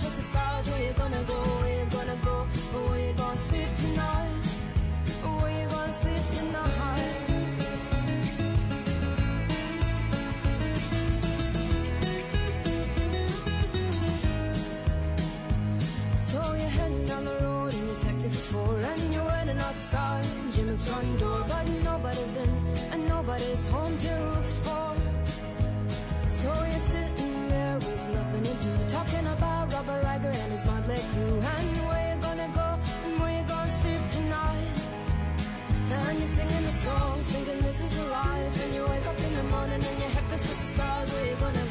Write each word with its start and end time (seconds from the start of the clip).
twist 0.00 0.18
the. 0.22 0.68
Where 0.70 0.82
you 0.86 0.92
gonna 0.92 1.22
go? 1.24 1.34
Where 1.34 1.78
you 1.78 1.86
gonna 1.90 2.16
go? 2.24 2.36
Where 2.88 3.00
you 3.06 3.12
gonna 3.14 3.36
sleep 3.36 3.68
tonight? 3.76 4.44
Where 5.22 5.60
you 5.60 5.68
gonna 5.68 5.92
sleep 5.92 6.24
tonight? 6.38 7.14
So 16.20 16.38
you're 16.54 16.74
down 17.06 17.24
the 17.24 17.36
road 17.42 17.74
in 17.74 17.86
your 17.86 18.00
taxi 18.00 18.28
for 18.28 18.44
four, 18.52 18.78
and 18.80 19.12
you're 19.12 19.24
waiting 19.24 19.58
outside 19.58 20.24
Jimmy's 20.52 20.84
front 20.88 21.18
door, 21.20 21.44
but 21.48 21.66
nobody's 21.84 22.36
in 22.36 22.50
and 22.92 23.08
nobody's 23.08 23.66
home 23.68 23.96
till 23.98 24.42
turning 39.80 40.00
your 40.00 40.08
head, 40.10 40.24
cause 40.30 40.40
this 40.40 40.70
is 40.70 40.80
always 40.80 41.34
gonna 41.36 41.67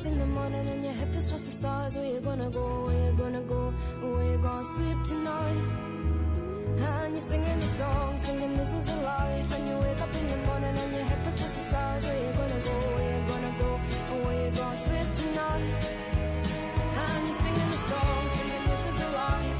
up 0.00 0.06
in 0.06 0.18
the 0.18 0.26
morning 0.26 0.66
and 0.68 0.84
your 0.84 0.92
head 0.94 1.08
feels 1.12 1.28
towards 1.28 1.46
the 1.46 1.52
stars. 1.52 1.96
Where 1.96 2.06
you 2.06 2.20
gonna 2.20 2.50
go, 2.50 2.84
where 2.86 3.04
you 3.06 3.12
gonna 3.16 3.42
go, 3.42 3.72
where 4.00 4.32
you 4.32 4.38
gonna 4.38 4.64
sleep 4.64 4.98
tonight? 5.04 5.62
And 6.78 7.12
you're 7.12 7.20
singing 7.20 7.58
the 7.60 7.66
song, 7.66 8.18
singing 8.18 8.56
this 8.56 8.72
is 8.72 8.88
a 8.88 8.96
life. 9.02 9.48
And 9.56 9.68
you 9.68 9.76
wake 9.76 10.00
up 10.00 10.14
in 10.14 10.26
the 10.26 10.36
morning 10.48 10.74
and 10.82 10.92
your 10.92 11.02
head 11.02 11.18
feels 11.22 11.34
towards 11.34 11.54
the 11.56 11.64
stars. 11.70 12.04
Where 12.04 12.18
you 12.24 12.32
gonna 12.40 12.60
go, 12.68 12.76
where 12.94 13.10
you 13.14 13.20
gonna 13.32 13.54
go, 13.62 13.70
where 14.24 14.38
you 14.44 14.50
gonna 14.60 14.76
sleep 14.86 15.08
tonight? 15.20 15.68
And 17.02 17.26
you're 17.26 17.40
singing 17.44 17.70
the 17.74 17.80
song, 17.90 18.22
singing 18.36 18.64
this 18.70 18.86
is 18.90 19.02
a 19.02 19.10
life. 19.10 19.59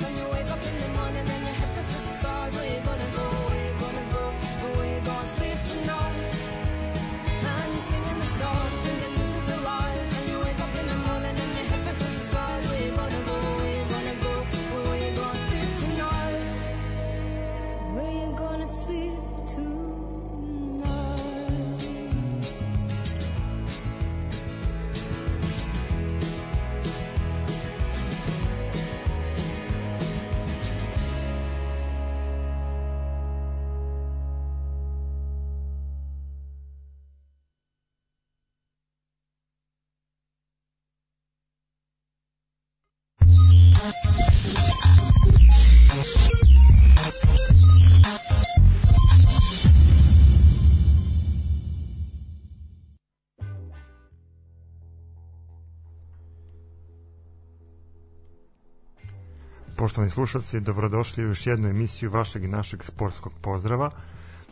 Poštovani 59.81 60.11
slušalci, 60.11 60.61
dobrodošli 60.61 61.25
u 61.25 61.29
još 61.29 61.47
jednu 61.47 61.69
emisiju 61.69 62.11
vašeg 62.11 62.45
i 62.45 62.49
našeg 62.49 62.85
sportskog 62.85 63.33
pozdrava. 63.41 63.91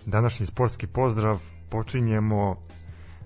Današnji 0.06 0.46
sportski 0.46 0.86
pozdrav 0.86 1.40
počinjemo 1.68 2.56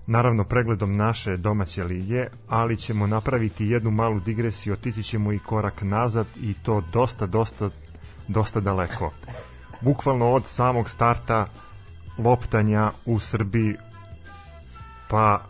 naravno 0.07 0.43
pregledom 0.43 0.95
naše 0.95 1.37
domaće 1.37 1.83
lige, 1.83 2.27
ali 2.47 2.77
ćemo 2.77 3.07
napraviti 3.07 3.65
jednu 3.65 3.91
malu 3.91 4.19
digresiju, 4.19 4.73
otići 4.73 5.03
ćemo 5.03 5.33
i 5.33 5.39
korak 5.39 5.81
nazad 5.81 6.27
i 6.41 6.53
to 6.53 6.83
dosta, 6.93 7.25
dosta, 7.25 7.69
dosta 8.27 8.59
daleko. 8.59 9.11
Bukvalno 9.81 10.31
od 10.31 10.45
samog 10.45 10.89
starta 10.89 11.47
loptanja 12.17 12.91
u 13.05 13.19
Srbiji 13.19 13.75
pa 15.09 15.41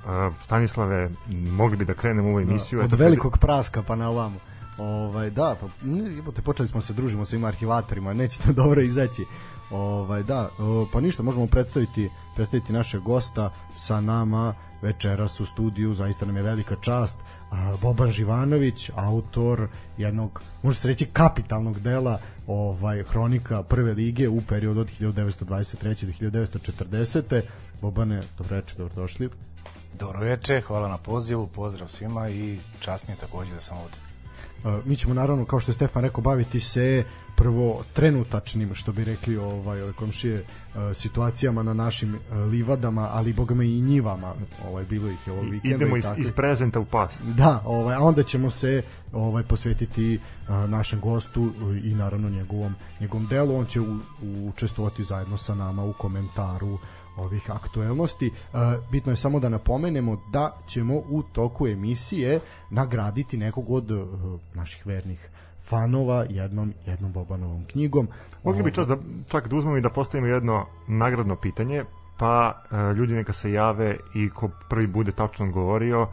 Stanislave 0.44 1.10
mogli 1.30 1.78
bi 1.78 1.86
da 1.86 1.94
krenemo 1.94 2.28
u 2.28 2.32
ovu 2.32 2.40
emisiju 2.40 2.80
da, 2.80 2.86
od 2.86 2.94
velikog 2.94 3.38
praska 3.38 3.84
pa 3.88 3.96
na 3.96 4.10
ovamo 4.10 4.53
Ovaj 4.78 5.30
da, 5.30 5.56
pa 6.26 6.32
te 6.32 6.42
počeli 6.42 6.68
smo 6.68 6.82
se 6.82 6.94
družimo 6.94 7.26
sa 7.26 7.36
ima 7.36 7.48
arhivatorima, 7.48 8.14
neće 8.14 8.42
to 8.42 8.54
dobro 8.64 8.82
izaći. 8.82 9.26
Ovaj 9.72 10.24
da, 10.24 10.50
pa 10.94 11.02
ništa, 11.02 11.24
možemo 11.24 11.48
predstaviti 11.48 12.10
predstaviti 12.36 12.74
našeg 12.74 13.02
gosta 13.02 13.52
sa 13.76 14.02
nama 14.02 14.54
večeras 14.82 15.40
u 15.40 15.46
studiju, 15.46 15.96
zaista 15.96 16.26
nam 16.26 16.38
je 16.38 16.44
velika 16.44 16.76
čast. 16.82 17.18
Boban 17.82 18.12
Živanović, 18.12 18.90
autor 18.96 19.68
jednog, 19.98 20.42
može 20.64 20.80
se 20.80 20.88
reći 20.88 21.06
kapitalnog 21.06 21.80
dela 21.80 22.20
ovaj 22.48 23.04
hronika 23.04 23.64
prve 23.64 23.94
lige 23.94 24.30
u 24.30 24.42
periodu 24.42 24.82
od 24.82 24.90
1923. 25.00 26.30
do 26.30 26.40
1940. 26.40 27.42
Bobane, 27.82 28.22
dobro 28.38 28.62
dobrodošli. 28.78 29.30
Dobro 30.00 30.38
hvala 30.68 30.88
na 30.88 30.98
pozivu, 30.98 31.48
pozdrav 31.48 31.90
svima 31.90 32.30
i 32.30 32.60
čast 32.80 33.08
mi 33.08 33.14
je 33.14 33.18
takođe 33.18 33.54
da 33.54 33.62
sam 33.62 33.78
ovde 33.78 34.03
mi 34.86 34.96
ćemo 34.96 35.14
naravno 35.14 35.46
kao 35.46 35.60
što 35.60 35.72
je 35.72 35.74
Stefan 35.74 36.04
rekao 36.04 36.22
baviti 36.22 36.60
se 36.60 37.04
prvo 37.36 37.84
trenutačnim 37.94 38.76
što 38.76 38.92
bi 38.92 39.04
rekli 39.04 39.38
ovaj 39.38 39.82
ove 39.82 39.94
komšije 39.94 40.46
situacijama 40.94 41.64
na 41.64 41.74
našim 41.74 42.20
livadama, 42.52 43.10
ali 43.12 43.34
bogame 43.34 43.66
i 43.66 43.82
njivama. 43.82 44.34
Ovaj 44.68 44.86
bilo 44.86 45.10
ih 45.10 45.28
je 45.28 45.34
ovog 45.34 45.50
vikenda. 45.50 45.76
Idemo 45.76 45.98
iz, 45.98 46.06
iz 46.18 46.32
prezenta 46.32 46.80
u 46.80 46.86
past. 46.86 47.24
Da, 47.24 47.62
ovaj 47.66 47.96
a 47.96 48.00
onda 48.00 48.24
ćemo 48.24 48.50
se 48.50 48.84
ovaj 49.14 49.44
posvetiti 49.44 50.20
našem 50.68 51.00
gostu 51.00 51.52
i 51.84 51.94
naravno 51.94 52.30
njegovom 52.30 52.76
njegovom 53.00 53.28
delu. 53.28 53.56
On 53.56 53.66
će 53.66 53.82
u, 53.82 54.00
učestvovati 54.22 55.04
zajedno 55.04 55.38
sa 55.38 55.56
nama 55.56 55.84
u 55.84 55.94
komentaru 55.94 56.80
ovih 57.18 57.52
aktuelnosti. 57.52 58.28
E, 58.28 58.32
bitno 58.92 59.12
je 59.12 59.16
samo 59.16 59.40
da 59.40 59.50
napomenemo 59.50 60.22
da 60.32 60.52
ćemo 60.68 60.96
u 60.96 61.24
toku 61.24 61.68
emisije 61.68 62.40
nagraditi 62.70 63.38
nekog 63.38 63.70
od 63.70 63.92
e, 63.92 63.96
naših 64.54 64.88
vernih 64.88 65.30
fanova 65.64 66.26
jednom 66.30 66.74
jednom 66.86 67.12
Bobanovom 67.12 67.66
knjigom. 67.66 68.08
Mogli 68.44 68.64
bi 68.64 68.74
čak 68.74 68.88
da, 68.88 68.98
čak 69.28 69.48
da 69.48 69.56
uzmemo 69.56 69.78
i 69.78 69.82
da 69.82 69.90
postavimo 69.90 70.28
jedno 70.28 70.66
nagradno 70.88 71.36
pitanje, 71.36 71.84
pa 72.18 72.64
e, 72.72 72.94
ljudi 72.94 73.14
neka 73.14 73.34
se 73.34 73.52
jave 73.52 73.98
i 74.16 74.30
ko 74.30 74.50
prvi 74.70 74.88
bude 74.88 75.12
tačno 75.12 75.52
govorio, 75.52 76.08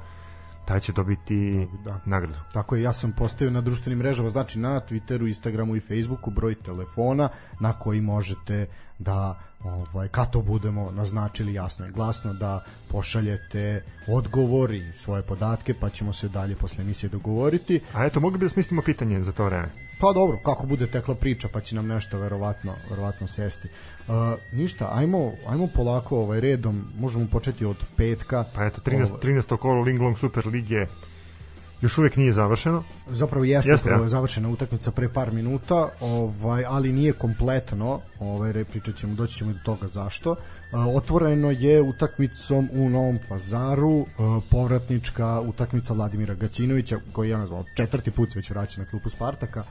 taj 0.70 0.80
će 0.80 0.92
dobiti 0.92 1.68
da. 1.84 2.00
nagradu. 2.04 2.38
Tako 2.52 2.76
je, 2.76 2.82
ja 2.82 2.92
sam 2.92 3.12
postavio 3.12 3.50
na 3.50 3.60
društvenim 3.60 3.98
mrežama, 3.98 4.30
znači 4.30 4.58
na 4.58 4.80
Twitteru, 4.80 5.28
Instagramu 5.28 5.76
i 5.76 5.80
Facebooku 5.80 6.30
broj 6.30 6.54
telefona 6.54 7.28
na 7.60 7.72
koji 7.72 8.00
možete 8.00 8.66
da 8.98 9.40
ovaj, 9.64 10.08
kad 10.08 10.30
to 10.30 10.42
budemo 10.42 10.90
naznačili 10.90 11.54
jasno 11.54 11.86
i 11.86 11.90
glasno 11.90 12.32
da 12.34 12.64
pošaljete 12.88 13.84
odgovor 14.08 14.74
i 14.74 14.92
svoje 14.92 15.22
podatke 15.22 15.74
pa 15.80 15.90
ćemo 15.90 16.12
se 16.12 16.28
dalje 16.28 16.56
posle 16.56 16.84
emisije 16.84 17.10
dogovoriti. 17.10 17.80
A 17.92 18.04
eto, 18.04 18.20
mogli 18.20 18.38
bi 18.38 18.44
da 18.44 18.48
smislimo 18.48 18.82
pitanje 18.82 19.22
za 19.22 19.32
to 19.32 19.44
vreme? 19.44 19.89
Pa 20.00 20.12
dobro, 20.12 20.38
kako 20.44 20.66
bude 20.66 20.86
tekla 20.86 21.14
priča 21.14 21.48
pa 21.52 21.60
će 21.60 21.74
nam 21.76 21.86
nešto 21.86 22.18
verovatno, 22.18 22.74
verovatno 22.90 23.28
sesti. 23.28 23.68
Uh, 24.08 24.14
ništa, 24.52 24.88
ajmo, 24.92 25.32
ajmo 25.46 25.68
polako 25.74 26.18
ovaj 26.18 26.40
redom, 26.40 26.84
možemo 26.98 27.26
početi 27.32 27.64
od 27.64 27.76
petka. 27.96 28.44
Pa 28.54 28.66
eto, 28.66 28.80
13, 28.80 29.06
13. 29.22 29.56
kolo 29.56 29.80
Linglong 29.80 30.18
Super 30.18 30.46
Lige 30.46 30.86
još 31.80 31.98
uvek 31.98 32.16
nije 32.16 32.32
završeno. 32.32 32.84
Zapravo 33.10 33.44
jeste, 33.44 33.70
jeste 33.70 33.90
ja? 33.90 34.08
završena 34.08 34.48
utakmica 34.48 34.90
pre 34.90 35.08
par 35.08 35.32
minuta, 35.32 35.88
ovaj, 36.00 36.64
ali 36.68 36.92
nije 36.92 37.12
kompletno, 37.12 38.00
ovaj, 38.20 38.64
pričat 38.64 38.96
ćemo, 38.96 39.14
doći 39.14 39.34
ćemo 39.34 39.52
do 39.52 39.58
toga 39.64 39.88
zašto. 39.88 40.36
Otvoreno 40.72 41.50
je 41.50 41.82
utakmicom 41.82 42.68
u 42.72 42.88
Novom 42.88 43.18
pazaru, 43.28 44.06
povratnička 44.50 45.40
utakmica 45.40 45.94
Vladimira 45.94 46.34
Gaćinovića, 46.34 46.98
koji 47.12 47.30
je 47.30 47.38
nazvao 47.38 47.64
četvrti 47.76 48.10
put 48.10 48.30
se 48.30 48.38
već 48.38 48.50
vraća 48.50 48.80
na 48.80 48.86
klupu 48.86 49.08
Spartaka 49.08 49.64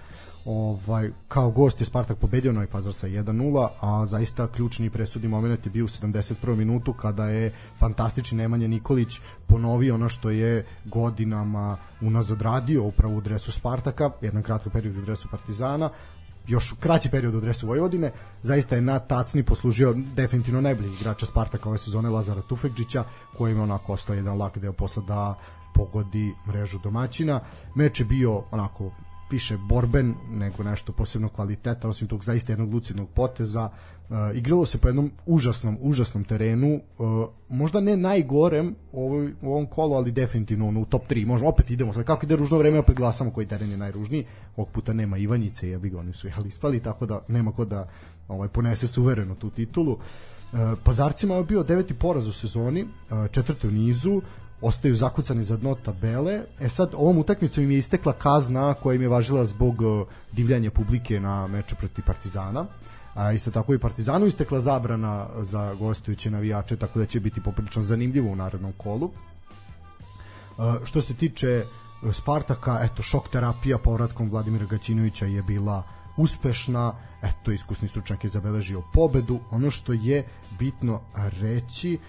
ovaj, 0.45 1.11
kao 1.27 1.51
gost 1.51 1.81
je 1.81 1.85
Spartak 1.85 2.17
pobedio 2.17 2.51
Novi 2.51 2.67
Pazar 2.67 2.93
sa 2.93 3.07
1-0, 3.07 3.67
a 3.81 4.05
zaista 4.05 4.47
ključni 4.47 4.89
presudni 4.89 5.27
moment 5.27 5.65
je 5.65 5.69
bio 5.69 5.85
u 5.85 5.87
71. 5.87 6.55
minutu 6.55 6.93
kada 6.93 7.25
je 7.25 7.53
fantastični 7.77 8.37
Nemanja 8.37 8.67
Nikolić 8.67 9.19
ponovio 9.47 9.95
ono 9.95 10.09
što 10.09 10.29
je 10.29 10.65
godinama 10.85 11.77
unazad 12.01 12.41
radio 12.41 12.83
upravo 12.83 13.15
u 13.15 13.21
dresu 13.21 13.51
Spartaka, 13.51 14.11
jedan 14.21 14.43
kratko 14.43 14.69
period 14.69 14.97
u 14.97 15.01
dresu 15.01 15.27
Partizana, 15.31 15.89
još 16.49 16.73
kraći 16.79 17.09
period 17.09 17.35
u 17.35 17.41
dresu 17.41 17.67
Vojvodine, 17.67 18.11
zaista 18.41 18.75
je 18.75 18.81
na 18.81 18.99
tacni 18.99 19.43
poslužio 19.43 19.93
definitivno 20.15 20.61
najbolji 20.61 20.93
igrača 20.93 21.25
Spartaka 21.25 21.69
ove 21.69 21.77
sezone 21.77 22.09
Lazara 22.09 22.41
Tufekđića, 22.41 23.03
koji 23.37 23.53
je 23.53 23.61
onako 23.61 23.93
ostao 23.93 24.13
jedan 24.13 24.37
lak 24.37 24.57
deo 24.57 24.73
posla 24.73 25.03
da 25.03 25.35
pogodi 25.73 26.33
mrežu 26.47 26.79
domaćina. 26.83 27.39
Meč 27.75 27.99
je 27.99 28.05
bio 28.05 28.43
onako 28.51 28.91
više 29.31 29.57
borben 29.57 30.15
nego 30.31 30.63
nešto 30.63 30.91
posebno 30.91 31.29
kvaliteta, 31.29 31.89
osim 31.89 32.07
tog 32.07 32.23
zaista 32.23 32.51
jednog 32.51 32.73
lucidnog 32.73 33.09
poteza. 33.09 33.69
Uh, 34.09 34.15
igralo 34.33 34.65
se 34.65 34.77
po 34.77 34.87
jednom 34.87 35.11
užasnom, 35.25 35.77
užasnom 35.81 36.23
terenu, 36.23 36.79
uh, 36.97 37.27
možda 37.49 37.79
ne 37.79 37.97
najgorem 37.97 38.75
u, 38.91 39.05
ovoj, 39.05 39.33
u 39.41 39.51
ovom 39.51 39.65
kolu, 39.65 39.95
ali 39.95 40.11
definitivno 40.11 40.67
ono, 40.67 40.79
u 40.79 40.85
top 40.85 41.07
3. 41.09 41.25
Možda 41.25 41.47
opet 41.47 41.71
idemo, 41.71 41.93
sad 41.93 42.03
kako 42.03 42.25
ide 42.25 42.35
ružno 42.35 42.57
vreme, 42.57 42.79
opet 42.79 42.95
glasamo 42.95 43.31
koji 43.31 43.47
teren 43.47 43.71
je 43.71 43.77
najružniji. 43.77 44.25
Ovog 44.57 44.69
puta 44.69 44.93
nema 44.93 45.17
Ivanjice, 45.17 45.69
ja 45.69 45.79
bih 45.79 45.95
oni 45.95 46.13
su 46.13 46.27
jeli 46.27 46.47
ispali, 46.47 46.83
tako 46.83 47.05
da 47.05 47.21
nema 47.27 47.51
ko 47.51 47.65
da 47.65 47.89
ovaj, 48.27 48.47
ponese 48.47 48.87
suvereno 48.87 49.35
tu 49.35 49.49
titulu. 49.49 49.91
Uh, 49.91 50.59
Pazarcima 50.83 51.35
je 51.35 51.43
bio 51.43 51.63
deveti 51.63 51.93
poraz 51.93 52.27
u 52.27 52.33
sezoni, 52.33 52.83
uh, 52.83 53.27
četvrte 53.31 53.67
u 53.67 53.71
nizu, 53.71 54.21
ostaju 54.61 54.95
zakucani 54.95 55.43
za 55.43 55.57
dno 55.57 55.75
tabele. 55.75 56.41
E 56.59 56.69
sad, 56.69 56.93
ovom 56.93 57.17
utakmicom 57.17 57.63
im 57.63 57.71
je 57.71 57.77
istekla 57.77 58.13
kazna 58.13 58.73
koja 58.73 58.95
im 58.95 59.01
je 59.01 59.07
važila 59.07 59.45
zbog 59.45 59.81
uh, 59.81 60.07
divljanja 60.31 60.71
publike 60.71 61.19
na 61.19 61.47
meču 61.47 61.75
protiv 61.75 62.05
Partizana. 62.05 62.65
A 63.13 63.31
isto 63.31 63.51
tako 63.51 63.73
i 63.73 63.79
Partizanu 63.79 64.25
istekla 64.25 64.59
zabrana 64.59 65.27
za 65.41 65.73
gostujuće 65.73 66.31
navijače, 66.31 66.77
tako 66.77 66.99
da 66.99 67.05
će 67.05 67.19
biti 67.19 67.41
poprilično 67.41 67.81
zanimljivo 67.81 68.31
u 68.31 68.35
narednom 68.35 68.73
kolu. 68.77 69.05
Uh, 69.05 70.65
što 70.83 71.01
se 71.01 71.13
tiče 71.13 71.63
uh, 71.63 71.89
Spartaka, 72.13 72.79
eto, 72.83 73.03
šok 73.03 73.29
terapija 73.29 73.77
povratkom 73.77 74.29
Vladimira 74.29 74.65
Gaćinovića 74.65 75.25
je 75.25 75.41
bila 75.41 75.83
uspešna, 76.17 76.93
eto, 77.21 77.51
iskusni 77.51 77.87
stručnjak 77.87 78.23
je 78.23 78.29
zabeležio 78.29 78.83
pobedu. 78.93 79.39
Ono 79.51 79.71
što 79.71 79.93
je 79.93 80.27
bitno 80.59 81.01
reći, 81.15 81.99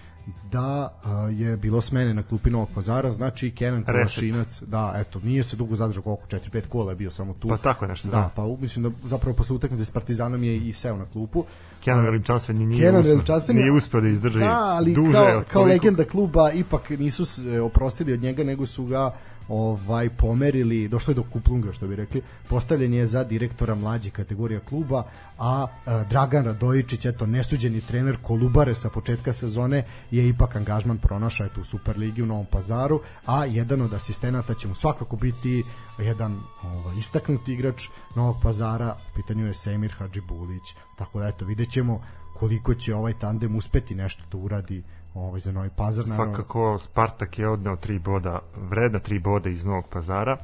da 0.51 0.99
uh, 1.03 1.39
je 1.39 1.57
bilo 1.57 1.81
smene 1.81 2.13
na 2.13 2.23
klupi 2.23 2.49
Novog 2.49 2.69
pazara, 2.75 3.11
znači 3.11 3.51
Kenan 3.51 3.83
Kolašinac, 3.83 4.61
da, 4.61 4.93
eto, 4.95 5.19
nije 5.19 5.43
se 5.43 5.55
dugo 5.55 5.75
zadržao 5.75 6.03
koliko, 6.03 6.23
4-5 6.27 6.67
kola 6.67 6.91
je 6.91 6.95
bio 6.95 7.11
samo 7.11 7.33
tu. 7.33 7.47
Pa 7.47 7.57
tako 7.57 7.85
je 7.85 7.89
nešto, 7.89 8.07
da. 8.07 8.17
da. 8.17 8.29
pa 8.35 8.47
mislim 8.61 8.83
da 8.83 9.07
zapravo 9.07 9.35
posle 9.35 9.55
utakmice 9.55 9.85
s 9.85 9.91
Partizanom 9.91 10.43
je 10.43 10.57
i 10.57 10.73
seo 10.73 10.97
na 10.97 11.05
klupu. 11.05 11.45
Kenan 11.83 12.05
Veličanstven 12.05 12.57
nije, 12.57 12.81
Kenan 12.81 13.19
uspio, 13.19 13.53
nije 13.53 13.71
uspio 13.71 14.01
da 14.01 14.07
izdrži 14.07 14.39
da, 14.39 14.59
ali 14.59 14.93
duže. 14.93 15.11
Kao, 15.11 15.43
kao 15.51 15.63
legenda 15.63 16.03
kluba 16.03 16.51
ipak 16.51 16.89
nisu 16.89 17.25
se 17.25 17.61
oprostili 17.61 18.13
od 18.13 18.21
njega, 18.21 18.43
nego 18.43 18.65
su 18.65 18.85
ga 18.85 19.15
ovaj 19.51 20.09
pomerili, 20.09 20.87
došlo 20.87 21.11
je 21.11 21.15
do 21.15 21.23
kuplunga 21.23 21.73
što 21.73 21.87
bi 21.87 21.95
rekli, 21.95 22.21
postavljen 22.49 22.93
je 22.93 23.05
za 23.05 23.23
direktora 23.23 23.75
mlađe 23.75 24.09
kategorija 24.09 24.59
kluba, 24.59 25.03
a, 25.37 25.67
a 25.85 26.03
Dragan 26.03 26.45
Radojičić, 26.45 27.05
eto 27.05 27.25
nesuđeni 27.25 27.81
trener 27.81 28.17
Kolubare 28.21 28.75
sa 28.75 28.89
početka 28.89 29.33
sezone 29.33 29.83
je 30.11 30.27
ipak 30.29 30.55
angažman 30.55 30.97
pronašao 30.97 31.45
eto 31.45 31.61
u 31.61 31.63
Superligi 31.63 32.21
u 32.21 32.25
Novom 32.25 32.45
Pazaru, 32.45 33.01
a 33.25 33.45
jedan 33.45 33.81
od 33.81 33.93
asistenata 33.93 34.53
će 34.53 34.67
mu 34.67 34.75
svakako 34.75 35.15
biti 35.15 35.63
jedan 35.99 36.39
ovaj, 36.63 36.97
istaknuti 36.97 37.53
igrač 37.53 37.89
Novog 38.15 38.35
Pazara, 38.43 38.97
pitanju 39.15 39.47
je 39.47 39.53
Semir 39.53 39.91
Hadžibulić, 39.97 40.75
tako 40.97 41.19
da 41.19 41.27
eto 41.27 41.45
videćemo 41.45 42.01
koliko 42.33 42.73
će 42.73 42.95
ovaj 42.95 43.13
tandem 43.19 43.55
uspeti 43.55 43.95
nešto 43.95 44.23
da 44.31 44.37
uradi 44.37 44.83
ovaj, 45.13 45.39
za 45.39 45.51
Novi 45.51 45.69
Pazar. 45.75 46.07
Naravno. 46.07 46.35
Svakako 46.35 46.79
Spartak 46.79 47.39
je 47.39 47.49
odneo 47.49 47.75
tri 47.75 47.99
boda, 47.99 48.39
vredna 48.69 48.99
tri 48.99 49.19
boda 49.19 49.49
iz 49.49 49.65
Novog 49.65 49.85
Pazara. 49.89 50.37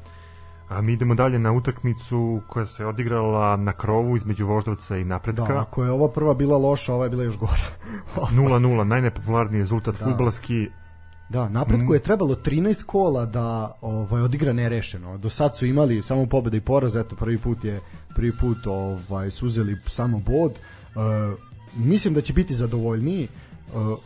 A 0.69 0.81
mi 0.81 0.93
idemo 0.93 1.15
dalje 1.15 1.39
na 1.39 1.51
utakmicu 1.51 2.41
koja 2.49 2.65
se 2.65 2.85
odigrala 2.85 3.55
na 3.55 3.73
krovu 3.73 4.17
između 4.17 4.47
Voždovca 4.47 4.97
i 4.97 5.03
Napretka. 5.03 5.53
Da, 5.53 5.59
ako 5.59 5.83
je 5.83 5.91
ova 5.91 6.11
prva 6.11 6.33
bila 6.33 6.57
loša, 6.57 6.93
ova 6.93 7.03
je 7.03 7.09
bila 7.09 7.23
još 7.23 7.37
gora. 7.37 7.67
0-0, 8.31 8.83
najnepopularniji 8.83 9.59
rezultat 9.59 9.99
da. 9.99 10.05
futbalski. 10.05 10.67
Da, 11.29 11.49
napretku 11.49 11.93
je 11.93 11.99
trebalo 11.99 12.35
13 12.35 12.85
kola 12.85 13.25
da 13.25 13.77
ovaj 13.81 14.21
odigra 14.21 14.53
nerešeno. 14.53 15.17
Do 15.17 15.29
sad 15.29 15.57
su 15.57 15.65
imali 15.65 16.01
samo 16.01 16.25
pobeda 16.25 16.57
i 16.57 16.61
poraz, 16.61 16.95
eto 16.95 17.15
prvi 17.15 17.37
put 17.37 17.63
je 17.63 17.81
prvi 18.15 18.31
put 18.41 18.67
ovaj 18.67 19.31
su 19.31 19.45
uzeli 19.45 19.77
samo 19.85 20.19
bod. 20.19 20.51
Uh, 20.51 21.01
mislim 21.75 22.13
da 22.13 22.21
će 22.21 22.33
biti 22.33 22.55
zadovoljniji 22.55 23.27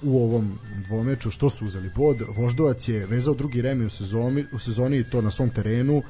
u 0.04 0.24
ovom 0.24 0.60
dvomeču 0.88 1.32
što 1.32 1.50
su 1.50 1.66
uzeli 1.66 1.92
bod. 1.96 2.22
Voždovac 2.36 2.88
je 2.88 3.06
vezao 3.06 3.34
drugi 3.34 3.62
remi 3.62 3.86
u 3.86 3.90
sezoni, 3.90 4.46
u 4.54 4.60
sezoni 4.60 5.04
to 5.04 5.22
na 5.22 5.32
svom 5.32 5.50
terenu. 5.50 6.04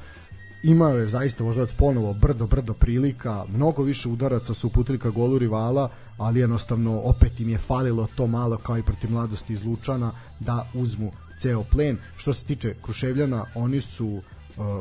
Imao 0.62 0.98
je 0.98 1.06
zaista 1.06 1.44
Voždovac 1.44 1.72
ponovo 1.72 2.14
brdo, 2.14 2.46
brdo 2.46 2.74
prilika, 2.74 3.44
mnogo 3.54 3.82
više 3.82 4.08
udaraca 4.08 4.54
su 4.54 4.66
uputili 4.66 4.98
ka 4.98 5.10
golu 5.10 5.38
rivala, 5.38 5.90
ali 6.18 6.40
jednostavno 6.40 7.00
opet 7.00 7.40
im 7.40 7.48
je 7.48 7.58
falilo 7.58 8.06
to 8.14 8.26
malo 8.26 8.56
kao 8.56 8.78
i 8.78 8.82
protiv 8.82 9.10
mladosti 9.10 9.52
iz 9.52 9.64
Lučana 9.64 10.12
da 10.40 10.66
uzmu 10.74 11.12
ceo 11.38 11.64
plen. 11.64 11.96
Što 12.16 12.32
se 12.32 12.44
tiče 12.44 12.74
Kruševljana, 12.82 13.44
oni 13.54 13.80
su 13.80 14.22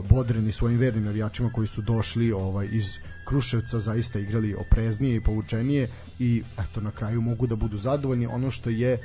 bodreni 0.10 0.52
svojim 0.52 0.80
vernim 0.80 1.04
navijačima 1.04 1.50
koji 1.54 1.68
su 1.68 1.82
došli 1.82 2.32
ovaj 2.32 2.68
iz 2.72 2.98
Kruševca 3.26 3.80
zaista 3.80 4.20
igrali 4.20 4.56
opreznije 4.56 5.16
i 5.16 5.22
povučenije 5.22 5.90
i 6.20 6.44
eto 6.60 6.82
na 6.82 6.92
kraju 6.92 7.22
mogu 7.22 7.48
da 7.48 7.56
budu 7.56 7.78
zadovoljni. 7.78 8.28
Ono 8.28 8.52
što 8.52 8.70
je 8.70 9.00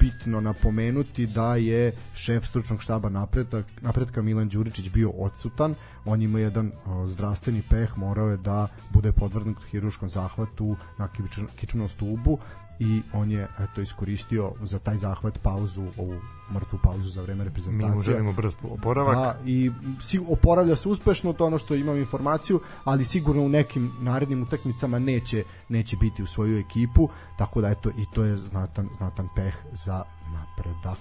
bitno 0.00 0.40
napomenuti 0.40 1.26
da 1.26 1.56
je 1.56 1.92
šef 2.14 2.46
stručnog 2.46 2.82
štaba 2.82 3.08
napredak, 3.08 3.66
napretka 3.80 4.22
Milan 4.22 4.48
Đuričić 4.48 4.90
bio 4.90 5.10
odsutan, 5.10 5.74
on 6.04 6.22
ima 6.22 6.40
jedan 6.40 6.72
o, 6.86 7.08
zdravstveni 7.08 7.62
peh, 7.70 7.98
morao 7.98 8.28
je 8.28 8.36
da 8.36 8.68
bude 8.92 9.12
podvrgnut 9.12 9.56
hiruškom 9.70 10.08
zahvatu 10.08 10.76
na 10.98 11.08
kičmenom 11.56 11.88
stubu 11.88 12.38
i 12.80 13.02
on 13.12 13.30
je 13.30 13.48
eto 13.58 13.80
iskoristio 13.80 14.52
za 14.62 14.78
taj 14.78 14.96
zahvat 14.96 15.38
pauzu, 15.42 15.86
ovu 15.96 16.20
mrtvu 16.52 16.78
pauzu 16.82 17.08
za 17.08 17.22
vreme 17.22 17.44
reprezentacije. 17.44 17.90
Mi 17.90 17.94
mu 17.94 18.00
želimo 18.00 18.32
brz 18.32 18.54
oporavak. 18.62 19.16
Da, 19.16 19.38
i 19.46 19.70
si, 20.00 20.20
oporavlja 20.28 20.76
se 20.76 20.88
uspešno, 20.88 21.32
to 21.32 21.46
ono 21.46 21.58
što 21.58 21.74
imam 21.74 21.96
informaciju, 21.96 22.60
ali 22.84 23.04
sigurno 23.04 23.42
u 23.42 23.48
nekim 23.48 23.92
narednim 24.00 24.42
utakmicama 24.42 24.98
neće 24.98 25.44
neće 25.68 25.96
biti 25.96 26.22
u 26.22 26.26
svoju 26.26 26.58
ekipu, 26.58 27.08
tako 27.38 27.60
da 27.60 27.68
eto 27.68 27.90
i 27.90 28.04
to 28.14 28.24
je 28.24 28.36
znatan 28.36 28.88
znatan 28.98 29.28
peh 29.36 29.54
za 29.72 30.02
napredak. 30.32 30.98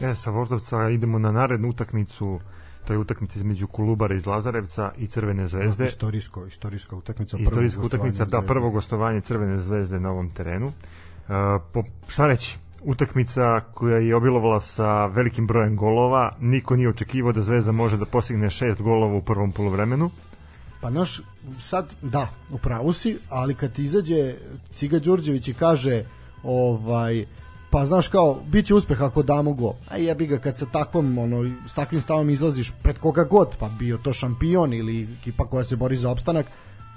E, 0.00 0.14
sa 0.14 0.30
Voždovca 0.30 0.88
idemo 0.88 1.18
na 1.18 1.32
narednu 1.32 1.68
utakmicu 1.68 2.40
to 2.86 2.92
je 2.92 2.98
utakmica 2.98 3.38
između 3.38 3.66
Kolubara 3.66 4.14
iz 4.14 4.26
Lazarevca 4.26 4.92
i 4.98 5.06
Crvene 5.06 5.46
zvezde. 5.46 5.84
Istorijsko, 5.84 6.46
istorijska 6.46 6.96
utakmica. 6.96 7.36
Istorijska 7.38 7.80
utakmica, 7.80 8.24
da, 8.24 8.40
prvo 8.40 8.70
gostovanje 8.70 9.20
Crvene 9.20 9.58
zvezde 9.58 10.00
na 10.00 10.10
ovom 10.10 10.30
terenu. 10.30 10.66
Uh, 10.66 10.72
po, 11.72 11.82
šta 12.08 12.26
reći, 12.26 12.58
utakmica 12.84 13.60
koja 13.74 13.98
je 13.98 14.16
obilovala 14.16 14.60
sa 14.60 15.06
velikim 15.06 15.46
brojem 15.46 15.76
golova, 15.76 16.36
niko 16.40 16.76
nije 16.76 16.88
očekivao 16.88 17.32
da 17.32 17.42
Zvezda 17.42 17.72
može 17.72 17.96
da 17.96 18.04
postigne 18.04 18.50
šest 18.50 18.82
golova 18.82 19.14
u 19.14 19.22
prvom 19.22 19.52
polovremenu. 19.52 20.10
Pa 20.80 20.90
naš, 20.90 21.20
sad, 21.60 21.94
da, 22.02 22.28
u 22.50 22.58
pravu 22.58 22.92
si, 22.92 23.18
ali 23.28 23.54
kad 23.54 23.78
izađe 23.78 24.34
Ciga 24.74 24.98
Đurđević 24.98 25.48
i 25.48 25.54
kaže 25.54 26.04
ovaj, 26.42 27.24
pa 27.70 27.84
znaš 27.84 28.08
kao, 28.08 28.40
bit 28.46 28.66
će 28.66 28.74
uspeh 28.74 29.02
ako 29.02 29.22
damo 29.22 29.52
go. 29.52 29.74
A 29.88 29.96
jebi 29.96 30.26
ga 30.26 30.38
kad 30.38 30.58
sa 30.58 30.66
takvom, 30.66 31.18
ono, 31.18 31.50
s 31.66 31.74
takvim 31.74 32.00
stavom 32.00 32.30
izlaziš 32.30 32.72
pred 32.82 32.98
koga 32.98 33.24
god, 33.24 33.56
pa 33.60 33.68
bio 33.78 33.98
to 33.98 34.12
šampion 34.12 34.72
ili 34.72 35.08
ekipa 35.20 35.46
koja 35.46 35.64
se 35.64 35.76
bori 35.76 35.96
za 35.96 36.10
opstanak, 36.10 36.46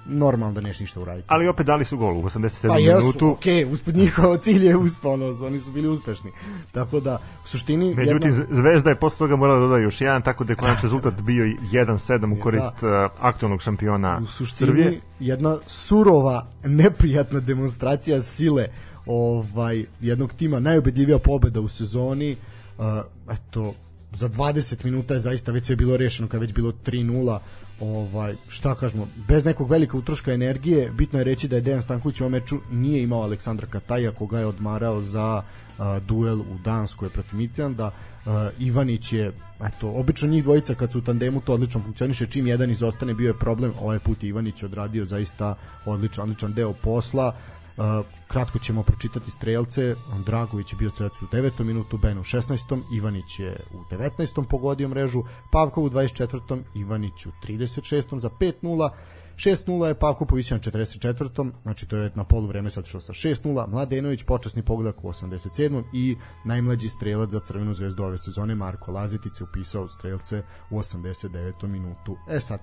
normalno 0.05 0.53
da 0.53 0.61
neš 0.61 0.79
ništa 0.79 0.99
uraditi. 0.99 1.27
Ali 1.29 1.47
opet 1.47 1.65
dali 1.65 1.85
su 1.85 1.97
gol 1.97 2.17
u 2.17 2.23
87 2.23 2.67
Pa 2.67 2.77
jesu, 2.77 2.99
minutu. 2.99 3.29
okej, 3.29 3.65
uspred 3.65 3.95
njihov 3.95 4.37
cilj 4.37 4.65
je 4.65 4.77
uspao, 4.77 5.13
ono, 5.13 5.25
oni 5.45 5.59
su 5.59 5.71
bili 5.71 5.87
uspešni. 5.87 6.31
Tako 6.71 6.99
da, 6.99 7.17
u 7.45 7.47
suštini... 7.47 7.95
Međutim, 7.95 8.31
jedna- 8.31 8.45
Zvezda 8.51 8.89
je 8.89 8.95
posle 8.95 9.17
toga 9.17 9.35
morala 9.35 9.59
da 9.59 9.65
doda 9.65 9.77
još 9.77 10.01
jedan, 10.01 10.21
tako 10.21 10.43
da 10.43 10.51
je 10.53 10.57
konačni 10.57 10.81
rezultat 10.83 11.21
bio 11.21 11.45
1-7 11.45 12.37
u 12.37 12.41
korist 12.41 12.63
uh, 12.83 12.89
aktualnog 13.19 13.61
šampiona 13.61 14.19
u 14.23 14.25
suštini 14.25 14.67
Srbije. 14.67 14.99
jedna 15.19 15.57
surova, 15.67 16.47
neprijatna 16.63 17.39
demonstracija 17.39 18.21
sile 18.21 18.67
ovaj 19.05 19.85
jednog 20.01 20.33
tima, 20.33 20.59
najubedljivija 20.59 21.19
pobeda 21.19 21.59
u 21.61 21.67
sezoni. 21.67 22.35
Uh, 22.77 22.85
eto, 23.31 23.73
za 24.11 24.29
20 24.29 24.85
minuta 24.85 25.13
je 25.13 25.19
zaista 25.19 25.51
već 25.51 25.63
sve 25.63 25.75
bilo 25.75 25.97
rešeno, 25.97 26.27
kad 26.27 26.41
je 26.41 26.47
već 26.47 26.55
bilo 26.55 26.71
3-0 26.85 27.39
ovaj, 27.79 28.35
šta 28.47 28.75
kažemo, 28.75 29.07
bez 29.27 29.45
nekog 29.45 29.69
velika 29.69 29.97
utroška 29.97 30.33
energije, 30.33 30.91
bitno 30.91 31.19
je 31.19 31.25
reći 31.25 31.47
da 31.47 31.55
je 31.55 31.61
Dejan 31.61 31.81
Stanković 31.81 32.21
u 32.21 32.23
ovom 32.23 32.31
meču 32.31 32.59
nije 32.71 33.03
imao 33.03 33.21
Aleksandra 33.21 33.67
Kataja, 33.67 34.11
koga 34.11 34.39
je 34.39 34.45
odmarao 34.45 35.01
za 35.01 35.43
a, 35.77 35.99
duel 35.99 36.41
u 36.41 36.57
Danskoj 36.63 37.09
protiv 37.09 37.35
Mitlanda. 37.37 37.91
A, 38.25 38.49
Ivanić 38.59 39.13
je, 39.13 39.31
eto, 39.63 39.89
obično 39.89 40.27
njih 40.27 40.43
dvojica 40.43 40.75
kad 40.75 40.91
su 40.91 40.97
u 40.97 41.01
tandemu 41.01 41.41
to 41.41 41.53
odlično 41.53 41.81
funkcioniše, 41.81 42.27
čim 42.27 42.47
jedan 42.47 42.71
izostane 42.71 43.13
bio 43.13 43.27
je 43.27 43.39
problem, 43.39 43.73
ovaj 43.79 43.99
put 43.99 44.23
Ivanić 44.23 44.61
je 44.61 44.65
odradio 44.65 45.05
zaista 45.05 45.55
odličan, 45.85 46.23
odličan 46.23 46.53
deo 46.53 46.73
posla. 46.73 47.35
Uh, 47.77 48.05
kratko 48.27 48.59
ćemo 48.59 48.83
pročitati 48.83 49.31
strelce 49.31 49.95
Dragović 50.25 50.73
je 50.73 50.77
bio 50.77 50.89
strelac 50.89 51.21
u 51.21 51.25
9. 51.25 51.63
minutu 51.63 51.97
Ben 51.97 52.17
u 52.17 52.23
16. 52.23 52.81
Ivanić 52.93 53.39
je 53.39 53.59
u 53.73 53.95
19. 53.95 54.45
pogodio 54.49 54.89
mrežu 54.89 55.23
Pavkov 55.51 55.83
u 55.83 55.89
24. 55.89 56.61
Ivanić 56.75 57.25
u 57.25 57.31
36. 57.47 58.19
za 58.19 58.29
5-0 58.29 58.89
6-0 59.35 59.85
je 59.85 59.99
Pavko 59.99 60.25
povisio 60.25 60.57
na 60.57 60.63
44. 60.63 61.51
Znači 61.63 61.87
to 61.87 61.97
je 61.97 62.11
na 62.15 62.23
polu 62.23 62.47
vreme 62.47 62.69
sad 62.69 62.85
išlo 62.85 63.01
sa 63.01 63.13
6-0. 63.13 63.67
Mladenović 63.67 64.23
počasni 64.23 64.61
pogodak 64.61 65.03
u 65.03 65.07
87. 65.09 65.83
i 65.93 66.17
najmlađi 66.45 66.89
strelac 66.89 67.29
za 67.31 67.39
Crvenu 67.39 67.73
zvezdu 67.73 68.03
ove 68.03 68.17
sezone 68.17 68.55
Marko 68.55 68.91
Lazetic 68.91 69.41
je 69.41 69.43
upisao 69.43 69.89
strelce 69.89 70.43
u 70.69 70.79
89. 70.79 71.67
minutu. 71.67 72.17
E 72.29 72.39
sad, 72.39 72.59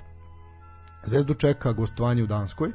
Zvezdu 1.04 1.34
čeka 1.34 1.72
gostovanje 1.72 2.22
u 2.22 2.26
Danskoj. 2.26 2.72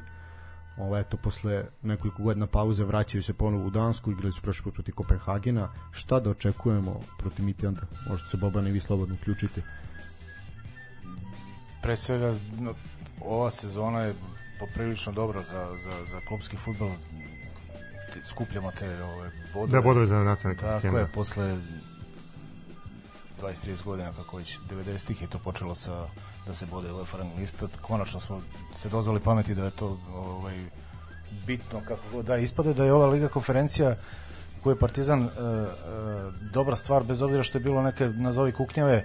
Ovo 0.78 0.96
eto 0.96 1.16
posle 1.16 1.64
nekoliko 1.82 2.22
godina 2.22 2.46
pauze 2.46 2.84
vraćaju 2.84 3.22
se 3.22 3.32
ponovo 3.32 3.66
u 3.66 3.70
Dansku, 3.70 4.10
igrali 4.10 4.32
su 4.32 4.42
prošli 4.42 4.62
put 4.62 4.74
protiv 4.74 4.94
Kopenhagena. 4.94 5.68
Šta 5.92 6.20
da 6.20 6.30
očekujemo 6.30 7.00
protiv 7.18 7.44
Midlanda? 7.44 7.82
Možete 8.08 8.30
se 8.30 8.36
Boban 8.36 8.66
i 8.66 8.70
vi 8.70 8.80
slobodno 8.80 9.14
uključiti. 9.14 9.62
Pre 11.82 11.96
svega, 11.96 12.34
no, 12.58 12.74
ova 13.20 13.50
sezona 13.50 14.00
je 14.00 14.14
poprilično 14.60 15.12
dobra 15.12 15.42
za, 15.42 15.68
za, 15.84 16.04
za 16.10 16.20
klubski 16.28 16.56
futbol. 16.56 16.90
Skupljamo 18.24 18.70
te 18.70 19.02
ove, 19.04 19.30
bodove. 19.54 19.72
Da, 19.72 19.80
bodove 19.80 20.06
za 20.06 20.18
nacionalni 20.18 20.60
Tako 20.60 20.86
je, 20.86 21.04
da. 21.04 21.08
posle 21.14 21.58
20-30 23.40 23.84
godina 23.84 24.12
kako 24.12 24.36
već 24.36 24.58
90-ih 24.70 25.22
je 25.22 25.28
to 25.28 25.38
počelo 25.38 25.74
sa 25.74 26.08
da 26.48 26.54
se 26.54 26.66
bode 26.66 26.92
UEFA 26.92 27.18
rang 27.18 27.30
lista. 27.38 27.68
Konačno 27.80 28.20
smo 28.20 28.40
se 28.82 28.88
dozvali 28.88 29.20
pameti 29.20 29.54
da 29.54 29.64
je 29.64 29.70
to 29.70 29.96
ovaj, 30.14 30.64
bitno 31.46 31.80
kako 31.88 32.02
god 32.12 32.24
da 32.24 32.36
ispade 32.36 32.74
da 32.74 32.84
je 32.84 32.92
ova 32.92 33.06
liga 33.06 33.28
konferencija 33.28 33.96
koju 34.62 34.72
je 34.72 34.78
Partizan 34.78 35.22
e, 35.22 35.26
e, 35.26 35.30
dobra 36.52 36.76
stvar 36.76 37.04
bez 37.04 37.22
obzira 37.22 37.42
što 37.42 37.58
je 37.58 37.62
bilo 37.62 37.82
neke 37.82 38.08
nazovi 38.08 38.52
kuknjave 38.52 38.94
e, 38.94 39.04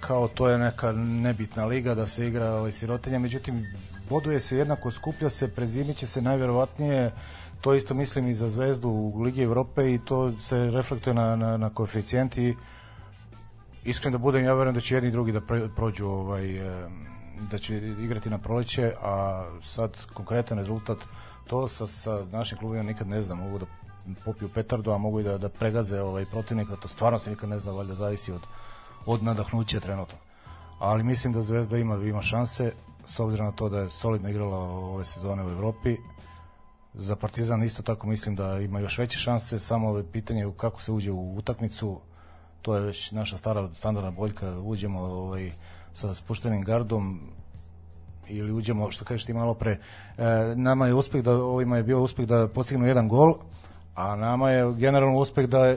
kao 0.00 0.28
to 0.28 0.48
je 0.48 0.58
neka 0.58 0.92
nebitna 0.92 1.66
liga 1.66 1.94
da 1.94 2.06
se 2.06 2.26
igra 2.28 2.50
ovaj 2.50 2.72
sirotinja 2.72 3.18
međutim 3.18 3.66
boduje 4.10 4.40
se 4.40 4.56
jednako 4.56 4.90
skuplja 4.90 5.30
se 5.30 5.48
prezimiće 5.48 6.06
se 6.06 6.22
najverovatnije 6.22 7.12
to 7.60 7.74
isto 7.74 7.94
mislim 7.94 8.28
i 8.28 8.34
za 8.34 8.48
Zvezdu 8.48 8.88
u 8.88 9.22
Ligi 9.22 9.42
Evrope 9.42 9.94
i 9.94 9.98
to 10.04 10.32
se 10.42 10.70
reflektuje 10.70 11.14
na, 11.14 11.36
na, 11.36 11.56
na 11.56 11.70
koeficijent 11.70 12.38
i 12.38 12.54
iskreno 13.88 14.18
da 14.18 14.22
budem, 14.22 14.44
ja 14.44 14.54
verujem 14.54 14.74
da 14.74 14.80
će 14.80 14.94
jedni 14.94 15.08
i 15.08 15.12
drugi 15.12 15.32
da 15.32 15.40
prođu 15.76 16.06
ovaj, 16.06 16.60
da 17.50 17.58
će 17.58 17.76
igrati 17.76 18.30
na 18.30 18.38
proleće, 18.38 18.92
a 19.02 19.44
sad 19.62 20.06
konkretan 20.14 20.58
rezultat 20.58 20.98
to 21.46 21.68
sa, 21.68 21.86
sa 21.86 22.24
našim 22.32 22.58
klubima 22.58 22.82
nikad 22.82 23.08
ne 23.08 23.22
znam, 23.22 23.38
mogu 23.38 23.58
da 23.58 23.66
popiju 24.24 24.48
petardu, 24.48 24.90
a 24.90 24.98
mogu 24.98 25.20
i 25.20 25.22
da, 25.22 25.38
da 25.38 25.48
pregaze 25.48 26.00
ovaj 26.00 26.24
protivnika, 26.24 26.76
to 26.76 26.88
stvarno 26.88 27.18
se 27.18 27.30
nikad 27.30 27.48
ne 27.48 27.58
zna, 27.58 27.72
valjda 27.72 27.94
zavisi 27.94 28.32
od, 28.32 28.40
od 29.06 29.22
nadahnuća 29.22 29.80
trenutno. 29.80 30.18
Ali 30.78 31.04
mislim 31.04 31.32
da 31.32 31.42
Zvezda 31.42 31.78
ima, 31.78 31.96
ima 31.96 32.22
šanse, 32.22 32.72
s 33.04 33.20
obzirom 33.20 33.46
na 33.46 33.52
to 33.52 33.68
da 33.68 33.80
je 33.80 33.90
solidno 33.90 34.28
igrala 34.28 34.58
ove 34.68 35.04
sezone 35.04 35.44
u 35.44 35.50
Evropi, 35.50 35.96
za 36.94 37.16
Partizan 37.16 37.62
isto 37.62 37.82
tako 37.82 38.06
mislim 38.06 38.36
da 38.36 38.58
ima 38.58 38.80
još 38.80 38.98
veće 38.98 39.18
šanse, 39.18 39.58
samo 39.58 39.96
je 39.96 40.12
pitanje 40.12 40.52
kako 40.56 40.82
se 40.82 40.92
uđe 40.92 41.10
u 41.12 41.36
utakmicu, 41.36 42.00
to 42.62 42.74
je 42.76 42.80
već 42.82 43.10
naša 43.12 43.36
stara 43.36 43.68
standardna 43.74 44.10
boljka, 44.10 44.58
uđemo 44.58 45.00
ovaj, 45.00 45.52
sa 45.94 46.14
spuštenim 46.14 46.62
gardom 46.62 47.20
ili 48.28 48.52
uđemo, 48.52 48.90
što 48.90 49.04
kažeš 49.04 49.24
ti 49.24 49.32
malo 49.32 49.54
pre, 49.54 49.70
e, 49.70 49.78
nama 50.56 50.86
je 50.86 50.94
uspeh 50.94 51.22
da, 51.22 51.32
ovima 51.32 51.76
je 51.76 51.82
bio 51.82 52.00
uspeh 52.00 52.26
da 52.26 52.48
postignu 52.48 52.86
jedan 52.86 53.08
gol, 53.08 53.34
a 53.94 54.16
nama 54.16 54.50
je 54.50 54.74
generalno 54.74 55.18
uspeh 55.18 55.46
da, 55.46 55.66
e, 55.66 55.76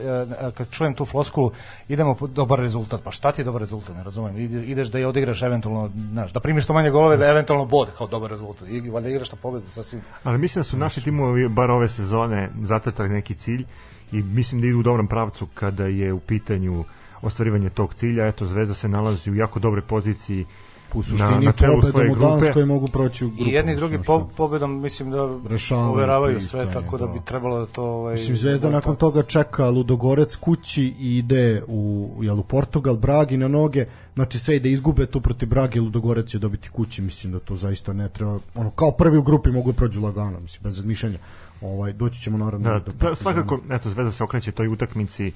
kad 0.54 0.70
čujem 0.70 0.94
tu 0.94 1.04
floskulu, 1.04 1.50
idemo 1.88 2.14
po 2.14 2.26
dobar 2.26 2.60
rezultat. 2.60 3.00
Pa 3.04 3.10
šta 3.10 3.32
ti 3.32 3.40
je 3.40 3.44
dobar 3.44 3.60
rezultat, 3.60 3.96
ne 3.96 4.02
razumem. 4.04 4.36
Ide- 4.38 4.64
Ideš 4.64 4.88
da 4.88 4.98
je 4.98 5.06
odigraš 5.06 5.42
eventualno, 5.42 5.90
znaš, 6.12 6.32
da 6.32 6.40
primiš 6.40 6.64
što 6.64 6.72
manje 6.72 6.90
golove, 6.90 7.16
da 7.16 7.24
je 7.24 7.30
eventualno 7.30 7.64
bod 7.66 7.88
kao 7.98 8.06
dobar 8.06 8.30
rezultat. 8.30 8.68
I 8.68 8.90
valjda 8.90 9.08
igraš 9.08 9.32
na 9.32 9.38
pobedu 9.42 9.70
sasvim. 9.70 10.00
Ali 10.24 10.38
mislim 10.38 10.60
da 10.60 10.64
su 10.64 10.76
naši 10.76 11.04
timovi 11.04 11.48
bar 11.48 11.70
ove 11.70 11.88
sezone 11.88 12.50
zatetali 12.62 13.08
neki 13.08 13.34
cilj 13.34 13.66
i 14.12 14.22
mislim 14.22 14.60
da 14.60 14.66
idu 14.66 14.78
u 14.78 14.82
dobrom 14.82 15.06
pravcu 15.06 15.46
kada 15.54 15.86
je 15.86 16.12
u 16.12 16.20
pitanju 16.20 16.84
ostvarivanje 17.22 17.70
tog 17.70 17.94
cilja. 17.94 18.26
Eto, 18.26 18.46
Zvezda 18.46 18.74
se 18.74 18.88
nalazi 18.88 19.30
u 19.30 19.34
jako 19.34 19.58
dobroj 19.58 19.82
poziciji 19.82 20.46
U 20.94 20.98
na, 20.98 21.02
suštini 21.02 21.46
na 21.46 21.52
čelu 21.52 21.82
svoje 21.82 22.08
grupe. 22.08 22.26
Danskoj 22.26 22.64
mogu 22.64 22.88
proći 22.88 23.24
u 23.24 23.28
grupu. 23.28 23.50
I 23.50 23.52
jedni 23.52 23.72
i 23.72 23.76
drugi 23.76 23.98
po, 24.06 24.28
pobedom 24.36 24.80
mislim 24.80 25.10
da 25.10 25.38
Rešavaju 25.48 25.90
overavaju 25.90 26.40
sve, 26.40 26.72
tako 26.72 26.98
da 26.98 27.06
bi 27.06 27.18
da. 27.18 27.24
trebalo 27.24 27.58
da 27.60 27.66
to... 27.66 27.84
Ovaj, 27.84 28.14
Mislim, 28.14 28.36
Zvezda 28.36 28.70
nakon 28.70 28.96
toga 28.96 29.22
čeka 29.22 29.68
Ludogorec 29.68 30.36
kući 30.36 30.94
i 30.98 31.18
ide 31.18 31.62
u, 31.68 32.10
jel, 32.20 32.38
u 32.38 32.42
Portugal, 32.42 32.96
Bragi 32.96 33.36
na 33.36 33.48
noge, 33.48 33.86
znači 34.14 34.38
sve 34.38 34.56
ide 34.56 34.70
izgube 34.70 35.06
to 35.06 35.20
protiv 35.20 35.48
Brage, 35.48 35.80
Ludogorec 35.80 36.26
će 36.26 36.38
dobiti 36.38 36.68
kući, 36.68 37.02
mislim 37.02 37.32
da 37.32 37.38
to 37.38 37.56
zaista 37.56 37.92
ne 37.92 38.08
treba, 38.08 38.38
ono, 38.54 38.70
kao 38.70 38.90
prvi 38.90 39.18
u 39.18 39.22
grupi 39.22 39.50
mogu 39.50 39.72
da 39.72 39.76
prođu 39.76 40.00
lagano, 40.00 40.40
mislim, 40.40 40.60
bez 40.62 40.76
razmišljanja. 40.76 41.18
Ovaj, 41.62 41.92
doći 41.92 42.20
ćemo 42.20 42.38
naravno 42.38 42.70
Da, 42.70 42.78
do 42.78 42.92
da, 42.92 43.14
svakako, 43.14 43.58
eto, 43.70 43.90
Zvezda 43.90 44.12
se 44.12 44.24
okreće 44.24 44.52
toj 44.52 44.68
utakmici 44.68 45.32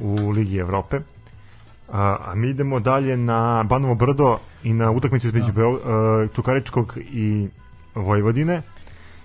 u 0.00 0.30
Ligi 0.30 0.56
Evrope. 0.56 0.96
A, 1.92 2.16
a 2.26 2.34
mi 2.34 2.48
idemo 2.48 2.80
dalje 2.80 3.16
na 3.16 3.64
Banovo 3.68 3.94
brdo 3.94 4.38
i 4.62 4.72
na 4.72 4.90
utakmicu 4.90 5.26
između 5.26 5.52
da. 5.52 5.62
Čukaričkog 6.34 6.94
i 6.98 7.48
Vojvodine. 7.94 8.62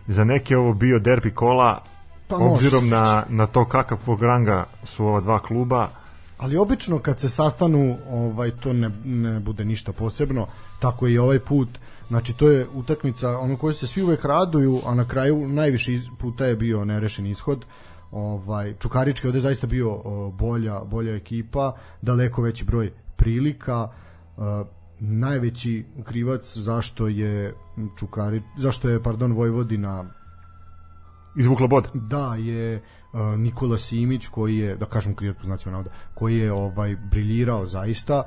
Za 0.07 0.23
neke 0.23 0.57
ovo 0.57 0.73
bio 0.73 0.99
derbi 0.99 1.31
kola, 1.31 1.83
Pa 2.27 2.35
obzirom 2.35 2.89
na, 2.89 3.23
na 3.29 3.47
to 3.47 3.65
kakavog 3.65 4.21
ranga 4.21 4.65
su 4.83 5.05
ova 5.05 5.21
dva 5.21 5.39
kluba. 5.39 5.89
Ali 6.37 6.57
obično 6.57 6.99
kad 6.99 7.19
se 7.19 7.29
sastanu, 7.29 7.97
ovaj 8.09 8.51
to 8.51 8.73
ne, 8.73 8.91
ne 9.05 9.39
bude 9.39 9.65
ništa 9.65 9.93
posebno, 9.93 10.47
tako 10.79 11.07
i 11.07 11.17
ovaj 11.17 11.39
put. 11.39 11.69
Znači 12.13 12.33
to 12.33 12.49
je 12.49 12.67
utakmica 12.73 13.39
ono 13.39 13.57
koju 13.57 13.73
se 13.73 13.87
svi 13.87 14.03
uvek 14.03 14.25
raduju, 14.25 14.81
a 14.85 14.93
na 14.93 15.07
kraju 15.07 15.47
najviše 15.47 15.91
puta 16.19 16.45
je 16.45 16.55
bio 16.55 16.85
nerešen 16.85 17.25
ishod. 17.25 17.65
Ovaj 18.11 18.73
Čukarički 18.79 19.27
ovde 19.27 19.39
zaista 19.39 19.67
bio 19.67 19.97
bolja 20.29 20.79
bolja 20.79 21.15
ekipa, 21.15 21.75
daleko 22.01 22.41
veći 22.41 22.65
broj 22.65 22.91
prilika. 23.15 23.87
Uh, 24.37 24.43
najveći 24.99 25.85
krivac 26.03 26.57
zašto 26.57 27.07
je 27.07 27.53
Čukari 27.99 28.41
zašto 28.57 28.89
je 28.89 29.03
pardon 29.03 29.33
Vojvodina 29.33 30.05
Izvukla 31.37 31.67
bod. 31.67 31.87
da 31.93 32.35
je 32.35 32.81
uh, 33.13 33.39
Nikola 33.39 33.77
Simić 33.77 34.27
koji 34.27 34.57
je 34.57 34.75
da 34.75 34.85
kažem 34.85 35.15
krivac 35.15 35.37
po 35.37 35.45
znacima 35.45 35.71
navoda 35.71 35.91
koji 36.13 36.37
je 36.37 36.51
ovaj 36.51 36.95
briljirao 37.11 37.67
zaista 37.67 38.23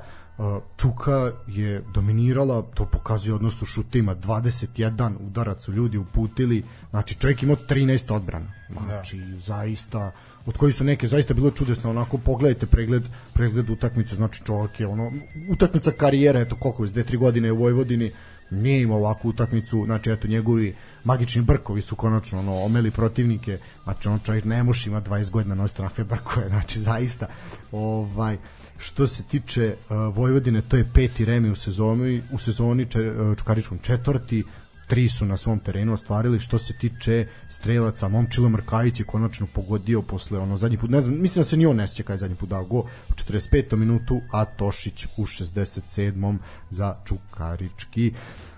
Čuka 0.77 1.31
je 1.47 1.83
dominirala 1.93 2.61
to 2.61 2.85
pokazuje 2.85 3.35
odnos 3.35 3.61
u 3.61 3.65
šutima. 3.65 4.15
21 4.15 5.15
udarac 5.19 5.63
su 5.63 5.73
ljudi 5.73 5.97
uputili. 5.97 6.63
Znači 6.89 7.15
čovjek 7.15 7.43
imao 7.43 7.55
13 7.55 8.13
odbrana. 8.13 8.51
Znači 8.83 9.17
da. 9.17 9.39
zaista 9.39 10.11
od 10.45 10.57
koji 10.57 10.73
su 10.73 10.83
neke 10.83 11.07
zaista 11.07 11.33
bilo 11.33 11.51
čudesno 11.51 11.89
onako 11.89 12.17
pogledajte 12.17 12.65
pregled 12.65 13.03
pregled 13.33 13.69
utakmice. 13.69 14.15
Znači 14.15 14.41
čovjek 14.45 14.79
je 14.79 14.87
ono 14.87 15.11
utakmica 15.49 15.91
karijere 15.91 16.41
eto 16.41 16.55
koliko 16.55 16.83
je 16.83 16.89
2 16.89 17.03
3 17.03 17.17
godine 17.17 17.51
u 17.51 17.57
Vojvodini 17.57 18.11
nije 18.49 18.81
imao 18.81 18.97
ovakvu 18.97 19.29
utakmicu, 19.29 19.83
znači 19.85 20.11
eto 20.11 20.27
njegovi 20.27 20.75
magični 21.03 21.41
brkovi 21.41 21.81
su 21.81 21.95
konačno 21.95 22.39
ono, 22.39 22.63
omeli 22.63 22.91
protivnike, 22.91 23.57
znači 23.83 24.07
on 24.07 24.19
čovjek 24.19 24.45
ne 24.45 24.63
može 24.63 24.89
ima 24.89 25.01
20 25.01 25.29
godina 25.29 25.55
nositi 25.55 25.81
onakve 25.81 26.03
brkove, 26.03 26.49
znači 26.53 26.79
zaista. 26.79 27.27
Ovaj, 27.71 28.37
što 28.77 29.07
se 29.07 29.23
tiče 29.23 29.75
uh, 29.89 30.15
Vojvodine, 30.15 30.61
to 30.61 30.77
je 30.77 30.89
peti 30.93 31.25
remi 31.25 31.49
u 31.49 31.55
sezoni, 31.55 32.23
u 32.31 32.37
sezoni 32.37 32.85
če, 32.85 33.11
uh, 33.11 33.37
Čukaričkom 33.37 33.77
četvrti, 33.77 34.43
tri 34.87 35.09
su 35.09 35.25
na 35.25 35.37
svom 35.37 35.59
terenu 35.59 35.93
ostvarili 35.93 36.39
što 36.39 36.57
se 36.57 36.73
tiče 36.73 37.27
strelaca 37.49 38.07
Momčilo 38.07 38.49
Mrkajić 38.49 38.99
je 38.99 39.05
konačno 39.05 39.47
pogodio 39.53 40.01
posle 40.01 40.39
ono 40.39 40.57
zadnji 40.57 40.77
put 40.77 40.89
ne 40.89 41.01
znam 41.01 41.21
mislim 41.21 41.43
da 41.43 41.49
se 41.49 41.57
ni 41.57 41.65
on 41.65 41.75
ne 41.75 41.87
sjeća 41.87 42.03
kada 42.03 42.13
je 42.13 42.17
zadnji 42.17 42.35
put 42.35 42.49
dao 42.49 42.65
go 42.65 42.77
u 42.79 43.13
45. 43.31 43.75
minutu 43.75 44.21
a 44.31 44.45
Tošić 44.45 45.05
u 45.17 45.25
67. 45.25 46.37
za 46.69 46.95
Čukarički 47.05 48.13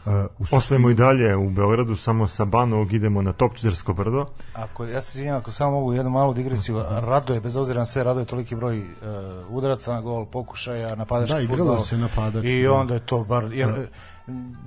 Uh, 0.06 0.14
Ostajemo 0.52 0.90
i 0.90 0.94
dalje 0.94 1.36
u 1.36 1.50
Beogradu, 1.50 1.96
samo 1.96 2.28
sa 2.28 2.46
Banovog 2.46 2.94
idemo 2.94 3.22
na 3.22 3.34
Topčizarsko 3.34 3.94
brdo. 3.94 4.26
Ako, 4.54 4.86
ja 4.86 5.02
se 5.02 5.12
izvinjam, 5.14 5.38
ako 5.38 5.52
samo 5.52 5.72
mogu 5.72 5.94
jednu 5.94 6.12
malu 6.12 6.34
digresiju, 6.34 6.78
uh 6.78 6.84
-huh. 6.84 7.06
Radoje, 7.06 7.42
bez 7.42 7.56
obzira 7.56 7.80
na 7.80 7.86
sve, 7.86 8.04
Radoje 8.04 8.26
toliki 8.26 8.56
broj 8.56 8.80
uh, 8.80 8.86
udaraca 9.50 9.94
na 9.94 10.02
gol, 10.02 10.26
pokušaja, 10.26 10.96
napadački 10.96 11.48
da, 11.48 11.48
futbol. 11.48 11.76
Da, 11.76 11.82
se 11.82 11.98
napadački. 11.98 12.60
I 12.60 12.64
da. 12.64 12.74
onda 12.74 12.94
je 12.94 13.00
to 13.00 13.24
bar... 13.24 13.54
Jer, 13.54 13.70
da 13.70 13.88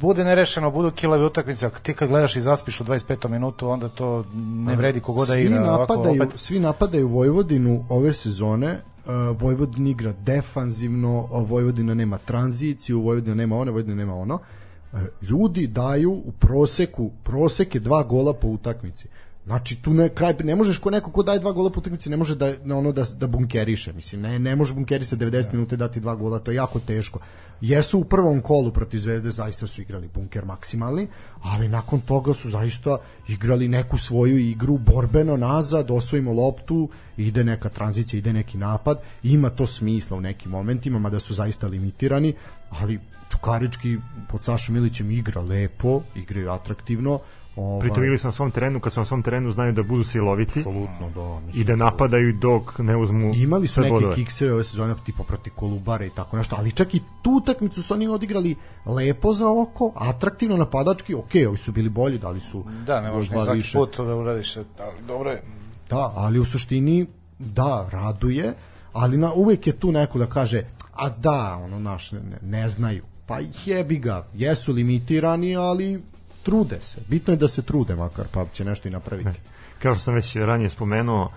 bude 0.01 0.25
nerešeno, 0.25 0.71
budu 0.71 0.91
kilavi 0.91 1.25
utakmice, 1.25 1.67
ako 1.67 1.79
ti 1.79 1.95
kad 1.95 2.09
gledaš 2.09 2.37
i 2.37 2.41
zaspiš 2.41 2.81
u 2.81 2.85
25. 2.85 3.29
minutu, 3.29 3.69
onda 3.69 3.89
to 3.89 4.25
ne 4.35 4.77
vredi 4.77 5.01
kogoda 5.01 5.33
svi 5.33 5.43
igra. 5.43 5.61
Napadaju, 5.61 6.23
opet... 6.23 6.41
Svi 6.41 6.61
napadaju 6.61 7.09
Vojvodinu 7.09 7.85
ove 7.89 8.13
sezone, 8.13 8.73
uh, 9.07 9.41
Vojvodina 9.41 9.91
igra 9.91 10.13
defanzivno, 10.13 11.29
Vojvodina 11.31 11.95
nema 11.95 12.19
tranziciju, 12.19 13.01
Vojvodina 13.01 13.35
nema 13.35 13.57
one, 13.57 13.71
Vojvodina 13.71 13.97
nema 13.97 14.15
ono. 14.15 14.35
Uh, 14.35 14.99
ljudi 15.23 15.67
daju 15.67 16.13
u 16.13 16.33
proseku, 16.33 17.11
prosek 17.23 17.75
je 17.75 17.81
dva 17.81 18.03
gola 18.03 18.33
po 18.33 18.49
utakmici. 18.49 19.09
Znači 19.47 19.83
tu 19.83 19.93
ne 19.95 20.09
kraj 20.09 20.35
ne 20.45 20.57
možeš 20.57 20.79
ko 20.79 20.91
neko 20.91 21.11
ko 21.11 21.23
daje 21.23 21.39
dva 21.39 21.53
gola 21.53 21.71
po 21.71 21.81
utakmici 21.81 22.11
ne 22.11 22.17
može 22.17 22.35
da 22.35 22.53
na 22.65 22.79
ono 22.79 22.93
da 22.93 23.05
da 23.05 23.27
bunkeriše, 23.27 23.93
mislim 23.93 24.21
ne 24.21 24.39
ne 24.39 24.57
može 24.57 24.75
bunkerisati 24.75 25.25
90 25.25 25.53
minuta 25.53 25.77
dati 25.77 26.01
dva 26.01 26.15
gola, 26.15 26.39
to 26.39 26.51
je 26.51 26.55
jako 26.55 26.79
teško. 26.79 27.19
Jesu 27.61 27.99
u 27.99 28.05
prvom 28.05 28.41
kolu 28.41 28.73
protiv 28.73 28.99
Zvezde 28.99 29.31
zaista 29.31 29.67
su 29.67 29.83
igrali 29.83 30.09
bunker 30.15 30.45
maksimalni, 30.45 31.09
ali 31.43 31.69
nakon 31.69 32.01
toga 32.01 32.35
su 32.35 32.51
zaista 32.51 32.99
igrali 33.29 33.69
neku 33.69 33.99
svoju 33.99 34.39
igru 34.39 34.79
borbeno 34.79 35.37
nazad, 35.37 35.91
osvojimo 35.91 36.33
loptu, 36.33 36.89
ide 37.17 37.45
neka 37.45 37.69
tranzicija, 37.69 38.19
ide 38.19 38.33
neki 38.33 38.59
napad, 38.59 38.99
ima 39.23 39.51
to 39.51 39.67
smisla 39.67 40.17
u 40.17 40.21
nekim 40.21 40.51
momentima, 40.51 40.99
mada 40.99 41.21
su 41.21 41.35
zaista 41.35 41.67
limitirani, 41.67 42.35
ali 42.71 43.01
Čukarički 43.31 43.99
pod 44.29 44.45
Sašom 44.45 44.75
Milićem 44.75 45.11
igra 45.11 45.43
lepo, 45.43 46.03
igraju 46.15 46.51
atraktivno, 46.51 47.19
Ovaj... 47.57 47.81
Pritom 47.81 48.05
ili 48.05 48.19
su 48.19 48.29
na 48.29 48.33
svom 48.33 48.51
terenu, 48.51 48.81
kad 48.81 48.93
su 48.93 49.01
na 49.01 49.05
svom 49.05 49.23
terenu 49.23 49.51
znaju 49.51 49.73
da 49.73 49.83
budu 49.83 50.05
siloviti 50.05 50.59
Absolutno, 50.59 51.11
da, 51.15 51.59
i 51.59 51.65
da 51.65 51.77
napadaju 51.77 52.33
dok 52.33 52.79
ne 52.79 52.97
uzmu 52.97 53.35
Imali 53.35 53.67
su 53.67 53.81
neke 53.81 53.93
bodove. 53.93 54.15
kikseve 54.15 54.53
ove 54.53 54.65
sezone 54.65 54.95
tipa 55.07 55.23
protiv 55.23 55.53
Kolubare 55.57 56.07
i 56.07 56.11
tako 56.11 56.37
nešto, 56.37 56.57
ali 56.59 56.73
čak 56.73 56.95
i 56.95 57.01
tu 57.23 57.31
utakmicu 57.31 57.83
su 57.83 57.95
oni 57.95 58.09
odigrali 58.09 58.57
lepo 58.87 59.33
za 59.33 59.51
oko, 59.51 59.93
atraktivno 59.95 60.57
napadački, 60.57 61.15
ok, 61.15 61.31
ovi 61.49 61.57
su 61.57 61.73
bili 61.73 61.89
bolji, 61.89 62.19
dali 62.19 62.41
su 62.41 62.65
Da, 62.87 63.01
ne 63.01 63.11
možeš 63.11 63.31
ni 63.31 63.43
svaki 63.43 63.59
više. 63.59 63.79
put 63.79 63.97
da 63.97 64.17
uradiš, 64.17 64.57
ali 64.57 64.67
dobro 65.09 65.31
je. 65.31 65.43
Da, 65.91 66.13
ali 66.15 66.39
u 66.39 66.45
suštini 66.45 67.07
da, 67.39 67.89
raduje, 67.93 68.55
ali 68.93 69.17
na, 69.17 69.33
uvek 69.33 69.67
je 69.67 69.73
tu 69.73 69.93
neko 69.93 70.19
da 70.19 70.27
kaže 70.27 70.65
a 70.95 71.09
da, 71.09 71.61
ono 71.65 71.79
naš 71.79 72.13
ne, 72.13 72.21
ne 72.43 72.69
znaju 72.69 73.03
pa 73.27 73.39
jebi 73.65 73.99
ga, 73.99 74.27
jesu 74.35 74.73
limitirani, 74.73 75.57
ali 75.57 76.03
trude 76.43 76.81
se. 76.81 77.01
Bitno 77.09 77.33
je 77.33 77.37
da 77.37 77.49
se 77.49 77.63
trude 77.63 77.97
makar, 77.97 78.27
pa 78.33 78.47
će 78.53 78.65
nešto 78.65 78.89
i 78.89 78.91
napraviti. 78.91 79.29
Ne. 79.29 79.35
Kao 79.79 79.95
što 79.95 80.05
sam 80.05 80.15
već 80.15 80.37
ranije 80.37 80.71
spomenuo, 80.71 81.33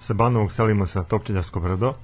sa 0.00 0.14
Banovog 0.14 0.52
selimo 0.52 0.86
sa 0.86 1.02
Topčiljarsko 1.02 1.60
brdo. 1.60 1.94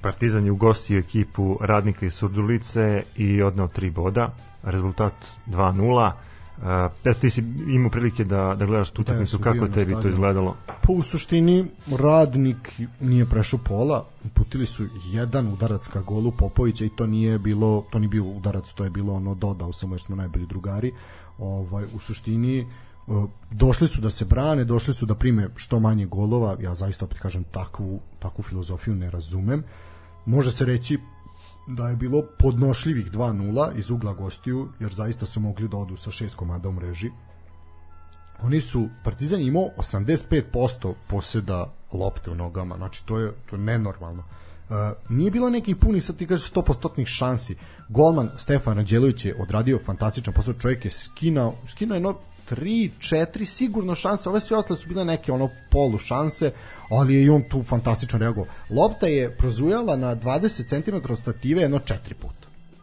Partizan 0.00 0.44
je 0.44 0.50
ugostio 0.50 0.98
ekipu 0.98 1.58
radnika 1.60 2.06
iz 2.06 2.14
Surdulice 2.14 3.02
i 3.16 3.42
odneo 3.42 3.68
tri 3.68 3.90
boda. 3.90 4.34
Rezultat 4.62 5.14
2-0. 5.46 6.12
Uh, 6.62 6.68
eto 7.04 7.20
ti 7.20 7.30
si 7.30 7.44
imao 7.68 7.90
prilike 7.90 8.24
da, 8.24 8.54
da 8.58 8.66
gledaš 8.66 8.90
tu 8.90 9.02
da, 9.02 9.12
utakmicu, 9.12 9.38
da, 9.38 9.44
kako 9.44 9.68
tebi 9.68 9.94
to 10.02 10.08
izgledalo? 10.08 10.56
Pa 10.66 10.92
u 10.92 11.02
suštini 11.02 11.66
radnik 11.90 12.80
nije 13.00 13.26
prešao 13.26 13.60
pola, 13.64 14.06
putili 14.34 14.66
su 14.66 14.86
jedan 15.04 15.48
udarac 15.48 15.88
ka 15.88 16.00
golu 16.00 16.30
Popovića 16.30 16.84
i 16.84 16.90
to 16.96 17.06
nije 17.06 17.38
bilo, 17.38 17.84
to 17.90 17.98
nije 17.98 18.08
bio 18.08 18.24
udarac, 18.24 18.72
to 18.72 18.84
je 18.84 18.90
bilo 18.90 19.14
ono 19.14 19.34
dodao 19.34 19.72
samo 19.72 19.94
jer 19.94 20.00
smo 20.00 20.16
najbolji 20.16 20.46
drugari 20.46 20.92
ovaj 21.38 21.84
u 21.94 21.98
suštini 21.98 22.58
e, 22.60 22.64
došli 23.50 23.88
su 23.88 24.00
da 24.00 24.10
se 24.10 24.24
brane, 24.24 24.64
došli 24.64 24.94
su 24.94 25.06
da 25.06 25.14
prime 25.14 25.48
što 25.56 25.80
manje 25.80 26.06
golova, 26.06 26.56
ja 26.60 26.74
zaista 26.74 27.04
opet 27.04 27.18
kažem 27.18 27.44
takvu, 27.44 28.00
takvu 28.18 28.42
filozofiju 28.42 28.94
ne 28.94 29.10
razumem. 29.10 29.64
Može 30.26 30.52
se 30.52 30.64
reći 30.64 30.98
da 31.66 31.88
je 31.88 31.96
bilo 31.96 32.22
podnošljivih 32.38 33.10
2-0 33.10 33.78
iz 33.78 33.90
ugla 33.90 34.14
gostiju, 34.14 34.68
jer 34.80 34.92
zaista 34.92 35.26
su 35.26 35.40
mogli 35.40 35.68
da 35.68 35.76
odu 35.76 35.96
sa 35.96 36.10
šest 36.10 36.34
komada 36.34 36.68
u 36.68 36.72
mreži. 36.72 37.10
Oni 38.42 38.60
su, 38.60 38.88
Partizan 39.04 39.40
imao 39.40 39.68
85% 39.76 40.94
poseda 41.08 41.72
lopte 41.92 42.30
u 42.30 42.34
nogama, 42.34 42.76
znači 42.76 43.06
to 43.06 43.18
je, 43.18 43.32
to 43.50 43.56
je 43.56 43.62
nenormalno. 43.62 44.24
Nije 45.08 45.30
bilo 45.30 45.50
nekih 45.50 45.76
puni, 45.76 46.00
sad 46.00 46.16
ti 46.16 46.26
kažeš 46.26 46.52
100% 46.52 47.06
šansi. 47.06 47.56
Golman 47.88 48.30
Stefan 48.38 48.78
Anđelović 48.78 49.24
je 49.24 49.36
odradio 49.42 49.78
fantastičan 49.84 50.34
posao, 50.34 50.54
čovjek 50.54 50.84
je 50.84 50.90
skinao, 50.90 51.54
skinao 51.68 51.96
jedno 51.96 52.14
3, 52.50 52.90
4 52.98 53.44
sigurno 53.44 53.94
šanse, 53.94 54.28
ove 54.28 54.40
sve 54.40 54.56
ostale 54.56 54.78
su 54.78 54.88
bile 54.88 55.04
neke 55.04 55.32
ono 55.32 55.48
polu 55.70 55.98
šanse, 55.98 56.52
ali 56.90 57.14
je 57.14 57.24
i 57.24 57.30
on 57.30 57.42
tu 57.50 57.62
fantastično 57.62 58.18
reagovao. 58.18 58.52
Lopta 58.70 59.06
je 59.06 59.36
prozujala 59.36 59.96
na 59.96 60.16
20 60.16 60.68
cm 60.68 61.12
od 61.12 61.18
stative 61.18 61.62
jedno 61.62 61.78
4 61.78 62.14
puta. 62.20 62.42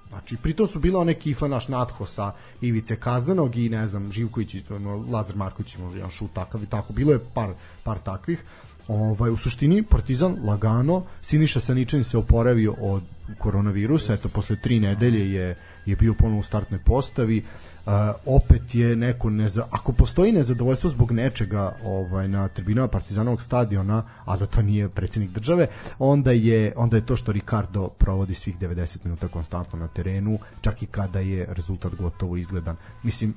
Znači, 0.10 0.38
pritom 0.38 0.68
su 0.68 0.80
bile 0.80 1.00
one 1.00 1.14
kifle 1.14 1.50
naš 1.50 1.68
natho 1.68 2.06
sa 2.06 2.32
Ivice 2.62 2.96
Kaznenog 2.96 3.56
i 3.56 3.70
ne 3.70 3.88
znam, 3.88 4.12
Živković 4.12 4.54
i 4.54 4.64
Lazar 5.12 5.36
Marković 5.36 5.78
može 5.78 5.98
jedan 5.98 6.12
šut 6.12 6.34
takav 6.34 6.64
i 6.64 6.66
tako. 6.66 6.94
Bilo 6.94 7.12
je 7.12 7.20
par, 7.34 7.54
par 7.84 8.00
takvih. 8.00 8.44
Ovaj, 8.90 9.32
u 9.32 9.38
suštini 9.38 9.84
Partizan 9.84 10.38
lagano, 10.44 11.04
Siniša 11.22 11.60
Saničan 11.60 12.04
se 12.04 12.18
oporavio 12.18 12.74
od 12.80 13.04
koronavirusa, 13.38 14.14
eto 14.14 14.30
posle 14.34 14.56
tri 14.62 14.80
nedelje 14.80 15.34
je 15.34 15.56
je 15.90 15.96
bio 15.96 16.14
ponovo 16.14 16.40
u 16.40 16.44
startnoj 16.44 16.80
postavi. 16.86 17.44
Uh, 17.86 17.94
opet 18.26 18.76
je 18.76 18.96
neko 18.96 19.30
neza, 19.30 19.66
ako 19.72 19.92
postoji 19.92 20.32
nezadovoljstvo 20.32 20.90
zbog 20.90 21.12
nečega 21.12 21.76
ovaj 21.84 22.28
na 22.28 22.48
tribinama 22.48 22.88
Partizanovog 22.88 23.42
stadiona, 23.42 24.04
a 24.26 24.38
da 24.38 24.46
to 24.46 24.62
nije 24.62 24.90
predsednik 24.90 25.32
države, 25.32 25.68
onda 26.00 26.32
je 26.32 26.74
onda 26.76 26.98
je 26.98 27.06
to 27.06 27.16
što 27.16 27.32
Ricardo 27.32 27.88
provodi 27.88 28.34
svih 28.34 28.60
90 28.60 28.98
minuta 29.04 29.28
konstantno 29.28 29.80
na 29.80 29.88
terenu, 29.88 30.40
čak 30.62 30.84
i 30.84 30.86
kada 30.86 31.20
je 31.20 31.46
rezultat 31.50 31.96
gotovo 31.96 32.38
izgledan. 32.38 32.76
Mislim, 33.04 33.34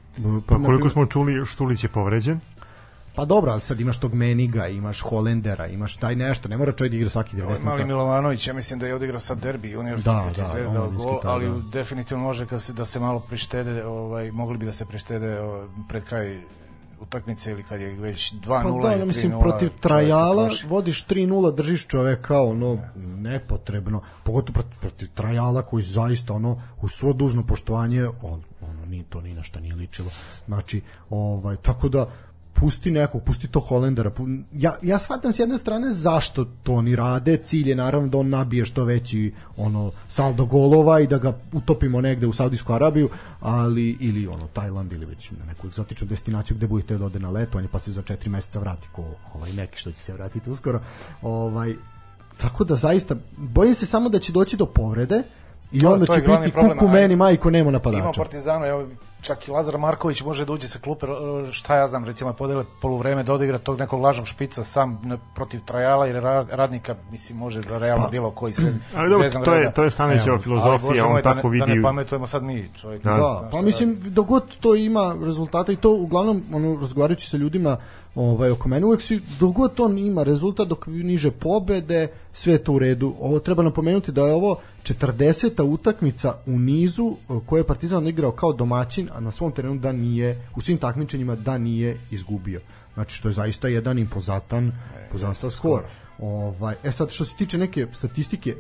pa 0.47 0.57
koliko 0.65 0.88
smo 0.88 1.07
čuli 1.07 1.47
Štulić 1.47 1.85
je 1.85 1.88
povređen? 1.88 2.41
Pa 3.14 3.25
dobro, 3.25 3.53
ali 3.53 3.61
sad 3.61 3.81
imaš 3.81 3.98
tog 3.98 4.14
Meniga, 4.14 4.68
imaš 4.68 5.01
Holendera, 5.01 5.66
imaš 5.66 5.96
taj 5.96 6.16
nešto, 6.16 6.48
ne 6.48 6.57
mora 6.57 6.72
čovjek 6.72 6.90
da 6.90 6.96
igra 6.96 7.11
svaki 7.11 7.37
90 7.37 7.42
minuta. 7.42 7.64
Mali 7.64 7.85
Milovanović, 7.85 8.46
ja 8.46 8.55
mislim 8.55 8.79
da 8.79 8.87
je 8.87 8.94
odigrao 8.94 9.20
sad 9.20 9.38
derbi, 9.38 9.77
univerzitet 9.77 10.37
da, 10.37 10.42
da, 10.42 10.48
zvezda 10.48 10.72
da, 10.72 10.87
gol, 10.87 11.20
ali 11.25 11.46
da. 11.46 11.55
definitivno 11.72 12.22
može 12.22 12.46
kad 12.46 12.62
se, 12.62 12.72
da 12.72 12.85
se 12.85 13.01
malo 13.01 13.20
prištede, 13.20 13.85
ovaj, 13.85 14.31
mogli 14.31 14.59
bi 14.59 14.66
da 14.66 14.72
se 14.72 14.85
prištede 14.85 15.40
ovaj, 15.40 15.68
pred 15.88 16.05
kraj 16.05 16.40
utakmice 17.03 17.51
ili 17.51 17.62
kad 17.62 17.81
je 17.81 17.96
već 17.96 18.35
2-0 18.35 18.83
pa 18.83 18.88
da, 18.88 18.94
ili 18.94 19.03
3-0. 19.03 19.07
mislim, 19.07 19.33
protiv 19.40 19.70
Trajala 19.81 20.51
vodiš 20.68 21.07
3-0, 21.07 21.55
držiš 21.55 21.87
čoveka, 21.87 22.40
ono, 22.40 22.79
nepotrebno, 22.96 24.03
pogotovo 24.22 24.53
protiv, 24.53 24.79
protiv 24.81 25.09
Trajala 25.14 25.62
koji 25.62 25.83
zaista, 25.83 26.35
ono, 26.35 26.62
u 26.83 26.88
svo 26.88 27.12
dužno 27.12 27.46
poštovanje, 27.46 28.07
on, 28.22 28.42
ono, 28.61 28.87
ni, 28.87 29.03
to 29.03 29.20
ni 29.20 29.35
na 29.35 29.42
šta 29.42 29.61
nije 29.61 29.75
ličilo. 29.75 30.11
Znači, 30.46 30.83
ovaj, 31.11 31.57
tako 31.57 31.88
da, 31.88 32.07
pusti 32.53 32.91
nekog, 32.91 33.23
pusti 33.23 33.49
to 33.49 33.61
Holendera. 33.61 34.11
Ja, 34.53 34.77
ja 34.83 34.99
shvatam 34.99 35.33
s 35.33 35.38
jedne 35.38 35.59
strane 35.59 35.91
zašto 35.91 36.45
to 36.62 36.73
oni 36.73 36.97
rade. 36.97 37.37
Cilj 37.37 37.69
je 37.69 37.77
naravno 37.77 38.09
da 38.09 38.19
on 38.19 38.29
nabije 38.29 38.65
što 38.65 38.85
veći 38.85 39.33
ono 39.57 39.91
saldo 40.09 40.45
golova 40.45 41.01
i 41.01 41.07
da 41.07 41.19
ga 41.19 41.33
utopimo 41.53 42.01
negde 42.01 42.27
u 42.27 42.33
Saudijsku 42.33 42.73
Arabiju, 42.73 43.09
ali 43.41 43.97
ili 44.01 44.27
ono 44.27 44.47
Tajland 44.53 44.93
ili 44.93 45.07
već 45.07 45.31
na 45.31 45.45
neku 45.47 45.67
egzotičnu 45.67 46.07
destinaciju 46.07 46.57
gde 46.57 46.67
budete 46.67 46.99
da 46.99 47.05
ode 47.05 47.19
na 47.19 47.31
letovanje 47.31 47.69
pa 47.73 47.79
se 47.79 47.93
za 47.93 48.03
4 48.03 48.29
meseca 48.29 48.61
vrati 48.61 48.88
ko 48.93 49.05
ovaj 49.35 49.53
neki 49.53 49.79
što 49.79 49.93
će 49.93 49.99
se 49.99 50.12
vratiti 50.12 50.51
uskoro. 50.51 50.81
Ovaj 51.23 51.75
tako 52.38 52.65
da 52.65 52.77
zaista 52.77 53.15
bojim 53.37 53.75
se 53.75 53.87
samo 53.87 54.09
da 54.09 54.19
će 54.19 54.33
doći 54.33 54.57
do 54.57 54.67
povrede 54.67 55.23
i 55.73 55.87
onda 55.87 56.07
će 56.07 56.21
biti 56.21 56.51
kuku 56.51 56.88
meni 56.88 57.17
majko 57.17 57.51
nema 57.51 57.71
napadača. 57.71 58.03
Ima 58.03 58.12
Partizano, 58.17 58.67
evo 58.67 58.88
čak 59.23 59.49
i 59.49 59.51
Lazar 59.51 59.79
Marković 59.79 60.23
može 60.23 60.45
da 60.45 60.53
uđe 60.53 60.69
sa 60.69 60.79
klupe, 60.79 61.07
šta 61.53 61.77
ja 61.77 61.87
znam, 61.87 62.05
recimo 62.05 62.33
podele 62.33 62.65
poluvreme 62.81 63.23
da 63.23 63.35
odigra 63.35 63.59
tog 63.59 63.79
nekog 63.79 64.01
lažnog 64.01 64.27
špica 64.27 64.65
sam 64.65 65.01
ne, 65.05 65.19
protiv 65.35 65.61
Trajala 65.65 66.07
jer 66.07 66.23
radnika 66.51 66.95
mislim 67.11 67.39
može 67.39 67.61
da 67.61 67.79
realno 67.79 68.05
pa, 68.05 68.11
bilo 68.11 68.31
koji 68.31 68.53
sve 68.53 68.73
ali 68.97 69.11
dobro, 69.11 69.31
to 69.45 69.55
je 69.55 69.73
to 69.73 69.85
je 69.85 69.91
Stanićeva 69.91 70.39
filozofija, 70.39 71.07
on 71.07 71.23
tako 71.23 71.49
vidi. 71.49 71.67
Da 71.67 71.75
ne 71.75 71.83
pametujemo 71.83 72.27
sad 72.27 72.43
mi, 72.43 72.69
čovjek. 72.81 73.03
Da, 73.03 73.11
da 73.11 73.49
pa 73.53 73.61
mislim 73.61 73.99
dogod 74.05 74.57
to 74.61 74.75
ima 74.75 75.17
rezultata 75.25 75.73
i 75.73 75.77
to 75.77 75.91
uglavnom 75.91 76.43
ono 76.53 76.81
razgovarajući 76.81 77.29
sa 77.29 77.37
ljudima 77.37 77.77
ovaj, 78.14 78.51
oko 78.51 78.68
mene 78.68 78.87
uvek 78.87 79.03
si, 79.03 79.20
dogod 79.40 79.81
on 79.81 79.98
ima 79.98 80.22
rezultat, 80.22 80.68
dok 80.68 80.87
niže 80.87 81.31
pobede, 81.31 82.09
sve 82.33 82.59
to 82.59 82.72
u 82.72 82.79
redu. 82.79 83.14
Ovo 83.20 83.38
treba 83.38 83.62
napomenuti 83.62 84.12
da 84.12 84.27
je 84.27 84.35
ovo 84.35 84.61
40. 84.83 85.62
utakmica 85.62 86.35
u 86.46 86.59
nizu 86.59 87.16
koje 87.46 87.61
je 87.61 87.66
Partizan 87.66 88.09
igrao 88.09 88.31
kao 88.31 88.53
domaćin, 88.53 89.09
a 89.12 89.20
na 89.20 89.31
svom 89.31 89.53
terenu 89.53 89.79
da 89.79 89.92
nije, 89.92 90.48
u 90.57 90.61
svim 90.61 90.79
takmičenjima 90.79 91.37
da 91.37 91.59
nije 91.59 91.98
izgubio. 92.11 92.61
Znači 92.94 93.16
što 93.16 93.29
je 93.29 93.33
zaista 93.33 93.68
jedan 93.68 93.98
impozatan, 93.98 94.68
e, 94.68 95.05
impozantan 95.05 95.51
skor. 95.51 95.83
Ovaj, 96.18 96.75
e 96.85 96.92
sad 96.92 97.11
što 97.11 97.25
se 97.25 97.37
tiče 97.37 97.59
neke 97.59 97.87
statistike, 97.92 98.51
e, 98.51 98.57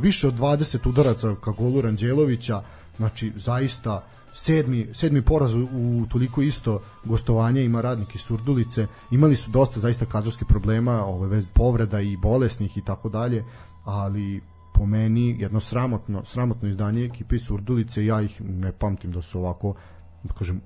više 0.00 0.28
od 0.28 0.34
20 0.34 0.88
udaraca 0.88 1.34
ka 1.40 1.50
golu 1.50 1.80
Ranđelovića, 1.80 2.62
znači 2.96 3.32
zaista 3.36 4.04
sedmi, 4.34 4.88
sedmi 4.92 5.22
poraz 5.22 5.54
u, 5.54 6.06
toliko 6.10 6.42
isto 6.42 6.82
gostovanja 7.04 7.60
ima 7.60 7.80
radnik 7.80 8.14
iz 8.14 8.20
Surdulice. 8.20 8.86
Imali 9.10 9.36
su 9.36 9.50
dosta 9.50 9.80
zaista 9.80 10.06
kadrovskih 10.06 10.46
problema 10.48 11.04
ove 11.04 11.42
povreda 11.52 12.00
i 12.00 12.16
bolesnih 12.16 12.78
i 12.78 12.84
tako 12.84 13.08
dalje 13.08 13.44
ali 13.84 14.42
po 14.74 14.86
meni 14.86 15.36
jedno 15.40 15.60
sramotno 15.60 16.24
sramotno 16.24 16.68
izdanje 16.68 17.04
ekipe 17.04 17.36
iz 17.36 17.42
Surdulice 17.42 18.04
ja 18.04 18.22
ih 18.22 18.40
ne 18.40 18.72
pamtim 18.72 19.12
da 19.12 19.22
su 19.22 19.38
ovako 19.38 19.74
da 20.22 20.34
kažem 20.34 20.60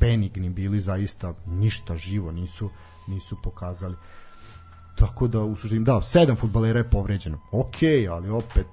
benigni 0.00 0.50
bili 0.50 0.80
zaista 0.80 1.34
ništa 1.46 1.96
živo 1.96 2.32
nisu 2.32 2.70
nisu 3.08 3.36
pokazali. 3.42 3.96
Tako 4.96 5.28
da 5.28 5.44
u 5.44 5.56
suštini 5.56 5.84
da 5.84 6.02
sedam 6.02 6.36
fudbalera 6.36 6.78
je 6.78 6.90
povređeno. 6.90 7.38
Okej 7.52 8.00
okay, 8.00 8.12
ali 8.12 8.30
opet 8.30 8.66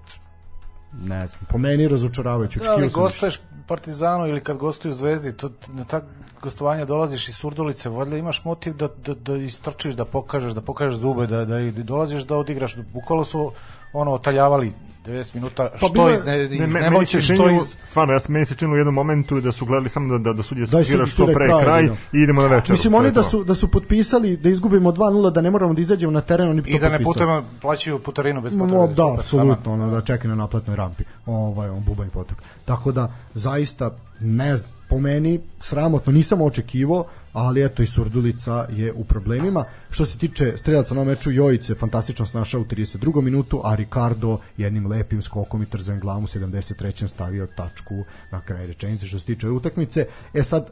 ne 0.94 1.28
znam, 1.28 1.42
po 1.50 1.58
meni 1.58 1.88
razočaravajuće. 1.88 2.60
Da, 2.60 2.72
ali 2.72 2.90
gostaješ 2.90 3.40
Partizanu 3.68 4.28
ili 4.28 4.40
kad 4.40 4.58
gostuju 4.58 4.94
Zvezdi, 4.94 5.34
to, 5.34 5.52
na 5.68 5.84
ta 5.84 6.02
gostovanja 6.42 6.86
dolaziš 6.86 7.30
iz 7.30 7.36
Surdulice, 7.36 7.90
valjda 7.90 8.18
imaš 8.18 8.44
motiv 8.44 8.74
da, 8.74 8.88
da, 9.06 9.14
da 9.14 9.36
istrčiš, 9.36 9.94
da 9.94 10.06
pokažeš, 10.06 10.52
da 10.54 10.62
pokažeš 10.62 11.00
zube, 11.00 11.28
da, 11.28 11.46
da, 11.46 11.60
da 11.60 11.84
dolaziš 11.84 12.24
da 12.24 12.38
odigraš. 12.38 12.76
Bukvalo 12.94 13.26
su 13.26 13.52
ono 13.94 14.14
otaljavali 14.14 14.74
90 15.06 15.36
minuta 15.36 15.70
pa 15.82 15.88
što 15.88 16.10
iz, 16.10 16.26
ne, 16.26 16.44
iz 16.44 16.74
ne, 16.74 16.82
nemoći, 16.82 17.22
što 17.22 17.50
iz... 17.50 17.76
Stvarno, 17.84 18.14
ja, 18.14 18.20
meni 18.28 18.46
se 18.46 18.56
činilo 18.56 18.76
u 18.76 18.78
jednom 18.78 18.96
momentu 18.96 19.42
da 19.42 19.52
su 19.52 19.66
gledali 19.66 19.90
samo 19.90 20.18
da, 20.18 20.24
da, 20.24 20.34
da 20.34 20.44
sudje 20.44 20.66
da 20.66 20.84
svira 20.84 21.06
što 21.06 21.26
pre 21.26 21.48
kraj, 21.48 21.64
kraj 21.64 21.86
i 21.86 22.18
idemo 22.18 22.42
na 22.42 22.48
večer. 22.48 22.72
Mislim, 22.72 22.94
oni 22.94 23.12
da 23.12 23.24
su, 23.24 23.44
da 23.44 23.56
su 23.56 23.72
potpisali 23.72 24.38
da 24.38 24.50
izgubimo 24.50 24.92
2-0, 24.92 25.32
da 25.32 25.42
ne 25.42 25.52
moramo 25.52 25.74
da 25.74 25.82
izađemo 25.82 26.12
na 26.12 26.22
teren, 26.22 26.50
oni 26.50 26.62
bi 26.62 26.70
I 26.70 26.80
da 26.80 26.90
ne 26.90 27.04
putujemo, 27.04 27.44
plaćaju 27.62 28.00
putarinu 28.00 28.42
bez 28.42 28.54
potrebe. 28.54 28.74
No, 28.74 28.88
da, 28.88 29.14
apsolutno, 29.18 29.74
ono, 29.74 29.92
da 29.92 30.02
čekaju 30.02 30.30
na 30.30 30.36
naplatnoj 30.36 30.76
rampi, 30.76 31.04
ovaj, 31.26 31.70
on 31.70 31.84
bubanj 31.84 32.10
potok. 32.10 32.38
Tako 32.66 32.92
da, 32.92 33.14
zaista, 33.34 33.92
ne 34.20 34.58
znam, 34.58 34.79
po 34.90 35.00
meni 35.00 35.40
sramotno, 35.60 36.12
nisam 36.12 36.42
očekivao, 36.42 37.06
ali 37.34 37.66
eto 37.66 37.84
i 37.84 37.86
Surdulica 37.86 38.66
je 38.70 38.94
u 38.94 39.04
problemima. 39.04 39.66
Što 39.90 40.06
se 40.06 40.18
tiče 40.18 40.58
strelaca 40.58 40.96
na 40.96 41.04
meču, 41.04 41.32
Jojice 41.32 41.76
fantastično 41.76 42.26
snašao 42.26 42.62
u 42.62 42.66
32. 42.66 43.22
minutu, 43.22 43.62
a 43.64 43.76
Ricardo 43.76 44.40
jednim 44.58 44.88
lepim 44.88 45.22
skokom 45.22 45.64
i 45.64 45.66
trzem 45.66 46.00
glavom 46.00 46.24
u 46.24 46.28
73. 46.28 47.08
stavio 47.08 47.48
tačku 47.48 48.04
na 48.32 48.42
kraj 48.42 48.68
rečenice 48.68 49.08
što 49.08 49.20
se 49.20 49.26
tiče 49.26 49.50
utakmice. 49.50 50.06
E 50.34 50.44
sad, 50.44 50.64
e, 50.64 50.70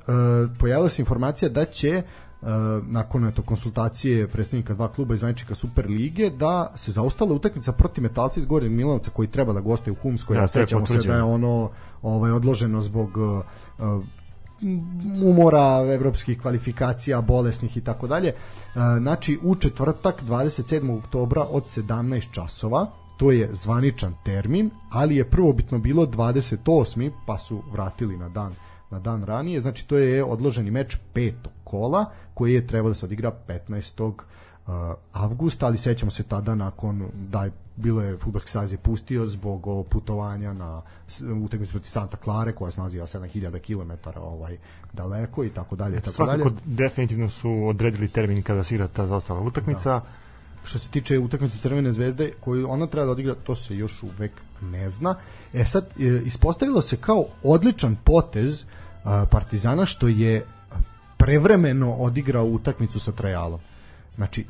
pojavila 0.60 0.90
se 0.90 1.02
informacija 1.02 1.50
da 1.50 1.66
će 1.66 2.04
nakon 2.88 3.28
eto 3.28 3.42
konsultacije 3.42 4.28
predstavnika 4.28 4.74
dva 4.74 4.88
kluba 4.88 5.14
iz 5.14 5.22
Vajnička 5.22 5.56
Super 5.56 5.90
lige 5.90 6.30
da 6.30 6.72
se 6.76 6.92
zaustala 6.92 7.34
utakmica 7.34 7.72
protiv 7.72 8.02
Metalca 8.02 8.40
iz 8.40 8.46
Gore 8.46 8.70
Milanovca 8.70 9.12
koji 9.12 9.28
treba 9.28 9.54
da 9.54 9.60
goste 9.60 9.92
u 9.92 9.96
Humskoj, 9.96 10.38
ja, 10.38 10.48
sećamo 10.48 10.86
se 10.86 11.08
da 11.08 11.16
je 11.16 11.24
ono 11.24 11.70
ovaj 12.02 12.32
odloženo 12.32 12.82
zbog 12.82 13.18
uh, 13.18 14.04
umora 15.24 15.94
evropskih 15.94 16.42
kvalifikacija, 16.42 17.22
bolesnih 17.22 17.78
i 17.78 17.82
tako 17.82 18.08
dalje. 18.08 18.34
Znači 18.74 19.40
u 19.44 19.56
četvrtak 19.56 20.24
27. 20.24 21.00
oktobra 21.00 21.44
od 21.50 21.64
17 21.64 22.32
časova 22.32 22.92
to 23.18 23.32
je 23.32 23.50
zvaničan 23.54 24.16
termin, 24.24 24.70
ali 24.90 25.16
je 25.16 25.30
prvobitno 25.30 25.80
bilo 25.80 26.06
28. 26.06 27.12
pa 27.26 27.38
su 27.38 27.62
vratili 27.72 28.18
na 28.18 28.30
dan 28.30 28.54
na 28.90 29.00
dan 29.00 29.24
ranije, 29.24 29.62
znači 29.62 29.88
to 29.88 29.98
je 29.98 30.24
odloženi 30.24 30.72
meč 30.72 30.98
petog 31.14 31.52
kola 31.64 32.06
koji 32.34 32.54
je 32.54 32.68
trebao 32.68 32.90
da 32.90 32.96
se 32.96 33.06
odigra 33.06 33.32
15. 33.48 34.14
avgusta, 35.14 35.66
ali 35.66 35.78
sećamo 35.78 36.12
se 36.12 36.24
tada 36.24 36.56
nakon 36.56 37.08
da 37.14 37.44
je 37.44 37.52
bilo 37.78 38.02
je 38.02 38.18
fudbalski 38.18 38.52
savez 38.52 38.72
je 38.72 38.78
pustio 38.78 39.26
zbog 39.26 39.88
putovanja 39.90 40.54
na 40.54 40.82
utakmicu 41.44 41.72
protiv 41.72 41.90
Santa 41.90 42.18
Clara 42.24 42.52
koja 42.52 42.72
se 42.72 42.82
naziva 42.82 43.08
7000 43.08 43.60
km 43.60 44.20
ovaj 44.20 44.58
daleko 44.94 45.44
i 45.44 45.50
tako 45.50 45.76
dalje 45.76 46.02
tako 46.02 46.26
dalje. 46.26 46.46
definitivno 46.66 47.30
su 47.30 47.68
odredili 47.68 48.08
termin 48.08 48.44
kada 48.44 48.64
se 48.64 48.76
igra 48.76 48.88
ta 48.88 49.08
zaostala 49.08 49.42
utakmica. 49.42 49.90
Da. 49.90 50.06
Što 50.64 50.80
se 50.80 50.90
tiče 50.90 51.20
utakmice 51.20 51.58
Crvene 51.58 51.92
zvezde 51.92 52.32
koju 52.40 52.70
ona 52.70 52.88
treba 52.88 53.06
da 53.06 53.12
odigra, 53.12 53.36
to 53.36 53.56
se 53.56 53.76
još 53.76 54.04
uvek 54.04 54.32
ne 54.62 54.90
zna. 54.90 55.16
E 55.54 55.66
sad 55.66 55.86
e, 56.00 56.22
ispostavilo 56.26 56.82
se 56.82 56.98
kao 56.98 57.26
odličan 57.44 57.96
potez 58.04 58.66
Partizana 59.32 59.86
što 59.86 60.08
je 60.08 60.46
prevremeno 61.18 61.94
odigrao 61.94 62.46
utakmicu 62.46 63.00
sa 63.00 63.12
Trajalom. 63.12 63.60
Znači, 64.16 64.46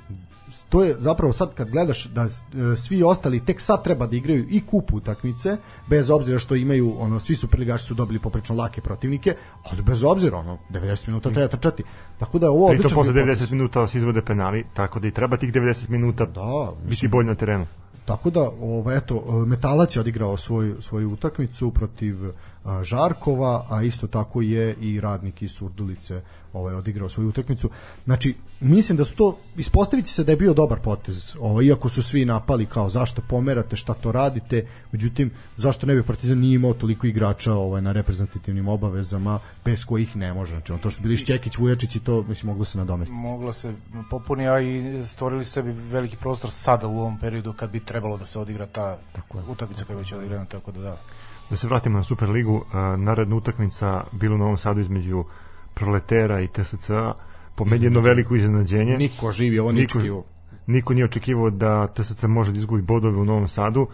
to 0.69 0.83
je 0.83 0.95
zapravo 0.99 1.33
sad 1.33 1.53
kad 1.53 1.69
gledaš 1.69 2.05
da 2.05 2.23
e, 2.23 2.27
svi 2.75 3.03
ostali 3.03 3.45
tek 3.45 3.61
sad 3.61 3.83
treba 3.83 4.07
da 4.07 4.15
igraju 4.15 4.45
i 4.49 4.61
kup 4.65 4.93
utakmice, 4.93 5.57
bez 5.87 6.09
obzira 6.09 6.39
što 6.39 6.55
imaju, 6.55 6.95
ono, 6.99 7.19
svi 7.19 7.35
su 7.35 7.47
priligaši 7.47 7.85
su 7.85 7.93
dobili 7.93 8.19
poprečno 8.19 8.55
lake 8.55 8.81
protivnike, 8.81 9.35
ali 9.71 9.81
bez 9.81 10.03
obzira, 10.03 10.37
ono, 10.37 10.57
90 10.69 11.07
minuta 11.07 11.29
treba 11.29 11.47
trčati. 11.47 11.83
Tako 12.19 12.39
da 12.39 12.45
je 12.45 12.49
ovo 12.49 12.65
odlično. 12.65 12.89
Pritom 12.89 13.03
posle 13.03 13.23
90 13.23 13.51
minuta 13.51 13.87
se 13.87 13.97
izvode 13.97 14.21
penali, 14.21 14.65
tako 14.73 14.99
da 14.99 15.07
i 15.07 15.11
treba 15.11 15.37
tih 15.37 15.53
90 15.53 15.89
minuta 15.89 16.25
da, 16.25 16.71
biti 16.89 17.07
bolj 17.07 17.25
na 17.25 17.35
terenu. 17.35 17.65
Tako 18.05 18.29
da, 18.29 18.41
ovo, 18.41 18.91
eto, 18.91 19.45
Metalac 19.47 19.95
je 19.95 19.99
odigrao 19.99 20.37
svoju, 20.37 20.81
svoju 20.81 21.11
utakmicu 21.11 21.71
protiv 21.71 22.17
Žarkova, 22.83 23.65
a 23.69 23.83
isto 23.83 24.07
tako 24.07 24.41
je 24.41 24.75
i 24.81 25.01
radnik 25.01 25.41
iz 25.41 25.51
Surdulice 25.51 26.21
ovaj, 26.53 26.75
odigrao 26.75 27.09
svoju 27.09 27.29
utakmicu. 27.29 27.69
Znači, 28.05 28.35
mislim 28.59 28.97
da 28.97 29.05
su 29.05 29.15
to, 29.15 29.37
ispostaviti 29.57 30.09
se 30.09 30.23
da 30.23 30.31
je 30.31 30.37
bio 30.37 30.53
dobar 30.53 30.79
potez, 30.79 31.35
ovaj, 31.39 31.65
iako 31.65 31.89
su 31.89 32.03
svi 32.03 32.25
napali 32.25 32.65
kao 32.65 32.89
zašto 32.89 33.21
pomerate, 33.29 33.75
šta 33.75 33.93
to 33.93 34.11
radite, 34.11 34.65
međutim, 34.91 35.31
zašto 35.57 35.85
ne 35.85 35.95
bi 35.95 36.03
Partizan 36.03 36.37
nije 36.37 36.55
imao 36.55 36.73
toliko 36.73 37.07
igrača 37.07 37.53
ovaj, 37.53 37.81
na 37.81 37.91
reprezentativnim 37.91 38.67
obavezama, 38.67 39.39
bez 39.65 39.85
kojih 39.85 40.15
ne 40.15 40.33
može. 40.33 40.51
Znači, 40.51 40.71
on 40.71 40.79
to 40.79 40.89
što 40.89 41.01
bili 41.01 41.17
Šćekić, 41.17 41.57
Vujačić 41.57 41.95
i 41.95 41.99
to, 41.99 42.23
mislim, 42.23 42.47
moglo 42.47 42.65
se 42.65 42.77
nadomestiti. 42.77 43.19
Moglo 43.19 43.53
se 43.53 43.73
popuni, 44.09 44.47
a 44.47 44.59
i 44.59 45.03
stvorili 45.05 45.45
sebi 45.45 45.71
veliki 45.71 46.17
prostor 46.17 46.51
sada 46.51 46.87
u 46.87 46.99
ovom 46.99 47.19
periodu 47.19 47.53
kad 47.53 47.69
bi 47.69 47.79
trebalo 47.79 48.17
da 48.17 48.25
se 48.25 48.39
odigra 48.39 48.65
ta 48.65 48.97
utakmica 49.49 49.85
koja 49.85 49.95
je 49.95 49.99
već 49.99 50.13
odigrana, 50.13 50.45
tako 50.45 50.71
da 50.71 50.79
da. 50.79 50.97
Da 51.49 51.57
se 51.57 51.67
vratimo 51.67 51.97
na 51.97 52.03
Superligu, 52.03 52.55
uh, 52.55 52.63
naredna 52.97 53.35
utakmica 53.35 54.03
bila 54.11 54.35
u 54.35 54.37
Novom 54.37 54.57
Sadu 54.57 54.81
između 54.81 55.23
Proletera 55.73 56.41
i 56.41 56.47
TSC 56.47 56.89
po 57.55 57.65
meni 57.65 57.85
jedno 57.85 57.99
veliko 57.99 58.35
iznenađenje. 58.35 58.97
Niko 58.97 59.31
živi 59.31 59.59
ovo 59.59 59.71
niko, 59.71 59.99
niko 60.67 60.93
nije 60.93 61.05
očekivao 61.05 61.49
da 61.49 61.87
TSC 61.87 62.23
može 62.23 62.51
da 62.51 62.57
izgubi 62.57 62.81
bodove 62.81 63.17
u 63.17 63.25
Novom 63.25 63.47
Sadu 63.47 63.87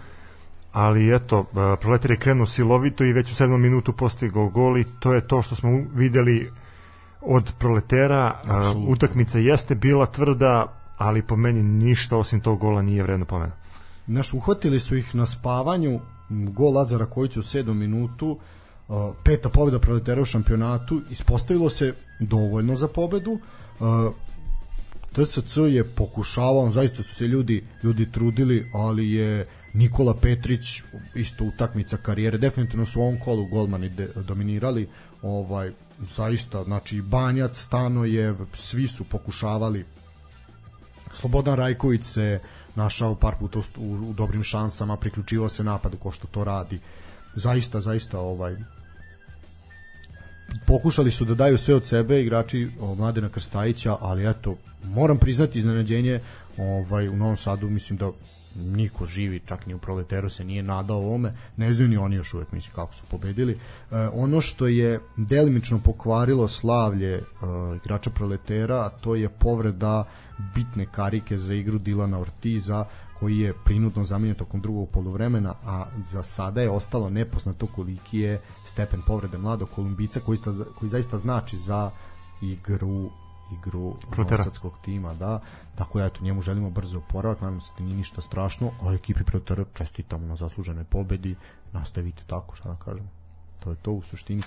ali 0.74 1.16
eto, 1.16 1.46
Proletar 1.82 2.12
je 2.12 2.18
krenuo 2.18 2.46
silovito 2.46 3.04
i 3.04 3.14
već 3.14 3.32
u 3.32 3.36
sedmom 3.36 3.62
minutu 3.62 3.94
postigao 3.94 4.50
gol 4.50 4.78
i 4.78 4.86
to 5.00 5.14
je 5.14 5.28
to 5.28 5.42
što 5.42 5.56
smo 5.56 5.70
videli 5.94 6.52
od 7.22 7.54
Proletera. 7.60 8.40
Absolutno. 8.44 8.92
Utakmica 8.94 9.40
jeste 9.40 9.76
bila 9.76 10.06
tvrda, 10.06 10.74
ali 10.98 11.22
po 11.22 11.36
meni 11.36 11.64
ništa 11.64 12.18
osim 12.18 12.42
tog 12.42 12.60
gola 12.60 12.82
nije 12.82 13.04
vredno 13.04 13.26
pomena. 13.26 13.52
Naš 14.08 14.34
uhvatili 14.34 14.80
su 14.80 14.96
ih 14.96 15.16
na 15.16 15.26
spavanju, 15.26 16.00
gol 16.54 16.74
Lazara 16.74 17.06
Kojića 17.06 17.40
u 17.40 17.44
7 17.44 17.74
minutu, 17.74 18.40
peta 19.24 19.50
pobjeda 19.50 19.80
proletera 19.80 20.22
u 20.22 20.26
šampionatu, 20.26 21.02
ispostavilo 21.12 21.70
se 21.70 21.94
dovoljno 22.20 22.76
za 22.76 22.88
pobedu. 22.88 23.40
TSC 25.14 25.58
je 25.70 25.84
pokušavao, 25.84 26.72
zaista 26.72 27.04
su 27.04 27.16
se 27.16 27.28
ljudi 27.28 27.64
ljudi 27.84 28.12
trudili, 28.12 28.70
ali 28.74 29.12
je 29.12 29.48
Nikola 29.74 30.14
Petrić 30.14 30.82
isto 31.16 31.46
utakmica 31.46 31.98
karijere, 31.98 32.38
definitivno 32.38 32.86
su 32.86 33.00
u 33.00 33.04
ovom 33.04 33.20
kolu 33.20 33.46
golmani 33.46 33.90
de, 33.90 34.10
dominirali, 34.28 34.90
ovaj 35.22 35.72
zaista, 36.16 36.64
znači 36.64 37.02
Banjac, 37.02 37.58
Stanojev, 37.58 38.36
svi 38.54 38.88
su 38.88 39.04
pokušavali 39.04 39.86
Slobodan 41.12 41.56
Rajković 41.56 42.04
se 42.04 42.40
našao 42.76 43.16
par 43.16 43.36
puta 43.40 43.60
u, 43.60 43.94
u 44.10 44.14
dobrim 44.14 44.44
šansama, 44.44 44.98
priključivao 44.98 45.50
se 45.50 45.64
napadu 45.64 45.98
ko 45.98 46.12
što 46.12 46.28
to 46.28 46.44
radi. 46.44 46.80
Zaista, 47.36 47.82
zaista 47.82 48.20
ovaj 48.20 48.56
pokušali 50.68 51.12
su 51.12 51.26
da 51.26 51.36
daju 51.36 51.58
sve 51.58 51.76
od 51.76 51.86
sebe 51.86 52.22
igrači 52.22 52.70
o, 52.80 52.96
Mladena 52.96 53.30
Krstajića, 53.30 53.98
ali 54.00 54.30
eto, 54.30 54.58
moram 54.84 55.18
priznati 55.18 55.60
iznenađenje 55.60 56.20
ovaj, 56.58 57.10
u 57.10 57.16
Novom 57.16 57.38
Sadu, 57.38 57.70
mislim 57.70 57.98
da 57.98 58.12
niko 58.56 59.06
živi, 59.06 59.42
čak 59.46 59.66
ni 59.66 59.74
u 59.74 59.78
proleteru 59.78 60.30
se 60.30 60.44
nije 60.44 60.64
nadao 60.64 60.98
ovome, 60.98 61.34
ne 61.58 61.74
znaju 61.74 61.90
ni 61.90 61.98
oni 61.98 62.16
još 62.16 62.34
uvek 62.34 62.52
mislim 62.52 62.76
kako 62.76 62.94
su 62.94 63.04
pobedili. 63.12 63.54
E, 63.54 63.58
ono 64.14 64.42
što 64.42 64.68
je 64.68 65.00
delimično 65.18 65.80
pokvarilo 65.80 66.48
slavlje 66.48 67.14
e, 67.14 67.22
igrača 67.76 68.10
proletera, 68.10 68.90
to 68.90 69.16
je 69.16 69.30
povreda 69.30 70.04
bitne 70.56 70.86
karike 70.92 71.38
za 71.38 71.54
igru 71.54 71.80
Dilana 71.80 72.20
Ortiza, 72.20 72.86
koji 73.20 73.40
je 73.40 73.54
prinudno 73.66 74.06
zamenjen 74.06 74.36
tokom 74.36 74.62
drugog 74.62 74.90
poluvremena, 74.90 75.54
a 75.66 75.86
za 76.06 76.24
sada 76.24 76.62
je 76.62 76.70
ostalo 76.70 77.10
nepoznato 77.10 77.68
koliki 77.68 78.20
je 78.20 78.42
stepen 78.66 79.02
povrede 79.08 79.38
mladog 79.38 79.70
Kolumbica 79.76 80.20
koji, 80.20 80.38
sta, 80.38 80.54
koji 80.80 80.90
zaista 80.90 81.20
znači 81.20 81.58
za 81.58 81.92
igru 82.42 83.10
igru 83.54 83.96
novosadskog 84.18 84.74
tima, 84.82 85.14
da. 85.14 85.40
Tako 85.76 86.00
da 86.00 86.06
eto 86.06 86.24
njemu 86.24 86.42
želimo 86.42 86.70
brzo 86.70 86.98
oporavak, 86.98 87.42
nadam 87.42 87.62
se 87.62 87.72
da 87.78 87.84
nije 87.84 87.98
ništa 87.98 88.22
strašno, 88.22 88.72
a 88.82 88.94
ekipi 88.94 89.24
Protera 89.24 89.66
čestitamo 89.74 90.28
na 90.28 90.36
zasluženoj 90.36 90.84
pobedi. 90.84 91.36
Nastavite 91.72 92.24
tako, 92.28 92.56
šta 92.56 92.70
da 92.70 92.76
kažem. 92.76 93.10
To 93.64 93.70
je 93.70 93.76
to 93.76 93.92
u 93.92 94.02
suštini. 94.02 94.42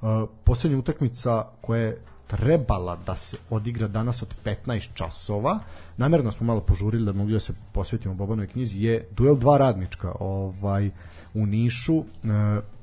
Uh, 0.00 0.08
poslednja 0.44 0.78
utakmica 0.78 1.44
koja 1.60 1.80
je 1.80 1.98
trebala 2.36 2.96
da 3.06 3.16
se 3.16 3.36
odigra 3.50 3.88
danas 3.88 4.22
od 4.22 4.34
15 4.44 4.88
časova. 4.94 5.58
Namerno 5.96 6.32
smo 6.32 6.46
malo 6.46 6.60
požurili 6.60 7.04
da 7.04 7.12
mogli 7.12 7.32
da 7.32 7.40
se 7.40 7.52
posvetimo 7.72 8.14
Bobanoj 8.14 8.46
knjizi 8.46 8.78
je 8.78 9.08
duel 9.10 9.36
dva 9.36 9.58
radnička 9.58 10.12
ovaj 10.20 10.90
u 11.34 11.46
Nišu. 11.46 11.98
E, 11.98 12.04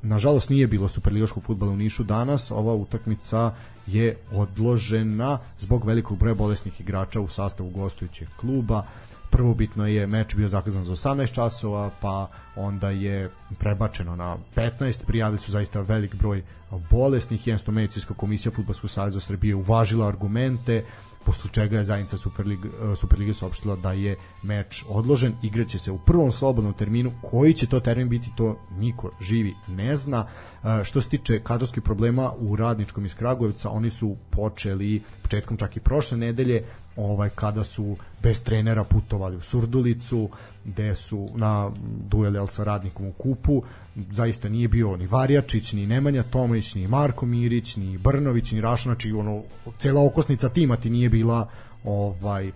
nažalost 0.01 0.49
nije 0.49 0.67
bilo 0.67 0.87
superligaškog 0.87 1.43
fudbala 1.43 1.71
u 1.71 1.77
Nišu 1.77 2.03
danas. 2.03 2.51
Ova 2.51 2.73
utakmica 2.73 3.53
je 3.91 4.15
odložena 4.31 5.39
zbog 5.59 5.85
velikog 5.85 6.17
broja 6.17 6.35
bolesnih 6.35 6.81
igrača 6.81 7.21
u 7.21 7.27
sastavu 7.27 7.69
gostujućeg 7.69 8.27
kluba. 8.39 8.83
Prvobitno 9.29 9.87
je 9.87 10.07
meč 10.07 10.35
bio 10.35 10.47
zakazan 10.47 10.85
za 10.85 10.91
18 10.91 11.33
časova, 11.33 11.89
pa 12.01 12.27
onda 12.55 12.89
je 12.89 13.29
prebačeno 13.59 14.15
na 14.15 14.37
15, 14.55 15.03
prijavili 15.07 15.37
su 15.37 15.51
zaista 15.51 15.81
velik 15.81 16.15
broj 16.15 16.43
bolesnih, 16.89 17.47
jednostavno 17.47 17.75
medicinska 17.75 18.13
komisija 18.13 18.51
Futbolskog 18.51 18.89
saveza 18.89 19.19
Srbije 19.19 19.55
uvažila 19.55 20.07
argumente, 20.07 20.83
posle 21.29 21.49
čega 21.51 21.77
je 21.77 21.85
zajednica 21.85 22.17
Superliga, 22.17 22.69
Superliga 22.95 23.33
saopštila 23.33 23.75
da 23.75 23.91
je 23.93 24.15
meč 24.43 24.83
odložen, 24.87 25.35
igraće 25.43 25.79
se 25.79 25.91
u 25.91 25.97
prvom 25.97 26.31
slobodnom 26.31 26.73
terminu, 26.73 27.11
koji 27.21 27.53
će 27.53 27.67
to 27.67 27.79
termin 27.79 28.09
biti, 28.09 28.31
to 28.35 28.57
niko 28.77 29.11
živi 29.21 29.53
ne 29.67 29.95
zna. 29.95 30.25
E, 30.63 30.83
što 30.83 31.01
se 31.01 31.09
tiče 31.09 31.39
kadrovskih 31.43 31.83
problema 31.83 32.31
u 32.39 32.55
radničkom 32.55 33.05
iz 33.05 33.15
Kragujevca, 33.15 33.69
oni 33.69 33.89
su 33.89 34.15
počeli 34.29 35.03
početkom 35.21 35.57
čak 35.57 35.77
i 35.77 35.79
prošle 35.79 36.17
nedelje, 36.17 36.63
ovaj 36.95 37.29
kada 37.29 37.63
su 37.63 37.97
bez 38.23 38.43
trenera 38.43 38.83
putovali 38.83 39.37
u 39.37 39.41
Surdulicu 39.41 40.29
gde 40.65 40.95
su 40.95 41.27
na 41.35 41.71
duel 42.09 42.47
sa 42.47 42.63
radnikom 42.63 43.05
u 43.07 43.11
kupu. 43.11 43.63
Zaista 44.11 44.49
nije 44.49 44.67
bio 44.67 44.97
ni 44.97 45.07
Varjačić, 45.07 45.73
ni 45.73 45.87
Nemanja 45.87 46.23
Tomić, 46.23 46.75
ni 46.75 46.87
Marko 46.87 47.25
Mirić, 47.25 47.75
ni 47.75 47.97
Brnović, 47.97 48.51
ni 48.51 48.61
Rašo, 48.61 48.83
znači 48.83 49.11
ono, 49.11 49.43
cela 49.79 50.05
okosnica 50.05 50.49
tima 50.49 50.77
ti 50.77 50.89
nije 50.89 51.09
bila 51.09 51.49
ovaj 51.83 52.51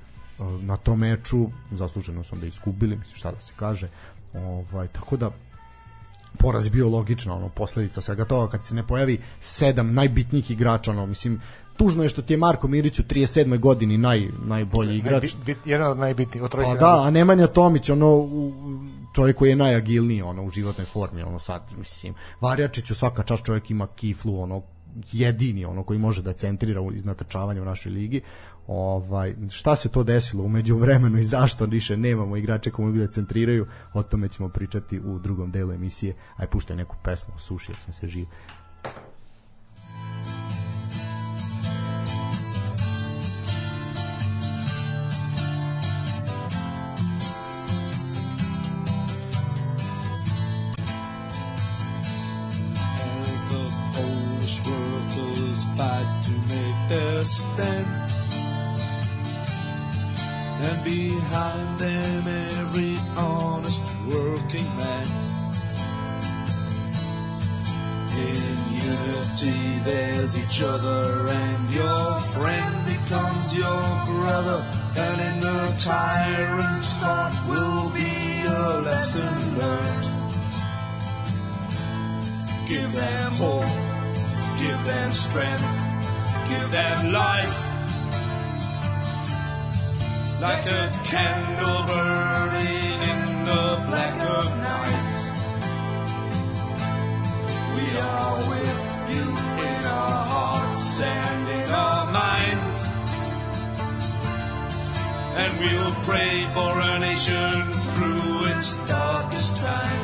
na 0.62 0.78
tom 0.78 1.00
meču, 1.00 1.48
zasluženo 1.72 2.24
su 2.24 2.36
onda 2.36 2.48
izgubili, 2.48 2.96
mislim 2.96 3.16
šta 3.18 3.32
da 3.32 3.42
se 3.42 3.54
kaže, 3.56 3.90
ovaj, 4.34 4.88
tako 4.88 5.18
da 5.18 5.32
poraz 6.38 6.70
bio 6.70 6.90
logično, 6.90 7.36
ono, 7.36 7.50
posledica 7.50 8.02
svega 8.02 8.26
toga, 8.26 8.52
kad 8.52 8.66
se 8.66 8.76
ne 8.76 8.88
pojavi 8.88 9.22
sedam 9.40 9.94
najbitnijih 9.94 10.52
igrača, 10.52 10.92
ono, 10.92 11.06
mislim, 11.06 11.42
tužno 11.78 12.04
je 12.04 12.10
što 12.10 12.22
ti 12.22 12.34
je 12.34 12.38
Marko 12.38 12.68
Mirić 12.68 13.00
u 13.00 13.04
37. 13.04 13.60
godini 13.60 13.98
naj, 13.98 14.28
najbolji 14.46 14.98
igrač. 14.98 15.12
Najbit, 15.12 15.38
bit, 15.46 15.58
jedan 15.66 15.92
od 15.92 15.98
najbitnijih. 15.98 16.50
Pa 16.52 16.76
da, 16.80 17.04
a 17.04 17.10
Nemanja 17.10 17.48
Tomić, 17.48 17.90
ono, 17.90 18.16
u, 18.16 18.54
čovjek 19.14 19.38
koji 19.38 19.50
je 19.50 19.56
najagilniji 19.56 20.22
ono 20.22 20.44
u 20.44 20.50
životnoj 20.50 20.86
formi 20.86 21.24
ono 21.24 21.40
sad 21.40 21.62
mislim 21.78 22.14
Varjačić 22.42 22.92
svaka 22.92 23.24
čast 23.24 23.46
čovjek 23.46 23.72
ima 23.72 23.88
kiflu 23.88 24.42
ono 24.42 24.62
jedini 25.12 25.66
ono 25.66 25.84
koji 25.84 26.00
može 26.00 26.22
da 26.22 26.34
centrira 26.34 26.82
iz 26.94 27.06
natrčavanja 27.06 27.62
u 27.62 27.66
našoj 27.66 27.92
ligi 27.92 28.22
ovaj 28.68 29.36
šta 29.50 29.76
se 29.76 29.90
to 29.90 30.04
desilo 30.04 30.44
umeđu 30.44 30.78
vremenu 30.78 31.20
i 31.20 31.24
zašto 31.24 31.66
više 31.66 31.98
nemamo 31.98 32.38
igrače 32.38 32.72
koji 32.72 32.86
mogu 32.86 32.98
da 32.98 33.08
centriraju 33.08 33.68
o 33.94 34.04
tome 34.04 34.30
ćemo 34.30 34.50
pričati 34.50 35.00
u 35.00 35.20
drugom 35.20 35.52
delu 35.52 35.72
emisije 35.72 36.16
aj 36.38 36.48
puštaj 36.48 36.76
neku 36.76 36.96
pesmu 37.04 37.34
suši 37.40 37.72
jer 37.72 37.78
sam 37.86 37.94
se 37.94 38.08
živ 38.08 38.26
their 56.90 57.24
stand. 57.24 57.88
And 60.66 60.84
behind 60.84 61.80
them 61.80 62.24
every 62.28 62.96
honest 63.18 63.84
working 64.08 64.70
man. 64.78 65.08
In 68.26 68.54
unity 68.92 69.80
there's 69.84 70.38
each 70.38 70.64
other 70.64 71.28
and 71.28 71.70
your 71.74 72.18
friend 72.34 72.76
becomes 72.86 73.58
your 73.58 73.86
brother. 74.06 74.60
And 74.96 75.18
in 75.30 75.40
the 75.42 75.76
tyrant's 75.80 77.02
heart 77.02 77.34
will 77.50 77.90
be 77.90 78.44
a 78.48 78.82
lesson 78.82 79.34
learned. 79.60 80.14
Give 82.68 82.92
them 82.94 83.32
hope, 83.34 84.03
give 84.64 84.86
them 84.86 85.12
strength 85.12 85.84
give 86.50 86.72
them 86.72 87.12
life. 87.12 87.60
Like 90.42 90.66
a 90.66 90.84
candle 91.12 91.82
burning 91.90 92.98
in 93.12 93.20
the 93.50 93.66
black 93.88 94.18
of 94.38 94.48
night. 94.72 95.16
We 97.76 97.86
are 98.12 98.38
with 98.52 98.80
you 99.14 99.28
in 99.68 99.80
our 100.00 100.20
hearts 100.34 101.02
and 101.02 101.42
in 101.60 101.70
our 101.86 102.04
minds. 102.22 102.78
And 105.42 105.52
we'll 105.62 105.96
pray 106.10 106.36
for 106.56 106.72
our 106.88 107.00
nation 107.00 107.54
through 107.96 108.46
its 108.54 108.68
darkest 108.86 109.58
times. 109.58 110.03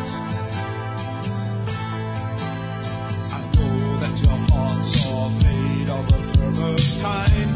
Your 4.17 4.39
hearts 4.51 5.11
are 5.13 5.29
made 5.43 5.89
of 5.89 6.05
a 6.07 6.19
first 6.55 7.01
kind. 7.01 7.51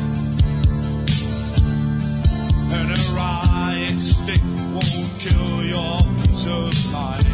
And 2.73 2.89
a 2.91 2.99
riot 3.15 3.99
stick 3.99 4.41
won't 4.73 5.09
kill 5.19 5.63
your 5.63 5.99
peace 6.21 6.45
of 6.47 6.73
mind. 6.93 7.27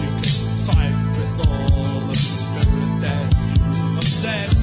You 0.00 0.10
can 0.20 0.40
fight 0.66 0.96
with 1.16 1.34
all 1.48 2.00
the 2.08 2.16
spirit 2.16 2.94
that 3.04 3.26
you 3.46 3.96
possess. 3.96 4.54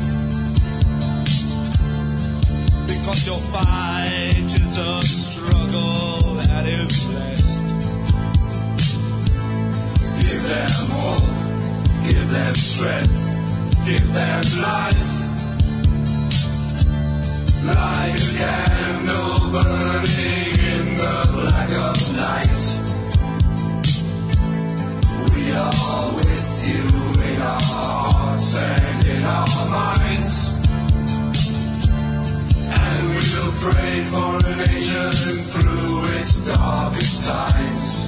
Because 2.88 3.22
your 3.28 3.42
fight 3.52 4.52
is 4.62 4.78
a 4.78 5.02
struggle 5.02 6.36
that 6.36 6.66
is 6.68 7.08
blessed. 7.08 7.66
Give 10.22 10.44
them 10.44 10.90
hope, 10.92 11.37
give 12.10 12.30
them 12.30 12.56
strength 12.56 13.28
give 13.88 14.14
them 14.14 14.44
life. 14.62 15.10
Like 17.64 18.20
a 18.20 18.34
candle 18.38 19.52
burning 19.54 20.52
in 20.74 20.86
the 21.02 21.16
black 21.36 21.72
of 21.88 21.98
night. 22.16 22.64
We 25.34 25.52
are 25.52 26.14
with 26.16 26.50
you 26.68 26.84
in 27.30 27.42
our 27.42 27.62
hearts 27.62 28.60
and 28.60 29.08
in 29.08 29.24
our 29.24 29.56
minds. 29.78 30.52
And 32.84 33.08
we'll 33.10 33.54
pray 33.64 34.04
for 34.12 34.32
a 34.48 34.56
nation 34.68 35.38
through 35.54 36.06
its 36.20 36.46
darkest 36.46 37.28
times. 37.28 38.07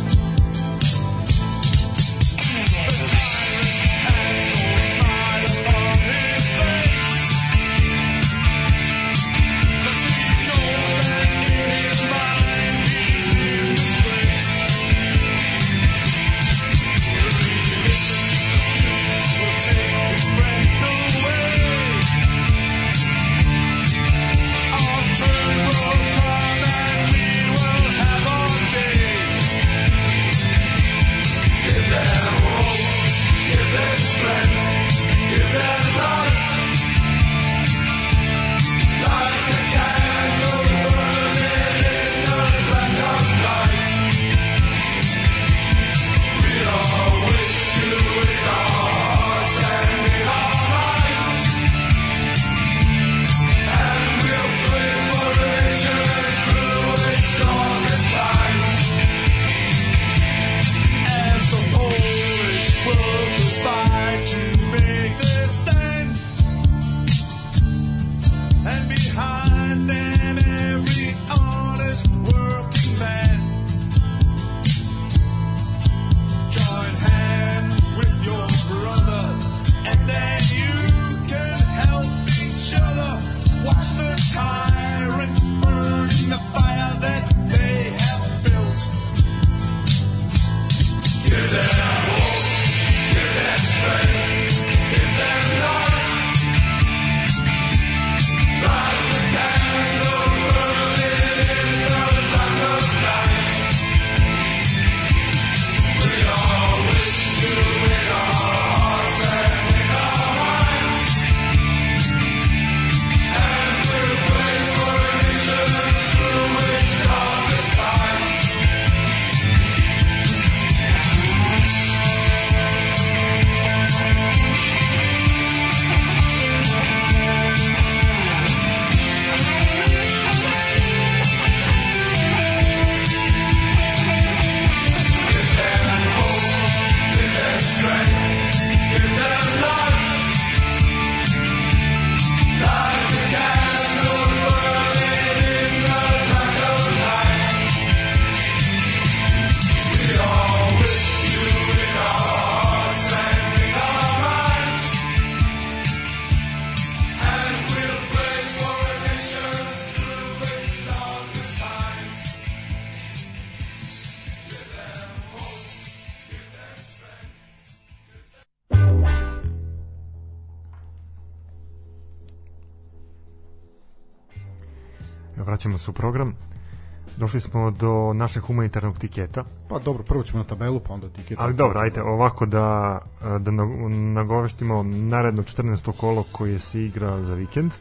Došli 177.30 177.42
smo 177.42 177.72
do 177.72 178.14
našeg 178.14 178.44
humanitarnog 178.44 178.98
tiketa. 178.98 179.44
Pa 179.68 179.80
dobro, 179.80 180.04
prvo 180.04 180.24
ćemo 180.24 180.40
na 180.40 180.50
tabelu, 180.50 180.80
pa 180.80 180.94
onda 180.94 181.10
tiket. 181.10 181.38
Ali 181.42 181.54
dobro, 181.54 181.80
ajte, 181.80 182.02
ovako 182.02 182.46
da, 182.46 183.00
da 183.40 183.52
nagoveštimo 183.92 184.84
naredno 184.84 185.44
14. 185.44 185.92
kolo 185.98 186.24
koje 186.32 186.60
se 186.60 186.86
igra 186.86 187.24
za 187.24 187.34
vikend. 187.34 187.72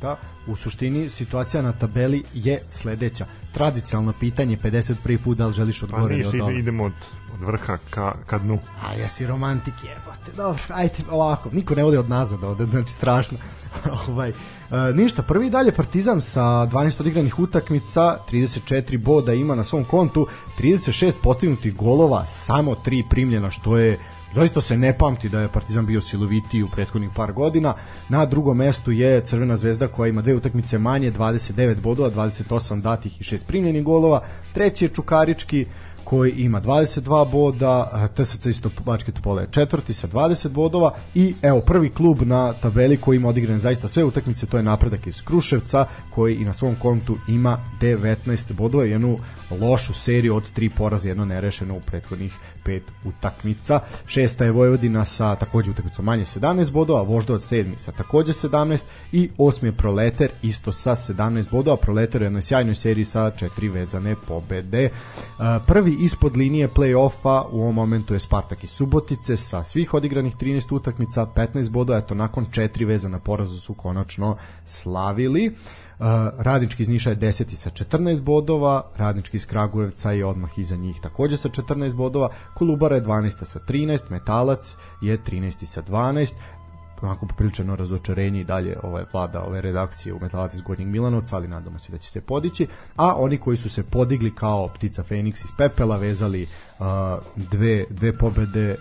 Da, 0.00 0.16
u 0.46 0.56
suštini 0.56 1.10
situacija 1.10 1.62
na 1.62 1.72
tabeli 1.72 2.22
je 2.34 2.58
sledeća. 2.70 3.26
Tradicionalno 3.52 4.12
pitanje, 4.20 4.56
51. 4.56 5.18
put, 5.24 5.38
da 5.38 5.46
li 5.46 5.52
želiš 5.52 5.82
odgovoriti 5.82 6.38
pa, 6.38 6.44
od 6.44 6.52
idemo 6.52 6.84
od, 6.84 6.92
od 7.34 7.40
vrha 7.46 7.78
ka, 7.90 8.14
ka 8.26 8.38
dnu. 8.38 8.58
A 8.82 8.94
jesi 8.94 9.26
romantik 9.26 9.74
jebote. 9.82 10.36
Dobro, 10.36 10.62
ajde 10.68 10.94
ovako. 11.10 11.50
Niko 11.52 11.74
ne 11.74 11.82
vodi 11.82 11.96
od 11.96 12.08
nazad 12.08 12.44
ovde, 12.44 12.66
znači 12.66 12.92
strašno. 12.92 13.38
ovaj, 14.08 14.28
e, 14.28 14.34
ništa, 14.94 15.22
prvi 15.22 15.50
dalje 15.50 15.72
Partizan 15.72 16.20
sa 16.20 16.40
12 16.40 17.00
odigranih 17.00 17.38
utakmica, 17.38 18.18
34 18.32 18.98
boda 18.98 19.32
ima 19.32 19.54
na 19.54 19.64
svom 19.64 19.84
kontu, 19.84 20.26
36 20.60 21.12
postignutih 21.22 21.76
golova, 21.76 22.26
samo 22.26 22.74
3 22.86 23.04
primljena, 23.10 23.50
što 23.50 23.76
je 23.76 23.98
zaista 24.34 24.60
se 24.60 24.76
ne 24.76 24.98
pamti 24.98 25.28
da 25.28 25.40
je 25.40 25.48
Partizan 25.48 25.86
bio 25.86 26.00
silovitiji 26.00 26.62
u 26.62 26.68
prethodnih 26.68 27.10
par 27.16 27.32
godina. 27.32 27.74
Na 28.08 28.26
drugom 28.26 28.56
mestu 28.56 28.92
je 28.92 29.24
Crvena 29.24 29.56
zvezda 29.56 29.88
koja 29.88 30.08
ima 30.08 30.22
dve 30.22 30.34
utakmice 30.34 30.78
manje, 30.78 31.12
29 31.12 31.80
bodova, 31.80 32.10
28 32.10 32.80
datih 32.80 33.20
i 33.20 33.24
6 33.24 33.46
primljenih 33.46 33.84
golova. 33.84 34.22
Treći 34.52 34.84
je 34.84 34.88
Čukarički 34.88 35.66
koji 36.04 36.32
ima 36.32 36.60
22 36.60 37.30
boda, 37.30 38.08
TSC 38.16 38.46
isto 38.46 38.70
Bačke 38.84 39.12
Topole 39.12 39.42
je 39.42 39.48
četvrti 39.50 39.94
sa 39.94 40.08
20 40.08 40.48
bodova 40.48 40.94
i 41.14 41.34
evo 41.42 41.60
prvi 41.60 41.90
klub 41.90 42.22
na 42.22 42.52
tabeli 42.52 42.96
koji 42.96 43.16
ima 43.16 43.28
odigrane 43.28 43.58
zaista 43.58 43.88
sve 43.88 44.04
utakmice, 44.04 44.46
to 44.46 44.56
je 44.56 44.62
napredak 44.62 45.06
iz 45.06 45.22
Kruševca 45.22 45.86
koji 46.10 46.34
i 46.34 46.44
na 46.44 46.52
svom 46.52 46.74
kontu 46.74 47.16
ima 47.28 47.58
19 47.80 48.52
bodova 48.52 48.86
i 48.86 48.90
jednu 48.90 49.18
lošu 49.60 49.94
seriju 49.94 50.36
od 50.36 50.52
tri 50.52 50.70
poraza, 50.70 51.08
jedno 51.08 51.24
nerešeno 51.24 51.76
u 51.76 51.80
prethodnih 51.80 52.32
pet 52.64 52.82
utakmica. 53.04 53.80
Šesta 54.06 54.44
je 54.44 54.52
Vojvodina 54.52 55.04
sa 55.04 55.34
takođe 55.34 55.70
utakmicom 55.70 56.04
manje 56.04 56.24
17 56.24 56.72
bodova, 56.72 57.02
Voždovac 57.02 57.42
sedmi 57.42 57.78
sa 57.78 57.92
takođe 57.92 58.32
17 58.32 58.84
i 59.12 59.30
osmi 59.38 59.68
je 59.68 59.72
Proleter 59.72 60.30
isto 60.42 60.72
sa 60.72 60.90
17 60.90 61.50
bodova. 61.50 61.76
Proleter 61.76 62.22
je 62.22 62.26
jednoj 62.26 62.42
sjajnoj 62.42 62.74
seriji 62.74 63.04
sa 63.04 63.30
četiri 63.30 63.68
vezane 63.68 64.16
pobede. 64.28 64.90
Prvi 65.66 65.96
ispod 66.00 66.36
linije 66.36 66.68
play-offa 66.68 67.44
u 67.50 67.60
ovom 67.60 67.74
momentu 67.74 68.14
je 68.14 68.20
Spartak 68.20 68.64
iz 68.64 68.70
Subotice 68.70 69.36
sa 69.36 69.64
svih 69.64 69.94
odigranih 69.94 70.36
13 70.36 70.74
utakmica, 70.74 71.26
15 71.36 71.70
bodova, 71.70 71.98
eto 71.98 72.14
nakon 72.14 72.46
četiri 72.50 72.84
vezana 72.84 73.18
poraza 73.18 73.58
su 73.58 73.74
konačno 73.74 74.36
slavili. 74.66 75.48
Uh, 75.48 75.81
Radnički 76.38 76.82
iz 76.82 76.88
Niša 76.88 77.10
je 77.10 77.16
10. 77.16 77.54
sa 77.56 77.70
14 77.70 78.22
bodova, 78.22 78.90
Radnički 78.96 79.36
iz 79.36 79.46
Kragujevca 79.46 80.10
je 80.10 80.26
odmah 80.26 80.58
iza 80.58 80.76
njih 80.76 80.96
takođe 81.02 81.36
sa 81.36 81.48
14 81.48 81.94
bodova, 81.94 82.28
Kolubara 82.54 82.96
je 82.96 83.02
12. 83.02 83.44
sa 83.44 83.58
13, 83.68 84.10
Metalac 84.10 84.74
je 85.02 85.18
13. 85.18 85.64
sa 85.64 85.82
12, 85.82 86.34
onako 87.02 87.26
popriličeno 87.26 87.76
razočarenje 87.76 88.40
i 88.40 88.44
dalje 88.44 88.76
ovaj 88.82 89.04
vlada 89.12 89.44
ove 89.44 89.60
redakcije 89.60 90.14
u 90.14 90.18
Metalac 90.20 90.54
iz 90.54 90.60
Gornjeg 90.60 90.88
Milanovca, 90.88 91.36
ali 91.36 91.48
nadamo 91.48 91.78
se 91.78 91.92
da 91.92 91.98
će 91.98 92.10
se 92.10 92.20
podići. 92.20 92.66
A 92.96 93.14
oni 93.16 93.38
koji 93.38 93.56
su 93.56 93.70
se 93.70 93.82
podigli 93.82 94.34
kao 94.34 94.68
ptica 94.68 95.02
Feniks 95.02 95.44
iz 95.44 95.50
pepela, 95.58 95.96
vezali 95.96 96.42
uh, 96.78 96.86
dve, 97.36 97.84
dve 97.90 98.18
pobede 98.18 98.76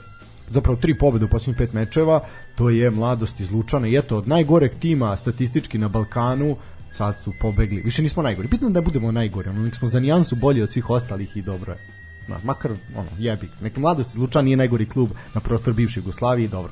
zapravo 0.50 0.78
tri 0.78 0.98
pobede 0.98 1.26
u 1.26 1.30
poslednjih 1.30 1.58
pet 1.58 1.74
mečeva, 1.74 2.20
to 2.56 2.70
je 2.70 2.91
mladost 2.91 3.39
iz 3.39 3.52
Lučana 3.52 3.88
i 3.88 3.98
eto 3.98 4.18
od 4.18 4.28
najgoreg 4.28 4.72
tima 4.80 5.18
statistički 5.18 5.78
na 5.78 5.88
Balkanu 5.88 6.58
sad 6.94 7.16
su 7.24 7.34
pobegli. 7.39 7.82
Više 7.82 8.02
nismo 8.02 8.24
najgori. 8.24 8.48
Bitno 8.48 8.70
da 8.70 8.82
budemo 8.82 9.12
najgori. 9.12 9.50
Ono, 9.50 9.62
nek 9.62 9.76
smo 9.76 9.88
za 9.88 10.00
nijansu 10.00 10.36
bolji 10.36 10.62
od 10.62 10.72
svih 10.72 10.89
ostalih 10.89 11.38
i 11.38 11.42
dobro 11.42 11.74
je. 11.74 11.80
Ma, 12.28 12.38
makar, 12.44 12.72
ono, 12.96 13.10
jebi. 13.18 13.50
Neka 13.62 13.80
mladost 13.80 14.10
iz 14.10 14.18
Lučana 14.18 14.44
nije 14.44 14.58
najgori 14.58 14.89
klub 14.89 15.10
na 15.34 15.42
prostor 15.42 15.74
bivše 15.74 16.00
Jugoslavije 16.00 16.48
dobro. 16.48 16.72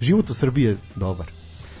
Život 0.00 0.30
u 0.30 0.34
Srbiji 0.34 0.64
je 0.64 0.76
dobar. 0.96 1.26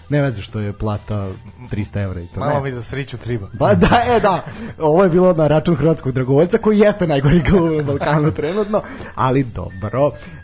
Ne 0.08 0.22
veze 0.22 0.42
što 0.42 0.60
je 0.60 0.72
plata 0.72 1.30
300 1.70 2.02
evra 2.02 2.20
i 2.20 2.26
to. 2.26 2.40
Malo 2.40 2.60
mi 2.60 2.72
za 2.72 2.82
sriću 2.82 3.16
triba. 3.16 3.48
Ba 3.52 3.74
da, 3.74 4.02
e 4.16 4.20
da. 4.20 4.44
Ovo 4.78 5.04
je 5.04 5.10
bilo 5.10 5.32
na 5.32 5.48
račun 5.48 5.74
hrvatskog 5.76 6.12
dragovoljca 6.12 6.58
koji 6.58 6.78
jeste 6.78 7.06
najgori 7.06 7.44
klub 7.44 7.70
u 7.80 7.82
Balkanu 7.82 8.30
trenutno, 8.30 8.82
ali 9.14 9.44
dobro. 9.44 10.10
E, 10.10 10.40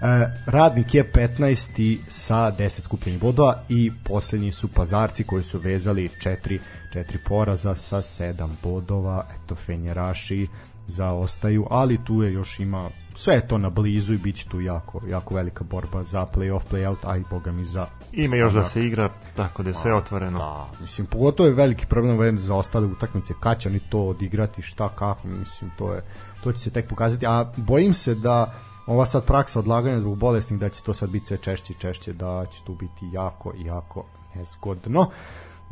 radnik 0.47 0.95
je 0.95 1.12
15. 1.12 1.99
sa 2.09 2.53
10 2.59 2.80
skupljenih 2.80 3.20
bodova 3.20 3.62
i 3.68 3.93
poslednji 4.05 4.53
su 4.53 4.68
pazarci 4.68 5.24
koji 5.24 5.43
su 5.43 5.59
vezali 5.59 6.09
4 6.09 6.59
četiri 6.93 7.18
poraza 7.28 7.74
sa 7.74 7.97
7 7.97 8.49
bodova. 8.62 9.26
Eto 9.34 9.55
Fenjeraši 9.55 10.49
zaostaju, 10.86 11.66
ali 11.70 12.05
tu 12.05 12.22
je 12.22 12.32
još 12.32 12.61
ima 12.61 12.90
sve 13.14 13.34
je 13.34 13.49
to 13.49 13.59
na 13.59 13.70
blizu 13.70 14.14
i 14.14 14.18
bit 14.18 14.36
će 14.36 14.49
tu 14.49 14.61
jako, 14.61 15.01
jako 15.09 15.34
velika 15.34 15.64
borba 15.64 16.03
za 16.03 16.26
play-off, 16.34 16.61
play-out, 16.70 16.97
a 17.03 17.16
i 17.16 17.24
boga 17.30 17.53
mi 17.53 17.64
za 17.64 17.86
Ima 18.12 18.36
još 18.36 18.53
da 18.53 18.64
se 18.64 18.84
igra, 18.84 19.11
tako 19.36 19.62
da 19.62 19.70
je 19.70 19.74
sve 19.74 19.95
otvoreno. 19.95 20.38
Da, 20.38 20.80
mislim, 20.80 21.07
pogotovo 21.07 21.49
je 21.49 21.55
veliki 21.55 21.86
problem 21.86 22.18
vezan 22.18 22.38
za 22.38 22.55
ostale 22.55 22.86
utakmice, 22.86 23.34
kad 23.40 23.59
će 23.59 23.68
oni 23.68 23.80
to 23.80 24.01
odigrati, 24.01 24.62
šta, 24.62 24.88
kako, 24.88 25.28
mislim, 25.28 25.70
to 25.78 25.95
je 25.95 26.03
to 26.43 26.53
će 26.53 26.59
se 26.59 26.70
tek 26.70 26.88
pokazati, 26.88 27.26
a 27.26 27.53
bojim 27.57 27.95
se 27.95 28.14
da 28.14 28.55
ova 28.86 29.07
sad 29.07 29.24
praksa 29.26 29.59
odlaganja 29.59 30.01
zbog 30.01 30.18
bolesnih 30.18 30.61
da 30.61 30.68
će 30.68 30.82
to 30.82 30.95
sad 30.95 31.11
biti 31.11 31.26
sve 31.26 31.36
češće 31.36 31.72
i 31.72 31.76
češće, 31.76 32.12
da 32.12 32.47
će 32.47 32.64
tu 32.64 32.74
biti 32.74 33.09
jako, 33.12 33.53
jako 33.57 34.05
nezgodno. 34.34 35.11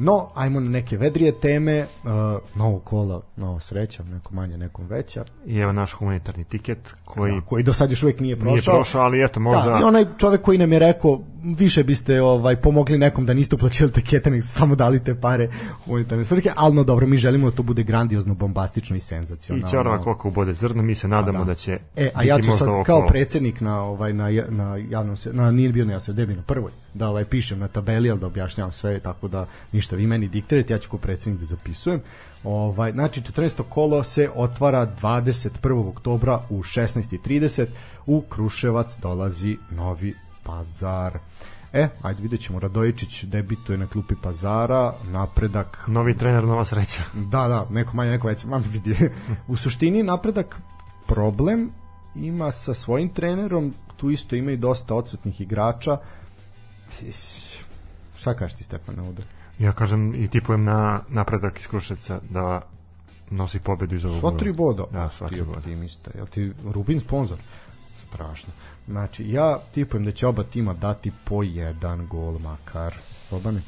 No, 0.03 0.29
ajmo 0.35 0.61
na 0.61 0.71
neke 0.71 0.97
vedrije 0.97 1.33
teme, 1.33 1.87
uh, 2.05 2.11
novo 2.55 2.79
kola, 2.79 3.21
novo 3.37 3.61
sreća, 3.61 4.03
neko 4.03 4.35
manje, 4.35 4.57
nekom 4.57 4.87
veća. 4.87 5.25
I 5.47 5.59
evo 5.59 5.73
naš 5.73 5.93
humanitarni 5.93 6.45
tiket 6.45 6.79
koji... 7.05 7.33
Da, 7.33 7.41
koji 7.41 7.63
do 7.63 7.73
sad 7.73 7.91
još 7.91 8.03
uvijek 8.03 8.21
nije 8.21 8.37
prošao. 8.37 8.53
Nije 8.53 8.63
prošao, 8.63 9.03
ali 9.03 9.25
eto 9.25 9.41
možda... 9.41 9.71
Da, 9.71 9.79
i 9.81 9.83
onaj 9.83 10.05
čovek 10.19 10.43
koji 10.43 10.59
nam 10.59 10.73
je 10.73 10.79
rekao, 10.79 11.21
više 11.43 11.85
biste 11.85 12.23
ovaj 12.23 12.57
pomogli 12.57 12.99
nekom 12.99 13.27
da 13.27 13.35
niste 13.35 13.55
uplaćivali 13.55 13.93
tikete, 13.93 14.31
nego 14.31 14.47
samo 14.47 14.75
dali 14.75 15.05
te 15.05 15.15
pare 15.15 15.49
humanitarne 15.85 16.25
svrhe, 16.25 16.51
ali 16.57 16.75
no 16.75 16.85
dobro, 16.85 17.07
mi 17.07 17.17
želimo 17.17 17.51
da 17.51 17.57
to 17.57 17.63
bude 17.63 17.83
grandiozno, 17.83 18.35
bombastično 18.35 18.97
i 18.97 19.01
senzacionalno. 19.01 19.67
I 19.67 19.71
čorava 19.71 20.03
koliko 20.03 20.29
ubode 20.29 20.53
zrno, 20.53 20.83
mi 20.83 20.95
se 20.95 21.09
nadamo 21.09 21.39
da. 21.39 21.45
da. 21.45 21.55
će 21.55 21.79
E, 21.97 22.11
a 22.15 22.23
ja 22.23 22.41
ću 22.43 22.53
sad 22.53 22.69
kao 22.87 23.07
predsednik 23.07 23.61
na 23.61 23.83
ovaj 23.83 24.13
na 24.13 24.31
na 24.49 24.77
javnom 24.77 25.17
se 25.17 25.33
na 25.33 25.51
nije 25.51 25.73
bio 25.73 25.85
na 25.85 25.93
ja 25.93 26.01
se 26.01 26.13
na 26.13 26.43
prvoj 26.47 26.71
da 26.95 27.09
ovaj 27.09 27.25
pišem 27.25 27.59
na 27.59 27.69
tabeli, 27.69 28.11
al 28.11 28.19
da 28.19 28.27
objašnjavam 28.27 28.73
sve 28.73 29.01
tako 29.01 29.29
da 29.29 29.47
ništa 29.73 29.97
vi 29.97 30.07
meni 30.07 30.29
diktirate, 30.29 30.73
ja 30.73 30.79
ću 30.79 30.91
kao 30.91 30.99
predsednik 30.99 31.41
da 31.41 31.47
zapisujem. 31.47 32.01
Ovaj 32.45 32.93
znači 32.93 33.21
14. 33.21 33.63
kolo 33.69 34.05
se 34.05 34.31
otvara 34.35 34.87
21. 35.03 35.89
oktobra 35.89 36.41
u 36.51 36.63
16:30 36.63 37.67
u 38.07 38.21
Kruševac 38.21 38.99
dolazi 39.03 39.57
Novi 39.71 40.15
Pazar. 40.43 41.19
E, 41.73 41.89
ajde 42.03 42.23
vidjet 42.23 42.41
ćemo, 42.41 42.59
Radojičić 42.59 43.25
debituje 43.25 43.79
na 43.79 43.87
klupi 43.87 44.15
Pazara, 44.23 44.95
napredak... 45.05 45.85
Novi 45.87 46.17
trener, 46.19 46.45
nova 46.45 46.65
sreća. 46.65 47.03
Da, 47.33 47.49
da, 47.49 47.67
neko 47.71 47.97
manje, 47.97 48.11
neko 48.11 48.27
veće, 48.27 48.47
mam 48.47 48.65
vidi. 48.73 49.11
U 49.49 49.57
suštini 49.57 50.03
napredak 50.03 50.57
problem 51.07 51.71
ima 52.15 52.53
sa 52.53 52.75
svojim 52.75 53.09
trenerom, 53.09 53.75
tu 53.97 54.11
isto 54.11 54.37
ima 54.37 54.53
i 54.53 54.57
dosta 54.57 54.95
odsutnih 54.95 55.41
igrača. 55.41 55.99
Šta 58.17 58.35
kažeš 58.35 58.57
ti, 58.57 58.65
Stefan, 58.65 58.99
ovde? 58.99 59.23
Ja 59.59 59.73
kažem 59.73 60.15
i 60.15 60.29
tipujem 60.29 60.65
na 60.65 61.01
napredak 61.09 61.61
iz 61.61 61.67
Kruševca 61.67 62.21
da 62.31 62.61
nosi 63.31 63.59
pobedu 63.59 63.95
iz 63.95 64.05
ovog. 64.05 64.21
Sva 64.21 64.39
tri 64.39 64.53
boda. 64.53 64.85
Da, 64.93 65.09
sva 65.09 65.29
tri 65.29 65.43
boda. 65.43 65.59
Optimista. 65.59 66.11
Jel 66.15 66.27
ti 66.27 66.53
Rubin 66.65 67.01
sponsor? 67.01 67.39
Strašno. 68.09 68.53
Znači, 68.91 69.31
ja 69.31 69.59
tipujem 69.75 70.05
da 70.05 70.11
će 70.11 70.27
oba 70.27 70.43
tima 70.43 70.75
dati 70.75 71.13
po 71.25 71.43
jedan 71.43 72.07
gol 72.07 72.39
makar. 72.39 72.95
Bobani? 73.31 73.63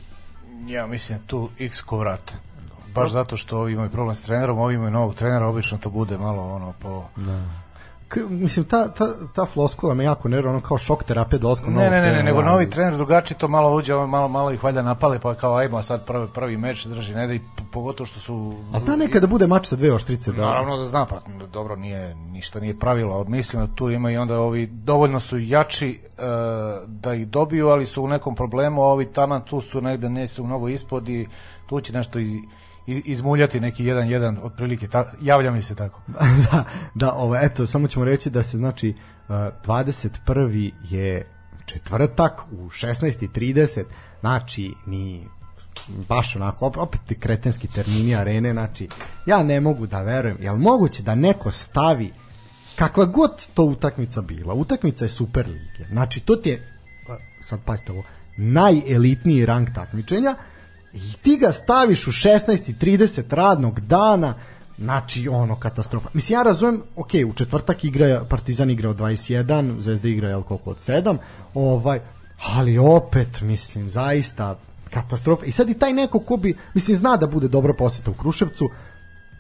Ja 0.67 0.87
mislim 0.87 1.19
da 1.19 1.27
tu 1.27 1.49
x 1.59 1.83
ko 1.83 1.99
vrate. 1.99 2.35
Baš 2.95 3.11
zato 3.11 3.37
što 3.37 3.59
ovi 3.59 3.73
imaju 3.73 3.91
problem 3.91 4.15
s 4.15 4.23
trenerom, 4.23 4.59
ovi 4.59 4.75
imaju 4.75 4.91
novog 4.91 5.15
trenera, 5.15 5.47
obično 5.47 5.79
to 5.79 5.91
bude 5.91 6.19
malo 6.19 6.43
ono 6.43 6.73
po... 6.81 7.05
Da 7.17 7.62
mislim 8.31 8.65
ta 8.65 8.89
ta 8.89 9.07
ta 9.35 9.47
floskula 9.47 9.95
me 9.95 10.05
jako 10.05 10.29
nervira, 10.29 10.51
ono 10.51 10.61
kao 10.61 10.79
šok 10.79 11.05
terapija 11.05 11.39
dolaskom 11.39 11.75
Ne, 11.75 11.91
ne, 11.91 12.01
ne, 12.01 12.13
ne, 12.13 12.23
nego 12.23 12.43
novi 12.43 12.71
trener 12.71 12.97
drugačije 12.97 13.39
to 13.39 13.49
malo 13.49 13.75
uđe, 13.75 13.95
malo 13.95 14.29
malo 14.29 14.51
ih 14.53 14.65
valjda 14.65 14.83
napale 14.83 15.19
pa 15.19 15.35
kao 15.35 15.57
ajmo 15.57 15.83
sad 15.83 16.07
prvi 16.07 16.29
prvi 16.35 16.57
meč 16.57 16.87
drži, 16.87 17.15
ne 17.15 17.27
da 17.27 17.35
i 17.35 17.41
pogotovo 17.73 18.07
što 18.07 18.21
su 18.21 18.55
A 18.73 18.79
zna 18.79 18.97
nekada 18.97 19.27
bude 19.27 19.47
mač 19.47 19.67
sa 19.67 19.77
dve 19.77 19.93
oštrice, 19.93 20.33
da. 20.33 20.47
Naravno 20.47 20.77
da 20.77 20.85
zna, 20.85 21.07
pa 21.07 21.21
dobro 21.53 21.77
nije 21.77 22.15
ništa 22.15 22.61
nije 22.61 22.79
pravilo, 22.79 23.25
mislim 23.25 23.67
da 23.67 23.75
tu 23.75 23.91
ima 23.91 24.11
i 24.11 24.17
onda 24.17 24.41
ovi 24.41 24.67
dovoljno 24.67 25.21
su 25.21 25.39
jači 25.39 26.01
uh, 26.03 26.23
da 26.89 27.15
ih 27.15 27.29
dobiju, 27.29 27.69
ali 27.69 27.87
su 27.87 28.03
u 28.03 28.09
nekom 28.09 28.35
problemu, 28.35 28.83
a 28.83 28.87
ovi 28.87 29.13
tamo 29.13 29.41
tu 29.41 29.61
su 29.61 29.81
negde 29.81 30.09
ne 30.09 30.29
su 30.29 30.45
mnogo 30.45 30.69
ispod 30.69 31.09
i 31.09 31.29
tu 31.69 31.81
će 31.81 31.93
nešto 31.93 32.19
i 32.19 32.43
izmuljati 32.87 33.61
neki 33.61 33.85
jedan 33.85 34.09
jedan 34.09 34.39
otprilike 34.43 34.89
ta, 34.89 35.13
javlja 35.21 35.51
mi 35.51 35.63
se 35.63 35.75
tako. 35.75 36.01
da, 36.51 36.65
da, 36.95 37.13
ovo 37.13 37.37
eto 37.37 37.67
samo 37.67 37.89
ćemo 37.89 38.05
reći 38.05 38.31
da 38.31 38.43
se 38.43 38.57
znači 38.57 38.95
uh, 39.29 39.35
21. 39.35 40.73
je 40.91 41.27
četvrtak 41.67 42.41
u 42.53 42.69
16:30, 42.69 43.85
znači 44.21 44.75
ni 44.87 45.27
baš 46.09 46.37
onako, 46.37 46.67
op- 46.67 46.79
opet 46.79 47.01
kretenski 47.21 47.69
termini 47.69 48.17
arene, 48.17 48.53
znači, 48.53 48.89
ja 49.27 49.43
ne 49.43 49.61
mogu 49.61 49.87
da 49.87 50.03
verujem, 50.03 50.37
jel 50.41 50.57
moguće 50.57 51.03
da 51.03 51.15
neko 51.15 51.51
stavi 51.51 52.13
kakva 52.77 53.05
god 53.05 53.47
to 53.55 53.65
utakmica 53.65 54.21
bila, 54.21 54.55
utakmica 54.55 55.05
je 55.05 55.09
super 55.09 55.49
lige, 55.49 55.89
znači 55.91 56.21
to 56.21 56.37
ti 56.37 56.51
je, 56.51 56.79
sad 57.41 57.61
pazite 57.65 57.93
ovo, 57.93 58.03
najelitniji 58.37 59.47
rang 59.47 59.69
takmičenja 59.75 60.35
i 60.95 61.13
ti 61.23 61.37
ga 61.37 61.53
staviš 61.53 62.07
u 62.07 62.11
16.30 62.11 63.23
radnog 63.35 63.81
dana, 63.81 64.35
znači 64.79 65.29
ono 65.29 65.57
katastrofa. 65.57 66.09
Mislim 66.13 66.39
ja 66.39 66.43
razumem, 66.43 66.83
ok, 66.97 67.11
u 67.29 67.33
četvrtak 67.33 67.85
igra 67.85 68.25
Partizan 68.29 68.71
igra 68.71 68.91
od 68.91 68.97
21, 68.97 69.79
Zvezda 69.81 70.09
igra 70.09 70.29
jel 70.29 70.43
koliko 70.43 70.71
od 70.71 70.77
7, 70.77 71.17
ovaj, 71.55 72.01
ali 72.55 72.79
opet 72.79 73.41
mislim 73.41 73.91
zaista 73.91 74.59
katastrofa. 74.91 75.45
I 75.45 75.53
sad 75.53 75.71
i 75.71 75.75
taj 75.75 75.93
neko 75.93 76.19
ko 76.21 76.37
bi, 76.37 76.57
mislim 76.75 76.97
zna 76.97 77.17
da 77.17 77.27
bude 77.27 77.49
dobra 77.49 77.75
poseta 77.75 78.11
u 78.11 78.15
Kruševcu, 78.15 78.69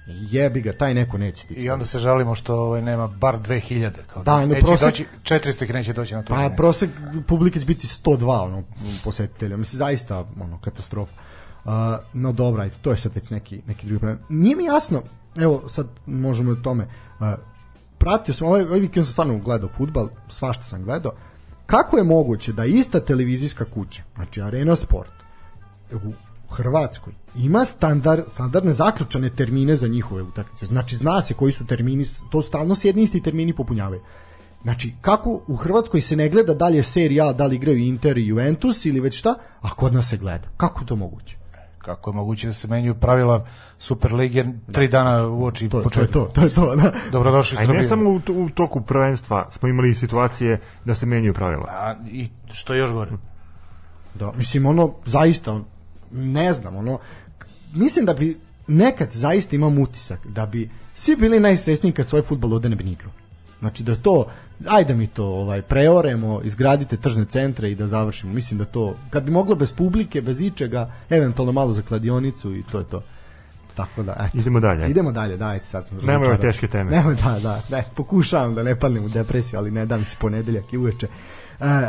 jebi 0.06 0.60
ga, 0.60 0.72
taj 0.72 0.94
neko 0.94 1.18
neće 1.18 1.42
stići. 1.42 1.60
I 1.60 1.70
onda 1.70 1.86
se 1.86 1.98
žalimo 1.98 2.34
što 2.34 2.54
ovaj, 2.54 2.82
nema 2.82 3.06
bar 3.08 3.38
2000. 3.38 3.90
Kao 4.12 4.22
Da, 4.22 4.40
no, 4.40 4.46
neće 4.46 4.66
prosek- 4.66 4.84
doći, 4.84 5.06
400 5.24 5.64
ih 5.64 5.74
neće 5.74 5.92
doći 5.92 6.14
na 6.14 6.22
to. 6.22 6.34
Pa 6.34 6.50
prosek 6.56 6.90
publike 7.26 7.60
će 7.60 7.66
biti 7.66 7.86
102 7.86 8.42
ono, 8.42 8.62
posetitelja. 9.04 9.56
Mislim, 9.56 9.78
zaista 9.78 10.24
ono, 10.40 10.58
katastrofa. 10.58 11.12
Uh, 11.64 11.72
no 12.12 12.32
dobra, 12.32 12.68
to 12.82 12.90
je 12.90 12.96
sad 12.96 13.14
već 13.14 13.30
neki, 13.30 13.62
neki 13.66 13.86
drugi 13.86 14.00
problem. 14.00 14.18
Nije 14.28 14.56
mi 14.56 14.64
jasno, 14.64 15.02
evo 15.36 15.68
sad 15.68 15.86
možemo 16.06 16.52
o 16.52 16.54
tome, 16.54 16.88
uh, 17.20 17.26
pratio 17.98 18.34
sam, 18.34 18.48
ovaj, 18.48 18.62
ovaj 18.62 18.80
vikend 18.80 19.06
sam 19.06 19.12
stvarno 19.12 19.38
gledao 19.38 19.68
futbal, 19.68 20.08
svašta 20.28 20.64
sam 20.64 20.84
gledao, 20.84 21.12
kako 21.66 21.96
je 21.96 22.04
moguće 22.04 22.52
da 22.52 22.64
ista 22.64 23.00
televizijska 23.00 23.64
kuća, 23.64 24.02
znači 24.14 24.42
Arena 24.42 24.76
Sport, 24.76 25.12
u 25.92 26.12
Hrvatskoj 26.52 27.12
ima 27.36 27.64
standard, 27.64 28.22
standardne 28.28 28.72
zaključane 28.72 29.30
termine 29.30 29.76
za 29.76 29.88
njihove 29.88 30.22
utakmice. 30.22 30.66
Znači 30.66 30.96
zna 30.96 31.20
se 31.22 31.34
koji 31.34 31.52
su 31.52 31.66
termini, 31.66 32.04
to 32.30 32.42
stalno 32.42 32.74
se 32.74 32.88
jedni 32.88 33.02
isti 33.02 33.22
termini 33.22 33.56
popunjavaju. 33.56 34.00
Znači, 34.62 34.94
kako 35.00 35.40
u 35.46 35.56
Hrvatskoj 35.56 36.00
se 36.00 36.16
ne 36.16 36.28
gleda 36.28 36.54
da 36.54 36.68
li 36.68 36.76
je 36.76 36.82
serija 36.82 37.32
da 37.32 37.46
li 37.46 37.56
igraju 37.56 37.78
Inter 37.78 38.18
i 38.18 38.26
Juventus 38.26 38.86
ili 38.86 39.00
već 39.00 39.18
šta, 39.18 39.34
a 39.60 39.74
kod 39.74 39.94
nas 39.94 40.08
se 40.08 40.16
gleda. 40.16 40.48
Kako 40.56 40.84
to 40.84 40.96
moguće? 40.96 41.36
Kako 41.82 42.10
je 42.10 42.14
moguće 42.14 42.46
da 42.46 42.52
se 42.52 42.68
menjuju 42.68 42.94
pravila 42.94 43.46
Super 43.78 44.12
Lige 44.14 44.44
tri 44.72 44.88
dana 44.88 45.26
u 45.26 45.44
oči 45.44 45.68
To, 45.68 45.70
to 45.70 45.78
je 45.78 45.82
početka? 45.84 46.12
to, 46.12 46.30
to 46.34 46.42
je 46.42 46.48
to, 46.48 46.76
da. 46.76 46.92
Dobrodošli 47.12 47.58
A 47.58 47.64
i 47.64 47.66
ne 47.66 47.84
samo 47.84 48.10
u, 48.10 48.20
u 48.28 48.50
toku 48.50 48.80
prvenstva 48.80 49.48
smo 49.52 49.68
imali 49.68 49.94
situacije 49.94 50.60
da 50.84 50.94
se 50.94 51.06
menjaju 51.06 51.34
pravila. 51.34 51.66
A, 51.68 51.94
I 52.10 52.28
što 52.52 52.74
je 52.74 52.78
još 52.78 52.90
gore? 52.90 53.10
Da, 54.14 54.32
mislim, 54.32 54.66
ono, 54.66 54.94
zaista, 55.04 55.60
ne 56.10 56.52
znam, 56.52 56.76
ono, 56.76 56.98
mislim 57.74 58.06
da 58.06 58.14
bi 58.14 58.40
nekad 58.66 59.10
zaista 59.10 59.56
imam 59.56 59.78
utisak 59.78 60.26
da 60.26 60.46
bi 60.46 60.70
svi 60.94 61.16
bili 61.16 61.40
najsresniji 61.40 61.92
kad 61.92 62.06
svoj 62.06 62.22
futbol 62.22 62.54
ovde 62.54 62.68
ne 62.68 62.76
bi 62.76 62.84
ni 62.84 62.92
igrao. 62.92 63.12
Znači 63.60 63.82
da 63.82 63.96
to, 63.96 64.26
ajde 64.68 64.94
mi 64.94 65.06
to 65.06 65.24
ovaj 65.24 65.62
preoremo, 65.62 66.40
izgradite 66.44 66.96
tržne 66.96 67.24
centre 67.24 67.70
i 67.70 67.74
da 67.74 67.86
završimo. 67.86 68.32
Mislim 68.32 68.58
da 68.58 68.64
to, 68.64 68.96
kad 69.10 69.24
bi 69.24 69.30
moglo 69.30 69.54
bez 69.54 69.72
publike, 69.72 70.22
bez 70.22 70.40
ičega, 70.40 70.90
eventualno 71.10 71.52
malo 71.52 71.72
za 71.72 71.82
kladionicu 71.82 72.54
i 72.54 72.62
to 72.62 72.78
je 72.78 72.84
to. 72.84 73.02
Tako 73.74 74.02
da, 74.02 74.12
eto. 74.12 74.38
Idemo 74.38 74.60
dalje. 74.60 74.90
Idemo 74.90 75.12
dalje, 75.12 75.36
da, 75.36 75.46
ajde 75.46 75.64
sad. 75.64 75.84
Nemoj 76.02 76.26
ove 76.26 76.40
teške 76.40 76.68
teme. 76.68 76.90
Nemoj, 76.90 77.14
da, 77.14 77.38
da, 77.42 77.62
ne, 77.70 77.84
pokušavam 77.94 78.54
da 78.54 78.62
ne 78.62 78.78
padnem 78.78 79.04
u 79.04 79.08
depresiju, 79.08 79.58
ali 79.58 79.70
ne 79.70 79.86
da 79.86 79.96
mi 79.96 80.04
se 80.04 80.16
ponedeljak 80.20 80.72
i 80.72 80.76
uveče. 80.76 81.06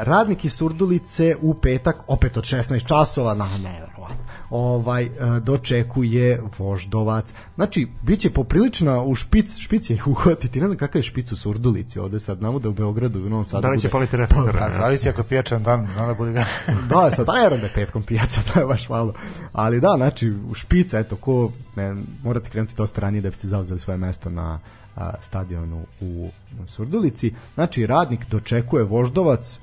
Radnik 0.04 0.46
iz 0.46 0.54
Surdulice 0.54 1.36
u 1.42 1.54
petak, 1.54 1.96
opet 2.08 2.38
od 2.38 2.44
16 2.44 2.88
časova, 2.88 3.34
na 3.34 3.58
neverovatno, 3.58 4.18
ovaj, 4.50 5.04
e, 5.04 5.10
dočekuje 5.40 6.42
Voždovac. 6.58 7.34
Znači, 7.56 7.88
bit 8.02 8.20
će 8.20 8.30
poprilična 8.30 9.04
u 9.04 9.16
špic, 9.16 9.58
špic 9.58 9.90
je 9.90 9.98
uhvatiti, 10.12 10.60
ne 10.62 10.66
znam 10.66 10.78
kakav 10.78 11.00
je 11.00 11.04
špic 11.04 11.32
u 11.32 11.38
Surdulici 11.38 12.00
ovde 12.00 12.20
sad, 12.20 12.38
znamo 12.38 12.60
da 12.60 12.70
u 12.70 12.74
Beogradu 12.74 13.20
i 13.20 13.24
u 13.24 13.30
Novom 13.30 13.46
Sadu 13.46 13.62
Da 13.62 13.70
li 13.70 13.80
će 13.80 13.88
bude- 13.88 13.92
paliti 13.92 14.18
reflektora? 14.18 14.66
A 14.66 14.70
zavisi 14.70 15.10
ako 15.10 15.24
pijačan 15.24 15.64
dan, 15.64 15.88
onda 16.00 16.14
bude 16.14 16.32
ga... 16.32 16.46
da, 16.90 17.12
sad, 17.12 17.26
pa 17.26 17.34
ne 17.34 17.50
da 17.50 17.56
je 17.56 17.72
petkom 17.74 18.04
pijaca, 18.04 18.42
to 18.54 18.60
je 18.60 18.66
baš 18.66 18.90
malo. 18.90 19.14
Ali 19.54 19.80
da, 19.80 19.94
znači, 19.98 20.30
u 20.50 20.54
špica, 20.54 21.00
eto, 21.00 21.16
ko, 21.16 21.52
ne, 21.76 21.96
morate 22.24 22.50
krenuti 22.50 22.76
dosta 22.76 23.02
ranije 23.02 23.22
da 23.22 23.30
biste 23.30 23.48
zauzeli 23.48 23.80
svoje 23.80 23.98
mesto 23.98 24.30
na 24.30 24.60
a, 24.96 25.12
stadionu 25.22 25.86
u 26.02 26.30
Surdulici. 26.68 27.34
Znači, 27.54 27.86
radnik 27.86 28.26
dočekuje 28.30 28.84
Voždovac, 28.84 29.60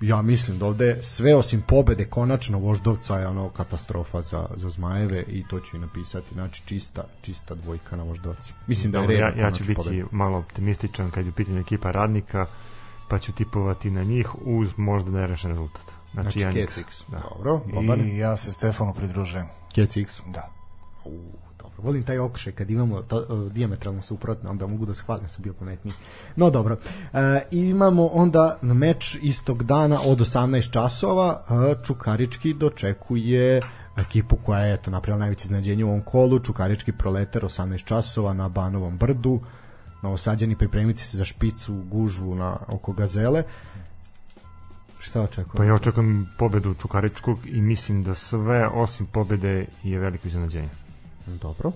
ja 0.00 0.22
mislim 0.22 0.58
da 0.58 0.66
ovde 0.66 0.98
sve 1.02 1.34
osim 1.36 1.62
pobede 1.68 2.04
konačno 2.04 2.58
Voždovca 2.58 3.18
je 3.18 3.26
ono 3.28 3.48
katastrofa 3.48 4.22
za, 4.22 4.46
za 4.56 4.70
Zmajeve 4.70 5.22
i 5.28 5.44
to 5.48 5.60
ću 5.60 5.76
i 5.76 5.80
napisati, 5.80 6.34
znači 6.34 6.62
čista, 6.66 7.04
čista 7.20 7.54
dvojka 7.54 7.96
na 7.96 8.02
Voždovac. 8.02 8.52
Mislim 8.66 8.92
da 8.92 8.98
je 8.98 9.02
Dobro, 9.02 9.16
red 9.16 9.36
ja, 9.36 9.44
ja 9.44 9.50
ću 9.50 9.64
biti 9.64 9.74
pobedi. 9.74 10.04
malo 10.10 10.38
optimističan 10.38 11.10
kad 11.10 11.26
je 11.26 11.30
u 11.30 11.34
pitanju 11.34 11.60
ekipa 11.60 11.90
radnika, 11.90 12.46
pa 13.08 13.18
ću 13.18 13.32
tipovati 13.32 13.90
na 13.90 14.04
njih 14.04 14.34
uz 14.44 14.68
možda 14.76 15.10
nerešen 15.10 15.50
rezultat. 15.50 15.84
Znači, 16.12 16.38
Znači, 16.40 16.58
Janix. 16.58 16.66
Kecix. 16.66 17.02
Da. 17.10 17.20
Dobro, 17.30 17.60
Boban. 17.74 18.00
I 18.00 18.18
ja 18.18 18.36
se 18.36 18.52
Stefanu 18.52 18.94
pridružujem. 18.94 19.46
Kecix. 19.74 20.20
Da. 20.32 20.50
U, 21.04 21.18
dobro. 21.58 21.82
Volim 21.82 22.02
taj 22.02 22.18
okršaj 22.18 22.52
kad 22.52 22.70
imamo 22.70 23.02
to, 23.02 23.24
uh, 23.28 23.52
diametralno 23.52 24.02
suprotno, 24.02 24.50
onda 24.50 24.66
mogu 24.66 24.86
da 24.86 24.94
se 24.94 25.02
hvalim 25.02 25.28
sam 25.28 25.42
bio 25.42 25.52
pametniji. 25.52 25.94
No 26.36 26.50
dobro. 26.50 26.76
E, 27.12 27.42
imamo 27.50 28.06
onda 28.06 28.58
meč 28.62 29.18
istog 29.22 29.62
dana 29.62 30.00
od 30.04 30.18
18 30.18 30.72
časova. 30.72 31.42
E, 31.50 31.84
Čukarički 31.84 32.54
dočekuje 32.54 33.60
ekipu 33.96 34.36
koja 34.36 34.60
je 34.60 34.74
eto 34.74 34.90
napravila 34.90 35.18
najveće 35.18 35.44
iznenađenje 35.44 35.84
u 35.84 35.88
ovom 35.88 36.02
kolu, 36.02 36.38
Čukarički 36.38 36.92
proletar 36.92 37.42
18 37.42 37.84
časova 37.84 38.32
na 38.32 38.48
Banovom 38.48 38.98
brdu. 38.98 39.40
Novosađani 40.02 40.56
pripremiti 40.56 41.02
se 41.02 41.16
za 41.16 41.24
špicu, 41.24 41.74
gužvu 41.90 42.34
na 42.34 42.56
oko 42.68 42.92
Gazele. 42.92 43.42
Šta 45.00 45.22
očekujete? 45.22 45.56
Pa 45.56 45.64
ja 45.64 45.74
očekujem 45.74 46.28
pobedu 46.38 46.74
Čukaričkog 46.74 47.38
i 47.46 47.60
mislim 47.60 48.02
da 48.04 48.14
sve 48.14 48.68
osim 48.68 49.06
pobede 49.06 49.66
je 49.82 49.98
veliko 49.98 50.28
iznenađenje. 50.28 50.68
Dobro. 51.26 51.72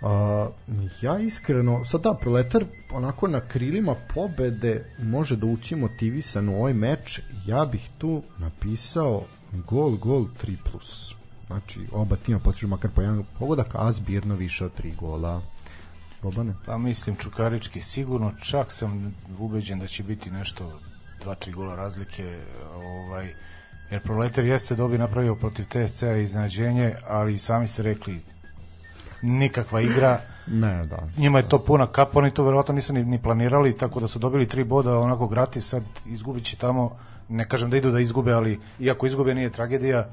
Uh, 0.00 0.54
ja 1.02 1.18
iskreno, 1.18 1.84
sad 1.84 2.00
da, 2.00 2.14
proletar 2.14 2.64
onako 2.92 3.28
na 3.28 3.40
krilima 3.40 3.94
pobede 4.14 4.84
može 4.98 5.36
da 5.36 5.46
ući 5.46 5.76
motivisan 5.76 6.48
u 6.48 6.56
ovaj 6.56 6.72
meč. 6.72 7.20
Ja 7.46 7.64
bih 7.64 7.90
tu 7.98 8.22
napisao 8.38 9.24
gol, 9.52 9.96
gol 9.96 10.26
3+. 10.42 10.56
Plus. 10.64 11.14
Znači, 11.46 11.80
oba 11.92 12.16
tima 12.16 12.38
postižu 12.38 12.68
makar 12.68 12.90
po 12.90 13.02
jedan 13.02 13.24
pogodak, 13.38 13.74
a 13.74 13.92
zbirno 13.92 14.34
više 14.34 14.64
od 14.64 14.72
3 14.82 14.96
gola. 14.96 15.40
Bobane? 16.22 16.54
Pa 16.66 16.78
mislim 16.78 17.16
Čukarički 17.16 17.80
sigurno, 17.80 18.32
čak 18.42 18.72
sam 18.72 19.14
ubeđen 19.38 19.78
da 19.78 19.86
će 19.86 20.02
biti 20.02 20.30
nešto 20.30 20.80
2-3 21.24 21.54
gola 21.54 21.74
razlike, 21.74 22.38
ovaj, 22.74 23.34
jer 23.90 24.02
Proletar 24.02 24.44
jeste 24.44 24.74
dobi 24.74 24.98
napravio 24.98 25.34
protiv 25.34 25.64
TSC-a 25.64 26.16
iznenađenje, 26.16 26.94
ali 27.08 27.38
sami 27.38 27.68
ste 27.68 27.82
rekli 27.82 28.20
nikakva 29.22 29.80
igra, 29.80 30.20
Ne, 30.46 30.86
da. 30.86 30.98
njima 31.16 31.38
je 31.38 31.48
to 31.48 31.58
puna 31.58 31.86
kapa, 31.86 32.18
oni 32.18 32.30
to 32.30 32.44
verovatno 32.44 32.74
nisu 32.74 32.92
ni, 32.92 33.04
ni 33.04 33.22
planirali, 33.22 33.76
tako 33.76 34.00
da 34.00 34.08
su 34.08 34.18
dobili 34.18 34.48
tri 34.48 34.64
boda 34.64 34.98
onako 34.98 35.26
gratis, 35.28 35.68
sad 35.68 35.82
izgubit 36.06 36.44
će 36.44 36.56
tamo, 36.56 36.96
ne 37.28 37.48
kažem 37.48 37.70
da 37.70 37.76
idu 37.76 37.90
da 37.90 38.00
izgube, 38.00 38.32
ali 38.32 38.60
iako 38.78 39.06
izgube 39.06 39.34
nije 39.34 39.50
tragedija, 39.50 40.08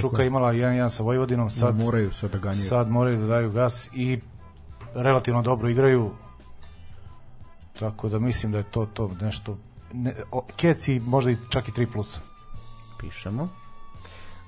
Čuka 0.00 0.22
je 0.22 0.28
imala 0.28 0.52
1-1 0.52 0.88
sa 0.88 1.02
Vojvodinom, 1.02 1.50
sad, 1.50 1.76
moraju 1.76 2.12
sad 2.12 2.30
da 2.30 2.38
ganjaju. 2.38 2.68
sad 2.68 2.90
moraju 2.90 3.18
da 3.18 3.26
daju 3.26 3.50
gas 3.50 3.88
i 3.94 4.20
relativno 4.94 5.42
dobro 5.42 5.68
igraju, 5.68 6.10
tako 7.78 8.08
da 8.08 8.18
mislim 8.18 8.52
da 8.52 8.58
je 8.58 8.64
to 8.64 8.86
to 8.86 9.10
nešto, 9.20 9.58
ne, 9.92 10.14
o, 10.30 10.42
Keci 10.56 11.00
možda 11.00 11.30
i 11.30 11.36
čak 11.50 11.68
i 11.68 11.72
3 11.72 11.86
plus. 11.92 12.18
pišemo. 13.00 13.48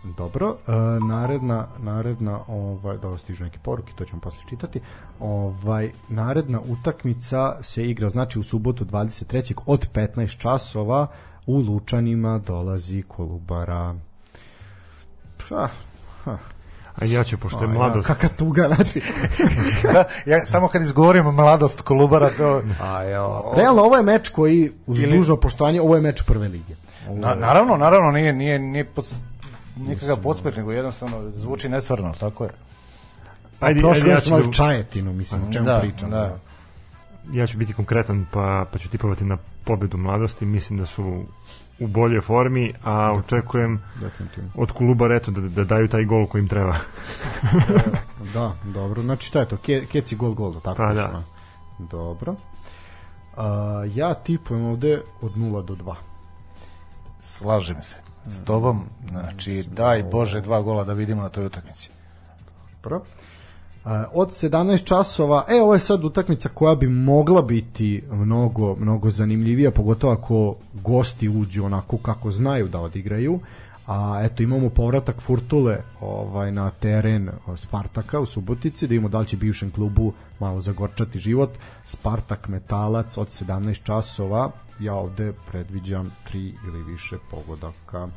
Dobro, 0.04 0.56
e, 0.66 0.72
naredna 1.08 1.66
naredna 1.78 2.40
ovaj 2.48 2.98
da 2.98 3.18
stižu 3.18 3.44
neke 3.44 3.58
poruke, 3.58 3.92
to 3.96 4.04
ćemo 4.04 4.20
posle 4.20 4.42
čitati. 4.48 4.80
Ovaj 5.20 5.90
naredna 6.08 6.60
utakmica 6.60 7.56
se 7.62 7.90
igra 7.90 8.10
znači 8.10 8.38
u 8.38 8.42
subotu 8.42 8.84
23. 8.84 9.54
od 9.66 9.88
15 9.92 10.38
časova 10.38 11.06
u 11.46 11.58
Lučanima 11.58 12.38
dolazi 12.38 13.02
Kolubara. 13.02 13.94
Pa, 15.48 15.68
ha, 16.24 16.38
A 16.96 17.04
ja 17.04 17.24
ću, 17.24 17.38
pošto 17.38 17.62
je 17.62 17.68
mladost, 17.68 18.08
Kakva 18.08 18.28
tuga, 18.28 18.68
znači. 18.74 19.00
Sa, 19.92 20.04
ja, 20.26 20.46
samo 20.46 20.68
kad 20.68 20.82
izgovorim 20.82 21.24
mladost 21.24 21.80
Kolubara, 21.80 22.30
to... 22.36 22.62
A 22.80 23.04
evo, 23.04 23.54
realno 23.56 23.82
ovo 23.82 23.96
je 23.96 24.02
meč 24.02 24.28
koji 24.28 24.72
uz 24.86 24.98
Ili- 24.98 25.16
dužno 25.16 25.36
poštovanje, 25.36 25.80
ovo 25.80 25.94
je 25.94 26.00
meč 26.00 26.22
prve 26.26 26.48
lige. 26.48 26.74
Na, 27.08 27.34
naravno, 27.34 27.76
naravno, 27.76 28.10
nije, 28.10 28.32
nije, 28.32 28.58
nije 28.58 28.84
pod, 28.84 29.14
nikakav 29.80 30.16
podspeh, 30.16 30.56
nego 30.56 30.72
jednostavno 30.72 31.30
zvuči 31.36 31.68
nestvarno, 31.68 32.12
tako 32.12 32.44
je. 32.44 32.50
ajde, 33.60 33.80
Prošle 33.80 34.02
ajde 34.02 34.10
ja 34.10 34.20
ću, 34.20 34.46
da, 34.46 34.52
čajetinu, 34.52 35.12
mislim, 35.12 35.48
o 35.48 35.52
čemu 35.52 35.64
Da, 35.64 35.80
pričam. 35.80 36.10
da. 36.10 36.38
ja 37.32 37.46
ću 37.46 37.58
biti 37.58 37.72
konkretan, 37.72 38.26
pa, 38.32 38.66
pa 38.72 38.78
ću 38.78 38.88
tipovati 38.88 39.24
na 39.24 39.36
pobedu 39.64 39.96
mladosti, 39.96 40.46
mislim 40.46 40.78
da 40.78 40.86
su 40.86 41.24
u 41.80 41.86
bolje 41.86 42.20
formi, 42.20 42.74
a 42.84 43.12
očekujem 43.12 43.82
Definitivno. 44.00 44.50
od 44.54 44.72
kluba 44.72 45.06
Reto 45.08 45.30
da, 45.30 45.40
da 45.40 45.64
daju 45.64 45.88
taj 45.88 46.04
gol 46.04 46.26
koji 46.26 46.42
im 46.42 46.48
treba. 46.48 46.76
Da, 48.34 48.52
dobro. 48.64 49.02
Znači 49.02 49.26
šta 49.26 49.40
je 49.40 49.48
to? 49.48 49.56
Ke, 49.56 49.86
keci 49.86 50.16
gol 50.16 50.34
gol, 50.34 50.54
tako 50.54 50.76
Pa 50.76 50.94
da. 50.94 51.22
Dobro. 51.78 52.34
A, 53.36 53.46
ja 53.88 54.14
tipujem 54.14 54.64
ovde 54.64 55.02
od 55.20 55.32
0 55.32 55.64
do 55.64 55.74
2. 55.74 55.94
Slažem 57.18 57.82
se 57.82 57.96
s 58.26 58.40
tobom. 58.44 58.84
Znači, 59.08 59.64
daj 59.76 60.02
Bože 60.02 60.40
dva 60.40 60.62
gola 60.62 60.84
da 60.84 60.92
vidimo 60.92 61.22
na 61.22 61.28
toj 61.28 61.46
utakmici. 61.46 61.90
Dobro. 62.82 63.02
A, 63.84 64.04
od 64.12 64.28
17 64.28 64.84
časova, 64.84 65.44
e 65.48 65.62
ovo 65.62 65.74
je 65.74 65.80
sad 65.80 66.04
utakmica 66.04 66.48
koja 66.48 66.74
bi 66.74 66.88
mogla 66.88 67.42
biti 67.42 68.02
mnogo, 68.10 68.76
mnogo 68.76 69.10
zanimljivija, 69.10 69.70
pogotovo 69.70 70.12
ako 70.12 70.56
gosti 70.72 71.28
uđu 71.28 71.64
onako 71.64 71.98
kako 71.98 72.30
znaju 72.30 72.68
da 72.68 72.80
odigraju. 72.80 73.40
A 73.90 74.22
eto 74.22 74.42
imamo 74.42 74.68
povratak 74.70 75.20
Furtule 75.20 75.82
ovaj 76.00 76.52
na 76.52 76.70
teren 76.70 77.30
Spartaka 77.56 78.20
u 78.20 78.26
Subotici, 78.26 78.86
da 78.86 78.94
imamo 78.94 79.08
da 79.08 79.18
li 79.18 79.26
će 79.26 79.36
bivšem 79.36 79.70
klubu 79.70 80.12
malo 80.40 80.60
zagorčati 80.60 81.18
život. 81.18 81.50
Spartak 81.84 82.48
Metalac 82.48 83.16
od 83.16 83.28
17 83.28 83.82
časova, 83.82 84.50
ja 84.80 84.94
ovde 84.94 85.32
predviđam 85.50 86.14
tri 86.28 86.54
ili 86.66 86.82
više 86.82 87.16
pogodaka. 87.30 88.08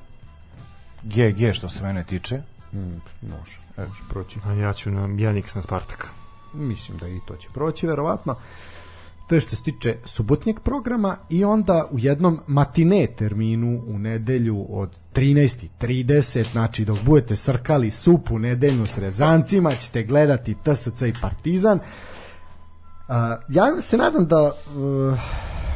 GG 1.03 1.53
što 1.53 1.69
se 1.69 1.83
mene 1.83 2.03
tiče. 2.03 2.37
Mm, 2.73 3.01
može, 3.21 3.59
može 3.77 4.03
proći. 4.09 4.39
A 4.45 4.53
ja 4.53 4.73
ću 4.73 4.91
na 4.91 5.07
1x 5.07 5.55
na 5.55 5.61
Spartaka. 5.61 6.07
mislim 6.53 6.97
da 6.97 7.07
i 7.07 7.19
to 7.27 7.35
će 7.35 7.47
proći 7.53 7.87
verovatno 7.87 8.35
to 9.27 9.35
je 9.35 9.41
što 9.41 9.55
se 9.55 9.63
tiče 9.63 9.95
subotnjeg 10.05 10.59
programa 10.59 11.17
i 11.29 11.43
onda 11.43 11.85
u 11.91 11.99
jednom 11.99 12.39
matine 12.47 13.07
terminu 13.17 13.81
u 13.87 13.99
nedelju 13.99 14.65
od 14.69 14.97
13.30 15.13 16.51
znači 16.51 16.85
dok 16.85 16.97
budete 17.05 17.35
srkali 17.35 17.91
supu 17.91 18.39
nedeljnu 18.39 18.85
s 18.85 18.97
rezancima 18.97 19.71
ćete 19.71 20.03
gledati 20.03 20.55
TSC 20.63 21.01
i 21.01 21.13
Partizan. 21.21 21.79
A, 23.07 23.37
ja 23.49 23.81
se 23.81 23.97
nadam 23.97 24.27
da 24.27 24.51
uh, 24.51 25.19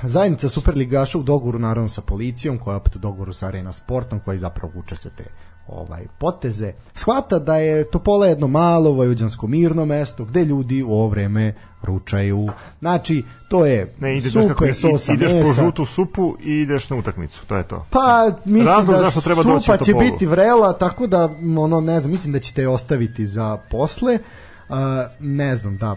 zajednica 0.03 0.49
Superligaša 0.49 1.17
u 1.17 1.23
dogovoru 1.23 1.59
naravno 1.59 1.89
sa 1.89 2.01
policijom 2.01 2.57
koja 2.57 2.73
je 2.73 2.77
opet 2.77 2.95
u 2.95 2.99
dogovoru 2.99 3.33
sa 3.33 3.47
Arena 3.47 3.73
Sportom 3.73 4.19
koji 4.19 4.37
zapravo 4.37 4.73
vuče 4.75 4.95
sve 4.95 5.11
te 5.17 5.23
ovaj 5.67 6.05
poteze 6.17 6.73
shvata 6.93 7.39
da 7.39 7.55
je 7.55 7.83
Topola 7.83 8.27
jedno 8.27 8.47
malo 8.47 8.91
vojvođansko 8.91 9.47
mirno 9.47 9.85
mesto 9.85 10.25
gde 10.25 10.45
ljudi 10.45 10.83
u 10.83 10.91
ovo 10.91 11.07
vreme 11.07 11.53
ručaju 11.83 12.49
znači 12.79 13.23
to 13.49 13.65
je 13.65 13.93
Ne, 13.99 14.17
ideš, 14.17 14.31
znaš 14.31 14.45
kako 14.47 14.57
supe, 14.57 14.67
je, 14.67 14.73
sosa, 14.73 15.13
ideš 15.13 15.31
po 15.31 15.37
mesa. 15.37 15.63
žutu 15.63 15.85
supu 15.85 16.35
i 16.43 16.51
ideš 16.51 16.89
na 16.89 16.97
utakmicu, 16.97 17.45
to 17.47 17.55
je 17.57 17.63
to. 17.63 17.85
Pa 17.89 18.31
mislim 18.45 18.67
Razlog 18.67 18.97
da 18.97 19.03
zašto 19.03 19.21
treba 19.21 19.43
supa 19.43 19.77
će 19.77 19.91
Topolu. 19.91 20.11
biti 20.11 20.25
vrela, 20.25 20.73
tako 20.73 21.07
da 21.07 21.29
ono 21.57 21.81
ne 21.81 21.99
znam, 21.99 22.11
mislim 22.11 22.33
da 22.33 22.39
ćete 22.39 22.61
je 22.61 22.67
ostaviti 22.69 23.27
za 23.27 23.57
posle. 23.71 24.19
Uh, 24.69 24.75
ne 25.19 25.55
znam, 25.55 25.77
da 25.77 25.95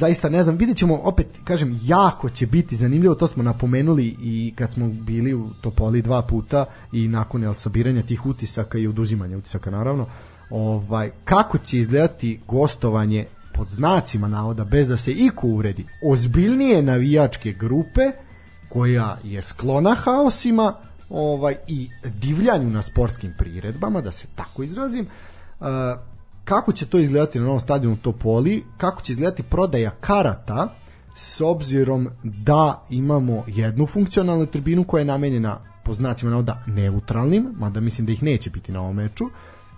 zaista 0.00 0.28
ne 0.28 0.42
znam, 0.42 0.56
vidjet 0.56 0.78
ćemo 0.78 1.00
opet, 1.02 1.26
kažem, 1.44 1.80
jako 1.82 2.28
će 2.28 2.46
biti 2.46 2.76
zanimljivo, 2.76 3.14
to 3.14 3.26
smo 3.26 3.42
napomenuli 3.42 4.16
i 4.20 4.52
kad 4.56 4.72
smo 4.72 4.88
bili 4.88 5.34
u 5.34 5.48
Topoli 5.60 6.02
dva 6.02 6.22
puta 6.22 6.64
i 6.92 7.08
nakon 7.08 7.42
jel, 7.42 7.54
sabiranja 7.54 8.02
tih 8.02 8.26
utisaka 8.26 8.78
i 8.78 8.86
oduzimanja 8.86 9.38
utisaka 9.38 9.70
naravno, 9.70 10.06
ovaj, 10.50 11.10
kako 11.24 11.58
će 11.58 11.78
izgledati 11.78 12.40
gostovanje 12.48 13.26
pod 13.54 13.68
znacima 13.68 14.28
navoda, 14.28 14.64
bez 14.64 14.88
da 14.88 14.96
se 14.96 15.12
iko 15.12 15.46
uvredi, 15.46 15.86
ozbiljnije 16.04 16.82
navijačke 16.82 17.52
grupe, 17.52 18.12
koja 18.68 19.18
je 19.24 19.42
sklona 19.42 19.94
haosima 19.94 20.74
ovaj 21.10 21.56
i 21.66 21.88
divljanju 22.20 22.70
na 22.70 22.82
sportskim 22.82 23.34
priredbama, 23.38 24.00
da 24.00 24.10
se 24.10 24.26
tako 24.36 24.62
izrazim. 24.62 25.06
Uh, 25.60 25.66
kako 26.44 26.72
će 26.72 26.86
to 26.86 26.98
izgledati 26.98 27.38
na 27.38 27.44
novom 27.44 27.60
stadionu 27.60 27.96
Topoli, 27.96 28.64
kako 28.76 29.02
će 29.02 29.12
izgledati 29.12 29.42
prodaja 29.42 29.90
karata 29.90 30.74
s 31.16 31.40
obzirom 31.40 32.08
da 32.22 32.86
imamo 32.90 33.44
jednu 33.46 33.86
funkcionalnu 33.86 34.46
tribinu 34.46 34.84
koja 34.84 35.00
je 35.00 35.04
namenjena 35.04 35.58
po 35.84 35.94
znacima 35.94 36.30
navoda 36.30 36.62
neutralnim, 36.66 37.54
mada 37.58 37.80
mislim 37.80 38.06
da 38.06 38.12
ih 38.12 38.22
neće 38.22 38.50
biti 38.50 38.72
na 38.72 38.80
ovom 38.80 38.96
meču, 38.96 39.24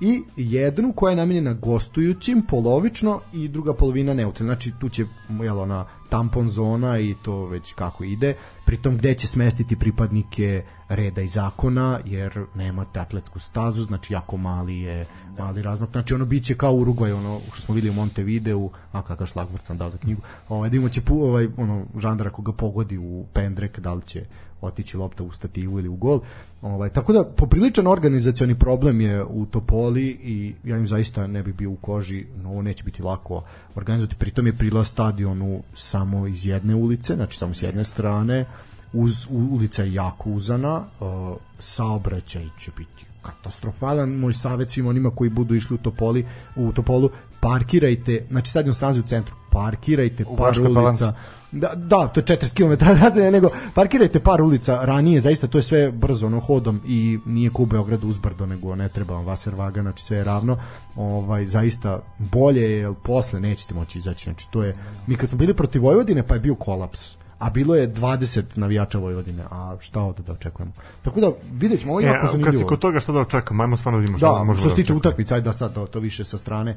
i 0.01 0.23
jednu 0.37 0.93
koja 0.97 1.11
je 1.11 1.17
namenjena 1.17 1.53
gostujućim 1.53 2.43
polovično 2.49 3.21
i 3.33 3.49
druga 3.49 3.75
polovina 3.75 4.15
neutralna. 4.15 4.55
Znači 4.55 4.73
tu 4.81 4.89
će 4.89 5.05
jel, 5.43 5.59
ona 5.59 5.85
tampon 6.09 6.49
zona 6.49 6.99
i 6.99 7.15
to 7.23 7.47
već 7.47 7.73
kako 7.73 8.05
ide. 8.05 8.35
Pritom 8.67 8.97
gde 8.97 9.15
će 9.15 9.27
smestiti 9.27 9.77
pripadnike 9.77 10.65
reda 10.95 11.23
i 11.23 11.29
zakona 11.29 12.01
jer 12.05 12.45
nemate 12.55 13.01
atletsku 13.01 13.39
stazu, 13.39 13.83
znači 13.83 14.13
jako 14.13 14.37
mali 14.37 14.79
je 14.79 15.07
mali 15.39 15.63
razmak. 15.63 15.91
Znači 15.91 16.15
ono 16.15 16.25
biće 16.25 16.55
kao 16.55 16.75
Urugvaj, 16.75 17.13
ono 17.13 17.41
što 17.53 17.63
smo 17.63 17.75
videli 17.75 17.91
u 17.91 17.95
Montevideu, 17.95 18.71
a 18.93 19.03
kakav 19.03 19.27
šlagvort 19.27 19.67
sam 19.67 19.79
dao 19.79 19.91
za 19.91 19.99
knjigu. 19.99 20.21
Ovaj 20.49 20.71
da 20.71 20.89
će 20.89 21.01
pu, 21.01 21.25
ovaj 21.25 21.49
ono 21.57 21.85
žandara 21.99 22.31
koga 22.31 22.53
pogodi 22.53 22.99
u 22.99 23.25
pendrek, 23.33 23.81
da 23.81 23.95
li 23.95 24.03
će 24.03 24.25
otići 24.61 24.97
lopta 24.97 25.25
u 25.25 25.33
stativu 25.33 25.79
ili 25.79 25.89
u 25.89 25.97
gol. 25.97 26.21
Ovaj 26.63 26.89
tako 26.89 27.13
da 27.13 27.25
popriličan 27.25 27.87
organizacioni 27.87 28.59
problem 28.59 29.01
je 29.01 29.25
u 29.25 29.47
Topoli 29.47 30.07
i 30.23 30.55
ja 30.65 30.77
im 30.77 30.87
zaista 30.87 31.27
ne 31.27 31.43
bi 31.43 31.53
bio 31.53 31.71
u 31.71 31.77
koži, 31.77 32.27
no 32.43 32.51
ovo 32.51 32.63
neće 32.63 32.85
biti 32.85 33.03
lako 33.03 33.45
organizovati. 33.75 34.17
Pritom 34.17 34.47
je 34.47 34.57
prilaz 34.57 34.89
stadionu 34.89 35.63
samo 35.75 36.27
iz 36.27 36.47
jedne 36.47 36.75
ulice, 36.75 37.15
znači 37.15 37.39
samo 37.39 37.55
s 37.55 37.63
jedne 37.63 37.85
strane. 37.85 38.47
Uz 38.93 39.27
ulica 39.31 39.83
je 39.83 39.93
jako 39.93 40.31
uzana, 40.31 40.85
uh, 41.01 41.37
saobraćaj 41.59 42.49
će 42.59 42.71
biti 42.77 43.05
katastrofalan. 43.23 44.11
Moj 44.11 44.33
savjet 44.33 44.71
svim 44.71 44.87
onima 44.87 45.11
koji 45.11 45.31
budu 45.31 45.55
išli 45.55 45.75
u 45.75 45.79
Topoli, 45.79 46.27
u 46.57 46.73
Topolu, 46.73 47.11
parkirajte, 47.41 48.27
znači 48.31 48.51
stadion 48.51 48.75
se 48.75 48.85
nalazi 48.85 49.01
u 49.01 49.03
centru, 49.03 49.35
parkirajte 49.51 50.25
U 50.29 50.37
par 50.37 50.61
ulica. 50.61 50.75
Palanci. 50.75 51.05
Da, 51.53 51.75
da, 51.75 52.09
to 52.09 52.21
je 52.21 52.25
40 52.25 52.57
km 52.57 52.85
razdaje, 53.01 53.31
nego 53.31 53.51
parkirajte 53.75 54.21
par 54.21 54.43
ulica 54.43 54.85
ranije, 54.85 55.21
zaista 55.21 55.47
to 55.47 55.59
je 55.59 55.63
sve 55.63 55.93
brzo 55.93 56.27
ono 56.27 56.41
hodom 56.41 56.81
i 56.87 57.19
nije 57.27 57.51
ko 57.51 57.63
u 57.63 57.67
Beogradu 57.67 58.09
uzbrdo, 58.09 58.47
nego 58.47 58.75
ne 58.75 58.89
treba 58.89 59.15
vam 59.15 59.25
vaser 59.25 59.55
vaga, 59.55 59.83
znači 59.83 60.05
sve 60.05 60.17
je 60.17 60.25
ravno. 60.25 60.57
Ovaj 60.97 61.47
zaista 61.47 62.01
bolje 62.19 62.63
je 62.63 62.93
posle 63.03 63.41
nećete 63.41 63.75
moći 63.75 63.99
izaći. 63.99 64.25
Znači 64.25 64.51
to 64.51 64.63
je 64.63 64.77
mi 65.07 65.17
kad 65.17 65.29
smo 65.29 65.39
bili 65.39 65.55
protiv 65.55 65.83
Vojvodine 65.83 66.23
pa 66.23 66.35
je 66.35 66.41
bio 66.41 66.55
kolaps 66.55 67.22
a 67.43 67.51
bilo 67.51 67.75
je 67.75 67.95
20 67.95 68.43
navijača 68.55 68.99
Vojvodine, 68.99 69.43
a 69.51 69.77
šta 69.81 70.01
ovde 70.01 70.23
da 70.23 70.33
očekujemo. 70.33 70.73
Tako 71.03 71.21
da 71.21 71.31
vidjet 71.53 71.81
ćemo, 71.81 71.93
ovo 71.93 72.01
je 72.01 72.07
jako 72.07 72.21
kad 72.21 72.31
si 72.31 72.39
zanimljivo. 72.39 72.69
kod 72.69 72.79
toga 72.79 73.01
šta 73.01 73.13
da 73.13 73.21
očekamo, 73.21 73.63
ajmo 73.63 73.77
stvarno 73.77 73.99
da 73.99 74.01
vidimo 74.01 74.19
šta 74.19 74.27
Da, 74.27 74.45
možemo 74.45 74.55
što 74.57 74.69
se 74.69 74.73
da 74.73 74.77
tiče 74.77 74.95
utakmice, 74.95 75.35
ajde 75.35 75.45
da 75.45 75.53
sad 75.53 75.75
to, 75.75 75.87
to 75.87 76.01
više 76.01 76.25
sa 76.25 76.39
strane. 76.39 76.77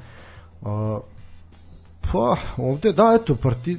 Uh, 0.61 0.69
pa, 2.11 2.35
ovde, 2.57 2.93
da, 2.93 3.17
eto, 3.21 3.35
parti, 3.35 3.77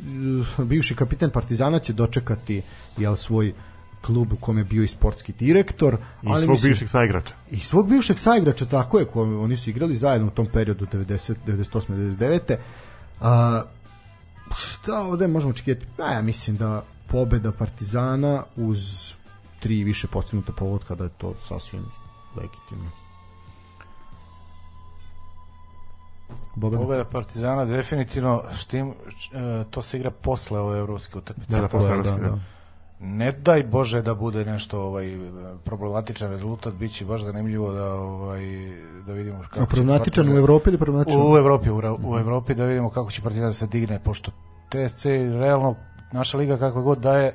bivši 0.59 0.95
kapiten 0.95 1.31
Partizana 1.31 1.79
će 1.79 1.93
dočekati 1.93 2.63
jel, 2.97 3.17
svoj 3.17 3.53
klub 4.01 4.33
u 4.33 4.37
kome 4.37 4.61
je 4.61 4.65
bio 4.65 4.83
i 4.83 4.89
sportski 4.89 5.33
direktor. 5.33 5.95
I 6.23 6.27
ali 6.27 6.43
svog 6.43 6.51
mislim- 6.51 6.71
bivšeg 6.71 6.89
saigrača. 6.89 7.35
i 7.51 7.61
svog 7.61 7.89
bivšeg 7.89 8.19
saigrača, 8.19 8.67
tako 8.67 8.99
je, 8.99 9.05
ko, 9.05 9.23
oni 9.23 9.57
su 9.57 9.71
igrali 9.71 9.97
zajedno 9.97 10.29
u 10.29 10.31
tom 10.31 10.47
periodu 10.53 10.87
90, 10.87 11.35
98. 11.47 11.95
99. 11.95 12.57
A, 13.21 13.63
šta 14.55 15.01
ovde 15.01 15.27
možemo 15.29 15.51
očekivati? 15.51 15.87
Pa 15.97 16.07
ja 16.07 16.23
mislim 16.23 16.57
da 16.57 16.83
pobeda 17.09 17.53
Partizana 17.53 18.43
uz 18.57 19.13
tri 19.61 19.85
više 19.85 20.07
postignuta 20.07 20.53
povodka 20.53 20.95
da 20.95 21.05
je 21.05 21.11
to 21.11 21.35
sasvim 21.49 21.83
legitimno. 22.37 22.91
Boban, 26.55 26.81
Pobeda 26.81 27.05
Partizana 27.05 27.65
definitivno 27.65 28.43
štim, 28.55 28.95
č- 29.19 29.31
e, 29.39 29.65
to 29.71 29.83
se 29.83 29.97
igra 29.99 30.11
posle 30.11 30.61
ove 30.61 30.79
evropske 30.79 31.19
utakmice. 31.19 31.51
Da, 31.53 31.61
da, 31.61 31.69
posle 31.69 31.89
da, 31.89 31.95
evropske, 31.95 32.21
da. 32.21 32.39
Ne 33.01 33.33
daj 33.33 33.63
Bože 33.63 34.03
da 34.03 34.15
bude 34.15 34.45
nešto 34.45 34.81
ovaj 34.81 35.19
problematičan 35.65 36.31
rezultat, 36.31 36.75
biće 36.75 37.05
baš 37.05 37.23
zanimljivo 37.23 37.73
da 37.73 37.95
ovaj 37.95 38.41
da 39.07 39.13
vidimo 39.13 39.39
kako 39.41 39.61
A 39.61 39.63
će 39.63 39.67
problematičan 39.67 40.29
u 40.29 40.37
Evropi 40.37 40.71
ili 40.71 40.79
problematičan? 40.79 41.21
u 41.23 41.37
Evropi, 41.37 41.71
u, 41.71 41.77
u 42.05 42.19
Evropi 42.19 42.55
da 42.55 42.65
vidimo 42.65 42.91
kako 42.91 43.11
će 43.11 43.23
Partizan 43.23 43.47
da 43.47 43.53
se 43.53 43.67
digne 43.67 43.99
pošto 43.99 44.31
TSC 44.69 45.05
realno 45.33 45.75
naša 46.13 46.39
liga 46.39 46.57
kakva 46.57 46.83
god 46.83 46.99
da 46.99 47.17
je 47.17 47.35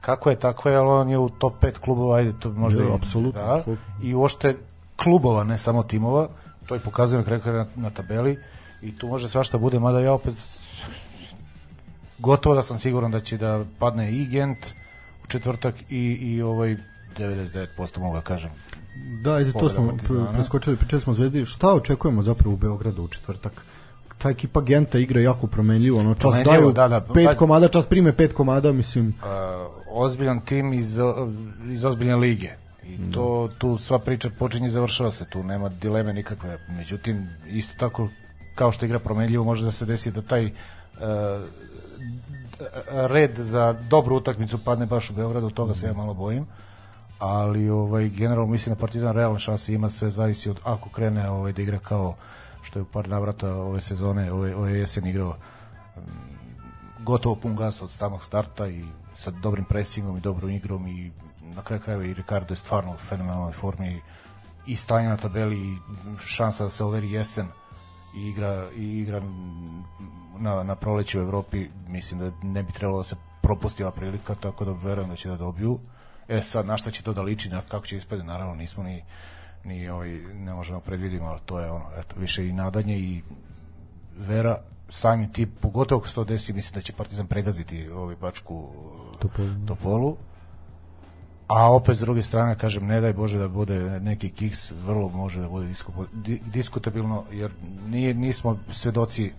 kako 0.00 0.30
je 0.30 0.36
takva 0.36 0.70
je, 0.70 0.76
ali 0.76 0.88
on 0.90 1.08
je 1.08 1.18
u 1.18 1.28
top 1.28 1.54
5 1.62 1.78
klubova, 1.78 2.16
ajde 2.16 2.32
to 2.40 2.50
možda 2.50 2.82
Je, 2.82 2.88
i- 2.88 2.94
apsolutno, 2.94 3.42
da, 3.42 3.54
apsolutno. 3.54 3.84
i 4.02 4.14
uopšte 4.14 4.56
klubova, 4.96 5.44
ne 5.44 5.58
samo 5.58 5.82
timova, 5.82 6.28
to 6.66 6.76
i 6.76 6.80
pokazuje 6.80 7.18
na 7.18 7.24
kraju 7.24 7.40
krajeva 7.40 7.66
na, 7.76 7.82
na 7.82 7.90
tabeli 7.90 8.38
i 8.82 8.96
tu 8.96 9.06
može 9.08 9.28
svašta 9.28 9.58
bude, 9.58 9.78
mada 9.78 10.00
ja 10.00 10.12
opet 10.12 10.34
gotovo 12.18 12.54
da 12.54 12.62
sam 12.62 12.78
siguran 12.78 13.10
da 13.10 13.20
će 13.20 13.36
da 13.36 13.64
padne 13.78 14.12
i 14.12 14.26
Gent 14.26 14.66
u 15.24 15.26
četvrtak 15.26 15.74
i, 15.90 16.18
i 16.20 16.42
ovaj 16.42 16.76
99% 17.18 17.98
mogu 17.98 18.14
da 18.14 18.20
kažem. 18.20 18.50
Da, 19.22 19.34
ajde, 19.34 19.52
to 19.52 19.68
smo 19.68 19.96
preskočili, 20.34 20.76
pričali 20.76 21.02
smo 21.02 21.14
Zvezdi. 21.14 21.44
Šta 21.44 21.72
očekujemo 21.72 22.22
zapravo 22.22 22.54
u 22.54 22.56
Beogradu 22.56 23.02
u 23.02 23.08
četvrtak? 23.08 23.52
ta 24.18 24.30
ekipa 24.30 24.60
Genta 24.60 24.98
igra 24.98 25.20
jako 25.20 25.46
promenljivo, 25.46 26.00
ono 26.00 26.14
čas 26.14 26.20
Promenljivo, 26.20 26.72
daju 26.72 26.72
da, 26.72 26.88
da. 26.88 27.00
pet 27.00 27.26
Pazi. 27.26 27.38
komada, 27.38 27.68
čas 27.68 27.86
prime 27.86 28.12
pet 28.12 28.32
komada, 28.32 28.72
mislim. 28.72 29.08
uh, 29.08 29.24
ozbiljan 29.90 30.40
tim 30.40 30.72
iz, 30.72 30.98
iz 31.70 31.84
ozbiljne 31.84 32.16
lige. 32.16 32.50
I 32.84 33.12
to, 33.12 33.48
tu 33.58 33.78
sva 33.78 33.98
priča 33.98 34.30
počinje 34.38 34.66
i 34.66 34.70
završava 34.70 35.10
se, 35.10 35.24
tu 35.24 35.42
nema 35.42 35.68
dileme 35.68 36.12
nikakve. 36.12 36.58
Međutim, 36.68 37.28
isto 37.46 37.74
tako, 37.78 38.08
kao 38.54 38.72
što 38.72 38.86
igra 38.86 38.98
promenljivo, 38.98 39.44
može 39.44 39.64
da 39.64 39.70
se 39.70 39.86
desi 39.86 40.10
da 40.10 40.22
taj 40.22 40.44
uh, 40.44 40.50
red 42.88 43.38
za 43.38 43.72
dobru 43.72 44.16
utakmicu 44.16 44.64
padne 44.64 44.86
baš 44.86 45.10
u 45.10 45.14
Beogradu, 45.14 45.50
toga 45.50 45.74
se 45.74 45.86
ja 45.86 45.92
malo 45.92 46.14
bojim. 46.14 46.46
Ali 47.18 47.70
ovaj 47.70 48.08
generalno 48.08 48.46
mislim 48.46 48.74
da 48.74 48.80
Partizan 48.80 49.12
realne 49.12 49.38
šanse 49.38 49.74
ima, 49.74 49.90
sve 49.90 50.10
zavisi 50.10 50.50
od 50.50 50.60
ako 50.64 50.88
krene 50.88 51.30
ovaj 51.30 51.52
da 51.52 51.62
igra 51.62 51.78
kao 51.78 52.14
što 52.62 52.78
je 52.78 52.82
u 52.82 52.86
par 52.86 53.08
navrata 53.08 53.54
ove 53.54 53.80
sezone, 53.80 54.32
ove, 54.32 54.56
ove 54.56 54.72
jesen 54.72 55.06
igrao 55.06 55.36
gotovo 57.06 57.34
pun 57.34 57.56
gas 57.56 57.82
od 57.82 57.90
samog 57.90 58.24
starta 58.24 58.68
i 58.68 58.84
sa 59.14 59.30
dobrim 59.30 59.64
presingom 59.64 60.16
i 60.16 60.20
dobrom 60.20 60.50
igrom 60.50 60.86
i 60.86 61.12
na 61.42 61.62
kraju 61.62 61.82
krajeva 61.82 62.04
i 62.04 62.14
Ricardo 62.14 62.52
je 62.52 62.56
stvarno 62.56 62.92
u 62.92 62.98
fenomenalnoj 63.08 63.52
formi 63.52 64.00
i 64.66 64.76
stanje 64.76 65.08
na 65.08 65.16
tabeli 65.16 65.56
i 65.56 65.78
šansa 66.18 66.64
da 66.64 66.70
se 66.70 66.84
overi 66.84 67.12
jesen 67.12 67.46
i 68.16 68.28
igra, 68.28 68.70
i 68.76 68.98
igra 68.98 69.22
na, 70.38 70.62
na 70.62 70.76
proleću 70.76 71.18
u 71.18 71.22
Evropi 71.22 71.68
mislim 71.88 72.20
da 72.20 72.30
ne 72.42 72.62
bi 72.62 72.72
trebalo 72.72 72.98
da 72.98 73.04
se 73.04 73.16
propusti 73.42 73.82
ova 73.82 73.92
prilika 73.92 74.34
tako 74.34 74.64
da 74.64 74.72
verujem 74.72 75.10
da 75.10 75.16
će 75.16 75.28
da 75.28 75.36
dobiju 75.36 75.78
e 76.28 76.42
sad 76.42 76.66
na 76.66 76.76
šta 76.76 76.90
će 76.90 77.02
to 77.02 77.12
da 77.12 77.22
liči 77.22 77.48
na 77.48 77.60
kako 77.60 77.86
će 77.86 77.96
ispade 77.96 78.24
naravno 78.24 78.54
nismo 78.54 78.82
ni 78.82 79.04
ni 79.64 79.88
ovaj, 79.88 80.10
ne 80.34 80.54
možemo 80.54 80.80
predvidimo 80.80 81.26
ali 81.26 81.40
to 81.46 81.60
je 81.60 81.70
ono 81.70 81.84
eto, 81.98 82.14
više 82.18 82.48
i 82.48 82.52
nadanje 82.52 82.98
i 82.98 83.22
vera 84.18 84.58
samim 84.88 85.32
tim, 85.32 85.50
pogotovo 85.60 85.98
ako 85.98 86.08
se 86.08 86.14
to 86.14 86.24
desi, 86.24 86.52
mislim 86.52 86.74
da 86.74 86.80
će 86.80 86.92
Partizan 86.92 87.26
pregaziti 87.26 87.88
ovaj 87.88 88.16
Bačku 88.16 88.68
Topolu. 89.18 89.66
Topolu. 89.66 90.16
A 91.48 91.72
opet 91.72 91.96
s 91.96 92.00
druge 92.00 92.22
strane, 92.22 92.58
kažem, 92.58 92.86
ne 92.86 93.00
daj 93.00 93.12
Bože 93.12 93.38
da 93.38 93.48
bude 93.48 94.00
neki 94.00 94.30
kiks, 94.30 94.70
vrlo 94.70 95.08
može 95.08 95.40
da 95.40 95.48
bude 95.48 95.66
disku, 95.66 95.92
di, 96.12 96.40
diskutabilno, 96.52 97.24
jer 97.32 97.50
nije, 97.88 98.14
nismo 98.14 98.58
svedoci 98.72 99.32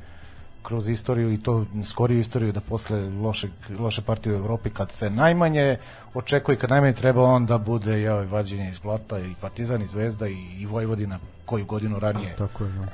kroz 0.67 0.89
istoriju 0.89 1.33
i 1.33 1.37
to 1.37 1.65
skoriju 1.85 2.19
istoriju 2.19 2.51
da 2.51 2.61
posle 2.61 3.09
loše, 3.09 3.47
loše 3.79 4.01
partije 4.01 4.35
u 4.35 4.37
Evropi 4.37 4.69
kad 4.69 4.91
se 4.91 5.09
najmanje 5.09 5.77
očekuje 6.13 6.57
kad 6.57 6.69
najmanje 6.69 6.93
treba 6.93 7.23
on 7.23 7.45
da 7.45 7.57
bude 7.57 8.01
ja, 8.01 8.15
vađenje 8.15 8.69
iz 8.69 8.79
blata 8.79 9.19
i 9.19 9.33
Partizan 9.41 9.81
i 9.81 9.87
Zvezda 9.87 10.27
i, 10.27 10.37
i 10.59 10.65
Vojvodina 10.65 11.19
koju 11.45 11.65
godinu 11.65 11.99
ranije 11.99 12.35
Tako 12.35 12.63
je, 12.63 12.71
da. 12.71 12.87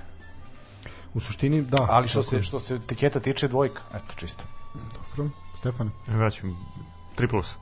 U 1.14 1.20
suštini, 1.20 1.62
da. 1.62 1.88
Ali 1.90 2.08
što 2.08 2.24
se 2.24 2.36
je. 2.36 2.44
što 2.44 2.60
se 2.60 2.80
tiketa 2.80 3.20
tiče 3.20 3.48
dvojka, 3.48 3.82
eto 3.94 4.14
čisto. 4.16 4.44
Dobro, 4.74 5.32
Stefane. 5.58 5.92
Vraćam 6.08 6.58
3 7.18 7.30
plus. 7.30 7.56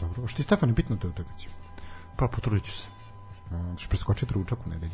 Dobro. 0.00 0.26
Što 0.28 0.36
ti 0.36 0.42
Stefane 0.42 0.72
bitno 0.72 0.96
u 0.96 0.98
toj 0.98 1.10
utakmici? 1.10 1.48
Pa 2.16 2.28
potrudit 2.28 2.64
ću 2.64 2.72
se. 2.72 2.88
A, 3.50 3.76
Ćeš 3.76 3.88
preskočiti 3.88 4.34
ručak 4.34 4.58
u 4.66 4.70
nedelju. 4.70 4.92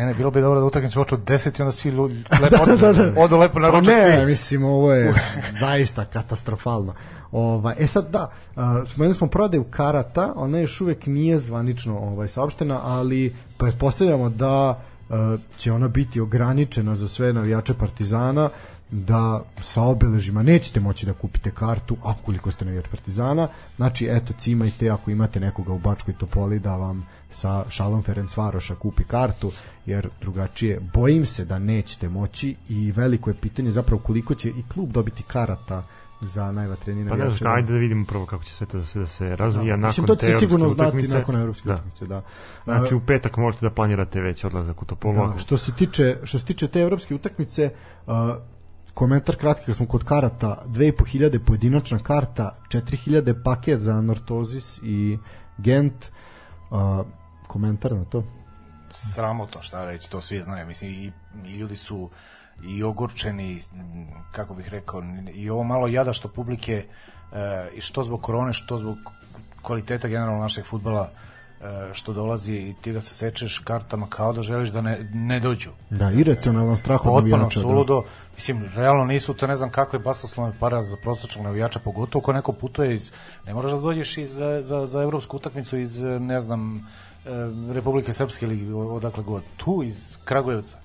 Ne, 0.00 0.06
ne, 0.06 0.14
bilo 0.14 0.30
bi 0.30 0.40
dobro 0.40 0.60
da 0.60 0.66
utakmica 0.66 0.94
počne 0.94 1.18
od 1.18 1.24
10 1.24 1.58
i 1.58 1.62
onda 1.62 1.72
svi 1.72 1.90
lu- 1.90 2.08
lepo 2.42 2.66
da, 2.66 2.76
da, 2.76 2.92
da. 2.92 3.20
odu 3.20 3.38
lepo 3.38 3.58
na 3.58 3.70
Pa 3.70 3.78
ručak 3.78 3.94
ne, 3.94 4.16
svi. 4.16 4.26
mislim, 4.26 4.64
ovo 4.64 4.92
je 4.92 5.14
zaista 5.60 6.04
katastrofalno. 6.04 6.94
Ovaj, 7.32 7.74
e 7.78 7.86
sad 7.86 8.10
da, 8.10 8.30
uh, 8.56 8.62
spomenuli 8.90 9.14
smo 9.14 9.26
prodaju 9.26 9.64
karata, 9.64 10.32
ona 10.36 10.58
još 10.58 10.80
uvek 10.80 11.06
nije 11.06 11.38
zvanično 11.38 11.98
ovaj, 11.98 12.28
saopštena, 12.28 12.80
ali 12.82 13.36
pretpostavljamo 13.58 14.28
da 14.28 14.82
uh, 15.08 15.16
će 15.56 15.72
ona 15.72 15.88
biti 15.88 16.20
ograničena 16.20 16.96
za 16.96 17.08
sve 17.08 17.32
navijače 17.32 17.74
Partizana, 17.74 18.50
da 18.90 19.42
sa 19.62 19.82
obeležima 19.82 20.42
nećete 20.42 20.80
moći 20.80 21.06
da 21.06 21.12
kupite 21.12 21.50
kartu 21.50 21.96
ako 22.02 22.50
ste 22.50 22.64
navijač 22.64 22.88
Partizana 22.88 23.48
znači 23.76 24.08
eto 24.10 24.32
cimajte 24.38 24.90
ako 24.90 25.10
imate 25.10 25.40
nekoga 25.40 25.72
u 25.72 25.78
Bačkoj 25.78 26.14
Topoli 26.14 26.58
da 26.58 26.76
vam 26.76 27.06
sa 27.30 27.64
šalom 27.68 28.02
Ferencvaroša 28.02 28.74
kupi 28.74 29.04
kartu 29.04 29.52
jer 29.86 30.08
drugačije 30.20 30.80
bojim 30.94 31.26
se 31.26 31.44
da 31.44 31.58
nećete 31.58 32.08
moći 32.08 32.56
i 32.68 32.92
veliko 32.92 33.30
je 33.30 33.34
pitanje 33.34 33.70
zapravo 33.70 34.02
koliko 34.02 34.34
će 34.34 34.48
i 34.48 34.62
klub 34.68 34.90
dobiti 34.90 35.22
karata 35.22 35.86
za 36.20 36.52
najvatrenije 36.52 37.08
Pa 37.08 37.16
navijače 37.16 37.36
znam, 37.36 37.54
ajde 37.54 37.72
da 37.72 37.78
vidimo 37.78 38.04
prvo 38.04 38.26
kako 38.26 38.44
će 38.44 38.52
sve 38.52 38.66
to 38.66 38.78
da 38.78 38.84
se, 38.84 38.98
da 38.98 39.06
se 39.06 39.36
razvija 39.36 39.76
Da. 39.76 39.80
nakon 39.80 39.88
Mislim, 39.88 40.06
to 40.06 40.16
će 40.16 40.38
sigurno 40.38 40.68
znati 40.68 40.88
utakmice. 40.88 41.14
nakon 41.14 41.36
evropske 41.36 41.68
Da. 41.68 41.74
utakmice, 41.74 42.06
da. 42.06 42.22
Znači 42.64 42.94
u 42.94 43.00
petak 43.00 43.36
možete 43.36 43.66
da 43.66 43.70
planirate 43.70 44.20
već 44.20 44.44
odlazak 44.44 44.82
u 44.82 44.84
Topolu. 44.84 45.14
Da, 45.14 45.34
što 45.38 45.56
se 45.56 45.72
tiče 45.72 46.16
što 46.24 46.38
se 46.38 46.46
tiče 46.46 46.68
te 46.68 46.80
evropske 46.80 47.14
utakmice, 47.14 47.70
uh, 48.06 48.12
komentar 48.94 49.36
kratki 49.36 49.66
kad 49.66 49.76
smo 49.76 49.86
kod 49.86 50.04
karata, 50.04 50.62
2500 50.66 51.38
pojedinačna 51.38 51.98
karta, 51.98 52.56
4000 52.68 53.42
paket 53.44 53.80
za 53.80 54.00
Nortozis 54.00 54.80
i 54.82 55.18
Gent. 55.58 56.10
Uh, 56.70 56.78
komentar 57.50 57.92
na 57.92 58.04
to? 58.04 58.22
Sramotno, 58.90 59.62
šta 59.62 59.84
reći, 59.84 60.10
to 60.10 60.20
svi 60.20 60.38
znaju. 60.38 60.66
Mislim, 60.66 60.90
i, 60.90 61.12
i 61.46 61.54
ljudi 61.54 61.76
su 61.76 62.10
i 62.62 62.82
ogorčeni, 62.82 63.60
kako 64.32 64.54
bih 64.54 64.68
rekao, 64.68 65.02
i 65.34 65.50
ovo 65.50 65.64
malo 65.64 65.88
jada 65.88 66.12
što 66.12 66.28
publike, 66.28 66.84
e, 67.32 67.68
i 67.74 67.80
što 67.80 68.02
zbog 68.02 68.22
korone, 68.22 68.52
što 68.52 68.78
zbog 68.78 68.98
kvaliteta 69.62 70.08
generalno 70.08 70.40
našeg 70.40 70.64
futbala, 70.64 71.10
e, 71.10 71.94
što 71.94 72.12
dolazi 72.12 72.52
i 72.52 72.74
ti 72.80 72.92
ga 72.92 73.00
se 73.00 73.14
sečeš 73.14 73.58
kartama 73.58 74.06
kao 74.08 74.32
da 74.32 74.42
želiš 74.42 74.70
da 74.70 74.80
ne, 74.80 74.98
ne 75.14 75.40
dođu. 75.40 75.70
Da, 75.90 76.10
iracionalan 76.10 76.76
strah 76.76 77.00
od 77.00 77.04
Potpuno 77.04 77.36
navijača. 77.36 77.60
Da. 77.60 77.62
suludo. 77.62 78.04
Mislim, 78.36 78.64
realno 78.74 79.04
nisu 79.04 79.34
to 79.34 79.46
ne 79.46 79.56
znam 79.56 79.70
kakve 79.70 79.98
basoslovne 79.98 80.54
para 80.60 80.82
za 80.82 80.96
prosječnog 80.96 81.44
navijača, 81.44 81.78
pogotovo 81.78 82.22
ako 82.22 82.32
neko 82.32 82.52
putuje 82.52 82.94
iz... 82.94 83.12
Ne 83.46 83.54
moraš 83.54 83.72
da 83.72 83.80
dođeš 83.80 84.18
iz, 84.18 84.30
za, 84.34 84.62
za, 84.62 84.86
za 84.86 85.02
evropsku 85.02 85.36
utakmicu 85.36 85.78
iz, 85.78 86.00
ne 86.20 86.40
znam, 86.40 86.86
Republike 87.72 88.12
Srpske 88.12 88.46
ili 88.46 88.72
odakle 88.72 89.24
god. 89.24 89.42
Tu, 89.56 89.82
iz 89.82 90.18
Kragujevca. 90.24 90.76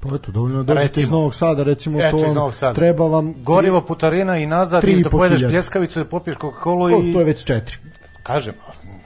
Pa 0.00 0.14
eto, 0.14 0.32
dovoljno 0.32 0.62
da 0.62 0.74
dođete 0.74 1.02
iz. 1.02 1.10
Novog 1.10 1.34
Sada, 1.34 1.62
recimo 1.62 2.00
Eto, 2.00 2.10
to 2.10 2.16
iz 2.16 2.26
vam 2.26 2.34
Novog 2.34 2.54
Sada. 2.54 2.74
treba 2.74 3.06
vam... 3.06 3.34
Gorivo, 3.42 3.80
putarina 3.80 4.38
i 4.38 4.46
nazad 4.46 4.80
tri 4.80 4.92
i 4.92 5.02
da 5.02 5.10
po 5.10 5.16
pojedeš 5.16 5.42
pljeskavicu, 5.42 5.98
da 5.98 6.04
popiješ 6.04 6.36
Coca-Cola 6.36 6.96
O, 6.96 7.02
i... 7.02 7.12
to 7.12 7.18
je 7.18 7.24
već 7.24 7.44
četiri. 7.44 7.76
Kažem, 8.22 8.54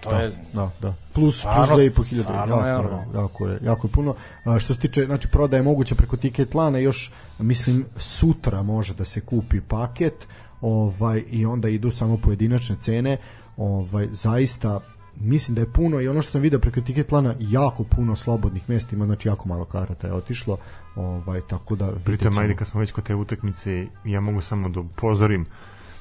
to 0.01 0.11
je... 0.11 0.33
Da, 0.53 0.71
da. 0.81 0.95
Plus 1.13 1.39
Stvarno, 1.39 1.67
plus 1.95 2.13
2.500. 2.13 2.23
stvarno 2.23 2.57
Jako, 2.57 2.89
je, 2.89 3.05
jako 3.15 3.47
je, 3.47 3.59
jako 3.65 3.87
je 3.87 3.93
puno. 3.93 4.15
A, 4.45 4.59
što 4.59 4.75
se 4.75 4.81
tiče, 4.81 5.07
znači 5.07 5.29
prodaje 5.29 5.63
moguće 5.63 5.95
preko 5.95 6.17
tiket 6.17 6.55
lana, 6.55 6.79
još 6.79 7.13
mislim 7.39 7.85
sutra 7.97 8.63
može 8.63 8.95
da 8.95 9.05
se 9.05 9.21
kupi 9.21 9.61
paket, 9.61 10.27
ovaj 10.61 11.25
i 11.31 11.47
onda 11.47 11.69
idu 11.69 11.91
samo 11.91 12.17
pojedinačne 12.17 12.77
cene. 12.77 13.17
Ovaj 13.57 14.09
zaista 14.13 14.81
mislim 15.21 15.55
da 15.55 15.61
je 15.61 15.73
puno 15.73 16.01
i 16.01 16.09
ono 16.09 16.23
što 16.23 16.33
sam 16.33 16.41
video 16.41 16.61
preko 16.61 16.81
tiket 16.81 17.13
lana 17.13 17.35
jako 17.39 17.85
puno 17.85 18.17
slobodnih 18.17 18.69
mesta 18.69 18.97
ima 18.97 19.07
znači 19.07 19.29
jako 19.29 19.49
malo 19.49 19.65
karata 19.65 20.07
je 20.07 20.13
otišlo 20.13 20.59
ovaj 20.97 21.41
tako 21.41 21.77
da 21.77 21.93
Pritom, 22.05 22.39
ajde 22.39 22.57
kad 22.57 22.67
smo 22.67 22.81
već 22.81 22.93
kod 22.93 23.05
te 23.05 23.15
utakmice, 23.15 23.87
ja 24.05 24.21
mogu 24.21 24.41
samo 24.41 24.69
da 24.69 24.81
upozorim 24.81 25.47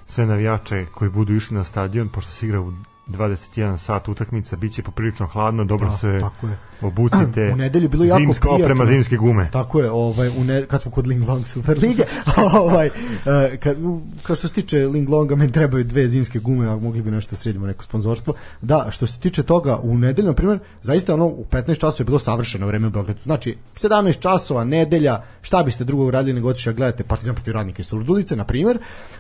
sve 0.06 0.26
navijače 0.26 0.86
koji 0.94 1.12
budu 1.12 1.34
išli 1.34 1.58
na 1.58 1.64
stadion, 1.64 2.10
pošto 2.10 2.32
se 2.32 2.46
igra 2.46 2.62
u 2.62 2.74
21 3.10 3.78
sat 3.78 4.08
utakmica, 4.08 4.56
bit 4.56 4.74
će 4.74 4.84
poprilično 4.84 5.28
hladno, 5.28 5.64
dobro 5.66 5.88
Da, 5.90 5.98
se 5.98 6.18
tako 6.22 6.48
je. 6.48 6.58
obucite. 6.82 7.50
U 7.54 7.56
nedelju 7.56 7.90
bilo 7.90 8.04
jako 8.06 8.20
zimska 8.20 8.42
prijatno. 8.42 8.66
oprema, 8.66 8.86
zimske 8.86 9.18
gume. 9.18 9.50
Tako 9.52 9.80
je, 9.80 9.92
ovaj 9.92 10.28
u 10.28 10.44
ne, 10.44 10.66
kad 10.66 10.82
smo 10.82 10.92
kod 10.92 11.08
Ling 11.08 11.28
Long 11.30 11.48
Super 11.48 11.78
lige, 11.78 12.04
ovaj 12.62 12.88
e, 12.88 13.58
kad 13.58 13.78
kao 14.24 14.36
što 14.36 14.48
se 14.48 14.54
tiče 14.54 14.78
Ling 14.88 15.10
Longa 15.10 15.36
meni 15.36 15.52
trebaju 15.52 15.84
dve 15.84 16.08
zimske 16.08 16.40
gume, 16.40 16.68
a 16.68 16.76
mogli 16.76 17.02
bi 17.02 17.12
nešto 17.12 17.30
da 17.32 17.36
sredimo 17.36 17.68
neko 17.68 17.84
sponzorstvo. 17.84 18.34
Da, 18.62 18.88
što 18.90 19.08
se 19.08 19.20
tiče 19.20 19.44
toga 19.44 19.80
u 19.84 19.98
nedelju 19.98 20.28
na 20.28 20.34
primjer, 20.34 20.60
zaista 20.82 21.14
ono 21.14 21.26
u 21.26 21.46
15 21.52 21.80
časova 21.80 22.02
je 22.02 22.06
bilo 22.06 22.20
savršeno 22.20 22.68
vreme 22.68 22.88
u 22.88 22.92
Beogradu. 22.92 23.20
Znači 23.24 23.58
17 23.76 24.20
časova 24.20 24.64
nedelja, 24.64 25.24
šta 25.42 25.64
biste 25.64 25.84
drugo 25.84 26.06
uradili 26.06 26.34
nego 26.34 26.50
otišli 26.50 26.74
da 26.74 26.78
gledate 26.78 27.04
Partizan 27.04 27.36
protiv 27.36 27.54
Radnika 27.54 27.82
iz 27.82 27.88
Surdulice 27.88 28.36
na 28.36 28.44
primjer. 28.44 28.78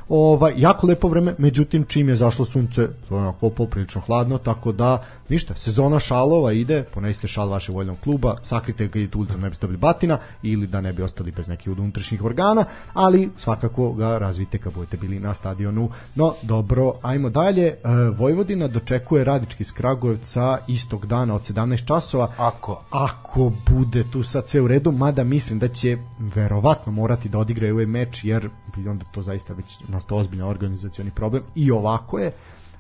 Ovaj 0.10 0.54
jako 0.58 0.88
lepo 0.88 1.08
vreme, 1.08 1.36
međutim 1.38 1.84
čim 1.84 2.10
je 2.10 2.16
zašlo 2.16 2.46
sunce, 2.46 2.88
to 3.10 3.20
je 3.20 3.32
onako 3.78 3.88
poprilično 3.88 4.02
hladno, 4.02 4.38
tako 4.38 4.72
da 4.72 5.04
ništa, 5.30 5.56
sezona 5.56 6.00
šalova 6.00 6.52
ide, 6.54 6.84
ponesite 6.94 7.28
šal 7.28 7.50
vašeg 7.50 7.76
voljnog 7.76 7.98
kluba, 8.00 8.36
sakrite 8.44 8.88
ga 8.88 9.00
idete 9.00 9.18
ulicom, 9.18 9.42
ne 9.42 9.50
biste 9.50 9.68
dobili 9.68 9.78
batina 9.78 10.20
ili 10.44 10.68
da 10.68 10.82
ne 10.82 10.94
bi 10.94 11.04
ostali 11.04 11.32
bez 11.32 11.48
nekih 11.48 11.72
od 11.72 11.80
unutrašnjih 11.80 12.24
organa, 12.24 12.66
ali 12.94 13.30
svakako 13.38 13.94
ga 13.94 14.18
razvite 14.18 14.58
kad 14.58 14.74
budete 14.74 14.98
bili 14.98 15.20
na 15.20 15.34
stadionu. 15.34 15.90
No, 16.16 16.34
dobro, 16.42 16.94
ajmo 17.02 17.30
dalje. 17.30 17.68
E, 17.68 17.78
Vojvodina 18.18 18.68
dočekuje 18.68 19.24
Radički 19.24 19.64
iz 19.64 19.72
Kragujevca 19.72 20.58
istog 20.68 21.06
dana 21.06 21.36
od 21.36 21.42
17 21.42 21.86
časova. 21.88 22.32
Ako. 22.38 22.84
Ako 22.92 23.52
bude 23.70 24.04
tu 24.12 24.24
sad 24.24 24.48
sve 24.48 24.62
u 24.62 24.68
redu, 24.68 24.92
mada 24.92 25.24
mislim 25.24 25.60
da 25.60 25.68
će 25.68 25.98
verovatno 26.36 26.92
morati 26.92 27.30
da 27.30 27.40
odigraju 27.40 27.74
ovaj 27.74 27.86
meč, 27.86 28.24
jer 28.24 28.50
bi 28.76 28.90
onda 28.90 29.06
to 29.12 29.22
zaista 29.22 29.54
već 29.54 29.80
nastao 29.88 30.18
ozbiljan 30.18 30.48
organizacioni 30.48 31.12
problem. 31.12 31.44
I 31.56 31.72
ovako 31.72 32.20
je, 32.20 32.32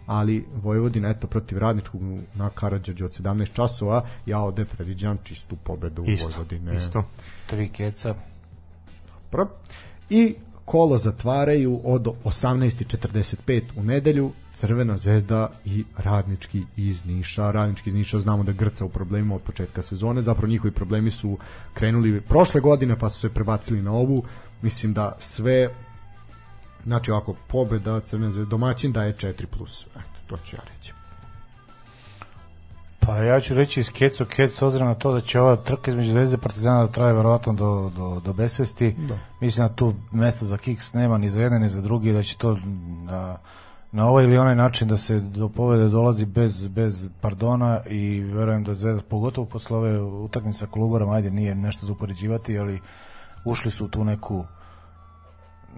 ali 0.07 0.45
Vojvodina 0.63 1.09
eto 1.09 1.27
protiv 1.27 1.57
Radničkog 1.57 2.01
na 2.35 2.49
Karadžođu 2.49 3.05
od 3.05 3.11
17 3.11 3.53
časova 3.53 4.05
ja 4.25 4.39
ovde 4.39 4.65
predviđam 4.65 5.17
čistu 5.23 5.55
pobedu 5.55 6.03
Isto, 6.07 6.27
Vojvodine 6.27 6.75
isto. 6.75 7.03
Tri 7.47 7.69
keca. 7.69 8.15
Dobro. 9.31 9.47
I 10.09 10.35
kolo 10.65 10.97
zatvaraju 10.97 11.81
od 11.83 12.07
18.45 12.23 13.61
u 13.75 13.83
nedelju 13.83 14.31
Crvena 14.53 14.97
zvezda 14.97 15.51
i 15.65 15.83
Radnički 15.97 16.63
iz 16.75 17.05
Niša. 17.05 17.51
Radnički 17.51 17.89
iz 17.89 17.95
Niša 17.95 18.19
znamo 18.19 18.43
da 18.43 18.51
grca 18.51 18.85
u 18.85 18.89
problemima 18.89 19.35
od 19.35 19.41
početka 19.41 19.81
sezone. 19.81 20.21
Zapravo 20.21 20.47
njihovi 20.47 20.71
problemi 20.71 21.11
su 21.11 21.37
krenuli 21.73 22.21
prošle 22.21 22.61
godine 22.61 22.99
pa 22.99 23.09
su 23.09 23.19
se 23.19 23.29
prebacili 23.29 23.81
na 23.81 23.91
ovu. 23.91 24.23
Mislim 24.61 24.93
da 24.93 25.15
sve 25.19 25.69
znači 26.87 27.11
ovako 27.11 27.35
pobeda 27.47 27.99
Crvena 27.99 28.31
zvezda 28.31 28.49
domaćin 28.49 28.91
daje 28.91 29.13
4+. 29.13 29.33
Eto, 29.95 30.19
to 30.27 30.37
ću 30.37 30.55
ja 30.55 30.61
reći. 30.75 30.93
Pa 32.99 33.17
ja 33.17 33.39
ću 33.39 33.53
reći 33.53 33.79
iz 33.79 33.91
kecu 33.91 34.25
kec 34.25 34.51
s 34.51 34.61
obzirom 34.61 34.87
na 34.87 34.95
to 34.95 35.13
da 35.13 35.21
će 35.21 35.39
ova 35.39 35.55
trka 35.55 35.91
između 35.91 36.11
Zvezde 36.11 36.37
Partizana 36.37 36.85
da 36.85 36.91
traje 36.91 37.13
verovatno 37.13 37.53
do, 37.53 37.91
do, 37.95 38.21
do 38.25 38.33
besvesti. 38.33 38.95
Da. 38.97 39.17
Mislim 39.41 39.67
da 39.67 39.73
tu 39.73 39.93
mesta 40.11 40.45
za 40.45 40.57
kiks 40.57 40.93
nema 40.93 41.17
ni 41.17 41.29
za 41.29 41.41
jedne 41.41 41.59
ni 41.59 41.69
za 41.69 41.81
drugi 41.81 42.13
da 42.13 42.23
će 42.23 42.37
to 42.37 42.57
na, 43.05 43.37
na 43.91 44.09
ovaj 44.09 44.23
ili 44.23 44.37
onaj 44.37 44.55
način 44.55 44.87
da 44.87 44.97
se 44.97 45.19
do 45.19 45.49
povede 45.49 45.89
dolazi 45.89 46.25
bez, 46.25 46.67
bez 46.67 47.07
pardona 47.21 47.81
i 47.89 48.19
verujem 48.19 48.63
da 48.63 48.75
Zvezda 48.75 49.01
pogotovo 49.09 49.47
posle 49.47 49.77
ove 49.77 49.99
utakmice 50.01 50.59
sa 50.59 50.67
Kolubarom 50.67 51.09
ajde 51.09 51.31
nije 51.31 51.55
nešto 51.55 51.85
za 51.85 51.91
upoređivati 51.91 52.59
ali 52.59 52.81
ušli 53.45 53.71
su 53.71 53.85
u 53.85 53.87
tu 53.87 54.03
neku 54.03 54.45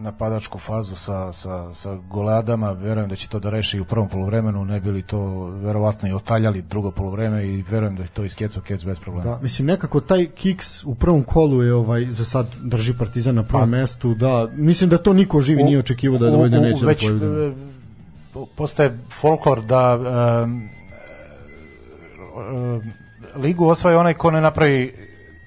napadačku 0.01 0.59
fazu 0.59 0.95
sa, 0.95 1.33
sa, 1.33 1.73
sa 1.73 1.95
goleadama, 1.95 2.71
verujem 2.71 3.09
da 3.09 3.15
će 3.15 3.27
to 3.27 3.39
da 3.39 3.49
reši 3.49 3.79
u 3.79 3.85
prvom 3.85 4.09
polovremenu, 4.09 4.65
ne 4.65 4.79
bili 4.79 5.01
to 5.01 5.45
verovatno 5.45 6.09
i 6.09 6.13
otaljali 6.13 6.61
drugo 6.61 6.91
polovreme 6.91 7.47
i 7.47 7.63
verujem 7.69 7.95
da 7.95 8.03
je 8.03 8.09
to 8.09 8.23
iskeco 8.23 8.61
kec 8.61 8.83
bez 8.85 8.99
problema. 8.99 9.31
Da, 9.31 9.39
mislim 9.41 9.67
nekako 9.67 10.01
taj 10.01 10.25
kiks 10.25 10.83
u 10.83 10.95
prvom 10.95 11.23
kolu 11.23 11.63
je 11.63 11.73
ovaj 11.73 12.05
za 12.05 12.25
sad 12.25 12.47
drži 12.61 12.93
Partizan 12.97 13.35
na 13.35 13.43
prvom 13.43 13.71
pa, 13.71 13.77
mestu, 13.77 14.13
da, 14.13 14.47
mislim 14.53 14.89
da 14.89 14.97
to 14.97 15.13
niko 15.13 15.41
živi 15.41 15.63
u, 15.63 15.65
nije 15.65 15.79
očekivao 15.79 16.19
da 16.19 16.29
dovede 16.29 16.59
neće 16.59 16.85
već, 16.85 17.05
da 17.09 17.51
postaje 18.55 18.97
folklor 19.11 19.61
da 19.61 19.99
um, 20.43 20.69
um, 22.55 22.81
ligu 23.35 23.67
osvaja 23.67 23.99
onaj 23.99 24.13
ko 24.13 24.31
ne 24.31 24.41
napravi 24.41 24.93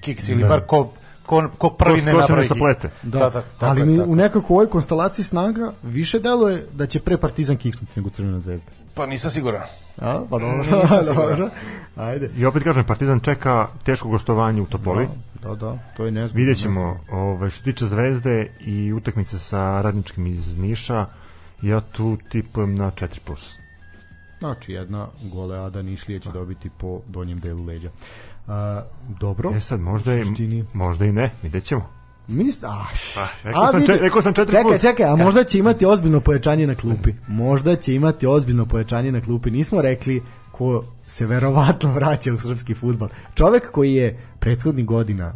kiks 0.00 0.28
ili 0.28 0.42
da. 0.42 0.48
bar 0.48 0.60
ko 0.66 0.92
ko, 1.32 1.48
ko 1.58 1.70
prvi 1.70 2.00
ko, 2.00 2.06
ne 2.06 2.12
napravi 2.12 2.46
sa 2.46 2.54
plete. 2.54 2.90
Da, 3.02 3.18
da, 3.18 3.30
da, 3.30 3.42
ali 3.60 3.86
mi 3.86 3.98
tako. 3.98 4.10
u 4.10 4.16
nekako 4.16 4.54
ovoj 4.54 4.66
konstelaciji 4.66 5.24
snaga 5.24 5.72
više 5.82 6.20
deluje 6.20 6.66
da 6.72 6.86
će 6.86 7.00
pre 7.00 7.16
Partizan 7.16 7.56
kiksnuti 7.56 7.92
nego 8.00 8.10
Crvena 8.10 8.40
zvezda. 8.40 8.70
Pa 8.94 9.06
nisam 9.06 9.30
siguran. 9.30 9.62
A, 10.00 10.22
pa 10.30 10.38
dobro. 10.38 10.64
dobro. 11.14 11.48
Ajde. 11.96 12.30
I 12.36 12.44
opet 12.44 12.62
kažem, 12.62 12.84
Partizan 12.84 13.20
čeka 13.20 13.68
teško 13.84 14.08
gostovanje 14.08 14.62
u 14.62 14.66
Topoli. 14.66 15.08
Da, 15.42 15.48
da, 15.48 15.54
da 15.54 15.78
to 15.96 16.04
je 16.04 16.10
nezgodno. 16.10 16.40
Vidjet 16.40 16.58
ćemo, 16.58 17.00
ovaj, 17.10 17.50
što 17.50 17.64
tiče 17.64 17.86
Zvezde 17.86 18.50
i 18.60 18.92
utakmice 18.92 19.38
sa 19.38 19.80
radničkim 19.82 20.26
iz 20.26 20.58
Niša, 20.58 21.06
ja 21.62 21.80
tu 21.80 22.18
tipujem 22.28 22.74
na 22.74 22.90
4+. 22.90 23.62
Znači, 24.38 24.72
jedna 24.72 25.08
goleada 25.22 25.82
Nišlije 25.82 26.20
će 26.20 26.30
dobiti 26.30 26.70
po 26.78 27.00
donjem 27.06 27.40
delu 27.40 27.64
leđa. 27.64 27.90
A, 28.48 28.82
dobro. 29.20 29.52
E 29.56 29.60
sad, 29.60 29.80
možda, 29.80 30.14
i, 30.14 30.24
možda 30.74 31.04
i 31.04 31.12
ne, 31.12 31.30
vidjet 31.42 31.64
ćemo. 31.64 31.86
Mis, 32.28 32.64
ah, 32.64 32.68
ah, 33.16 33.28
rekao, 33.42 33.62
a, 33.62 33.66
sam 33.66 33.86
čet, 33.86 34.00
rekao 34.00 34.22
sam 34.22 34.34
4 34.34 34.46
čekaj, 34.46 34.62
plus. 34.62 34.80
Čekaj, 34.80 35.06
a 35.06 35.16
možda 35.16 35.44
će 35.44 35.58
imati 35.58 35.86
ozbiljno 35.86 36.20
pojačanje 36.20 36.66
na 36.66 36.74
klupi. 36.74 37.12
Možda 37.28 37.76
će 37.76 37.94
imati 37.94 38.26
ozbiljno 38.26 38.66
pojačanje 38.66 39.12
na 39.12 39.20
klupi. 39.20 39.50
Nismo 39.50 39.82
rekli 39.82 40.22
ko 40.52 40.84
se 41.06 41.26
verovatno 41.26 41.92
vraća 41.92 42.32
u 42.32 42.38
srpski 42.38 42.74
futbal. 42.74 43.08
Čovek 43.34 43.70
koji 43.70 43.94
je 43.94 44.18
prethodnih 44.38 44.86
godina 44.86 45.34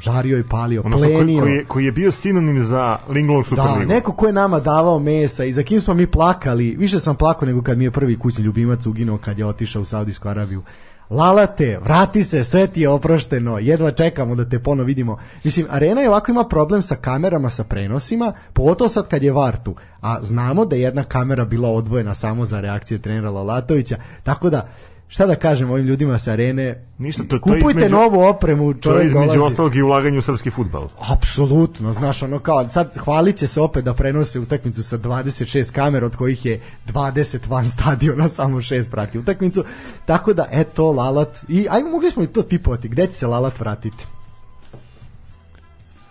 žario 0.00 0.38
i 0.38 0.42
palio, 0.42 0.82
ono 0.84 0.96
plenio. 0.96 1.42
Koji, 1.42 1.52
je, 1.52 1.64
koji 1.64 1.84
je 1.84 1.92
bio 1.92 2.12
sinonim 2.12 2.60
za 2.60 2.98
Linglong 3.08 3.46
Superligu. 3.46 3.78
Da, 3.78 3.94
neko 3.94 4.12
ko 4.12 4.26
je 4.26 4.32
nama 4.32 4.60
davao 4.60 4.98
mesa 4.98 5.44
i 5.44 5.52
za 5.52 5.62
kim 5.62 5.80
smo 5.80 5.94
mi 5.94 6.06
plakali. 6.06 6.76
Više 6.78 7.00
sam 7.00 7.16
plakao 7.16 7.46
nego 7.46 7.62
kad 7.62 7.78
mi 7.78 7.84
je 7.84 7.90
prvi 7.90 8.18
kućni 8.18 8.44
ljubimac 8.44 8.86
uginuo 8.86 9.18
kad 9.18 9.38
je 9.38 9.46
otišao 9.46 9.82
u 9.82 9.84
Saudijsku 9.84 10.28
Arabiju. 10.28 10.62
Lalate, 11.10 11.78
vrati 11.84 12.24
se, 12.24 12.44
sve 12.44 12.66
ti 12.66 12.80
je 12.80 12.88
oprošteno, 12.88 13.58
jedva 13.58 13.90
čekamo 13.90 14.34
da 14.34 14.48
te 14.48 14.58
ponovo 14.58 14.86
vidimo. 14.86 15.18
Mislim, 15.44 15.66
Arena 15.70 16.00
je 16.00 16.08
ovako 16.08 16.30
ima 16.30 16.44
problem 16.44 16.82
sa 16.82 16.96
kamerama, 16.96 17.50
sa 17.50 17.64
prenosima, 17.64 18.32
pogotovo 18.52 18.88
sad 18.88 19.08
kad 19.08 19.22
je 19.22 19.32
Vartu, 19.32 19.74
a 20.00 20.22
znamo 20.22 20.64
da 20.64 20.76
je 20.76 20.82
jedna 20.82 21.04
kamera 21.04 21.44
bila 21.44 21.68
odvojena 21.70 22.14
samo 22.14 22.46
za 22.46 22.60
reakcije 22.60 22.98
trenera 22.98 23.30
Lalatovića, 23.30 23.96
tako 24.22 24.50
da 24.50 24.68
šta 25.14 25.26
da 25.26 25.34
kažem 25.36 25.70
ovim 25.70 25.86
ljudima 25.86 26.18
sa 26.18 26.32
arene 26.32 26.84
Ništa, 26.98 27.22
to, 27.28 27.40
kupujte 27.40 27.62
to 27.62 27.70
između, 27.70 27.94
novu 27.94 28.20
opremu 28.20 28.74
to 28.74 28.96
je 28.98 29.06
između 29.06 29.26
dolazi. 29.26 29.38
ostalog 29.38 29.76
i 29.76 29.82
ulaganje 29.82 30.18
u 30.18 30.22
srpski 30.22 30.50
futbal 30.50 30.88
apsolutno, 31.12 31.92
znaš 31.92 32.22
ono 32.22 32.38
kao 32.38 32.68
sad 32.68 32.98
hvalit 32.98 33.36
će 33.36 33.46
se 33.46 33.60
opet 33.60 33.84
da 33.84 33.94
prenose 33.94 34.40
utakmicu 34.40 34.82
sa 34.82 34.98
26 34.98 35.72
kamera 35.72 36.06
od 36.06 36.16
kojih 36.16 36.46
je 36.46 36.60
20 36.86 37.38
van 37.48 37.68
stadiona 37.68 38.28
samo 38.38 38.58
6 38.58 38.90
prati 38.90 39.18
utakmicu 39.18 39.64
tako 40.04 40.32
da 40.32 40.48
eto 40.52 40.92
Lalat 40.92 41.44
i 41.48 41.66
ajmo 41.70 41.90
mogli 41.90 42.10
smo 42.10 42.22
i 42.22 42.26
to 42.26 42.42
tipovati 42.42 42.88
gde 42.88 43.06
će 43.06 43.12
se 43.12 43.26
Lalat 43.26 43.60
vratiti 43.60 44.04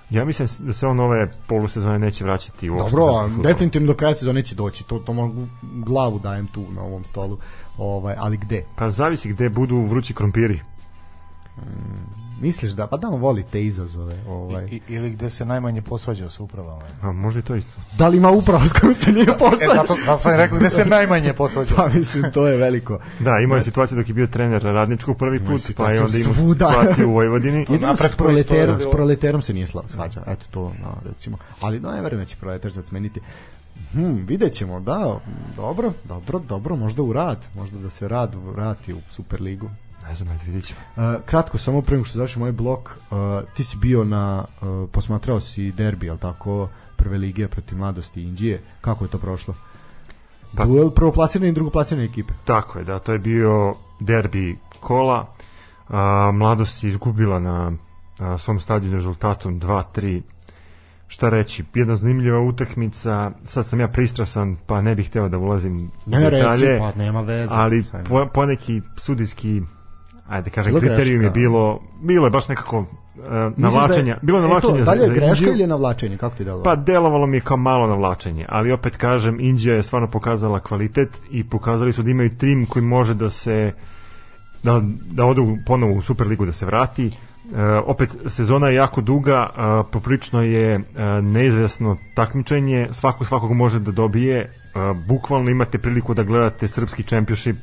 Ja 0.10 0.26
mislim 0.26 0.48
da 0.60 0.74
se 0.74 0.88
on 0.88 1.00
ove 1.00 1.32
polusezone 1.48 2.00
neće 2.00 2.24
vraćati 2.24 2.70
u 2.70 2.78
Dobro, 2.78 3.30
definitivno 3.44 3.88
do 3.88 3.94
kraja 3.94 4.14
sezone 4.14 4.42
će 4.42 4.56
doći. 4.56 4.84
To, 4.84 5.00
to 5.00 5.14
mogu 5.14 5.48
glavu 5.62 6.20
dajem 6.20 6.48
tu 6.48 6.66
na 6.72 6.82
ovom 6.82 7.06
stolu. 7.06 7.38
Ovaj, 7.78 8.16
ali 8.18 8.38
gde? 8.38 8.64
Pa 8.76 8.90
zavisi 8.90 9.30
gde 9.30 9.50
budu 9.50 9.82
vrući 9.82 10.14
krompiri. 10.14 10.60
Mm, 11.58 12.24
Misliš 12.44 12.72
da, 12.72 12.88
pa 12.88 12.98
da 12.98 13.08
on 13.08 13.22
voli 13.22 13.44
te 13.52 13.66
izazove. 13.66 14.16
Ovaj. 14.28 14.66
I, 14.66 14.82
ili 14.88 15.10
gde 15.10 15.30
se 15.30 15.46
najmanje 15.46 15.82
posvađa 15.82 16.30
sa 16.30 16.44
upravama. 16.44 16.82
A 17.02 17.12
može 17.12 17.40
i 17.40 17.42
to 17.42 17.56
isto. 17.56 17.82
Da 17.98 18.08
li 18.08 18.18
ima 18.18 18.32
uprava 18.32 18.68
s 18.68 18.74
kojom 18.74 18.94
se 18.94 19.12
nije 19.12 19.26
posvađa? 19.40 19.74
e, 19.74 19.76
zato, 19.76 19.96
zato 20.06 20.18
sam 20.18 20.36
rekao 20.36 20.58
gde 20.58 20.70
se 20.70 20.86
najmanje 20.86 21.34
posvađa. 21.34 21.76
pa 21.78 21.90
mislim, 21.90 22.32
to 22.32 22.48
je 22.48 22.58
veliko. 22.58 23.00
Da, 23.20 23.40
imao 23.44 23.56
je 23.56 23.62
situacije 23.62 23.98
dok 23.98 24.08
je 24.08 24.14
bio 24.14 24.28
trener 24.28 24.64
radničkog 24.64 25.18
prvi 25.18 25.40
put, 25.40 25.62
pa 25.78 25.92
je 25.92 26.04
onda 26.04 26.18
imao 26.18 26.34
situaciju 26.34 27.10
u 27.10 27.14
Vojvodini. 27.14 27.60
Jedino 27.70 27.96
s 27.96 28.16
proleterom, 28.16 28.80
s 28.80 28.92
proleterom 28.92 29.42
se 29.42 29.54
nije 29.54 29.68
svađa. 29.68 30.24
Eto 30.28 30.46
to, 30.52 30.62
no, 30.62 30.98
recimo. 31.06 31.38
Ali 31.62 31.80
no, 31.80 31.92
ne 31.92 32.02
verujem 32.02 32.24
da 32.24 32.26
će 32.26 32.36
proleter 32.36 32.72
sad 32.72 32.86
smeniti. 32.86 33.22
Hmm, 33.94 34.26
vidjet 34.26 34.54
ćemo, 34.54 34.80
da, 34.80 35.20
dobro, 35.56 35.94
dobro, 36.06 36.40
dobro, 36.40 36.76
možda 36.76 37.04
u 37.04 37.14
rad, 37.14 37.46
možda 37.56 37.80
da 37.80 37.90
se 37.90 38.08
rad 38.08 38.36
vrati 38.36 38.94
u 38.94 38.98
Superligu. 39.10 39.70
Ne 40.08 40.16
znam, 40.16 40.30
ajde 40.30 40.44
vidit 40.46 40.66
ćemo. 40.66 40.80
Uh, 40.96 41.22
kratko, 41.26 41.58
samo 41.58 41.82
pre 41.82 41.96
nego 41.96 42.06
što 42.06 42.18
završim 42.18 42.42
moj 42.42 42.52
blok, 42.52 42.90
uh, 42.90 43.18
ti 43.54 43.64
si 43.64 43.78
bio 43.78 44.04
na, 44.04 44.46
uh, 44.62 44.90
posmatrao 44.92 45.40
si 45.40 45.72
derbi, 45.72 46.10
al 46.10 46.18
tako, 46.18 46.70
prve 46.96 47.18
lige 47.18 47.48
protiv 47.48 47.78
mladosti 47.78 48.24
Indije, 48.24 48.62
kako 48.82 49.06
je 49.06 49.12
to 49.12 49.18
prošlo? 49.18 49.56
Pa, 50.58 50.66
Duel 50.66 50.90
prvoplasirane 50.90 51.50
i 51.50 51.52
drugoplasirane 51.52 52.06
ekipe. 52.06 52.34
Tako 52.46 52.80
je, 52.80 52.86
da, 52.86 53.00
to 53.00 53.14
je 53.14 53.20
bio 53.20 53.74
derbi 54.00 54.58
kola, 54.80 55.28
uh, 55.90 55.96
mladost 56.34 56.84
je 56.84 56.90
izgubila 56.90 57.40
na 57.40 57.68
uh, 57.68 58.40
svom 58.40 58.60
stadionu 58.60 58.96
rezultatom 58.96 59.62
2-3 59.62 60.22
šta 61.14 61.30
reći, 61.30 61.64
jedna 61.74 61.96
zanimljiva 61.96 62.40
utakmica, 62.40 63.32
sad 63.46 63.66
sam 63.66 63.80
ja 63.80 63.88
pristrasan, 63.88 64.56
pa 64.68 64.82
ne 64.82 64.96
bih 64.96 65.08
hteo 65.08 65.30
da 65.30 65.38
ulazim 65.38 65.92
ne, 66.06 66.18
u 66.18 66.22
detalje, 66.22 66.68
reci, 66.68 66.80
pa 66.80 66.92
nema 67.04 67.22
veze. 67.22 67.54
Ali 67.56 67.84
po, 68.10 68.28
poneki 68.34 68.82
sudijski 68.96 69.62
ajde 70.28 70.50
kažem, 70.50 70.72
bilo 70.72 70.80
kriterijum 70.80 71.20
greška. 71.20 71.40
je 71.40 71.44
bilo, 71.44 71.82
bilo 72.02 72.28
je 72.28 72.32
baš 72.32 72.48
nekako 72.48 72.80
uh, 72.80 72.88
navlačenja. 73.58 74.14
Da 74.14 74.20
bilo 74.22 74.38
je 74.38 74.42
navlačenje 74.42 74.82
e 74.82 74.86
to, 74.86 74.86
da 74.86 74.92
li 74.92 75.04
je 75.04 75.10
greška 75.10 75.46
ili 75.46 75.62
je 75.62 75.68
navlačenje, 75.68 76.18
kako 76.18 76.36
ti 76.36 76.44
delovalo? 76.44 76.64
Pa 76.64 76.76
delovalo 76.76 77.28
mi 77.28 77.38
je 77.38 77.42
kao 77.42 77.58
malo 77.58 77.88
navlačenje, 77.88 78.46
ali 78.50 78.72
opet 78.72 78.98
kažem, 78.98 79.40
Indija 79.40 79.76
je 79.76 79.84
stvarno 79.84 80.08
pokazala 80.08 80.60
kvalitet 80.60 81.10
i 81.32 81.50
pokazali 81.50 81.94
su 81.94 82.04
da 82.04 82.10
imaju 82.10 82.38
tim 82.38 82.66
koji 82.66 82.86
može 82.86 83.14
da 83.14 83.30
se 83.30 83.72
da, 84.64 84.82
da 85.12 85.26
odu 85.26 85.58
ponovo 85.66 85.94
u 85.94 86.02
Superligu 86.02 86.46
da 86.46 86.52
se 86.52 86.66
vrati. 86.66 87.12
Uh, 87.44 87.60
opet 87.86 88.16
sezona 88.28 88.68
je 88.68 88.76
jako 88.76 89.02
duga, 89.02 89.50
uh, 89.50 89.92
poprično 89.92 90.42
je 90.42 90.78
uh, 90.78 90.86
neizvesno 91.22 91.98
takmičenje, 92.16 92.88
svako 92.92 93.26
svakog 93.26 93.56
može 93.56 93.80
da 93.80 93.92
dobije, 93.92 94.54
uh, 94.76 94.98
bukvalno 95.08 95.52
imate 95.52 95.78
priliku 95.78 96.14
da 96.14 96.24
gledate 96.24 96.68
srpski 96.68 97.04
championship 97.04 97.58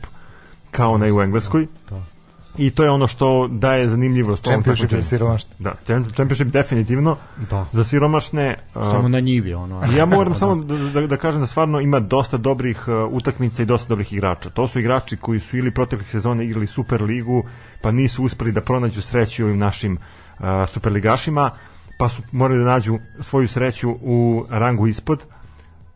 kao 0.70 0.98
na 0.98 1.06
u 1.14 1.22
Engleskoj. 1.22 1.66
Da, 1.90 1.96
da 1.96 2.19
i 2.58 2.70
to 2.70 2.84
je 2.84 2.90
ono 2.90 3.06
što 3.06 3.48
daje 3.48 3.88
zanimljivost 3.88 4.44
Championship 4.44 4.90
za 4.90 5.02
siromašne. 5.02 5.50
Da, 5.58 5.74
Championship 6.14 6.48
definitivno 6.48 7.16
da. 7.50 7.66
za 7.72 7.84
siromašne. 7.84 8.54
Samo 8.72 9.08
na 9.08 9.20
njivi 9.20 9.54
ono. 9.54 9.82
ja 9.96 10.06
moram 10.16 10.34
samo 10.34 10.54
da, 10.54 10.76
da, 10.76 11.06
da 11.06 11.16
kažem 11.16 11.40
da 11.40 11.46
stvarno 11.46 11.80
ima 11.80 12.00
dosta 12.00 12.36
dobrih 12.36 12.88
uh, 12.88 13.12
utakmica 13.12 13.62
i 13.62 13.66
dosta 13.66 13.88
dobrih 13.88 14.12
igrača. 14.12 14.50
To 14.50 14.68
su 14.68 14.80
igrači 14.80 15.16
koji 15.16 15.40
su 15.40 15.58
ili 15.58 15.74
proteklih 15.74 16.10
sezone 16.10 16.44
igrali 16.44 16.66
Super 16.66 17.02
ligu, 17.02 17.44
pa 17.80 17.90
nisu 17.90 18.24
uspeli 18.24 18.52
da 18.52 18.60
pronađu 18.60 19.02
sreću 19.02 19.44
ovim 19.44 19.58
našim 19.58 19.98
uh, 20.38 20.44
superligašima, 20.68 21.50
pa 21.98 22.08
su 22.08 22.22
morali 22.32 22.64
da 22.64 22.70
nađu 22.70 22.98
svoju 23.20 23.48
sreću 23.48 23.90
u 23.90 24.46
rangu 24.50 24.86
ispod 24.86 25.24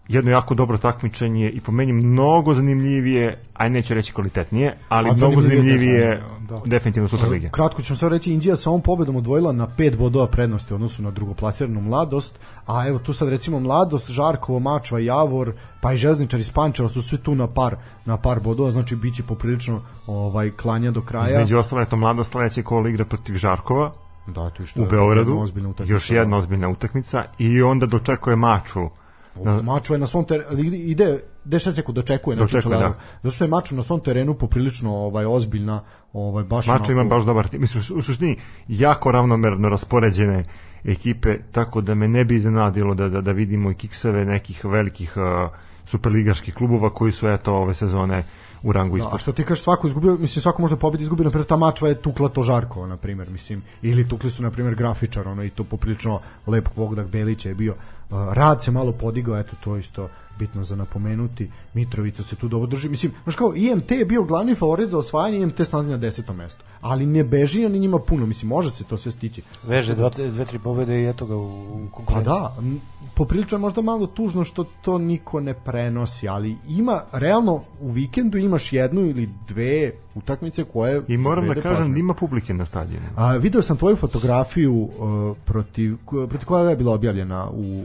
jedno 0.08 0.30
jako 0.30 0.54
dobro 0.54 0.78
takmičenje 0.78 1.50
i 1.50 1.60
po 1.60 1.72
meni 1.72 1.92
mnogo 1.92 2.54
zanimljivije, 2.54 3.42
aj 3.54 3.70
neću 3.70 3.94
reći 3.94 4.12
kvalitetnije, 4.12 4.76
ali 4.88 5.10
A 5.10 5.12
mnogo 5.12 5.40
zanimljivije 5.40 5.74
zanimljivije 5.74 6.22
da. 6.48 6.60
definitivno 6.64 7.08
Super 7.08 7.28
Lige. 7.28 7.48
Kratko 7.50 7.82
ćemo 7.82 7.96
samo 7.96 8.08
reći, 8.08 8.32
Indija 8.32 8.56
sa 8.56 8.70
ovom 8.70 8.82
pobedom 8.82 9.16
odvojila 9.16 9.52
na 9.52 9.66
pet 9.76 9.98
bodova 9.98 10.26
prednosti 10.26 10.72
u 10.72 10.76
odnosu 10.76 11.02
na 11.02 11.10
drugoplasiranu 11.10 11.80
mladost, 11.80 12.38
a 12.66 12.88
evo 12.88 12.98
tu 12.98 13.12
sad 13.12 13.28
recimo 13.28 13.60
mladost, 13.60 14.10
Žarkovo, 14.10 14.58
Mačva, 14.58 14.98
Javor, 14.98 15.52
pa 15.80 15.92
i 15.92 15.96
Železničar 15.96 16.40
iz 16.40 16.52
Pančeva 16.52 16.88
su 16.88 17.02
svi 17.02 17.18
tu 17.18 17.34
na 17.34 17.46
par, 17.46 17.76
na 18.04 18.16
par 18.16 18.40
bodova, 18.40 18.70
znači 18.70 18.96
biće 18.96 19.22
poprilično 19.22 19.82
ovaj, 20.06 20.50
klanja 20.50 20.90
do 20.90 21.02
kraja. 21.02 21.30
Između 21.30 21.58
ostalo 21.58 21.80
je 21.80 21.88
to 21.88 21.96
mlado 21.96 22.24
sledeće 22.24 22.62
kolo 22.62 22.88
igra 22.88 23.04
protiv 23.04 23.36
Žarkova 23.36 23.92
da, 24.26 24.50
to 24.50 24.62
je 24.62 24.66
što 24.66 24.82
u 24.82 24.86
Beogradu, 24.86 25.46
jedna 25.54 25.74
još 25.84 26.10
jedna 26.10 26.36
ozbiljna 26.36 26.68
utakmica 26.68 27.24
i 27.38 27.62
onda 27.62 27.86
dočekuje 27.86 28.36
Maču. 28.36 28.88
Na... 29.36 29.62
Mačva 29.62 29.94
je 29.94 30.00
na 30.00 30.06
svom 30.06 30.24
terenu, 30.24 30.48
ide, 30.64 31.20
Deša 31.44 31.72
se 31.72 31.82
kod 31.82 31.94
dočekuje, 31.94 32.36
znači 32.36 32.52
Dočekuje, 32.52 32.74
Čelaru. 32.74 32.94
da. 32.94 33.00
Zato 33.22 33.34
što 33.34 33.44
je 33.44 33.48
Mačva 33.48 33.76
na 33.76 33.82
svom 33.82 34.00
terenu 34.00 34.34
poprilično 34.34 34.92
ovaj, 34.92 35.24
ozbiljna, 35.26 35.80
ovaj, 36.12 36.44
baš 36.44 36.66
ima 36.66 36.74
onako- 36.74 37.04
baš 37.04 37.24
dobar 37.24 37.48
tim. 37.48 37.60
Mislim, 37.60 37.98
u 37.98 38.02
suštini 38.02 38.36
jako 38.68 39.12
ravnomerno 39.12 39.68
raspoređene 39.68 40.44
ekipe, 40.84 41.38
tako 41.52 41.80
da 41.80 41.94
me 41.94 42.08
ne 42.08 42.24
bi 42.24 42.34
iznenadilo 42.34 42.94
da, 42.94 43.08
da, 43.08 43.20
da 43.20 43.32
vidimo 43.32 43.70
i 43.70 43.74
kikseve 43.74 44.24
nekih 44.24 44.64
velikih 44.64 45.16
uh, 45.16 45.50
superligaških 45.86 46.54
klubova 46.54 46.90
koji 46.90 47.12
su 47.12 47.28
eto 47.28 47.54
ove 47.54 47.74
sezone 47.74 48.22
u 48.62 48.72
rangu 48.72 48.98
Da, 48.98 49.04
a 49.04 49.06
ispod. 49.06 49.20
što 49.20 49.32
ti 49.32 49.44
kažeš 49.44 49.62
svako 49.62 49.86
izgubio, 49.86 50.12
mislim 50.12 50.42
svako 50.42 50.62
može 50.62 50.76
pobediti 50.76 51.02
izgubio, 51.02 51.24
na 51.24 51.30
primjer 51.30 51.46
ta 51.46 51.56
mačva 51.56 51.88
je 51.88 51.94
tukla 51.94 52.28
to 52.28 52.42
Žarkova, 52.42 52.86
na 52.86 52.96
primjer, 52.96 53.30
mislim, 53.30 53.62
ili 53.82 54.08
tukli 54.08 54.30
su 54.30 54.42
na 54.42 54.50
primjer 54.50 54.74
grafičar, 54.74 55.28
ono 55.28 55.44
i 55.44 55.50
to 55.50 55.64
poprilično 55.64 56.20
lep 56.46 56.68
Bogdak 56.76 57.06
Belić 57.06 57.46
je 57.46 57.54
bio. 57.54 57.74
Rad 58.10 58.60
se 58.60 58.70
malo 58.70 58.92
podigao, 58.92 59.38
eto 59.38 59.56
to 59.64 59.76
isto 59.76 60.08
bitno 60.38 60.64
za 60.64 60.76
napomenuti. 60.76 61.50
Mitrovica 61.74 62.22
se 62.22 62.36
tu 62.36 62.48
dobro 62.48 62.66
drži. 62.66 62.88
Mislim, 62.88 63.12
znaš 63.22 63.36
kao, 63.36 63.52
IMT 63.56 63.90
je 63.90 64.04
bio 64.04 64.22
glavni 64.22 64.54
favorit 64.54 64.88
za 64.88 64.98
osvajanje, 64.98 65.38
IMT 65.38 65.60
snazi 65.64 65.88
na 65.88 65.96
desetom 65.96 66.36
mestu. 66.36 66.64
Ali 66.80 67.06
ne 67.06 67.24
beži 67.24 67.68
ni 67.68 67.78
njima 67.78 67.98
puno, 67.98 68.26
mislim, 68.26 68.48
može 68.48 68.70
se 68.70 68.84
to 68.84 68.96
sve 68.96 69.12
stići. 69.12 69.42
Veže 69.66 69.94
dva, 69.94 70.10
dve, 70.10 70.44
tri 70.44 70.58
pobede 70.58 71.02
i 71.02 71.08
eto 71.08 71.26
ga 71.26 71.36
u, 71.36 71.40
u 71.40 71.86
Pa 71.90 71.96
konkurenciji. 71.96 72.24
da, 72.24 72.54
m, 72.58 72.80
poprilično 73.14 73.56
je 73.56 73.60
možda 73.60 73.82
malo 73.82 74.06
tužno 74.06 74.44
što 74.44 74.64
to 74.64 74.98
niko 74.98 75.40
ne 75.40 75.54
prenosi, 75.54 76.28
ali 76.28 76.56
ima, 76.68 77.02
realno 77.12 77.62
u 77.80 77.90
vikendu 77.90 78.38
imaš 78.38 78.72
jednu 78.72 79.00
ili 79.00 79.28
dve 79.48 79.92
utakmice 80.14 80.64
koje 80.64 81.02
I 81.08 81.16
moram 81.16 81.48
da 81.48 81.54
kažem 81.54 81.76
pažnje. 81.76 81.92
da 81.92 81.98
ima 81.98 82.14
publike 82.14 82.54
na 82.54 82.66
stadionu. 82.66 83.06
A, 83.16 83.36
video 83.36 83.62
sam 83.62 83.76
tvoju 83.76 83.96
fotografiju 83.96 84.74
uh, 84.74 84.90
protiv, 85.44 85.96
protiv 86.28 86.46
koja 86.46 86.70
je 86.70 86.76
bila 86.76 86.94
objavljena 86.94 87.48
u 87.50 87.82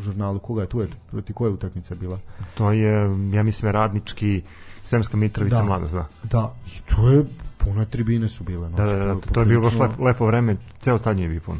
žurnalu, 0.00 0.38
koga 0.38 0.62
je 0.62 0.68
tu 0.68 0.80
je, 0.80 0.88
protiv 1.10 1.34
koje 1.34 1.50
utakmice 1.50 1.89
bila? 1.94 2.18
To 2.54 2.72
je, 2.72 2.92
ja 3.32 3.42
mislim, 3.42 3.72
radnički 3.72 4.42
Sremska 4.84 5.16
Mitrovica 5.16 5.56
Da. 5.56 5.64
mladost, 5.64 5.94
da. 5.94 6.06
Da, 6.22 6.54
i 6.66 6.94
to 6.94 7.08
je, 7.08 7.24
pune 7.58 7.86
tribine 7.86 8.28
su 8.28 8.44
bile. 8.44 8.68
Da, 8.68 8.74
znači, 8.76 8.92
da, 8.92 8.98
da, 8.98 9.04
je 9.04 9.20
to 9.32 9.40
je 9.40 9.46
bilo 9.46 9.60
baš 9.60 9.72
poprilično- 9.72 9.82
lep, 9.82 10.00
lepo 10.00 10.26
vreme, 10.26 10.56
ceo 10.80 10.98
stadion 10.98 11.22
je 11.22 11.28
bio 11.28 11.40
pun. 11.40 11.58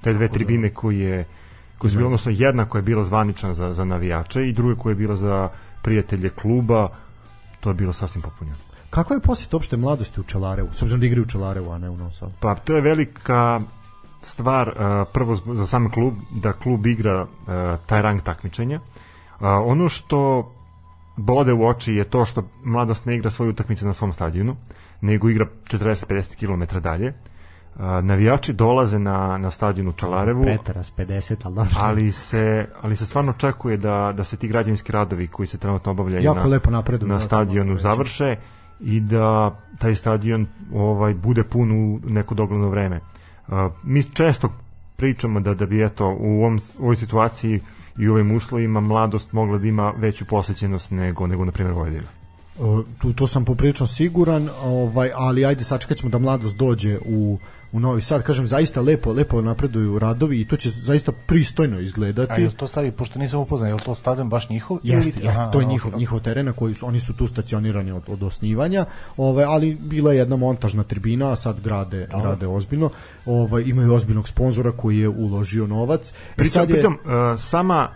Te 0.00 0.12
dve 0.12 0.28
tribine 0.28 0.70
koje, 0.70 1.24
koje 1.78 1.90
su 1.90 1.96
bile, 1.96 2.06
odnosno 2.06 2.32
jedna 2.34 2.64
koja 2.64 2.78
je 2.78 2.84
bila 2.84 3.04
zvanična 3.04 3.54
za, 3.54 3.72
za 3.74 3.84
navijače 3.84 4.48
i 4.48 4.52
druga 4.52 4.74
koja 4.74 4.90
je 4.90 4.96
bila 4.96 5.16
za 5.16 5.48
prijatelje 5.82 6.30
kluba, 6.30 6.88
to 7.60 7.70
je 7.70 7.74
bilo 7.74 7.92
sasvim 7.92 8.22
popunjeno. 8.22 8.58
Kakva 8.90 9.16
je 9.16 9.20
posjet 9.20 9.54
opšte 9.54 9.76
mladosti 9.76 10.20
u 10.20 10.22
Čelarevu? 10.22 10.68
S 10.72 10.82
obzirom 10.82 11.00
da 11.00 11.06
igraju 11.06 11.22
u 11.22 11.28
Čelarevu, 11.28 11.70
a 11.70 11.78
ne 11.78 11.90
u 11.90 11.96
Novom 11.96 12.12
Sadu. 12.12 12.32
Pa 12.40 12.54
to 12.54 12.74
je 12.74 12.80
velika 12.80 13.60
stvar 14.22 14.68
uh, 14.68 14.74
prvo 15.12 15.34
za 15.54 15.66
sam 15.66 15.90
klub 15.90 16.14
da 16.30 16.52
klub 16.52 16.86
igra 16.86 17.22
uh, 17.22 17.28
taj 17.86 18.02
rang 18.02 18.22
takmičenja. 18.22 18.80
Uh, 19.40 19.46
ono 19.64 19.88
što 19.88 20.52
bode 21.16 21.52
u 21.52 21.66
oči 21.66 21.94
je 21.94 22.04
to 22.04 22.24
što 22.24 22.42
mladost 22.64 23.06
ne 23.06 23.16
igra 23.16 23.30
svoje 23.30 23.50
utakmice 23.50 23.86
na 23.86 23.92
svom 23.92 24.12
stadionu, 24.12 24.56
nego 25.00 25.28
igra 25.28 25.46
40-50 25.64 26.36
km 26.36 26.78
dalje. 26.78 27.08
Uh, 27.08 27.82
navijači 28.02 28.52
dolaze 28.52 28.98
na, 28.98 29.38
na 29.38 29.50
stadion 29.50 29.88
u 29.88 29.92
Čalarevu, 29.92 30.42
Pretaras 30.42 30.96
50, 30.96 31.36
ali 31.44 31.54
dobro. 31.54 31.70
ali 31.76 32.12
se, 32.12 32.66
ali 32.82 32.96
se 32.96 33.06
stvarno 33.06 33.30
očekuje 33.30 33.76
da, 33.76 34.12
da 34.16 34.24
se 34.24 34.36
ti 34.36 34.48
građevinski 34.48 34.92
radovi 34.92 35.26
koji 35.26 35.46
se 35.46 35.58
trenutno 35.58 35.92
obavljaju 35.92 36.24
Jako 36.24 36.38
na, 36.38 36.46
lepo 36.46 36.70
napreduju, 36.70 37.08
na 37.08 37.20
stadionu 37.20 37.78
završe 37.78 38.36
i 38.80 39.00
da 39.00 39.60
taj 39.78 39.94
stadion 39.94 40.46
ovaj 40.74 41.14
bude 41.14 41.44
pun 41.44 41.72
u 41.72 42.00
neko 42.04 42.34
dogledno 42.34 42.68
vreme. 42.68 43.00
Uh, 43.48 43.54
mi 43.82 44.02
često 44.04 44.52
pričamo 44.96 45.40
da 45.40 45.54
da 45.54 45.66
bi 45.66 45.84
eto 45.84 46.16
u 46.20 46.40
ovom, 46.40 46.60
u 46.78 46.82
ovoj 46.82 46.96
situaciji 46.96 47.60
i 47.98 48.08
u 48.08 48.12
ovim 48.12 48.36
uslovima 48.36 48.80
mladost 48.80 49.32
mogla 49.32 49.58
da 49.58 49.66
ima 49.66 49.92
veću 49.96 50.24
posećenost 50.24 50.90
nego 50.90 51.26
nego 51.26 51.44
na 51.44 51.52
primjer 51.52 51.74
Vojvodina. 51.74 52.08
Uh, 52.58 52.84
tu 52.98 53.12
to 53.12 53.26
sam 53.26 53.44
poprilično 53.44 53.86
siguran, 53.86 54.48
ovaj 54.62 55.10
ali 55.14 55.44
ajde 55.44 55.64
sačekat 55.64 55.96
ćemo 55.96 56.10
da 56.10 56.18
mladost 56.18 56.56
dođe 56.56 56.98
u 57.06 57.38
u 57.72 57.80
Novi 57.80 58.02
Sad, 58.02 58.22
kažem 58.22 58.46
zaista 58.46 58.80
lepo, 58.80 59.12
lepo 59.12 59.40
napreduju 59.40 59.98
radovi 59.98 60.40
i 60.40 60.44
to 60.44 60.56
će 60.56 60.70
zaista 60.70 61.12
pristojno 61.26 61.80
izgledati. 61.80 62.32
A 62.32 62.36
je 62.36 62.50
to 62.50 62.66
stavi, 62.66 62.90
pošto 62.90 63.18
nisam 63.18 63.40
upoznan, 63.40 63.68
je 63.68 63.74
li 63.74 63.80
to 63.84 63.94
stadion 63.94 64.28
baš 64.28 64.48
njihov? 64.48 64.78
Jeste, 64.82 65.20
jeste, 65.20 65.28
Aha, 65.28 65.50
to 65.50 65.60
je 65.60 65.66
njihov 65.66 65.92
ok. 65.94 65.98
njihov 65.98 66.20
teren 66.20 66.46
na 66.46 66.52
koji 66.52 66.74
su 66.74 66.86
oni 66.86 67.00
su 67.00 67.16
tu 67.16 67.26
stacionirani 67.26 67.92
od, 67.92 68.02
od 68.06 68.22
osnivanja. 68.22 68.84
Ovaj 69.16 69.44
ali 69.44 69.74
bila 69.80 70.12
je 70.12 70.18
jedna 70.18 70.36
montažna 70.36 70.84
tribina, 70.84 71.32
a 71.32 71.36
sad 71.36 71.60
grade 71.60 72.06
grade 72.22 72.46
ozbiljno. 72.46 72.90
Ovaj 73.26 73.62
imaju 73.66 73.94
ozbiljnog 73.94 74.28
sponzora 74.28 74.72
koji 74.72 74.98
je 74.98 75.08
uložio 75.08 75.66
novac. 75.66 76.10
I 76.10 76.12
Pritom, 76.36 76.50
sad 76.50 76.70
je 76.70 76.74
pritom 76.74 76.94
uh, 76.94 77.40
sama 77.40 77.88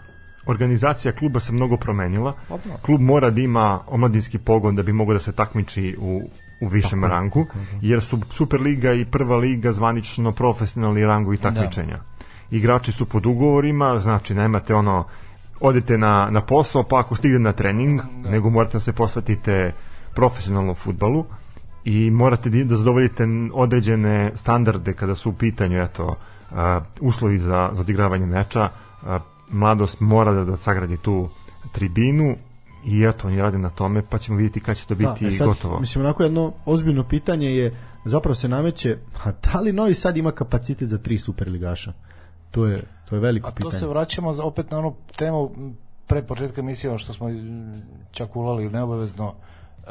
organizacija 0.47 1.13
kluba 1.13 1.41
se 1.41 1.53
mnogo 1.53 1.77
promenila. 1.77 2.33
Pa 2.49 2.57
da. 2.57 2.77
Klub 2.83 3.01
mora 3.01 3.31
da 3.31 3.41
ima 3.41 3.81
omladinski 3.87 4.39
pogon 4.39 4.77
da 4.77 4.83
bi 4.83 4.93
mogao 4.93 5.15
da 5.15 5.21
se 5.21 5.33
takmiči 5.33 5.97
u 6.01 6.23
u 6.63 6.69
višem 6.69 7.05
rangu, 7.05 7.47
jer 7.81 8.03
su 8.03 8.19
Superliga 8.31 8.93
i 8.93 9.05
Prva 9.05 9.37
liga 9.37 9.73
zvanično 9.73 10.33
profesionalni 10.33 11.07
rangovi 11.07 11.37
takmičenja. 11.37 11.99
Igrači 12.51 12.93
su 12.93 13.07
pod 13.07 13.27
ugovorima, 13.27 13.99
znači 13.99 14.35
nemate 14.35 14.75
ono 14.75 15.05
odete 15.61 15.99
na, 15.99 16.29
na 16.31 16.41
posao, 16.41 16.83
pa 16.83 17.01
ako 17.01 17.15
stigne 17.15 17.39
na 17.39 17.53
trening, 17.53 18.01
nego 18.25 18.51
morate 18.51 18.73
da 18.73 18.81
se 18.81 18.93
posvetite 18.93 19.73
profesionalnom 20.15 20.75
futbalu 20.75 21.25
i 21.85 22.11
morate 22.11 22.51
da 22.51 22.65
da 22.65 22.77
zadovoljite 22.77 23.25
određene 23.53 24.33
standarde 24.35 24.93
kada 24.93 25.15
su 25.15 25.31
u 25.31 25.33
pitanju 25.33 25.83
eto, 25.83 26.17
a, 26.53 26.81
uslovi 27.01 27.39
za, 27.39 27.71
za 27.73 27.81
odigravanje 27.81 28.27
meča. 28.27 28.69
A, 29.07 29.19
mladost 29.51 30.01
mora 30.01 30.33
da, 30.33 30.45
da 30.45 30.57
sagradi 30.57 30.97
tu 30.97 31.29
tribinu 31.73 32.37
i 32.85 33.05
eto, 33.05 33.29
oni 33.29 33.43
rade 33.43 33.59
na 33.59 33.71
tome, 33.71 34.03
pa 34.03 34.19
ćemo 34.19 34.39
vidjeti 34.39 34.61
kad 34.61 34.77
će 34.77 34.87
to 34.87 34.95
biti 34.95 35.27
e 35.27 35.33
sad, 35.33 35.47
gotovo. 35.47 35.81
Mislim, 35.81 36.05
onako 36.05 36.23
jedno 36.23 36.53
ozbiljno 36.65 37.05
pitanje 37.05 37.57
je, 37.57 37.75
zapravo 38.05 38.35
se 38.35 38.49
nameće, 38.49 38.99
a 39.25 39.33
da 39.33 39.61
li 39.61 39.73
Novi 39.73 39.95
Sad 39.95 40.17
ima 40.17 40.33
kapacitet 40.33 40.89
za 40.89 40.99
tri 40.99 41.19
superligaša? 41.19 41.93
To 42.51 42.67
je, 42.67 42.83
to 43.09 43.15
je 43.15 43.21
veliko 43.21 43.49
A 43.49 43.51
to 43.51 43.57
pitanje. 43.57 43.79
se 43.81 43.87
vraćamo 43.87 44.33
za- 44.33 44.43
opet 44.43 44.71
na 44.71 44.79
onu 44.79 44.95
temu 45.17 45.51
pre 46.07 46.23
početka 46.23 46.61
emisije, 46.61 46.91
ono 46.91 46.99
što 46.99 47.13
smo 47.13 47.29
čak 48.11 48.37
ulali 48.37 48.71
neobavezno, 48.71 49.35
e, 49.79 49.91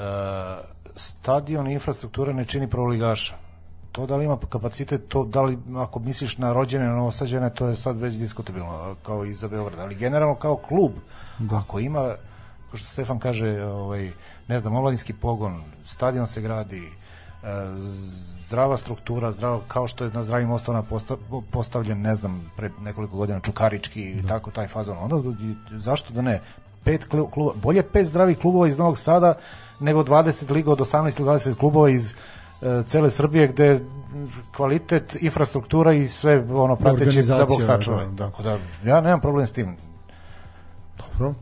stadion 0.96 1.68
i 1.68 1.74
infrastruktura 1.74 2.34
ne 2.34 2.46
čini 2.46 2.70
prvoligaša. 2.70 3.34
To 3.92 4.06
da 4.06 4.16
li 4.18 4.26
ima 4.26 4.38
kapacitet, 4.50 5.08
to 5.08 5.24
da 5.26 5.42
li, 5.42 5.58
ako 5.76 6.00
misliš 6.00 6.38
na 6.38 6.54
rođene, 6.54 6.86
na 6.86 6.96
novosađene, 6.96 7.50
to 7.50 7.68
je 7.68 7.76
sad 7.76 8.00
već 8.00 8.16
diskutabilno, 8.16 8.96
kao 9.04 9.26
i 9.26 9.34
za 9.34 9.48
Beograd. 9.48 9.80
Ali 9.80 9.96
generalno 9.96 10.36
kao 10.36 10.56
klub, 10.58 10.92
ako 11.52 11.80
ima, 11.80 12.16
kao 12.72 12.78
što 12.78 12.88
Stefan 12.88 13.20
kaže, 13.20 13.64
ovaj, 13.64 14.12
ne 14.48 14.60
znam, 14.60 14.76
omladinski 14.76 15.14
pogon, 15.14 15.62
stadion 15.86 16.28
se 16.28 16.42
gradi, 16.42 16.82
e, 16.82 17.48
zdrava 18.48 18.78
struktura, 18.78 19.32
zdravo, 19.32 19.62
kao 19.68 19.88
što 19.88 20.04
je 20.04 20.12
na 20.12 20.24
zdravim 20.24 20.50
posta, 20.90 21.16
postavljen, 21.52 22.02
ne 22.02 22.16
znam, 22.16 22.52
pre 22.58 22.70
nekoliko 22.82 23.18
godina 23.18 23.40
Čukarički 23.40 24.02
i 24.02 24.28
tako 24.28 24.52
taj 24.52 24.68
fazon. 24.68 24.98
Onda 24.98 25.16
zašto 25.72 26.14
da 26.14 26.22
ne? 26.22 26.42
Pet 26.84 27.08
klu- 27.10 27.32
kluba, 27.32 27.54
bolje 27.56 27.84
pet 27.84 28.08
zdravih 28.08 28.38
klubova 28.40 28.68
iz 28.68 28.78
Novog 28.78 28.98
Sada 28.98 29.34
nego 29.80 30.04
20 30.04 30.52
liga 30.52 30.72
od 30.72 30.80
18 30.80 31.20
ili 31.20 31.30
20 31.30 31.56
klubova 31.56 31.90
iz 31.90 32.14
e, 32.62 32.84
cele 32.88 33.12
Srbije 33.12 33.48
gde 33.48 33.80
kvalitet, 34.56 35.18
infrastruktura 35.22 35.94
i 35.94 36.08
sve 36.08 36.44
ono 36.54 36.76
prateće 36.76 37.22
da 37.22 37.46
bog 37.46 37.64
sačuva. 37.64 38.06
da, 38.06 38.12
da. 38.12 38.30
Tako 38.30 38.44
da 38.44 38.58
ja 38.86 39.02
nemam 39.02 39.22
problem 39.22 39.48
s 39.48 39.54
tim. 39.54 39.78
Dobro, 40.98 41.34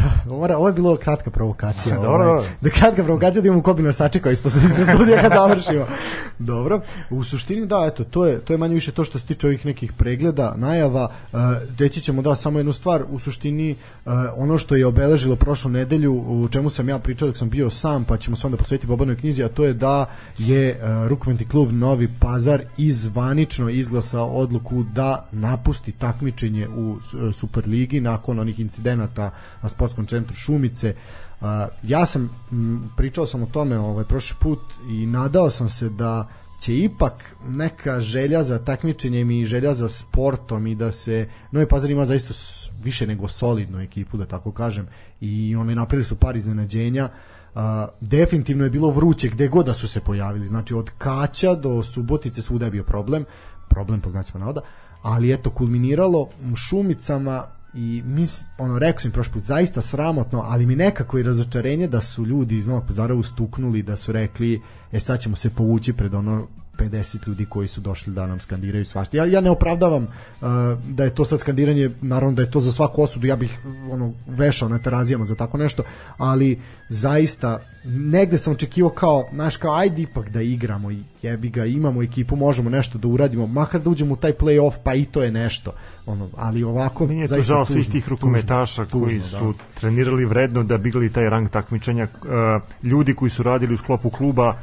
da, 0.00 0.34
mora, 0.34 0.56
ovo 0.56 0.66
je 0.66 0.72
bilo 0.72 0.96
kratka 0.96 1.30
provokacija. 1.30 1.94
Dobro, 2.02 2.10
ovaj. 2.10 2.26
dobro. 2.26 2.44
Da 2.60 2.70
kratka 2.70 3.04
provokacija 3.04 3.42
da 3.42 3.48
imamo 3.48 3.62
ko 3.62 3.74
bi 3.74 3.82
nas 3.82 3.96
sačekao 3.96 4.32
ispod 4.36 4.52
studija 4.94 5.20
kad 5.20 5.32
završimo. 5.32 5.86
Dobro. 6.38 6.80
U 7.10 7.24
suštini 7.24 7.66
da, 7.66 7.84
eto, 7.92 8.04
to 8.04 8.26
je 8.26 8.38
to 8.38 8.52
je 8.52 8.58
manje 8.58 8.74
više 8.74 8.92
to 8.92 9.04
što 9.04 9.18
se 9.18 9.26
tiče 9.26 9.46
ovih 9.46 9.66
nekih 9.66 9.92
pregleda, 9.92 10.54
najava. 10.56 11.10
Uh, 11.32 11.40
reći 11.78 12.00
ćemo 12.00 12.22
da 12.22 12.36
samo 12.36 12.58
jednu 12.58 12.72
stvar, 12.72 13.04
u 13.10 13.18
suštini 13.18 13.76
uh, 14.04 14.12
ono 14.36 14.58
što 14.58 14.76
je 14.76 14.86
obeležilo 14.86 15.36
prošlu 15.36 15.70
nedelju, 15.70 16.12
u 16.12 16.48
čemu 16.48 16.70
sam 16.70 16.88
ja 16.88 16.98
pričao 16.98 17.28
dok 17.28 17.36
sam 17.36 17.50
bio 17.50 17.70
sam, 17.70 18.04
pa 18.04 18.16
ćemo 18.16 18.36
se 18.36 18.46
onda 18.46 18.56
posvetiti 18.56 18.86
Bobanoj 18.86 19.16
knjizi, 19.16 19.44
a 19.44 19.48
to 19.48 19.64
je 19.64 19.74
da 19.74 20.06
je 20.38 20.70
uh, 20.70 21.08
rukometni 21.08 21.46
klub 21.46 21.72
Novi 21.72 22.08
Pazar 22.20 22.62
izvanično 22.76 23.68
izglasao 23.70 24.26
odluku 24.26 24.82
da 24.82 25.26
napusti 25.32 25.92
takmičenje 25.92 26.68
u 26.68 26.96
Superligi 27.32 28.00
nakon 28.00 28.38
onih 28.38 28.60
incidenata 28.60 29.30
na 29.62 29.68
sportskom 29.68 30.06
centru 30.06 30.34
Šumice. 30.34 30.94
Ja 31.82 32.06
sam 32.06 32.30
pričao 32.96 33.26
sam 33.26 33.42
o 33.42 33.46
tome 33.46 33.78
ovaj 33.78 34.04
prošli 34.04 34.36
put 34.40 34.60
i 34.88 35.06
nadao 35.06 35.50
sam 35.50 35.68
se 35.68 35.88
da 35.88 36.28
će 36.60 36.78
ipak 36.78 37.36
neka 37.48 38.00
želja 38.00 38.42
za 38.42 38.58
takmičenjem 38.58 39.30
i 39.30 39.44
želja 39.44 39.74
za 39.74 39.88
sportom 39.88 40.66
i 40.66 40.74
da 40.74 40.92
se 40.92 41.28
Novi 41.50 41.68
Pazar 41.68 41.90
ima 41.90 42.04
zaista 42.04 42.34
više 42.82 43.06
nego 43.06 43.28
solidnu 43.28 43.80
ekipu 43.80 44.16
da 44.16 44.26
tako 44.26 44.52
kažem 44.52 44.86
i 45.20 45.56
oni 45.56 45.74
napravili 45.74 46.04
su 46.04 46.16
par 46.16 46.36
iznenađenja. 46.36 47.08
Uh, 47.54 47.60
definitivno 48.00 48.64
je 48.64 48.70
bilo 48.70 48.90
vruće 48.90 49.28
gde 49.28 49.48
god 49.48 49.66
da 49.66 49.74
su 49.74 49.88
se 49.88 50.00
pojavili. 50.00 50.46
Znači 50.46 50.74
od 50.74 50.90
Kaća 50.98 51.54
do 51.54 51.82
Subotice 51.82 52.42
svuda 52.42 52.64
je 52.64 52.70
bio 52.70 52.84
problem. 52.84 53.24
Problem 53.68 54.00
po 54.00 54.10
znacima 54.10 54.40
navoda. 54.40 54.60
Ali 55.02 55.32
eto 55.32 55.50
kulminiralo 55.50 56.28
u 56.52 56.56
Šumicama 56.56 57.46
i 57.74 58.02
mis, 58.06 58.44
ono 58.58 58.78
rekao 58.78 59.00
sam 59.00 59.10
prošli 59.10 59.32
put 59.32 59.42
zaista 59.42 59.80
sramotno 59.80 60.44
ali 60.46 60.66
mi 60.66 60.76
nekako 60.76 61.18
i 61.18 61.22
razočarenje 61.22 61.86
da 61.86 62.00
su 62.00 62.26
ljudi 62.26 62.56
iz 62.56 62.66
Novog 62.66 62.84
Pazara 62.86 63.14
ustuknuli 63.14 63.82
da 63.82 63.96
su 63.96 64.12
rekli 64.12 64.62
e 64.92 65.00
sad 65.00 65.20
ćemo 65.20 65.36
se 65.36 65.50
povući 65.50 65.92
pred 65.92 66.14
ono 66.14 66.46
50 66.78 67.28
ljudi 67.28 67.44
koji 67.44 67.68
su 67.68 67.80
došli 67.80 68.12
da 68.12 68.26
nam 68.26 68.40
skandiraju 68.40 68.84
svašta. 68.84 69.16
Ja, 69.16 69.24
ja 69.24 69.40
ne 69.40 69.50
opravdavam 69.50 70.02
uh, 70.02 70.48
da 70.88 71.04
je 71.04 71.14
to 71.14 71.24
sad 71.24 71.40
skandiranje, 71.40 71.90
naravno 72.00 72.36
da 72.36 72.42
je 72.42 72.50
to 72.50 72.60
za 72.60 72.72
svaku 72.72 73.02
osudu, 73.02 73.26
ja 73.26 73.36
bih 73.36 73.58
ono 73.90 74.12
vešao 74.26 74.68
na 74.68 74.78
terazijama 74.78 75.24
za 75.24 75.34
tako 75.34 75.58
nešto, 75.58 75.82
ali 76.18 76.60
zaista 76.88 77.62
negde 77.84 78.38
sam 78.38 78.52
očekivao 78.52 78.90
kao, 78.90 79.28
znaš, 79.32 79.56
kao 79.56 79.74
ajde 79.74 80.02
ipak 80.02 80.30
da 80.30 80.42
igramo 80.42 80.90
i 80.90 81.02
jebi 81.22 81.48
ga, 81.48 81.64
imamo 81.64 82.02
ekipu, 82.02 82.36
možemo 82.36 82.70
nešto 82.70 82.98
da 82.98 83.08
uradimo, 83.08 83.46
makar 83.46 83.80
da 83.80 83.90
uđemo 83.90 84.14
u 84.14 84.16
taj 84.16 84.32
play-off, 84.32 84.74
pa 84.84 84.94
i 84.94 85.04
to 85.04 85.22
je 85.22 85.30
nešto. 85.30 85.72
Ono, 86.06 86.28
ali 86.36 86.64
ovako, 86.64 87.06
Meni 87.06 87.20
je 87.20 87.28
to 87.28 87.42
žao 87.42 87.64
svih 87.64 87.90
tih 87.90 88.08
rukometaša 88.08 88.84
tužno, 88.84 89.06
koji 89.06 89.20
tužno, 89.20 89.38
su 89.38 89.54
trenirali 89.80 90.24
vredno 90.24 90.62
da 90.62 90.78
bi 90.78 90.88
igrali 90.88 91.12
taj 91.12 91.30
rang 91.30 91.48
takmičenja, 91.48 92.04
uh, 92.04 92.28
ljudi 92.82 93.14
koji 93.14 93.30
su 93.30 93.42
radili 93.42 93.74
u 93.74 93.78
sklopu 93.78 94.10
kluba, 94.10 94.56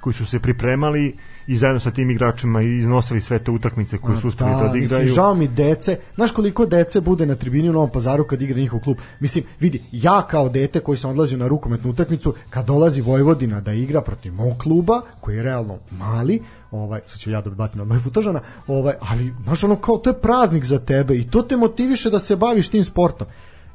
koji 0.00 0.14
su 0.14 0.26
se 0.26 0.38
pripremali 0.40 1.16
i 1.46 1.56
zajedno 1.56 1.80
sa 1.80 1.90
tim 1.90 2.10
igračima 2.10 2.62
iznosili 2.62 3.20
sve 3.20 3.38
te 3.38 3.50
utakmice 3.50 3.98
koje 3.98 4.20
su 4.20 4.28
uspeli 4.28 4.50
da, 4.50 4.56
da, 4.56 4.70
odigraju. 4.70 5.02
mislim, 5.02 5.14
žao 5.14 5.34
mi 5.34 5.48
dece. 5.48 5.98
Znaš 6.14 6.32
koliko 6.32 6.66
dece 6.66 7.00
bude 7.00 7.26
na 7.26 7.34
tribini 7.34 7.70
u 7.70 7.72
Novom 7.72 7.90
Pazaru 7.90 8.24
kad 8.24 8.42
igra 8.42 8.60
njihov 8.60 8.80
klub? 8.80 8.96
Mislim, 9.20 9.44
vidi, 9.60 9.82
ja 9.92 10.22
kao 10.22 10.48
dete 10.48 10.80
koji 10.80 10.98
sam 10.98 11.10
odlazio 11.10 11.38
na 11.38 11.48
rukometnu 11.48 11.90
utakmicu, 11.90 12.34
kad 12.50 12.66
dolazi 12.66 13.00
Vojvodina 13.00 13.60
da 13.60 13.72
igra 13.72 14.00
protiv 14.00 14.34
mog 14.34 14.58
kluba, 14.58 15.00
koji 15.20 15.36
je 15.36 15.42
realno 15.42 15.78
mali, 15.90 16.40
ovaj, 16.74 17.00
sad 17.06 17.18
ću 17.18 17.30
ja 17.30 17.40
da 17.40 17.50
batim 17.50 17.80
od 17.80 17.88
mojeg 17.88 18.02
futažana, 18.02 18.40
ovaj, 18.66 18.94
ali, 19.00 19.34
znaš, 19.44 19.64
ono, 19.64 19.76
kao, 19.76 19.98
to 19.98 20.10
je 20.10 20.20
praznik 20.20 20.64
za 20.64 20.78
tebe 20.78 21.16
i 21.16 21.30
to 21.30 21.42
te 21.42 21.56
motiviše 21.56 22.10
da 22.10 22.18
se 22.18 22.36
baviš 22.36 22.68
tim 22.68 22.84
sportom. 22.84 23.26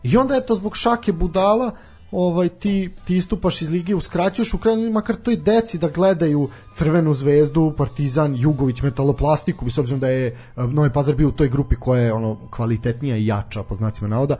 I 0.03 0.17
onda, 0.17 0.35
eto, 0.35 0.55
zbog 0.55 0.75
šake 0.75 1.11
budala, 1.11 1.71
ovaj 2.11 2.49
ti 2.49 2.89
ti 3.05 3.17
istupaš 3.17 3.61
iz 3.61 3.71
lige 3.71 3.95
uskraćuješ 3.95 4.53
u 4.53 4.57
krajnjem 4.57 4.91
makar 4.91 5.15
toj 5.15 5.35
deci 5.35 5.77
da 5.77 5.89
gledaju 5.89 6.49
Crvenu 6.75 7.13
zvezdu, 7.13 7.73
Partizan, 7.77 8.35
Jugović, 8.35 8.81
Metaloplastiku, 8.81 9.69
s 9.69 9.77
obzirom 9.77 9.99
da 9.99 10.07
je 10.07 10.27
eh, 10.27 10.35
Novi 10.67 10.89
Pazar 10.93 11.15
bio 11.15 11.27
u 11.27 11.31
toj 11.31 11.49
grupi 11.49 11.75
koja 11.75 12.01
je 12.01 12.13
ono 12.13 12.37
kvalitetnija 12.49 13.17
i 13.17 13.25
jača 13.25 13.63
po 13.63 13.75
znacima 13.75 14.07
navoda. 14.07 14.37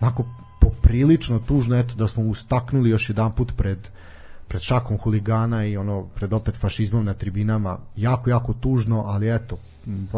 Onako 0.00 0.24
poprilično 0.60 1.38
tužno 1.38 1.78
eto 1.78 1.94
da 1.94 2.08
smo 2.08 2.22
ustaknuli 2.22 2.90
još 2.90 3.08
jedan 3.08 3.32
put 3.32 3.52
pred 3.56 3.78
pred 4.48 4.62
šakom 4.62 4.98
huligana 4.98 5.64
i 5.64 5.76
ono 5.76 6.02
pred 6.14 6.32
opet 6.32 6.56
fašizmom 6.56 7.04
na 7.04 7.14
tribinama 7.14 7.78
jako 7.96 8.30
jako 8.30 8.52
tužno 8.52 9.02
ali 9.06 9.34
eto 9.34 9.58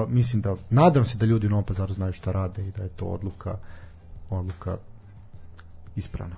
mislim 0.09 0.43
da 0.43 0.57
nadam 0.71 1.05
se 1.05 1.19
da 1.19 1.27
ljudi 1.27 1.47
u 1.47 1.51
Novom 1.51 1.65
Pazaru 1.65 1.95
znaju 1.95 2.13
šta 2.13 2.33
rade 2.33 2.69
i 2.69 2.71
da 2.71 2.83
je 2.83 2.89
to 2.89 3.05
odluka 3.05 3.57
odluka 4.31 4.77
ispravna 5.97 6.37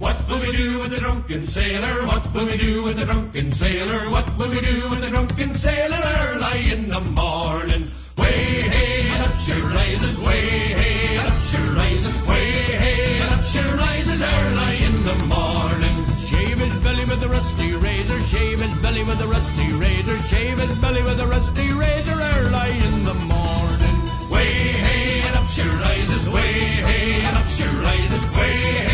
What 0.00 0.28
will 0.28 0.40
we 0.40 0.52
do 0.52 0.82
with 0.82 0.90
the 0.90 1.00
drunken 1.00 1.46
sailor? 1.46 2.06
What 2.06 2.24
will 2.34 2.46
we 2.46 2.56
do 2.58 2.82
with 2.84 2.96
the 2.96 3.06
drunken 3.06 3.52
sailor? 3.52 4.10
What 4.10 4.26
will 4.38 4.50
we 4.50 4.60
do 4.60 4.90
with 4.90 5.00
the 5.00 5.10
drunken 5.10 5.54
sailor 5.54 6.02
early 6.20 6.72
in 6.72 6.90
the 6.90 7.00
morning? 7.00 8.03
Way 8.16 8.62
hey 8.74 9.08
and 9.12 9.22
up 9.24 9.34
she 9.36 9.52
rises, 9.52 10.20
way 10.20 10.40
hey 10.80 11.16
and 11.18 11.28
up 11.28 11.40
she 11.50 11.58
rises, 11.80 12.28
way 12.28 12.50
hey 12.84 13.20
and 13.20 13.30
up 13.34 13.42
she 13.42 13.60
rises 13.60 14.20
early 14.22 14.76
in 14.88 14.96
the 15.10 15.16
morning. 15.34 15.96
Shave 16.28 16.58
his 16.58 16.74
belly 16.82 17.04
with 17.04 17.22
a 17.22 17.28
rusty 17.28 17.74
razor, 17.74 18.20
shave 18.32 18.60
his 18.60 18.82
belly 18.82 19.02
with 19.04 19.20
a 19.20 19.26
rusty 19.26 19.72
razor, 19.72 20.18
shave 20.30 20.58
his 20.58 20.76
belly 20.78 21.02
with 21.02 21.20
a 21.20 21.26
rusty 21.26 21.72
razor 21.72 22.18
early 22.34 22.72
in 22.88 23.04
the 23.04 23.14
morning. 23.14 23.96
Way 24.30 24.52
hey 24.84 25.22
and 25.26 25.36
up 25.36 25.46
she 25.46 25.62
rises, 25.62 26.28
way 26.30 26.52
hey 26.88 27.24
and 27.26 27.36
up 27.36 27.46
she 27.46 27.64
rises, 27.64 28.36
way 28.36 28.56
hey 28.88 28.93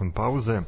nakon 0.00 0.10
pauze. 0.10 0.60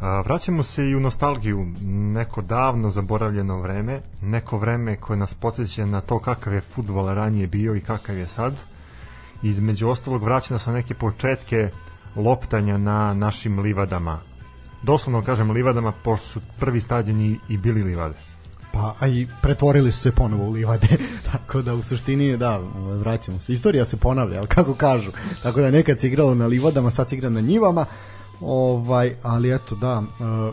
A, 0.00 0.20
vraćamo 0.20 0.62
se 0.62 0.88
i 0.88 0.96
u 0.96 1.00
nostalgiju, 1.00 1.66
neko 1.84 2.42
davno 2.42 2.90
zaboravljeno 2.90 3.60
vreme, 3.60 4.00
neko 4.22 4.58
vreme 4.58 4.96
koje 4.96 5.16
nas 5.16 5.34
podsjeća 5.34 5.86
na 5.86 6.00
to 6.00 6.18
kakav 6.18 6.54
je 6.54 6.60
futbol 6.60 7.14
ranije 7.14 7.46
bio 7.46 7.76
i 7.76 7.80
kakav 7.80 8.16
je 8.16 8.26
sad. 8.26 8.54
Između 9.42 9.88
ostalog 9.88 10.22
vraća 10.22 10.54
nas 10.54 10.66
na 10.66 10.72
neke 10.72 10.94
početke 10.94 11.70
loptanja 12.16 12.78
na 12.78 13.14
našim 13.14 13.58
livadama. 13.58 14.20
Doslovno 14.82 15.22
kažem 15.22 15.50
livadama, 15.50 15.92
pošto 16.04 16.26
su 16.26 16.40
prvi 16.58 16.80
stadioni 16.80 17.38
i 17.48 17.56
bili 17.56 17.82
livade. 17.82 18.14
Pa, 18.72 18.94
a 19.00 19.08
i 19.08 19.26
pretvorili 19.42 19.92
su 19.92 20.00
se 20.00 20.12
ponovo 20.12 20.44
u 20.44 20.52
livade, 20.52 20.88
tako 21.32 21.62
da 21.62 21.74
u 21.74 21.82
suštini, 21.82 22.36
da, 22.36 22.60
vraćamo 23.04 23.38
se. 23.38 23.52
Istorija 23.52 23.84
se 23.84 23.96
ponavlja, 23.96 24.38
ali 24.38 24.46
kako 24.46 24.74
kažu. 24.74 25.10
Tako 25.42 25.60
da 25.60 25.70
nekad 25.70 26.00
se 26.00 26.06
igralo 26.06 26.34
na 26.34 26.46
livadama, 26.46 26.90
sad 26.90 27.08
se 27.08 27.16
igra 27.16 27.30
na 27.30 27.40
njivama, 27.40 27.86
ovaj, 28.40 29.16
ali 29.22 29.54
eto, 29.54 29.74
da, 29.74 30.02
e, 30.02 30.52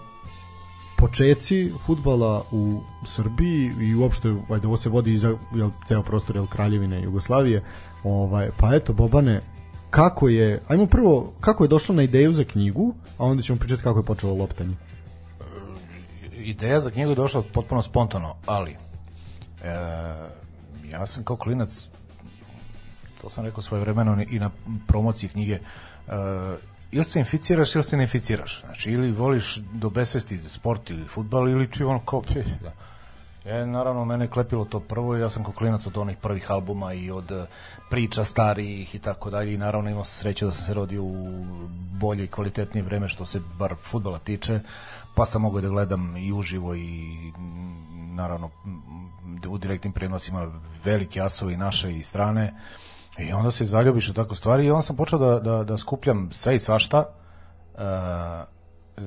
počeci 0.98 1.72
futbala 1.86 2.44
u 2.52 2.82
Srbiji 3.06 3.74
i 3.80 3.96
uopšte 3.96 4.36
ajde, 4.50 4.68
ovo 4.68 4.78
se 4.78 4.90
vodi 4.90 5.18
za 5.18 5.38
jel, 5.56 5.70
ceo 5.88 6.04
prostor 6.04 6.36
jel, 6.36 6.48
Kraljevine 6.48 7.04
Jugoslavije 7.04 7.64
ovaj, 8.04 8.50
pa 8.58 8.76
eto 8.76 8.94
Bobane 8.94 9.42
kako 9.90 10.28
je, 10.28 10.62
ajmo 10.68 10.86
prvo 10.86 11.34
kako 11.40 11.64
je 11.64 11.68
došlo 11.68 11.96
na 11.96 12.04
ideju 12.04 12.34
za 12.34 12.44
knjigu 12.44 12.94
a 13.18 13.26
onda 13.26 13.44
ćemo 13.44 13.60
pričati 13.60 13.84
kako 13.84 14.00
je 14.00 14.06
počelo 14.06 14.34
loptanje. 14.34 14.76
Ideja 16.38 16.80
za 16.80 16.92
knjigu 16.92 17.10
je 17.12 17.16
došla 17.16 17.44
potpuno 17.54 17.82
spontano, 17.82 18.36
ali 18.46 18.72
e, 18.72 18.78
ja 20.92 21.06
sam 21.06 21.24
kao 21.24 21.36
klinac 21.36 21.88
to 23.22 23.30
sam 23.30 23.46
rekao 23.46 23.62
svoje 23.62 23.82
vremeno 23.82 24.24
i 24.30 24.40
na 24.40 24.50
promociji 24.88 25.30
knjige 25.30 25.54
e, 25.54 25.62
ili 26.92 27.06
se 27.06 27.20
inficiraš 27.20 27.76
ili 27.76 27.84
se 27.84 27.98
ne 27.98 28.04
inficiraš 28.04 28.62
znači 28.62 28.92
ili 28.92 29.12
voliš 29.12 29.58
do 29.74 29.90
besvesti 29.90 30.40
sport 30.48 30.90
ili 30.90 31.08
futbal 31.08 31.50
ili 31.50 31.72
ti 31.72 31.84
ono 31.84 32.00
kao 32.00 32.24
da. 32.62 32.72
E, 33.46 33.66
naravno, 33.66 34.06
mene 34.06 34.26
je 34.26 34.30
klepilo 34.30 34.66
to 34.66 34.80
prvo 34.80 35.18
i 35.18 35.20
ja 35.20 35.30
sam 35.30 35.44
kao 35.44 35.54
klinac 35.54 35.86
od 35.86 35.98
onih 35.98 36.18
prvih 36.18 36.52
albuma 36.52 36.94
i 36.94 37.12
od 37.12 37.32
e, 37.32 37.46
priča 37.90 38.24
starijih 38.24 38.96
i 38.96 39.00
tako 39.00 39.30
dalje 39.30 39.54
i 39.54 39.58
naravno 39.58 39.90
imao 39.90 40.06
sam 40.06 40.20
sreću 40.22 40.46
da 40.46 40.52
sam 40.52 40.66
se 40.66 40.74
rodio 40.74 41.04
u 41.04 41.46
bolje 42.00 42.24
i 42.24 42.28
kvalitetnije 42.28 42.84
vreme 42.84 43.08
što 43.08 43.26
se 43.26 43.42
bar 43.60 43.76
futbala 43.84 44.20
tiče, 44.20 44.60
pa 45.16 45.26
sam 45.26 45.42
mogao 45.42 45.62
da 45.62 45.70
gledam 45.70 46.18
i 46.18 46.34
uživo 46.34 46.76
i 46.76 47.18
naravno 48.14 48.50
u 49.50 49.58
direktnim 49.58 49.94
prenosima 49.94 50.62
velike 50.84 51.22
asovi 51.22 51.58
naše 51.58 51.96
i 51.96 52.04
strane 52.04 52.54
i 53.20 53.34
onda 53.34 53.52
se 53.52 53.66
zaljubiš 53.66 54.10
u 54.10 54.14
tako 54.14 54.36
stvari 54.36 54.66
i 54.66 54.72
onda 54.72 54.82
sam 54.82 54.96
počeo 54.96 55.20
da, 55.20 55.40
da, 55.40 55.64
da 55.64 55.78
skupljam 55.78 56.30
sve 56.32 56.56
i 56.56 56.60
svašta. 56.60 57.06
Uh, 57.74 57.82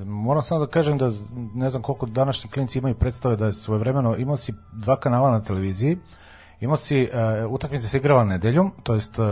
moram 0.05 0.41
samo 0.41 0.65
da 0.65 0.71
kažem 0.71 0.97
da 0.97 1.11
ne 1.55 1.69
znam 1.69 1.81
koliko 1.81 2.05
današnji 2.05 2.49
klinci 2.49 2.79
imaju 2.79 2.95
predstave 2.95 3.35
da 3.35 3.45
je 3.45 3.53
svojevremeno. 3.53 4.15
Imao 4.15 4.37
si 4.37 4.53
dva 4.73 4.95
kanala 4.95 5.31
na 5.31 5.41
televiziji. 5.41 5.97
Imao 6.59 6.77
si 6.77 7.09
uh, 7.45 7.51
utakmice 7.51 7.87
se 7.87 7.97
igrala 7.97 8.23
nedeljom 8.23 8.71
to 8.83 8.93
jest 8.93 9.19
uh, 9.19 9.25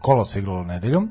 kolo 0.00 0.24
se 0.24 0.38
igralo 0.38 0.64
nedeljom. 0.64 1.04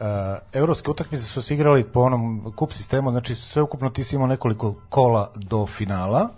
Uh, 0.00 0.06
evropske 0.52 0.90
utakmice 0.90 1.24
su 1.24 1.42
se 1.42 1.54
igrali 1.54 1.84
po 1.84 2.00
onom 2.00 2.52
kup 2.56 2.72
sistemu 2.72 3.10
znači 3.10 3.34
sve 3.34 3.62
ukupno 3.62 3.90
ti 3.90 4.04
si 4.04 4.16
imao 4.16 4.26
nekoliko 4.26 4.74
kola 4.88 5.30
do 5.36 5.66
finala. 5.66 6.28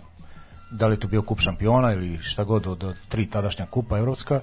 Da 0.71 0.87
li 0.87 0.99
to 0.99 1.07
bio 1.07 1.21
kup 1.21 1.39
šampiona 1.39 1.93
ili 1.93 2.17
šta 2.17 2.43
god 2.43 2.67
od, 2.67 2.83
od 2.83 2.95
tri 3.09 3.29
tadašnja 3.29 3.65
kupa 3.65 3.97
evropska 3.97 4.39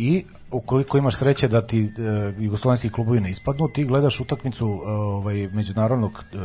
i 0.00 0.24
ukoliko 0.50 0.98
imaš 0.98 1.16
sreće 1.16 1.48
da 1.48 1.66
ti 1.66 1.84
e, 1.84 2.32
jugoslovenski 2.38 2.90
klubovi 2.90 3.20
ne 3.20 3.30
ispadnu, 3.30 3.68
ti 3.68 3.84
gledaš 3.84 4.20
utakmicu 4.20 4.66
e, 4.66 4.90
ovaj 4.90 5.48
međunarodnog 5.52 6.24
e, 6.32 6.36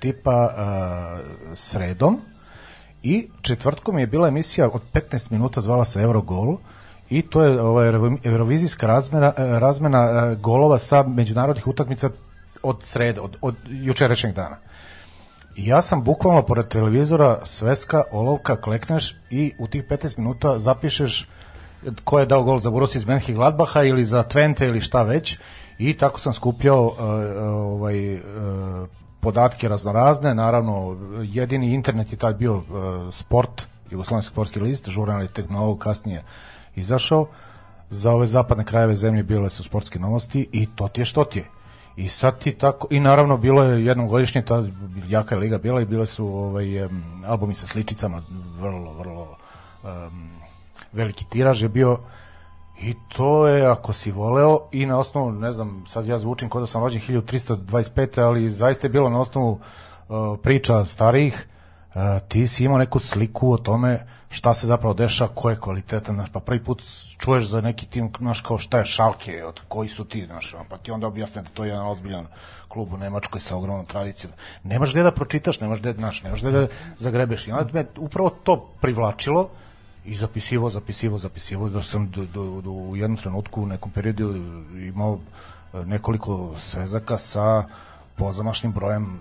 tipa 0.00 0.50
e, 0.50 0.62
sredom 1.54 2.18
i 3.02 3.28
četvrtkom 3.42 3.98
je 3.98 4.06
bila 4.06 4.28
emisija 4.28 4.70
od 4.72 4.82
15 4.92 5.32
minuta 5.32 5.60
zvala 5.60 5.84
se 5.84 6.02
Eurogol 6.02 6.56
i 7.10 7.22
to 7.22 7.42
je 7.42 7.60
ovaj 7.60 7.88
eurovizijska 8.24 8.86
razmena 8.86 9.32
e, 9.36 9.58
razmena 9.58 9.98
e, 9.98 10.36
golova 10.36 10.78
sa 10.78 11.02
međunarodnih 11.02 11.66
utakmica 11.66 12.10
od 12.62 12.82
srede 12.82 13.20
od, 13.20 13.36
od 13.40 13.54
jučerašnjeg 13.68 14.34
dana. 14.34 14.56
I 15.56 15.66
ja 15.66 15.82
sam 15.82 16.04
bukvalno 16.04 16.42
pored 16.42 16.68
televizora 16.68 17.38
sveska, 17.44 18.02
olovka, 18.12 18.56
klekneš 18.56 19.16
i 19.30 19.52
u 19.58 19.66
tih 19.66 19.84
15 19.84 20.18
minuta 20.18 20.58
zapišeš 20.58 21.28
ko 22.04 22.18
je 22.18 22.26
dao 22.26 22.42
gol 22.42 22.60
za 22.60 22.70
Borussia 22.70 22.98
iz 22.98 23.34
Gladbaha 23.34 23.82
ili 23.82 24.04
za 24.04 24.22
Twente 24.22 24.68
ili 24.68 24.80
šta 24.80 25.02
već. 25.02 25.38
I 25.78 25.96
tako 25.96 26.20
sam 26.20 26.32
skupljao 26.32 26.84
uh, 26.86 26.94
ovaj 27.46 28.14
uh, 28.14 28.20
podatke 29.20 29.68
raznorazne, 29.68 30.34
naravno 30.34 30.96
jedini 31.22 31.74
internet 31.74 32.12
je 32.12 32.18
tad 32.18 32.36
bio 32.36 32.56
uh, 32.56 32.64
sport, 33.12 33.66
Jugoslovenski 33.90 34.32
sportski 34.32 34.60
list, 34.60 34.88
žurnal 34.88 35.22
je 35.22 35.28
tek 35.28 35.50
novo 35.50 35.76
kasnije 35.76 36.24
izašao, 36.76 37.26
za 37.90 38.12
ove 38.12 38.26
zapadne 38.26 38.64
krajeve 38.64 38.94
zemlje 38.94 39.22
bile 39.22 39.50
su 39.50 39.62
sportske 39.62 39.98
novosti 39.98 40.48
i 40.52 40.66
to 40.66 40.88
ti 40.88 41.00
je 41.00 41.04
što 41.04 41.24
ti 41.24 41.38
je. 41.38 41.44
I 41.96 42.08
sad 42.08 42.38
ti 42.38 42.52
tako, 42.52 42.88
i 42.90 43.00
naravno 43.00 43.36
bilo 43.36 43.62
je 43.62 43.84
jednom 43.84 44.08
godišnje, 44.08 44.42
ta 44.42 44.64
jaka 45.08 45.34
je 45.34 45.40
liga 45.40 45.58
bila 45.58 45.80
i 45.80 45.84
bile 45.84 46.06
su 46.06 46.26
ovaj, 46.26 46.84
um, 46.84 47.02
albumi 47.26 47.54
sa 47.54 47.66
sličicama, 47.66 48.22
vrlo, 48.60 48.92
vrlo 48.92 49.36
um, 49.84 50.35
veliki 50.96 51.24
tiraž 51.24 51.62
je 51.62 51.68
bio 51.68 51.98
i 52.80 52.94
to 53.08 53.46
je 53.48 53.66
ako 53.66 53.92
si 53.92 54.10
voleo 54.10 54.60
i 54.72 54.86
na 54.86 54.98
osnovu, 54.98 55.32
ne 55.32 55.52
znam, 55.52 55.84
sad 55.88 56.06
ja 56.06 56.18
zvučim 56.18 56.48
kod 56.48 56.62
da 56.62 56.66
sam 56.66 56.82
rođen 56.82 57.00
1325. 57.00 58.22
ali 58.22 58.50
zaista 58.50 58.86
je 58.86 58.90
bilo 58.90 59.10
na 59.10 59.20
osnovu 59.20 59.50
uh, 60.08 60.38
priča 60.42 60.84
starijih 60.84 61.46
uh, 61.88 62.00
ti 62.28 62.48
si 62.48 62.64
imao 62.64 62.78
neku 62.78 62.98
sliku 62.98 63.52
o 63.52 63.56
tome 63.56 64.06
šta 64.28 64.54
se 64.54 64.66
zapravo 64.66 64.94
deša, 64.94 65.28
ko 65.28 65.50
je 65.50 65.60
kvalitetan, 65.60 66.14
znaš, 66.14 66.30
pa 66.32 66.40
prvi 66.40 66.64
put 66.64 66.82
čuješ 67.18 67.48
za 67.48 67.60
neki 67.60 67.86
tim, 67.86 68.10
znaš, 68.18 68.40
kao 68.40 68.58
šta 68.58 68.78
je 68.78 68.86
šalke, 68.86 69.44
od 69.44 69.60
koji 69.68 69.88
su 69.88 70.04
ti, 70.04 70.26
znaš, 70.26 70.54
pa 70.68 70.76
ti 70.76 70.90
onda 70.90 71.06
objasne 71.06 71.42
da 71.42 71.48
to 71.48 71.64
je 71.64 71.68
jedan 71.68 71.86
ozbiljan 71.86 72.26
klub 72.68 72.92
u 72.92 72.96
Nemačkoj 72.96 73.40
sa 73.40 73.56
ogromnom 73.56 73.86
tradicijom. 73.86 74.32
Nemaš 74.64 74.90
gde 74.90 75.02
da 75.02 75.10
pročitaš, 75.10 75.60
nemaš 75.60 75.80
gde, 75.80 75.92
znaš, 75.92 76.22
nemaš 76.22 76.40
gde 76.40 76.50
da 76.50 76.66
zagrebeš. 76.98 77.48
I 77.48 77.52
onda 77.52 77.72
me 77.72 77.86
upravo 77.98 78.30
to 78.30 78.56
privlačilo, 78.80 79.48
i 80.06 80.14
zapisivo, 80.14 80.70
zapisivo, 80.70 81.18
zapisivo, 81.18 81.68
da 81.68 81.82
sam 81.82 82.10
do, 82.10 82.24
do, 82.24 82.60
do, 82.60 82.70
u 82.70 82.96
jednom 82.96 83.16
trenutku 83.16 83.62
u 83.62 83.66
nekom 83.66 83.90
periodu 83.90 84.34
imao 84.76 85.18
e, 85.74 85.84
nekoliko 85.84 86.54
svezaka 86.58 87.18
sa 87.18 87.64
pozamašnim 88.16 88.72
brojem 88.72 89.18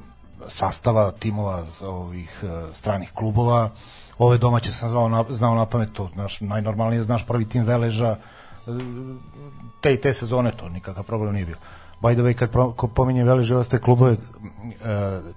sastava 0.47 1.11
timova 1.11 1.63
ovih 1.81 2.43
e, 2.43 2.73
stranih 2.73 3.11
klubova. 3.13 3.69
Ove 4.17 4.37
domaće 4.37 4.71
sam 4.71 4.89
znao 4.89 5.09
na, 5.09 5.23
znao 5.29 5.55
na 5.55 5.65
pamet, 5.65 5.89
to 5.93 6.09
znaš, 6.13 6.41
najnormalnije 6.41 7.03
znaš 7.03 7.25
prvi 7.27 7.49
tim 7.49 7.63
Veleža, 7.63 8.15
e, 8.15 8.71
te 9.81 9.93
i 9.93 10.01
te 10.01 10.13
sezone, 10.13 10.51
to 10.57 10.69
nikakav 10.69 11.03
problem 11.03 11.33
nije 11.33 11.45
bio. 11.45 11.57
By 12.01 12.13
the 12.13 12.21
way, 12.21 12.33
kad 12.33 12.49
pominje 12.93 13.23
Veleže 13.23 13.55
ostaje 13.55 13.81
klubove, 13.81 14.17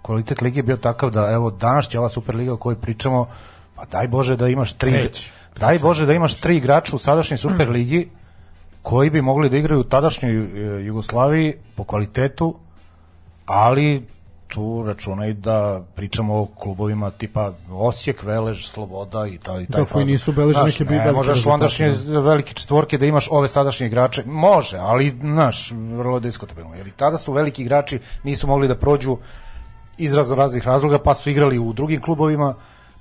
kvalitet 0.02 0.40
lige 0.40 0.58
je 0.58 0.62
bio 0.62 0.76
takav 0.76 1.10
da, 1.10 1.30
evo, 1.32 1.50
danas 1.50 1.88
će 1.88 1.98
ova 1.98 2.08
Superliga 2.08 2.52
o 2.52 2.56
kojoj 2.56 2.80
pričamo, 2.80 3.26
pa 3.74 3.84
daj 3.84 4.08
Bože 4.08 4.36
da 4.36 4.48
imaš 4.48 4.72
tri. 4.72 5.08
Daj 5.60 5.78
Bože 5.78 6.06
da 6.06 6.12
imaš 6.12 6.34
tri 6.34 6.56
igrača 6.56 6.96
u 6.96 6.98
sadašnjoj 6.98 7.38
Superligi 7.38 8.08
koji 8.82 9.10
bi 9.10 9.22
mogli 9.22 9.50
da 9.50 9.56
igraju 9.56 9.80
u 9.80 9.84
tadašnjoj 9.84 10.36
e, 10.36 10.84
Jugoslaviji 10.84 11.54
po 11.76 11.84
kvalitetu, 11.84 12.54
ali 13.46 14.06
tu 14.48 14.84
računaj 14.86 15.32
da 15.32 15.82
pričamo 15.94 16.40
o 16.40 16.46
klubovima 16.46 17.10
tipa 17.10 17.52
Osijek, 17.70 18.22
Velež, 18.22 18.66
Sloboda 18.66 19.26
i 19.26 19.38
taj 19.38 19.62
i 19.62 19.66
taj 19.66 19.80
da, 19.80 19.86
koji 19.86 20.04
nisu 20.04 20.32
beleže 20.32 20.62
neke 20.64 20.84
bi 20.84 20.94
ne, 20.94 21.12
možeš 21.12 21.46
u 21.46 21.50
ondašnje 21.50 21.92
velike 22.06 22.54
četvorke 22.54 22.98
da 22.98 23.06
imaš 23.06 23.28
ove 23.30 23.48
sadašnje 23.48 23.86
igrače. 23.86 24.22
Može, 24.26 24.78
ali 24.78 25.14
znaš, 25.20 25.72
vrlo 25.72 26.20
diskutabilno 26.20 26.74
jer 26.74 26.86
i 26.86 26.90
tada 26.90 27.18
su 27.18 27.32
veliki 27.32 27.62
igrači 27.62 27.98
nisu 28.24 28.46
mogli 28.46 28.68
da 28.68 28.74
prođu 28.74 29.16
iz 29.98 30.14
razno 30.14 30.34
raznih 30.34 30.66
razloga 30.66 30.98
pa 30.98 31.14
su 31.14 31.30
igrali 31.30 31.58
u 31.58 31.72
drugim 31.72 32.00
klubovima 32.00 32.54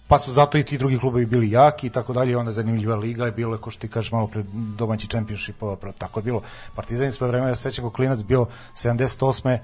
pa 0.08 0.18
su 0.18 0.32
zato 0.32 0.58
i 0.58 0.64
ti 0.64 0.78
drugi 0.78 1.00
klubovi 1.00 1.26
bili 1.26 1.52
jaki 1.52 1.88
i 1.88 1.90
tako 1.90 2.14
dalje, 2.14 2.38
onda 2.38 2.52
zanimljiva 2.52 2.96
liga 2.96 3.26
je 3.26 3.32
bilo, 3.32 3.58
ko 3.58 3.72
što 3.72 3.82
ti 3.82 3.88
kažeš 3.88 4.12
malo 4.12 4.28
pre 4.28 4.44
domaći 4.78 5.08
championship, 5.08 5.56
tako 5.98 6.20
je 6.20 6.24
bilo. 6.24 6.42
Partizan 6.76 7.06
je 7.06 7.12
svoje 7.12 7.32
vreme, 7.32 7.48
ja 7.48 7.56
se 7.56 7.62
sećam 7.62 7.86
kako 7.86 7.96
klinac 7.96 8.20
bio 8.24 8.46
78 8.76 9.58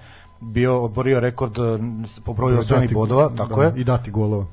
bio 0.43 0.83
oborio 0.83 1.19
rekord 1.19 1.57
eh, 1.57 1.79
po 2.25 2.33
broju 2.33 2.59
osvojenih 2.59 2.93
bodova, 2.93 3.29
tako 3.37 3.61
da, 3.61 3.65
je. 3.65 3.73
I 3.75 3.83
dati 3.83 4.11
golova. 4.11 4.45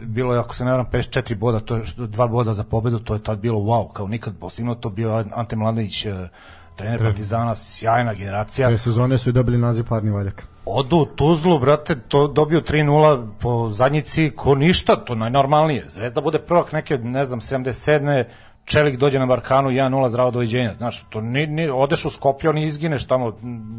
Bilo 0.00 0.34
je, 0.34 0.40
ako 0.40 0.54
se 0.54 0.64
ne 0.64 0.70
varam, 0.70 0.86
54 0.92 1.38
boda, 1.38 1.60
to 1.60 1.76
je 1.76 1.82
dva 1.96 2.26
boda 2.26 2.54
za 2.54 2.64
pobedu, 2.64 2.98
to 2.98 3.14
je 3.14 3.22
tad 3.22 3.38
bilo 3.38 3.60
wow, 3.60 3.92
kao 3.92 4.08
nikad 4.08 4.34
postignuto, 4.40 4.90
bio 4.90 5.24
Ante 5.34 5.56
Mladenić, 5.56 6.06
eh, 6.06 6.28
trener 6.76 7.00
Partizana, 7.00 7.56
sjajna 7.56 8.14
generacija. 8.14 8.68
Te 8.68 8.78
sezone 8.78 9.18
su 9.18 9.30
i 9.30 9.32
dobili 9.32 9.58
naziv 9.58 9.84
parni 9.88 10.10
valjak. 10.10 10.46
Odu 10.66 10.96
u 10.96 11.06
Tuzlu, 11.06 11.58
brate, 11.58 11.96
to 12.08 12.28
dobio 12.28 12.60
3-0 12.60 13.28
po 13.40 13.70
zadnjici, 13.70 14.32
ko 14.36 14.54
ništa, 14.54 14.96
to 14.96 15.14
najnormalnije. 15.14 15.84
Zvezda 15.88 16.20
bude 16.20 16.38
prvak 16.38 16.72
neke, 16.72 16.98
ne 16.98 17.24
znam, 17.24 17.40
77. 17.40 18.24
Čelik 18.64 18.96
dođe 18.96 19.18
na 19.18 19.26
Barkanu 19.26 19.70
1-0 19.70 20.08
zdravo 20.08 20.30
doviđenja. 20.30 20.74
Znaš, 20.74 21.04
to 21.10 21.20
ni, 21.20 21.46
ni, 21.46 21.68
odeš 21.68 22.04
u 22.04 22.10
Skoplje, 22.10 22.50
oni 22.50 22.64
izgineš 22.64 23.06
tamo, 23.06 23.32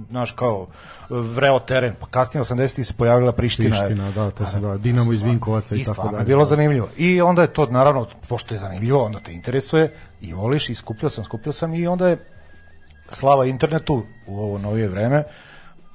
znaš, 0.10 0.32
kao 0.32 0.68
vreo 1.10 1.60
teren. 1.60 1.94
Pa 2.00 2.06
kasnije 2.06 2.44
80 2.44 2.84
se 2.84 2.94
pojavila 2.94 3.32
Priština. 3.32 3.70
Priština, 3.70 4.12
da, 4.12 4.32
to 4.32 4.46
sam 4.46 4.62
da, 4.62 4.78
Dinamo 4.78 5.14
iz 5.14 5.22
Vinkovaca 5.22 5.76
i, 5.76 5.80
I 5.80 5.84
tako 5.84 6.08
dalje. 6.08 6.22
je 6.22 6.26
bilo 6.26 6.46
zanimljivo. 6.46 6.88
I 6.98 7.22
onda 7.22 7.42
je 7.42 7.54
to, 7.54 7.66
naravno, 7.66 8.08
pošto 8.30 8.56
je 8.56 8.60
zanimljivo, 8.60 9.04
onda 9.04 9.20
te 9.20 9.34
interesuje 9.34 9.94
i 10.22 10.34
voliš 10.34 10.70
i 10.70 10.76
skupljao 10.76 11.10
sam, 11.10 11.24
skupljao 11.24 11.54
sam 11.54 11.74
i 11.74 11.88
onda 11.88 12.08
je 12.08 12.18
slava 13.10 13.46
internetu 13.46 14.04
u 14.28 14.40
ovo 14.40 14.58
novije 14.58 14.88
vreme. 14.88 15.24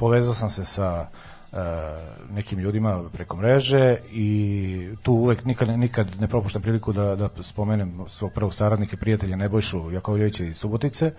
Povezao 0.02 0.34
sam 0.34 0.50
se 0.50 0.64
sa 0.64 1.06
e, 1.52 1.56
nekim 2.30 2.58
ljudima 2.58 3.02
preko 3.12 3.36
mreže 3.36 3.96
i 4.12 4.88
tu 5.02 5.12
uvek 5.12 5.44
nikad, 5.44 5.68
nikad 5.68 6.20
ne 6.20 6.28
propuštam 6.28 6.62
priliku 6.62 6.92
da, 6.92 7.16
da 7.16 7.28
spomenem 7.40 8.04
svog 8.08 8.32
prvog 8.32 8.54
saradnika 8.54 8.96
i 8.96 9.00
prijatelja 9.00 9.36
Nebojšu 9.36 9.92
Jakovljevića 9.92 10.44
iz 10.44 10.56
Subotice 10.56 11.12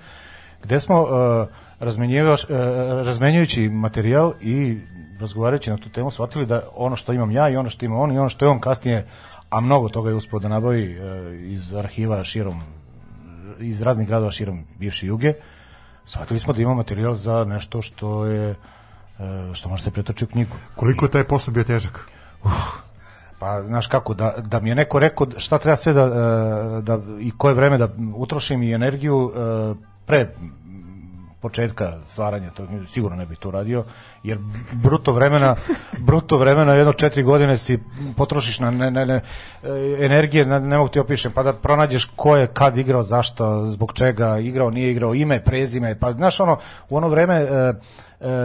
gde 0.64 0.80
smo 0.80 1.01
uh, 1.01 1.10
uh, 1.10 2.47
razmenjujući 3.05 3.69
materijal 3.69 4.34
i 4.41 4.77
razgovarajući 5.19 5.69
na 5.69 5.77
tu 5.77 5.89
temu 5.89 6.11
shvatili 6.11 6.45
da 6.45 6.61
ono 6.76 6.95
što 6.95 7.14
imam 7.14 7.31
ja 7.31 7.49
i 7.49 7.57
ono 7.57 7.69
što 7.69 7.85
ima 7.85 7.97
on 7.97 8.11
i 8.11 8.19
ono 8.19 8.30
što 8.30 8.45
je 8.45 8.49
on 8.49 8.60
kasnije 8.60 9.05
a 9.49 9.61
mnogo 9.61 9.89
toga 9.89 10.10
je 10.10 10.15
uspio 10.15 10.39
da 10.39 10.47
nabavi 10.47 10.99
uh, 10.99 11.05
iz 11.41 11.73
arhiva 11.73 12.23
širom 12.23 12.61
iz 13.60 13.81
raznih 13.81 14.07
gradova 14.07 14.31
širom 14.31 14.65
bivše 14.80 15.07
juge 15.07 15.34
shvatili 16.05 16.39
smo 16.39 16.53
da 16.53 16.61
ima 16.61 16.73
materijal 16.73 17.14
za 17.14 17.43
nešto 17.43 17.81
što 17.81 18.26
je 18.26 18.51
uh, 18.51 18.57
što 19.53 19.69
može 19.69 19.84
se 19.84 19.91
pretočiti 19.91 20.26
u 20.26 20.27
knjigu 20.27 20.56
Koliko 20.76 21.06
je 21.06 21.11
taj 21.11 21.23
posao 21.23 21.53
bio 21.53 21.64
težak? 21.64 22.07
Pa, 23.40 23.61
znaš 23.64 23.88
kako, 23.88 24.14
da, 24.14 24.34
da 24.38 24.60
mi 24.60 24.69
je 24.69 24.76
neko 24.76 24.99
rekao 24.99 25.27
šta 25.38 25.57
treba 25.57 25.76
sve 25.76 25.94
da, 25.94 26.02
e, 26.02 26.81
da 26.81 26.99
i 27.19 27.31
koje 27.38 27.53
vreme 27.53 27.77
da 27.77 27.90
utrošim 28.15 28.64
i 28.64 28.73
energiju 28.73 29.31
e, 29.35 29.73
pre 30.06 30.27
početka 31.44 31.98
stvaranja, 32.07 32.49
to 32.49 32.68
sigurno 32.88 33.18
ne 33.18 33.26
bih 33.26 33.38
to 33.38 33.52
radio, 33.52 33.84
jer 34.23 34.38
bruto 34.72 35.11
vremena, 35.11 35.56
bruto 35.99 36.38
vremena 36.38 36.73
jedno 36.73 36.94
četiri 36.94 37.23
godine 37.23 37.57
si 37.57 37.80
potrošiš 38.18 38.60
na 38.60 38.72
ne, 38.72 38.91
ne, 38.91 39.06
ne, 39.06 39.22
e, 39.64 40.06
energije, 40.06 40.45
ne, 40.45 40.60
ne 40.60 40.77
mogu 40.77 40.90
ti 40.90 40.99
opišem, 40.99 41.31
pa 41.31 41.44
da 41.44 41.53
pronađeš 41.53 42.06
ko 42.15 42.38
je 42.38 42.48
kad 42.48 42.77
igrao, 42.77 43.03
zašto, 43.03 43.68
zbog 43.68 43.94
čega 43.94 44.38
igrao, 44.40 44.69
nije 44.69 44.91
igrao, 44.91 45.15
ime, 45.15 45.44
prezime, 45.44 45.99
pa 45.99 46.14
znaš 46.14 46.40
ono, 46.40 46.57
u 46.90 46.98
ono 46.98 47.10
vreme 47.10 47.35
e, 47.35 47.45
e, 47.45 47.73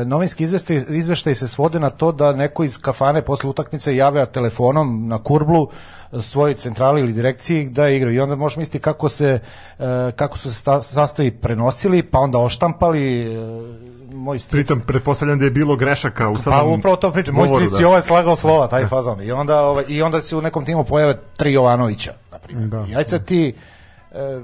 novinski 0.07 0.45
izveštaj, 0.45 0.81
izveštaj 0.89 1.35
se 1.35 1.49
svode 1.49 1.81
na 1.81 1.91
to 1.91 2.13
da 2.13 2.33
neko 2.33 2.65
iz 2.65 2.79
kafane 2.79 3.23
posle 3.23 3.51
utakmice 3.51 3.97
javlja 3.97 4.27
telefonom 4.27 5.09
na 5.09 5.19
kurblu 5.19 5.69
e, 6.13 6.23
svojoj 6.23 6.55
centrali 6.55 7.01
ili 7.01 7.13
direkciji 7.13 7.69
da 7.69 7.89
igraju. 7.89 8.17
I 8.17 8.21
onda 8.21 8.37
možeš 8.37 8.57
misliti 8.57 8.79
kako 8.79 9.09
se 9.09 9.41
e, 9.79 10.13
kako 10.17 10.39
su 10.39 10.53
se 10.53 10.61
sta- 10.61 10.83
sastavi 10.83 11.31
prenosili 11.31 12.03
pa 12.03 12.19
onda 12.19 12.39
oštampali 12.39 13.23
e, 13.23 13.39
moj 14.13 14.39
stric. 14.39 14.67
Pritom, 14.67 14.81
pretpostavljam 14.81 15.39
da 15.39 15.45
je 15.45 15.51
bilo 15.51 15.77
grešaka 15.77 16.29
u 16.29 16.35
pa 16.35 16.41
samom 16.41 16.79
upravo 16.79 16.97
to 16.97 17.13
pričam 17.13 17.35
moj 17.35 17.49
stric 17.49 17.71
da. 17.81 17.89
ovaj 17.89 18.03
slagao 18.03 18.37
slova 18.37 18.67
taj 18.69 18.87
fazon. 18.93 19.23
I 19.23 19.33
onda 19.33 19.61
ovaj 19.61 19.85
i 19.89 20.03
onda 20.03 20.21
se 20.21 20.37
u 20.37 20.41
nekom 20.43 20.65
timu 20.65 20.85
pojave 20.85 21.19
tri 21.37 21.53
Jovanovića 21.53 22.13
na 22.33 22.39
primjer. 22.39 22.69
Da. 22.69 22.87
i 22.89 22.97
aj 22.97 23.05
sad 23.05 23.25
ti 23.25 23.55
e, 24.13 24.41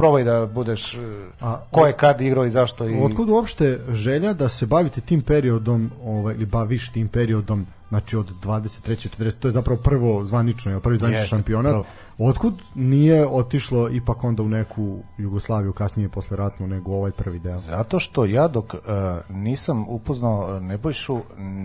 probaj 0.00 0.24
da 0.24 0.46
budeš 0.46 0.94
e, 0.94 0.98
A- 1.40 1.60
ko 1.70 1.86
je 1.86 1.92
kad 1.92 2.20
igrao 2.20 2.44
i 2.44 2.50
zašto 2.50 2.88
i 2.88 3.02
Otkud 3.02 3.28
uopšte 3.28 3.80
želja 3.90 4.32
da 4.32 4.48
se 4.48 4.66
bavite 4.66 5.00
tim 5.00 5.22
periodom, 5.22 5.90
ovaj, 6.04 6.34
ili 6.34 6.46
baviš 6.46 6.90
tim 6.90 7.08
periodom, 7.08 7.66
znači 7.88 8.16
od 8.16 8.30
23. 8.42 9.08
40. 9.18 9.38
To 9.38 9.48
je 9.48 9.52
zapravo 9.52 9.80
prvo 9.84 10.24
zvanično, 10.24 10.70
jel, 10.70 10.80
prvi 10.80 10.98
zvanični 10.98 11.22
Jeste, 11.22 11.36
šampionat. 11.36 11.72
prvo. 11.72 11.84
Otkud 12.18 12.54
nije 12.74 13.26
otišlo 13.26 13.88
ipak 13.90 14.24
onda 14.24 14.42
u 14.42 14.48
neku 14.48 14.98
Jugoslaviju 15.18 15.72
kasnije 15.72 16.08
posle 16.08 16.36
ratnu 16.36 16.66
nego 16.66 16.92
ovaj 16.92 17.10
prvi 17.10 17.38
deo? 17.38 17.60
Zato 17.60 17.98
što 17.98 18.24
ja 18.24 18.48
dok 18.48 18.74
uh, 18.74 18.80
nisam 19.28 19.84
upoznao 19.88 20.60
Nebojšu, 20.60 21.20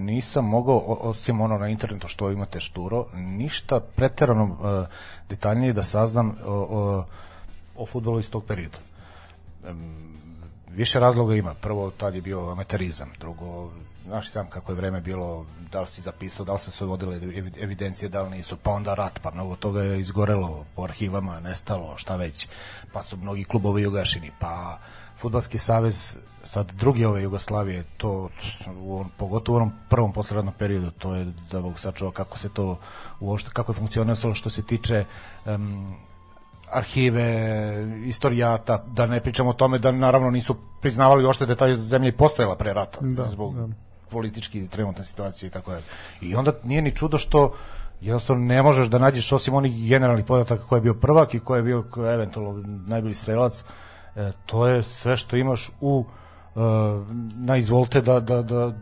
nisam 0.06 0.46
mogao, 0.46 0.78
osim 0.88 1.42
ono 1.42 1.58
na 1.58 1.70
internetu 1.70 2.08
što 2.08 2.32
imate 2.32 2.60
šturo, 2.60 3.06
ništa 3.14 3.80
preterano 3.80 4.44
uh, 4.44 4.88
detaljnije 5.30 5.74
da 5.74 5.84
saznam 5.84 6.36
o, 6.46 6.68
o, 6.70 7.04
o 7.76 7.86
futbolu 7.86 8.20
iz 8.20 8.30
tog 8.30 8.46
perioda. 8.46 8.78
Em, 9.68 10.16
više 10.70 11.00
razloga 11.00 11.36
ima. 11.36 11.54
Prvo, 11.54 11.92
tad 11.92 12.16
je 12.16 12.22
bio 12.22 12.50
amaterizam. 12.50 13.10
Drugo, 13.20 13.72
znaš 14.06 14.32
sam 14.32 14.48
kako 14.48 14.72
je 14.72 14.76
vreme 14.76 15.02
bilo, 15.02 15.46
da 15.72 15.82
li 15.82 15.88
si 15.88 16.02
zapisao, 16.02 16.46
da 16.46 16.54
li 16.54 16.60
se 16.60 16.72
sve 16.72 16.88
vodile 16.88 17.16
evi- 17.16 17.64
evidencije, 17.64 18.10
da 18.10 18.22
li 18.22 18.30
nisu, 18.30 18.58
pa 18.58 18.72
onda 18.72 18.94
rat, 18.94 19.20
pa 19.22 19.32
mnogo 19.32 19.56
toga 19.56 19.82
je 19.82 20.00
izgorelo 20.00 20.66
po 20.76 20.84
arhivama, 20.84 21.40
nestalo, 21.40 21.98
šta 21.98 22.16
već, 22.16 22.48
pa 22.94 23.02
su 23.02 23.18
mnogi 23.18 23.44
klubovi 23.44 23.86
ugašeni, 23.88 24.32
pa 24.40 24.78
Futbalski 25.18 25.58
savez 25.58 26.18
sad 26.44 26.72
drugi 26.72 27.06
ove 27.06 27.24
Jugoslavije 27.24 27.84
to 27.98 28.30
u 28.78 28.98
on, 28.98 29.10
pogotovo 29.18 29.58
u 29.58 29.62
onom 29.62 29.74
prvom 29.90 30.14
posleradnom 30.14 30.54
periodu 30.54 30.92
to 30.92 31.16
je 31.16 31.34
da 31.52 31.62
Bog 31.62 31.80
sačuva 31.80 32.12
kako 32.12 32.38
se 32.38 32.50
to 32.50 32.80
uopšte 33.20 33.50
kako 33.54 33.72
je 33.72 33.76
funkcionisalo 33.76 34.34
što 34.34 34.50
se 34.50 34.64
tiče 34.64 35.06
em, 35.46 35.96
arhive, 36.72 37.28
istorijata, 38.06 38.84
da 38.88 39.06
ne 39.06 39.20
pričamo 39.20 39.50
o 39.50 39.54
tome 39.54 39.80
da 39.80 39.92
naravno 39.92 40.30
nisu 40.30 40.56
priznavali 40.82 41.26
uopšte 41.26 41.46
da 41.46 41.52
je 41.52 41.58
ta 41.58 41.76
zemlja 41.76 42.10
i 42.10 42.18
postojala 42.18 42.56
pre 42.56 42.74
rata 42.74 43.00
Da, 43.02 43.26
zbog 43.26 43.56
da. 43.56 43.68
politički 44.10 44.68
trenutne 44.68 45.04
situacije 45.04 45.48
i 45.48 45.52
tako 45.52 45.72
dalje. 45.72 45.84
I 46.22 46.36
onda 46.36 46.52
nije 46.64 46.82
ni 46.82 46.96
čudo 46.96 47.18
što 47.18 47.54
jednostavno 48.02 48.46
ne 48.46 48.64
možeš 48.64 48.88
da 48.88 48.98
nađeš 48.98 49.32
osim 49.32 49.54
onih 49.54 49.90
generalnih 49.90 50.26
podataka 50.26 50.64
ko 50.64 50.76
je 50.76 50.82
bio 50.82 50.94
prvak 50.94 51.34
i 51.34 51.40
ko 51.40 51.56
je 51.56 51.64
bio 51.64 51.84
eventualno 52.14 52.64
najbolji 52.88 53.16
strelac, 53.16 53.64
e, 54.16 54.32
to 54.46 54.68
je 54.68 54.84
sve 54.84 55.18
što 55.18 55.38
imaš 55.38 55.72
u 55.82 56.06
e, 56.56 56.60
na 57.36 57.58
izvolte 57.58 58.02
da, 58.02 58.20
da, 58.20 58.42
da 58.42 58.74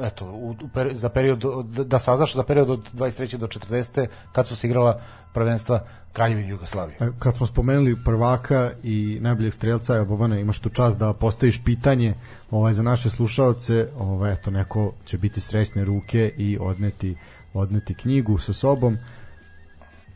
eto, 0.00 0.24
u, 0.26 0.50
u 0.52 0.68
peri, 0.68 0.94
za 0.94 1.08
period, 1.08 1.44
od- 1.44 1.66
da 1.66 1.98
saznaš 1.98 2.34
za 2.34 2.42
period 2.42 2.70
od 2.70 2.92
23. 2.92 3.36
do 3.36 3.46
40. 3.46 4.06
kad 4.32 4.46
su 4.46 4.56
se 4.56 4.66
igrala 4.66 5.00
prvenstva 5.32 5.80
Kraljevine 6.12 6.48
Jugoslavije. 6.48 6.96
E, 7.00 7.08
Kad 7.18 7.34
smo 7.34 7.46
spomenuli 7.46 7.96
prvaka 8.04 8.70
i 8.82 9.18
najboljeg 9.20 9.54
strelca, 9.54 9.96
evo 9.96 10.04
Bobane, 10.04 10.40
imaš 10.40 10.58
tu 10.58 10.68
čast 10.68 10.98
da 10.98 11.12
postaviš 11.12 11.64
pitanje 11.64 12.14
ovaj, 12.50 12.72
za 12.72 12.82
naše 12.82 13.10
slušalce, 13.10 13.88
ovaj, 13.98 14.32
eto, 14.32 14.50
neko 14.50 14.92
će 15.04 15.18
biti 15.18 15.40
srećne 15.40 15.84
ruke 15.84 16.32
i 16.36 16.58
odneti, 16.60 17.16
odneti 17.54 17.94
knjigu 17.94 18.38
sa 18.38 18.52
sobom. 18.52 18.98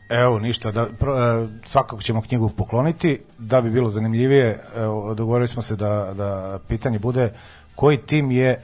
Evo, 0.09 0.39
ništa, 0.39 0.71
da, 0.71 0.87
pro, 0.99 1.17
e, 1.17 1.47
svakako 1.65 2.01
ćemo 2.01 2.21
knjigu 2.21 2.49
pokloniti, 2.49 3.19
da 3.39 3.61
bi 3.61 3.69
bilo 3.69 3.89
zanimljivije, 3.89 4.59
evo, 4.75 5.13
dogovorili 5.13 5.47
smo 5.47 5.61
se 5.61 5.75
da, 5.75 6.13
da 6.13 6.59
pitanje 6.67 6.99
bude 6.99 7.31
koji 7.75 7.97
tim 7.97 8.31
je 8.31 8.49
e, 8.49 8.59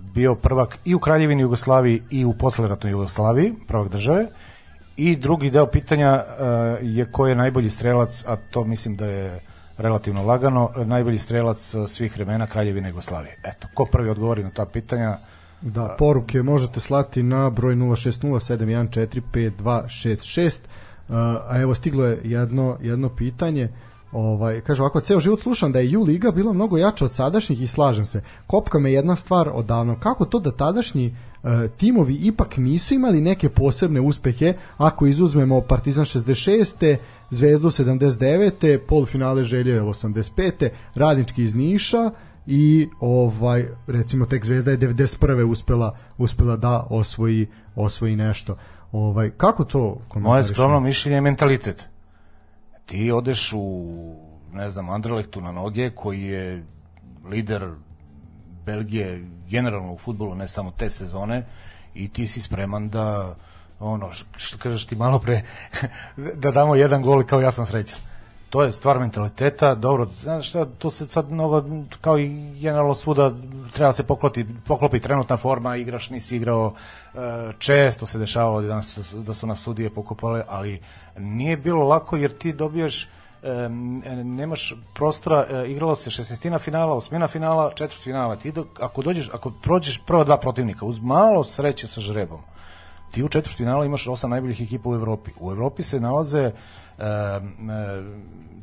bio 0.00 0.34
prvak 0.34 0.78
i 0.84 0.94
u 0.94 0.98
Kraljevini 0.98 1.42
Jugoslaviji 1.42 2.02
i 2.10 2.24
u 2.24 2.32
posleratnoj 2.32 2.92
Jugoslaviji, 2.92 3.54
prvak 3.66 3.88
države, 3.88 4.26
i 4.96 5.16
drugi 5.16 5.50
deo 5.50 5.66
pitanja 5.66 6.08
e, 6.08 6.24
je 6.82 7.12
ko 7.12 7.26
je 7.26 7.34
najbolji 7.34 7.70
strelac, 7.70 8.24
a 8.26 8.36
to 8.36 8.64
mislim 8.64 8.96
da 8.96 9.06
je 9.06 9.40
relativno 9.78 10.22
lagano, 10.22 10.70
e, 10.76 10.84
najbolji 10.84 11.18
strelac 11.18 11.74
e, 11.74 11.88
svih 11.88 12.16
vremena 12.16 12.46
Kraljevine 12.46 12.88
Jugoslavije. 12.88 13.36
Eto, 13.44 13.68
ko 13.74 13.84
prvi 13.84 14.10
odgovori 14.10 14.44
na 14.44 14.50
ta 14.50 14.66
pitanja, 14.66 15.18
Da, 15.60 15.96
poruke 15.98 16.42
možete 16.42 16.80
slati 16.80 17.22
na 17.22 17.50
broj 17.50 17.74
06071452266. 17.74 20.60
Uh, 21.08 21.14
a 21.48 21.60
evo 21.60 21.74
stiglo 21.74 22.04
je 22.04 22.20
jedno 22.24 22.76
jedno 22.80 23.08
pitanje. 23.08 23.68
Ovaj 24.12 24.60
kaže 24.60 24.82
ovako 24.82 25.00
ceo 25.00 25.20
život 25.20 25.40
slušam 25.40 25.72
da 25.72 25.78
je 25.78 25.90
Ju 25.90 26.02
liga 26.02 26.30
bila 26.30 26.52
mnogo 26.52 26.78
jača 26.78 27.04
od 27.04 27.12
sadašnjih 27.12 27.62
i 27.62 27.66
slažem 27.66 28.06
se. 28.06 28.22
Kopka 28.46 28.78
me 28.78 28.92
jedna 28.92 29.16
stvar 29.16 29.50
odavno. 29.52 30.00
Kako 30.00 30.24
to 30.24 30.40
da 30.40 30.50
tadašnji 30.50 31.06
uh, 31.42 31.50
timovi 31.76 32.14
ipak 32.14 32.56
nisu 32.56 32.94
imali 32.94 33.20
neke 33.20 33.48
posebne 33.48 34.00
uspehe 34.00 34.54
ako 34.76 35.06
izuzmemo 35.06 35.60
Partizan 35.60 36.04
66. 36.04 36.96
Zvezdu 37.30 37.68
79. 37.68 38.78
polufinale 38.88 39.44
Želje 39.44 39.80
85. 39.82 40.68
Radnički 40.94 41.42
iz 41.42 41.54
Niša 41.54 42.10
i 42.46 42.88
ovaj 43.00 43.68
recimo 43.86 44.26
tek 44.26 44.44
Zvezda 44.44 44.70
je 44.70 44.78
91. 44.78 45.50
uspela 45.50 45.96
uspela 46.18 46.56
da 46.56 46.86
osvoji 46.90 47.46
osvoji 47.74 48.16
nešto. 48.16 48.56
Ovaj 48.92 49.30
kako 49.30 49.64
to 49.64 50.00
Moje 50.14 50.44
skromno 50.44 50.80
mišljenje 50.80 51.16
je 51.16 51.20
mentalitet. 51.20 51.88
Ti 52.88 53.12
odeš 53.12 53.52
u, 53.52 54.16
ne 54.52 54.70
znam, 54.70 54.90
Anderlechtu 54.90 55.40
na 55.40 55.52
noge, 55.52 55.90
koji 55.90 56.22
je 56.22 56.64
lider 57.28 57.70
Belgije 58.66 59.24
generalno 59.48 59.92
u 59.92 59.98
futbolu, 59.98 60.34
ne 60.34 60.48
samo 60.48 60.70
te 60.70 60.90
sezone, 60.90 61.44
i 61.94 62.08
ti 62.08 62.26
si 62.26 62.40
spreman 62.40 62.88
da 62.88 63.34
ono, 63.80 64.10
što 64.36 64.58
kažeš 64.58 64.86
ti 64.86 64.96
malo 64.96 65.18
pre, 65.18 65.42
da 66.42 66.50
damo 66.50 66.74
jedan 66.74 67.02
gol 67.02 67.24
kao 67.24 67.40
ja 67.40 67.52
sam 67.52 67.66
srećan. 67.66 67.98
To 68.50 68.62
je 68.62 68.72
stvar 68.72 68.98
mentaliteta, 68.98 69.74
dobro, 69.74 70.06
znaš 70.20 70.48
šta, 70.48 70.64
to 70.64 70.90
se 70.90 71.08
sad 71.08 71.32
mnogo, 71.32 71.64
kao 72.00 72.18
i 72.18 72.28
generalno 72.60 72.94
svuda, 72.94 73.32
treba 73.72 73.92
se 73.92 74.02
poklopiti, 74.02 74.50
poklopi 74.66 75.00
trenutna 75.00 75.36
forma, 75.36 75.76
igraš, 75.76 76.10
nisi 76.10 76.36
igrao, 76.36 76.72
e, 77.14 77.18
često 77.58 78.06
se 78.06 78.18
dešavalo 78.18 78.62
da, 78.62 78.74
nas, 78.74 79.14
da 79.14 79.34
su 79.34 79.46
nas 79.46 79.60
sudije 79.60 79.90
pokopale, 79.90 80.44
ali 80.48 80.80
nije 81.18 81.56
bilo 81.56 81.84
lako 81.84 82.16
jer 82.16 82.38
ti 82.38 82.52
dobiješ 82.52 83.08
e, 83.42 83.68
nemaš 84.24 84.74
prostora, 84.94 85.46
e, 85.50 85.70
igralo 85.70 85.96
se 85.96 86.10
šesnestina 86.10 86.58
finala, 86.58 86.94
osmina 86.94 87.28
finala, 87.28 87.72
četvrt 87.74 88.02
finala. 88.02 88.36
Ti 88.36 88.52
do, 88.52 88.66
ako 88.80 89.02
dođeš, 89.02 89.30
ako 89.32 89.50
prođeš 89.50 90.02
prva 90.06 90.24
dva 90.24 90.36
protivnika 90.36 90.84
uz 90.84 91.00
malo 91.00 91.44
sreće 91.44 91.86
sa 91.86 92.00
žrebom, 92.00 92.40
ti 93.10 93.22
u 93.24 93.28
četvrtfinalu 93.28 93.84
imaš 93.84 94.08
osam 94.08 94.30
najboljih 94.30 94.62
ekipa 94.62 94.88
u 94.88 94.94
Evropi. 94.94 95.30
U 95.40 95.52
Evropi 95.52 95.82
se 95.82 96.00
nalaze 96.00 96.38
e, 96.40 96.52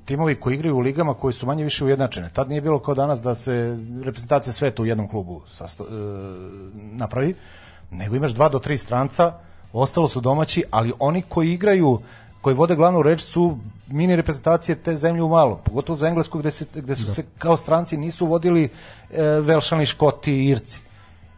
timovi 0.05 0.35
koji 0.35 0.55
igraju 0.55 0.75
u 0.75 0.79
ligama 0.79 1.13
koji 1.13 1.33
su 1.33 1.45
manje 1.45 1.63
više 1.63 1.85
ujednačene. 1.85 2.29
Tad 2.33 2.49
nije 2.49 2.61
bilo 2.61 2.79
kao 2.79 2.95
danas 2.95 3.21
da 3.21 3.35
se 3.35 3.77
reprezentacija 4.03 4.53
sveta 4.53 4.81
u 4.81 4.85
jednom 4.85 5.07
klubu 5.07 5.41
sasto, 5.47 5.83
e, 5.83 5.87
napravi, 6.73 7.35
nego 7.91 8.15
imaš 8.15 8.31
dva 8.31 8.49
do 8.49 8.59
tri 8.59 8.77
stranca, 8.77 9.33
ostalo 9.73 10.07
su 10.07 10.21
domaći, 10.21 10.63
ali 10.71 10.93
oni 10.99 11.21
koji 11.21 11.53
igraju 11.53 11.99
koji 12.41 12.55
vode 12.55 12.75
glavnu 12.75 13.01
reč 13.01 13.21
su 13.21 13.57
mini 13.87 14.15
reprezentacije 14.15 14.75
te 14.75 14.97
zemlje 14.97 15.23
u 15.23 15.29
malo, 15.29 15.61
pogotovo 15.63 15.95
za 15.95 16.07
Englesku 16.07 16.39
gde, 16.39 16.51
se, 16.51 16.65
gde 16.73 16.95
su 16.95 17.05
da. 17.05 17.11
se 17.11 17.23
kao 17.37 17.57
stranci 17.57 17.97
nisu 17.97 18.25
vodili 18.25 18.63
e, 18.63 19.23
Velšani, 19.23 19.85
Škoti 19.85 20.33
i 20.33 20.49
Irci. 20.49 20.79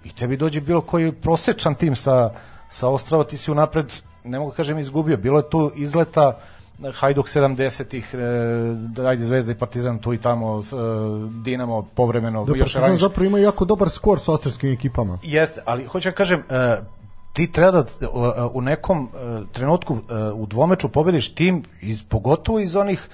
I 0.03 0.11
tebi 0.11 0.37
dođe 0.37 0.61
bilo 0.61 0.81
koji 0.81 1.11
prosečan 1.11 1.75
tim 1.75 1.95
sa, 1.95 2.31
sa 2.69 2.87
ostrava, 2.87 3.23
ti 3.23 3.37
si 3.37 3.51
unapred, 3.51 3.93
ne 4.23 4.39
mogu 4.39 4.51
da 4.51 4.55
kažem 4.55 4.79
izgubio, 4.79 5.17
bilo 5.17 5.39
je 5.39 5.49
tu 5.49 5.71
izleta 5.75 6.39
Hajduk 6.93 7.27
70-ih, 7.27 8.15
e, 8.97 9.07
ajde 9.07 9.23
Zvezda 9.23 9.51
i 9.51 9.55
Partizan 9.55 9.99
tu 9.99 10.13
i 10.13 10.17
tamo, 10.17 10.59
e, 10.59 10.63
Dinamo 11.43 11.87
povremeno. 11.95 12.45
Da, 12.45 12.57
još 12.57 12.73
Partizan 12.73 12.97
zapravo 12.97 13.27
ima 13.27 13.39
jako 13.39 13.65
dobar 13.65 13.89
skor 13.89 14.19
sa 14.19 14.31
austrijskim 14.31 14.73
ekipama. 14.73 15.19
Jeste, 15.23 15.61
ali 15.65 15.85
hoću 15.85 16.09
da 16.09 16.15
kažem, 16.15 16.43
e, 16.49 16.77
ti 17.33 17.51
treba 17.51 17.71
da 17.71 17.87
u 18.53 18.61
nekom 18.61 19.09
e, 19.13 19.41
trenutku 19.53 19.97
e, 19.97 20.31
u 20.31 20.45
dvomeču 20.45 20.89
pobediš 20.89 21.35
tim, 21.35 21.63
iz, 21.81 22.03
pogotovo 22.03 22.59
iz 22.59 22.75
onih 22.75 23.09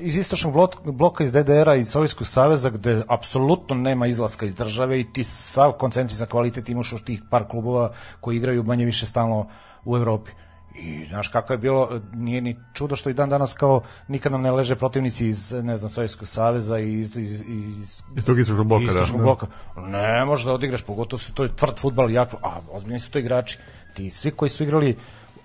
iz 0.00 0.16
istočnog 0.16 0.54
bloka 0.84 1.24
iz 1.24 1.32
DDR-a 1.32 1.74
iz 1.74 1.88
Sovjetskog 1.88 2.26
saveza 2.26 2.70
gde 2.70 3.02
apsolutno 3.08 3.74
nema 3.74 4.06
izlaska 4.06 4.46
iz 4.46 4.54
države 4.54 5.00
i 5.00 5.12
ti 5.12 5.24
sav 5.24 5.72
koncentrisan 5.72 6.26
kvalitet 6.26 6.68
imaš 6.68 6.92
u 6.92 7.04
tih 7.04 7.22
par 7.30 7.48
klubova 7.48 7.92
koji 8.20 8.36
igraju 8.36 8.62
manje 8.62 8.84
više 8.84 9.06
stalno 9.06 9.48
u 9.84 9.96
Evropi. 9.96 10.30
I 10.74 11.06
znaš 11.08 11.28
kako 11.28 11.52
je 11.52 11.58
bilo, 11.58 12.00
nije 12.12 12.40
ni 12.40 12.56
čudo 12.72 12.96
što 12.96 13.10
i 13.10 13.14
dan 13.14 13.28
danas 13.28 13.52
kao 13.52 13.82
nikad 14.08 14.32
nam 14.32 14.42
ne 14.42 14.50
leže 14.50 14.76
protivnici 14.76 15.26
iz, 15.26 15.52
ne 15.52 15.76
znam, 15.76 15.90
Sovjetskog 15.90 16.28
saveza 16.28 16.78
i 16.78 17.00
iz, 17.00 17.16
iz, 17.16 17.40
iz, 17.40 18.02
iz 18.16 18.24
tog 18.24 18.38
istočnog 18.38 18.66
bloka, 18.66 18.84
istočnog 18.84 19.18
da. 19.18 19.24
bloka. 19.24 19.46
Ne 19.76 20.24
možeš 20.24 20.44
da 20.44 20.52
odigraš, 20.52 20.82
pogotovo 20.82 21.20
se 21.20 21.32
to 21.32 21.42
je 21.42 21.56
tvrd 21.56 21.78
futbal, 21.78 22.10
jako, 22.10 22.36
a 22.42 22.60
ozbiljni 22.72 22.98
su 23.00 23.10
to 23.10 23.18
igrači. 23.18 23.58
Ti 23.94 24.10
svi 24.10 24.30
koji 24.30 24.48
su 24.48 24.62
igrali, 24.62 24.96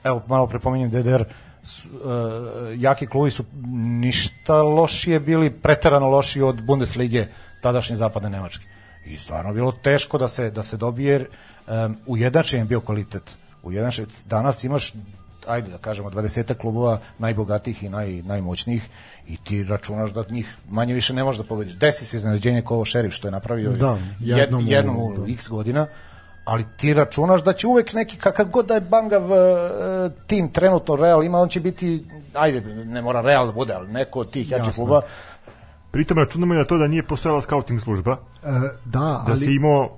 evo 0.03 0.21
malo 0.27 0.47
prepominjem 0.47 0.89
DDR, 0.89 1.23
su, 1.63 1.89
uh, 1.89 2.01
jaki 2.75 3.07
klubi 3.07 3.31
su 3.31 3.45
ništa 3.75 4.61
lošije 4.61 5.19
bili, 5.19 5.49
preterano 5.49 6.09
lošiji 6.09 6.43
od 6.43 6.65
Bundeslige 6.65 7.27
tadašnje 7.61 7.95
zapadne 7.95 8.29
Nemačke. 8.29 8.65
I 9.05 9.17
stvarno 9.17 9.53
bilo 9.53 9.71
teško 9.71 10.17
da 10.17 10.27
se 10.27 10.51
da 10.51 10.63
se 10.63 10.77
dobije 10.77 11.11
jer 11.11 11.27
um, 11.67 11.97
ujednačen 12.05 12.59
je 12.59 12.65
bio 12.65 12.79
kvalitet. 12.79 13.35
Ujednačen 13.63 14.05
danas 14.25 14.63
imaš 14.63 14.93
ajde 15.47 15.71
da 15.71 15.77
kažemo 15.77 16.09
20 16.09 16.53
klubova 16.53 16.99
najbogatijih 17.19 17.83
i 17.83 17.89
naj, 17.89 18.21
najmoćnijih 18.21 18.89
i 19.27 19.37
ti 19.37 19.63
računaš 19.63 20.11
da 20.11 20.23
njih 20.29 20.55
manje 20.69 20.93
više 20.93 21.13
ne 21.13 21.23
možeš 21.23 21.41
da 21.41 21.47
pobediš. 21.47 21.75
Desi 21.75 22.05
se 22.05 22.17
iznenađenje 22.17 22.61
kao 22.61 22.75
ovo 22.75 22.85
šerif 22.85 23.13
što 23.13 23.27
je 23.27 23.31
napravio 23.31 23.71
da, 23.71 23.97
jednom, 24.19 24.61
jed, 24.61 24.71
jednom 24.71 24.97
u 24.97 25.13
da. 25.17 25.33
x 25.33 25.49
godina, 25.49 25.87
ali 26.45 26.65
ti 26.77 26.93
računaš 26.93 27.43
da 27.43 27.53
će 27.53 27.67
uvek 27.67 27.93
neki 27.93 28.17
kakav 28.17 28.45
god 28.45 28.65
da 28.65 28.73
je 28.73 28.81
bangav 28.81 29.23
uh, 29.23 29.37
tim 30.27 30.49
trenutno 30.49 30.95
Real 30.95 31.23
ima, 31.23 31.39
on 31.39 31.49
će 31.49 31.59
biti 31.59 32.05
ajde, 32.33 32.61
ne 32.85 33.01
mora 33.01 33.21
Real 33.21 33.45
da 33.45 33.51
bude, 33.51 33.73
ali 33.73 33.87
neko 33.87 34.19
od 34.19 34.31
tih 34.31 34.51
jačih 34.51 34.73
kluba 34.75 35.01
Pritom 35.95 36.17
računamo 36.17 36.53
i 36.53 36.57
na 36.57 36.65
to 36.65 36.77
da 36.77 36.87
nije 36.87 37.03
postojala 37.03 37.41
scouting 37.41 37.81
služba. 37.81 38.17
E, 38.43 38.47
da, 38.85 38.99
da 38.99 39.23
ali... 39.27 39.37
si 39.37 39.53
imao 39.53 39.97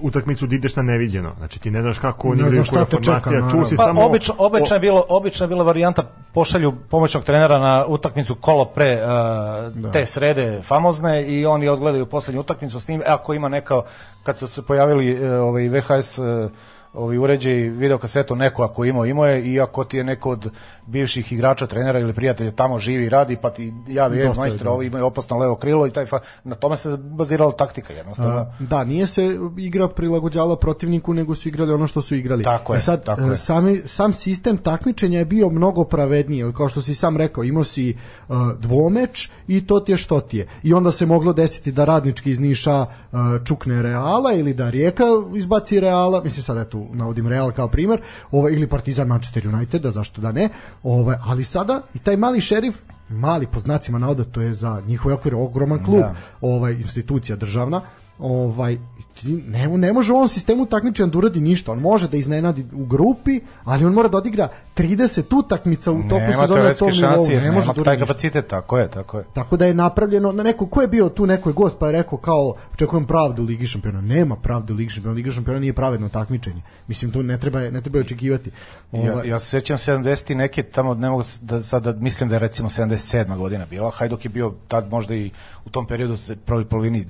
utakmicu 0.00 0.46
da 0.46 0.54
ideš 0.54 0.76
na 0.76 0.82
neviđeno. 0.82 1.32
Znači 1.38 1.58
ti 1.60 1.70
ne 1.70 1.82
znaš 1.82 1.98
kako 1.98 2.28
oni 2.28 2.40
igraju 2.40 2.64
koja 2.70 2.84
formacija, 2.84 3.20
čeka, 3.20 3.50
čuo 3.50 3.66
si 3.66 3.76
pa, 3.76 3.84
samo 3.84 4.04
obično 4.04 4.34
obično 4.38 4.76
je 4.76 4.80
bilo 4.80 5.04
obično 5.08 5.44
je 5.44 5.48
bila 5.48 5.64
varijanta 5.64 6.02
pošalju 6.32 6.72
pomoćnog 6.90 7.24
trenera 7.24 7.58
na 7.58 7.86
utakmicu 7.86 8.34
kolo 8.34 8.64
pre 8.64 8.94
uh, 8.94 9.72
da. 9.74 9.90
te 9.90 10.06
srede 10.06 10.62
famozne 10.62 11.24
i 11.26 11.46
oni 11.46 11.68
odgledaju 11.68 12.06
poslednju 12.06 12.40
utakmicu 12.40 12.80
s 12.80 12.88
njim. 12.88 13.00
E, 13.00 13.04
ako 13.08 13.34
ima 13.34 13.48
neka 13.48 13.82
kad 14.22 14.36
su 14.36 14.46
se 14.46 14.62
pojavili 14.62 15.14
uh, 15.14 15.30
ovaj 15.42 15.68
VHS 15.68 16.18
uh, 16.18 16.50
ovi 16.94 17.18
uređaji 17.18 17.68
video 17.68 17.98
kasetu 17.98 18.36
neko 18.36 18.62
ako 18.62 18.84
imao 18.84 19.06
imao 19.06 19.26
je 19.26 19.42
i 19.42 19.60
ako 19.60 19.84
ti 19.84 19.96
je 19.96 20.04
neko 20.04 20.30
od 20.30 20.50
bivših 20.86 21.32
igrača 21.32 21.66
trenera 21.66 21.98
ili 21.98 22.12
prijatelja 22.12 22.50
tamo 22.50 22.78
živi 22.78 23.04
i 23.04 23.08
radi 23.08 23.36
pa 23.36 23.50
ti 23.50 23.74
javi 23.88 24.18
je 24.18 24.32
majstor 24.36 24.68
ovo 24.68 24.82
ima 24.82 25.04
opasno 25.04 25.36
levo 25.36 25.54
krilo 25.54 25.86
i 25.86 25.90
taj 25.90 26.06
fa, 26.06 26.18
na 26.44 26.54
tome 26.54 26.76
se 26.76 26.96
bazirala 26.96 27.52
taktika 27.52 27.92
jednostavno. 27.92 28.36
A, 28.36 28.52
da 28.60 28.84
nije 28.84 29.06
se 29.06 29.38
igra 29.56 29.88
prilagođala 29.88 30.56
protivniku 30.56 31.14
nego 31.14 31.34
su 31.34 31.48
igrali 31.48 31.72
ono 31.72 31.86
što 31.86 32.02
su 32.02 32.14
igrali. 32.14 32.44
Tako 32.44 32.74
je, 32.74 32.78
e 32.78 32.80
sad 32.80 33.04
tako 33.04 33.22
je. 33.22 33.34
E, 33.34 33.36
sami, 33.36 33.82
sam 33.86 34.12
sistem 34.12 34.56
takmičenja 34.56 35.18
je 35.18 35.24
bio 35.24 35.50
mnogo 35.50 35.84
pravedniji 35.84 36.52
kao 36.56 36.68
što 36.68 36.82
si 36.82 36.94
sam 36.94 37.16
rekao 37.16 37.44
imao 37.44 37.64
si 37.64 37.96
uh, 38.28 38.36
dvomeč 38.58 39.28
i 39.48 39.66
to 39.66 39.80
ti 39.80 39.92
je 39.92 39.96
što 39.98 40.20
ti 40.20 40.36
je. 40.36 40.48
I 40.62 40.74
onda 40.74 40.92
se 40.92 41.06
moglo 41.06 41.32
desiti 41.32 41.72
da 41.72 41.84
radnički 41.84 42.30
iz 42.30 42.40
Niša 42.40 42.80
uh, 42.80 43.18
čukne 43.44 43.82
Reala 43.82 44.32
ili 44.32 44.54
da 44.54 44.70
Rijeka 44.70 45.04
izbaci 45.36 45.80
Reala 45.80 46.22
mislim 46.22 46.42
sad 46.42 46.58
eto 46.58 46.83
navodim 46.92 47.28
Real 47.28 47.52
kao 47.52 47.68
primer, 47.68 48.00
ovaj 48.30 48.52
ili 48.52 48.68
Partizan 48.68 49.08
Manchester 49.08 49.48
United, 49.48 49.82
da 49.82 49.90
zašto 49.90 50.20
da 50.20 50.32
ne. 50.32 50.48
Ovaj 50.82 51.16
ali 51.20 51.44
sada 51.44 51.82
i 51.94 51.98
taj 51.98 52.16
mali 52.16 52.40
šerif 52.40 52.76
mali 53.08 53.46
po 53.46 53.60
znacima 53.60 53.98
navoda 53.98 54.24
to 54.24 54.40
je 54.40 54.54
za 54.54 54.82
njihov 54.86 55.12
okvir 55.12 55.34
ogroman 55.34 55.84
klub, 55.84 56.00
da. 56.00 56.14
ovaj 56.40 56.72
institucija 56.72 57.36
državna 57.36 57.80
ovaj 58.18 58.78
ti 59.14 59.42
ne, 59.48 59.68
ne 59.68 59.92
može 59.92 60.12
u 60.12 60.16
ovom 60.16 60.28
sistemu 60.28 60.66
takmičenja 60.66 61.06
da 61.06 61.18
uradi 61.18 61.40
ništa. 61.40 61.72
On 61.72 61.78
može 61.78 62.08
da 62.08 62.16
iznenadi 62.16 62.66
u 62.72 62.84
grupi, 62.84 63.40
ali 63.64 63.84
on 63.84 63.92
mora 63.92 64.08
da 64.08 64.18
odigra 64.18 64.48
30 64.76 65.38
utakmica 65.38 65.92
u 65.92 66.02
toku 66.02 66.32
sezone 66.40 66.62
na 66.62 66.74
tom 66.74 66.90
nivou. 66.90 67.28
Ne 67.28 67.50
može 67.50 67.72
da 67.76 67.84
taj 67.84 67.98
kapacitet, 67.98 68.46
tako 68.46 68.78
je, 68.78 68.90
tako 68.90 69.18
je. 69.18 69.24
Tako 69.34 69.56
da 69.56 69.66
je 69.66 69.74
napravljeno 69.74 70.32
na 70.32 70.42
neko 70.42 70.66
ko 70.66 70.80
je 70.80 70.88
bio 70.88 71.08
tu 71.08 71.26
neko 71.26 71.48
je 71.48 71.52
gost 71.52 71.76
pa 71.78 71.86
je 71.86 71.92
rekao 71.92 72.18
kao 72.18 72.54
očekujem 72.72 73.06
pravdu 73.06 73.42
u 73.42 73.46
Ligi 73.46 73.66
šampiona. 73.66 74.00
Nema 74.00 74.36
pravde 74.36 74.72
u 74.72 74.76
Ligi 74.76 74.90
šampiona. 74.90 75.16
Liga 75.16 75.30
šampiona 75.30 75.60
nije 75.60 75.72
pravedno 75.72 76.08
takmičenje. 76.08 76.62
Mislim 76.86 77.10
to 77.10 77.22
ne 77.22 77.38
treba 77.38 77.60
ne 77.60 77.80
treba 77.80 77.98
očekivati. 77.98 78.50
Ova... 78.92 79.06
Ja, 79.06 79.24
ja 79.24 79.38
se 79.38 79.46
sećam 79.46 79.76
70 79.76 80.34
neke 80.34 80.62
tamo 80.62 80.94
ne 80.94 81.10
mogu 81.10 81.22
da 81.40 81.62
sada 81.62 81.92
da 81.92 82.00
mislim 82.00 82.28
da 82.28 82.34
je 82.34 82.38
recimo 82.38 82.68
77. 82.68 83.36
godina 83.36 83.66
bila. 83.66 83.90
Hajduk 83.90 84.24
je 84.24 84.28
bio 84.28 84.52
tad 84.68 84.90
možda 84.90 85.14
i 85.14 85.30
u 85.64 85.70
tom 85.70 85.86
periodu 85.86 86.16
se 86.16 86.36
prvi 86.36 86.64
polovini 86.64 87.06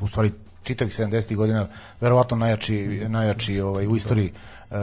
u 0.00 0.06
stvari 0.06 0.32
čitavih 0.62 0.94
70. 0.94 1.36
godina 1.36 1.66
verovatno 2.00 2.36
najjači, 2.36 3.04
najjači 3.08 3.60
ovaj, 3.60 3.86
u 3.86 3.96
istoriji 3.96 4.32
uh, 4.70 4.76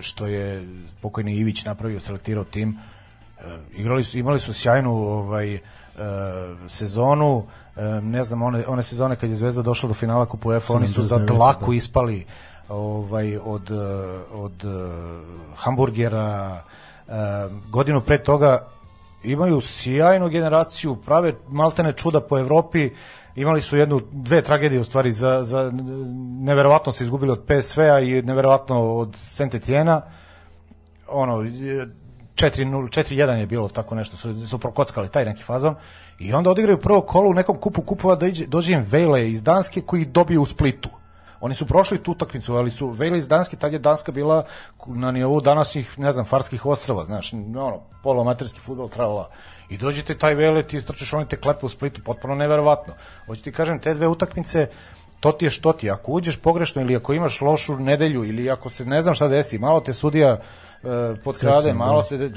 što 0.00 0.26
je 0.26 0.68
pokojni 1.00 1.36
Ivić 1.36 1.64
napravio, 1.64 2.00
selektirao 2.00 2.44
tim. 2.44 2.78
Uh, 3.38 3.44
igrali 3.72 4.04
su, 4.04 4.18
imali 4.18 4.40
su 4.40 4.52
sjajnu 4.52 4.92
ovaj, 4.92 5.54
uh, 5.54 5.60
sezonu, 6.68 7.46
ne 8.02 8.24
znam, 8.24 8.42
one, 8.42 8.64
one 8.66 8.82
sezone 8.82 9.16
kad 9.16 9.30
je 9.30 9.36
Zvezda 9.36 9.62
došla 9.62 9.88
do 9.88 9.94
finala 9.94 10.26
kupu 10.26 10.48
UEFA, 10.48 10.74
oni 10.74 10.86
su 10.86 11.02
za 11.02 11.18
dlaku 11.18 11.70
da. 11.72 11.76
ispali 11.76 12.26
ovaj, 12.68 13.36
od, 13.36 13.70
od 14.32 14.64
hamburgera, 15.56 16.62
godinu 17.70 18.00
pre 18.00 18.18
toga 18.18 18.74
imaju 19.24 19.60
sjajnu 19.60 20.28
generaciju, 20.28 20.96
prave 20.96 21.34
maltene 21.48 21.92
čuda 21.92 22.20
po 22.20 22.38
Evropi, 22.38 22.90
imali 23.36 23.60
su 23.60 23.76
jednu 23.76 24.00
dve 24.12 24.42
tragedije 24.42 24.80
u 24.80 24.84
stvari 24.84 25.12
za 25.12 25.42
za 25.42 25.72
neverovatno 26.40 26.92
se 26.92 27.04
izgubili 27.04 27.32
od 27.32 27.44
PSV-a 27.46 28.00
i 28.00 28.22
neverovatno 28.22 28.94
od 28.94 29.16
Saint 29.18 29.54
Etienne 29.54 30.00
ono 31.08 31.36
4-0 31.36 31.88
4-1 32.36 33.30
je 33.30 33.46
bilo 33.46 33.68
tako 33.68 33.94
nešto 33.94 34.16
su, 34.16 34.46
su 34.46 34.58
prokockali 34.58 35.08
taj 35.08 35.24
neki 35.24 35.42
fazon. 35.42 35.74
I 36.18 36.32
onda 36.32 36.50
odigraju 36.50 36.78
prvo 36.78 37.00
kolo 37.00 37.30
u 37.30 37.34
nekom 37.34 37.56
kupu 37.56 37.82
kupova 37.82 38.16
da 38.16 38.26
iđe, 38.26 38.46
dođe 38.46 38.72
im 38.72 38.86
Vele 38.90 39.30
iz 39.30 39.42
Danske 39.42 39.80
koji 39.80 40.04
dobiju 40.04 40.42
u 40.42 40.46
Splitu 40.46 40.88
Oni 41.44 41.54
su 41.54 41.66
prošli 41.66 41.98
tu 41.98 42.12
utakmicu, 42.12 42.54
ali 42.56 42.70
su 42.70 42.88
Veli 42.88 43.18
iz 43.18 43.28
Danske, 43.28 43.56
tad 43.56 43.72
je 43.72 43.78
Danska 43.78 44.12
bila 44.12 44.44
na 44.86 45.10
nivou 45.12 45.40
današnjih, 45.40 45.98
ne 45.98 46.12
znam, 46.12 46.24
Farskih 46.24 46.66
ostrava, 46.66 47.04
znaš, 47.04 47.32
ono, 47.32 47.80
polomaterski 48.02 48.60
futbol 48.60 48.88
trala. 48.88 49.28
I 49.68 49.76
dođete 49.76 50.18
taj 50.18 50.34
Vele, 50.34 50.62
ti 50.62 50.76
istrčeš, 50.76 51.12
oni 51.12 51.28
te 51.28 51.36
klepe 51.36 51.66
u 51.66 51.68
Splitu, 51.68 52.00
potpuno 52.04 52.34
neverovatno. 52.34 52.94
Hoću 53.26 53.42
ti 53.42 53.52
kažem, 53.52 53.78
te 53.78 53.94
dve 53.94 54.08
utakmice, 54.08 54.68
to 55.20 55.32
ti 55.32 55.44
je 55.44 55.50
što 55.50 55.72
ti. 55.72 55.90
Ako 55.90 56.12
uđeš 56.12 56.36
pogrešno 56.36 56.82
ili 56.82 56.96
ako 56.96 57.12
imaš 57.12 57.40
lošu 57.40 57.76
nedelju 57.78 58.24
ili 58.24 58.50
ako 58.50 58.70
se 58.70 58.84
ne 58.84 59.02
znam 59.02 59.14
šta 59.14 59.28
desi, 59.28 59.58
malo 59.58 59.80
te 59.80 59.92
sudija 59.92 60.38
potkrade, 61.24 61.62
Srećan, 61.62 61.76
malo 61.76 61.96
da. 61.96 62.02
se 62.04 62.30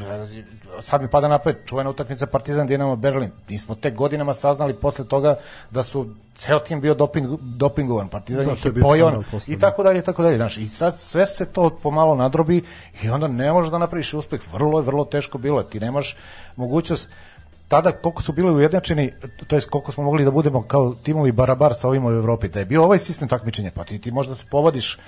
sad 0.82 1.02
mi 1.02 1.08
pada 1.08 1.28
napred 1.28 1.56
čuvena 1.66 1.90
utakmica 1.90 2.26
Partizan 2.26 2.68
Dinamo 2.68 2.96
Berlin. 2.96 3.32
Mi 3.50 3.60
smo 3.60 3.76
tek 3.76 3.96
godinama 3.96 4.34
saznali 4.34 4.74
posle 4.74 5.06
toga 5.06 5.36
da 5.72 5.84
su 5.84 6.08
ceo 6.36 6.60
tim 6.60 6.82
bio 6.82 6.94
doping, 6.94 7.28
dopingovan. 7.42 8.08
Partizan 8.08 8.46
Da, 8.46 8.52
je 8.52 8.82
pojon 8.82 9.24
i 9.48 9.56
da. 9.56 9.70
tako 9.70 9.84
dalje 9.84 10.00
i 10.00 10.04
tako 10.04 10.24
dalje. 10.24 10.38
Znaš, 10.38 10.58
i 10.58 10.68
sad 10.68 10.98
sve 10.98 11.26
se 11.26 11.46
to 11.46 11.70
pomalo 11.70 12.16
nadrobi 12.16 12.64
i 13.04 13.10
onda 13.10 13.28
ne 13.28 13.54
možeš 13.54 13.72
da 13.72 13.78
napraviš 13.78 14.14
uspeh. 14.14 14.42
Vrlo 14.54 14.80
je 14.80 14.84
vrlo 14.84 15.06
teško 15.06 15.38
bilo. 15.38 15.64
Ti 15.64 15.80
nemaš 15.80 16.18
mogućnost 16.56 17.10
tada 17.68 17.92
koliko 17.92 18.22
su 18.22 18.32
bili 18.34 18.52
ujednačeni, 18.52 19.12
to 19.48 19.56
jest 19.56 19.70
koliko 19.70 19.92
smo 19.92 20.04
mogli 20.04 20.26
da 20.26 20.32
budemo 20.32 20.62
kao 20.62 20.94
timovi 21.04 21.32
barabar 21.32 21.74
sa 21.74 21.88
ovima 21.88 22.10
u 22.10 22.12
Evropi, 22.12 22.48
da 22.48 22.60
je 22.60 22.66
bio 22.66 22.84
ovaj 22.84 23.00
sistem 23.00 23.28
takmičenja, 23.28 23.72
pa 23.76 23.84
ti, 23.84 24.00
ti 24.00 24.12
možda 24.12 24.36
se 24.36 24.46
povodiš 24.52 25.00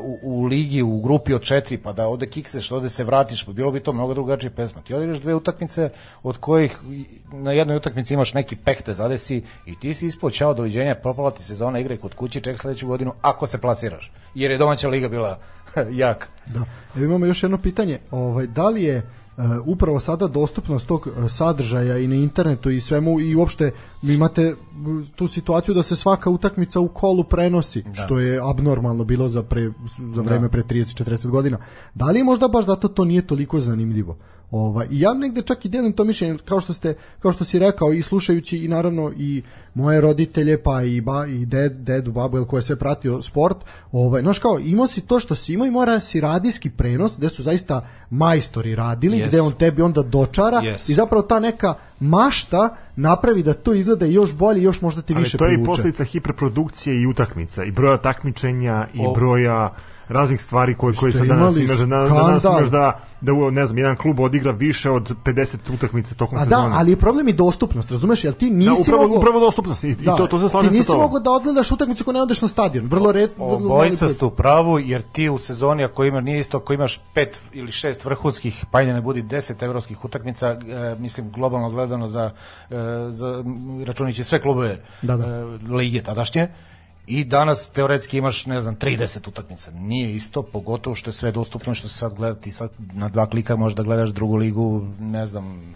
u, 0.00 0.18
u 0.22 0.44
ligi, 0.44 0.82
u 0.82 1.00
grupi 1.00 1.34
od 1.34 1.42
četiri, 1.42 1.78
pa 1.78 1.92
da 1.92 2.06
ovde 2.06 2.26
kikseš, 2.26 2.70
ovde 2.72 2.88
se 2.88 3.04
vratiš, 3.04 3.44
pa 3.44 3.52
bilo 3.52 3.72
bi 3.72 3.80
to 3.80 3.92
mnogo 3.92 4.14
drugačije 4.14 4.50
pesma. 4.50 4.82
Ti 4.82 4.94
odigraš 4.94 5.20
dve 5.20 5.34
utakmice 5.34 5.90
od 6.22 6.36
kojih 6.36 6.78
na 7.32 7.52
jednoj 7.52 7.76
utakmici 7.76 8.14
imaš 8.14 8.34
neki 8.34 8.56
peh 8.56 8.82
te 8.82 8.92
zadesi 8.92 9.42
i 9.66 9.78
ti 9.78 9.94
si 9.94 10.06
ispod 10.06 10.32
čao 10.32 10.54
doviđenja, 10.54 10.94
propala 10.94 11.30
ti 11.30 11.42
sezona, 11.42 11.78
igraj 11.78 11.96
kod 11.96 12.14
kuće, 12.14 12.40
ček 12.40 12.58
sledeću 12.58 12.86
godinu 12.86 13.12
ako 13.22 13.46
se 13.46 13.58
plasiraš. 13.58 14.12
Jer 14.34 14.50
je 14.50 14.58
domaća 14.58 14.88
liga 14.88 15.08
bila 15.08 15.38
jaka. 16.02 16.26
Da. 16.46 16.64
Evo 16.96 17.04
imamo 17.04 17.26
još 17.26 17.42
jedno 17.42 17.58
pitanje. 17.58 17.98
Ovaj, 18.10 18.46
da 18.46 18.68
li 18.68 18.82
je 18.82 19.02
upravo 19.64 20.00
sada 20.00 20.28
dostupnost 20.28 20.86
tog 20.86 21.08
e, 21.08 21.28
sadržaja 21.28 21.98
i 21.98 22.06
na 22.06 22.14
internetu 22.14 22.70
i 22.70 22.80
svemu 22.80 23.20
i 23.20 23.34
uopšte 23.34 23.70
vi 24.02 24.14
imate 24.14 24.56
tu 25.16 25.28
situaciju 25.28 25.74
da 25.74 25.82
se 25.82 25.96
svaka 25.96 26.30
utakmica 26.30 26.80
u 26.80 26.88
kolu 26.88 27.24
prenosi, 27.24 27.82
da. 27.82 27.94
što 27.94 28.18
je 28.18 28.40
abnormalno 28.50 29.04
bilo 29.04 29.28
za, 29.28 29.42
pre, 29.42 29.70
za 30.14 30.22
vreme 30.22 30.48
pre 30.48 30.62
30-40 30.62 31.28
godina. 31.28 31.58
Da 31.94 32.06
li 32.06 32.18
je 32.18 32.24
možda 32.24 32.48
baš 32.48 32.64
zato 32.64 32.88
to 32.88 33.04
nije 33.04 33.26
toliko 33.26 33.60
zanimljivo? 33.60 34.16
Ovaj 34.52 34.86
ja 34.90 35.14
negde 35.14 35.42
čak 35.42 35.64
i 35.64 35.68
delim 35.68 35.92
to 35.92 36.04
mišljenje 36.04 36.38
kao 36.38 36.60
što 36.60 36.72
ste 36.72 36.90
kao 37.18 37.32
što 37.32 37.44
si 37.44 37.58
rekao 37.58 37.92
i 37.92 38.02
slušajući 38.02 38.58
i 38.58 38.68
naravno 38.68 39.12
i 39.12 39.42
moje 39.74 40.00
roditelje 40.00 40.58
pa 40.58 40.82
i 40.82 41.00
ba 41.00 41.26
i 41.26 41.46
ded 41.46 41.72
dedu 41.74 42.12
babu 42.12 42.36
el 42.36 42.44
ko 42.44 42.56
je 42.56 42.62
sve 42.62 42.76
pratio 42.76 43.22
sport 43.22 43.56
ovaj 43.92 44.22
znaš 44.22 44.38
kao 44.38 44.58
imao 44.60 44.86
si 44.86 45.00
to 45.00 45.20
što 45.20 45.34
si 45.34 45.52
imao 45.52 45.66
i 45.66 45.70
mora 45.70 46.00
si 46.00 46.20
radijski 46.20 46.70
prenos 46.70 47.18
gde 47.18 47.28
su 47.28 47.42
zaista 47.42 47.88
majstori 48.10 48.74
radili 48.74 49.16
Yes. 49.18 49.28
gde 49.28 49.40
on 49.40 49.52
tebi 49.54 49.82
onda 49.82 50.02
dočara 50.02 50.56
Yes. 50.58 50.90
i 50.90 50.94
zapravo 50.94 51.22
ta 51.24 51.40
neka 51.40 51.74
mašta 52.00 52.76
napravi 52.96 53.42
da 53.42 53.54
to 53.54 53.74
izgleda 53.74 54.06
još 54.06 54.34
bolje 54.34 54.62
još 54.62 54.80
možda 54.80 55.02
ti 55.02 55.12
Ali 55.12 55.22
više 55.22 55.38
to 55.38 55.44
je 55.44 55.48
i 55.48 55.54
privuče. 55.54 55.66
posljedica 55.68 56.04
hiperprodukcije 56.04 56.96
i 56.96 57.06
utakmica, 57.06 57.64
i 57.64 57.70
broja 57.70 57.96
takmičenja, 57.98 58.88
i 58.94 59.00
O- 59.00 59.12
broja 59.12 59.74
raznih 60.12 60.42
stvari 60.42 60.74
koje 60.74 60.94
koje 60.94 61.12
se 61.12 61.18
danas 61.20 61.30
imali 61.50 61.64
imaš 61.64 61.78
da, 61.78 61.86
da, 61.86 62.08
danas 62.08 62.44
imaš 62.44 62.66
da 62.66 63.00
da 63.20 63.32
u- 63.32 63.50
ne 63.50 63.66
znam 63.66 63.78
jedan 63.78 63.96
klub 63.96 64.20
odigra 64.20 64.50
više 64.52 64.90
od 64.90 65.14
50 65.24 65.56
utakmica 65.70 66.14
tokom 66.14 66.38
A 66.38 66.44
sezone. 66.44 66.68
da, 66.68 66.76
ali 66.76 66.90
je 66.90 66.96
problem 66.96 67.28
i 67.28 67.32
dostupnost, 67.34 67.90
razumeš? 67.90 68.24
Jel 68.24 68.32
ti 68.32 68.50
nisi 68.50 68.66
da, 68.66 68.72
upravo, 68.74 69.02
mogao... 69.02 69.18
upravo 69.18 69.40
dostupnost 69.40 69.84
i, 69.84 69.88
i 69.90 70.04
to 70.06 70.26
to 70.26 70.38
se 70.38 70.48
slažem 70.48 70.68
ti 70.68 70.74
sa 70.74 70.78
nisi 70.78 70.86
tobom. 70.86 71.02
mogao 71.02 71.20
da 71.20 71.30
odgledaš 71.30 71.72
utakmicu 71.72 72.02
ako 72.02 72.12
ne 72.12 72.22
odeš 72.22 72.42
na 72.42 72.48
stadion. 72.48 72.86
Vrlo 72.86 73.12
Obojica 73.38 74.06
put. 74.06 74.14
ste 74.14 74.24
u 74.24 74.30
pravu, 74.30 74.78
jer 74.78 75.02
ti 75.02 75.28
u 75.28 75.38
sezoni 75.38 75.84
ako 75.84 76.04
ima, 76.04 76.20
nije 76.20 76.40
isto 76.40 76.56
ako 76.56 76.72
imaš 76.72 77.00
pet 77.14 77.40
ili 77.52 77.72
šest 77.72 78.04
vrhunskih, 78.04 78.64
pa 78.70 78.84
da 78.84 78.92
ne 78.92 79.00
budi 79.00 79.22
deset 79.22 79.62
evropskih 79.62 80.04
utakmica, 80.04 80.48
e, 80.48 80.58
mislim 80.98 81.30
globalno 81.30 81.70
gledano 81.70 82.08
za, 82.08 82.30
e, 82.70 82.74
za 83.10 83.44
računići 83.84 84.24
sve 84.24 84.42
klubove 84.42 84.78
Da, 85.02 85.16
da. 85.16 85.26
e, 85.26 85.44
lige 85.68 86.02
tadašnje, 86.02 86.48
I 87.06 87.24
danas 87.24 87.70
teoretski 87.70 88.18
imaš, 88.18 88.46
ne 88.46 88.60
znam, 88.60 88.76
30 88.76 89.28
utakmica. 89.28 89.70
Nije 89.70 90.14
isto, 90.14 90.42
pogotovo 90.42 90.96
što 90.96 91.08
je 91.08 91.14
sve 91.14 91.32
dostupno, 91.32 91.74
što 91.74 91.88
se 91.88 91.98
sad 91.98 92.14
gleda, 92.14 92.40
ti 92.40 92.52
sad 92.52 92.70
na 92.78 93.08
dva 93.08 93.26
klika 93.26 93.56
možeš 93.56 93.76
da 93.76 93.82
gledaš 93.82 94.08
drugu 94.08 94.36
ligu, 94.36 94.86
ne 95.00 95.26
znam, 95.26 95.74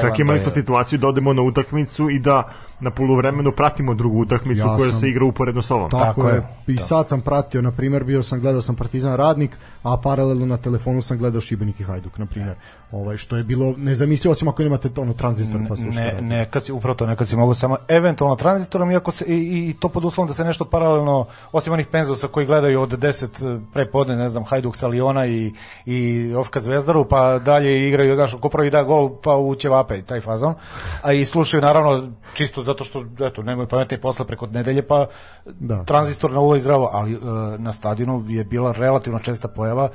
Čak 0.00 0.18
imali 0.18 0.38
smo 0.38 0.50
situaciju 0.50 0.98
da 0.98 1.08
odemo 1.08 1.32
na 1.32 1.42
utakmicu 1.42 2.10
i 2.10 2.18
da 2.18 2.48
na 2.80 2.90
poluvremenu 2.90 3.52
pratimo 3.52 3.94
drugu 3.94 4.18
utakmicu 4.18 4.58
Ja 4.58 4.76
koja 4.76 4.90
sam- 4.90 5.00
se 5.00 5.08
igra 5.08 5.24
uporedno 5.24 5.62
s 5.62 5.70
ovom. 5.70 5.90
Tako, 5.90 6.04
Tako 6.04 6.28
je. 6.28 6.34
je, 6.34 6.42
I 6.66 6.74
da. 6.74 6.82
sad 6.82 7.08
sam 7.08 7.20
pratio, 7.20 7.62
na 7.62 7.70
primjer, 7.70 8.04
bio 8.04 8.22
sam 8.22 8.40
gledao 8.40 8.62
sam 8.62 8.76
Partizan 8.76 9.16
Radnik, 9.16 9.50
a 9.82 9.96
paralelno 9.96 10.46
na 10.46 10.56
telefonu 10.56 11.02
sam 11.02 11.18
gledao 11.18 11.40
Šibenik 11.40 11.80
i 11.80 11.84
Hajduk, 11.84 12.18
na 12.18 12.26
primjer. 12.26 12.54
Ovaj 12.92 13.16
što 13.16 13.36
je 13.36 13.44
bilo 13.44 13.74
nezamislivo 13.76 14.32
osim 14.32 14.48
ako 14.48 14.62
nemate 14.62 14.90
ono 14.96 15.12
tranzistor 15.12 15.60
pa 15.68 15.76
slušate. 15.76 16.22
ne, 16.22 16.36
nekad 16.36 16.64
si, 16.64 16.72
upravo 16.72 16.94
to, 16.94 17.06
nekad 17.06 17.28
si 17.28 17.36
mogu 17.36 17.54
samo 17.54 17.76
eventualno 17.88 18.36
tranzitorom, 18.36 18.90
iako 18.90 19.10
se, 19.10 19.24
i, 19.28 19.68
i 19.68 19.74
to 19.80 19.88
pod 19.88 20.04
uslovom 20.04 20.28
da 20.28 20.34
se 20.34 20.44
nešto 20.44 20.64
paralelno, 20.64 21.26
osim 21.52 21.72
onih 21.72 21.86
penzosa 21.86 22.28
koji 22.28 22.46
gledaju 22.46 22.80
od 22.80 22.98
10 22.98 23.60
prepodne, 23.72 24.16
ne 24.16 24.28
znam, 24.28 24.44
Hajduk 24.44 24.76
sa 24.76 24.88
Liona 24.88 25.26
i, 25.26 25.52
i 25.86 26.32
Ofka 26.34 26.60
Zvezdaru, 26.60 27.04
pa 27.08 27.38
dalje 27.38 27.88
igraju, 27.88 28.14
znaš, 28.14 28.34
ko 28.40 28.48
prvi 28.48 28.70
da 28.70 28.82
gol, 28.82 29.10
pa 29.22 29.36
u 29.36 29.54
ćevape 29.54 29.98
i 29.98 30.02
taj 30.02 30.20
fazon. 30.20 30.54
A 31.02 31.12
i 31.12 31.24
slušaju, 31.24 31.60
naravno, 31.60 32.08
čisto 32.34 32.62
zato 32.62 32.84
što, 32.84 33.04
eto, 33.20 33.42
nemaju 33.42 33.68
pametne 33.68 33.98
posle 34.00 34.26
preko 34.26 34.46
nedelje, 34.46 34.82
pa 34.82 35.06
Da. 35.46 35.84
tranzistor 35.84 36.30
na 36.30 36.40
uvo 36.40 36.56
i 36.56 36.60
zdravo, 36.60 36.90
ali 36.92 37.12
e, 37.14 37.18
na 37.58 37.72
stadionu 37.72 38.24
je 38.28 38.44
bila 38.44 38.72
relativno 38.72 39.18
česta 39.18 39.48
pojava 39.48 39.88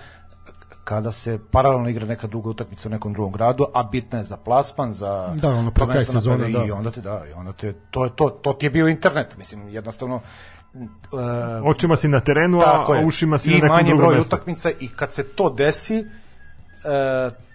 kada 0.85 1.11
se 1.11 1.39
paralelno 1.51 1.89
igra 1.89 2.05
neka 2.05 2.27
druga 2.27 2.49
utakmica 2.49 2.89
u 2.89 2.91
nekom 2.91 3.13
drugom 3.13 3.33
gradu, 3.33 3.65
a 3.73 3.83
bitna 3.83 4.17
je 4.17 4.23
za 4.23 4.37
plasman, 4.37 4.93
za 4.93 5.33
Da, 5.35 5.49
ono, 5.49 5.71
pred 5.71 5.89
kraj 5.89 6.05
sezone, 6.05 6.49
da. 6.49 6.65
i 6.65 6.71
onda 6.71 6.91
te 6.91 7.01
da, 7.01 7.21
i 7.29 7.33
onda 7.33 7.53
te 7.53 7.73
to 7.91 8.03
je 8.03 8.09
to 8.15 8.29
to 8.29 8.53
ti 8.53 8.65
je 8.65 8.69
bio 8.69 8.87
internet, 8.87 9.37
mislim 9.37 9.69
jednostavno 9.69 10.21
e, 10.75 10.81
Očima 11.63 11.95
si 11.95 12.07
na 12.07 12.19
terenu, 12.19 12.59
a, 12.59 12.95
je. 12.95 13.05
ušima 13.05 13.37
si 13.37 13.49
I 13.49 13.53
na 13.53 13.67
nekom 13.67 13.77
drugom 13.79 13.97
broj 13.97 14.15
mestu. 14.15 14.27
utakmica 14.27 14.71
i 14.79 14.87
kad 14.87 15.11
se 15.11 15.23
to 15.25 15.49
desi 15.49 15.95
e, 15.95 16.05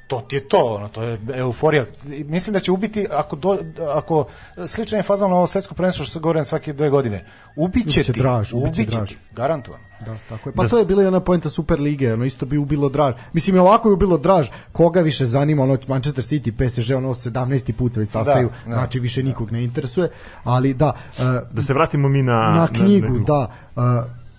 to 0.07 0.21
ti 0.21 0.37
je 0.37 0.49
to, 0.49 0.65
ono, 0.65 0.89
to 0.89 1.03
je 1.03 1.19
euforija. 1.35 1.85
I 2.09 2.25
Mislim 2.25 2.53
da 2.53 2.61
će 2.61 2.73
ubiti, 2.73 3.07
ako, 3.11 3.37
do, 3.37 3.59
ako 3.89 4.27
sličan 4.67 4.99
je 4.99 5.03
fazon 5.03 5.31
na 5.31 5.37
ovo 5.37 5.47
svetsko 5.47 5.75
prvenstvo 5.75 6.05
što 6.05 6.13
se 6.13 6.19
govore 6.19 6.45
svake 6.45 6.73
dve 6.73 6.91
godine, 6.91 7.25
ubiće 7.57 8.01
Ubiće 8.01 8.13
ti, 8.13 8.21
draž, 8.21 8.53
ubiće 8.53 8.83
ubiće 8.83 8.97
draž. 8.97 9.09
ti, 9.09 9.19
garantovano. 9.33 9.85
Da, 10.07 10.17
tako 10.29 10.49
je. 10.49 10.55
Pa 10.55 10.69
to 10.69 10.79
je 10.79 10.85
bila 10.85 11.03
jedna 11.03 11.21
poenta 11.21 11.51
Super 11.51 11.81
lige, 11.81 12.13
ono 12.13 12.25
isto 12.25 12.47
bi 12.47 12.59
ubilo 12.59 12.89
draž. 12.89 13.15
Mislim 13.33 13.57
i 13.57 13.59
ovako 13.59 13.89
je 13.89 13.93
ubilo 13.93 14.19
draž. 14.19 14.49
Koga 14.73 15.01
više 15.01 15.27
zanima 15.27 15.63
ono 15.63 15.79
Manchester 15.89 16.25
City, 16.25 16.53
PSG, 16.53 16.97
ono 16.97 17.09
17. 17.09 17.73
put 17.73 17.95
se 17.95 18.01
već 18.01 18.09
sastaju, 18.09 18.49
Da, 18.49 18.71
da. 18.71 18.77
znači 18.77 19.01
više 19.01 19.23
nikog 19.23 19.53
ne 19.53 19.65
interesuje, 19.65 20.09
ali 20.45 20.75
da, 20.75 20.93
e, 21.19 21.23
Da 21.53 21.63
se 21.63 21.75
vratimo 21.75 22.09
mi 22.09 22.23
na... 22.23 22.33
na 22.33 22.69
knjigu, 22.69 23.19
na, 23.19 23.25
da. 23.25 23.51
Uh, 23.77 23.83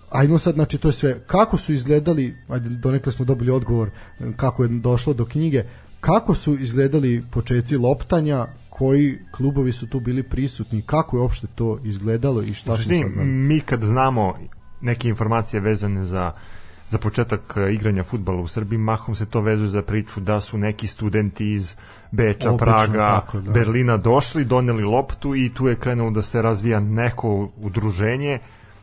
ajmo 0.10 0.40
sad, 0.40 0.54
znači 0.54 0.78
to 0.78 0.88
je 0.88 0.94
sve. 0.94 1.20
Kako 1.20 1.58
su 1.58 1.74
izgledali, 1.74 2.36
ajde, 2.50 2.70
donekle 2.70 3.12
smo 3.12 3.26
dobili 3.26 3.52
odgovor 3.52 3.90
kako 4.36 4.64
je 4.64 4.70
došlo 4.70 5.14
do 5.14 5.26
knjige, 5.26 5.64
kako 6.00 6.36
su 6.36 6.58
izgledali 6.60 7.24
počeci 7.32 7.78
loptanja, 7.78 8.48
koji 8.70 9.18
klubovi 9.32 9.72
su 9.72 9.88
tu 9.88 10.00
bili 10.00 10.24
prisutni, 10.24 10.82
kako 10.82 11.18
je 11.18 11.22
uopšte 11.22 11.48
to 11.56 11.80
izgledalo 11.84 12.42
i 12.42 12.54
šta 12.54 12.78
smo 12.78 12.94
saznali? 13.04 13.28
mi 13.28 13.60
kad 13.60 13.84
znamo 13.84 14.38
neke 14.82 15.10
informacije 15.10 15.60
vezane 15.60 16.06
za 16.06 16.32
za 16.88 16.98
početak 16.98 17.58
e, 17.58 17.74
igranja 17.74 18.03
fudbala 18.03 18.41
u 18.41 18.48
Srbiji, 18.48 18.80
mahom 18.80 19.16
se 19.16 19.26
to 19.26 19.41
vezuje 19.41 19.70
za 19.70 19.82
priču 19.82 20.20
da 20.20 20.40
su 20.40 20.58
neki 20.58 20.88
studenti 20.88 21.53
iz 21.53 21.76
Beča, 22.12 22.49
Obično, 22.49 22.58
Praga, 22.58 23.06
tako, 23.06 23.40
da. 23.40 23.52
Berlina 23.52 23.98
došli, 23.98 24.45
doneli 24.45 24.84
loptu 24.84 25.36
i 25.36 25.49
tu 25.53 25.68
je 25.68 25.76
krenulo 25.76 26.12
da 26.12 26.22
se 26.22 26.41
razvija 26.41 26.80
neko 26.80 27.49
udruženje 27.58 28.40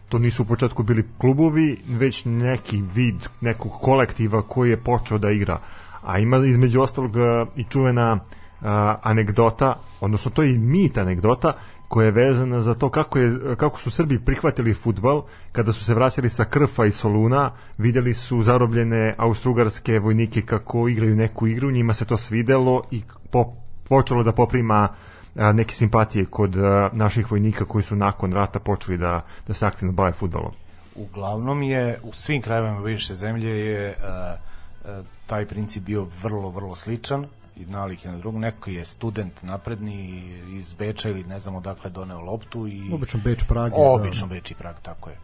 to 0.08 0.18
nisu 0.18 0.42
u 0.42 0.46
početku 0.46 0.82
bili 0.82 1.04
klubovi, 1.18 1.76
već 1.88 2.24
neki 2.24 2.82
vid 2.94 3.28
nekog 3.40 3.72
kolektiva 3.72 4.42
koji 4.42 4.70
je 4.70 4.76
počeo 4.76 5.18
da 5.18 5.30
igra. 5.30 5.58
A 6.02 6.18
ima 6.18 6.36
između 6.36 6.80
ostalog 6.80 7.16
e, 7.16 7.20
i 7.56 7.64
čuvena 7.64 8.18
a, 8.62 8.96
anegdota, 9.02 9.80
odnosno 10.00 10.30
to 10.30 10.42
je 10.42 10.54
i 10.54 10.58
mit 10.58 10.98
anegdota, 10.98 11.52
koja 11.88 12.04
je 12.04 12.10
vezana 12.10 12.62
za 12.62 12.74
to 12.74 12.90
kako, 12.90 13.18
je, 13.18 13.56
kako 13.56 13.80
su 13.80 13.90
Srbi 13.90 14.18
prihvatili 14.18 14.74
futbal 14.74 15.22
kada 15.52 15.72
su 15.72 15.84
se 15.84 15.94
vraćali 15.94 16.28
sa 16.28 16.44
Krfa 16.44 16.86
i 16.86 16.92
Soluna 16.92 17.50
videli 17.78 18.14
su 18.14 18.42
zarobljene 18.42 19.14
austrugarske 19.18 19.98
vojnike 19.98 20.42
kako 20.42 20.88
igraju 20.88 21.16
neku 21.16 21.46
igru 21.46 21.70
njima 21.70 21.94
se 21.94 22.04
to 22.04 22.16
svidelo 22.16 22.82
i 22.90 23.02
po, 23.30 23.52
počelo 23.88 24.22
da 24.22 24.32
poprima 24.32 24.88
a, 25.36 25.52
neke 25.52 25.74
simpatije 25.74 26.24
kod 26.24 26.56
a, 26.56 26.90
naših 26.92 27.30
vojnika 27.30 27.64
koji 27.64 27.82
su 27.84 27.96
nakon 27.96 28.32
rata 28.32 28.58
počeli 28.58 28.98
da, 28.98 29.24
da 29.46 29.54
se 29.54 29.66
aktivno 29.66 29.92
bave 29.92 30.12
futbalom. 30.12 30.52
Uglavnom 30.94 31.62
je 31.62 31.98
u 32.02 32.12
svim 32.12 32.42
krajevima 32.42 32.82
bivše 32.82 33.14
zemlje 33.14 33.50
je 33.50 33.94
uh, 33.98 35.04
taj 35.26 35.46
princip 35.46 35.82
bio 35.82 36.06
vrlo, 36.22 36.50
vrlo 36.50 36.76
sličan 36.76 37.26
i 37.60 37.66
nalik 37.66 38.04
je 38.04 38.10
na 38.12 38.18
drugom. 38.18 38.40
Neko 38.40 38.70
je 38.70 38.84
student 38.84 39.42
napredni 39.42 40.22
iz 40.52 40.72
Beča 40.72 41.08
ili 41.08 41.24
ne 41.24 41.40
znam 41.40 41.54
odakle 41.54 41.90
doneo 41.90 42.20
loptu 42.20 42.68
i 42.68 42.92
Obično 42.92 43.20
Beč, 43.24 43.44
Prag. 43.48 43.72
Obično 43.74 44.26
Beč 44.26 44.50
i 44.50 44.54
Prag, 44.54 44.76
tako 44.82 45.10
je. 45.10 45.16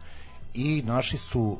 I 0.53 0.83
naši 0.85 1.17
su 1.17 1.41
uh, 1.41 1.57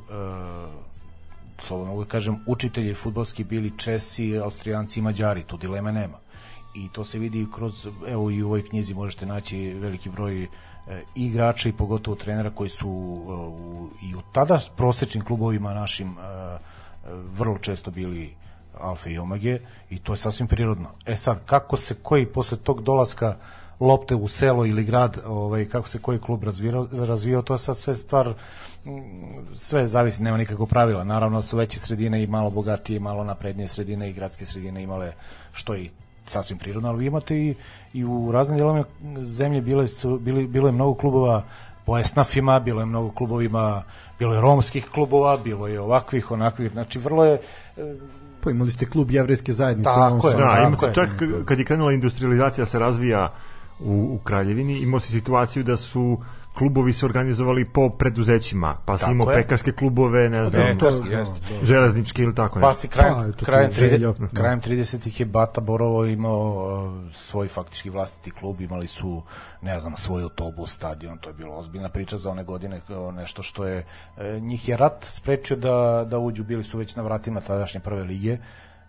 slobodno 1.59 1.91
mogu 1.91 2.03
da 2.03 2.09
kažem 2.09 2.43
učitelji 2.45 2.93
futbolski 2.93 3.43
bili 3.43 3.73
Česi, 3.77 4.37
Austrijanci 4.37 4.99
i 4.99 5.03
Mađari, 5.03 5.43
tu 5.43 5.57
dileme 5.57 5.91
nema. 5.91 6.17
i 6.75 6.89
to 6.89 7.03
se 7.03 7.19
vidi 7.19 7.47
kroz 7.55 7.87
evo 8.07 8.31
i 8.31 8.43
u 8.43 8.45
ovoj 8.45 8.67
knjizi 8.69 8.93
možete 8.93 9.25
naći 9.25 9.73
veliki 9.73 10.09
broj 10.09 10.43
e, 10.43 10.47
igrača 11.15 11.69
i 11.69 11.73
pogotovo 11.73 12.15
trenera 12.15 12.49
koji 12.49 12.69
su 12.69 12.87
e, 12.87 12.91
u, 13.31 13.89
i 14.03 14.15
u 14.15 14.21
tada 14.31 14.59
prosečnim 14.77 15.23
klubovima 15.23 15.73
našim 15.73 16.09
e, 16.09 16.21
e, 16.21 16.57
vrlo 17.37 17.57
često 17.57 17.91
bili 17.91 18.35
alfa 18.79 19.09
i 19.09 19.17
omege 19.17 19.59
i 19.89 19.99
to 19.99 20.13
je 20.13 20.17
sasvim 20.17 20.47
prirodno. 20.47 20.89
E 21.05 21.15
sad, 21.15 21.39
kako 21.45 21.77
se 21.77 21.95
koji 22.03 22.25
posle 22.25 22.57
tog 22.57 22.81
dolaska 22.81 23.35
lopte 23.79 24.15
u 24.15 24.27
selo 24.27 24.65
ili 24.65 24.83
grad, 24.83 25.17
ovaj, 25.25 25.65
kako 25.65 25.87
se 25.87 25.99
koji 25.99 26.19
klub 26.19 26.43
razvijao, 26.43 26.87
razvijao 26.91 27.41
to 27.41 27.53
je 27.53 27.57
sad 27.57 27.77
sve 27.77 27.95
stvar, 27.95 28.33
mm, 28.85 28.91
sve 29.55 29.87
zavisi, 29.87 30.23
nema 30.23 30.37
nikakvog 30.37 30.69
pravila. 30.69 31.03
Naravno 31.03 31.41
su 31.41 31.57
veće 31.57 31.79
sredine 31.79 32.23
i 32.23 32.27
malo 32.27 32.49
bogatije, 32.49 32.99
malo 32.99 33.23
naprednije 33.23 33.67
sredine 33.67 34.09
i 34.09 34.13
gradske 34.13 34.45
sredine 34.45 34.83
imale 34.83 35.13
što 35.51 35.75
i 35.75 35.89
sasvim 36.25 36.57
prirodno, 36.57 36.89
ali 36.89 36.99
vi 36.99 37.05
imate 37.05 37.37
i, 37.37 37.55
i 37.93 38.05
u 38.05 38.31
raznim 38.31 38.57
dijelovima 38.57 38.85
zemlje 39.21 39.61
bile 39.61 39.87
su, 39.87 40.19
bili, 40.19 40.47
bilo 40.47 40.67
je 40.67 40.71
mnogo 40.71 40.93
klubova 40.93 41.43
po 41.85 41.97
esnafima, 41.97 42.59
bilo 42.59 42.79
je 42.79 42.85
mnogo 42.85 43.11
klubovima, 43.11 43.83
bilo 44.19 44.33
je 44.33 44.41
romskih 44.41 44.89
klubova, 44.93 45.37
bilo 45.37 45.67
je 45.67 45.79
ovakvih, 45.79 46.31
onakvih, 46.31 46.71
znači 46.71 46.99
vrlo 46.99 47.25
je 47.25 47.39
Pa 48.45 48.51
imali 48.51 48.71
ste 48.71 48.85
klub 48.85 49.11
jevrejske 49.11 49.53
zajednice. 49.53 49.89
Tako 49.89 50.29
je. 50.29 50.35
Da, 50.35 50.43
Tako 50.43 50.67
ima 50.67 50.75
se 50.75 50.91
čak 50.93 51.09
kad 51.45 51.59
je 51.59 51.65
krenula 51.65 51.91
industrializacija 51.91 52.65
se 52.65 52.79
razvija 52.79 53.31
u, 53.79 54.09
u 54.15 54.19
Kraljevini, 54.23 54.79
imao 54.79 54.99
si 54.99 55.11
situaciju 55.11 55.63
da 55.63 55.77
su 55.77 56.17
klubovi 56.57 56.93
se 56.93 57.05
organizovali 57.05 57.65
po 57.65 57.89
preduzećima, 57.89 58.77
pa 58.85 58.97
si 58.97 59.11
imao 59.11 59.27
pekarske 59.27 59.71
klubove, 59.71 60.29
ne 60.29 60.47
znam, 60.47 60.63
Pekarski, 60.77 61.09
jeste. 61.09 61.39
železnički 61.63 62.21
ili 62.21 62.35
tako 62.35 62.59
Pa 62.59 62.67
nešto. 62.67 62.81
si 62.81 62.87
krajem, 62.87 63.33
Pa, 63.39 63.45
krajem, 63.45 63.69
tu 63.69 63.75
želja, 63.75 64.09
30, 64.09 64.19
da. 64.19 64.27
krajem 64.27 64.61
30-ih 64.61 65.19
je 65.19 65.25
Bata 65.25 65.61
Borovo 65.61 66.05
imao 66.05 66.49
uh, 66.49 67.13
svoj 67.13 67.47
faktički 67.47 67.89
vlastiti 67.89 68.31
klub, 68.31 68.61
imali 68.61 68.87
su, 68.87 69.23
ne 69.61 69.79
znam, 69.79 69.97
svoj 69.97 70.23
autobus, 70.23 70.73
stadion, 70.73 71.17
to 71.17 71.29
je 71.29 71.33
bilo 71.33 71.55
ozbiljna 71.55 71.89
priča 71.89 72.17
za 72.17 72.31
one 72.31 72.43
godine, 72.43 72.81
kao 72.87 73.11
nešto 73.11 73.43
što 73.43 73.65
je, 73.65 73.85
e, 74.17 74.39
njih 74.39 74.69
je 74.69 74.77
rat 74.77 75.03
sprečio 75.03 75.57
da, 75.57 76.05
da 76.09 76.19
uđu, 76.19 76.43
bili 76.43 76.63
su 76.63 76.77
već 76.77 76.95
na 76.95 77.03
vratima 77.03 77.41
tadašnje 77.41 77.79
prve 77.79 78.03
lige 78.03 78.37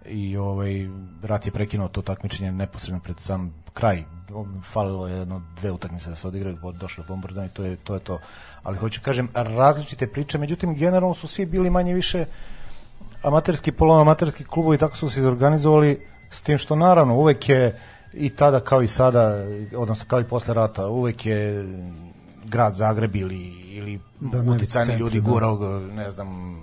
i 0.05 0.36
ovaj 0.36 0.88
rat 1.22 1.47
je 1.47 1.52
prekinuo 1.52 1.88
to 1.88 2.02
takmičenje 2.02 2.52
neposredno 2.52 3.01
pred 3.01 3.20
sam 3.20 3.55
kraj 3.72 4.05
falilo 4.73 5.09
je 5.09 5.16
jedno 5.16 5.43
dve 5.61 5.70
utakmice 5.70 6.11
da 6.11 6.16
se 6.16 6.28
odigraju 6.28 6.59
došlo 6.81 7.05
je 7.05 7.09
bombardovanje 7.09 7.48
to 7.53 7.65
je 7.65 7.77
to 7.77 7.94
je 7.94 8.01
to 8.01 8.19
ali 8.62 8.78
hoću 8.78 9.01
kažem 9.05 9.28
različite 9.35 10.07
priče 10.07 10.39
međutim 10.39 10.74
generalno 10.74 11.15
su 11.15 11.27
svi 11.27 11.47
bili 11.47 11.70
manje 11.70 11.94
više 11.94 12.24
amaterski 13.23 13.73
poluamaterski 13.73 14.44
klubovi 14.44 14.78
tako 14.78 14.97
su 14.97 15.11
se 15.11 15.27
organizovali 15.27 16.07
s 16.31 16.43
tim 16.43 16.59
što 16.59 16.77
naravno 16.77 17.16
uvek 17.16 17.48
je 17.48 17.81
i 18.12 18.31
tada 18.31 18.61
kao 18.61 18.82
i 18.82 18.86
sada 18.86 19.36
odnosno 19.77 20.05
kao 20.09 20.20
i 20.20 20.24
posle 20.24 20.55
rata 20.55 20.86
uvek 20.86 21.27
je 21.27 21.65
grad 22.44 22.74
Zagreb 22.74 23.16
ili 23.16 23.66
ili 23.70 24.01
Da, 24.20 24.53
uticajni 24.53 24.94
ljudi 24.94 25.20
da. 25.20 25.31
gurao 25.31 25.81
ne 25.81 26.11
znam 26.11 26.57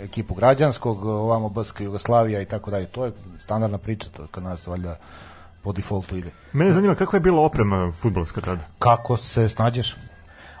ekipu 0.00 0.34
građanskog 0.34 1.04
ovamo 1.04 1.48
BSK 1.48 1.80
Jugoslavija 1.80 2.40
i 2.40 2.44
tako 2.44 2.70
dalje 2.70 2.86
to 2.86 3.04
je 3.04 3.12
standardna 3.38 3.78
priča 3.78 4.08
to 4.16 4.26
kod 4.26 4.42
nas 4.42 4.66
valjda 4.66 4.96
po 5.62 5.72
defaultu 5.72 6.16
ide 6.16 6.30
Mene 6.52 6.72
zanima 6.72 6.94
kakva 6.94 7.16
je 7.16 7.20
bila 7.20 7.42
oprema 7.42 7.92
futbolska 8.00 8.40
tada? 8.40 8.62
kako 8.78 9.16
se 9.16 9.48
snađeš? 9.48 9.96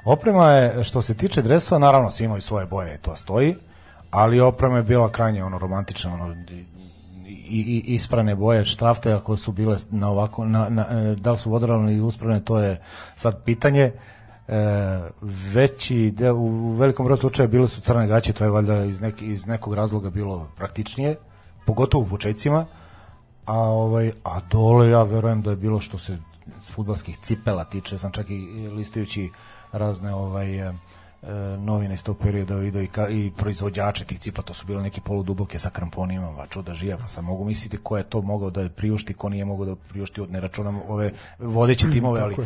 Oprema 0.04 0.50
je, 0.50 0.84
što 0.84 1.02
se 1.02 1.14
tiče 1.14 1.42
dresova, 1.42 1.78
naravno 1.78 2.10
svi 2.10 2.24
imaju 2.24 2.40
svoje 2.40 2.66
boje, 2.66 2.98
to 2.98 3.16
stoji, 3.16 3.54
ali 4.10 4.40
oprema 4.40 4.76
je 4.76 4.82
bila 4.82 5.12
krajnje 5.12 5.44
ono 5.44 5.58
romantična, 5.58 6.14
ono 6.14 6.34
i, 7.26 7.82
i, 7.86 7.94
isprane 7.94 8.34
boje, 8.34 8.64
štrafte 8.64 9.12
ako 9.12 9.36
su 9.36 9.52
bile 9.52 9.76
na 9.90 10.10
ovako, 10.10 10.44
na, 10.44 10.68
na, 10.68 10.86
e, 10.90 11.14
da 11.14 11.32
li 11.32 11.38
su 11.38 11.50
vodoravne 11.50 11.94
i 11.94 12.00
uspravne, 12.00 12.44
to 12.44 12.58
je 12.58 12.82
sad 13.16 13.44
pitanje. 13.44 13.92
E, 14.48 15.00
veći 15.52 16.10
deo, 16.10 16.34
u 16.34 16.72
velikom 16.72 17.04
broju 17.04 17.16
slučaja 17.16 17.46
bile 17.46 17.68
su 17.68 17.80
crne 17.80 18.06
gaće, 18.06 18.32
to 18.32 18.44
je 18.44 18.50
valjda 18.50 18.84
iz, 18.84 19.00
nek, 19.00 19.22
iz 19.22 19.46
nekog 19.46 19.74
razloga 19.74 20.10
bilo 20.10 20.48
praktičnije, 20.56 21.16
pogotovo 21.66 22.04
u 22.04 22.08
početcima, 22.08 22.66
a 23.46 23.58
ovaj 23.58 24.12
a 24.24 24.40
dole 24.50 24.90
ja 24.90 25.02
verujem 25.02 25.42
da 25.42 25.50
je 25.50 25.56
bilo 25.56 25.80
što 25.80 25.98
se 25.98 26.18
fudbalskih 26.74 27.18
cipela 27.18 27.64
tiče, 27.64 27.98
sam 27.98 28.12
čak 28.12 28.30
i 28.30 28.68
listajući 28.68 29.30
razne 29.72 30.14
ovaj 30.14 30.72
novine 31.58 31.94
iz 31.94 32.04
tog 32.04 32.18
perioda 32.18 32.56
video 32.56 32.82
i, 32.82 32.86
ka, 32.86 33.08
i 33.08 33.30
proizvođače 33.36 34.04
tih 34.04 34.18
cipela, 34.18 34.44
to 34.44 34.54
su 34.54 34.66
bile 34.66 34.82
neke 34.82 35.00
poluduboke 35.00 35.58
sa 35.58 35.70
kramponima, 35.70 36.30
va 36.30 36.46
čuda 36.46 36.74
žija, 36.74 36.96
pa 36.96 37.08
sam 37.08 37.24
mogu 37.24 37.44
misliti 37.44 37.76
ko 37.76 37.96
je 37.96 38.02
to 38.02 38.22
mogao 38.22 38.50
da 38.50 38.68
priušti, 38.68 39.14
ko 39.14 39.28
nije 39.28 39.44
mogao 39.44 39.66
da 39.66 39.76
priušti, 39.76 40.20
od 40.20 40.30
ne 40.30 40.40
računam 40.40 40.80
ove 40.88 41.10
vodeće 41.38 41.90
timove, 41.92 42.20
ali 42.20 42.36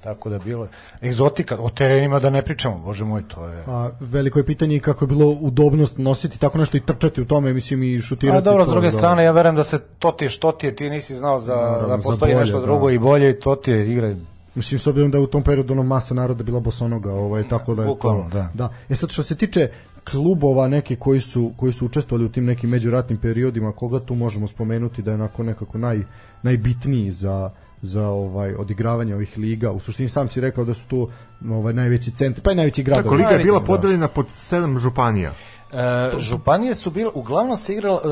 tako 0.00 0.28
da 0.28 0.34
je 0.34 0.40
bilo. 0.44 0.68
Egzotika, 1.02 1.56
o 1.60 1.70
terenima 1.70 2.18
da 2.18 2.30
ne 2.30 2.42
pričamo, 2.42 2.78
bože 2.78 3.04
moj, 3.04 3.22
to 3.28 3.46
je... 3.46 3.62
A 3.66 3.90
veliko 4.00 4.38
je 4.38 4.46
pitanje 4.46 4.80
kako 4.80 5.04
je 5.04 5.08
bilo 5.08 5.26
udobnost 5.26 5.98
nositi 5.98 6.38
tako 6.38 6.58
nešto 6.58 6.76
i 6.76 6.80
trčati 6.80 7.22
u 7.22 7.24
tome, 7.24 7.52
mislim 7.52 7.82
i 7.82 8.00
šutirati. 8.00 8.38
A 8.38 8.40
dobro, 8.40 8.64
s 8.64 8.68
druge 8.68 8.86
da. 8.86 8.98
strane, 8.98 9.24
ja 9.24 9.32
verujem 9.32 9.56
da 9.56 9.64
se 9.64 9.78
to 9.98 10.12
ti 10.12 10.24
je 10.24 10.28
što 10.28 10.52
ti 10.52 10.66
je, 10.66 10.76
ti 10.76 10.90
nisi 10.90 11.16
znao 11.16 11.40
za, 11.40 11.54
da 11.54 11.86
za 11.88 11.96
postoji 11.96 12.32
bolje, 12.32 12.40
nešto 12.40 12.60
da. 12.60 12.66
drugo 12.66 12.90
i 12.90 12.98
bolje 12.98 13.30
i 13.30 13.40
to 13.40 13.56
ti 13.56 13.70
je 13.70 13.92
igra. 13.92 14.14
Mislim, 14.56 14.78
s 14.78 14.86
obzirom 14.86 15.10
da 15.10 15.18
je 15.18 15.24
u 15.24 15.26
tom 15.26 15.42
periodu 15.42 15.72
ono 15.72 15.82
masa 15.82 16.14
naroda 16.14 16.44
bila 16.44 16.60
bosonoga, 16.60 17.12
ovaj, 17.12 17.48
tako 17.48 17.74
da 17.74 17.82
je 17.82 17.88
Bukvalno, 17.88 18.22
to... 18.22 18.28
da. 18.28 18.50
da. 18.54 18.68
E 18.88 18.96
sad, 18.96 19.10
što 19.10 19.22
se 19.22 19.36
tiče 19.36 19.70
klubova 20.10 20.68
neki 20.68 20.96
koji 20.96 21.20
su, 21.20 21.52
koji 21.56 21.72
su 21.72 21.86
učestvovali 21.86 22.26
u 22.26 22.32
tim 22.32 22.44
nekim 22.44 22.70
međuratnim 22.70 23.18
periodima, 23.18 23.72
koga 23.72 24.00
tu 24.00 24.14
možemo 24.14 24.46
spomenuti 24.46 25.02
da 25.02 25.10
je 25.10 25.14
onako 25.14 25.42
nekako 25.42 25.78
naj, 25.78 26.00
najbitniji 26.42 27.10
za 27.10 27.50
za 27.82 28.08
ovaj 28.08 28.54
odigravanje 28.54 29.14
ovih 29.14 29.38
liga. 29.38 29.72
U 29.72 29.80
suštini 29.80 30.08
sam 30.08 30.30
si 30.30 30.40
rekao 30.40 30.64
da 30.64 30.74
su 30.74 30.86
tu 30.88 31.10
ovaj 31.50 31.74
najveći 31.74 32.10
centri, 32.10 32.42
pa 32.42 32.52
i 32.52 32.54
najveći 32.54 32.82
gradovi. 32.82 33.04
Tako, 33.04 33.14
liga 33.14 33.28
je 33.30 33.44
bila 33.44 33.60
da. 33.60 33.64
podeljena 33.64 34.08
pod 34.08 34.26
sedam 34.30 34.78
županija. 34.78 35.32
E, 35.72 36.10
županije 36.18 36.74
su 36.74 36.90
bile, 36.90 37.10
uglavnom 37.14 37.56
se 37.56 37.72
igrala 37.72 38.00
e, 38.04 38.08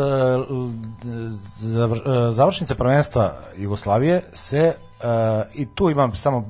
zavr- 1.63 2.29
e, 2.29 2.33
završnica 2.33 2.75
prvenstva 2.75 3.35
Jugoslavije 3.57 4.23
se 4.33 4.59
e, 4.59 4.75
i 5.55 5.67
tu 5.75 5.91
imam 5.91 6.17
samo 6.17 6.45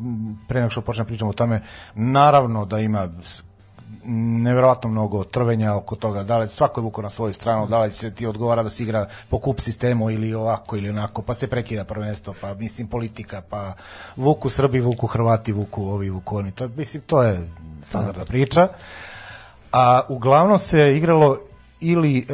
pre 0.48 0.60
nego 0.60 0.70
što 0.70 0.81
počnem 0.81 1.06
pričam 1.06 1.28
o 1.28 1.32
tome 1.32 1.62
naravno 1.94 2.64
da 2.64 2.78
ima 2.78 3.09
neverovatno 4.06 4.90
mnogo 4.90 5.24
trvenja 5.24 5.74
oko 5.74 5.97
toga, 5.97 6.22
da 6.22 6.39
li 6.39 6.48
svako 6.48 6.81
je 6.81 6.82
vuko 6.82 7.02
na 7.02 7.10
svoju 7.10 7.35
stranu, 7.35 7.66
da 7.66 7.81
li 7.81 7.93
se 7.93 8.10
ti 8.10 8.26
odgovara 8.26 8.62
da 8.62 8.70
se 8.70 8.82
igra 8.82 9.06
po 9.28 9.39
kup 9.39 9.60
sistemu 9.60 10.10
ili 10.10 10.35
ovako 10.35 10.76
ili 10.76 10.90
onako, 10.90 11.22
pa 11.22 11.35
se 11.35 11.47
prekida 11.47 11.85
prvenstvo, 11.85 12.35
pa 12.40 12.55
mislim 12.55 12.89
politika, 12.89 13.43
pa 13.51 13.72
vuku 14.16 14.48
Srbi, 14.48 14.81
vuku 14.81 15.06
Hrvati, 15.06 15.52
vuku 15.52 15.86
ovi, 15.86 16.10
vuku 16.10 16.36
oni, 16.36 16.52
to, 16.52 16.68
mislim 16.76 17.02
to 17.06 17.22
je 17.22 17.51
standardna 17.86 18.24
priča. 18.24 18.68
A 19.72 20.01
uglavnom 20.09 20.59
se 20.59 20.97
igralo 20.97 21.39
ili 21.81 22.18
e, 22.18 22.24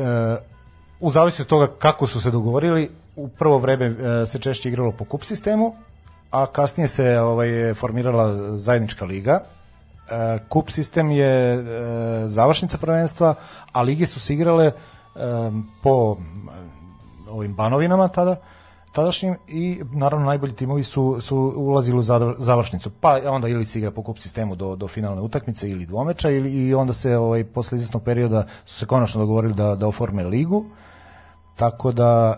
u 1.01 1.11
zavisnosti 1.11 1.43
od 1.43 1.49
toga 1.49 1.67
kako 1.79 2.07
su 2.07 2.21
se 2.21 2.31
dogovorili 2.31 2.91
u 3.17 3.29
prvo 3.29 3.59
vreme 3.59 3.87
e, 3.87 4.27
se 4.27 4.39
češće 4.39 4.69
igralo 4.69 4.93
po 4.93 5.05
kup 5.05 5.25
sistemu 5.25 5.77
a 6.31 6.47
kasnije 6.47 6.89
se 6.89 7.21
ovaj 7.21 7.75
formirala 7.75 8.57
zajednička 8.57 9.05
liga 9.05 9.41
e, 10.11 10.39
kup 10.49 10.71
sistem 10.71 11.11
je 11.11 11.55
e, 11.55 11.59
završnica 12.29 12.79
prvenstva 12.79 13.35
a 13.73 13.83
lige 13.83 14.07
su 14.07 14.21
se 14.21 14.35
igrale 14.35 14.67
e, 14.67 14.73
po 15.83 16.17
ovim 17.31 17.55
banovinama 17.55 18.09
tada 18.09 18.37
tadašnjim 18.93 19.37
i 19.49 19.83
naravno 19.93 20.27
najbolji 20.27 20.53
timovi 20.53 20.83
su, 20.83 21.19
su 21.21 21.53
ulazili 21.57 21.99
u 21.99 22.03
završnicu. 22.39 22.91
Pa 23.01 23.21
onda 23.25 23.49
ili 23.49 23.67
se 23.67 23.79
igra 23.79 23.91
po 23.91 24.03
kup 24.03 24.19
sistemu 24.19 24.57
do, 24.57 24.77
do 24.77 24.89
finalne 24.89 25.23
utakmice 25.23 25.71
ili 25.71 25.87
dvomeča 25.87 26.31
ili, 26.31 26.53
i 26.53 26.75
onda 26.75 26.93
se 26.93 27.17
ovaj, 27.17 27.45
posle 27.45 27.77
izvesnog 27.77 28.03
perioda 28.03 28.47
su 28.65 28.79
se 28.79 28.87
konačno 28.87 29.21
dogovorili 29.21 29.55
da, 29.55 29.75
da 29.75 29.87
oforme 29.87 30.25
ligu. 30.25 30.65
Tako 31.57 31.93
da 31.93 32.37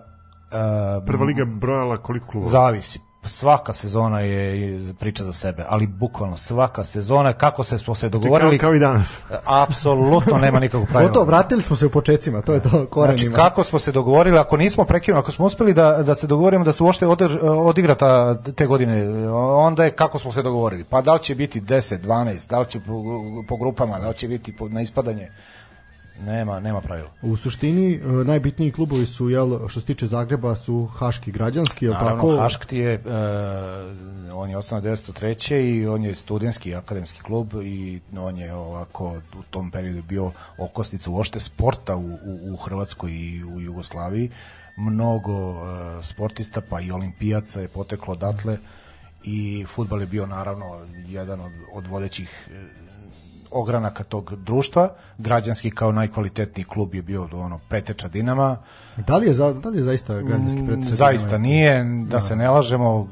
e, 1.03 1.07
Prva 1.07 1.25
liga 1.25 1.45
brojala 1.45 1.97
koliko 1.97 2.27
klubova? 2.27 2.51
zavisi. 2.51 3.01
Svaka 3.27 3.73
sezona 3.73 4.21
je 4.21 4.81
priča 5.01 5.25
za 5.25 5.33
sebe, 5.33 5.65
ali 5.69 5.87
bukvalno 5.87 6.37
svaka 6.37 6.85
sezona, 6.85 7.33
kako 7.33 7.65
se 7.65 7.79
smo 7.79 7.95
se 7.95 8.01
Kao, 8.01 8.21
dogovorili, 8.21 8.59
kao 8.59 8.75
i 8.75 8.79
danas. 8.79 9.19
apsolutno 9.65 10.39
nema 10.39 10.61
nikakvog 10.61 10.89
pravila. 10.89 11.09
Gotovo, 11.09 11.27
vratili 11.27 11.63
smo 11.63 11.77
se 11.77 11.87
u 11.87 11.91
početcima, 11.91 12.41
to 12.43 12.55
je 12.55 12.63
to 12.63 12.87
korenima. 12.87 13.19
Znači 13.19 13.37
kako 13.37 13.65
smo 13.65 13.79
se 13.79 13.93
dogovorili, 13.93 14.39
ako 14.39 14.57
nismo 14.57 14.85
prekinuli, 14.85 15.21
ako 15.21 15.31
smo 15.31 15.45
uspeli 15.45 15.75
da, 15.75 16.03
da 16.03 16.15
se 16.15 16.27
dogovorimo 16.27 16.65
da 16.65 16.73
se 16.73 16.83
uopšte 16.83 17.07
odr, 17.07 17.39
odigra 17.43 17.95
ta, 17.95 18.43
te 18.43 18.67
godine, 18.67 19.31
onda 19.33 19.85
je 19.85 19.91
kako 19.91 20.19
smo 20.19 20.33
se 20.33 20.43
dogovorili. 20.43 20.85
Pa 20.85 21.01
da 21.01 21.15
li 21.15 21.21
će 21.21 21.35
biti 21.35 21.61
10, 21.61 21.99
12, 22.01 22.51
da 22.51 22.59
li 22.59 22.67
će 22.67 22.81
po, 22.81 23.03
po 23.49 23.57
grupama, 23.57 23.99
da 23.99 24.09
li 24.09 24.15
će 24.15 24.29
biti 24.29 24.57
po, 24.57 24.69
na 24.69 24.81
ispadanje, 24.81 25.29
Nema, 26.27 26.61
nema 26.61 26.81
pravila. 26.81 27.11
U 27.23 27.37
suštini 27.37 27.95
e, 27.95 28.01
najbitniji 28.07 28.73
klubovi 28.73 29.07
su 29.07 29.31
jel 29.31 29.69
što 29.69 29.81
se 29.81 29.87
tiče 29.87 30.07
Zagreba 30.07 30.57
su 30.57 30.87
Haški 30.87 31.33
građanski, 31.33 31.85
jel 31.85 31.95
Naravno, 31.95 32.15
tako? 32.15 32.43
Hašk 32.43 32.67
ti 32.67 32.79
je, 32.79 32.93
e, 32.95 33.01
on 34.35 34.51
je 34.51 34.57
osnovan 34.57 34.85
1903. 34.85 35.61
i 35.61 35.87
on 35.87 36.05
je 36.05 36.15
studentski 36.15 36.75
akademski 36.75 37.23
klub 37.23 37.53
i 37.63 38.01
on 38.19 38.39
je 38.39 38.55
ovako 38.55 39.21
u 39.39 39.43
tom 39.51 39.71
periodu 39.71 40.03
bio 40.03 40.31
okosnica 40.59 41.11
uošte 41.11 41.41
sporta 41.41 41.97
u, 41.97 42.07
u, 42.07 42.53
u 42.53 42.57
Hrvatskoj 42.57 43.11
i 43.13 43.45
u 43.45 43.61
Jugoslaviji. 43.61 44.31
Mnogo 44.77 45.53
e, 45.53 46.03
sportista, 46.03 46.61
pa 46.71 46.81
i 46.81 46.91
olimpijaca 46.91 47.61
je 47.61 47.69
poteklo 47.69 48.13
odatle 48.13 48.59
i 49.25 49.67
futbal 49.69 50.01
je 50.01 50.07
bio 50.07 50.27
naravno 50.27 50.87
jedan 51.07 51.41
od, 51.41 51.53
od 51.73 51.87
vodećih 51.87 52.49
ogranaka 53.53 54.05
tog 54.05 54.35
društva. 54.37 54.89
Građanski 55.19 55.71
kao 55.71 55.93
najkvalitetniji 55.93 56.65
klub 56.65 56.95
je 56.95 57.03
bio 57.03 57.29
ono 57.33 57.61
preteča 57.69 58.09
Dinama. 58.09 58.57
Da 59.07 59.17
li 59.17 59.27
je, 59.27 59.35
za, 59.35 59.53
da 59.53 59.69
li 59.69 59.79
je 59.79 59.83
zaista 59.83 60.21
građanski 60.21 60.61
predsjednik? 60.67 60.95
Zaista 60.95 61.39
nije, 61.39 61.85
da 62.09 62.21
se 62.21 62.37
ne 62.37 62.51
lažemo, 62.51 63.09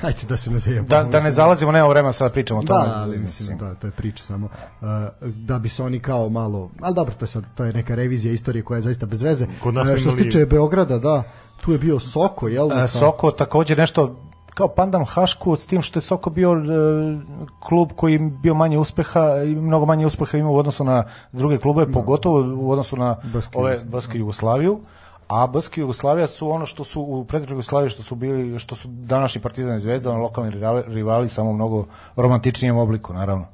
Hajde 0.00 0.18
da 0.28 0.36
se 0.36 0.50
ne 0.50 0.58
zajebamo. 0.58 0.88
da, 0.88 1.04
da 1.04 1.20
ne 1.20 1.30
zalazimo, 1.30 1.72
nema 1.72 1.88
vremena 1.88 2.12
sad 2.12 2.28
da 2.28 2.32
pričamo 2.32 2.60
o 2.60 2.62
tome. 2.62 2.88
Da, 2.88 2.94
ali 2.96 3.18
mislim, 3.18 3.58
da, 3.58 3.74
to 3.74 3.86
je 3.86 3.90
priča 3.90 4.24
samo. 4.24 4.46
Uh, 4.46 4.88
da 5.34 5.58
bi 5.58 5.68
se 5.68 5.82
oni 5.82 6.00
kao 6.00 6.28
malo, 6.28 6.70
ali 6.80 6.94
dobro, 6.94 7.14
to 7.14 7.24
je 7.24 7.28
sad, 7.28 7.44
to 7.54 7.64
je 7.64 7.72
neka 7.72 7.94
revizija 7.94 8.32
istorije 8.32 8.62
koja 8.62 8.76
je 8.76 8.82
zaista 8.82 9.06
bez 9.06 9.22
veze. 9.22 9.46
Kod 9.62 9.74
nas 9.74 9.88
Uh, 9.88 9.96
što 9.96 10.10
se 10.10 10.16
tiče 10.16 10.46
Beograda, 10.46 10.98
da, 10.98 11.22
tu 11.60 11.72
je 11.72 11.78
bio 11.78 11.98
Soko, 12.00 12.48
jel? 12.48 12.72
E, 12.72 12.88
Soko 12.88 13.30
takođe 13.30 13.76
nešto 13.76 14.20
kao 14.56 14.68
pandan 14.68 15.04
Hašku 15.04 15.56
s 15.56 15.66
tim 15.66 15.82
što 15.82 15.98
je 15.98 16.02
Soko 16.02 16.30
bio 16.30 16.52
e, 16.52 16.56
klub 17.60 17.92
koji 17.96 18.12
je 18.12 18.18
bio 18.18 18.54
manje 18.54 18.78
uspeha 18.78 19.42
i 19.46 19.54
mnogo 19.54 19.86
manje 19.86 20.06
uspeha 20.06 20.38
imao 20.38 20.52
u 20.52 20.56
odnosu 20.56 20.84
na 20.84 21.04
druge 21.32 21.58
klubove, 21.58 21.92
pogotovo 21.92 22.64
u 22.66 22.70
odnosu 22.70 22.96
na 22.96 23.16
Baske 23.32 23.58
ove. 23.58 23.78
Baske 23.84 24.18
Jugoslaviju. 24.18 24.80
A 25.28 25.46
Baske 25.46 25.80
Jugoslavija 25.80 26.26
su 26.26 26.50
ono 26.50 26.66
što 26.66 26.84
su 26.84 27.02
u 27.02 27.24
prethodnoj 27.24 27.54
Jugoslaviji 27.54 27.90
što 27.90 28.02
su 28.02 28.14
bili 28.14 28.58
što 28.58 28.74
su 28.74 28.88
današnji 28.88 29.40
Partizan 29.40 29.76
i 29.76 29.80
Zvezda, 29.80 30.10
ono 30.10 30.22
lokalni 30.22 30.50
rivali, 30.50 30.82
rivali 30.86 31.28
samo 31.28 31.50
u 31.50 31.54
mnogo 31.54 31.84
romantičnijem 32.16 32.78
obliku, 32.78 33.12
naravno. 33.12 33.46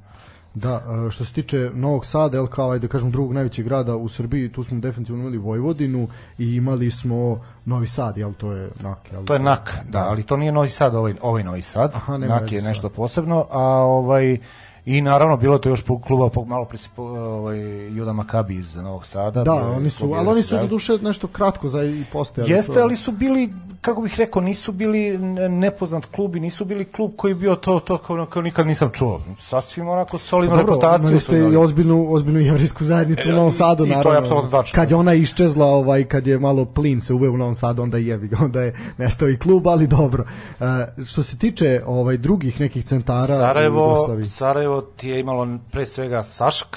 Da, 0.55 1.05
e, 1.07 1.11
što 1.11 1.25
se 1.25 1.33
tiče 1.33 1.71
Novog 1.75 2.07
Sada, 2.07 2.37
jel 2.37 2.47
kao, 2.47 2.71
ajde 2.71 2.87
da 2.87 2.93
kažem, 2.93 3.11
drugog 3.11 3.33
najvećeg 3.33 3.65
grada 3.65 3.97
u 3.97 4.09
Srbiji, 4.09 4.53
tu 4.53 4.65
smo 4.65 4.81
definitivno 4.81 5.21
imali 5.21 5.39
Vojvodinu 5.39 6.09
i 6.39 6.55
imali 6.55 6.91
smo 6.91 7.41
Novi 7.65 7.87
Sad, 7.87 8.17
jel, 8.17 8.33
to 8.33 8.53
je 8.53 8.71
NAK, 8.81 9.13
jel? 9.13 9.25
To 9.25 9.33
je 9.33 9.39
NAK, 9.39 9.71
da, 9.89 10.09
ali 10.09 10.23
to 10.23 10.37
nije 10.37 10.53
Novi 10.53 10.69
Sad, 10.69 10.95
ovaj, 10.95 11.15
ovaj 11.23 11.45
Novi 11.45 11.63
Sad. 11.63 11.93
Aha, 11.95 12.17
NAK 12.17 12.53
je 12.53 12.63
nešto 12.63 12.89
posebno, 12.89 13.47
a 13.51 13.63
ovaj 13.69 14.39
i 14.87 15.01
naravno 15.01 15.37
bilo 15.37 15.59
to 15.59 15.69
još 15.69 15.83
po- 15.83 15.99
kluba 15.99 16.29
po, 16.29 16.45
malo 16.45 16.65
pre 16.65 16.79
ovaj 16.99 17.59
Juda 17.89 18.13
Makabi 18.13 18.55
iz 18.55 18.77
Novog 18.77 19.07
Sada. 19.07 19.45
Da, 19.45 19.53
bio 19.53 19.73
oni 19.73 19.91
su, 19.91 20.13
ali 20.13 20.29
oni 20.29 20.43
su 20.43 20.57
do 20.57 20.67
duše 20.67 20.99
nešto 20.99 21.27
kratko 21.27 21.69
za 21.69 21.83
i 21.83 22.05
postojali. 22.13 22.53
Jeste, 22.53 22.73
to- 22.73 22.81
ali 22.81 22.97
su 22.97 23.13
bili, 23.13 23.53
kako 23.81 24.01
bih 24.03 24.15
rekao, 24.19 24.43
nisu 24.43 24.73
bili 24.73 25.19
ne- 25.19 25.49
nepoznat 25.49 26.05
klub 26.07 26.37
i 26.37 26.41
nisu 26.41 26.65
bili 26.65 26.85
klub 26.87 27.11
koji 27.17 27.35
bio 27.35 27.55
to, 27.55 27.81
to 27.81 27.99
kao, 27.99 28.27
kao 28.27 28.43
nikad 28.43 28.67
nisam 28.67 28.91
čuo. 28.91 29.21
Sasvim 29.41 29.89
onako 29.89 30.19
solidnu 30.19 30.57
Pa 30.57 30.63
Dobro, 30.63 30.75
reputaciju. 30.75 31.21
ste 31.21 31.39
i 31.39 31.57
ozbiljnu, 31.57 32.07
ozbiljnu 32.09 32.41
jevrijsku 32.41 32.85
zajednicu 32.85 33.29
u 33.29 33.33
E, 33.33 33.35
Novom 33.35 33.49
i- 33.49 33.53
Sadu, 33.53 33.85
i 33.85 33.89
to 33.89 33.93
je 33.93 33.97
naravno. 33.97 34.19
apsolutno 34.19 34.51
tačno. 34.53 34.75
Kad 34.75 34.91
je 34.91 34.97
ona 34.97 35.15
iščezla, 35.15 35.67
ovaj, 35.67 36.05
kad 36.05 36.27
je 36.27 36.39
malo 36.39 36.65
plin 36.65 37.01
se 37.01 37.15
uveo 37.15 37.33
u 37.33 37.37
Novom 37.37 37.55
Sadu, 37.55 37.83
onda 37.83 37.97
je 37.97 38.07
jevi 38.07 38.29
ga, 38.29 38.37
onda 38.41 38.61
je 38.61 38.75
nestao 38.99 39.29
i 39.29 39.39
klub, 39.39 39.69
ali 39.69 39.87
dobro. 39.87 40.25
E, 40.61 40.65
što 41.05 41.23
se 41.23 41.39
tiče 41.39 41.83
ovaj 41.87 42.17
drugih 42.17 42.61
nekih 42.61 42.85
centara 42.85 43.23
u 43.25 43.27
Sarajevo, 43.29 43.83
Jugoslaviji, 43.85 44.27
Sarajevo 44.27 44.72
ti 44.81 45.09
je 45.09 45.21
imalo 45.21 45.59
pre 45.71 45.87
svega 45.87 46.23
Sašk, 46.23 46.77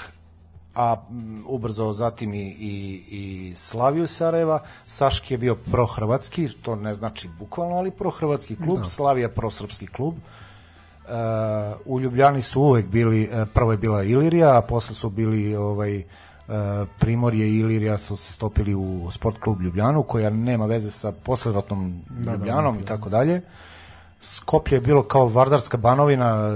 a 0.76 0.96
mm, 1.10 1.44
ubrzo 1.48 1.94
zatim 1.94 2.34
i, 2.34 2.48
i, 2.60 3.04
i 3.10 3.54
Slaviju 3.56 4.08
Sarajeva. 4.08 4.60
Sašk 4.88 5.32
je 5.32 5.38
bio 5.38 5.56
prohrvatski, 5.56 6.50
to 6.62 6.76
ne 6.76 6.96
znači 6.96 7.30
bukvalno, 7.40 7.76
ali 7.76 7.92
prohrvatski 7.92 8.56
klub, 8.56 8.80
Slavija 8.86 9.30
prosrpski 9.30 9.88
klub. 9.88 10.14
Uh, 10.16 11.12
u 11.86 12.00
Ljubljani 12.00 12.42
su 12.42 12.62
uvek 12.62 12.88
bili, 12.88 13.30
e, 13.32 13.46
prvo 13.54 13.72
je 13.72 13.78
bila 13.78 14.04
Ilirija, 14.04 14.58
a 14.58 14.62
posle 14.62 14.96
su 14.96 15.10
bili 15.10 15.56
ovaj, 15.56 15.98
e, 15.98 16.04
Primorje 17.00 17.48
i 17.48 17.58
Ilirija 17.58 17.98
su 17.98 18.18
se 18.18 18.34
stopili 18.34 18.76
u 18.76 19.12
sport 19.12 19.40
klub 19.40 19.62
Ljubljanu, 19.62 20.04
koja 20.04 20.30
nema 20.30 20.66
veze 20.66 20.92
sa 20.92 21.12
posleratnom 21.12 22.02
Ljubljanom 22.26 22.80
i 22.80 22.86
tako 22.86 23.10
dalje. 23.10 23.42
Skoplje 24.26 24.76
je 24.76 24.82
bilo 24.82 25.04
kao 25.04 25.28
Vardarska 25.28 25.78
banovina 25.78 26.50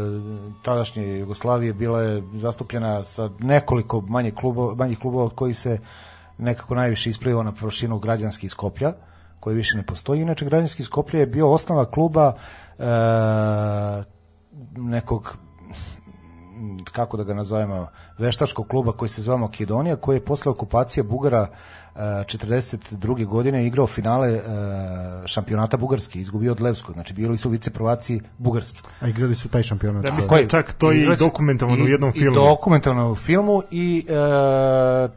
tadašnje 0.62 1.20
Jugoslavije, 1.20 1.74
bila 1.74 2.02
je 2.02 2.24
zastupljena 2.34 3.06
sa 3.06 3.30
nekoliko 3.40 4.02
manjih 4.02 4.34
klubova, 4.34 4.76
manjih 4.76 5.00
klubova 5.00 5.26
od 5.26 5.36
kojih 5.36 5.58
se 5.58 5.80
nekako 6.38 6.76
najviše 6.76 7.10
isplivao 7.10 7.44
na 7.44 7.52
površinu 7.52 8.00
građanskih 8.00 8.52
Skoplja, 8.52 8.94
koji 9.40 9.56
više 9.56 9.78
ne 9.78 9.84
postoji. 9.84 10.22
Inače, 10.22 10.46
građanski 10.46 10.84
Skoplje 10.84 11.20
je 11.20 11.26
bio 11.26 11.52
osnova 11.52 11.86
kluba 11.86 12.34
e, 12.80 12.84
nekog 14.78 15.38
kako 16.92 17.18
da 17.18 17.24
ga 17.24 17.34
nazovemo, 17.34 17.88
veštačkog 18.18 18.68
kluba 18.68 18.92
koji 18.92 19.10
se 19.10 19.22
zvao 19.22 19.38
Makedonija, 19.38 19.96
koji 19.96 20.18
je 20.18 20.26
posle 20.26 20.52
okupacije 20.52 21.04
Bugara 21.04 21.48
42. 22.00 22.90
godine 23.26 23.66
igrao 23.66 23.88
finale 23.88 24.30
e, 24.30 24.42
šampionata 25.26 25.78
Bugarske, 25.78 26.20
izgubio 26.20 26.52
od 26.52 26.62
Levskog, 26.62 26.94
znači 26.94 27.14
bili 27.14 27.38
su 27.38 27.50
vice 27.50 27.70
prvaci 27.72 28.22
Bugarski. 28.38 28.82
a 29.02 29.08
igrali 29.08 29.36
su 29.36 29.50
taj 29.50 29.64
šampionat. 29.64 30.06
Ja 30.06 30.12
mislim 30.12 30.30
Koji- 30.30 30.44
da 30.44 30.50
čak 30.50 30.74
to 30.74 30.92
je 30.92 31.04
i 31.04 31.16
dokumentovano 31.18 31.84
u 31.84 31.88
i- 31.88 31.92
jednom 31.92 32.12
filmu. 32.14 32.32
I 32.32 32.36
dokumentovano 32.38 33.12
u 33.12 33.16
filmu 33.16 33.62
i 33.72 34.06
e, 34.08 34.14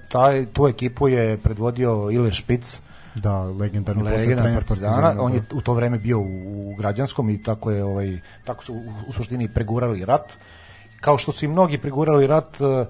taj, 0.08 0.46
tu 0.46 0.66
ekipu 0.68 1.08
je 1.08 1.38
predvodio 1.38 2.08
Ile 2.12 2.32
Špic, 2.32 2.80
Da, 3.14 3.42
legendarni 3.42 4.02
posle 4.02 4.16
legenda 4.16 4.42
trener 4.42 4.60
Partizana, 4.60 4.92
Partizana. 4.92 5.22
on 5.22 5.34
je 5.34 5.40
da. 5.40 5.56
u 5.56 5.60
to 5.60 5.74
vreme 5.74 5.98
bio 5.98 6.18
u, 6.18 6.24
u 6.64 6.74
građanskom 6.74 7.30
i 7.30 7.42
tako 7.42 7.70
je 7.70 7.84
ovaj 7.84 8.20
tako 8.44 8.64
su 8.64 8.74
u, 8.74 8.78
u 9.08 9.12
suštini 9.12 9.48
pregurali 9.48 10.04
rat. 10.04 10.32
Kao 11.00 11.18
što 11.18 11.32
su 11.32 11.44
i 11.44 11.48
mnogi 11.48 11.78
pregurali 11.78 12.26
rat 12.26 12.56
e, 12.56 12.86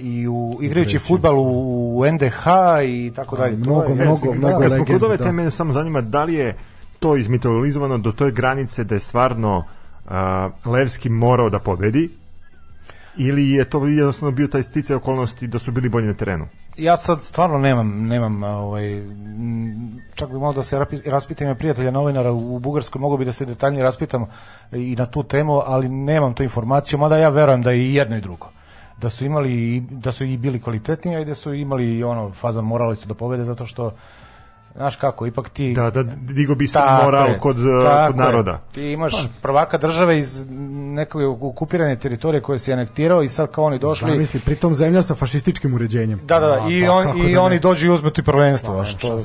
i 0.00 0.28
u 0.28 0.58
igrajući 0.60 0.98
fudbal 0.98 1.38
u, 1.38 1.98
u 1.98 2.06
NDH 2.06 2.46
i 2.84 3.12
tako 3.16 3.36
dalje. 3.36 3.52
To 3.54 3.58
mnogo, 3.60 3.82
je- 3.82 3.94
mnogo, 3.94 4.10
Jesi, 4.26 4.38
mnogo 4.38 4.58
legendi, 4.58 4.92
kod 4.92 5.02
ove 5.02 5.16
da. 5.16 5.24
teme, 5.24 5.32
mene 5.32 5.50
samo 5.50 5.72
zanima 5.72 6.00
da 6.00 6.24
li 6.24 6.34
je 6.34 6.56
to 6.98 7.16
izmitolizovano 7.16 7.98
do 7.98 8.12
toj 8.12 8.30
granice 8.30 8.84
da 8.84 8.94
je 8.94 9.00
stvarno 9.00 9.64
a, 10.08 10.50
Levski 10.64 11.08
morao 11.08 11.50
da 11.50 11.58
pobedi 11.58 12.10
ili 13.16 13.50
je 13.50 13.64
to 13.64 13.86
jednostavno 13.86 14.30
bio 14.32 14.46
taj 14.46 14.62
sticaj 14.62 14.96
okolnosti 14.96 15.46
da 15.46 15.58
su 15.58 15.72
bili 15.72 15.88
bolji 15.88 16.06
na 16.06 16.14
terenu? 16.14 16.46
ja 16.76 16.96
sad 16.96 17.22
stvarno 17.22 17.58
nemam 17.58 18.06
nemam 18.06 18.42
ovaj 18.42 19.02
čak 20.14 20.28
bi 20.28 20.34
mogao 20.34 20.52
da 20.52 20.62
se 20.62 20.78
raspitam 21.06 21.50
i 21.50 21.54
prijatelja 21.54 21.90
novinara 21.90 22.32
u 22.32 22.58
Bugarskoj 22.58 23.00
mogu 23.00 23.16
bi 23.16 23.24
da 23.24 23.32
se 23.32 23.46
detaljnije 23.46 23.82
raspitam 23.82 24.24
i 24.72 24.96
na 24.96 25.06
tu 25.06 25.22
temu 25.22 25.62
ali 25.66 25.88
nemam 25.88 26.34
tu 26.34 26.42
informaciju 26.42 26.98
mada 26.98 27.18
ja 27.18 27.28
verujem 27.28 27.62
da 27.62 27.70
je 27.70 27.78
i 27.78 27.94
jedno 27.94 28.16
i 28.16 28.20
drugo 28.20 28.48
da 29.02 29.08
su 29.08 29.24
imali 29.24 29.52
i- 29.52 29.82
da 29.82 30.12
su 30.12 30.24
i 30.24 30.36
bili 30.36 30.60
kvalitetniji 30.60 31.16
a 31.16 31.20
i 31.20 31.24
da 31.24 31.34
su 31.34 31.54
imali 31.54 31.86
i 31.88 32.04
ono 32.04 32.32
fazan 32.32 32.64
morali 32.64 32.96
su 32.96 33.08
da 33.08 33.14
pobede 33.14 33.44
zato 33.44 33.66
što 33.66 33.92
znaš 34.74 34.96
kako 34.96 35.26
ipak 35.26 35.48
ti 35.48 35.72
Da, 35.74 35.90
da 35.90 36.02
digo 36.12 36.54
bi 36.54 36.66
se 36.68 36.78
moral 37.04 37.28
je, 37.28 37.38
kod, 37.38 37.56
tako 37.84 38.06
kod 38.06 38.16
je. 38.16 38.22
naroda. 38.22 38.60
Ti 38.72 38.82
imaš 38.82 39.12
prvaka 39.42 39.78
države 39.78 40.18
iz 40.18 40.44
neke 40.70 41.18
okupirane 41.40 41.96
teritorije 41.96 42.40
koje 42.40 42.58
si 42.58 42.72
anektirao 42.72 43.22
i 43.22 43.28
sad 43.28 43.50
kao 43.50 43.64
oni 43.64 43.78
došli 43.78 44.10
Zamisli, 44.10 44.40
pritom 44.40 44.74
zemlja 44.74 45.02
sa 45.02 45.14
fašističkim 45.14 45.74
uređenjem. 45.74 46.18
Da, 46.18 46.40
da, 46.40 46.46
da, 46.46 46.52
A, 46.54 46.68
i, 46.70 46.84
pa 46.86 46.92
on, 46.92 47.20
i 47.20 47.34
da 47.34 47.42
oni 47.42 47.54
ne? 47.54 47.60
dođu 47.60 47.86
i 47.86 47.90
uzmu 47.90 48.10
ti 48.10 48.22
prvenstvo, 48.22 48.72
nema 48.72 48.84
što... 48.84 49.20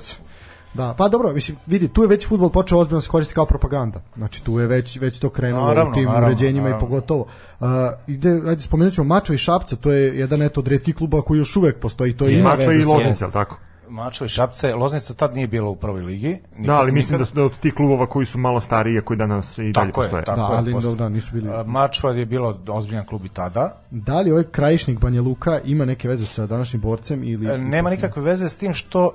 Da, 0.78 0.94
pa 0.98 1.08
dobro, 1.08 1.34
mislim, 1.34 1.58
vidi, 1.66 1.88
tu 1.88 2.02
je 2.02 2.08
već 2.08 2.28
fudbal 2.28 2.49
počeo 2.49 2.80
ozbiljno 2.80 2.98
da 2.98 3.02
se 3.02 3.10
koristi 3.10 3.34
kao 3.34 3.45
propaganda. 3.45 4.02
Znači, 4.16 4.44
tu 4.44 4.60
je 4.60 4.68
već, 4.68 4.98
već 4.99 5.20
to 5.20 5.30
krenulo 5.30 5.66
Naravno, 5.66 5.91
u 5.91 5.94
tim 5.94 6.06
naravno, 6.06 6.28
uređenjima 6.28 6.64
naravno. 6.64 6.86
i 6.86 6.90
pogotovo. 6.90 7.26
Uh, 7.60 7.68
ide, 8.08 8.41
ajde, 8.48 8.62
spomenut 8.62 8.94
ćemo 8.94 9.08
Mačva 9.08 9.36
i 9.36 9.38
Šapca, 9.38 9.76
to 9.76 9.91
je 9.91 10.20
jedan 10.20 10.41
eto 10.41 10.60
od 10.60 10.68
redkih 10.68 10.95
klubova 10.95 11.24
koji 11.24 11.38
još 11.38 11.56
uvek 11.56 11.80
postoji, 11.80 12.18
to 12.18 12.28
I 12.28 12.34
ima 12.34 12.49
Mačva 12.49 12.74
i 12.74 12.84
Loznica, 12.84 13.26
je 13.26 13.32
tako? 13.32 13.58
Mačo 13.89 14.26
i 14.26 14.30
Šapce, 14.30 14.76
Loznica 14.76 15.14
tad 15.14 15.35
nije 15.35 15.47
bila 15.47 15.69
u 15.69 15.76
prvoj 15.76 16.01
ligi. 16.01 16.27
Nikad, 16.27 16.65
Da, 16.65 16.76
ali 16.76 16.91
mislim 16.91 17.11
da 17.11 17.18
nikad. 17.18 17.27
su 17.27 17.35
da 17.35 17.43
od 17.43 17.59
tih 17.59 17.73
klubova 17.73 18.05
koji 18.07 18.26
su 18.26 18.38
malo 18.38 18.59
starije, 18.59 19.01
koji 19.01 19.18
danas 19.18 19.57
i 19.57 19.61
dalje 19.61 19.73
Tako 19.73 20.01
je, 20.03 20.07
postoje. 20.07 20.23
tako. 20.23 20.39
Da, 20.39 20.57
ali 20.57 20.72
postoji. 20.73 20.95
da, 20.95 21.03
da, 21.03 21.09
nisu 21.09 21.34
bili. 21.34 21.49
A, 21.49 21.64
Mačva 21.64 22.11
je 22.11 22.26
bilo 22.26 22.57
ozbiljan 22.68 23.05
klub 23.05 23.26
i 23.26 23.30
tada. 23.30 23.77
Da 23.91 24.22
li 24.22 24.31
ovaj 24.31 24.43
krajišnik 24.43 24.99
Banja 24.99 25.22
Luka 25.22 25.59
ima 25.59 25.85
neke 25.85 26.07
veze 26.07 26.26
sa 26.26 26.45
današnjim 26.45 26.81
borcem 26.81 27.23
ili... 27.23 27.47
E, 27.49 27.57
Nema 27.57 27.89
nikakve 27.89 28.22
veze 28.22 28.49
s 28.49 28.57
tim 28.57 28.73
što 28.73 29.05
e, 29.05 29.09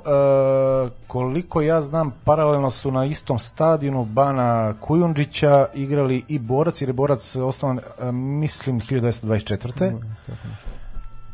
koliko 1.06 1.60
ja 1.60 1.80
znam 1.82 2.10
paralelno 2.24 2.70
su 2.70 2.90
na 2.90 3.04
istom 3.04 3.38
stadionu 3.38 4.04
Bana 4.04 4.74
Kujundžića 4.80 5.66
igrali 5.74 6.22
i 6.28 6.38
Borac 6.38 6.80
jer 6.82 6.88
je 6.88 6.92
Borac 6.92 7.36
osnovan 7.36 7.78
e, 7.78 8.12
mislim 8.12 8.80
1924. 8.80 9.92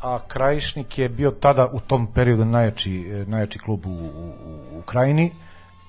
A 0.01 0.19
Krajišnik 0.27 0.97
je 0.97 1.09
bio 1.09 1.31
tada 1.31 1.67
u 1.73 1.79
tom 1.79 2.07
periodu 2.07 2.45
najjači, 2.45 3.23
najjači 3.27 3.59
klub 3.59 3.85
u, 3.85 3.89
u, 3.89 4.79
u 4.79 4.81
Krajini. 4.81 5.31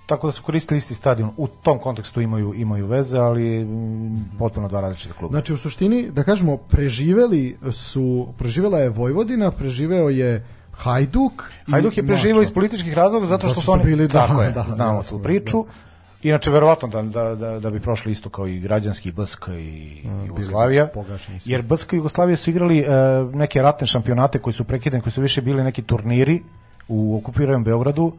Tako 0.07 0.27
da 0.27 0.33
su 0.33 0.43
koristili 0.43 0.79
isti 0.79 0.95
stadion. 0.95 1.31
U 1.37 1.47
tom 1.47 1.79
kontekstu 1.79 2.21
imaju 2.21 2.55
imaju 2.55 2.87
veze, 2.87 3.19
ali 3.19 3.65
mm, 3.65 4.39
potpuno 4.39 4.69
dva 4.69 4.81
različita 4.81 5.15
kluba. 5.15 5.33
Znači, 5.33 5.53
u 5.53 5.57
suštini, 5.57 6.11
da 6.11 6.25
kažemo, 6.25 6.57
preživeli 6.57 7.59
su, 7.73 8.29
preživela 8.39 8.79
je 8.79 8.89
Vojvodina, 8.89 9.51
preživeo 9.51 10.09
je 10.09 10.47
Hajduk. 10.73 11.45
Hajduk 11.71 11.97
je 11.97 12.07
preživao 12.07 12.41
Mačva. 12.41 12.51
iz 12.51 12.55
političkih 12.55 12.95
razloga 12.95 13.27
zato 13.27 13.41
što 13.41 13.49
Zato 13.49 13.61
su 13.61 13.65
su 13.65 13.73
oni 13.73 13.85
bili, 13.85 14.09
da, 14.09 14.27
tako 14.27 14.43
je, 14.43 14.51
da, 14.51 14.67
znamo 14.69 14.99
jasno, 14.99 15.19
tu 15.19 15.25
priču. 15.25 15.65
Inače 16.23 16.51
verovatno 16.51 16.89
da, 16.89 17.03
da, 17.03 17.35
da, 17.35 17.61
da 17.61 17.71
bi 17.71 17.81
prošli 17.81 18.13
isto 18.13 18.29
kao 18.29 18.47
i 18.47 18.61
građanski 18.61 19.13
BSK 19.13 19.49
i 19.49 20.03
Jugoslavija. 20.27 20.87
pogašeni 20.87 21.41
su. 21.41 21.51
Jer 21.51 21.63
BSK 21.63 21.93
i 21.93 21.97
Jugoslavija 21.97 22.37
su 22.37 22.51
igrali 22.51 22.79
e, 22.79 22.87
neke 23.33 23.63
ratne 23.63 23.87
šampionate 23.87 24.39
koji 24.39 24.55
su 24.55 24.65
prekidani, 24.65 25.03
koji 25.03 25.13
su 25.13 25.23
više 25.23 25.43
bili 25.43 25.65
neki 25.65 25.83
turniri 25.83 26.43
u 26.89 27.17
okupiranom 27.17 27.65
Beogradu 27.65 28.13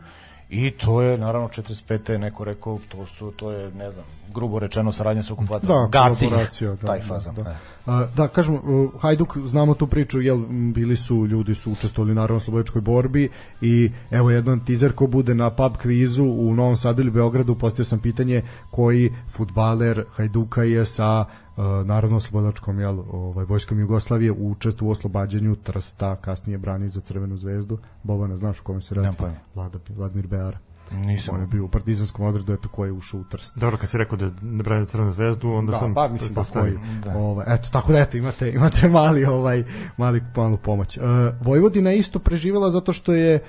i 0.52 0.72
to 0.72 1.02
je 1.02 1.18
naravno 1.18 1.48
45. 1.48 2.18
neko 2.18 2.44
rekao 2.44 2.80
to 2.90 3.06
su 3.06 3.32
to 3.32 3.52
je 3.52 3.72
ne 3.72 3.92
znam 3.92 4.06
grubo 4.34 4.60
rečeno 4.60 4.92
saradnja 4.92 5.24
sa 5.24 5.34
okupacijom 5.34 5.92
Da, 5.92 6.00
Gasi 6.00 6.30
da, 6.30 6.76
taj 6.76 7.00
da, 7.00 7.06
fazan 7.06 7.36
Da, 7.36 7.44
da. 7.44 7.58
A, 7.86 8.08
da 8.16 8.28
kažem, 8.28 8.56
uh, 8.56 8.62
Hajduk, 9.02 9.38
znamo 9.46 9.74
tu 9.74 9.88
priču, 9.88 10.22
jel, 10.22 10.38
bili 10.74 10.98
su, 10.98 11.26
ljudi 11.28 11.56
su 11.56 11.72
učestvovali 11.72 12.16
naravno 12.16 12.38
u 12.38 12.40
slobodačkoj 12.40 12.82
borbi 12.82 13.30
i 13.62 13.92
evo 14.12 14.32
jedan 14.32 14.66
tizer 14.66 14.94
ko 14.94 15.08
bude 15.08 15.36
na 15.36 15.50
pub 15.50 15.78
kvizu 15.78 16.24
u 16.24 16.56
Novom 16.56 16.76
Sadu 16.76 17.02
ili 17.02 17.12
Beogradu, 17.12 17.56
postavio 17.56 17.86
sam 17.86 18.00
pitanje 18.00 18.42
koji 18.70 19.14
futbaler 19.32 20.06
Hajduka 20.16 20.64
je 20.64 20.86
sa 20.86 21.26
uh, 21.58 21.64
narodno 21.86 22.20
slobodačkom 22.20 22.80
jel, 22.80 23.00
ovaj, 23.12 23.46
vojskom 23.46 23.80
Jugoslavije 23.80 24.32
učestvo 24.32 24.88
u 24.88 24.92
oslobađanju 24.92 25.56
Trsta, 25.56 26.16
kasnije 26.16 26.58
brani 26.58 26.90
za 26.90 27.02
Crvenu 27.02 27.38
zvezdu. 27.38 27.78
Bobana, 28.04 28.38
znaš 28.38 28.60
o 28.60 28.64
kome 28.64 28.82
se 28.82 28.96
radi? 28.96 29.08
Nemam. 29.20 29.36
Vlada, 29.56 29.80
Vladimir 29.90 30.28
Beara. 30.28 30.58
Nisam. 30.92 31.36
On 31.36 31.42
je 31.42 31.48
bio 31.48 31.66
u 31.66 31.68
partizanskom 31.68 32.26
odredu, 32.26 32.54
eto 32.54 32.70
ko 32.70 32.86
je 32.86 32.92
ušao 32.92 33.20
u 33.20 33.24
Trst. 33.24 33.58
Dobro, 33.58 33.78
kad 33.78 33.90
si 33.90 33.98
rekao 33.98 34.18
da 34.18 34.32
ne 34.42 34.64
brani 34.64 34.86
crvenu 34.86 35.14
zvezdu, 35.14 35.50
onda 35.50 35.72
da, 35.72 35.78
sam 35.78 35.94
pa 35.94 36.08
mislim 36.08 36.34
da 36.34 36.44
koji. 36.44 36.74
Da. 37.04 37.18
Ovaj 37.18 37.46
eto 37.48 37.70
tako 37.72 37.92
da 37.92 38.00
eto 38.00 38.18
imate 38.18 38.52
imate 38.52 38.90
mali 38.90 39.26
ovaj 39.26 39.64
mali 39.98 40.24
malu 40.36 40.58
pomoć. 40.58 40.98
E, 40.98 41.02
Vojvodina 41.42 41.90
je 41.90 41.98
isto 41.98 42.20
preživela 42.20 42.70
zato 42.70 42.94
što 42.94 43.14
je 43.14 43.40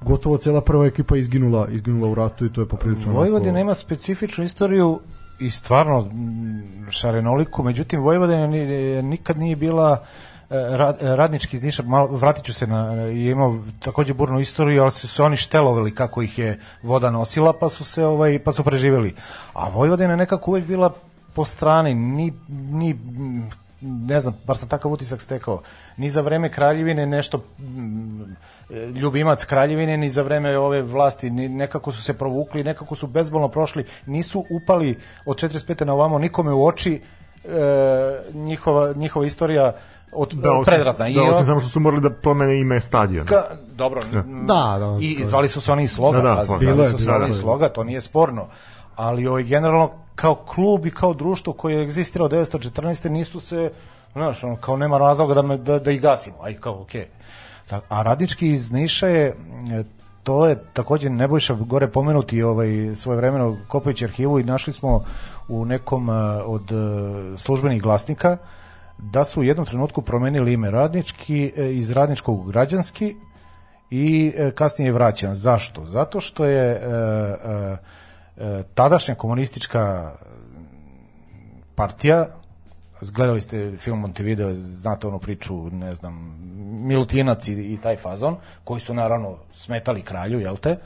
gotovo 0.00 0.36
cela 0.38 0.60
prva 0.60 0.86
ekipa 0.86 1.16
izginula 1.16 1.68
izginula 1.68 2.08
u 2.08 2.14
ratu 2.14 2.46
i 2.46 2.52
to 2.52 2.60
je 2.60 2.68
poprilično 2.68 3.12
Vojvodina 3.12 3.50
onako- 3.50 3.60
ima 3.62 3.74
specifičnu 3.74 4.44
istoriju 4.44 5.00
i 5.40 5.50
stvarno 5.50 6.10
šarenoliku, 6.90 7.62
međutim 7.62 8.00
Vojvodina 8.00 8.46
ni- 8.46 9.02
nikad 9.02 9.38
nije 9.38 9.56
bila 9.56 10.04
e, 10.50 10.54
ra- 10.54 11.14
radnički 11.16 11.56
iz 11.56 11.62
Niša, 11.62 11.82
malo, 11.82 12.06
vratit 12.06 12.44
ću 12.44 12.52
se 12.52 12.66
na, 12.66 12.92
je 12.92 13.30
imao 13.30 13.58
takođe 13.78 14.14
burnu 14.14 14.40
istoriju, 14.40 14.82
ali 14.82 14.90
su 14.90 15.08
se 15.08 15.22
oni 15.22 15.36
štelovali 15.36 15.94
kako 15.94 16.22
ih 16.22 16.38
je 16.38 16.58
voda 16.82 17.10
nosila, 17.10 17.52
pa 17.52 17.68
su 17.68 17.84
se 17.84 18.04
ovaj, 18.04 18.38
pa 18.38 18.52
su 18.52 18.64
preživeli. 18.64 19.14
A 19.52 19.68
Vojvodina 19.68 20.10
je 20.10 20.16
nekako 20.16 20.50
uvek 20.50 20.64
bila 20.64 20.94
po 21.34 21.44
strani, 21.44 21.94
ni, 21.94 22.32
ni 22.48 22.98
ne 23.80 24.20
znam, 24.20 24.34
bar 24.46 24.56
sam 24.56 24.68
takav 24.68 24.92
utisak 24.92 25.20
stekao, 25.20 25.62
ni 25.96 26.10
za 26.10 26.20
vreme 26.20 26.52
kraljevine 26.52 27.06
nešto 27.06 27.38
mm, 27.58 28.22
ljubimac 28.94 29.44
kraljevine, 29.44 29.96
ni 29.96 30.10
za 30.10 30.22
vreme 30.22 30.58
ove 30.58 30.82
vlasti, 30.82 31.30
ni, 31.30 31.48
nekako 31.48 31.92
su 31.92 32.02
se 32.02 32.12
provukli, 32.14 32.64
nekako 32.64 32.94
su 32.94 33.06
bezbolno 33.06 33.48
prošli, 33.48 33.84
nisu 34.06 34.44
upali 34.50 34.96
od 35.26 35.36
45. 35.36 35.84
na 35.84 35.92
ovamo 35.94 36.18
nikome 36.18 36.52
u 36.52 36.66
oči 36.66 37.00
e, 37.44 37.48
njihova, 38.34 38.92
njihova 38.92 39.26
istorija 39.26 39.72
od 40.12 40.28
Da, 40.30 40.52
osim, 40.52 40.64
predratna. 40.64 41.08
da, 41.08 41.22
osim 41.22 41.46
samo 41.46 41.60
što 41.60 41.68
su 41.68 41.80
morali 41.80 42.02
da 42.02 42.10
promene 42.10 42.60
ime 42.60 42.80
stadiona. 42.80 43.26
Ka, 43.26 43.42
dobro. 43.66 44.02
Da, 44.46 44.76
da, 44.78 44.96
I 45.00 45.14
to 45.14 45.20
je- 45.20 45.26
zvali 45.26 45.48
su 45.48 45.60
se 45.60 45.72
oni 45.72 45.88
sloga, 45.88 46.18
Da, 46.18 46.22
da, 46.24 46.34
pa, 46.34 46.44
zvali 46.44 46.66
bilo 46.66 46.82
je, 46.84 46.90
su 46.90 46.98
se 46.98 47.10
oni 47.12 47.32
sloga, 47.32 47.68
to 47.68 47.84
nije 47.84 48.00
sporno. 48.00 48.46
Ali 48.96 49.26
ovaj, 49.26 49.42
generalno 49.42 49.90
kao 50.14 50.34
klub 50.34 50.86
i 50.86 50.90
kao 50.90 51.14
društvo 51.14 51.52
koje 51.52 51.74
je 51.74 51.82
egzistirao 51.82 52.28
1914. 52.28 53.08
nisu 53.08 53.40
se, 53.40 53.70
znaš, 54.12 54.44
ono, 54.44 54.56
kao 54.56 54.76
nema 54.76 54.98
razloga 54.98 55.34
da, 55.34 55.42
me, 55.42 55.56
da, 55.56 55.78
da 55.78 55.90
ih 55.90 56.00
gasimo, 56.00 56.36
aj 56.42 56.54
kao, 56.54 56.82
okej. 56.82 57.02
Tak, 57.02 57.10
a 57.88 58.02
radnički 58.02 58.48
iz 58.48 58.72
Niša 58.72 59.06
je, 59.06 59.26
e, 59.26 59.34
to 60.22 60.46
je 60.46 60.58
takođe 60.72 61.10
Nebojša 61.10 61.54
gore 61.54 61.88
pomenuti 61.88 62.42
ovaj, 62.42 62.94
svoje 62.94 63.16
vremeno 63.16 63.56
kopajući 63.68 64.04
arhivu 64.04 64.40
i 64.40 64.44
našli 64.44 64.72
smo 64.72 65.04
u 65.48 65.64
nekom 65.64 66.10
e, 66.10 66.12
od 66.44 66.72
e, 66.72 67.38
službenih 67.38 67.82
glasnika 67.82 68.36
da 68.98 69.24
su 69.24 69.40
u 69.40 69.44
jednom 69.44 69.66
trenutku 69.66 70.02
promenili 70.02 70.52
ime 70.52 70.70
radnički 70.70 71.52
iz 71.56 71.90
radničkog 71.90 72.40
u 72.40 72.42
građanski 72.42 73.16
i 73.90 74.32
kasnije 74.54 74.88
je 74.88 74.92
vraćan. 74.92 75.34
Zašto? 75.34 75.84
Zato 75.84 76.20
što 76.20 76.44
je 76.44 76.80
tadašnja 78.74 79.14
komunistička 79.14 80.12
partija 81.74 82.39
gledali 83.00 83.40
ste 83.40 83.76
film 83.76 83.98
Montevideo, 83.98 84.54
znate 84.54 85.06
onu 85.06 85.18
priču, 85.18 85.70
ne 85.70 85.94
znam, 85.94 86.38
Milutinac 86.86 87.48
i, 87.48 87.52
i 87.52 87.78
taj 87.82 87.96
fazon, 87.96 88.36
koji 88.64 88.80
su 88.80 88.94
naravno 88.94 89.36
smetali 89.54 90.02
kralju, 90.02 90.40
jel 90.40 90.56
te? 90.56 90.76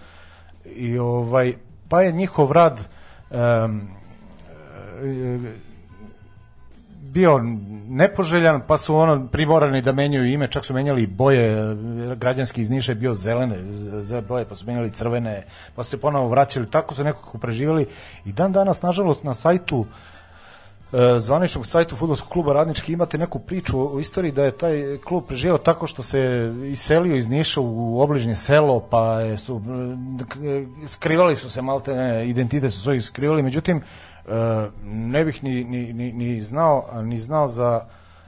I 0.65 0.99
ovaj, 0.99 1.55
pa 1.89 2.03
je 2.03 2.13
njihov 2.13 2.53
rad 2.53 2.81
e, 3.31 3.37
bio 7.15 7.41
nepoželjan, 7.89 8.61
pa 8.67 8.79
su 8.79 8.97
ono 8.97 9.27
primorani 9.27 9.83
da 9.83 9.93
menjaju 9.93 10.27
ime, 10.27 10.51
čak 10.51 10.65
su 10.65 10.75
menjali 10.75 11.07
boje, 11.07 11.77
građanski 12.17 12.61
iz 12.61 12.71
Niša 12.71 12.95
bio 12.95 13.15
zelene 13.15 13.57
boje, 14.29 14.45
pa 14.45 14.55
su 14.55 14.67
menjali 14.67 14.91
crvene, 14.91 15.47
pa 15.75 15.83
su 15.83 15.91
se 15.91 16.01
ponovo 16.01 16.29
vraćali, 16.29 16.71
tako 16.71 16.95
su 16.95 17.05
nekako 17.05 17.39
preživjeli 17.39 17.87
i 18.25 18.33
dan 18.33 18.53
danas, 18.53 18.83
nažalost, 18.83 19.25
na 19.25 19.35
sajtu 19.35 19.87
e, 19.87 20.14
zvaničnog 21.19 21.67
sajtu 21.67 21.97
fudbalskog 21.97 22.33
kluba 22.33 22.53
Radnički 22.53 22.93
imate 22.93 23.19
neku 23.19 23.39
priču 23.39 23.97
o 23.97 24.01
istoriji 24.01 24.33
da 24.33 24.45
je 24.45 24.51
taj 24.51 24.99
klub 25.05 25.25
preživio 25.29 25.59
tako 25.59 25.87
što 25.87 26.03
se 26.03 26.53
iselio 26.73 27.17
iz 27.17 27.29
Niša 27.29 27.61
u 27.61 28.01
obližnje 28.01 28.35
selo, 28.37 28.81
pa 28.91 29.19
su 29.37 29.63
e, 30.45 30.87
skrivali 30.89 31.37
su 31.37 31.51
se 31.51 31.63
malte 31.63 31.95
ne, 31.95 32.29
identitet 32.29 32.73
su 32.73 32.81
svojih 32.81 33.05
skrivali, 33.05 33.43
međutim 33.43 33.77
e, 33.77 33.83
ne 34.85 35.25
bih 35.25 35.45
ni, 35.45 35.65
ni, 35.65 35.93
ni, 35.93 36.13
ni 36.13 36.41
znao 36.41 37.03
ni 37.03 37.19
znao 37.19 37.49
za 37.49 37.81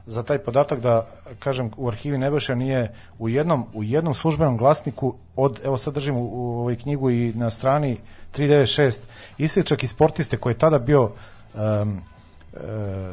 za 0.07 0.23
taj 0.23 0.39
podatak 0.39 0.81
da 0.81 1.07
kažem 1.39 1.71
u 1.77 1.89
arhivi 1.89 2.19
Nebojša 2.19 2.55
nije 2.55 2.95
u 3.19 3.29
jednom 3.29 3.67
u 3.75 3.85
jednom 3.85 4.15
službenom 4.15 4.57
glasniku 4.57 5.15
od 5.37 5.61
evo 5.65 5.79
sad 5.79 5.95
držim 5.95 6.17
u, 6.17 6.29
u 6.33 6.59
ovoj 6.59 6.77
knjigu 6.77 7.11
i 7.11 7.33
na 7.35 7.51
strani 7.51 7.99
396 8.37 9.01
isječak 9.39 9.83
iz 9.83 9.91
sportiste 9.91 10.37
koji 10.37 10.53
je 10.53 10.59
tada 10.59 10.79
bio 10.79 11.11
e, 11.55 11.59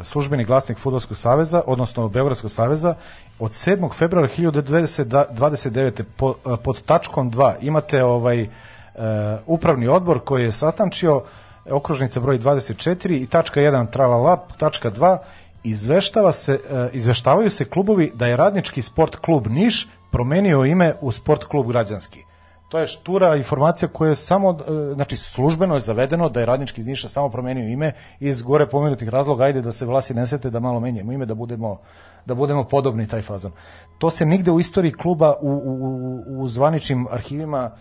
službeni 0.03 0.43
glasnik 0.43 0.77
Fudbalskog 0.77 1.17
saveza, 1.17 1.61
odnosno 1.67 2.09
Beogradskog 2.09 2.51
saveza, 2.51 2.95
od 3.39 3.51
7. 3.51 3.93
februara 3.93 4.27
1929. 4.27 6.03
Po, 6.17 6.33
e, 6.45 6.57
pod 6.63 6.81
tačkom 6.81 7.31
2 7.31 7.53
imate 7.61 8.03
ovaj 8.03 8.41
e, 8.41 8.47
upravni 9.45 9.87
odbor 9.87 10.19
koji 10.19 10.43
je 10.43 10.51
sastančio 10.51 11.23
okružnica 11.69 12.19
broj 12.19 12.39
24 12.39 13.21
i 13.23 13.27
tačka 13.27 13.61
1 13.61 13.91
tralala, 13.91 14.47
tačka 14.57 14.91
2 14.91 15.17
izveštava 15.63 16.31
se, 16.31 16.53
e, 16.53 16.89
izveštavaju 16.93 17.49
se 17.49 17.65
klubovi 17.65 18.11
da 18.15 18.27
je 18.27 18.37
radnički 18.37 18.81
sport 18.81 19.15
klub 19.15 19.47
Niš 19.47 19.87
promenio 20.11 20.65
ime 20.65 20.93
u 21.01 21.11
sport 21.11 21.43
klub 21.43 21.67
građanski. 21.67 22.23
To 22.73 22.79
je 22.79 22.87
štura 22.87 23.35
informacija 23.35 23.89
koja 23.89 24.09
je 24.09 24.15
samo, 24.15 24.51
e, 24.51 24.93
znači 24.93 25.17
službeno 25.17 25.75
je 25.75 25.81
zavedeno 25.81 26.29
da 26.29 26.39
je 26.39 26.45
radnički 26.45 26.81
iz 26.81 26.87
Niša 26.87 27.07
samo 27.07 27.29
promenio 27.29 27.69
ime 27.69 27.91
iz 28.19 28.41
gore 28.41 28.67
pomenutih 28.69 29.09
razloga, 29.09 29.43
ajde 29.43 29.61
da 29.61 29.71
se 29.71 29.85
vlasi 29.85 30.13
ne 30.13 30.27
sete 30.27 30.49
da 30.49 30.59
malo 30.59 30.79
menjamo 30.79 31.11
ime, 31.11 31.25
da 31.25 31.35
budemo 31.35 31.77
da 32.25 32.35
budemo 32.35 32.63
podobni 32.63 33.07
taj 33.07 33.21
fazon. 33.21 33.51
To 33.97 34.09
se 34.09 34.25
nigde 34.25 34.51
u 34.51 34.59
istoriji 34.59 34.91
kluba 34.91 35.35
u, 35.41 35.49
u, 35.49 35.73
u, 36.27 36.41
u 36.41 36.47
zvaničnim 36.47 37.07
arhivima 37.11 37.71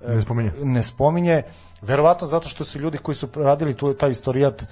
e, 0.00 0.14
Ne 0.14 0.22
spominje. 0.22 0.52
ne 0.62 0.82
spominje, 0.82 1.42
verovatno 1.82 2.26
zato 2.26 2.48
što 2.48 2.64
su 2.64 2.78
ljudi 2.78 2.98
koji 2.98 3.14
su 3.14 3.28
radili 3.36 3.74
tu, 3.74 3.94
taj 3.94 4.10
istorijat 4.10 4.62
e, 4.62 4.66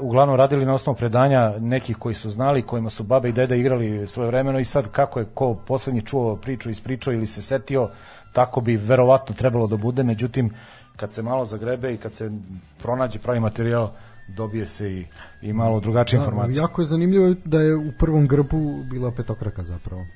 uglavnom 0.00 0.36
radili 0.36 0.66
na 0.66 0.74
osnovu 0.74 0.96
predanja 0.96 1.54
nekih 1.58 1.96
koji 1.96 2.14
su 2.14 2.30
znali, 2.30 2.62
kojima 2.62 2.90
su 2.90 3.04
babe 3.04 3.28
i 3.28 3.32
dede 3.32 3.58
igrali 3.58 4.06
svoje 4.06 4.26
vremeno 4.26 4.58
i 4.58 4.64
sad 4.64 4.88
kako 4.88 5.18
je 5.18 5.26
ko 5.34 5.54
poslednji 5.54 6.02
čuo 6.02 6.36
priču, 6.36 6.70
ispričao 6.70 7.12
ili 7.12 7.26
se 7.26 7.42
setio, 7.42 7.88
tako 8.36 8.60
bi 8.60 8.76
verovatno 8.76 9.34
trebalo 9.34 9.66
da 9.66 9.76
bude, 9.76 10.02
međutim 10.02 10.50
kad 10.96 11.14
se 11.14 11.22
malo 11.22 11.44
zagrebe 11.44 11.94
i 11.94 11.96
kad 11.96 12.12
se 12.12 12.30
pronađe 12.78 13.18
pravi 13.18 13.40
materijal, 13.40 13.88
dobije 14.28 14.66
se 14.66 14.92
i, 14.92 15.06
i 15.42 15.52
malo 15.52 15.80
drugačije 15.80 16.18
informacije. 16.18 16.60
Jako 16.60 16.82
je 16.82 16.84
zanimljivo 16.84 17.34
da 17.44 17.60
je 17.60 17.76
u 17.76 17.92
prvom 17.98 18.26
grbu 18.26 18.82
bila 18.90 19.10
petokraka 19.10 19.62
zapravo. 19.64 20.06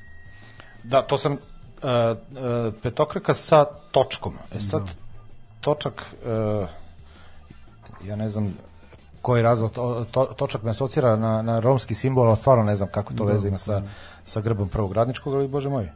Da, 0.83 1.03
to 1.03 1.19
sam 1.19 1.33
uh, 1.33 1.39
uh, 1.39 2.75
petokraka 2.83 3.35
sa 3.35 3.65
točkom. 3.91 4.35
E 4.53 4.61
sad, 4.61 4.91
točak, 5.61 5.95
uh, 6.03 6.69
ja 8.09 8.17
ne 8.17 8.29
znam 8.31 8.55
koji 9.23 9.43
razlog, 9.43 9.73
to, 9.73 10.07
to, 10.11 10.25
točak 10.25 10.63
me 10.63 10.71
asocira 10.71 11.17
na, 11.17 11.43
na 11.43 11.61
romski 11.61 11.95
simbol, 11.95 12.29
ali 12.29 12.37
stvarno 12.37 12.65
ne 12.65 12.77
znam 12.77 12.89
kako 12.89 13.15
to 13.15 13.25
veze 13.25 13.49
ima 13.49 13.59
sa, 13.59 13.83
sa 14.25 14.41
grbom 14.41 14.69
prvog 14.69 14.93
radničkog, 14.93 15.35
ali 15.35 15.49
bože 15.49 15.69
moj. 15.69 15.89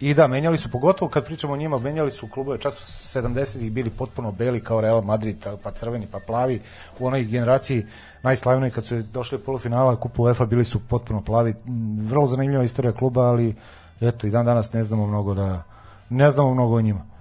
I 0.00 0.14
da, 0.14 0.26
menjali 0.26 0.58
su, 0.58 0.70
pogotovo 0.70 1.08
kad 1.08 1.24
pričamo 1.24 1.52
o 1.52 1.56
njima, 1.56 1.78
menjali 1.78 2.10
su 2.10 2.28
klubove, 2.28 2.58
čak 2.58 2.74
su 2.74 3.18
70-ih 3.18 3.72
bili 3.72 3.90
potpuno 3.90 4.32
beli 4.32 4.60
kao 4.60 4.80
Real 4.80 5.02
Madrid, 5.02 5.46
pa 5.62 5.70
crveni, 5.70 6.06
pa 6.12 6.18
plavi. 6.18 6.60
U 6.98 7.06
onoj 7.06 7.24
generaciji 7.24 7.86
najslavnoj 8.22 8.70
kad 8.70 8.84
su 8.84 9.02
došli 9.02 9.38
do 9.38 9.44
polufinala 9.44 9.96
kupu 9.96 10.22
UEFA 10.22 10.46
bili 10.46 10.64
su 10.64 10.80
potpuno 10.88 11.22
plavi. 11.22 11.54
Mm, 11.66 12.06
Vrlo 12.06 12.26
zanimljiva 12.26 12.64
istorija 12.64 12.92
kluba, 12.92 13.22
ali 13.22 13.54
eto 14.00 14.26
i 14.26 14.30
dan 14.30 14.46
danas 14.46 14.72
ne 14.72 14.84
znamo 14.84 15.06
mnogo 15.06 15.34
da 15.34 15.62
ne 16.10 16.30
znamo 16.30 16.54
mnogo 16.54 16.76
o 16.76 16.80
njima. 16.80 17.13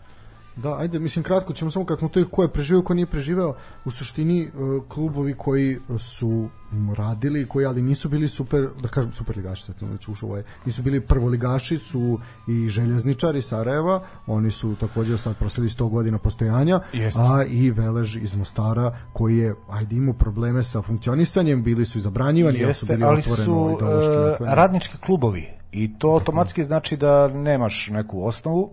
Da, 0.55 0.77
ajde, 0.77 0.99
mislim 0.99 1.23
kratko 1.23 1.53
ćemo 1.53 1.71
samo 1.71 1.85
kako 1.85 1.99
smo 1.99 2.09
to 2.09 2.29
ko 2.31 2.41
je 2.41 2.47
preživeo, 2.47 2.83
ko 2.83 2.93
nije 2.93 3.05
preživeo, 3.05 3.55
u 3.85 3.91
suštini 3.91 4.41
e, 4.43 4.49
klubovi 4.87 5.33
koji 5.37 5.79
su 5.97 6.49
radili, 6.97 7.47
koji 7.47 7.65
ali 7.65 7.81
nisu 7.81 8.09
bili 8.09 8.27
super, 8.27 8.69
da 8.81 8.87
kažem 8.87 9.13
super 9.13 9.37
ligaši, 9.37 9.63
sad 9.63 9.75
već 9.81 10.07
ušao 10.07 10.29
ovaj, 10.29 10.43
nisu 10.65 10.81
bili 10.81 11.01
prvoligaši, 11.01 11.77
su 11.77 12.19
i 12.47 12.67
željezničari 12.67 13.41
Sarajeva, 13.41 14.03
oni 14.27 14.51
su 14.51 14.75
takođe 14.79 15.17
sad 15.17 15.37
prosili 15.37 15.69
100 15.69 15.89
godina 15.89 16.17
postojanja, 16.17 16.79
Jeste. 16.93 17.19
a 17.23 17.43
i 17.43 17.71
Velež 17.71 18.15
iz 18.15 18.35
Mostara 18.35 18.97
koji 19.13 19.37
je, 19.37 19.55
ajde, 19.69 19.95
imao 19.95 20.13
probleme 20.13 20.63
sa 20.63 20.81
funkcionisanjem, 20.81 21.63
bili 21.63 21.85
su 21.85 21.97
i 21.97 22.01
zabranjivani, 22.01 22.59
jer 22.59 22.73
su 22.75 22.85
Jeste, 22.85 22.93
bili 22.95 23.05
ali 23.05 23.21
su 23.21 23.31
naklonjeni. 23.71 24.55
radnički 24.55 24.97
klubovi 24.97 25.47
i 25.71 25.97
to 25.99 26.09
automatski 26.09 26.63
znači 26.63 26.97
da 26.97 27.27
nemaš 27.27 27.89
neku 27.91 28.25
osnovu, 28.25 28.71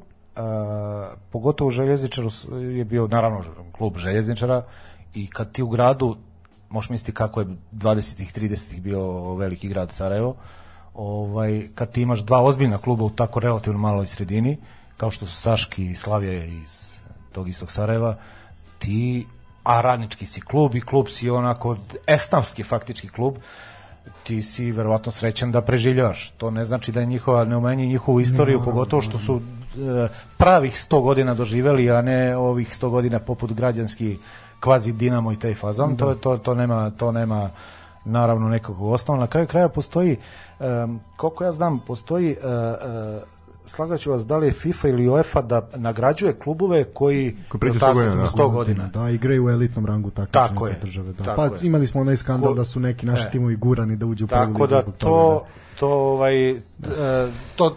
pogotovo 1.30 1.70
s- 2.30 2.46
je 2.52 2.84
bio 2.84 3.06
naravno 3.06 3.44
klub 3.72 3.96
željezničara 3.96 4.62
i 5.14 5.26
kad 5.26 5.52
ti 5.52 5.62
u 5.62 5.68
gradu 5.68 6.16
možeš 6.70 6.90
misliti 6.90 7.12
kako 7.12 7.40
je 7.40 7.46
20-ih, 7.72 8.32
30-ih 8.32 8.82
bio 8.82 9.34
veliki 9.34 9.68
grad 9.68 9.90
Sarajevo, 9.92 10.34
ovaj, 10.94 11.68
kad 11.74 11.90
ti 11.92 12.02
imaš 12.02 12.20
dva 12.20 12.42
ozbiljna 12.42 12.78
kluba 12.78 13.04
u 13.04 13.10
tako 13.10 13.40
relativno 13.40 13.78
maloj 13.78 14.06
sredini, 14.06 14.58
kao 14.96 15.10
što 15.10 15.26
su 15.26 15.32
Saški 15.32 15.86
i 15.86 15.96
Slavija 15.96 16.44
iz 16.44 16.90
tog 17.32 17.48
istog 17.48 17.70
Sarajeva, 17.72 18.16
ti, 18.78 19.26
a 19.62 19.80
radnički 19.80 20.26
si 20.26 20.40
klub 20.40 20.74
i 20.74 20.80
klub 20.80 21.06
si 21.08 21.30
onako 21.30 21.76
esnavski 22.06 22.62
faktički 22.62 23.08
klub, 23.08 23.34
ti 24.24 24.42
si 24.42 24.72
verovatno 24.72 25.12
srećan 25.12 25.52
da 25.52 25.62
preživljavaš. 25.62 26.30
To 26.30 26.50
ne 26.50 26.64
znači 26.64 26.92
da 26.92 27.00
je 27.00 27.06
njihova 27.06 27.44
neumenje 27.44 27.86
njihovu 27.86 28.20
istoriju, 28.20 28.64
pogotovo 28.64 29.02
što 29.02 29.18
su 29.18 29.40
pravih 30.36 30.72
100 30.72 31.02
godina 31.02 31.34
doživeli, 31.34 31.90
a 31.90 32.02
ne 32.02 32.36
ovih 32.36 32.68
100 32.68 32.88
godina 32.90 33.18
poput 33.18 33.52
građanski 33.52 34.18
kvazi 34.60 34.92
Dinamo 34.92 35.32
i 35.32 35.36
taj 35.36 35.54
fazon. 35.54 35.96
To, 35.96 36.14
to, 36.14 36.36
to, 36.36 36.54
nema, 36.54 36.90
to 36.90 37.12
nema 37.12 37.50
naravno 38.04 38.48
nekog 38.48 38.82
osnova. 38.82 39.20
Na 39.20 39.26
kraju 39.26 39.46
kraja 39.46 39.68
postoji, 39.68 40.16
um, 40.60 41.00
koliko 41.16 41.44
ja 41.44 41.52
znam, 41.52 41.80
postoji 41.86 42.30
uh, 42.30 42.44
uh, 42.44 43.22
slagaću 43.66 44.10
vas 44.10 44.26
da 44.26 44.36
li 44.36 44.46
je 44.46 44.52
FIFA 44.52 44.88
ili 44.88 45.08
UEFA 45.08 45.42
da 45.42 45.68
nagrađuje 45.76 46.32
klubove 46.32 46.84
koji 46.84 47.36
Koji 47.48 47.60
pređu 47.60 47.78
jel 47.78 47.80
100 47.80 47.80
tako, 47.80 47.94
godina, 47.94 48.16
da. 48.16 48.26
100 48.26 48.52
godina. 48.52 48.86
Da, 48.86 49.10
igraju 49.10 49.44
u 49.44 49.50
elitnom 49.50 49.86
rangu 49.86 50.10
takmičenja 50.10 50.48
Tako 50.48 50.66
je, 50.66 50.76
države. 50.82 51.12
Da. 51.12 51.24
tako 51.24 51.36
pa 51.36 51.44
je. 51.44 51.50
imali 51.62 51.86
smo 51.86 52.00
onaj 52.00 52.16
skandal 52.16 52.50
Ko- 52.50 52.56
da 52.56 52.64
su 52.64 52.80
neki 52.80 53.06
naši 53.06 53.26
e. 53.26 53.30
timovi 53.30 53.56
gurani 53.56 53.96
da 53.96 54.06
uđu 54.06 54.24
u 54.24 54.28
prvu 54.28 54.40
Tako 54.40 54.52
ligu 54.52 54.66
da 54.66 54.80
zbog 54.80 54.94
to, 54.94 55.06
toga, 55.06 55.44
to 55.78 55.88
ovaj, 55.88 56.60
to, 57.56 57.76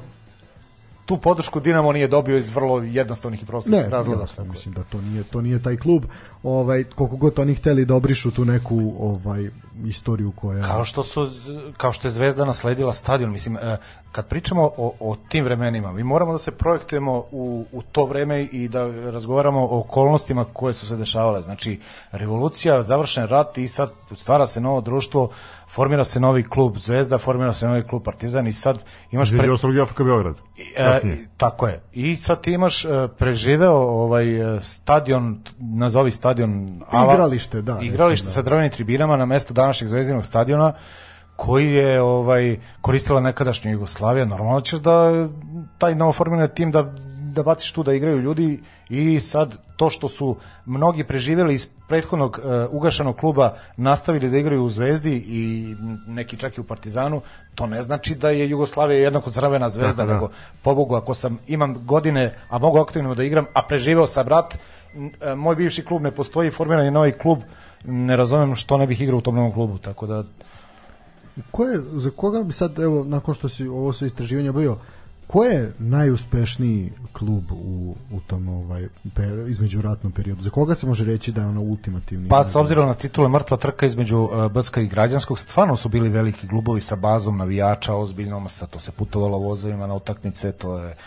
tu 1.05 1.17
podršku 1.17 1.59
Dinamo 1.59 1.91
nije 1.91 2.07
dobio 2.07 2.38
iz 2.38 2.49
vrlo 2.49 2.81
jednostavnih 2.81 3.43
i 3.43 3.45
prostih 3.45 3.73
Ne, 3.73 3.89
razloga. 3.89 4.21
jasno, 4.21 4.45
mislim 4.45 4.73
da 4.73 4.84
to 4.84 5.01
nije 5.01 5.23
to 5.23 5.41
nije 5.41 5.63
taj 5.63 5.77
klub. 5.77 6.03
Ovaj 6.43 6.84
koliko 6.84 7.15
god 7.15 7.39
oni 7.39 7.55
hteli 7.55 7.85
da 7.85 7.95
obrišu 7.95 8.31
tu 8.31 8.45
neku 8.45 8.93
ovaj 8.99 9.49
istoriju 9.85 10.31
koja 10.31 10.63
Kao 10.63 10.85
što 10.85 11.03
su 11.03 11.30
kao 11.77 11.93
što 11.93 12.07
je 12.07 12.11
Zvezda 12.11 12.45
nasledila 12.45 12.93
stadion, 12.93 13.31
mislim 13.31 13.57
e, 13.57 13.77
kad 14.11 14.27
pričamo 14.27 14.71
o, 14.77 14.93
o 14.99 15.15
tim 15.30 15.43
vremenima, 15.45 15.91
mi 15.91 16.03
moramo 16.03 16.31
da 16.31 16.38
se 16.38 16.51
projektujemo 16.51 17.23
u, 17.31 17.65
u 17.71 17.81
to 17.81 18.05
vreme 18.05 18.41
i 18.41 18.67
da 18.67 18.88
razgovaramo 19.11 19.61
o 19.61 19.80
okolnostima 19.80 20.45
koje 20.53 20.73
su 20.73 20.88
se 20.88 20.95
dešavale. 20.95 21.41
Znači 21.41 21.80
revolucija, 22.11 22.84
završen 22.84 23.27
rat 23.27 23.57
i 23.57 23.67
sad 23.67 23.91
stvara 24.17 24.47
se 24.47 24.61
novo 24.61 24.81
društvo, 24.81 25.30
formira 25.74 26.04
se 26.04 26.20
novi 26.20 26.44
klub 26.44 26.78
Zvezda, 26.78 27.18
formira 27.18 27.54
se 27.54 27.68
novi 27.68 27.82
klub 27.82 28.04
Partizan 28.04 28.48
i 28.48 28.54
sad 28.54 28.80
imaš 29.12 29.30
pre- 29.30 29.36
Između 29.36 29.54
ostalog 29.54 29.76
i 29.76 29.82
AFK 29.82 29.98
Beograd. 29.98 30.40
E, 30.78 31.00
tako 31.38 31.68
je. 31.68 31.82
I 31.94 32.16
sad 32.16 32.41
ti 32.41 32.52
imaš 32.52 32.86
e, 32.86 32.90
preživeo 33.18 33.76
ovaj 33.76 34.58
e, 34.58 34.62
stadion, 34.62 35.44
nazovi 35.60 36.12
stadion 36.12 36.82
Igralište, 37.14 37.62
da, 37.62 37.80
Igralište 37.82 38.26
recimo, 38.26 38.34
sa 38.34 38.41
drvenim 38.41 38.72
tribinama 38.72 39.18
na 39.18 39.26
mestu 39.26 39.54
današnjeg 39.54 39.90
zvezdinog 39.90 40.26
stadiona 40.26 40.74
koji 41.36 41.74
je 41.74 42.02
ovaj 42.02 42.58
koristila 42.82 43.22
nekadašnja 43.22 43.72
Jugoslavija. 43.72 44.26
Normalno 44.26 44.62
ćeš 44.62 44.80
da 44.80 45.28
taj 45.78 45.95
novoformirani 45.95 46.56
tim 46.56 46.72
da 46.72 46.94
da 47.34 47.43
baciš 47.43 47.72
tu 47.72 47.84
da 47.84 47.93
igraju 47.93 48.22
ljudi 48.22 48.61
i 48.89 49.19
sad 49.19 49.57
to 49.77 49.89
što 49.89 50.07
su 50.07 50.35
mnogi 50.65 51.03
preživeli 51.03 51.53
iz 51.53 51.68
prethodnog 51.88 52.39
e, 52.39 52.65
ugašanog 52.72 53.15
kluba 53.15 53.53
nastavili 53.77 54.30
da 54.30 54.38
igraju 54.38 54.64
u 54.64 54.69
Zvezdi 54.69 55.15
i 55.27 55.76
neki 56.07 56.38
čak 56.38 56.57
i 56.57 56.61
u 56.61 56.64
Partizanu, 56.64 57.22
to 57.55 57.68
ne 57.68 57.81
znači 57.81 58.15
da 58.15 58.30
je 58.30 58.49
Jugoslavija 58.49 58.99
jednako 58.99 59.31
crvena 59.31 59.69
zvezda, 59.69 60.05
da. 60.05 60.14
nego 60.14 60.30
pobogu 60.61 60.95
ako 60.95 61.14
sam 61.14 61.39
imam 61.47 61.85
godine, 61.85 62.34
a 62.49 62.57
mogu 62.57 62.80
aktivno 62.80 63.15
da 63.15 63.23
igram, 63.23 63.45
a 63.53 63.61
preživeo 63.61 64.07
sam 64.07 64.26
brat, 64.26 64.57
e, 65.22 65.35
moj 65.35 65.55
bivši 65.55 65.85
klub 65.85 66.01
ne 66.01 66.11
postoji, 66.11 66.51
formiran 66.51 66.85
je 66.85 66.91
novi 66.91 67.11
klub, 67.11 67.39
ne 67.84 68.15
razumem 68.15 68.55
što 68.55 68.77
ne 68.77 68.88
bih 68.88 69.01
igrao 69.01 69.18
u 69.18 69.22
tom 69.22 69.35
novom 69.35 69.51
klubu, 69.51 69.77
tako 69.77 70.07
da 70.07 70.23
Ko 71.51 71.65
je, 71.65 71.81
za 71.91 72.10
koga 72.15 72.43
bi 72.43 72.53
sad, 72.53 72.80
evo, 72.80 73.03
nakon 73.03 73.34
što 73.34 73.49
si 73.49 73.68
ovo 73.68 73.93
sve 73.93 74.07
istraživanja 74.07 74.51
bio, 74.51 74.77
ko 75.28 75.44
je 75.44 75.74
najuspešniji 75.80 76.91
klub 77.14 77.52
u, 77.52 77.95
u 78.12 78.20
tom 78.28 78.50
ovaj, 78.50 78.88
per, 79.16 79.50
između 79.50 79.82
ratnom 79.82 80.12
periodu? 80.12 80.41
Za 80.41 80.50
koga 80.50 80.76
se 80.76 80.88
može 80.88 81.06
reći 81.06 81.32
da 81.32 81.41
je 81.41 81.48
ono 81.48 81.62
ultimativni? 81.62 82.30
Pa 82.30 82.44
s 82.44 82.56
obzirom 82.56 82.88
na 82.88 82.94
titule 82.94 83.30
mrtva 83.30 83.58
trka 83.58 83.86
između 83.86 84.18
uh, 84.20 84.52
Brska 84.52 84.82
i 84.82 84.88
Građanskog, 84.88 85.40
stvarno 85.40 85.76
su 85.76 85.90
bili 85.90 86.10
veliki 86.10 86.48
klubovi 86.48 86.82
sa 86.82 86.95
bazom 86.95 87.38
navijača, 87.38 87.95
ozbiljnom, 87.95 88.50
sa 88.50 88.68
to 88.68 88.80
se 88.80 88.91
putovalo 88.91 89.38
vozovima 89.38 89.88
na 89.88 89.95
utakmice, 89.95 90.52
to 90.52 90.78
je 90.78 90.88
uh, 90.88 90.98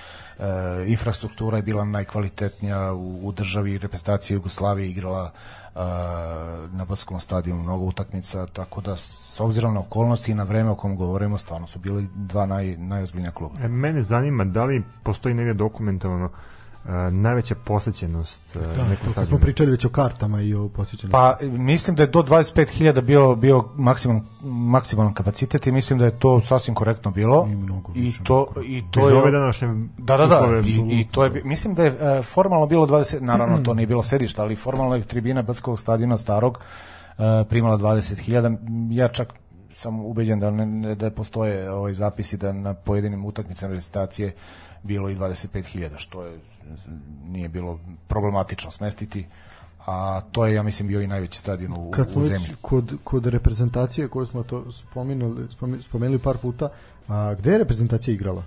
infrastruktura 0.87 1.57
je 1.57 1.63
bila 1.63 1.85
najkvalitetnija 1.85 2.93
u, 2.93 3.29
u 3.29 3.33
državi, 3.33 3.79
reprezentacija 3.79 4.35
Jugoslavije 4.35 4.91
igrala 4.91 5.23
uh, 5.23 5.81
na 6.73 6.85
Brskom 6.89 7.21
stadionu 7.21 7.63
mnogo 7.63 7.85
utakmica, 7.85 8.47
tako 8.47 8.81
da 8.81 8.97
s 8.97 9.41
obzirom 9.41 9.75
na 9.75 9.81
okolnosti 9.81 10.33
i 10.33 10.35
na 10.35 10.43
vreme 10.43 10.71
o 10.71 10.75
kom 10.75 10.97
govorimo, 10.97 11.39
stvarno 11.39 11.67
su 11.67 11.79
bili 11.79 12.09
dva 12.15 12.47
naj, 12.47 12.77
najozbiljnija 12.77 13.31
kluba. 13.31 13.55
E, 13.63 13.69
mene 13.69 14.03
zanima 14.03 14.45
da 14.45 14.65
li 14.65 14.85
postoji 15.03 15.35
negde 15.35 15.55
dokumentovano 15.55 16.25
uh, 16.25 16.56
najveća 17.13 17.55
posećenost 17.55 18.57
uh, 18.57 18.63
Da, 18.63 18.89
nekog 18.89 19.07
to 19.07 19.13
kad 19.15 19.27
smo 19.27 19.39
pričali 19.39 19.71
već 19.71 19.85
o 19.85 19.89
kartama 19.89 20.41
i 20.41 20.55
o 20.55 20.69
posjećenosti. 20.69 21.13
Pa 21.13 21.37
mislim 21.49 21.97
da 21.97 22.03
je 22.03 22.07
do 22.07 22.23
25.000 22.23 23.01
bio 23.01 23.35
bio 23.35 23.65
maksimum 23.77 24.27
maksimalan 24.43 25.15
kapacitet 25.15 25.67
i 25.67 25.73
mislim 25.73 25.99
da 25.99 26.05
je 26.05 26.19
to 26.19 26.41
sasvim 26.41 26.75
korektno 26.75 27.11
bilo. 27.11 27.49
I 27.51 27.57
mnogo 27.57 27.93
I 27.95 28.01
više, 28.01 28.25
to 28.25 28.47
i 28.65 28.83
to 28.91 29.09
je 29.09 29.15
ove 29.15 29.31
današnje 29.31 29.69
Da, 29.99 30.17
da, 30.17 30.27
da. 30.27 30.41
I, 30.67 31.01
i 31.01 31.07
to 31.11 31.25
je 31.25 31.31
bi- 31.31 31.43
mislim 31.45 31.75
da 31.75 31.85
je 31.85 31.95
e, 32.19 32.23
formalno 32.23 32.67
bilo 32.67 32.87
20 32.87 33.21
naravno 33.21 33.59
to 33.59 33.75
nije 33.75 33.87
bilo 33.87 34.03
sedište, 34.03 34.43
ali 34.43 34.57
formalno 34.57 34.95
je 34.95 35.03
tribina 35.03 35.43
Brskog 35.43 35.81
stadiona 35.81 36.17
starog 36.17 36.59
e, 37.19 37.45
primala 37.49 37.79
20.000. 37.79 38.57
Ja 38.91 39.09
čak 39.09 39.35
sam 39.75 40.01
ubeđen 40.01 40.41
da 40.41 40.51
ne, 40.51 40.67
ne- 40.67 40.95
da 40.95 41.11
postoje 41.11 41.71
ovaj 41.71 41.95
zapisi 41.95 42.37
da 42.37 42.53
na 42.53 42.75
pojedinim 42.75 43.25
utakmicama 43.25 43.73
reprezentacije 43.73 44.35
bilo 44.83 45.09
i 45.11 45.17
25.000 45.17 45.89
što 45.97 46.23
je 46.25 46.39
nije 47.25 47.49
bilo 47.49 47.79
problematično 48.09 48.71
smestiti 48.71 49.27
a 49.87 50.21
to 50.23 50.47
je 50.47 50.55
ja 50.55 50.63
mislim 50.63 50.89
bio 50.89 51.01
i 51.01 51.07
najveći 51.07 51.39
stadion 51.39 51.73
u, 51.73 51.91
Kad 51.91 52.13
u 52.15 52.23
zemlji. 52.23 52.49
kod, 52.61 52.93
kod 53.05 53.27
reprezentacije 53.27 54.09
koju 54.09 54.27
smo 54.27 54.43
to 54.43 54.73
spomenuli, 54.73 55.47
spomenuli, 55.81 56.19
par 56.19 56.37
puta, 56.37 56.69
a 57.09 57.35
gde 57.35 57.53
je 57.53 57.59
reprezentacija 57.59 58.15
igrala? 58.15 58.43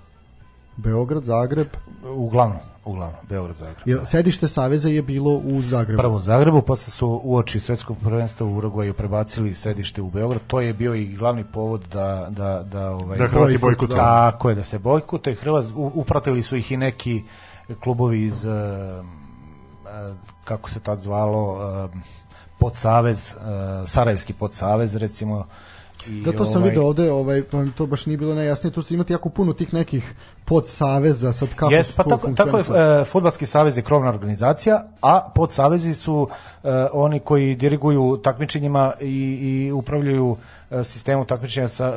Beograd, 0.77 1.23
Zagreb, 1.23 1.67
Uglavnom, 2.07 2.57
uglavnom, 2.85 3.19
Beograd, 3.29 3.55
Zagreb. 3.55 3.77
je, 3.87 4.05
sedište 4.05 4.47
Saveza 4.47 4.89
je 4.89 5.01
bilo 5.01 5.31
u 5.31 5.61
Zagrebu. 5.61 5.97
Prvo 5.97 6.15
u 6.15 6.19
Zagrebu, 6.19 6.61
posle 6.61 6.91
su 6.91 7.21
uoči 7.23 7.59
svetskog 7.59 7.97
prvenstva 7.97 8.47
u 8.47 8.55
Urugvaju 8.55 8.93
prebacili 8.93 9.55
sedište 9.55 10.01
u 10.01 10.09
Beograd. 10.09 10.41
To 10.47 10.61
je 10.61 10.73
bio 10.73 10.95
i 10.95 11.07
glavni 11.07 11.43
povod 11.43 11.81
da 11.83 12.27
da 12.29 12.63
da 12.63 12.91
ovaj 12.91 13.17
Da 13.17 13.27
Hrvati 13.27 13.37
Bojkot, 13.49 13.61
bojkotuju. 13.61 13.97
Tako 13.97 14.49
je 14.49 14.55
da 14.55 14.63
se 14.63 14.79
bojkotuje 14.79 15.35
Hrvat 15.35 15.65
u- 15.65 15.91
upratili 15.95 16.41
su 16.41 16.55
ih 16.55 16.71
i 16.71 16.77
neki 16.77 17.23
klubovi 17.75 18.23
iz 18.23 18.45
eh, 18.45 18.51
eh, 18.51 20.13
kako 20.43 20.69
se 20.69 20.79
tad 20.79 20.99
zvalo 20.99 21.57
eh, 21.61 21.99
podsavez, 22.59 23.35
Sarajevski 23.85 24.33
podsavez 24.33 24.95
recimo 24.95 25.45
I, 26.07 26.21
Da, 26.21 26.31
to 26.31 26.45
sam 26.45 26.61
ovaj, 26.61 26.69
video 26.69 26.87
ovde, 26.87 27.11
ovaj, 27.11 27.41
to, 27.41 27.67
to 27.77 27.85
baš 27.85 28.05
nije 28.05 28.17
bilo 28.17 28.35
najjasnije, 28.35 28.73
tu 28.73 28.81
ste 28.81 28.93
imate 28.93 29.13
jako 29.13 29.29
puno 29.29 29.53
tih 29.53 29.73
nekih 29.73 30.13
podsaveza, 30.49 31.33
sad 31.33 31.49
kako 31.55 31.73
Jes, 31.73 31.91
pa 31.91 32.03
tako, 32.03 32.31
tako 32.31 32.57
je, 32.57 32.63
e, 33.01 33.05
Fudbalski 33.05 33.45
savez 33.45 33.77
je 33.77 33.83
krovna 33.83 34.09
organizacija, 34.09 34.83
a 35.01 35.31
podsavezi 35.35 35.93
su 35.93 36.27
e, 36.63 36.69
oni 36.93 37.19
koji 37.19 37.55
diriguju 37.55 38.17
takmičenjima 38.23 38.93
i, 39.01 39.37
i 39.41 39.71
upravljaju 39.71 40.37
e, 40.71 40.83
sistemom 40.83 41.25
takmičenja 41.25 41.67
sa, 41.67 41.85
e, 41.85 41.89
e, 41.89 41.95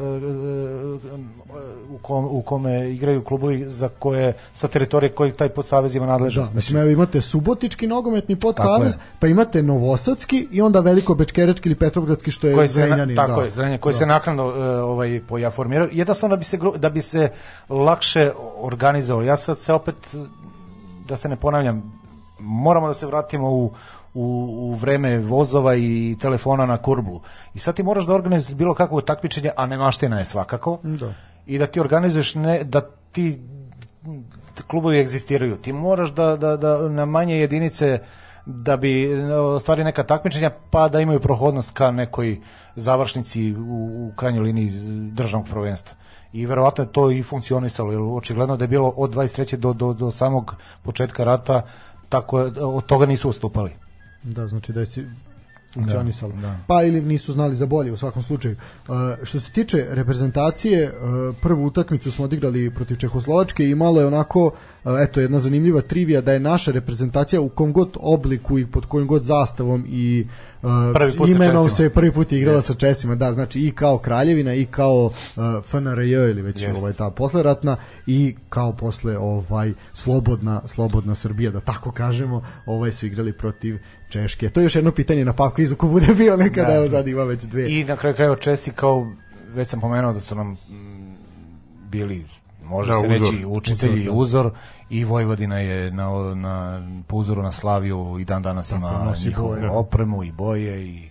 u, 1.90 1.98
kom, 2.02 2.24
u 2.24 2.42
kome 2.42 2.90
igraju 2.90 3.24
klubovi 3.24 3.64
za 3.64 3.88
koje, 3.88 4.32
sa 4.54 4.68
teritorije 4.68 5.10
kojih 5.10 5.34
taj 5.34 5.48
podsavez 5.48 5.94
ima 5.94 6.06
Da, 6.06 6.12
nadležnost. 6.12 6.54
mislim, 6.54 6.80
evo 6.80 6.90
imate 6.90 7.20
Subotički 7.20 7.86
nogometni 7.86 8.36
podsavez, 8.36 8.96
pa 9.18 9.26
imate 9.26 9.62
Novosadski 9.62 10.48
i 10.50 10.62
onda 10.62 10.80
Veliko 10.80 11.14
Bečkerečki 11.14 11.68
ili 11.68 11.76
Petrovgradski 11.76 12.30
što 12.30 12.46
je 12.46 12.54
koji 12.54 12.68
se 12.68 12.80
na, 12.80 12.86
Zrenjanin. 12.86 13.16
tako 13.16 13.40
da. 13.40 13.44
je, 13.44 13.50
Zrenjanin, 13.50 13.80
koji 13.80 13.92
da. 13.92 13.98
se 13.98 14.06
naknadno 14.06 14.42
e, 14.44 14.80
ovaj 14.80 15.20
poja 15.28 15.50
formirao 15.50 15.88
jednostavno 15.92 16.36
da 16.36 16.38
bi 16.38 16.44
se 16.44 16.58
da 16.76 16.90
bi 16.90 17.02
se 17.02 17.30
lakše 17.68 18.30
organizovao 18.56 19.22
ja 19.22 19.36
sad 19.36 19.58
se 19.58 19.72
opet 19.72 20.14
da 21.08 21.16
se 21.16 21.28
ne 21.28 21.36
ponavljam, 21.36 22.00
moramo 22.40 22.88
da 22.88 22.94
se 22.94 23.06
vratimo 23.06 23.50
u, 23.50 23.64
u, 24.14 24.24
u 24.60 24.74
vreme 24.74 25.18
vozova 25.18 25.74
i 25.74 26.16
telefona 26.20 26.66
na 26.66 26.76
kurblu. 26.76 27.20
I 27.54 27.58
sad 27.58 27.74
ti 27.74 27.82
moraš 27.82 28.06
da 28.06 28.14
organizuješ 28.14 28.56
bilo 28.56 28.74
kakvo 28.74 29.00
takmičenje, 29.00 29.50
a 29.56 29.66
nemaština 29.66 30.18
je 30.18 30.24
svakako. 30.24 30.78
Da. 30.82 31.14
I 31.46 31.58
da 31.58 31.66
ti 31.66 31.80
organizuješ 31.80 32.34
ne, 32.34 32.64
da 32.64 32.80
ti 33.12 33.42
klubovi 34.66 35.00
egzistiraju. 35.00 35.56
Ti 35.56 35.72
moraš 35.72 36.10
da, 36.10 36.36
da, 36.36 36.56
da 36.56 36.88
na 36.88 37.04
manje 37.04 37.36
jedinice 37.36 37.98
da 38.46 38.76
bi 38.76 39.22
ostvari 39.32 39.84
neka 39.84 40.02
takmičenja 40.02 40.50
pa 40.70 40.88
da 40.88 41.00
imaju 41.00 41.20
prohodnost 41.20 41.70
ka 41.74 41.90
nekoj 41.90 42.40
završnici 42.76 43.54
u, 43.54 44.08
u 44.08 44.12
krajnjoj 44.16 44.42
liniji 44.42 44.70
državnog 45.12 45.48
prvenstva. 45.48 45.96
I 46.32 46.46
verovatno 46.46 46.84
je 46.84 46.92
to 46.92 47.10
i 47.10 47.22
funkcionisalo, 47.22 47.92
jer 47.92 48.00
očigledno 48.00 48.56
da 48.56 48.64
je 48.64 48.68
bilo 48.68 48.88
od 48.96 49.14
23. 49.14 49.56
do, 49.56 49.72
do, 49.72 49.92
do 49.92 50.10
samog 50.10 50.54
početka 50.82 51.24
rata 51.24 51.62
tako 52.08 52.38
od 52.60 52.86
toga 52.86 53.06
nisu 53.06 53.28
odstupali. 53.28 53.70
Da, 54.22 54.46
znači 54.46 54.72
da 54.72 54.80
je 54.80 54.86
funkcionisalo. 55.74 56.32
Da, 56.32 56.40
da. 56.40 56.58
Pa 56.66 56.82
ili 56.82 57.00
nisu 57.00 57.32
znali 57.32 57.54
za 57.54 57.66
bolje 57.66 57.92
u 57.92 57.96
svakom 57.96 58.22
slučaju. 58.22 58.56
Uh, 58.88 58.94
što 59.22 59.40
se 59.40 59.52
tiče 59.52 59.86
reprezentacije, 59.90 60.92
uh, 60.92 61.36
prvu 61.42 61.66
utakmicu 61.66 62.10
smo 62.10 62.24
odigrali 62.24 62.70
protiv 62.74 62.96
Čehoslovačke 62.96 63.68
i 63.68 63.74
malo 63.74 64.00
je 64.00 64.06
onako, 64.06 64.46
uh, 64.46 64.92
eto, 65.00 65.20
jedna 65.20 65.38
zanimljiva 65.38 65.80
trivija 65.80 66.20
da 66.20 66.32
je 66.32 66.40
naša 66.40 66.72
reprezentacija 66.72 67.40
u 67.40 67.48
kom 67.48 67.72
god 67.72 67.96
obliku 68.00 68.58
i 68.58 68.66
pod 68.66 68.86
kojim 68.86 69.08
god 69.08 69.22
zastavom 69.22 69.84
i 69.88 70.26
uh, 70.62 70.70
Prvi 70.94 71.16
put 71.16 71.28
imenom 71.28 71.70
se 71.70 71.90
prvi 71.90 72.12
put 72.12 72.32
igrala 72.32 72.62
sa 72.62 72.74
Česima, 72.74 73.14
da, 73.14 73.32
znači 73.32 73.60
i 73.60 73.70
kao 73.70 73.98
Kraljevina 73.98 74.54
i 74.54 74.66
kao 74.66 75.04
uh, 75.04 75.12
FNRJ 75.64 76.12
ili 76.12 76.42
već 76.42 76.62
Jest. 76.62 76.78
ovaj 76.78 76.92
ta 76.92 77.10
posleratna 77.10 77.76
i 78.06 78.36
kao 78.48 78.72
posle 78.72 79.18
ovaj 79.18 79.72
slobodna 79.92 80.62
slobodna 80.66 81.14
Srbija 81.14 81.50
da 81.50 81.60
tako 81.60 81.92
kažemo, 81.92 82.42
ovaj 82.66 82.92
su 82.92 83.06
igrali 83.06 83.32
protiv 83.32 83.78
Češke. 84.12 84.50
To 84.50 84.60
je 84.60 84.64
još 84.64 84.74
jedno 84.74 84.92
pitanje 84.92 85.24
na 85.24 85.32
paku 85.32 85.60
izu 85.60 85.76
ko 85.76 85.88
bude 85.88 86.14
bio 86.14 86.36
nekada, 86.36 86.68
Da. 86.68 86.74
evo 86.74 86.88
sad 86.88 87.08
ima 87.08 87.22
već 87.22 87.42
dve. 87.42 87.70
I 87.70 87.84
na 87.84 87.96
kraju 87.96 88.14
krajeva 88.16 88.36
Česi 88.36 88.70
kao 88.70 89.06
već 89.48 89.68
sam 89.68 89.80
pomenuo 89.80 90.12
da 90.12 90.20
su 90.20 90.34
nam 90.34 90.48
mm, 90.48 91.16
bili 91.82 92.24
može 92.64 92.90
Da, 92.90 93.00
se 93.00 93.06
uzor. 93.06 93.20
reći 93.22 93.44
učitelji 93.46 94.00
Uzor, 94.00 94.12
da. 94.12 94.12
uzor 94.12 94.50
i 94.90 95.04
Vojvodina 95.04 95.58
je 95.58 95.90
na, 95.90 96.04
na 96.34 96.54
po 97.06 97.16
uzoru 97.16 97.42
na 97.42 97.52
Slaviju 97.52 98.16
i 98.20 98.24
dan 98.24 98.42
danas 98.42 98.70
ima 98.70 99.14
njihovu 99.24 99.48
boje. 99.50 99.70
opremu 99.70 100.24
i 100.24 100.32
boje 100.32 100.86
i 100.86 101.08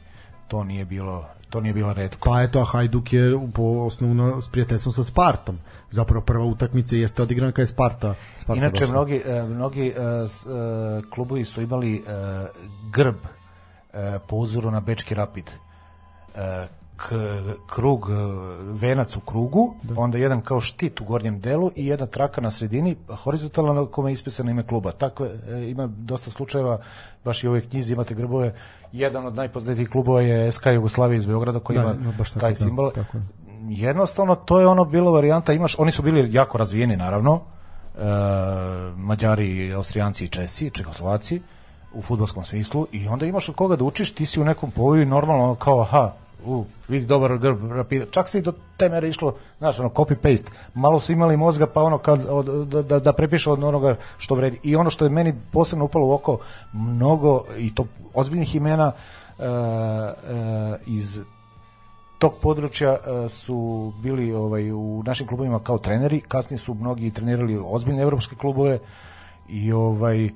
to 0.48 0.64
nije 0.64 0.86
bilo 0.86 1.26
to 1.49 1.61
nije 1.61 1.73
bila 1.73 1.94
retko. 1.94 2.30
Pa 2.30 2.41
eto, 2.41 2.60
a 2.60 2.65
Hajduk 2.65 3.14
je 3.14 3.22
po 3.53 3.64
osnovno 3.64 4.41
s 4.41 4.49
prijateljstvom 4.49 4.94
sa 4.94 5.03
Spartom. 5.03 5.57
Zapravo 5.91 6.22
prva 6.22 6.45
utakmica 6.45 6.95
jeste 6.95 7.23
odigrana 7.23 7.51
kada 7.51 7.61
je 7.61 7.65
Sparta, 7.68 8.15
Sparta 8.38 8.59
Inače, 8.59 8.80
došla. 8.80 8.95
mnogi, 8.95 9.22
e, 9.26 9.43
mnogi 9.43 9.88
e, 9.88 9.91
e, 9.91 10.26
klubovi 11.13 11.45
su 11.45 11.61
imali 11.61 12.03
grb 12.93 13.15
po 14.27 14.35
uzoru 14.35 14.72
na 14.72 14.80
Bečki 14.80 15.13
Rapid. 15.15 15.51
K, 16.97 17.15
krug, 17.68 18.07
venac 18.61 19.15
u 19.18 19.19
krugu, 19.19 19.73
onda 19.95 20.18
jedan 20.18 20.41
kao 20.41 20.59
štit 20.61 21.01
u 21.01 21.05
gornjem 21.05 21.39
delu 21.39 21.72
i 21.76 21.88
jedna 21.88 22.05
traka 22.05 22.41
na 22.41 22.51
sredini, 22.51 22.95
horizontalno 23.23 23.73
na 23.73 23.85
kome 23.85 24.09
je 24.09 24.13
ispisano 24.13 24.51
ime 24.51 24.63
kluba. 24.68 24.91
Tako 24.91 25.26
e, 25.26 25.69
ima 25.69 25.88
dosta 25.88 26.30
slučajeva, 26.30 26.81
baš 27.26 27.43
i 27.43 27.47
u 27.47 27.49
ovoj 27.49 27.61
knjizi 27.61 27.93
imate 27.93 28.13
grbove. 28.13 28.53
Jedan 28.91 29.26
od 29.26 29.35
najpoznatijih 29.35 29.89
klubova 29.89 30.22
je 30.22 30.51
SK 30.51 30.65
Jugoslavije 30.65 31.18
iz 31.18 31.26
Beograda 31.26 31.59
koji 31.59 31.77
Da, 31.77 31.84
ima 31.84 31.93
no, 31.93 32.13
baš 32.18 32.30
tako, 32.30 32.39
taj 32.39 32.51
da, 32.51 32.55
simbol. 32.55 32.91
tako 32.91 33.18
je. 33.18 33.23
Jednostavno, 33.70 34.36
to 34.36 34.60
je 34.60 34.68
ono 34.68 34.86
bilo 34.86 35.12
varijanta, 35.12 35.54
imaš, 35.54 35.76
oni 35.80 35.92
su 35.92 36.02
bili 36.02 36.34
jako 36.34 36.58
razvijeni, 36.58 36.98
naravno, 36.98 37.42
e, 37.42 38.02
Mađari, 38.96 39.74
Austrijanci 39.74 40.26
i 40.26 40.28
Česi, 40.28 40.70
Čehoslovaci, 40.70 41.42
u 41.94 42.02
futbolskom 42.02 42.44
smislu, 42.46 42.88
i 42.92 43.08
onda 43.08 43.26
imaš 43.26 43.50
od 43.50 43.56
koga 43.56 43.76
da 43.76 43.84
učiš, 43.84 44.12
ti 44.12 44.26
si 44.26 44.42
u 44.42 44.46
nekom 44.46 44.72
povoju 44.72 45.02
i 45.02 45.06
normalno 45.06 45.56
kao, 45.56 45.82
aha, 45.82 46.12
u, 46.46 46.66
vidi 46.88 47.06
dobar 47.06 47.38
grb, 47.38 47.72
rapida. 47.72 48.06
Čak 48.12 48.28
se 48.28 48.40
i 48.40 48.42
do 48.42 48.54
te 48.78 48.90
mere 48.90 49.10
išlo, 49.10 49.36
znaš, 49.58 49.80
ono, 49.80 49.90
copy-paste. 49.90 50.50
Malo 50.74 51.00
su 51.00 51.12
imali 51.12 51.38
mozga, 51.38 51.68
pa 51.68 51.82
ono, 51.82 51.98
kad, 51.98 52.26
od, 52.30 52.46
da, 52.68 52.82
da, 52.82 53.00
da 53.00 53.14
prepišu 53.14 53.52
od 53.52 53.64
onoga 53.64 53.96
što 54.18 54.36
vredi. 54.36 54.60
I 54.64 54.76
ono 54.76 54.90
što 54.90 55.06
je 55.06 55.10
meni 55.10 55.34
posebno 55.52 55.86
upalo 55.86 56.08
u 56.08 56.12
oko, 56.12 56.38
mnogo, 56.74 57.44
i 57.58 57.76
to 57.76 57.86
ozbiljnih 58.14 58.56
imena, 58.56 58.92
e, 59.40 59.44
e, 59.44 59.48
iz 60.86 61.20
tog 62.22 62.34
područja 62.41 62.91
e, 62.91 63.30
su 63.30 63.93
bili 64.03 64.34
ovaj 64.34 64.72
u 64.72 65.03
našim 65.06 65.27
klubovima 65.27 65.60
kao 65.60 65.77
treneri, 65.77 66.19
kasnije 66.22 66.57
su 66.57 66.73
mnogi 66.73 67.11
trenirali 67.11 67.60
ozbiljne 67.65 68.03
evropske 68.03 68.35
klubove 68.35 68.80
i 69.49 69.72
ovaj 69.72 70.26
e, 70.26 70.31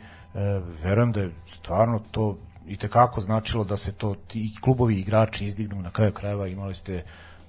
verujem 0.83 1.11
da 1.11 1.21
je 1.21 1.31
stvarno 1.47 1.99
to 2.11 2.37
i 2.67 2.77
tekako 2.77 3.21
značilo 3.21 3.63
da 3.63 3.77
se 3.77 3.91
to 3.91 4.15
ti 4.27 4.55
klubovi 4.61 4.99
igrači 4.99 5.45
izdignu 5.45 5.81
na 5.81 5.91
kraju 5.91 6.11
krajeva. 6.11 6.47
Imali 6.47 6.75
ste 6.75 7.03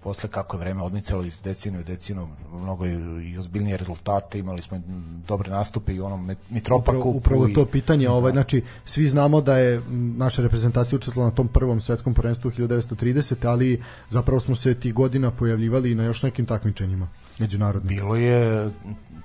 posle 0.07 0.29
kako 0.31 0.57
je 0.57 0.61
vreme 0.61 0.83
odmicalo 0.83 1.25
iz 1.25 1.43
decinu 1.43 1.81
i 1.81 1.85
decinu 1.85 2.29
mnogo 2.53 2.87
i, 2.87 3.39
ozbiljnije 3.39 3.77
rezultate 3.77 4.39
imali 4.39 4.63
smo 4.63 4.81
dobre 5.29 5.51
nastupe 5.51 5.95
i 5.95 6.01
onom 6.01 6.27
Met- 6.27 6.47
Mitropa 6.51 6.93
upravo, 6.93 7.11
upravo 7.11 7.49
i- 7.49 7.53
to 7.53 7.67
pitanje, 7.67 8.09
ovaj 8.09 8.33
znači 8.33 8.63
svi 8.85 9.07
znamo 9.07 9.41
da 9.41 9.59
je 9.59 9.83
naša 10.17 10.43
reprezentacija 10.43 10.97
učestvovala 10.97 11.31
na 11.31 11.37
tom 11.37 11.49
prvom 11.49 11.81
svetskom 11.81 12.15
prvenstvu 12.15 12.51
1930, 12.51 13.45
ali 13.45 13.83
zapravo 14.09 14.41
smo 14.41 14.57
se 14.57 14.75
tih 14.75 14.95
godina 14.95 15.31
pojavljivali 15.31 15.95
na 15.95 16.05
još 16.05 16.23
nekim 16.23 16.47
takmičenjima 16.47 17.09
međunarodnim. 17.39 17.89
Bilo 17.89 18.17
je, 18.17 18.71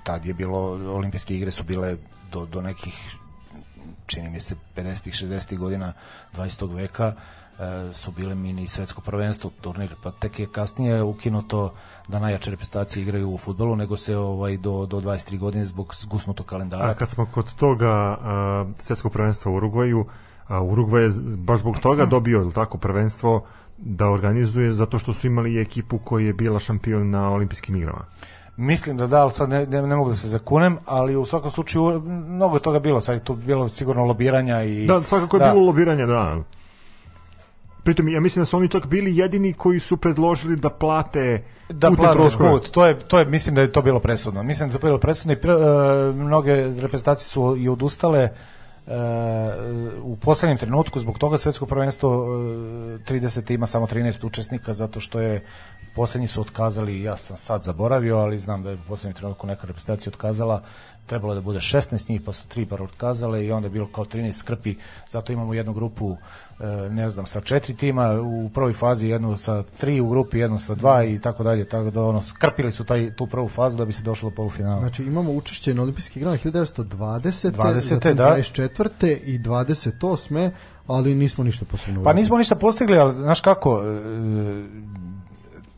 tad 0.04 0.26
je 0.26 0.34
bilo, 0.34 0.58
olimpijske 0.90 1.36
igre 1.36 1.50
su 1.50 1.64
bile 1.64 1.96
do, 2.32 2.46
do 2.46 2.62
nekih, 2.62 3.14
čini 4.06 4.30
mi 4.30 4.40
se, 4.40 4.56
50-ih, 4.76 5.14
60-ih 5.14 5.58
godina 5.58 5.92
20. 6.34 6.74
veka, 6.74 7.06
e, 7.06 7.41
su 7.92 8.10
bile 8.10 8.34
mini 8.34 8.68
svetsko 8.68 9.00
prvenstvo 9.00 9.50
turnir, 9.60 9.94
pa 10.02 10.10
tek 10.10 10.38
je 10.38 10.46
kasnije 10.46 11.02
ukinuto 11.02 11.72
da 12.08 12.18
najjače 12.18 12.50
reprezentacije 12.50 13.02
igraju 13.02 13.30
u 13.30 13.38
futbolu, 13.38 13.76
nego 13.76 13.96
se 13.96 14.16
ovaj 14.16 14.56
do, 14.56 14.86
do 14.86 15.00
23 15.00 15.38
godine 15.38 15.66
zbog 15.66 15.94
zgusnutog 15.94 16.46
kalendara. 16.46 16.90
A 16.90 16.94
kad 16.94 17.08
smo 17.08 17.26
kod 17.26 17.54
toga 17.54 17.90
a, 17.90 18.64
svetskog 18.78 19.12
prvenstva 19.12 19.52
u 19.52 19.54
Urugvaju, 19.54 20.06
a, 20.48 20.62
Urugvaj 20.62 21.02
je 21.02 21.10
baš 21.36 21.60
zbog 21.60 21.78
toga 21.78 22.06
dobio 22.06 22.40
je 22.40 22.52
tako 22.52 22.78
prvenstvo 22.78 23.44
da 23.78 24.08
organizuje 24.08 24.72
zato 24.72 24.98
što 24.98 25.12
su 25.12 25.26
imali 25.26 25.60
ekipu 25.60 25.98
koja 25.98 26.26
je 26.26 26.32
bila 26.32 26.58
šampion 26.58 27.10
na 27.10 27.30
olimpijskim 27.30 27.76
igrama. 27.76 28.04
Mislim 28.56 28.96
da 28.96 29.06
da, 29.06 29.22
ali 29.22 29.30
sad 29.30 29.48
ne, 29.48 29.66
ne, 29.66 29.82
ne 29.82 29.96
mogu 29.96 30.10
da 30.10 30.16
se 30.16 30.28
zakunem, 30.28 30.78
ali 30.86 31.16
u 31.16 31.24
svakom 31.24 31.50
slučaju 31.50 32.00
mnogo 32.06 32.56
je 32.56 32.62
toga 32.62 32.78
bilo, 32.78 33.00
sad 33.00 33.14
je 33.14 33.24
tu 33.24 33.34
bilo 33.34 33.68
sigurno 33.68 34.04
lobiranja 34.04 34.62
i... 34.62 34.86
Da, 34.86 35.02
svakako 35.02 35.36
je 35.36 35.50
bilo 35.50 35.66
lobiranje, 35.66 36.06
da. 36.06 36.42
Pritom, 37.82 38.08
ja 38.08 38.20
mislim 38.20 38.40
da 38.40 38.46
su 38.46 38.56
oni 38.56 38.68
čak 38.68 38.86
bili 38.86 39.16
jedini 39.16 39.52
koji 39.52 39.80
su 39.80 39.96
predložili 39.96 40.56
da 40.56 40.70
plate 40.70 41.44
da 41.68 41.90
plate 41.90 42.18
troškove. 42.18 42.50
put. 42.50 42.70
To 42.70 42.86
je, 42.86 42.98
to 42.98 43.18
je, 43.18 43.24
mislim 43.24 43.54
da 43.54 43.60
je 43.60 43.72
to 43.72 43.82
bilo 43.82 44.00
presudno. 44.00 44.42
Mislim 44.42 44.68
da 44.68 44.74
je 44.74 44.80
to 44.80 44.86
bilo 44.86 44.98
presudno 44.98 45.32
i 45.32 45.36
pre, 45.36 45.52
e, 45.52 46.12
mnoge 46.12 46.54
reprezentacije 46.56 47.24
su 47.24 47.56
i 47.58 47.68
odustale 47.68 48.20
e, 48.20 48.30
u 50.02 50.16
poslednjem 50.16 50.58
trenutku 50.58 51.00
zbog 51.00 51.18
toga 51.18 51.38
svetsko 51.38 51.66
prvenstvo 51.66 52.10
e, 52.10 53.12
30 53.12 53.54
ima 53.54 53.66
samo 53.66 53.86
13 53.86 54.26
učesnika 54.26 54.74
zato 54.74 55.00
što 55.00 55.20
je 55.20 55.44
poslednji 55.94 56.26
su 56.26 56.40
otkazali 56.40 57.02
ja 57.02 57.16
sam 57.16 57.36
sad 57.36 57.62
zaboravio 57.62 58.18
ali 58.18 58.38
znam 58.38 58.62
da 58.62 58.70
je 58.70 58.76
u 58.76 58.88
poslednjem 58.88 59.16
trenutku 59.16 59.46
neka 59.46 59.66
reprezentacija 59.66 60.10
otkazala 60.10 60.62
trebalo 61.06 61.34
da 61.34 61.40
bude 61.40 61.58
16 61.58 62.10
njih 62.10 62.20
pa 62.20 62.32
su 62.32 62.48
tri 62.48 62.66
par 62.66 62.82
otkazale 62.82 63.44
i 63.44 63.52
onda 63.52 63.66
je 63.66 63.70
bilo 63.70 63.86
kao 63.86 64.04
13 64.04 64.32
skrpi 64.32 64.74
zato 65.08 65.32
imamo 65.32 65.54
jednu 65.54 65.72
grupu 65.72 66.16
e, 66.60 66.64
ne 66.90 67.10
znam 67.10 67.26
sa 67.26 67.40
četiri 67.40 67.76
tima 67.76 68.20
u 68.20 68.50
prvoj 68.54 68.72
fazi 68.72 69.06
jednu 69.06 69.38
sa 69.38 69.62
tri 69.62 70.00
u 70.00 70.08
grupi 70.08 70.38
jednu 70.38 70.58
sa 70.58 70.74
dva 70.74 71.04
i 71.04 71.18
tako 71.18 71.42
dalje 71.42 71.64
tako 71.64 71.90
da 71.90 72.04
ono 72.04 72.22
skrpili 72.22 72.72
su 72.72 72.84
taj 72.84 73.16
tu 73.16 73.26
prvu 73.26 73.48
fazu 73.48 73.76
da 73.76 73.84
bi 73.84 73.92
se 73.92 74.02
došlo 74.02 74.30
do 74.30 74.36
polufinala 74.36 74.80
Znači 74.80 75.02
imamo 75.02 75.32
učešće 75.32 75.74
na 75.74 75.82
olimpijskih 75.82 76.16
igrama 76.16 76.36
1920. 76.36 77.52
20., 77.52 77.80
zatim 77.80 78.16
da. 78.16 78.36
24. 78.36 79.18
i 79.24 79.38
28. 79.38 80.50
ali 80.86 81.14
nismo 81.14 81.44
ništa 81.44 81.64
posebno 81.64 82.02
Pa 82.02 82.12
nismo 82.12 82.38
ništa 82.38 82.56
postigli, 82.56 82.98
ali 82.98 83.14
znaš 83.14 83.40
kako, 83.40 83.82
e, 83.82 84.02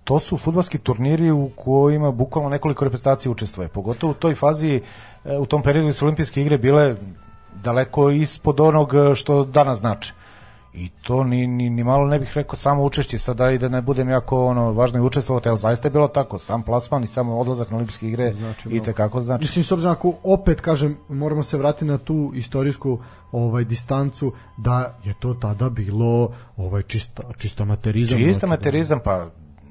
to 0.04 0.18
su 0.18 0.36
futbalski 0.38 0.78
turniri 0.78 1.30
u 1.30 1.50
kojima 1.56 2.10
bukvalno 2.10 2.50
nekoliko 2.50 2.84
reprezentacija 2.84 3.32
učestvuje. 3.32 3.68
Pogotovo 3.68 4.10
u 4.10 4.14
toj 4.14 4.34
fazi, 4.34 4.80
e, 5.24 5.38
u 5.38 5.46
tom 5.46 5.62
periodu 5.62 5.92
su 5.92 6.04
olimpijske 6.04 6.42
igre 6.42 6.58
bile 6.58 6.96
daleko 7.62 8.10
ispod 8.10 8.60
onog 8.60 8.94
e, 8.94 9.14
što 9.14 9.44
danas 9.44 9.78
znači. 9.78 10.12
I 10.74 10.88
to 10.88 11.24
ni, 11.24 11.46
ni, 11.46 11.70
ni 11.70 11.84
malo 11.84 12.06
ne 12.06 12.18
bih 12.18 12.32
rekao 12.34 12.56
samo 12.56 12.84
učešće, 12.84 13.18
sada 13.18 13.50
i 13.50 13.58
da 13.58 13.68
ne 13.68 13.82
budem 13.82 14.08
jako 14.08 14.46
ono, 14.46 14.72
važno 14.72 14.98
i 14.98 15.02
učestvovati, 15.02 15.48
ali 15.48 15.58
zaista 15.58 15.88
je 15.88 15.92
bilo 15.92 16.08
tako, 16.08 16.38
sam 16.38 16.62
plasman 16.62 17.04
i 17.04 17.06
samo 17.06 17.38
odlazak 17.38 17.70
na 17.70 17.76
olimpijske 17.76 18.08
igre 18.08 18.32
Znači, 18.32 18.68
i 18.68 18.80
tekako 18.80 19.20
znači. 19.20 19.42
Mislim, 19.42 19.64
s 19.64 19.72
obzirom 19.72 19.92
ako 19.92 20.14
opet 20.22 20.60
kažem, 20.60 20.96
moramo 21.08 21.42
se 21.42 21.58
vratiti 21.58 21.84
na 21.84 21.98
tu 21.98 22.32
istorijsku 22.34 22.98
ovaj 23.32 23.64
distancu 23.64 24.32
da 24.56 24.98
je 25.04 25.14
to 25.20 25.34
tada 25.34 25.70
bilo 25.70 26.32
ovaj 26.56 26.82
čista 26.82 27.22
čista 27.38 27.62
amaterizam. 27.62 28.18
Čista 28.18 28.46
znači, 28.46 28.50
materizam, 28.50 29.00
pa 29.04 29.30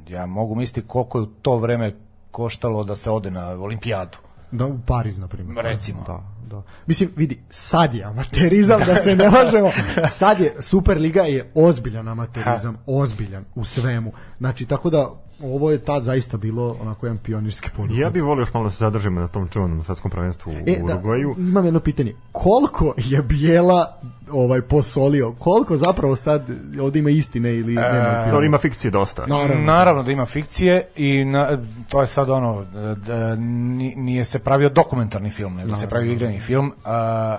ja 0.10 0.26
mogu 0.26 0.56
misliti 0.56 0.88
koliko 0.88 1.18
je 1.18 1.22
u 1.22 1.26
to 1.26 1.58
vreme 1.58 1.92
koštalo 2.32 2.84
da 2.84 2.96
se 2.96 3.12
ode 3.12 3.32
na 3.32 3.50
olimpijadu. 3.50 4.18
Da, 4.52 4.66
u 4.66 4.80
Pariz, 4.86 5.20
na 5.20 5.28
primjer. 5.28 5.66
Recimo. 5.66 6.04
Da, 6.08 6.34
Da. 6.50 6.62
Mislim, 6.86 7.10
vidi, 7.16 7.44
sad 7.50 7.96
je 7.96 8.04
amaterizam, 8.04 8.80
da 8.86 8.96
se 8.96 9.16
ne 9.16 9.30
lažemo. 9.30 9.72
Sad 10.10 10.40
je, 10.40 10.56
Superliga 10.60 11.22
je 11.22 11.52
ozbiljan 11.56 12.08
amaterizam, 12.08 12.78
ozbiljan 12.86 13.46
u 13.56 13.64
svemu. 13.64 14.12
Znači, 14.38 14.66
tako 14.66 14.90
da, 14.90 15.10
ovo 15.42 15.72
je 15.72 15.78
tad 15.78 16.04
zaista 16.04 16.38
bilo 16.38 16.76
onako 16.82 17.06
jedan 17.06 17.18
pionirski 17.18 17.70
poduhvat. 17.76 18.00
Ja 18.00 18.10
bih 18.10 18.24
volio 18.24 18.42
još 18.42 18.54
malo 18.54 18.66
da 18.66 18.72
se 18.72 18.78
zadržimo 18.78 19.20
na 19.22 19.28
tom 19.28 19.48
čuvanom 19.48 19.84
svetskom 19.84 20.12
prvenstvu 20.12 20.52
u 20.52 20.56
E, 20.66 20.76
da, 20.78 20.94
Urugvaju. 20.94 21.36
imam 21.38 21.66
jedno 21.66 21.80
pitanje. 21.80 22.16
Koliko 22.32 22.94
je 22.98 23.22
Bijela 23.22 23.98
ovaj 24.32 24.62
posolio? 24.62 25.32
Koliko 25.32 25.78
zapravo 25.78 26.16
sad 26.16 26.44
ovde 26.82 27.00
ima 27.00 27.10
istine 27.10 27.56
ili 27.56 27.74
nema 27.74 27.88
u 28.10 28.16
filmu? 28.16 28.32
Dobro, 28.32 28.46
ima 28.46 28.58
fikcije 28.58 28.92
dosta. 28.92 29.26
Naravno. 29.26 29.66
Naravno 29.66 30.04
da 30.04 30.12
ima 30.12 30.26
fikcije 30.26 30.84
i 30.96 31.26
na, 31.26 31.50
to 31.90 32.02
je 32.02 32.08
sad 32.08 32.30
ono, 32.30 32.66
da, 32.98 33.36
ni- 33.36 33.96
nije 33.96 34.26
se 34.26 34.40
pravio 34.40 34.70
dokumentarni 34.70 35.30
film, 35.30 35.56
nego 35.56 35.76
se 35.76 35.88
pravio 35.88 36.12
igrani 36.12 36.40
film. 36.40 36.72
A, 36.86 37.38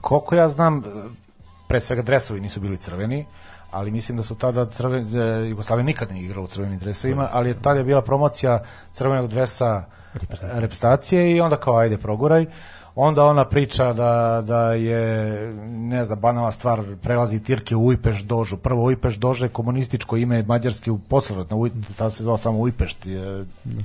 koliko 0.00 0.34
ja 0.34 0.48
znam, 0.48 0.82
pre 1.68 1.80
svega 1.80 2.02
dresovi 2.02 2.40
nisu 2.40 2.60
bili 2.60 2.76
crveni, 2.76 3.26
ali 3.72 3.90
mislim 3.90 4.16
da 4.16 4.22
su 4.22 4.34
tada 4.34 4.66
crveni, 4.66 5.18
e, 5.18 5.48
Jugoslavija 5.48 5.84
nikad 5.84 6.12
nije 6.12 6.24
igrala 6.24 6.44
u 6.44 6.48
crvenim 6.48 6.78
dresovima, 6.78 7.28
ali 7.32 7.48
je 7.48 7.62
tada 7.62 7.78
je 7.78 7.84
bila 7.84 8.02
promocija 8.02 8.62
crvenog 8.92 9.28
dresa 9.28 9.84
repstacije 10.52 11.36
i 11.36 11.40
onda 11.40 11.56
kao 11.56 11.76
ajde 11.76 11.98
proguraj. 11.98 12.46
Onda 12.94 13.24
ona 13.24 13.44
priča 13.44 13.92
da, 13.92 14.42
da 14.46 14.72
je, 14.72 15.36
ne 15.66 16.04
znam, 16.04 16.18
banalna 16.20 16.52
stvar, 16.52 16.84
prelazi 17.02 17.40
Tirke 17.40 17.76
u 17.76 17.86
Ujpeš 17.86 18.22
dožu. 18.22 18.56
Prvo 18.56 18.84
Ujpeš 18.84 19.14
dože 19.14 19.44
je 19.44 19.48
komunističko 19.48 20.16
ime 20.16 20.42
mađarski 20.42 20.90
u 20.90 20.98
posledno, 20.98 21.56
Uj, 21.56 21.70
tada 21.96 22.10
se 22.10 22.22
zvao 22.22 22.38
samo 22.38 22.58
Ujpešt. 22.58 23.06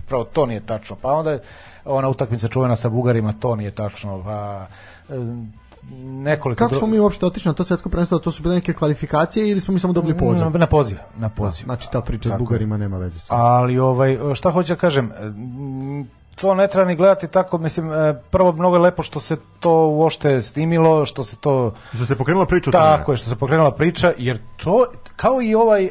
Prvo 0.08 0.24
to 0.24 0.46
nije 0.46 0.66
tačno. 0.66 0.96
Pa 1.02 1.14
onda 1.14 1.32
je 1.32 1.40
ona 1.86 2.10
utakmica 2.10 2.48
čuvena 2.48 2.76
sa 2.76 2.90
Bugarima, 2.90 3.34
to 3.40 3.56
nije 3.56 3.72
tačno. 3.72 4.24
Pa, 4.24 4.68
nekoliko 6.02 6.60
Kako 6.60 6.76
smo 6.76 6.88
mi 6.88 7.00
uopšte 7.00 7.26
otišli 7.26 7.50
na 7.50 7.54
to 7.54 7.64
svetsko 7.64 7.90
prvenstvo? 7.90 8.20
To 8.20 8.32
su 8.32 8.44
bile 8.44 8.56
neke 8.56 8.74
kvalifikacije 8.74 9.50
ili 9.50 9.60
smo 9.60 9.74
mi 9.74 9.80
samo 9.80 9.94
dobili 9.94 10.18
poziv? 10.18 10.44
Na, 10.44 10.50
na 10.50 10.68
poziv, 10.68 10.98
na 11.18 11.30
poziv. 11.30 11.66
Znači 11.66 11.92
ta 11.92 12.02
priča 12.02 12.30
s 12.30 12.32
Tako 12.32 12.36
je. 12.36 12.40
Bugarima 12.40 12.78
nema 12.78 12.98
veze 12.98 13.20
sa. 13.20 13.36
Ali 13.36 13.80
ovaj 13.80 14.18
šta 14.34 14.52
hoću 14.52 14.74
da 14.74 14.80
kažem, 14.80 15.12
to 16.36 16.56
ne 16.56 16.68
treba 16.68 16.88
ni 16.88 16.96
gledati 16.96 17.28
tako, 17.28 17.58
mislim 17.58 17.92
e, 17.92 18.14
prvo 18.32 18.52
mnogo 18.52 18.76
je 18.76 18.82
lepo 18.82 19.04
što 19.04 19.20
se 19.20 19.38
to 19.60 19.88
uopšte 19.88 20.42
snimilo, 20.42 21.06
što 21.06 21.24
se 21.24 21.36
to 21.36 21.74
Što 21.94 22.06
se 22.06 22.16
pokrenula 22.16 22.46
priča 22.46 22.72
tako 22.72 23.12
je 23.12 23.18
što 23.18 23.30
se 23.30 23.36
pokrenula 23.36 23.72
priča, 23.72 24.14
jer 24.18 24.40
to 24.58 24.86
kao 25.16 25.42
i 25.42 25.56
ovaj 25.56 25.84
e, 25.84 25.90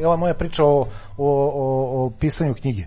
i 0.00 0.04
ova 0.04 0.16
moja 0.16 0.34
priča 0.34 0.64
o, 0.64 0.68
o, 0.68 0.86
o, 1.18 2.04
o 2.06 2.10
pisanju 2.10 2.54
knjige. 2.54 2.86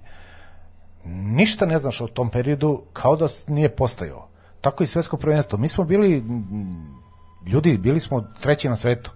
Ništa 1.05 1.65
ne 1.65 1.77
znaš 1.77 2.01
o 2.01 2.07
tom 2.07 2.29
periodu 2.29 2.81
kao 2.93 3.15
da 3.15 3.27
s- 3.27 3.47
nije 3.47 3.69
postojao. 3.69 4.27
Tako 4.61 4.83
i 4.83 4.87
svetsko 4.87 5.17
prvenstvo. 5.17 5.57
Mi 5.57 5.67
smo 5.67 5.83
bili 5.83 6.23
ljudi, 7.45 7.77
bili 7.77 7.99
smo 7.99 8.21
treći 8.41 8.69
na 8.69 8.75
svetu. 8.75 9.11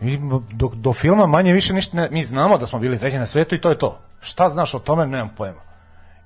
Mi 0.00 0.20
do, 0.52 0.70
do 0.74 0.92
filma 0.92 1.26
manje 1.26 1.52
više 1.52 1.74
ništa 1.74 1.96
ne, 1.96 2.08
mi 2.10 2.24
znamo 2.24 2.58
da 2.58 2.66
smo 2.66 2.78
bili 2.78 2.98
treći 2.98 3.18
na 3.18 3.26
svetu 3.26 3.54
i 3.54 3.60
to 3.60 3.70
je 3.70 3.78
to. 3.78 3.98
Šta 4.20 4.48
znaš 4.48 4.74
o 4.74 4.78
tome, 4.78 5.06
nemam 5.06 5.30
pojma. 5.36 5.60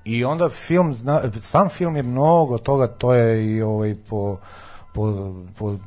I 0.05 0.25
onda 0.25 0.49
film 0.49 0.95
zna, 0.95 1.21
sam 1.41 1.69
film 1.69 1.97
je 1.97 2.03
mnogo 2.03 2.59
toga, 2.59 2.87
to 2.87 3.15
je 3.15 3.47
i 3.47 3.63
ovaj 3.63 3.95
po 4.09 4.37
po, 4.95 5.35
po 5.59 5.79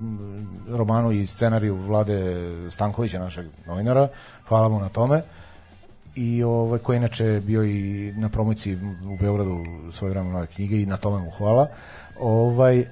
romanu 0.69 1.11
i 1.11 1.27
scenariju 1.27 1.75
Vlade 1.75 2.23
Stankovića, 2.69 3.19
našeg 3.19 3.45
novinara, 3.67 4.07
hvala 4.47 4.69
mu 4.69 4.79
na 4.79 4.89
tome 4.89 5.23
i 6.15 6.43
ovaj 6.43 6.79
koji 6.79 6.97
inače 6.97 7.41
bio 7.43 7.63
i 7.63 8.13
na 8.17 8.29
promociji 8.29 8.75
u 9.05 9.17
Beogradu 9.19 9.63
svoje 9.91 10.11
vremena 10.11 10.33
nove 10.33 10.47
knjige 10.47 10.81
i 10.81 10.85
na 10.85 10.97
tome 10.97 11.19
mu 11.19 11.31
hvala. 11.31 11.67
Ovaj 12.19 12.79
e, 12.79 12.85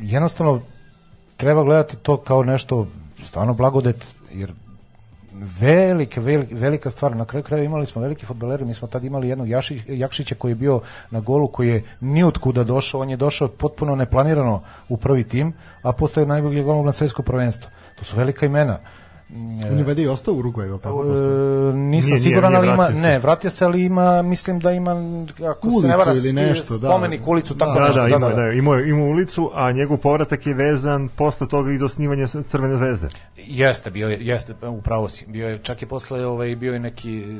jednostavno 0.00 0.60
treba 1.36 1.64
gledati 1.64 1.96
to 1.96 2.16
kao 2.16 2.42
nešto 2.42 2.86
stvarno 3.24 3.54
blagodet 3.54 4.14
jer 4.32 4.52
velike, 5.60 6.20
velika, 6.20 6.54
velika 6.54 6.90
stvar. 6.90 7.16
Na 7.16 7.24
kraju 7.24 7.44
kraja 7.44 7.64
imali 7.64 7.86
smo 7.86 8.02
veliki 8.02 8.26
fudbaleri, 8.26 8.64
mi 8.64 8.74
smo 8.74 8.88
tad 8.88 9.04
imali 9.04 9.28
jednog 9.28 9.48
Jaši, 9.48 9.82
Jakšića 9.88 10.34
koji 10.34 10.50
je 10.50 10.54
bio 10.54 10.80
na 11.10 11.20
golu, 11.20 11.48
koji 11.48 11.68
je 11.68 11.84
nijotkuda 12.00 12.64
došao, 12.64 13.00
on 13.00 13.10
je 13.10 13.16
došao 13.16 13.48
potpuno 13.48 13.96
neplanirano 13.96 14.62
u 14.88 14.96
prvi 14.96 15.24
tim, 15.24 15.52
a 15.82 15.92
postao 15.92 16.22
je 16.22 16.26
najbolji 16.26 16.62
golman 16.62 16.86
na 16.86 16.92
svetsko 16.92 17.22
prvenstvo. 17.22 17.70
To 17.98 18.04
su 18.04 18.16
velika 18.16 18.46
imena. 18.46 18.78
On 19.64 19.78
je 19.78 19.84
vede 19.84 20.02
i 20.02 20.08
ostao 20.08 20.34
u 20.34 20.38
Urugvaju, 20.38 20.78
tako? 20.78 21.04
E, 21.04 21.06
nisam 21.72 21.78
Nije, 22.08 22.18
siguran, 22.18 22.52
nije 22.52 22.58
ali 22.58 22.68
ima, 22.68 22.86
se. 22.86 22.92
ne, 22.94 23.18
vratio 23.18 23.50
se, 23.50 23.64
ali 23.64 23.84
ima, 23.84 24.22
mislim 24.22 24.60
da 24.60 24.70
ima, 24.72 24.90
ako 25.42 25.60
se 25.62 25.68
Ulicu 25.68 25.88
ne 25.88 25.96
vara, 25.96 26.12
ili 26.14 26.32
nešto, 26.32 26.74
da. 26.74 26.88
spomenik 26.88 27.26
ulicu, 27.26 27.56
tako 27.56 27.72
Da, 27.72 27.84
nešto. 27.86 28.00
da, 28.00 28.08
ima, 28.08 28.28
da, 28.28 28.48
imao, 28.48 28.74
je- 28.74 28.88
imao 28.88 29.06
ulicu, 29.06 29.50
a 29.54 29.72
njegov 29.72 29.96
povratak 29.96 30.46
je 30.46 30.54
vezan 30.54 31.08
posle 31.08 31.48
toga 31.48 31.72
iz 31.72 31.82
osnivanja 31.82 32.26
Crvene 32.26 32.76
zvezde. 32.76 33.08
Jeste, 33.38 33.90
bio 33.90 34.08
je, 34.08 34.18
jeste, 34.20 34.54
upravo 34.68 35.08
si. 35.08 35.24
Bio 35.28 35.48
je, 35.48 35.58
čak 35.58 35.82
i 35.82 35.86
posle, 35.86 36.26
ovaj, 36.26 36.56
bio 36.56 36.72
je 36.72 36.80
neki 36.80 37.36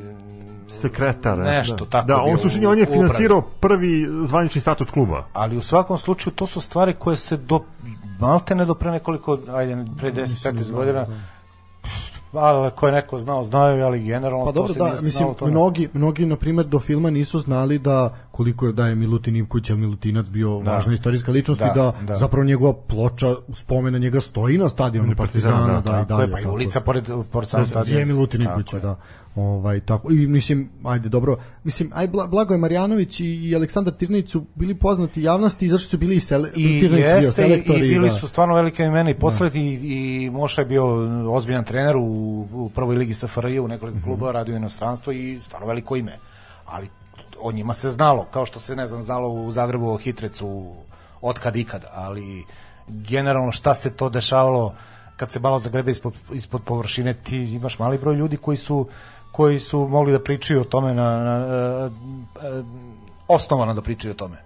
Sekretar. 0.69 1.37
Nešto, 1.37 1.75
da. 1.75 1.85
tako 1.85 2.07
Da, 2.07 2.17
on 2.17 2.35
u- 2.63 2.67
on 2.67 2.79
je 2.79 2.85
finansirao 2.85 3.41
prvi 3.41 3.89
zvanični 4.25 4.61
statut 4.61 4.91
kluba. 4.91 5.23
ali 5.33 5.57
u 5.57 5.61
svakom 5.61 5.97
slučaju 5.97 6.33
to 6.33 6.47
su 6.47 6.61
stvari 6.61 6.93
koje 6.93 7.15
se 7.15 7.37
do 7.37 7.59
malte 8.19 8.55
ne 8.55 8.65
do 8.65 8.75
pre 8.75 8.91
nekoliko 8.91 9.37
ajde 9.49 9.85
pre 9.97 10.11
10 10.11 10.43
15 10.43 10.71
godina 10.71 11.05
ali 12.33 12.71
ko 12.71 12.85
je 12.87 12.93
neko 12.93 13.19
znao 13.19 13.43
znaju 13.45 13.85
ali 13.85 13.99
generalno 13.99 14.45
Pa 14.45 14.51
dobro, 14.51 14.73
da, 14.73 14.93
mislim, 15.01 15.33
to 15.33 15.47
mnogi, 15.47 15.89
mnogi, 15.93 16.25
na 16.25 16.35
primjer, 16.35 16.65
do 16.67 16.79
filma 16.79 17.09
nisu 17.09 17.39
znali 17.39 17.79
da 17.79 18.15
koliko 18.31 18.65
je 18.65 18.73
da 18.73 18.87
je 18.87 18.95
Milutin 18.95 19.35
Ivković, 19.35 19.69
jer 19.69 19.77
Milutinac 19.79 20.27
bio 20.27 20.59
Da. 20.59 20.71
važna 20.71 20.93
istorijska 20.93 21.31
ličnost 21.31 21.59
Da, 21.59 21.65
i 21.65 21.71
da, 21.75 21.93
da. 22.01 22.15
zapravo 22.15 22.43
njegova 22.43 22.73
ploča 22.87 23.35
spomena 23.53 23.97
njega 23.97 24.21
stoji 24.21 24.57
na 24.57 24.69
stadionu 24.69 25.15
Partizana, 25.15 25.55
Partizana, 25.55 25.81
da, 25.81 25.91
da, 25.91 26.01
i 26.01 26.07
tako 26.07 26.21
je, 26.21 26.27
dalje. 26.27 26.31
pa 26.31 26.39
i 26.39 26.43
tako 26.43 26.55
ulica 26.55 26.81
pored 26.81 27.09
pored 27.31 27.49
samog 27.49 27.65
Da, 27.65 27.69
stadiona 27.69 27.99
je 27.99 28.05
Milutin 28.05 28.41
Tako 28.41 28.49
Ivković, 28.51 28.73
je. 28.73 28.79
da. 28.79 28.95
Ovaj 29.35 29.79
tako 29.79 30.11
i 30.11 30.27
mislim 30.27 30.69
ajde 30.83 31.09
dobro 31.09 31.37
mislim 31.63 31.91
aj 31.93 32.07
Bla- 32.07 32.27
Blagoje 32.29 32.57
Marjanović 32.57 33.19
i, 33.19 33.25
i 33.25 33.55
Aleksandar 33.55 33.93
Tirnić 33.93 34.29
su 34.31 34.45
bili 34.55 34.75
poznati 34.75 35.21
javnosti 35.21 35.69
zašto 35.69 35.89
su 35.89 35.97
bili 35.97 36.15
i, 36.15 36.19
sele, 36.19 36.49
i 36.55 36.79
Tirnić 36.79 36.91
bio 36.91 37.05
jeste 37.05 37.29
i, 37.29 37.33
selektor 37.33 37.75
i 37.77 37.81
bili 37.81 38.09
da. 38.09 38.15
su 38.15 38.27
stvarno 38.27 38.55
velike 38.55 38.83
imena 38.83 39.09
i 39.09 39.13
posle 39.13 39.51
i, 39.53 39.59
i 39.83 40.29
Moša 40.29 40.61
je 40.61 40.65
bio 40.65 40.85
ozbiljan 41.33 41.63
trener 41.63 41.95
u, 41.97 42.01
u 42.53 42.71
prvoj 42.75 42.95
ligi 42.95 43.13
SFRJ 43.13 43.59
u 43.59 43.67
nekoliko 43.67 43.97
Mhm. 43.97 44.07
klubova 44.07 44.31
radio 44.31 44.53
u 44.53 44.57
inostranstvo 44.57 45.13
i 45.13 45.39
stvarno 45.45 45.67
veliko 45.67 45.95
ime 45.95 46.17
ali 46.65 46.87
o 47.41 47.51
njima 47.51 47.73
se 47.73 47.91
znalo 47.91 48.25
kao 48.25 48.45
što 48.45 48.59
se 48.59 48.75
ne 48.75 48.87
znam 48.87 49.01
znalo 49.01 49.29
u 49.29 49.51
Zagrebu 49.51 49.89
o 49.89 49.97
Hitrecu 49.97 50.73
od 51.21 51.39
kad 51.39 51.55
ikad 51.55 51.85
ali 51.93 52.43
generalno 52.87 53.51
šta 53.51 53.75
se 53.75 53.89
to 53.89 54.09
dešavalo 54.09 54.73
kad 55.17 55.31
se 55.31 55.39
malo 55.39 55.59
zagrebe 55.59 55.91
ispod, 55.91 56.13
ispod 56.33 56.61
površine 56.63 57.13
ti 57.13 57.37
imaš 57.37 57.79
mali 57.79 57.97
broj 57.97 58.15
ljudi 58.15 58.37
koji 58.37 58.57
su 58.57 58.87
koji 59.33 59.59
su 59.59 59.87
mogli 59.87 60.11
da 60.11 60.19
pričaju 60.19 60.61
o 60.61 60.63
tome 60.63 60.93
na, 60.93 61.17
na, 61.23 61.39
na, 61.39 61.89
na 62.43 62.63
osnovano 63.27 63.73
da 63.73 63.81
pričaju 63.81 64.11
o 64.11 64.15
tome 64.15 64.37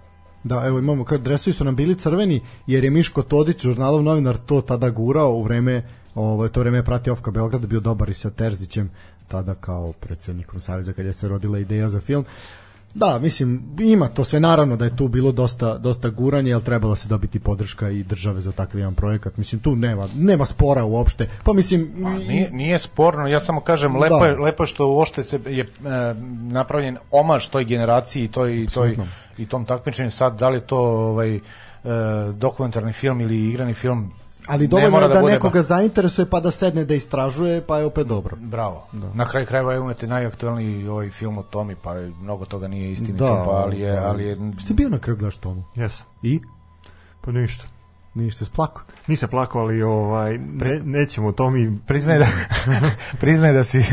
Da, 0.44 0.64
evo 0.66 0.80
imamo 0.80 1.04
kad 1.04 1.22
dresovi 1.22 1.54
su 1.54 1.64
nam 1.64 1.76
bili 1.76 1.96
crveni 1.96 2.42
jer 2.68 2.84
je 2.84 2.90
Miško 2.90 3.22
Todić, 3.22 3.62
žurnalov 3.62 4.04
novinar, 4.04 4.38
to 4.38 4.62
tada 4.62 4.90
gurao 4.90 5.32
u 5.32 5.44
vreme 5.44 5.84
Ovo, 6.18 6.48
to 6.48 6.60
vreme 6.60 6.78
je 6.78 6.84
pratio 6.84 7.14
Ofka 7.14 7.32
Beograd, 7.32 7.66
bio 7.66 7.80
dobar 7.80 8.10
i 8.10 8.14
sa 8.14 8.30
Terzićem, 8.30 8.90
tada 9.28 9.56
kao 9.56 9.94
predsednikom 9.94 10.60
Saveza 10.60 10.94
kad 10.94 11.06
je 11.06 11.14
se 11.14 11.28
rodila 11.28 11.60
ideja 11.60 11.90
za 11.90 12.00
film. 12.00 12.26
Da, 12.94 13.20
mislim, 13.20 13.76
ima 13.80 14.08
to 14.08 14.24
sve, 14.24 14.40
naravno 14.40 14.76
da 14.76 14.86
je 14.86 14.96
tu 14.96 15.08
bilo 15.08 15.32
dosta, 15.32 15.78
dosta 15.78 16.10
guranje, 16.10 16.54
ali 16.54 16.64
trebala 16.64 16.96
se 16.96 17.08
dobiti 17.08 17.40
podrška 17.40 17.90
i 17.90 18.04
države 18.04 18.42
za 18.42 18.52
takav 18.52 18.80
jedan 18.80 18.96
projekat. 18.96 19.38
Mislim, 19.38 19.62
tu 19.62 19.76
nema, 19.76 20.08
nema 20.16 20.46
spora 20.46 20.84
uopšte. 20.84 21.28
Pa 21.44 21.54
mislim, 21.54 21.92
Pa 22.04 22.10
nije, 22.10 22.52
nije 22.52 22.80
sporno, 22.80 23.28
ja 23.28 23.40
samo 23.40 23.62
kažem 23.62 23.96
lepo 23.96 24.20
Da. 24.20 24.26
je 24.26 24.38
lepo 24.38 24.64
je 24.64 24.68
što 24.68 24.88
uopšte 24.88 25.24
se 25.24 25.40
je 25.48 25.64
e, 25.64 25.68
napravljen 26.52 26.98
omaž 27.12 27.48
toj 27.48 27.66
generaciji 27.66 28.24
i 28.24 28.28
toj 28.28 28.64
i 28.64 28.68
toj 28.68 28.98
i 29.38 29.46
tom 29.46 29.66
takmičenju 29.66 30.12
sad 30.12 30.40
da 30.40 30.50
li 30.50 30.58
je 30.58 30.68
to 30.68 30.80
ovaj 30.80 31.36
e, 31.36 31.42
dokumentarni 32.34 32.94
film 32.94 33.22
ili 33.22 33.50
igrani 33.50 33.74
film 33.74 34.12
ali 34.48 34.64
ne 34.64 34.68
dovoljno 34.68 35.00
je 35.00 35.08
da, 35.08 35.20
bude 35.20 35.34
nekoga 35.34 35.62
zainteresuje 35.62 36.26
pa 36.30 36.40
da 36.40 36.52
sedne 36.52 36.86
da 36.86 36.96
istražuje, 36.96 37.62
pa 37.62 37.78
je 37.78 37.86
opet 37.86 38.08
dobro. 38.08 38.38
Bravo. 38.40 38.88
Na 39.14 39.26
kraju 39.26 39.46
krajeva 39.46 39.76
imate 39.76 40.08
najaktuelniji 40.08 40.88
ovaj 40.88 41.10
film 41.10 41.38
o 41.38 41.44
Tomi, 41.44 41.76
pa 41.76 41.94
mnogo 42.22 42.46
toga 42.46 42.68
nije 42.68 42.92
istinito, 42.92 43.26
Da, 43.26 43.44
pa 43.46 43.52
ali 43.52 43.80
je, 43.80 43.98
ali 43.98 44.24
je 44.24 44.38
Ste 44.60 44.74
bio 44.74 44.90
na 44.90 45.00
kraju 45.00 45.18
gledaš 45.18 45.38
tomu? 45.38 45.64
Jes. 45.76 46.04
I? 46.22 46.40
Pa 47.22 47.32
ništa. 47.32 47.66
Ništa, 48.14 48.46
splako. 48.46 48.82
Nisam 49.08 49.30
plakao, 49.30 49.62
ali 49.62 49.82
ovaj, 49.82 50.38
ne, 50.38 50.82
nećemo 50.86 51.32
to 51.32 51.50
mi... 51.50 51.80
Priznaj 51.86 52.20
da, 52.20 52.28
priznaj 53.22 53.54
da 53.54 53.64
si, 53.64 53.84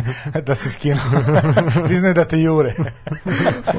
da 0.46 0.54
si 0.54 0.70
skinuo. 0.70 1.02
priznaj 1.84 2.14
da 2.14 2.24
te 2.24 2.40
jure. 2.40 2.74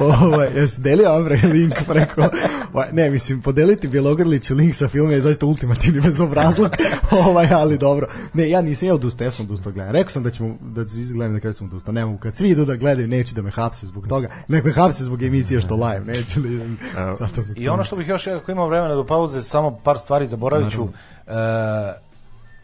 ovaj, 0.00 0.48
jesi 0.56 0.80
delio 0.80 1.16
Amre 1.16 1.40
link 1.52 1.74
preko... 1.88 2.28
Ovaj, 2.72 2.88
ne, 2.92 3.10
mislim, 3.10 3.42
podeliti 3.42 3.88
Bjelogrliću 3.88 4.54
link 4.54 4.74
sa 4.74 4.88
filma 4.88 5.12
je 5.12 5.20
zaista 5.20 5.46
ultimativni 5.46 6.00
bezobrazluk, 6.00 6.72
ovaj, 7.26 7.48
ali 7.52 7.78
dobro. 7.78 8.08
Ne, 8.34 8.50
ja 8.50 8.60
nisam 8.62 8.88
ja 8.88 8.94
odustao, 8.94 9.24
ja 9.24 9.30
sam 9.30 9.46
odustao 9.46 9.72
gledam. 9.72 9.92
Rekao 9.92 10.10
sam 10.10 10.22
da 10.22 10.30
ćemo, 10.30 10.56
da 10.60 10.88
svi 10.88 11.04
gledam 11.04 11.32
na 11.32 11.40
kraju 11.40 11.52
sam 11.52 11.66
odustao. 11.66 11.92
Ne 11.92 12.04
mogu, 12.04 12.18
kad 12.18 12.36
svi 12.36 12.48
idu 12.48 12.64
da 12.64 12.76
gledaju, 12.76 13.08
neću 13.08 13.34
da 13.34 13.42
me 13.42 13.50
hapse 13.50 13.86
zbog 13.86 14.08
toga. 14.08 14.28
Nek 14.48 14.64
me 14.64 14.72
hapse 14.72 15.04
zbog 15.04 15.22
emisije 15.22 15.60
što 15.60 15.74
live, 15.74 16.04
neću 16.04 16.40
da 16.40 16.48
idem. 16.48 16.78
Evo. 16.96 17.16
Zato 17.18 17.42
zbog 17.42 17.58
I 17.58 17.68
ono 17.68 17.84
što 17.84 17.96
bih 17.96 18.08
još, 18.08 18.26
ako 18.26 18.52
imam 18.52 18.68
vremena 18.68 18.94
do 18.94 19.06
pauze, 19.06 19.42
samo 19.42 19.78
par 19.84 19.98
stvari 19.98 20.26
zaboravit 20.26 20.72
ću. 20.72 20.88
E, 21.26 22.06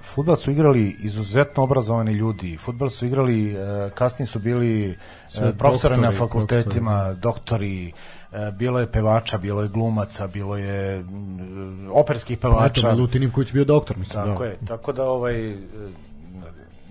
futbal 0.02 0.36
su 0.36 0.50
igrali 0.50 0.96
izuzetno 1.00 1.62
obrazovani 1.62 2.12
ljudi. 2.12 2.56
Futbal 2.56 2.90
su 2.90 3.06
igrali, 3.06 3.52
e, 3.52 3.90
kasnije 3.94 4.26
su 4.26 4.38
bili 4.38 4.98
Sve 5.28 5.48
e, 5.48 5.52
profesori 5.52 5.96
na 5.96 6.12
fakultetima, 6.12 7.12
doktori, 7.12 7.92
e, 8.32 8.50
bilo 8.52 8.80
je 8.80 8.86
pevača, 8.86 9.38
bilo 9.38 9.62
je 9.62 9.68
glumaca, 9.68 10.26
bilo 10.26 10.56
je 10.56 11.02
mm, 11.02 11.88
operskih 11.92 12.38
Eto, 12.38 12.50
pevača. 12.50 12.92
Milutin 12.92 13.22
Ivković 13.22 13.52
bio 13.52 13.64
doktor, 13.64 13.98
mislim. 13.98 14.24
Tako 14.24 14.42
da. 14.42 14.48
je, 14.48 14.58
tako 14.66 14.92
da 14.92 15.04
ovaj 15.04 15.50
e, 15.50 15.56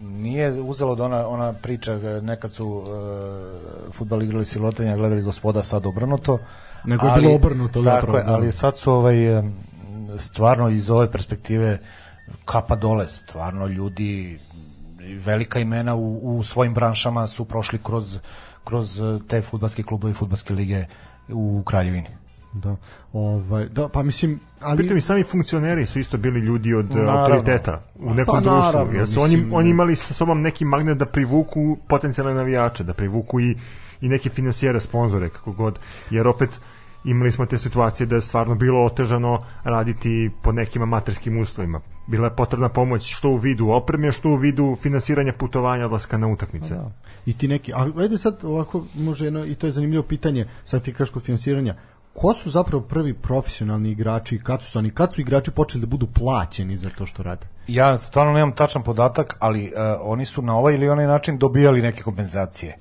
nije 0.01 0.61
uzelo 0.61 0.95
da 0.95 1.03
ona, 1.03 1.27
ona 1.27 1.53
priča 1.53 1.93
e, 1.93 2.21
nekad 2.21 2.53
su 2.53 2.67
uh, 2.67 2.85
futbal 3.91 4.23
igrali 4.23 4.45
silotenja, 4.45 4.97
gledali 4.97 5.21
gospoda 5.21 5.63
sad 5.63 5.85
obrnuto. 5.85 6.39
Nego 6.85 7.07
je 7.07 7.13
bilo 7.19 7.35
obrnuto 7.35 7.83
Tako 7.83 7.83
zapravo, 7.83 8.17
je, 8.17 8.23
da. 8.23 8.33
ali 8.33 8.51
sad 8.51 8.77
su 8.77 8.91
ovaj, 8.91 9.15
stvarno 10.17 10.69
iz 10.69 10.89
ove 10.89 11.11
perspektive 11.11 11.79
kapa 12.45 12.75
dole, 12.75 13.07
stvarno 13.09 13.67
ljudi 13.67 14.39
velika 15.25 15.59
imena 15.59 15.95
u, 15.95 16.37
u 16.37 16.43
svojim 16.43 16.73
branšama 16.73 17.27
su 17.27 17.45
prošli 17.45 17.79
kroz, 17.83 18.17
kroz 18.63 18.99
eh, 18.99 19.19
te 19.27 19.41
futbalske 19.41 19.83
klubove 19.83 20.11
i 20.11 20.15
futbalske 20.15 20.53
lige 20.53 20.85
u 21.29 21.63
Kraljevini. 21.65 22.07
Da. 22.53 22.75
Ovaj, 23.13 23.65
da, 23.65 23.89
pa 23.89 24.03
mislim, 24.03 24.39
ali... 24.59 24.77
Pritom 24.77 24.97
i 24.97 25.01
sami 25.01 25.23
funkcioneri 25.23 25.85
su 25.85 25.99
isto 25.99 26.17
bili 26.17 26.39
ljudi 26.39 26.73
od 26.73 26.89
Naravno. 26.91 27.11
autoriteta 27.11 27.81
u 27.95 28.13
nekom 28.13 28.35
Pa, 28.35 28.41
društvu. 28.41 28.59
naravno, 28.61 28.93
Jer 28.93 29.07
su 29.07 29.21
oni, 29.21 29.35
mislim, 29.35 29.53
oni 29.53 29.69
imali 29.69 29.95
sa 29.95 30.13
sobom 30.13 30.41
neki 30.41 30.65
magnet 30.65 30.97
da 30.97 31.05
privuku 31.05 31.77
potencijalne 31.87 32.33
navijače, 32.33 32.83
da 32.83 32.93
privuku 32.93 33.39
i, 33.39 33.55
i 34.01 34.09
neke 34.09 34.29
finansijere, 34.29 34.79
sponzore, 34.79 35.29
kako 35.29 35.51
god. 35.51 35.79
Jer 36.09 36.27
opet 36.27 36.49
imali 37.03 37.31
smo 37.31 37.45
te 37.45 37.57
situacije 37.57 38.07
da 38.07 38.15
je 38.15 38.21
stvarno 38.21 38.55
bilo 38.55 38.85
otežano 38.85 39.43
raditi 39.63 40.31
pod 40.41 40.55
nekim 40.55 40.81
amaterskim 40.81 41.41
uslovima. 41.41 41.81
Bila 42.07 42.27
je 42.27 42.35
potrebna 42.35 42.69
pomoć 42.69 43.15
što 43.15 43.29
u 43.29 43.37
vidu 43.37 43.69
opreme, 43.69 44.11
što 44.11 44.29
u 44.29 44.35
vidu 44.35 44.77
finansiranja 44.81 45.33
putovanja, 45.33 45.85
odlaska 45.85 46.17
na 46.17 46.27
utakmice. 46.27 46.75
Da. 46.75 46.91
I 47.25 47.33
ti 47.33 47.47
neki, 47.47 47.73
a 47.73 47.87
ajde 47.97 48.17
sad 48.17 48.37
ovako, 48.43 48.85
može 48.95 49.25
jedno, 49.25 49.45
i 49.45 49.55
to 49.55 49.67
je 49.67 49.71
zanimljivo 49.71 50.03
pitanje, 50.03 50.47
sad 50.63 50.83
ti 50.83 50.93
kažeš 50.93 51.13
kod 51.13 51.23
finansiranja, 51.23 51.75
ko 52.13 52.33
su 52.33 52.51
zapravo 52.51 52.83
prvi 52.83 53.13
profesionalni 53.13 53.91
igrači, 53.91 54.39
kad 54.43 54.61
su, 54.61 54.79
oni, 54.79 54.89
kad 54.89 55.13
su 55.13 55.21
igrači 55.21 55.51
počeli 55.51 55.81
da 55.81 55.87
budu 55.87 56.07
plaćeni 56.07 56.77
za 56.77 56.89
to 56.89 57.05
što 57.05 57.23
rade? 57.23 57.47
Ja 57.67 57.97
stvarno 57.97 58.33
nemam 58.33 58.51
tačan 58.51 58.83
podatak, 58.83 59.37
ali 59.39 59.63
uh, 59.63 59.71
oni 60.01 60.25
su 60.25 60.41
na 60.41 60.57
ovaj 60.57 60.75
ili 60.75 60.89
onaj 60.89 61.07
način 61.07 61.37
dobijali 61.37 61.81
neke 61.81 62.03
kompenzacije. 62.03 62.77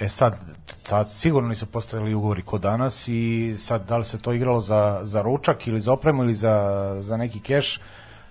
E 0.00 0.08
sad, 0.08 0.36
tad 0.82 1.10
sigurno 1.10 1.48
nisu 1.48 1.66
postojali 1.66 2.14
ugovori 2.14 2.42
kod 2.42 2.60
danas 2.60 3.08
i 3.08 3.54
sad 3.58 3.88
da 3.88 3.96
li 3.96 4.04
se 4.04 4.18
to 4.18 4.32
igralo 4.32 4.60
za, 4.60 5.00
za 5.02 5.22
ručak 5.22 5.66
ili 5.66 5.80
za 5.80 5.92
opremu 5.92 6.22
ili 6.22 6.34
za, 6.34 6.96
za 7.02 7.16
neki 7.16 7.40
keš, 7.40 7.80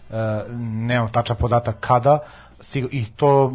uh, 0.10 0.16
nemam 0.60 1.12
tačan 1.12 1.36
podatak 1.36 1.76
kada, 1.80 2.20
sigur, 2.62 2.90
i 2.94 3.06
to 3.06 3.54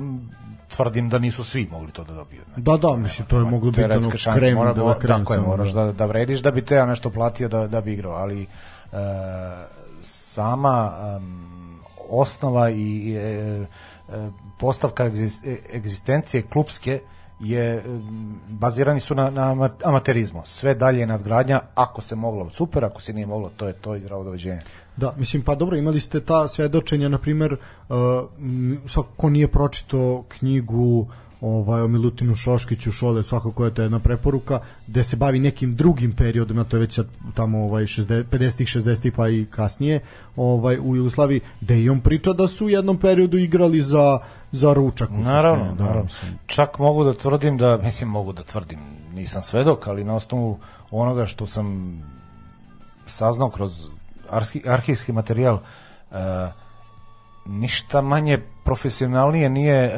tvrdim 0.68 1.08
da 1.08 1.18
nisu 1.18 1.44
svi 1.44 1.68
mogli 1.70 1.92
to 1.92 2.04
da 2.04 2.14
dobiju. 2.14 2.42
Znači, 2.44 2.60
Da, 2.60 2.76
da, 2.76 2.96
mislim, 2.96 3.26
to 3.26 3.38
je 3.38 3.44
moglo 3.44 3.70
biti 3.70 3.84
ono 3.84 4.10
krem, 4.38 4.54
mora, 4.54 4.72
da, 4.72 4.84
da 4.84 4.98
krem 4.98 5.18
tako 5.18 5.34
je, 5.34 5.40
moraš 5.40 5.68
da. 5.68 5.84
da, 5.84 5.92
da 5.92 6.06
vrediš 6.06 6.40
da 6.40 6.50
bi 6.50 6.64
te 6.64 6.86
nešto 6.86 7.10
platio 7.10 7.48
da, 7.48 7.66
da 7.66 7.80
bi 7.80 7.92
igrao, 7.92 8.12
ali 8.12 8.42
e, 8.42 8.46
sama 10.02 10.92
em, 11.16 11.80
osnova 12.10 12.70
i 12.70 13.14
e, 13.14 13.20
e, 13.20 14.30
postavka 14.58 15.06
e, 15.06 15.10
egzistencije 15.74 16.42
klubske 16.42 17.00
je 17.44 17.74
em, 17.74 18.02
bazirani 18.48 19.00
su 19.00 19.14
na, 19.14 19.30
na 19.30 19.52
ama- 19.52 19.70
amaterizmu. 19.84 20.42
Sve 20.44 20.74
dalje 20.74 21.00
je 21.00 21.06
nadgradnja, 21.06 21.60
ako 21.74 22.02
se 22.02 22.16
moglo 22.16 22.50
super, 22.50 22.84
ako 22.84 23.02
se 23.02 23.12
nije 23.12 23.26
moglo, 23.26 23.50
to 23.56 23.66
je 23.66 23.72
to 23.72 23.96
i 23.96 24.00
zdravo 24.00 24.24
doveđenje. 24.24 24.60
Da, 24.96 25.14
mislim, 25.16 25.42
pa 25.42 25.54
dobro, 25.54 25.76
imali 25.76 26.00
ste 26.00 26.20
ta 26.20 26.48
svedočenja, 26.48 27.08
na 27.08 27.18
primer, 27.18 27.52
uh, 27.52 27.96
svako 28.86 29.08
ko 29.16 29.30
nije 29.30 29.48
pročitao 29.48 30.24
knjigu 30.28 31.06
ovaj, 31.44 31.82
o 31.82 31.88
Milutinu 31.88 32.34
Šoškiću, 32.34 32.92
Šole, 32.92 33.22
svakako 33.22 33.64
je 33.64 33.74
to 33.74 33.82
jedna 33.82 33.98
preporuka, 33.98 34.60
gde 34.86 35.04
se 35.04 35.16
bavi 35.16 35.38
nekim 35.38 35.76
drugim 35.76 36.12
periodom, 36.12 36.58
a 36.58 36.64
to 36.64 36.76
je 36.76 36.80
već 36.80 37.00
tamo 37.34 37.64
ovaj, 37.64 37.84
60, 37.84 38.24
50-ih, 38.30 38.68
60-ih 38.68 39.12
pa 39.12 39.28
i 39.28 39.46
kasnije, 39.50 40.00
ovaj, 40.36 40.78
u 40.78 40.96
Jugoslaviji, 40.96 41.40
gde 41.60 41.82
i 41.82 41.90
on 41.90 42.00
priča 42.00 42.32
da 42.32 42.46
su 42.46 42.66
u 42.66 42.70
jednom 42.70 42.98
periodu 42.98 43.38
igrali 43.38 43.80
za, 43.80 44.18
za 44.52 44.72
ručak. 44.72 45.10
Naravno, 45.10 45.64
suštini, 45.64 45.78
da, 45.78 45.84
naravno. 45.84 46.10
Čak 46.46 46.78
mogu 46.78 47.04
da 47.04 47.14
tvrdim 47.14 47.58
da, 47.58 47.78
mislim 47.78 48.08
mogu 48.08 48.32
da 48.32 48.42
tvrdim, 48.42 48.78
nisam 49.14 49.42
svedok, 49.42 49.86
ali 49.86 50.04
na 50.04 50.16
osnovu 50.16 50.58
onoga 50.90 51.26
što 51.26 51.46
sam 51.46 51.98
saznao 53.06 53.50
kroz 53.50 53.88
arhivski 54.66 55.12
materijal, 55.12 55.58
e, 56.12 56.16
ništa 57.46 58.00
manje 58.00 58.38
profesionalnije 58.64 59.50
nije 59.50 59.84
e, 59.84 59.90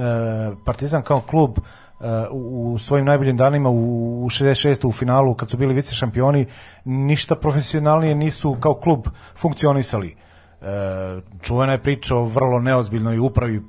Partizan 0.64 1.02
kao 1.02 1.20
klub 1.20 1.58
e, 1.58 2.04
u, 2.30 2.76
svojim 2.78 3.06
najboljim 3.06 3.36
danima 3.36 3.68
u, 3.70 4.24
u 4.24 4.28
66. 4.28 4.86
u 4.86 4.92
finalu 4.92 5.34
kad 5.34 5.50
su 5.50 5.56
bili 5.56 5.74
vice 5.74 5.94
šampioni 5.94 6.46
ništa 6.84 7.36
profesionalnije 7.36 8.14
nisu 8.14 8.56
kao 8.60 8.74
klub 8.74 9.06
funkcionisali 9.36 10.16
e, 10.60 10.66
čuvena 11.42 11.72
je 11.72 11.82
priča 11.82 12.16
o 12.16 12.24
vrlo 12.24 12.60
neozbiljnoj 12.60 13.18
upravi 13.18 13.62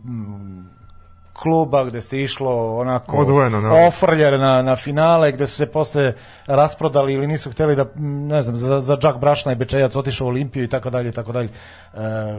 kluba 1.40 1.84
gde 1.84 2.02
se 2.02 2.22
išlo 2.22 2.78
onako 2.78 3.18
Odvojeno, 3.18 3.62
naravno. 3.62 3.88
ofrljer 3.88 4.40
na, 4.40 4.62
na 4.62 4.76
finale 4.76 5.32
gde 5.32 5.48
su 5.48 5.56
se 5.56 5.66
posle 5.66 6.14
rasprodali 6.48 7.14
ili 7.14 7.28
nisu 7.28 7.52
hteli 7.52 7.76
da 7.76 7.86
ne 8.28 8.42
znam 8.42 8.58
za, 8.58 8.80
za 8.80 8.98
Džak 8.98 9.18
Brašna 9.18 9.52
i 9.52 9.56
Bečejac 9.56 9.96
otišao 9.96 10.26
u 10.26 10.30
Olimpiju 10.30 10.64
i 10.64 10.70
tako 10.70 10.90
dalje 10.90 11.10
i 11.10 11.12
tako 11.12 11.32
dalje 11.32 11.50
e, 11.94 11.98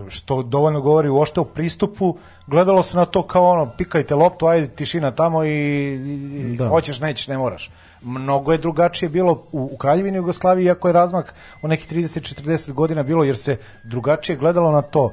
što 0.09 0.43
dovoljno 0.43 0.81
govori 0.81 1.09
uopšte 1.09 1.41
o 1.41 1.45
pristupu 1.45 2.17
gledalo 2.47 2.83
se 2.83 2.97
na 2.97 3.05
to 3.05 3.23
kao 3.23 3.47
ono 3.47 3.71
pikajte 3.79 4.15
loptu 4.15 4.47
ajde 4.47 4.69
tišina 4.69 5.11
tamo 5.11 5.45
i, 5.45 5.49
i 6.53 6.57
Da. 6.57 6.69
hoćeš 6.69 7.01
nećeš 7.01 7.29
ne 7.29 7.39
moraš 7.39 7.71
mnogo 8.03 8.53
je 8.53 8.59
drugačije 8.59 9.09
bilo 9.09 9.33
u, 9.53 9.71
u 9.73 9.77
Kraljevini 9.77 10.17
Jugoslaviji 10.17 10.65
iako 10.65 10.89
je 10.89 10.93
razmak 10.93 11.35
u 11.63 11.69
nekih 11.69 11.93
30-40 11.93 12.73
godina 12.73 13.03
bilo 13.03 13.25
jer 13.25 13.37
se 13.37 13.57
drugačije 13.85 14.37
gledalo 14.37 14.73
na 14.73 14.83
to 14.83 15.13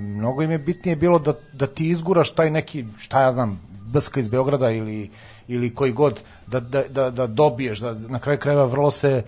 mnogo 0.00 0.42
im 0.42 0.50
je 0.50 0.58
bitnije 0.58 0.96
bilo 0.96 1.18
da, 1.18 1.34
da 1.52 1.66
ti 1.66 1.88
izguraš 1.88 2.30
taj 2.30 2.50
neki, 2.50 2.84
šta 2.98 3.22
ja 3.22 3.32
znam, 3.32 3.60
Bska 3.86 4.20
iz 4.20 4.28
Beograda 4.28 4.70
ili, 4.70 5.10
ili 5.48 5.74
koji 5.74 5.92
god, 5.92 6.20
da, 6.46 6.60
da, 6.60 6.82
da, 6.88 7.10
da 7.10 7.26
dobiješ, 7.26 7.78
da 7.78 7.92
na 7.92 8.18
kraju 8.18 8.38
krajeva 8.38 8.64
vrlo 8.64 8.90
se, 8.90 9.22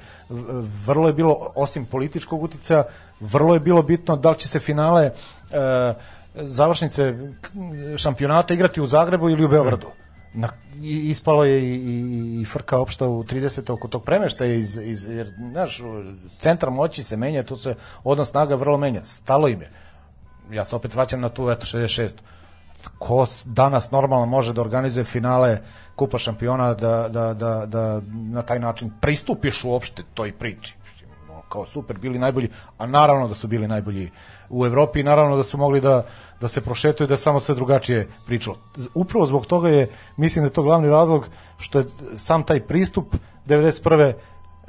vrlo 0.87 1.07
je 1.07 1.13
bilo, 1.13 1.53
osim 1.55 1.87
političkog 1.87 2.43
uticaja, 2.43 2.85
vrlo 3.21 3.55
je 3.55 3.61
bilo 3.61 3.83
bitno 3.83 4.17
da 4.17 4.31
li 4.31 4.39
će 4.39 4.49
se 4.49 4.61
finale 4.61 5.05
e, 5.05 5.13
završnice 6.35 7.15
šampionata 7.97 8.55
igrati 8.55 8.81
u 8.81 8.87
Zagrebu 8.87 9.31
ili 9.31 9.45
u 9.45 9.49
Beogradu. 9.49 9.87
Na, 10.35 10.49
ispalo 10.83 11.45
je 11.45 11.63
i, 11.63 11.75
i, 11.75 12.41
i 12.41 12.45
frka 12.45 12.79
opšta 12.79 13.09
u 13.09 13.25
30. 13.25 13.73
oko 13.73 13.89
tog 13.89 14.05
premeštaja 14.05 14.55
iz, 14.55 14.77
iz, 14.77 15.05
jer, 15.05 15.33
znaš, 15.51 15.83
centar 16.39 16.71
moći 16.71 17.03
se 17.03 17.17
menja, 17.17 17.43
tu 17.43 17.57
se 17.57 17.75
odnos 18.05 18.31
snaga 18.31 18.55
vrlo 18.55 18.79
menja. 18.79 19.01
Stalo 19.05 19.49
im 19.49 19.61
je 19.61 19.71
ja 20.53 20.65
se 20.65 20.77
opet 20.77 20.95
vraćam 20.95 21.21
na 21.21 21.29
tu 21.29 21.51
eto 21.51 21.67
66 21.67 22.11
ko 22.99 23.27
danas 23.45 23.91
normalno 23.91 24.27
može 24.27 24.53
da 24.53 24.61
organizuje 24.61 25.05
finale 25.05 25.59
kupa 25.97 26.19
šampiona 26.19 26.75
da, 26.75 27.09
da, 27.09 27.35
da, 27.35 27.67
da 27.67 28.01
na 28.13 28.43
taj 28.43 28.59
način 28.59 28.91
pristupiš 29.01 29.65
uopšte 29.65 30.03
toj 30.15 30.33
priči 30.33 30.75
kao 31.49 31.67
super 31.67 31.99
bili 31.99 32.19
najbolji 32.19 32.49
a 32.79 32.87
naravno 32.87 33.29
da 33.29 33.35
su 33.35 33.49
bili 33.49 33.69
najbolji 33.69 34.11
u 34.49 34.67
Evropi 34.67 35.01
i 35.01 35.03
naravno 35.03 35.37
da 35.37 35.43
su 35.43 35.59
mogli 35.59 35.81
da, 35.81 36.07
da 36.41 36.49
se 36.49 36.61
prošetuju 36.61 37.07
da 37.07 37.17
samo 37.17 37.41
sve 37.41 37.55
drugačije 37.55 38.09
pričalo 38.27 38.57
upravo 38.95 39.27
zbog 39.27 39.47
toga 39.47 39.69
je 39.69 39.91
mislim 40.17 40.43
da 40.43 40.47
je 40.47 40.53
to 40.53 40.63
glavni 40.63 40.89
razlog 40.89 41.29
što 41.59 41.79
je 41.79 41.85
sam 42.17 42.43
taj 42.43 42.61
pristup 42.61 43.15
91. 43.47 44.13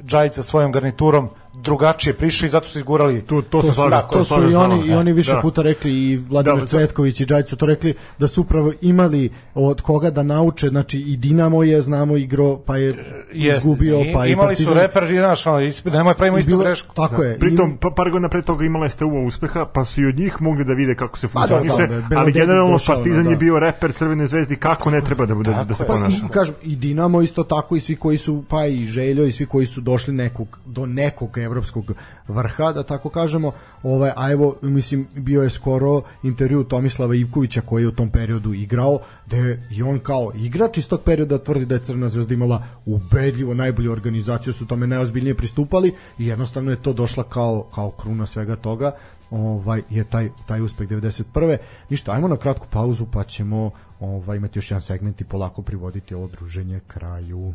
Džajić 0.02 0.34
sa 0.34 0.42
svojom 0.42 0.72
garniturom 0.72 1.30
drugačije 1.60 2.14
prišli 2.14 2.46
i 2.46 2.50
zato 2.50 2.66
su 2.66 2.78
izgurali 2.78 3.20
Tu, 3.20 3.42
to, 3.42 3.50
to 3.52 3.62
su, 3.62 3.74
slažem, 3.74 3.98
to 4.12 4.24
su 4.24 4.50
i 4.50 4.54
oni 4.54 4.86
i 4.86 4.92
oni 4.92 5.12
više 5.12 5.32
Da. 5.32 5.40
puta 5.40 5.62
rekli 5.62 5.92
i 5.92 6.16
Vladimir 6.18 6.54
Da, 6.56 6.66
sad- 6.66 6.68
Cvetković 6.70 7.20
i 7.20 7.26
Đajić 7.26 7.48
su 7.48 7.56
to 7.56 7.66
rekli 7.66 7.94
da 8.18 8.28
su 8.28 8.40
upravo 8.40 8.72
imali 8.82 9.30
od 9.54 9.80
koga 9.80 10.10
da 10.10 10.22
nauče 10.22 10.68
znači 10.68 10.98
i 11.00 11.16
Dinamo 11.16 11.62
je 11.62 11.82
znamo 11.82 12.16
igro 12.16 12.56
pa 12.56 12.76
je 12.76 12.94
Jeste. 13.32 13.58
izgubio 13.58 14.00
I- 14.00 14.12
pa 14.14 14.26
i 14.26 14.32
imali 14.32 14.56
su 14.56 14.64
Partizan. 14.64 14.74
reper, 14.78 15.08
znaš, 15.10 15.46
ono, 15.46 15.58
nemoj 15.86 16.14
pravimo 16.14 16.36
I 16.36 16.40
istu 16.40 16.50
bilo- 16.50 16.62
grešku. 16.62 16.94
Tako 16.94 17.22
je. 17.22 17.38
Pritom, 17.38 17.70
im- 17.70 17.76
pa, 17.76 17.90
par 17.90 18.10
godina 18.10 18.28
pre 18.28 18.42
toga 18.42 18.64
imala 18.64 18.84
je 18.84 18.90
STU 18.90 19.08
uspeha, 19.18 19.66
pa 19.66 19.84
su 19.84 20.00
i 20.00 20.06
od 20.06 20.16
njih 20.16 20.36
mogli 20.40 20.64
da 20.64 20.72
vide 20.72 20.94
kako 20.94 21.18
se 21.18 21.28
Pa 21.28 21.40
da, 21.40 21.46
funkcioniše, 21.48 21.86
da, 21.88 22.00
da, 22.00 22.18
ali 22.18 22.32
generalno 22.32 22.72
došao, 22.72 22.96
Partizan 22.96 23.24
da, 23.24 23.30
je 23.30 23.36
da. 23.36 23.38
bio 23.38 23.58
reper 23.58 23.92
Crvene 23.92 24.26
zvezdi 24.26 24.56
kako 24.56 24.90
ne 24.90 25.00
treba 25.00 25.26
da 25.26 25.34
bude 25.34 25.50
da 25.60 25.74
se. 25.74 25.86
Pa 25.86 25.92
ponaša. 25.92 26.16
i, 26.18 26.28
kažem, 26.28 26.54
i 26.62 26.76
Dinamo 26.76 27.22
isto 27.22 27.44
tako 27.44 27.76
i 27.76 27.80
svi 27.80 27.96
koji 27.96 28.18
su, 28.18 28.44
pa 28.48 28.66
i 28.66 28.84
Željo 28.84 29.24
i 29.24 29.32
svi 29.32 29.46
koji 29.46 29.66
su 29.66 29.80
došli 29.80 30.14
nekog, 30.14 30.58
do 30.66 30.86
nekog 30.86 31.30
evropskog 31.50 31.92
vrha, 32.28 32.72
da 32.72 32.82
tako 32.82 33.08
kažemo, 33.08 33.52
ovaj, 33.82 34.12
a 34.16 34.30
evo, 34.30 34.56
mislim, 34.62 35.06
bio 35.14 35.42
je 35.42 35.50
skoro 35.50 36.02
intervju 36.22 36.64
Tomislava 36.64 37.14
Ivkovića 37.14 37.60
koji 37.60 37.82
je 37.82 37.88
u 37.88 37.92
tom 37.92 38.10
periodu 38.10 38.54
igrao, 38.54 38.98
je 39.30 39.62
i 39.70 39.82
on 39.82 39.98
kao 39.98 40.32
igrač 40.34 40.78
iz 40.78 40.88
tog 40.88 41.02
perioda 41.02 41.38
tvrdi 41.38 41.66
da 41.66 41.74
je 41.74 41.80
Crna 41.80 42.08
zvezda 42.08 42.34
imala 42.34 42.62
ubedljivo 42.86 43.54
najbolju 43.54 43.92
organizaciju, 43.92 44.52
su 44.52 44.66
tome 44.66 44.86
najozbiljnije 44.86 45.34
pristupali 45.34 45.94
i 46.18 46.26
jednostavno 46.26 46.70
je 46.70 46.82
to 46.82 46.92
došla 46.92 47.24
kao, 47.24 47.66
kao 47.74 47.90
kruna 47.90 48.26
svega 48.26 48.56
toga 48.56 48.92
ovaj 49.30 49.82
je 49.90 50.04
taj 50.04 50.28
taj 50.46 50.60
uspeh 50.60 50.88
91. 50.88 51.56
Ništa, 51.90 52.12
ajmo 52.12 52.28
na 52.28 52.36
kratku 52.36 52.66
pauzu 52.70 53.06
pa 53.12 53.24
ćemo 53.24 53.70
ovaj 54.00 54.36
imati 54.36 54.58
još 54.58 54.70
jedan 54.70 54.80
segment 54.80 55.20
i 55.20 55.24
polako 55.24 55.62
privoditi 55.62 56.14
ovo 56.14 56.28
druženje 56.28 56.80
kraju. 56.86 57.54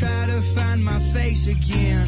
Try 0.00 0.24
to 0.24 0.40
find 0.40 0.82
my 0.82 0.98
face 1.12 1.46
again. 1.46 2.06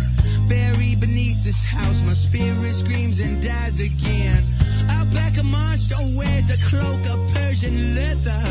Buried 0.48 0.98
beneath 1.01 1.44
this 1.44 1.62
house, 1.62 2.01
my 2.02 2.14
spirit 2.14 2.74
screams 2.74 3.20
and 3.20 3.43
dies 3.43 3.81
again. 3.81 4.43
Out 4.89 5.12
back 5.12 5.36
a 5.36 5.43
monster 5.43 5.97
wears 6.16 6.48
a 6.48 6.56
cloak 6.69 7.02
of 7.12 7.19
Persian 7.35 7.94
leather. 7.94 8.44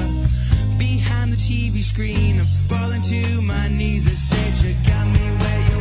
Behind 0.78 1.34
the 1.34 1.38
TV 1.38 1.82
screen, 1.82 2.40
I'm 2.40 2.46
falling 2.70 3.02
to 3.02 3.42
my 3.42 3.68
knees. 3.70 4.06
I 4.06 4.16
said 4.30 4.54
you 4.64 4.76
got 4.86 5.08
me 5.08 5.26
where 5.42 5.62
you 5.70 5.81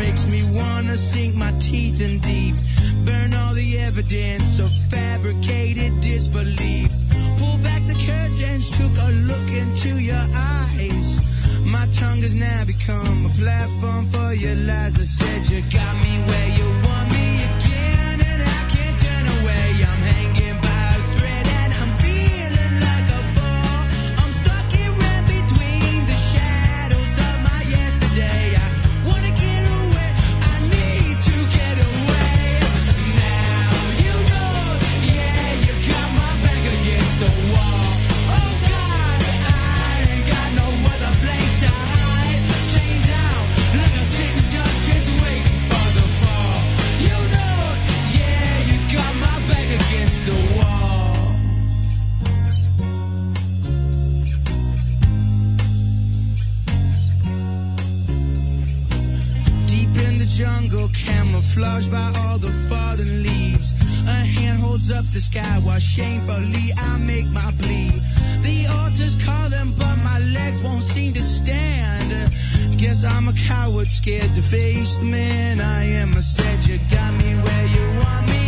makes 0.00 0.24
me 0.26 0.42
wanna 0.50 0.96
sink 0.96 1.36
my 1.36 1.52
teeth 1.60 2.00
in 2.00 2.18
deep. 2.20 2.54
Burn 3.04 3.34
all 3.34 3.54
the 3.54 3.78
evidence 3.78 4.58
of 4.58 4.70
fabricated 4.88 5.92
disbelief. 6.00 6.90
Pull 7.38 7.58
back 7.58 7.82
the 7.86 7.98
curtains, 8.08 8.70
took 8.70 8.94
a 9.08 9.10
look 9.30 9.48
into 9.62 10.00
your 10.00 10.26
eyes. 10.56 11.08
My 11.76 11.86
tongue 12.00 12.22
has 12.26 12.34
now 12.34 12.64
become 12.64 13.26
a 13.30 13.32
platform 13.40 14.06
for 14.06 14.32
your 14.32 14.56
lies. 14.68 14.94
I 15.04 15.06
said 15.18 15.40
you 15.52 15.60
got 15.78 15.94
me 16.04 16.12
where 16.28 16.48
you 16.58 16.66
want 16.84 16.89
camouflaged 60.90 61.90
by 61.90 62.12
all 62.18 62.38
the 62.38 62.50
fallen 62.68 63.22
leaves. 63.22 63.72
A 64.06 64.12
hand 64.36 64.60
holds 64.60 64.90
up 64.90 65.04
the 65.10 65.20
sky 65.20 65.58
while 65.62 65.78
shamefully 65.78 66.72
I 66.76 66.98
make 66.98 67.28
my 67.28 67.52
plea. 67.58 67.92
The 68.42 68.66
altar's 68.66 69.16
calling, 69.24 69.72
but 69.78 69.96
my 69.98 70.18
legs 70.20 70.62
won't 70.62 70.82
seem 70.82 71.12
to 71.14 71.22
stand. 71.22 72.10
Guess 72.78 73.04
I'm 73.04 73.28
a 73.28 73.32
coward, 73.32 73.88
scared 73.88 74.34
to 74.34 74.42
face 74.42 74.96
the 74.96 75.04
man 75.04 75.60
I 75.60 75.84
am. 75.84 76.16
I 76.16 76.20
said 76.20 76.64
you 76.66 76.78
got 76.90 77.12
me 77.14 77.34
where 77.44 77.66
you 77.66 77.84
want 78.00 78.26
me 78.28 78.39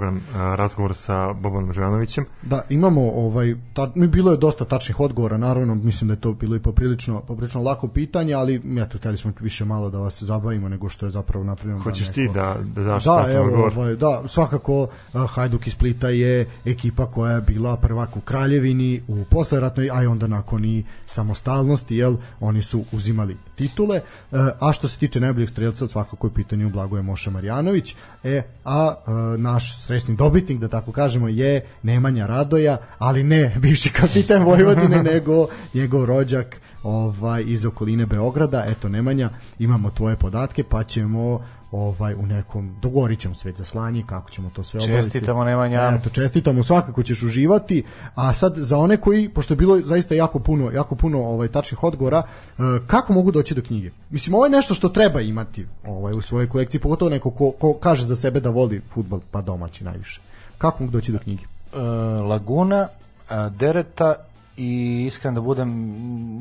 program 0.00 0.20
razgovor 0.56 0.94
sa 0.94 1.32
Bobanom 1.32 1.72
Živanovićem. 1.72 2.24
Da, 2.42 2.62
imamo 2.68 3.10
ovaj 3.10 3.54
ta, 3.72 3.92
mi 3.94 4.08
bilo 4.08 4.30
je 4.30 4.36
dosta 4.36 4.64
tačnih 4.64 5.00
odgovora, 5.00 5.36
naravno 5.36 5.74
mislim 5.74 6.08
da 6.08 6.14
je 6.14 6.20
to 6.20 6.32
bilo 6.32 6.56
i 6.56 6.60
poprilično 6.60 7.20
poprilično 7.20 7.62
lako 7.62 7.88
pitanje, 7.88 8.34
ali 8.34 8.62
eto 8.78 8.98
hteli 8.98 9.16
smo 9.16 9.32
više 9.40 9.64
malo 9.64 9.90
da 9.90 9.98
vas 9.98 10.22
zabavimo 10.22 10.68
nego 10.68 10.88
što 10.88 11.06
je 11.06 11.10
zapravo 11.10 11.44
napravljeno. 11.44 11.82
Hoćeš 11.82 12.06
da 12.06 12.12
ti 12.12 12.28
da, 12.34 12.56
da 12.74 12.82
daš 12.82 13.04
Da, 13.04 13.26
evo, 13.30 13.44
odgovor? 13.44 13.72
ovaj, 13.76 13.96
da, 13.96 14.22
svakako 14.28 14.82
uh, 14.82 15.30
Hajduk 15.30 15.66
iz 15.66 15.72
Splita 15.72 16.08
je 16.08 16.46
ekipa 16.64 17.10
koja 17.10 17.34
je 17.34 17.40
bila 17.40 17.76
prvak 17.76 18.16
u 18.16 18.20
Kraljevini 18.20 19.02
u 19.08 19.24
posleratnoj, 19.30 19.90
a 19.92 20.02
i 20.02 20.06
onda 20.06 20.26
nakon 20.26 20.64
i 20.64 20.84
samostalnosti, 21.06 21.96
jel, 21.96 22.16
oni 22.40 22.62
su 22.62 22.84
uzimali 22.92 23.36
titule, 23.60 24.00
uh, 24.00 24.38
a 24.60 24.72
što 24.72 24.88
se 24.88 24.98
tiče 24.98 25.20
najboljeg 25.20 25.48
strelca, 25.48 25.86
svakako 25.86 26.26
je 26.26 26.34
pitanje 26.34 26.66
u 26.66 26.70
Blagoje 26.70 27.02
Moša 27.02 27.30
Marjanović, 27.30 27.94
e, 28.24 28.42
a 28.64 28.94
uh, 28.94 29.40
naš 29.40 29.82
sresni 29.82 30.16
dobitnik, 30.16 30.58
da 30.58 30.68
tako 30.68 30.92
kažemo, 30.92 31.28
je 31.28 31.66
Nemanja 31.82 32.26
Radoja, 32.26 32.78
ali 32.98 33.22
ne 33.22 33.56
bivši 33.58 33.92
kapitan 33.92 34.42
Vojvodine, 34.42 35.02
nego 35.12 35.48
njegov 35.74 36.04
rođak 36.04 36.60
ovaj 36.82 37.44
iz 37.46 37.66
okoline 37.66 38.06
Beograda. 38.06 38.64
Eto 38.68 38.88
Nemanja, 38.88 39.30
imamo 39.58 39.90
tvoje 39.90 40.16
podatke, 40.16 40.64
pa 40.64 40.84
ćemo 40.84 41.44
ovaj 41.72 42.14
u 42.14 42.26
nekom 42.26 42.74
dogovorit 42.82 43.20
ćemo 43.20 43.34
sve 43.34 43.52
za 43.52 43.64
slanje 43.64 44.04
kako 44.06 44.30
ćemo 44.30 44.50
to 44.50 44.64
sve 44.64 44.78
obaviti. 44.78 44.96
Čestitamo, 44.96 45.44
Nemanja. 45.44 45.98
Eto, 46.00 46.10
čestitamo, 46.10 46.62
svakako 46.62 47.02
ćeš 47.02 47.22
uživati. 47.22 47.82
A 48.14 48.32
sad 48.32 48.54
za 48.56 48.78
one 48.78 48.96
koji 48.96 49.28
pošto 49.28 49.54
je 49.54 49.56
bilo 49.56 49.80
zaista 49.80 50.14
jako 50.14 50.38
puno, 50.38 50.70
jako 50.70 50.94
puno 50.94 51.18
ovaj 51.18 51.48
tačnih 51.48 51.84
odgovora, 51.84 52.22
e, 52.58 52.62
kako 52.86 53.12
mogu 53.12 53.30
doći 53.30 53.54
do 53.54 53.62
knjige? 53.62 53.90
Mislim 54.10 54.34
ovo 54.34 54.44
je 54.44 54.50
nešto 54.50 54.74
što 54.74 54.88
treba 54.88 55.20
imati 55.20 55.66
ovaj 55.86 56.14
u 56.14 56.20
svojoj 56.20 56.48
kolekciji, 56.48 56.80
pogotovo 56.80 57.10
neko 57.10 57.30
ko, 57.30 57.50
ko 57.50 57.74
kaže 57.74 58.04
za 58.04 58.16
sebe 58.16 58.40
da 58.40 58.50
voli 58.50 58.80
fudbal 58.90 59.20
pa 59.30 59.42
domaći 59.42 59.84
najviše. 59.84 60.20
Kako 60.58 60.82
mogu 60.82 60.92
doći 60.92 61.12
do 61.12 61.18
knjige? 61.18 61.42
E, 61.42 61.80
Laguna, 62.22 62.88
e, 63.30 63.50
Dereta 63.50 64.14
i 64.60 65.04
iskren 65.06 65.34
da 65.34 65.40
budem 65.40 65.70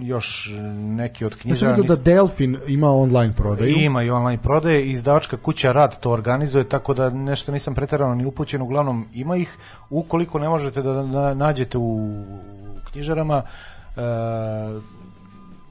još 0.01 0.49
neki 0.73 1.25
od 1.25 1.31
Ja 1.31 1.37
sam 1.37 1.41
knjižara 1.41 1.73
vidio 1.73 1.95
da 1.95 2.01
Delfin 2.01 2.57
ima 2.67 2.91
online 2.91 3.33
prodaju. 3.33 3.75
Ima 3.77 4.03
i 4.03 4.09
online 4.09 4.41
prodaje, 4.43 4.85
izdavačka 4.85 5.37
kuća 5.37 5.71
Rad 5.71 5.99
to 5.99 6.11
organizuje, 6.11 6.63
tako 6.63 6.93
da 6.93 7.09
nešto 7.09 7.51
nisam 7.51 7.75
preterano 7.75 8.15
ni 8.15 8.25
upućen, 8.25 8.61
uglavnom 8.61 9.05
ima 9.13 9.37
ih. 9.37 9.57
Ukoliko 9.89 10.39
ne 10.39 10.49
možete 10.49 10.81
da, 10.81 10.93
da 10.93 11.33
nađete 11.33 11.77
u 11.77 12.23
knjižarama, 12.91 13.41
e, 13.97 14.01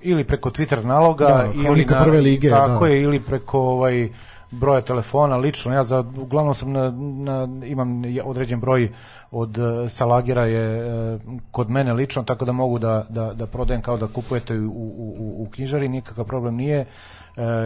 ili 0.00 0.24
preko 0.24 0.50
Twitter 0.50 0.84
naloga 0.84 1.26
Da, 1.26 1.46
ili 1.54 1.64
Hronika 1.64 2.00
prve 2.04 2.20
lige, 2.20 2.50
tako 2.50 2.86
da. 2.86 2.92
je 2.92 3.02
ili 3.02 3.20
preko 3.20 3.60
ovaj 3.60 4.08
broja 4.50 4.80
telefona 4.80 5.36
lično. 5.36 5.72
Ja 5.72 5.84
za 5.84 6.04
uglavnom 6.16 6.54
sam 6.54 6.72
na, 6.72 6.90
na 7.00 7.48
imam 7.66 8.02
određen 8.24 8.60
broj 8.60 8.92
od 9.30 9.58
e, 9.58 9.88
salagera 9.88 10.44
je 10.44 10.78
e, 10.78 11.18
kod 11.50 11.70
mene 11.70 11.92
lično 11.92 12.22
tako 12.22 12.44
da 12.44 12.52
mogu 12.52 12.78
da, 12.78 13.06
da, 13.08 13.34
da 13.34 13.46
prodajem 13.46 13.82
kao 13.82 13.96
da 13.96 14.06
kupujete 14.06 14.58
u, 14.58 14.70
u, 14.70 15.14
u, 15.18 15.42
u 15.42 15.48
knjižari 15.50 15.88
nikakav 15.88 16.24
problem 16.24 16.54
nije. 16.54 16.78
E, 16.78 16.86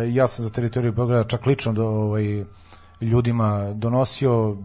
ja 0.09 0.26
sam 0.26 0.42
za 0.42 0.50
teritoriju 0.50 0.92
Beograda 0.92 1.28
čak 1.28 1.46
lično 1.46 1.72
do 1.72 1.86
ovaj 1.86 2.44
ljudima 3.00 3.72
donosio 3.74 4.56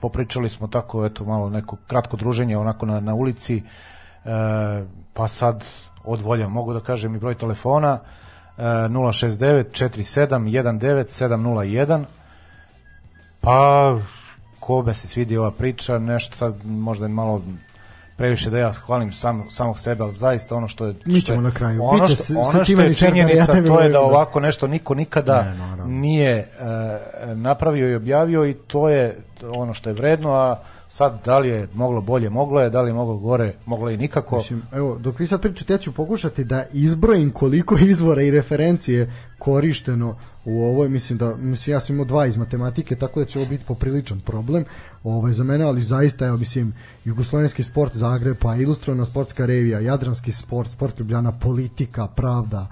popričali 0.00 0.48
smo 0.48 0.66
tako 0.66 1.06
eto 1.06 1.24
malo 1.24 1.50
neko 1.50 1.76
kratko 1.86 2.16
druženje 2.16 2.56
onako 2.56 2.86
na, 2.86 3.00
na 3.00 3.14
ulici. 3.14 3.62
Pa 5.12 5.28
sad 5.28 5.64
od 6.04 6.20
volja 6.20 6.48
mogu 6.48 6.72
da 6.72 6.80
kažem 6.80 7.14
i 7.14 7.18
broj 7.18 7.34
telefona. 7.34 7.92
e, 7.92 8.31
069 8.62 9.64
47 9.72 10.50
19 10.50 11.04
701 11.20 12.04
pa 13.40 13.98
ko 14.60 14.82
me 14.82 14.94
se 14.94 15.08
svidi 15.08 15.36
ova 15.36 15.50
priča 15.50 15.98
nešto 15.98 16.36
sad 16.36 16.54
možda 16.66 17.04
je 17.04 17.08
malo 17.10 17.42
previše 18.16 18.50
da 18.50 18.58
ja 18.58 18.72
hvalim 18.72 19.12
sam, 19.12 19.46
samog 19.50 19.78
sebe, 19.78 20.02
ali 20.02 20.12
zaista 20.12 20.56
ono 20.56 20.68
što 20.68 20.86
je 20.86 20.94
Mi 21.04 21.20
ćemo 21.20 21.40
na 21.40 21.50
kraju. 21.50 21.80
ono 21.84 22.06
što, 22.06 22.16
se- 22.16 22.34
ono 22.36 22.64
što 22.64 22.80
je 22.80 22.94
činjenica 22.94 23.46
to 23.46 23.80
je 23.80 23.88
da 23.88 24.00
ovako 24.00 24.40
nešto 24.40 24.66
niko 24.66 24.94
nikada 24.94 25.42
Ne, 25.42 25.84
nije 25.86 26.30
e, 26.30 26.46
napravio 27.26 27.90
i 27.90 27.94
objavio 27.94 28.46
i 28.46 28.54
to 28.54 28.88
je 28.88 29.16
ono 29.48 29.74
što 29.74 29.90
je 29.90 29.94
vredno, 29.94 30.32
a 30.32 30.56
sad 30.92 31.24
da 31.24 31.38
li 31.38 31.48
je 31.48 31.68
moglo 31.74 32.00
bolje, 32.00 32.30
moglo 32.30 32.60
je, 32.60 32.70
da 32.70 32.82
li 32.82 32.90
je 32.90 32.94
moglo 32.94 33.16
gore, 33.16 33.52
moglo 33.66 33.90
je 33.90 33.96
nikako. 33.96 34.36
Mislim, 34.36 34.62
evo, 34.72 34.98
dok 34.98 35.18
vi 35.18 35.26
sad 35.26 35.42
pričate, 35.42 35.72
ja 35.72 35.78
ću 35.78 35.92
pokušati 35.92 36.44
da 36.44 36.64
izbrojim 36.72 37.30
koliko 37.30 37.78
izvora 37.92 38.22
i 38.22 38.30
referencije 38.30 39.12
korišteno 39.38 40.16
u 40.44 40.64
ovoj, 40.64 40.88
mislim 40.88 41.18
da, 41.18 41.36
mislim, 41.36 41.74
ja 41.74 41.80
sam 41.80 41.94
imao 41.96 42.04
dva 42.04 42.26
iz 42.26 42.36
matematike, 42.36 42.96
tako 42.96 43.20
da 43.20 43.26
će 43.26 43.38
ovo 43.38 43.48
biti 43.48 43.64
popriličan 43.64 44.20
problem 44.20 44.64
ovaj, 45.04 45.32
za 45.32 45.44
mene, 45.44 45.64
ali 45.64 45.82
zaista, 45.82 46.26
evo, 46.26 46.36
mislim, 46.36 46.74
Jugoslovenski 47.04 47.62
sport 47.62 47.96
Zagreb, 47.96 48.36
pa 48.40 48.56
ilustrovana 48.56 49.04
sportska 49.04 49.46
revija, 49.46 49.80
Jadranski 49.80 50.32
sport, 50.32 50.70
sport 50.70 51.00
Ljubljana, 51.00 51.32
politika, 51.32 52.06
pravda, 52.06 52.66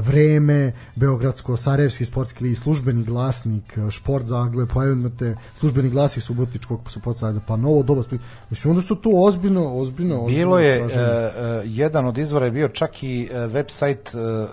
vreme, 0.00 0.72
Beogradsko, 0.94 1.56
Sarajevski 1.56 2.04
sportski 2.04 2.44
list, 2.44 2.62
službeni 2.62 3.04
glasnik, 3.04 3.78
e, 3.78 3.90
šport 3.90 4.24
Zagreb, 4.24 4.68
pa 4.68 4.84
evo 4.84 4.92
imate 4.92 5.36
službeni 5.54 5.90
glasnik 5.90 6.24
Subotičkog 6.24 6.80
Subotica, 6.86 7.34
pa 7.46 7.56
novo 7.56 7.82
doba 7.82 8.02
Split. 8.02 8.20
Mislim, 8.50 8.70
onda 8.70 8.82
su 8.82 8.94
to 8.94 9.10
ozbiljno, 9.14 9.72
ozbiljno, 9.72 10.14
ozbiljno 10.16 10.26
Bilo 10.38 10.58
je, 10.58 10.76
e, 10.76 10.86
jedan 11.64 12.06
od 12.06 12.18
izvora 12.18 12.44
je 12.44 12.52
bio 12.52 12.68
čak 12.68 13.02
i 13.02 13.28
website 13.32 14.14
e, 14.14 14.46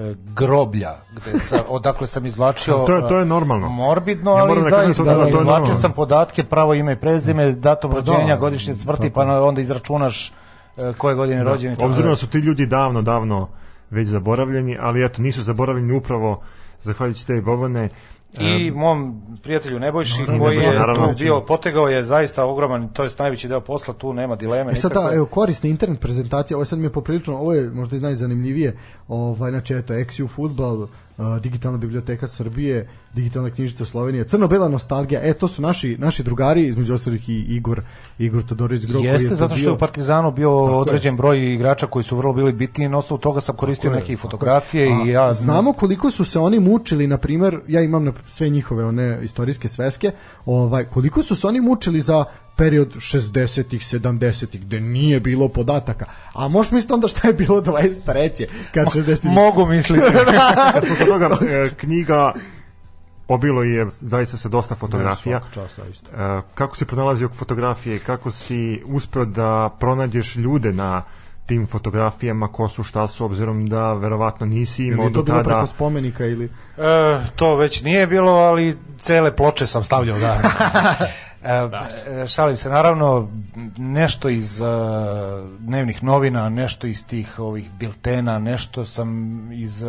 e, 0.00 0.14
groblja, 0.26 0.90
gde 1.12 1.38
sa, 1.38 1.62
odakle 1.68 2.06
sam 2.06 2.26
izvlačio 2.26 2.74
To 2.76 2.96
je- 2.96 3.08
to 3.08 3.18
je 3.18 3.24
normalno. 3.24 3.68
morbidno, 3.68 4.30
Ja 4.30 4.36
ali 4.36 4.54
da 4.54 4.62
zaista 4.62 4.76
to 4.94 5.04
da, 5.04 5.10
je 5.12 5.16
izvlačio 5.20 5.44
normalno. 5.44 5.74
sam 5.74 5.92
podatke, 5.92 6.44
pravo 6.44 6.74
ime 6.74 6.92
i 6.92 6.96
prezime, 6.96 7.52
datum 7.52 7.92
rođenja, 7.92 8.26
da, 8.26 8.36
godišnje 8.36 8.74
smrti, 8.74 9.10
pa 9.10 9.22
onda 9.40 9.60
izračunaš 9.60 10.32
koje 10.98 11.14
godine 11.14 11.42
rođen 11.44 11.72
i 11.72 11.76
tako 11.76 11.86
Obzirom 11.88 12.10
da 12.10 12.16
su 12.16 12.26
ti 12.26 12.38
ljudi 12.38 12.66
davno, 12.66 13.02
davno 13.02 13.48
već 13.90 14.08
zaboravljeni, 14.08 14.76
ali 14.80 15.04
eto, 15.04 15.22
nisu 15.22 15.42
zaboravljeni 15.42 15.92
upravo 15.92 16.42
zahvaljujući 16.80 17.26
te 17.26 17.40
Bobane. 17.40 17.88
I 18.40 18.70
mom 18.70 19.22
prijatelju 19.42 19.78
Nebojši 19.78 20.20
Naravno, 20.20 20.44
koji 20.44 20.56
je 20.56 21.14
tu 21.16 21.18
bio, 21.18 21.40
potegao 21.40 21.88
je 21.88 22.04
zaista 22.04 22.44
ogroman, 22.44 22.88
to 22.88 23.04
je 23.04 23.10
najveći 23.18 23.48
deo 23.48 23.60
posla, 23.60 23.94
tu 23.94 24.12
nema 24.12 24.36
dileme. 24.36 24.72
E 24.72 24.76
sad 24.76 24.92
da, 24.92 24.98
nikakve. 24.98 25.16
evo, 25.16 25.26
korisna 25.26 25.68
internet 25.68 26.00
prezentacija, 26.00 26.56
ovo 26.56 26.64
sad 26.64 26.78
mi 26.78 26.84
je 26.84 26.92
poprilično, 26.92 27.36
ovo 27.36 27.52
je 27.52 27.70
možda 27.70 27.96
i 27.96 28.00
najzanimljivije, 28.00 28.76
ovaj, 29.08 29.50
znači, 29.50 29.74
eto, 29.74 29.94
XU 29.94 30.28
Futbal, 30.28 30.82
uh, 30.82 30.88
Digitalna 31.40 31.78
biblioteka 31.78 32.28
Srbije, 32.28 32.88
Digitalna 33.12 33.50
knjižica 33.50 33.84
Slovenije, 33.84 34.24
Crno-bela 34.24 34.68
nostalgija, 34.68 35.20
e, 35.24 35.34
to 35.34 35.48
su 35.48 35.62
naši, 35.62 35.96
naši 35.98 36.22
drugari, 36.22 36.66
između 36.66 36.94
ostalih 36.94 37.28
i 37.28 37.32
Igor, 37.32 37.82
Igor 38.18 38.42
Todorović 38.42 38.84
Gro, 38.84 38.98
koji 38.98 39.04
Jeste, 39.04 39.28
tu 39.28 39.34
zato 39.34 39.56
što 39.56 39.68
je 39.68 39.72
u 39.72 39.78
Partizanu 39.78 40.30
bio 40.30 40.50
određen 40.78 41.16
broj 41.16 41.52
igrača 41.54 41.86
koji 41.86 42.02
su 42.04 42.16
vrlo 42.16 42.32
bili 42.32 42.52
bitni 42.52 42.84
i 42.84 42.88
na 42.88 42.98
osnovu 42.98 43.20
toga 43.20 43.40
sam 43.40 43.56
koristio 43.56 43.90
Tako 43.90 43.96
je, 43.96 44.00
neke 44.00 44.16
tako 44.16 44.22
fotografije 44.22 44.86
je. 44.86 45.06
i 45.06 45.08
ja 45.08 45.32
znamo 45.32 45.72
koliko 45.72 46.10
su 46.10 46.24
se 46.24 46.38
oni 46.38 46.60
mučili 46.60 47.06
na 47.06 47.18
primer 47.18 47.60
ja 47.68 47.80
imam 47.80 48.04
na 48.04 48.12
sve 48.26 48.48
njihove 48.48 48.84
one 48.84 49.18
istorijske 49.22 49.68
sveske 49.68 50.12
ovaj 50.46 50.84
koliko 50.84 51.22
su 51.22 51.36
se 51.36 51.46
oni 51.46 51.60
mučili 51.60 52.00
za 52.00 52.24
period 52.56 52.94
60-ih, 52.94 53.80
70-ih 53.80 54.60
gde 54.60 54.80
nije 54.80 55.20
bilo 55.20 55.48
podataka. 55.48 56.06
A 56.32 56.48
možeš 56.48 56.72
misliti 56.72 56.92
onda 56.92 57.08
šta 57.08 57.28
je 57.28 57.34
bilo 57.34 57.60
23. 57.60 58.46
kad 58.74 58.86
60-ih 58.86 59.30
mogu 59.30 59.66
misliti. 59.66 60.04
Smo 60.86 60.96
kod 60.96 61.06
toga, 61.06 61.38
e, 61.48 61.70
knjiga 61.76 62.32
obilo 63.28 63.62
je 63.62 63.86
zaista 63.90 64.36
sa 64.36 64.48
dosta 64.48 64.74
fotografija. 64.74 65.40
Svaka 65.40 65.54
časa 65.54 65.82
isto. 65.92 66.10
E, 66.10 66.42
kako 66.54 66.76
si 66.76 66.84
pronalazio 66.84 67.28
fotografije, 67.28 67.98
kako 67.98 68.30
si 68.30 68.82
uspeo 68.86 69.24
da 69.24 69.76
pronađeš 69.80 70.36
ljude 70.36 70.72
na 70.72 71.02
tim 71.46 71.66
fotografijama, 71.66 72.52
ko 72.52 72.68
su, 72.68 72.82
šta 72.82 73.08
su, 73.08 73.24
obzirom 73.24 73.66
da 73.66 73.92
verovatno 73.92 74.46
nisi 74.46 74.84
imao 74.84 75.04
Ili 75.04 75.06
je 75.06 75.14
do 75.14 75.22
to 75.22 75.26
tada... 75.26 75.42
preko 75.42 75.66
spomenika 75.66 76.26
ili 76.26 76.48
E, 76.78 77.20
to 77.36 77.56
već 77.56 77.82
nije 77.82 78.06
bilo, 78.06 78.32
ali 78.32 78.76
cele 78.98 79.36
ploče 79.36 79.66
sam 79.66 79.84
stavljao, 79.84 80.18
da. 80.18 80.40
E, 81.44 82.22
e, 82.22 82.26
šalim 82.26 82.56
se, 82.56 82.68
naravno 82.68 83.28
nešto 83.76 84.28
iz 84.28 84.60
e, 84.60 84.64
dnevnih 85.58 86.04
novina, 86.04 86.48
nešto 86.48 86.86
iz 86.86 87.06
tih 87.06 87.38
ovih 87.38 87.70
biltena, 87.70 88.38
nešto 88.38 88.84
sam 88.84 89.08
iz 89.52 89.82
e, 89.82 89.86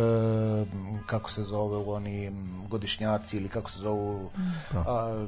kako 1.06 1.30
se 1.30 1.42
zove 1.42 1.76
oni 1.76 2.32
godišnjaci 2.68 3.36
ili 3.36 3.48
kako 3.48 3.70
se 3.70 3.78
zovu 3.78 4.30
a, 4.74 5.26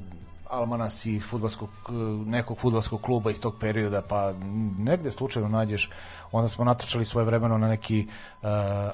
almanasi 0.51 1.21
fudbalskog 1.21 1.69
e, 1.89 1.93
nekog 2.31 2.59
fudbalskog 2.59 3.01
kluba 3.01 3.31
iz 3.31 3.41
tog 3.41 3.55
perioda 3.61 4.03
pa 4.03 4.33
negde 4.79 5.11
slučajno 5.11 5.49
nađeš 5.49 5.91
onda 6.33 6.49
smo 6.49 6.65
natočali 6.65 7.05
svoje 7.05 7.25
vremeno 7.25 7.59
na 7.59 7.69
neki 7.69 8.01
e, 8.01 8.07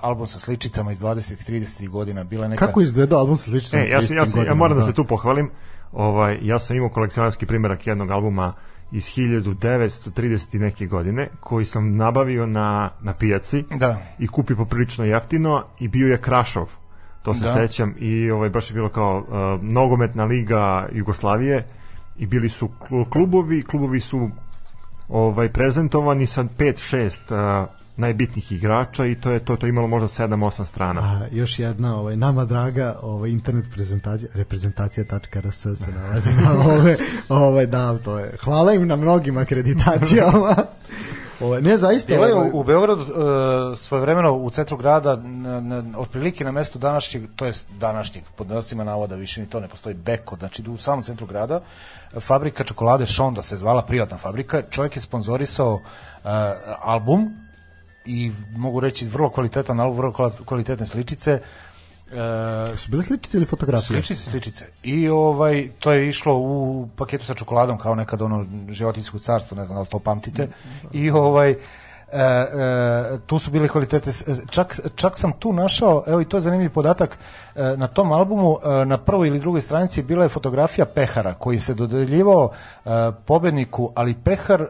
album 0.01 0.27
sa 0.27 0.39
sličicama 0.39 0.93
iz 0.93 1.01
20 1.01 1.33
i 1.33 1.61
30 1.61 1.89
godina 1.89 2.25
bila 2.25 2.49
neka 2.49 2.67
kako 2.67 2.81
izgledao 2.81 3.19
album 3.19 3.37
sa 3.37 3.51
sličnim 3.51 3.83
E, 3.83 3.89
ja, 3.89 4.03
sam, 4.03 4.17
ja, 4.17 4.27
sam, 4.27 4.41
ja 4.41 4.47
30 4.47 4.55
moram 4.55 4.77
da 4.77 4.81
godina, 4.81 4.93
se 4.93 4.95
tu 4.95 5.05
pohvalim. 5.05 5.51
Ovaj, 5.95 6.39
ja 6.43 6.59
sam 6.59 6.77
imao 6.77 6.89
kolekcionarski 6.89 7.47
primjerak 7.47 7.87
jednog 7.87 8.11
albuma 8.11 8.53
iz 8.93 9.05
1930 9.05 10.57
i 10.57 10.59
neke 10.59 10.87
godine 10.87 11.29
koji 11.41 11.65
sam 11.65 11.97
nabavio 11.97 12.47
na, 12.47 12.91
na 13.01 13.15
pijaci 13.15 13.65
Da. 13.79 14.03
i 14.19 14.27
kupio 14.29 14.57
poprilično 14.57 15.05
jeftino 15.05 15.65
i 15.81 15.89
bio 15.89 16.09
je 16.09 16.21
Krašov 16.21 16.71
to 17.23 17.35
se 17.35 17.45
Da. 17.45 17.53
sećam 17.53 17.95
i 17.99 18.31
ovaj, 18.31 18.51
baš 18.51 18.71
je 18.71 18.75
bilo 18.75 18.89
kao 18.89 19.19
uh, 19.19 19.63
nogometna 19.63 20.25
liga 20.25 20.89
Jugoslavije 20.93 21.67
i 22.17 22.27
bili 22.27 22.49
su 22.49 22.69
kl- 22.81 23.11
klubovi, 23.11 23.63
klubovi 23.63 24.01
su 24.01 24.31
ovaj 25.09 25.49
prezentovani 25.49 26.27
sa 26.27 26.45
5-6 26.59 27.67
najbitnijih 27.97 28.53
igrača 28.53 29.07
i 29.07 29.15
to 29.15 29.31
je 29.31 29.45
to 29.45 29.57
to 29.57 29.67
je 29.67 29.69
imalo 29.69 29.87
možda 29.87 30.09
7-8 30.09 30.65
strana. 30.65 31.01
A, 31.01 31.27
još 31.33 31.59
jedna 31.59 32.01
ovaj, 32.01 32.17
nama 32.17 32.45
draga 32.45 32.99
ovaj, 33.03 33.31
internet 33.31 33.71
prezentacija, 33.73 34.31
reprezentacija.rs 34.35 35.61
se 35.61 35.93
nalazi 35.95 36.33
na 36.33 36.53
ove, 36.75 36.97
ovaj, 37.29 37.67
da, 37.67 37.99
to 37.99 38.19
je. 38.19 38.37
Hvala 38.45 38.73
im 38.73 38.87
na 38.87 38.97
mnogim 38.97 39.37
akreditacijama. 39.37 40.57
Ovaj, 41.41 41.63
ne, 41.63 41.77
zaista. 41.77 42.13
Bilo 42.13 42.27
je 42.27 42.35
ovaj, 42.35 42.51
u, 42.53 42.61
u 42.61 42.65
Beogradu 42.65 43.03
uh, 43.03 43.09
svojevremeno 43.79 44.33
u 44.33 44.51
centru 44.51 44.77
grada 44.77 45.17
na, 45.17 45.61
na, 45.61 45.99
otprilike 45.99 46.45
na 46.45 46.53
mestu 46.53 46.79
današnjeg, 46.79 47.23
to 47.37 47.47
jest 47.47 47.67
današnjeg, 47.79 48.25
pod 48.37 48.49
nasima 48.49 48.85
navoda 48.85 49.15
više 49.15 49.41
ni 49.41 49.47
to 49.47 49.61
ne 49.61 49.69
postoji 49.69 49.95
Beko, 49.95 50.37
znači 50.37 50.71
u 50.71 50.77
samom 50.77 51.03
centru 51.03 51.27
grada 51.27 51.61
fabrika 52.21 52.65
čokolade 52.65 53.07
Šonda 53.07 53.43
se 53.43 53.57
zvala 53.57 53.83
privatna 53.83 54.17
fabrika, 54.17 54.63
čovjek 54.71 54.97
je 54.97 55.03
sponzorisao 55.03 55.75
uh, 55.75 56.31
album 56.83 57.44
i 58.07 58.33
mogu 58.57 58.81
reći 58.81 59.07
vrlo 59.07 59.31
kvalitetan 59.31 59.81
album, 59.81 59.97
vrlo 59.97 60.13
kval- 60.13 60.45
kvalitetne 60.45 60.87
sličice 60.87 61.41
uh, 62.07 62.79
su 62.79 62.91
bile 62.91 63.03
sličice 63.03 63.37
ili 63.37 63.47
fotografije? 63.47 64.03
Sličice, 64.03 64.31
sličice. 64.31 64.65
I 64.83 65.09
ovaj 65.09 65.69
to 65.79 65.93
je 65.93 66.09
išlo 66.09 66.37
u 66.37 66.89
paketu 66.97 67.25
sa 67.25 67.35
čokoladom 67.35 67.79
kao 67.79 67.95
nekad 67.95 68.23
ono 68.23 68.47
životinjsko 68.69 69.19
carstvo, 69.19 69.57
ne 69.57 69.65
znam 69.65 69.77
da 69.77 69.81
li 69.81 69.87
to 69.87 69.99
pamtite. 69.99 70.49
I 70.93 71.11
ovaj 71.11 71.51
e, 71.51 71.57
e, 72.19 73.19
tu 73.27 73.39
su 73.39 73.51
bile 73.51 73.69
kvalitete 73.69 74.11
čak, 74.51 74.81
čak 74.95 75.19
sam 75.19 75.33
tu 75.33 75.53
našao 75.53 76.05
evo 76.07 76.21
i 76.21 76.25
to 76.25 76.37
je 76.37 76.41
zanimljiv 76.41 76.71
podatak 76.71 77.19
e, 77.55 77.63
na 77.77 77.87
tom 77.87 78.13
albumu 78.13 78.57
e, 78.65 78.85
na 78.85 78.99
prvoj 78.99 79.29
ili 79.29 79.41
drugoj 79.41 79.61
stranici 79.61 80.03
bila 80.03 80.23
je 80.23 80.29
fotografija 80.29 80.87
pehara 80.87 81.35
koji 81.35 81.61
se 81.61 81.75
dodeljivao 81.75 82.51
e, 82.85 82.89
pobedniku 83.27 83.93
ali 83.95 84.15
pehar 84.25 84.63
e, 84.63 84.67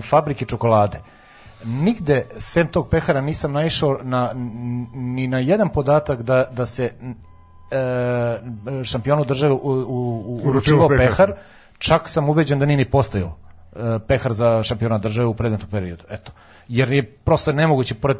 fabrike 0.00 0.44
čokolade 0.44 1.00
nigde 1.64 2.26
sem 2.38 2.68
tog 2.68 2.88
pehara 2.88 3.20
nisam 3.20 3.52
naišao 3.52 3.98
na, 4.02 4.30
ni 4.94 5.28
na 5.28 5.38
jedan 5.38 5.68
podatak 5.68 6.22
da, 6.22 6.44
da 6.52 6.66
se 6.66 6.92
e, 7.70 8.84
šampionu 8.84 9.24
države 9.24 9.52
u, 9.52 9.58
u, 9.62 9.78
u, 10.26 10.40
uručivao 10.44 10.88
pehar. 10.88 11.06
pehar, 11.08 11.32
čak 11.78 12.08
sam 12.08 12.28
ubeđen 12.28 12.58
da 12.58 12.66
nije 12.66 12.76
ni 12.76 12.84
postojao 12.84 13.36
e, 13.76 13.98
pehar 14.08 14.32
za 14.32 14.62
šampiona 14.62 14.98
države 14.98 15.26
u 15.26 15.34
predmetnom 15.34 15.70
periodu. 15.70 16.04
Eto. 16.10 16.32
Jer 16.68 16.92
je 16.92 17.02
prosto 17.02 17.52
nemoguće 17.52 17.94
pored 17.94 18.16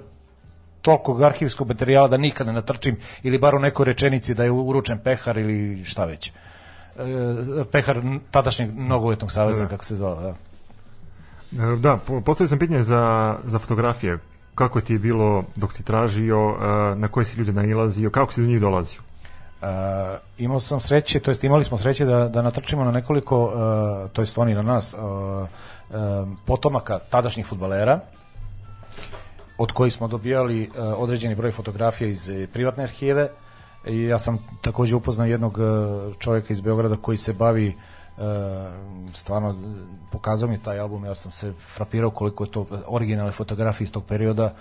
tolikog 0.82 1.22
arhivskog 1.22 1.68
materijala 1.68 2.08
da 2.08 2.16
nikada 2.16 2.52
ne 2.52 2.54
natrčim 2.54 2.96
ili 3.22 3.38
bar 3.38 3.54
u 3.54 3.58
nekoj 3.58 3.86
rečenici 3.86 4.34
da 4.34 4.44
je 4.44 4.50
uručen 4.50 4.98
pehar 4.98 5.38
ili 5.38 5.84
šta 5.84 6.04
već. 6.04 6.28
E, 6.28 6.32
pehar 7.72 8.00
tadašnjeg 8.30 8.70
nogovetnog 8.78 9.32
saveza, 9.32 9.68
kako 9.68 9.84
se 9.84 9.96
zvao. 9.96 10.20
Da. 10.20 10.51
E, 11.52 11.76
Da, 11.76 11.96
po- 11.96 12.20
postavio 12.20 12.48
sam 12.48 12.58
pitanje 12.58 12.82
za, 12.82 13.36
za 13.44 13.58
fotografije. 13.58 14.18
Kako 14.54 14.80
ti 14.80 14.92
je 14.92 14.98
bilo 14.98 15.44
dok 15.56 15.72
si 15.72 15.82
tražio, 15.82 16.56
e, 16.60 16.94
na 16.96 17.08
koje 17.08 17.24
si 17.24 17.38
ljude 17.38 17.52
nailazio, 17.52 18.10
kako 18.10 18.32
si 18.32 18.40
do 18.40 18.46
njih 18.46 18.60
dolazio? 18.60 19.00
Uh, 19.62 19.68
imao 20.38 20.60
sam 20.60 20.80
sreće, 20.80 21.20
to 21.20 21.30
jest 21.30 21.44
imali 21.44 21.64
smo 21.64 21.78
sreće 21.78 22.04
da, 22.04 22.28
da 22.28 22.42
natrčimo 22.42 22.84
na 22.84 22.90
nekoliko, 22.90 23.44
uh, 23.44 24.10
to 24.10 24.22
jest 24.22 24.38
oni 24.38 24.54
na 24.54 24.62
nas, 24.62 24.94
uh, 24.94 26.28
potomaka 26.46 26.98
tadašnjih 26.98 27.46
futbalera, 27.46 28.00
od 29.58 29.72
kojih 29.72 29.92
smo 29.92 30.08
dobijali 30.08 30.70
određeni 30.96 31.34
broj 31.34 31.50
fotografija 31.50 32.08
iz 32.08 32.30
privatne 32.52 32.84
arhive 32.84 33.28
i 33.86 34.02
ja 34.02 34.18
sam 34.18 34.38
takođe 34.60 34.96
upoznao 34.96 35.26
jednog 35.26 35.58
čovjeka 36.18 36.52
iz 36.52 36.60
Beograda 36.60 36.96
koji 36.96 37.18
se 37.18 37.32
bavi 37.32 37.68
uh, 37.68 37.74
stvarno 39.14 39.48
uh, 39.48 39.56
pokazao 40.12 40.48
mi 40.48 40.62
taj 40.62 40.78
album, 40.78 41.04
ja 41.04 41.14
sam 41.14 41.32
se 41.32 41.52
frapirao 41.74 42.10
koliko 42.10 42.44
je 42.44 42.50
to 42.50 42.66
originalne 42.86 43.32
fotografije 43.32 43.84
iz 43.84 43.92
tog 43.92 44.04
perioda, 44.04 44.54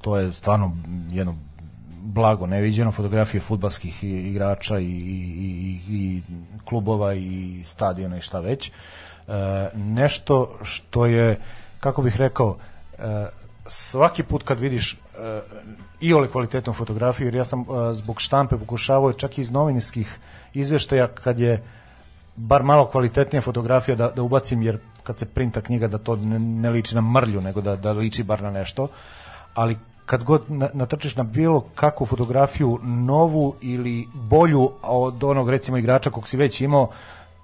to 0.00 0.16
je 0.16 0.32
stvarno 0.32 0.76
jedno 1.10 1.34
blago 2.04 2.46
neviđeno 2.46 2.92
fotografije 2.92 3.40
futbalskih 3.40 4.04
igrača 4.04 4.78
i, 4.78 4.84
i, 4.84 4.88
i, 4.88 5.80
i 5.88 6.22
klubova 6.64 7.14
i 7.14 7.62
stadiona 7.64 8.16
i 8.16 8.20
šta 8.20 8.40
već. 8.40 8.68
E, 8.68 8.72
nešto 9.74 10.58
što 10.62 11.06
je, 11.06 11.40
kako 11.80 12.02
bih 12.02 12.16
rekao, 12.16 12.56
e, 12.98 13.26
svaki 13.66 14.22
put 14.22 14.42
kad 14.42 14.60
vidiš 14.60 14.92
e, 14.92 14.96
i 16.00 16.14
ole 16.14 16.30
kvalitetnu 16.30 16.72
fotografiju, 16.72 17.26
jer 17.26 17.34
ja 17.34 17.44
sam 17.44 17.60
e, 17.60 17.64
zbog 17.94 18.20
štampe 18.20 18.56
pokušavao 18.56 19.12
čak 19.12 19.38
i 19.38 19.40
iz 19.40 19.50
novinskih 19.50 20.18
izveštaja 20.54 21.06
kad 21.06 21.38
je 21.38 21.62
bar 22.36 22.62
malo 22.62 22.86
kvalitetnija 22.86 23.42
fotografija 23.42 23.96
da, 23.96 24.10
da 24.10 24.22
ubacim, 24.22 24.62
jer 24.62 24.78
kad 25.02 25.18
se 25.18 25.26
printa 25.26 25.60
knjiga 25.60 25.88
da 25.88 25.98
to 25.98 26.16
ne, 26.16 26.38
ne 26.38 26.70
liči 26.70 26.94
na 26.94 27.00
mrlju, 27.00 27.40
nego 27.40 27.60
da, 27.60 27.76
da 27.76 27.92
liči 27.92 28.22
bar 28.22 28.42
na 28.42 28.50
nešto, 28.50 28.88
ali 29.54 29.78
kad 30.06 30.24
god 30.24 30.42
na- 30.48 30.70
natrčiš 30.74 31.16
na 31.16 31.22
bilo 31.22 31.60
kakvu 31.74 32.06
fotografiju 32.06 32.78
novu 32.82 33.54
ili 33.60 34.08
bolju 34.14 34.70
od 34.82 35.24
onog 35.24 35.50
recimo 35.50 35.78
igrača 35.78 36.10
kog 36.10 36.28
si 36.28 36.36
već 36.36 36.60
imao, 36.60 36.90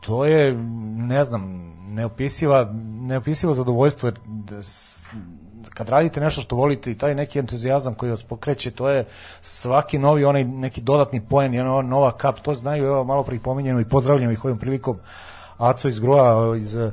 to 0.01 0.25
je, 0.25 0.55
ne 0.97 1.25
znam, 1.25 1.73
neopisiva, 1.89 2.73
neopisivo 3.01 3.55
zadovoljstvo 3.55 4.07
jer 4.07 4.19
kad 5.81 5.89
radite 5.89 6.21
nešto 6.21 6.41
što 6.41 6.57
volite 6.57 6.91
i 6.91 6.95
taj 6.95 7.15
neki 7.15 7.39
entuzijazam 7.39 7.95
koji 7.95 8.11
vas 8.11 8.23
pokreće, 8.23 8.71
to 8.71 8.89
je 8.89 9.05
svaki 9.41 9.99
novi 9.99 10.25
onaj 10.25 10.45
neki 10.45 10.81
dodatni 10.81 11.21
poen, 11.21 11.55
i 11.55 11.61
ona 11.61 11.83
nova 11.83 12.13
kap, 12.13 12.41
to 12.41 12.55
znaju, 12.55 12.85
evo 12.85 13.05
malo 13.05 13.23
pripominjeno 13.23 13.81
i 13.81 13.85
pozdravljamo 13.85 14.33
ih 14.33 14.45
ovim 14.45 14.59
prilikom 14.59 14.99
Aco 15.59 15.89
iz 15.89 16.01
Groa, 16.01 16.57
iz 16.57 16.77
e, 16.77 16.91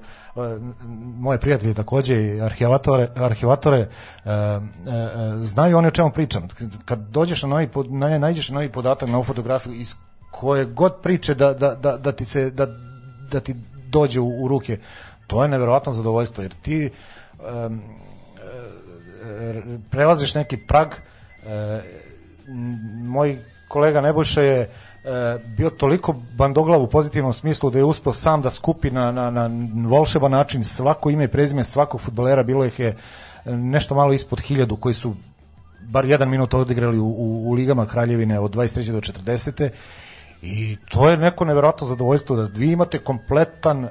moje 1.20 1.40
prijatelje 1.40 1.74
takođe, 1.74 2.40
arhivatore, 2.42 3.10
arhivatore 3.16 3.78
e, 3.78 3.88
e, 4.30 4.60
znaju 5.42 5.78
oni 5.78 5.88
o 5.88 5.92
čemu 5.92 6.12
pričam. 6.12 6.48
Kad 6.86 7.00
dođeš 7.00 7.44
na 7.44 7.50
novi, 7.50 7.70
na, 7.90 8.18
na 8.18 8.34
novi 8.52 8.72
podatak, 8.72 9.10
na 9.10 9.24
fotografiju, 9.24 9.74
iz 9.74 9.96
koje 10.32 10.66
god 10.66 11.02
priče 11.04 11.36
da, 11.36 11.54
da, 11.54 11.76
da, 11.76 11.98
da 11.98 12.12
ti 12.12 12.26
se 12.26 12.50
da, 12.50 12.68
da 13.32 13.40
ti 13.40 13.56
dođe 13.90 14.20
u, 14.20 14.44
u 14.44 14.48
ruke, 14.48 14.80
to 15.28 15.44
je 15.44 15.50
neverovatno 15.50 15.94
zadovoljstvo, 15.94 16.44
jer 16.44 16.54
ti 16.62 16.90
prelaziš 19.90 20.36
neki 20.36 20.58
prag 20.58 20.88
e, 20.94 21.82
moj 23.04 23.38
kolega 23.68 24.02
Nebojša 24.02 24.42
je 24.42 24.62
e, 24.62 24.70
bio 25.58 25.70
toliko 25.70 26.16
bandoglav 26.38 26.82
u 26.82 26.88
pozitivnom 26.88 27.34
smislu 27.34 27.70
da 27.70 27.78
je 27.78 27.86
uspeo 27.86 28.14
sam 28.14 28.42
da 28.42 28.50
skupi 28.50 28.92
na, 28.92 29.12
na, 29.12 29.32
na 29.32 29.50
volšeban 29.88 30.32
način 30.32 30.64
svako 30.64 31.10
ime 31.10 31.24
i 31.24 31.28
prezime 31.28 31.64
svakog 31.64 32.02
futbolera, 32.02 32.44
bilo 32.44 32.66
ih 32.66 32.80
je 32.80 32.88
e, 32.88 32.96
nešto 33.52 33.96
malo 33.96 34.14
ispod 34.14 34.40
hiljadu 34.40 34.76
koji 34.76 34.96
su 34.96 35.16
bar 35.82 36.06
jedan 36.06 36.30
minut 36.30 36.54
odigrali 36.54 37.00
u, 37.00 37.08
u, 37.08 37.50
u 37.50 37.54
ligama 37.54 37.86
Kraljevine 37.86 38.40
od 38.40 38.56
23. 38.56 38.92
do 38.92 39.02
40. 39.02 39.70
I 40.42 40.78
to 40.90 41.10
je 41.10 41.18
neko 41.18 41.46
neverovatno 41.46 41.88
zadovoljstvo 41.88 42.36
da 42.36 42.50
vi 42.60 42.72
imate 42.72 43.00
kompletan 43.00 43.84
uh, 43.84 43.90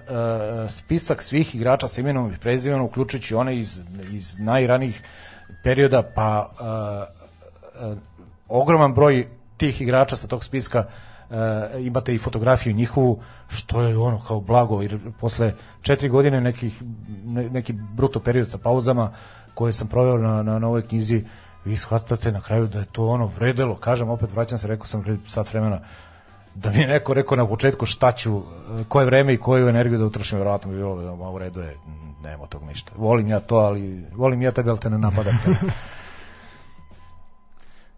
spisak 0.69 1.23
svih 1.23 1.55
igrača 1.55 1.89
sa 1.89 2.01
imenom 2.01 2.33
i 2.33 2.39
prezimenom, 2.39 2.87
uključujući 2.87 3.35
one 3.35 3.57
iz, 3.57 3.81
iz 4.13 4.39
najranijih 4.39 5.03
perioda, 5.67 6.03
pa 6.03 6.47
uh, 6.47 7.91
uh, 7.91 7.99
ogroman 8.49 8.95
broj 8.95 9.27
tih 9.57 9.81
igrača 9.83 10.17
sa 10.17 10.27
tog 10.27 10.45
spiska 10.45 10.85
uh, 10.87 11.37
imate 11.81 12.15
i 12.15 12.19
fotografiju 12.19 12.75
njihovu, 12.75 13.19
što 13.49 13.83
je 13.83 13.99
ono 13.99 14.21
kao 14.27 14.41
blago, 14.41 14.83
jer 14.83 14.99
posle 15.21 15.53
četiri 15.83 16.09
godine 16.09 16.41
nekih, 16.41 16.83
ne, 17.25 17.49
neki 17.51 17.73
bruto 17.73 18.21
period 18.21 18.51
sa 18.51 18.59
pauzama 18.59 19.11
koje 19.55 19.73
sam 19.73 19.89
proveo 19.89 20.19
na, 20.19 20.43
na, 20.43 20.59
na 20.59 20.67
ovoj 20.67 20.87
knjizi, 20.87 21.25
vi 21.65 21.77
shvatate 21.77 22.33
na 22.33 22.41
kraju 22.41 22.67
da 22.67 22.79
je 22.79 22.93
to 22.93 23.09
ono 23.09 23.27
vredelo, 23.27 23.75
kažem 23.77 24.11
opet 24.11 24.33
vraćam 24.33 24.59
se, 24.59 24.69
rekao 24.69 24.87
sam 24.87 25.03
pred 25.03 25.19
sat 25.29 25.51
vremena, 25.53 25.81
da 26.57 26.71
mi 26.71 26.79
je 26.79 26.87
neko 26.87 27.15
rekao 27.15 27.37
na 27.37 27.47
početku 27.47 27.87
šta 27.87 28.13
ću, 28.13 28.43
koje 28.89 29.07
vreme 29.07 29.35
i 29.35 29.37
koju 29.37 29.69
energiju 29.69 29.99
da 29.99 30.07
utrošim, 30.07 30.39
verovatno 30.39 30.71
bi 30.71 30.77
bilo 30.77 31.03
da 31.03 31.17
ma 31.17 31.31
u 31.31 31.39
redu 31.39 31.61
je, 31.61 31.77
nema 32.23 32.47
tog 32.47 32.63
ništa. 32.63 32.93
Volim 32.97 33.29
ja 33.29 33.41
to, 33.41 33.57
ali 33.57 34.05
volim 34.15 34.43
ja 34.43 34.51
tebe, 34.51 34.71
ali 34.71 34.79
te 34.79 34.91
ne 34.91 34.99
napadam 34.99 35.39
te. 35.45 35.51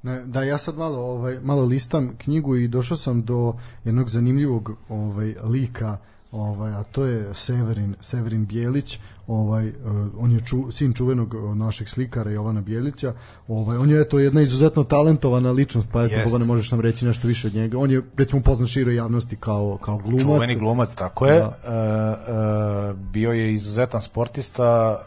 Ne, 0.02 0.24
da 0.24 0.42
ja 0.42 0.58
sad 0.58 0.76
malo 0.76 0.98
ovaj 0.98 1.40
malo 1.42 1.64
listam 1.64 2.16
knjigu 2.18 2.56
i 2.56 2.68
došao 2.68 2.96
sam 2.96 3.22
do 3.22 3.54
jednog 3.84 4.08
zanimljivog 4.08 4.70
ovaj 4.88 5.34
lika 5.42 5.98
ovaj 6.32 6.72
a 6.72 6.82
to 6.82 7.04
je 7.04 7.34
Severin 7.34 7.94
Severin 8.00 8.46
Bjelić 8.46 8.98
ovaj 9.28 9.68
uh, 9.68 9.74
on 10.18 10.32
je 10.32 10.40
ču, 10.40 10.70
sin 10.70 10.92
čuvenog 10.92 11.34
uh, 11.34 11.56
našeg 11.56 11.88
slikara 11.88 12.30
Jovana 12.30 12.60
Bjelića 12.60 13.14
ovaj 13.48 13.76
on 13.76 13.90
je 13.90 14.08
to 14.08 14.18
jedna 14.18 14.40
izuzetno 14.40 14.84
talentovana 14.84 15.50
ličnost 15.50 15.90
pa 15.92 16.02
eto. 16.02 16.14
Bogane 16.24 16.44
možeš 16.44 16.70
nam 16.70 16.80
reći 16.80 17.06
nešto 17.06 17.28
više 17.28 17.46
od 17.46 17.54
njega 17.54 17.78
on 17.78 17.90
je 17.90 18.02
recimo 18.16 18.42
poznat 18.42 18.68
široj 18.68 18.94
javnosti 18.94 19.36
kao 19.36 19.78
kao 19.82 19.98
glumac 19.98 20.22
Čuveni 20.22 20.54
glumac, 20.54 20.94
tako 20.94 21.26
je. 21.26 21.38
Da. 21.38 21.58
E, 21.66 21.72
e, 21.72 22.94
bio 23.12 23.32
je 23.32 23.52
izuzetan 23.52 24.02
sportista, 24.02 24.98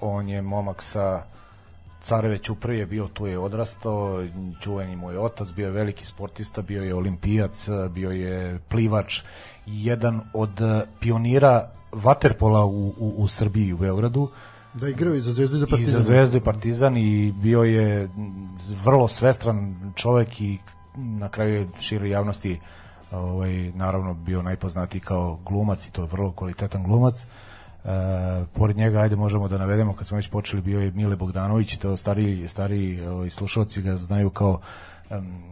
on 0.00 0.28
je 0.28 0.42
momak 0.42 0.82
sa 0.82 1.22
Careve 2.02 2.38
Ćuprije 2.38 2.78
je 2.78 2.86
bio 2.86 3.08
tu 3.08 3.26
je 3.26 3.38
odrastao, 3.38 4.24
čuveni 4.60 4.96
moj 4.96 5.18
otac, 5.18 5.52
bio 5.52 5.66
je 5.66 5.72
veliki 5.72 6.06
sportista, 6.06 6.62
bio 6.62 6.84
je 6.84 6.94
olimpijac, 6.94 7.68
bio 7.90 8.10
je 8.10 8.58
plivač, 8.68 9.22
jedan 9.66 10.20
od 10.32 10.60
pionira 11.00 11.70
vaterpola 11.94 12.64
u, 12.64 12.88
u, 12.98 13.14
u 13.16 13.28
Srbiji 13.28 13.72
u 13.72 13.78
Beogradu. 13.78 14.28
Da 14.74 14.88
igrao 14.88 15.14
i 15.14 15.20
za 15.20 15.32
Zvezdu 15.32 15.56
i 15.56 15.58
za 15.58 15.66
I 15.68 15.70
Partizan. 15.70 15.94
za 15.94 16.00
Zvezdu 16.00 16.36
i 16.36 16.40
Partizan 16.40 16.96
i 16.96 17.32
bio 17.32 17.62
je 17.62 18.08
vrlo 18.84 19.08
svestran 19.08 19.76
čovek 19.94 20.40
i 20.40 20.58
na 20.96 21.28
kraju 21.28 21.54
je 21.54 21.68
široj 21.80 22.10
javnosti 22.10 22.60
ovaj, 23.12 23.72
naravno 23.74 24.14
bio 24.14 24.42
najpoznatiji 24.42 25.00
kao 25.00 25.38
glumac 25.44 25.86
i 25.86 25.92
to 25.92 26.02
je 26.02 26.08
vrlo 26.12 26.32
kvalitetan 26.32 26.82
glumac. 26.82 27.26
E, 27.84 27.88
pored 28.52 28.76
njega, 28.76 28.98
ajde 28.98 29.16
možemo 29.16 29.48
da 29.48 29.58
navedemo, 29.58 29.92
kad 29.92 30.06
smo 30.06 30.16
već 30.16 30.28
počeli, 30.30 30.62
bio 30.62 30.80
je 30.80 30.90
Mile 30.90 31.16
Bogdanović, 31.16 31.76
to 31.76 31.96
stariji, 31.96 32.48
stariji 32.48 33.06
ovaj, 33.06 33.30
slušalci 33.30 33.82
ga 33.82 33.96
znaju 33.96 34.30
kao 34.30 34.60
em, 35.10 35.42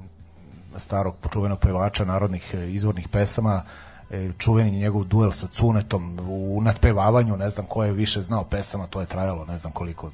starog 0.77 1.14
počuvenog 1.16 1.59
pevača 1.59 2.05
narodnih 2.05 2.55
izvornih 2.69 3.09
pesama, 3.09 3.62
e, 4.12 4.30
čuveni 4.39 4.70
njegov 4.70 5.05
duel 5.05 5.32
sa 5.32 5.47
Cunetom 5.47 6.18
u 6.28 6.60
nadpevavanju, 6.62 7.36
ne 7.36 7.51
znam 7.51 7.66
ko 7.66 7.84
je 7.84 7.93
više 7.93 8.22
znao 8.22 8.44
pesama, 8.44 8.86
to 8.86 9.01
je 9.01 9.06
trajalo 9.06 9.44
ne 9.47 9.59
znam 9.59 9.72
koliko 9.72 10.10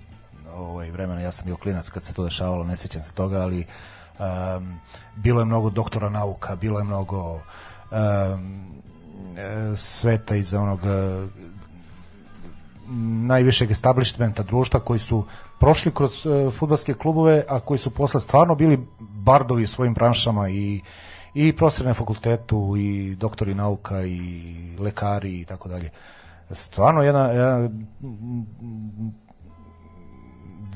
ovaj, 0.55 0.91
vremena, 0.91 1.21
ja 1.21 1.33
sam 1.33 1.47
bio 1.47 1.57
klinac 1.57 1.89
kad 1.89 2.03
se 2.03 2.13
to 2.15 2.25
dešavalo, 2.25 2.65
ne 2.65 2.77
sjećam 2.77 3.03
se 3.03 3.13
toga, 3.13 3.41
ali 3.41 3.65
um, 4.19 4.79
bilo 5.17 5.41
je 5.41 5.45
mnogo 5.45 5.71
doktora 5.71 6.09
nauka, 6.09 6.57
bilo 6.57 6.79
je 6.79 6.85
mnogo 6.85 7.33
um, 7.33 7.41
e, 9.37 9.77
sveta 9.77 10.37
iz 10.37 10.55
onog 10.55 10.81
e, 10.85 11.27
najvišeg 13.27 13.71
establishmenta 13.71 14.43
društva 14.43 14.81
koji 14.81 14.99
su 14.99 15.25
prošli 15.61 15.93
kroz 15.95 16.27
uh, 16.27 16.55
futbalske 16.55 16.95
klubove, 16.95 17.45
a 17.49 17.61
koji 17.61 17.79
su 17.79 17.91
posle 17.91 18.21
stvarno 18.21 18.55
bili 18.55 18.87
bardovi 18.99 19.65
u 19.65 19.69
svojim 19.69 19.95
branšama 19.95 20.49
i 20.49 20.81
i 21.35 21.57
profesori 21.57 21.89
na 21.89 21.95
fakultetu 21.95 22.75
i 22.79 23.17
doktori 23.17 23.55
nauka 23.55 24.03
i 24.05 24.21
lekari 24.79 25.41
i 25.41 25.45
tako 25.45 25.69
dalje. 25.69 25.91
Stvarno 26.51 27.03
jedna, 27.03 27.27
jedna 27.27 27.71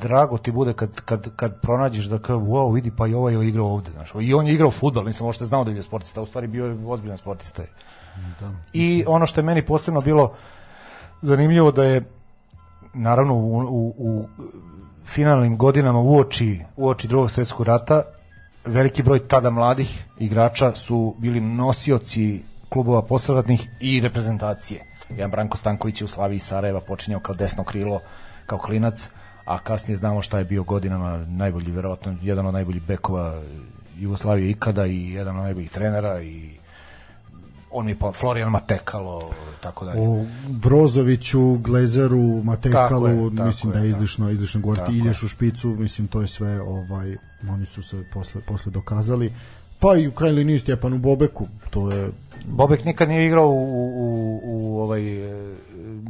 drago 0.02 0.38
ti 0.38 0.52
bude 0.52 0.72
kad, 0.72 1.00
kad, 1.00 1.36
kad 1.36 1.60
pronađeš 1.60 2.04
da 2.04 2.18
kao, 2.18 2.38
wow, 2.38 2.74
vidi, 2.74 2.90
pa 2.98 3.06
i 3.06 3.14
ovaj 3.14 3.34
je 3.34 3.48
igrao 3.48 3.66
ovde, 3.66 3.90
znaš. 3.90 4.12
I 4.20 4.34
on 4.34 4.46
je 4.46 4.54
igrao 4.54 4.70
fudbal, 4.70 5.04
nisam 5.04 5.26
možda 5.26 5.44
znao 5.44 5.64
da 5.64 5.70
je 5.70 5.74
bio 5.74 5.82
sportista, 5.82 6.22
u 6.22 6.26
stvari 6.26 6.46
bio 6.46 6.66
je 6.66 6.86
ozbiljan 6.86 7.18
sportista. 7.18 7.62
Da. 8.40 8.50
I 8.72 9.04
ono 9.06 9.26
što 9.26 9.40
je 9.40 9.44
meni 9.44 9.66
posebno 9.66 10.00
bilo 10.00 10.32
zanimljivo 11.22 11.72
da 11.72 11.84
je 11.84 12.04
naravno 12.94 13.34
u, 13.34 13.58
u, 13.58 13.94
u 13.98 14.28
finalnim 15.06 15.56
godinama 15.56 16.00
uoči, 16.00 16.60
uoči 16.76 17.08
drugog 17.08 17.30
svjetskog 17.30 17.66
rata 17.66 18.02
veliki 18.64 19.02
broj 19.02 19.28
tada 19.28 19.50
mladih 19.50 20.04
igrača 20.18 20.72
su 20.76 21.14
bili 21.18 21.40
nosioci 21.40 22.42
klubova 22.68 23.02
posradnih 23.02 23.68
i 23.80 24.00
reprezentacije. 24.00 24.84
Jedan 25.10 25.30
Branko 25.30 25.56
Stanković 25.56 26.00
je 26.00 26.04
u 26.04 26.08
Slaviji 26.08 26.38
Sarajeva 26.40 26.80
počinjao 26.80 27.20
kao 27.20 27.34
desno 27.34 27.64
krilo, 27.64 28.00
kao 28.46 28.58
klinac, 28.58 29.10
a 29.44 29.58
kasnije 29.58 29.96
znamo 29.96 30.22
šta 30.22 30.38
je 30.38 30.44
bio 30.44 30.62
godinama 30.62 31.24
najbolji, 31.28 31.70
verovatno 31.70 32.16
jedan 32.22 32.46
od 32.46 32.54
najboljih 32.54 32.82
bekova 32.82 33.42
Jugoslavije 33.98 34.50
ikada 34.50 34.86
i 34.86 35.12
jedan 35.12 35.36
od 35.36 35.42
najboljih 35.42 35.70
trenera 35.70 36.22
i 36.22 36.61
on 37.72 37.86
mi 37.86 37.94
pa 37.94 38.12
Florian 38.12 38.50
Matekalo, 38.50 39.30
tako 39.60 39.84
dalje. 39.84 40.00
O 40.00 40.24
Brozoviću, 40.48 41.58
Glezeru, 41.58 42.42
Matekalu, 42.44 42.88
Tako 42.88 43.08
je, 43.08 43.36
tako 43.36 43.46
mislim 43.46 43.72
je, 43.72 43.72
da 43.72 43.78
je 43.78 43.82
da. 43.82 43.88
izlišno, 43.88 44.30
izlišno 44.30 44.60
govoriti. 44.60 44.92
je. 44.92 44.98
Ideš 44.98 45.22
u 45.22 45.28
špicu, 45.28 45.68
mislim 45.68 46.08
to 46.08 46.20
je 46.20 46.28
sve, 46.28 46.60
ovaj, 46.60 47.16
oni 47.50 47.66
su 47.66 47.82
se 47.82 48.04
posle, 48.12 48.40
posle 48.40 48.72
dokazali. 48.72 49.32
Pa 49.78 49.96
i 49.96 50.08
u 50.08 50.12
krajnjoj 50.12 50.38
liniji 50.38 50.58
Stjepanu 50.58 50.98
Bobeku, 50.98 51.46
to 51.70 51.90
je 51.90 52.10
Bobek 52.46 52.84
nikad 52.84 53.08
nije 53.08 53.26
igrao 53.26 53.48
u, 53.48 53.92
u, 53.96 54.40
u 54.44 54.80
ovaj 54.80 55.30
e, 55.30 55.54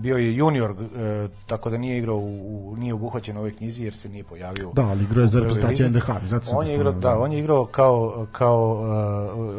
bio 0.01 0.17
je 0.17 0.37
junior 0.37 0.71
e, 0.71 1.29
tako 1.47 1.71
da 1.71 1.77
nije 1.77 1.99
igrao 1.99 2.17
u, 2.17 2.75
nije 2.79 2.95
obuhvaćen 2.95 3.37
u 3.37 3.39
ovoj 3.39 3.57
knjizi 3.57 3.85
jer 3.85 3.95
se 3.95 4.09
nije 4.09 4.25
pojavio. 4.25 4.71
Da, 4.75 4.83
ali 4.83 5.05
igrao 5.05 5.23
je 5.23 5.29
za 5.29 5.41
reprezentaciju. 5.41 5.89
NDH, 5.89 6.11
zato 6.27 6.51
On 6.51 6.67
je 6.67 6.75
igrao, 6.75 6.93
da, 6.93 6.99
da. 6.99 7.19
on 7.19 7.33
je 7.33 7.39
igrao 7.39 7.65
kao 7.65 8.27
kao 8.33 8.85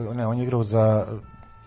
uh, 0.10 0.16
ne, 0.16 0.27
on 0.27 0.38
je 0.38 0.44
igrao 0.44 0.64
za 0.64 1.06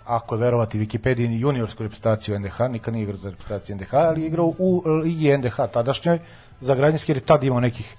ako 0.07 0.35
je 0.35 0.39
verovati 0.39 0.79
Wikipediji 0.79 1.41
juniorsku 1.41 1.83
reprezentaciju 1.83 2.39
NDH, 2.39 2.61
nikad 2.71 2.95
nije 2.95 3.03
igrao 3.03 3.17
za 3.17 3.31
reprezentaciju 3.31 3.77
NDH, 3.77 3.95
ali 3.95 4.21
je 4.21 4.27
igrao 4.27 4.53
u 4.59 4.83
Ligi 5.03 5.39
NDH 5.39 5.57
tadašnjoj 5.73 6.19
za 6.61 6.75
građanski 6.75 7.13
jer 7.13 7.17
je 7.17 7.27
tad 7.27 7.45
imao 7.45 7.61
nekih 7.61 7.97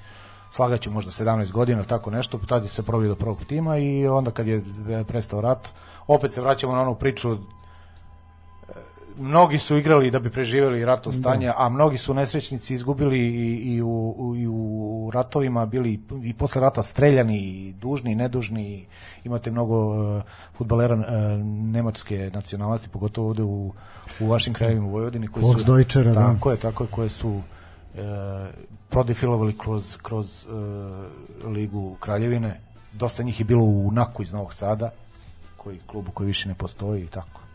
slagaću 0.51 0.91
možda 0.91 1.11
17 1.11 1.51
godina 1.51 1.83
tako 1.83 2.11
nešto, 2.11 2.37
tad 2.37 2.63
je 2.63 2.69
se 2.69 2.83
probio 2.83 3.09
do 3.09 3.15
prvog 3.15 3.45
tima 3.45 3.77
i 3.77 4.07
onda 4.07 4.31
kad 4.31 4.47
je 4.47 4.63
prestao 5.07 5.41
rat, 5.41 5.67
opet 6.07 6.33
se 6.33 6.41
vraćamo 6.41 6.75
na 6.75 6.81
onu 6.81 6.95
priču 6.95 7.37
mnogi 9.19 9.57
su 9.57 9.77
igrali 9.77 10.11
da 10.11 10.19
bi 10.19 10.29
preživeli 10.29 10.85
ratno 10.85 11.11
stanje, 11.11 11.51
a 11.57 11.69
mnogi 11.69 11.97
su 11.97 12.13
nesrećnici 12.13 12.73
izgubili 12.73 13.19
i, 13.19 13.75
i, 13.75 13.81
u, 13.81 14.33
i 14.37 14.47
u 14.47 15.11
ratovima 15.13 15.65
bili 15.65 15.99
i 16.23 16.33
posle 16.33 16.61
rata 16.61 16.83
streljani, 16.83 17.37
i 17.37 17.73
dužni 17.73 18.11
i 18.11 18.15
nedužni. 18.15 18.85
Imate 19.23 19.51
mnogo 19.51 19.85
uh, 19.85 20.23
futbalera 20.57 20.95
uh, 20.95 21.03
nemačke 21.45 22.31
nacionalnosti, 22.33 22.89
pogotovo 22.89 23.27
ovde 23.27 23.43
u, 23.43 23.73
u 24.19 24.27
vašim 24.27 24.53
krajevima 24.53 24.87
u 24.87 24.91
Vojvodini 24.91 25.27
koji 25.27 25.43
su 25.43 25.47
Volksdeutschera, 25.47 26.13
da. 26.13 26.33
tako 26.33 26.51
je, 26.51 26.57
tako 26.57 26.83
je, 26.83 26.87
koje 26.91 27.09
su 27.09 27.29
uh, 27.29 27.41
prodefilovali 28.89 29.57
kroz, 29.57 29.97
kroz 30.01 30.45
uh, 30.45 31.51
ligu 31.51 31.95
Kraljevine. 31.99 32.59
Dosta 32.93 33.23
njih 33.23 33.39
je 33.39 33.45
bilo 33.45 33.63
u 33.63 33.91
Naku 33.91 34.23
iz 34.23 34.31
Novog 34.33 34.53
Sada, 34.53 34.89
koji 35.57 35.79
klubu 35.87 36.11
koji 36.11 36.27
više 36.27 36.49
ne 36.49 36.55
postoji 36.55 37.03
i 37.03 37.07
tako. 37.07 37.46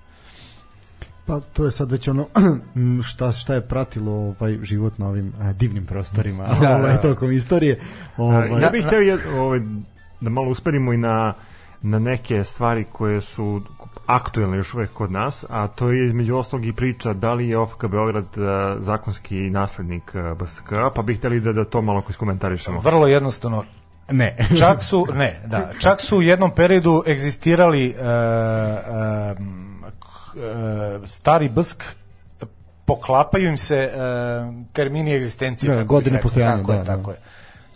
Pa 1.26 1.40
to 1.40 1.64
je 1.64 1.70
sad 1.70 1.90
već 1.90 2.08
ono 2.08 2.26
šta 3.08 3.32
šta 3.32 3.54
je 3.54 3.60
pratilo 3.60 4.12
ovaj 4.12 4.58
život 4.62 4.98
na 4.98 5.08
ovim 5.08 5.32
a, 5.40 5.52
divnim 5.52 5.86
prostorima 5.86 6.46
Da, 6.60 6.70
ovaj 6.76 6.92
da. 6.92 7.00
tokom 7.00 7.32
istorije. 7.32 7.80
Ovaj 8.16 8.62
ja 8.62 8.70
bih 8.70 8.86
hteo 8.86 9.00
jed, 9.00 9.20
ovaj, 9.34 9.60
da 10.20 10.30
malo 10.30 10.50
usperimo 10.50 10.92
i 10.92 10.96
na, 10.96 11.34
na 11.82 11.98
neke 11.98 12.44
stvari 12.44 12.84
koje 12.92 13.20
su 13.20 13.62
aktuelne 14.06 14.56
još 14.56 14.74
uvek 14.74 14.92
kod 14.92 15.12
nas, 15.12 15.44
a 15.48 15.68
to 15.68 15.90
je 15.90 16.06
između 16.06 16.36
ostalog 16.36 16.66
i 16.66 16.72
priča 16.72 17.12
da 17.12 17.34
li 17.34 17.48
je 17.48 17.58
OFK 17.58 17.86
Beograd 17.86 18.24
eh, 18.24 18.76
zakonski 18.80 19.50
naslednik 19.50 20.12
eh, 20.14 20.34
BSK, 20.34 20.68
pa 20.94 21.02
bih 21.02 21.18
hteli 21.18 21.40
da, 21.40 21.52
da 21.52 21.64
to 21.64 21.82
malo 21.82 22.02
iskomentarišemo. 22.10 22.80
Vrlo 22.80 23.06
jednostavno, 23.06 23.64
ne. 24.10 24.36
čak 24.60 24.82
su 24.82 25.06
ne 25.14 25.40
da 25.46 25.70
čak 25.78 26.00
su 26.00 26.18
u 26.18 26.22
jednom 26.22 26.50
periodu 26.50 27.02
egzistirali 27.06 27.88
uh, 27.88 27.96
um, 29.38 29.66
uh, 29.66 29.71
stari 31.06 31.48
bsk 31.48 31.82
poklapaju 32.84 33.48
im 33.48 33.56
se 33.56 33.90
uh, 33.94 34.66
termini 34.72 35.14
egzistencije 35.14 35.76
Da, 35.76 35.84
godine 35.84 36.20
postojanja, 36.20 36.56
tako 36.56 36.72
je, 36.72 36.78
da, 36.78 36.84
da. 36.84 36.96
tako 36.96 37.10
je 37.10 37.16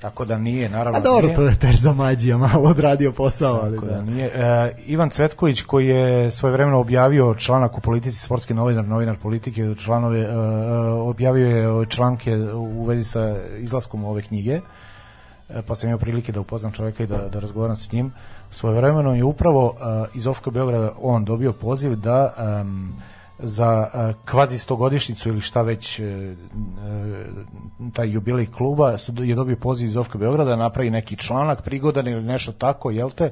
tako 0.01 0.25
da 0.25 0.39
nije 0.39 0.69
naravno 0.69 0.99
A 0.99 1.03
dobro, 1.03 1.27
nije, 1.27 1.37
to 1.37 1.43
je 1.43 1.59
Terza 1.59 1.93
Mađija 1.93 2.37
malo 2.37 2.69
odradio 2.69 3.13
posao, 3.13 3.61
ali 3.63 3.75
tako 3.75 3.87
da. 3.87 3.95
da 3.95 4.03
nije. 4.03 4.27
E, 4.27 4.73
Ivan 4.87 5.11
Cvetković 5.11 5.63
koji 5.63 5.87
je 5.87 6.31
svojevremeno 6.31 6.81
objavio 6.81 7.35
članak 7.35 7.79
u 7.79 7.81
politici 7.81 8.19
sportski 8.19 8.55
novinar, 8.55 8.85
novinar 8.85 9.17
politike, 9.17 9.75
članove 9.79 10.21
e, 10.21 10.25
e, 10.25 10.29
objavio 10.89 11.47
je 11.47 11.87
članke 11.87 12.37
u 12.55 12.85
vezi 12.85 13.05
sa 13.05 13.37
izlaskom 13.59 14.05
ove 14.05 14.23
knjige. 14.23 14.61
E, 15.49 15.63
pa 15.63 15.75
sam 15.75 15.89
imao 15.89 15.99
prilike 15.99 16.33
da 16.33 16.41
upoznam 16.41 16.73
čoveka 16.73 17.05
i 17.05 17.07
da, 17.07 17.17
da 17.17 17.39
razgovaram 17.39 17.77
s 17.77 17.93
njim. 17.93 18.13
Svojevremeno 18.51 19.15
je 19.15 19.25
upravo 19.25 19.75
e, 19.75 19.81
iz 20.15 20.27
OFK 20.27 20.49
Beograda 20.49 20.93
on 21.03 21.25
dobio 21.25 21.53
poziv 21.53 21.95
da 21.97 22.35
em, 22.39 22.93
za 23.39 23.89
e, 23.95 24.13
kvazi 24.25 24.59
stogodišnicu 24.59 25.29
ili 25.29 25.41
šta 25.41 25.63
već 25.63 26.01
e, 26.01 26.35
taj 27.93 28.11
jubilej 28.11 28.47
kluba 28.47 28.99
su, 28.99 29.13
je 29.19 29.35
dobio 29.35 29.57
poziv 29.57 29.89
iz 29.89 29.97
OFK 29.97 30.17
Beograda 30.17 30.51
da 30.51 30.57
napravi 30.57 30.91
neki 30.91 31.17
članak 31.17 31.63
prigodan 31.63 32.09
ili 32.09 32.23
nešto 32.23 32.53
tako, 32.53 32.91
jel 32.91 33.11
te? 33.11 33.31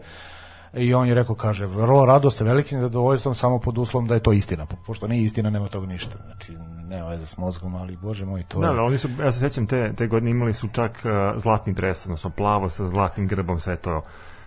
I 0.76 0.94
on 0.94 1.09
je 1.09 1.15
rekao, 1.15 1.34
kaže, 1.34 1.67
vrlo 1.67 2.07
rado 2.07 2.31
sa 2.31 2.44
velikim 2.44 2.81
zadovoljstvom, 2.81 3.34
samo 3.34 3.59
pod 3.59 3.78
uslovom 3.78 4.09
da 4.09 4.15
je 4.15 4.20
to 4.20 4.33
istina. 4.33 4.67
Po- 4.67 4.76
Pošto 4.86 5.09
nije 5.09 5.25
istina, 5.25 5.51
nema 5.51 5.68
toga 5.68 5.86
ništa. 5.86 6.17
Znači, 6.26 6.52
nema 6.89 7.09
veze 7.09 7.26
s 7.26 7.36
mozgom, 7.36 7.75
ali 7.75 7.97
bože 7.97 8.25
moj, 8.25 8.44
to 8.49 8.60
Da, 8.60 8.67
je... 8.67 8.75
da, 8.75 8.83
oni 8.83 8.99
su, 8.99 9.09
ja 9.20 9.33
se 9.33 9.39
sećam, 9.39 9.67
te, 9.67 9.93
te 9.97 10.07
godine 10.07 10.31
imali 10.31 10.52
su 10.52 10.68
čak 10.68 11.02
uh, 11.05 11.41
zlatni 11.43 11.73
dres, 11.73 12.07
odnosno 12.07 12.31
plavo 12.31 12.68
sa 12.68 12.86
zlatnim 12.86 13.28
grbom, 13.28 13.60
sve 13.60 13.76
to 13.76 14.02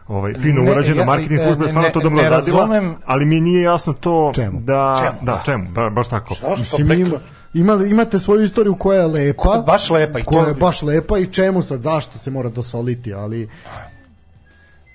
ovaj, 0.07 0.33
fino 0.33 0.61
Ne, 0.61 0.71
urađeno, 0.71 1.01
ja- 1.01 1.05
marketing 1.05 1.39
e, 1.39 1.43
služba 1.43 1.63
je 1.63 1.69
stvarno 1.69 1.89
to 1.91 1.99
dobro 1.99 2.21
ne 2.21 2.29
razumem- 2.29 2.95
ali 3.05 3.25
mi 3.25 3.41
nije 3.41 3.61
jasno 3.61 3.93
to 3.93 4.31
Čemu? 4.35 4.59
da... 4.61 4.95
Čemu, 4.99 5.17
Da, 5.21 5.31
da. 5.33 5.41
čemu, 5.45 5.71
ba, 5.71 5.89
baš 5.89 6.07
tako. 6.07 6.33
Zašto? 6.35 6.59
Mislim, 6.59 6.87
Preko- 6.87 6.99
ima, 6.99 7.19
imali, 7.55 7.91
imate 7.91 8.19
svoju 8.19 8.43
istoriju 8.43 8.75
koja 8.75 8.99
je 8.99 9.07
lepa. 9.07 9.37
Koja 9.39 9.55
je 9.55 9.63
baš 9.63 9.89
lepa 9.89 10.19
i 10.19 10.23
to- 10.23 10.27
koja 10.27 10.47
je 10.47 10.53
baš 10.53 10.81
lepa 10.81 11.17
i 11.17 11.25
čemu 11.27 11.61
sad, 11.61 11.79
zašto 11.79 12.17
se 12.17 12.31
mora 12.31 12.49
dosoliti, 12.49 13.13
ali... 13.13 13.49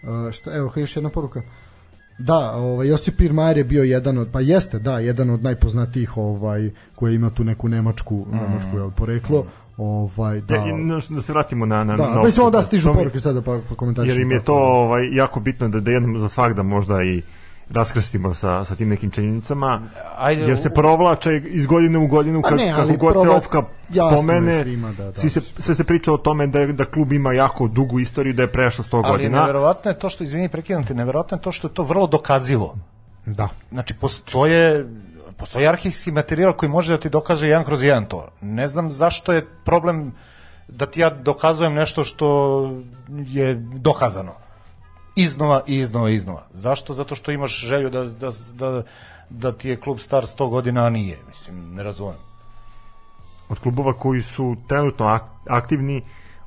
Uh, 0.02 0.32
šta, 0.32 0.50
evo, 0.52 0.72
još 0.76 0.96
jedna 0.96 1.10
poruka. 1.10 1.42
Da, 2.18 2.52
ovaj 2.52 2.88
Josip 2.88 3.16
Pirmajer 3.16 3.58
je 3.58 3.64
bio 3.64 3.82
jedan 3.82 4.18
od 4.18 4.28
pa 4.32 4.40
jeste, 4.40 4.78
da, 4.78 4.98
jedan 4.98 5.30
od 5.30 5.42
najpoznatijih 5.42 6.16
ovaj 6.16 6.70
koji 6.94 7.14
ima 7.14 7.30
tu 7.30 7.44
neku 7.44 7.68
nemačku 7.68 8.14
Mm. 8.28 8.36
nemačku 8.36 8.76
jel, 8.76 8.90
poreklo. 8.90 9.46
Ovaj 9.78 10.40
da 10.40 10.46
Da, 10.48 10.64
da, 10.88 11.14
da 11.14 11.22
se 11.22 11.32
vratimo 11.32 11.66
na 11.66 11.84
na 11.84 11.96
da, 11.96 12.10
na 12.10 12.22
mislim 12.22 12.42
ovo- 12.42 12.50
da 12.50 12.62
stižu 12.62 12.84
to 12.84 12.90
mi- 12.90 12.98
poruke 12.98 13.20
sada 13.20 13.42
pa 13.42 13.58
pa 13.68 13.74
komentarišemo 13.74 14.14
jer 14.14 14.22
im 14.22 14.30
je 14.30 14.42
to 14.42 14.54
ovaj 14.54 15.08
jako 15.12 15.40
bitno 15.40 15.68
da 15.68 15.80
da 15.80 15.90
jednom 15.90 16.18
za 16.18 16.28
svagda 16.28 16.62
možda 16.64 17.02
i 17.04 17.22
raskrstimo 17.70 18.34
sa 18.34 18.64
sa 18.64 18.74
tim 18.74 18.88
nekim 18.88 19.10
činjenicama 19.10 19.82
Ajde, 20.18 20.42
jer 20.42 20.58
se 20.58 20.70
provlače 20.70 21.42
iz 21.46 21.66
godine 21.66 21.98
u 21.98 22.06
godinu 22.06 22.42
Pa 22.42 22.48
kad, 22.48 22.58
ne, 22.58 22.68
kako 22.68 22.80
ali 22.82 22.96
god 22.96 23.12
se 23.12 23.18
provla- 23.18 23.36
Ofka 23.36 23.62
spomene 24.12 24.62
svima 24.62 24.92
da- 24.92 25.04
da. 25.04 25.14
svi 25.14 25.30
se, 25.30 25.40
sve 25.40 25.74
se 25.74 25.84
priča 25.84 26.12
o 26.12 26.18
tome 26.18 26.46
da, 26.46 26.66
da 26.66 26.84
klub 26.84 27.12
ima 27.12 27.32
jako 27.32 27.68
dugu 27.68 28.00
istoriju 28.00 28.34
da 28.34 28.42
je 28.42 28.48
prešao 28.48 28.84
100 28.84 28.96
Ali 28.96 29.10
godina 29.10 29.40
neverovatno 29.40 29.90
je 29.90 29.98
to 29.98 30.08
što, 30.08 30.24
izvini, 30.24 30.48
prekidam 30.48 30.84
te, 30.84 30.94
neverovatno 30.94 31.36
je 31.36 31.42
to 31.42 31.52
što 31.52 31.68
je 31.68 31.74
to 31.74 31.82
vrlo 31.84 32.06
dokazivo. 32.08 32.76
da 33.26 33.48
Znači, 33.70 33.94
postoje 33.94 34.86
postoji 35.42 35.66
arhivski 35.66 36.12
materijal 36.12 36.52
koji 36.52 36.70
može 36.70 36.92
da 36.92 37.00
ti 37.00 37.10
dokaže 37.10 37.48
jedan 37.48 37.64
kroz 37.64 37.82
jedan 37.82 38.04
to. 38.06 38.28
Ne 38.40 38.68
znam 38.68 38.92
zašto 38.92 39.32
je 39.32 39.46
problem 39.64 40.12
da 40.68 40.86
ti 40.86 41.00
ja 41.00 41.10
dokazujem 41.10 41.74
nešto 41.74 42.04
što 42.04 42.28
je 43.08 43.54
dokazano. 43.74 44.32
Iznova 45.16 45.62
i 45.66 45.78
iznova 45.78 46.10
i 46.10 46.14
iznova. 46.14 46.46
Zašto? 46.52 46.94
Zato 46.94 47.14
što 47.14 47.32
imaš 47.32 47.58
želju 47.60 47.90
da, 47.90 48.04
da, 48.04 48.30
da, 48.54 48.82
da 49.30 49.52
ti 49.52 49.68
je 49.68 49.80
klub 49.80 49.98
star 49.98 50.24
100 50.24 50.48
godina, 50.48 50.86
a 50.86 50.90
nije. 50.90 51.18
Mislim, 51.28 51.74
ne 51.74 51.82
razumem. 51.82 52.22
od 53.48 53.58
klubova 53.58 53.92
koji 53.98 54.22
su 54.22 54.56
trenutno 54.68 55.06
ak- 55.06 55.28
aktivni 55.48 56.02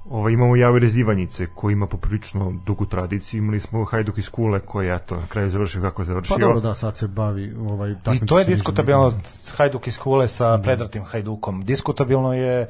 ovaj, 0.10 0.34
imamo 0.34 0.56
Javi 0.56 0.80
Rezivanjice 0.80 1.48
koji 1.56 1.74
ima 1.74 1.88
poprilično 1.88 2.54
dugu 2.66 2.86
tradiciju 2.86 3.38
imali 3.38 3.60
smo 3.60 3.86
Hajduk 3.86 4.18
iz 4.18 4.30
Kule 4.30 4.60
koji 4.60 4.88
je 4.88 4.96
eto, 4.96 5.16
na 5.16 5.28
kraju 5.28 5.50
završio 5.50 5.82
kako 5.82 6.02
je 6.02 6.06
završio 6.06 6.36
pa 6.36 6.42
dobro 6.42 6.60
da 6.60 6.76
sad 6.76 6.98
se 6.98 7.08
bavi 7.08 7.56
ovaj 7.70 7.92
I 7.92 8.26
to 8.26 8.40
je 8.40 8.46
diskutabilno. 8.46 9.14
Hajduk 9.56 9.88
iz 9.88 9.98
Kule 9.98 10.28
sa 10.28 10.58
predratim 10.58 11.04
Hajdukom. 11.04 11.66
Diskutabilno 11.66 12.34
je 12.34 12.62
e, 12.62 12.68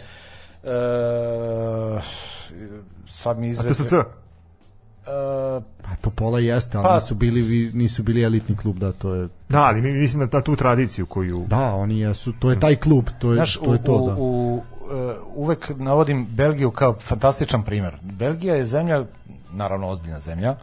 sad 3.08 3.40
mi 3.40 3.50
izvete... 3.50 3.74
TSC? 3.74 3.94
E, 3.94 4.02
pa 5.82 5.96
to 6.02 6.10
pola 6.10 6.40
jeste 6.40 6.78
ali 6.78 6.84
Pa- 6.88 6.96
nisu 6.96 7.16
bili 7.16 7.72
nisu 7.74 8.04
bili 8.04 8.24
elitni 8.24 8.58
klub 8.58 8.78
da 8.78 8.92
to 8.92 9.14
je 9.14 9.30
Da, 9.50 9.62
ali 9.62 9.82
mi 9.82 9.92
mislim 9.92 10.20
na, 10.20 10.30
na 10.32 10.42
tu 10.42 10.56
tradiciju 10.56 11.06
koju 11.06 11.46
da 11.48 11.76
oni 11.76 12.00
jesu 12.00 12.34
to 12.40 12.50
je 12.50 12.60
taj 12.60 12.76
klub 12.76 13.06
to 13.20 13.32
je 13.32 13.36
Znaš, 13.36 13.58
to 13.58 13.74
je 13.74 13.84
to 13.84 13.96
u, 13.96 14.08
da 14.08 14.16
u, 14.18 14.62
uvek 15.36 15.72
navodim 15.76 16.26
Belgiju 16.26 16.72
kao 16.72 16.96
fantastičan 17.04 17.64
primer. 17.64 17.98
Belgija 18.02 18.56
je 18.56 18.66
zemlja, 18.66 19.06
naravno 19.52 19.88
ozbiljna 19.88 20.20
zemlja, 20.20 20.56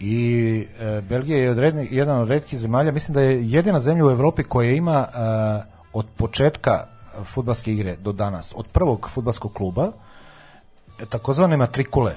i 0.00 0.66
e, 0.80 1.00
Belgija 1.00 1.38
je 1.38 1.50
od 1.50 1.58
redni, 1.58 1.88
jedan 1.90 2.20
od 2.20 2.28
redkih 2.28 2.58
zemalja, 2.58 2.92
mislim 2.92 3.14
da 3.14 3.20
je 3.20 3.50
jedina 3.50 3.80
zemlja 3.80 4.06
u 4.06 4.10
Evropi 4.10 4.42
koja 4.42 4.70
ima 4.70 5.06
e, 5.08 5.16
od 5.92 6.06
početka 6.16 6.86
futbalske 7.24 7.72
igre 7.72 7.96
do 7.96 8.12
danas, 8.12 8.52
od 8.56 8.66
prvog 8.66 9.10
futbalskog 9.10 9.52
kluba, 9.52 9.92
takozvane 11.08 11.56
matrikule, 11.56 12.14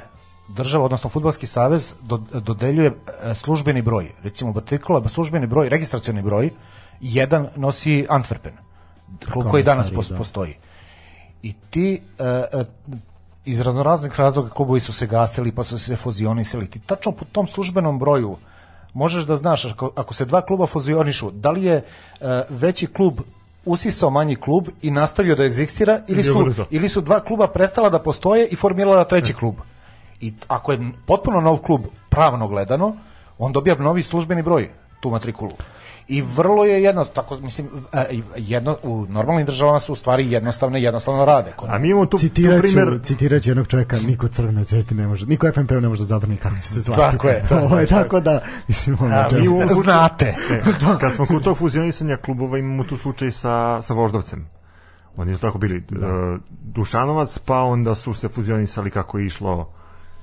država, 0.47 0.85
odnosno 0.85 1.09
futbalski 1.09 1.47
savez 1.47 1.93
do, 2.01 2.17
dodeljuje 2.17 2.91
službeni 3.33 3.81
broj. 3.81 4.11
Recimo 4.23 4.53
matrikula, 4.53 5.09
službeni 5.09 5.47
broj, 5.47 5.69
registracioni 5.69 6.21
broj, 6.21 6.49
jedan 7.01 7.47
nosi 7.55 8.05
Antwerpen, 8.09 8.53
klub 9.33 9.45
koji 9.51 9.63
danas 9.63 9.91
najstariji, 9.91 9.97
pos- 9.97 10.09
da. 10.09 10.74
I 11.45 11.53
ti 11.69 12.01
e, 12.19 12.63
iz 13.45 13.61
raznoraznih 13.61 14.19
razloga 14.19 14.49
klubovi 14.49 14.79
su 14.79 14.93
se 14.93 15.07
gasili 15.07 15.51
pa 15.51 15.63
su 15.63 15.79
se 15.79 15.95
fuzionisali. 15.95 16.67
Ti 16.67 16.79
tačno 16.79 17.11
po 17.11 17.25
tom 17.25 17.47
službenom 17.47 17.99
broju 17.99 18.37
možeš 18.93 19.25
da 19.25 19.35
znaš 19.35 19.65
ako, 19.65 19.91
ako 19.95 20.13
se 20.13 20.25
dva 20.25 20.41
kluba 20.41 20.65
fuzionišu, 20.67 21.31
da 21.31 21.51
li 21.51 21.63
je 21.63 21.75
e, 21.75 21.83
veći 22.49 22.87
klub 22.87 23.21
usisao 23.65 24.09
manji 24.09 24.35
klub 24.35 24.67
i 24.81 24.91
nastavio 24.91 25.35
da 25.35 25.45
egzistira 25.45 25.99
ili 26.07 26.23
su, 26.23 26.53
ili 26.69 26.89
su 26.89 27.01
dva 27.01 27.19
kluba 27.19 27.47
prestala 27.47 27.89
da 27.89 27.99
postoje 27.99 28.47
i 28.47 28.55
formirala 28.55 29.03
treći 29.03 29.33
klub. 29.33 29.55
I 30.21 30.33
ako 30.47 30.71
je 30.71 30.91
potpuno 31.05 31.41
nov 31.41 31.57
klub 31.57 31.81
pravno 32.09 32.47
gledano, 32.47 32.95
on 33.37 33.51
dobija 33.51 33.75
novi 33.75 34.03
službeni 34.03 34.41
broj, 34.41 34.69
tu 34.99 35.09
matrikulu. 35.09 35.51
I 36.07 36.21
vrlo 36.21 36.65
je 36.65 36.83
jedno, 36.83 37.05
tako 37.05 37.37
mislim, 37.39 37.67
e, 37.93 38.05
jedno, 38.37 38.77
u 38.83 39.05
normalnim 39.09 39.45
državama 39.45 39.79
su 39.79 39.93
u 39.93 39.95
stvari 39.95 40.31
jednostavne 40.31 40.81
jednostavno 40.81 41.25
rade. 41.25 41.53
Kod 41.55 41.69
A 41.69 41.77
mi 41.77 41.89
imamo 41.89 42.05
tu, 42.05 42.11
tu 42.11 42.17
Citirat 42.17 42.55
ću, 42.55 42.61
primer 42.61 42.99
citirat 43.03 43.41
ću 43.43 43.49
jednog 43.49 43.67
čovjeka, 43.67 43.97
niko 43.99 44.27
crvene 44.27 44.63
zvezdi 44.63 44.95
ne 44.95 45.07
može, 45.07 45.25
niko 45.25 45.51
FNP 45.51 45.71
ne 45.71 45.87
može 45.87 46.01
da 46.01 46.05
zabrani 46.05 46.37
kako 46.37 46.55
će 46.55 46.61
se 46.61 46.79
zvati. 46.79 47.01
Tako 47.01 47.27
je, 47.27 47.43
tako 47.49 47.55
Ovo 47.65 47.79
je 47.79 47.87
tako 47.87 48.19
da, 48.19 48.41
mislim, 48.67 48.97
ono, 48.99 49.15
A, 49.15 49.27
mi 49.39 49.47
u 49.47 49.59
znate. 49.83 50.25
E, 50.51 50.61
kad 50.99 51.13
smo 51.13 51.25
kod 51.25 51.43
tog 51.43 51.57
fuzionisanja 51.57 52.17
klubova 52.17 52.57
imamo 52.57 52.83
tu 52.83 52.97
slučaj 52.97 53.31
sa, 53.31 53.81
sa 53.81 53.93
Voždovcem. 53.93 54.47
Oni 55.17 55.35
su 55.35 55.41
tako 55.41 55.57
bili 55.57 55.83
Da. 55.89 56.07
e, 56.07 56.37
Dušanovac, 56.49 57.39
pa 57.39 57.61
onda 57.61 57.95
su 57.95 58.13
se 58.13 58.29
fuzionisali 58.29 58.91
kako 58.91 59.17
je 59.17 59.25
išlo 59.25 59.69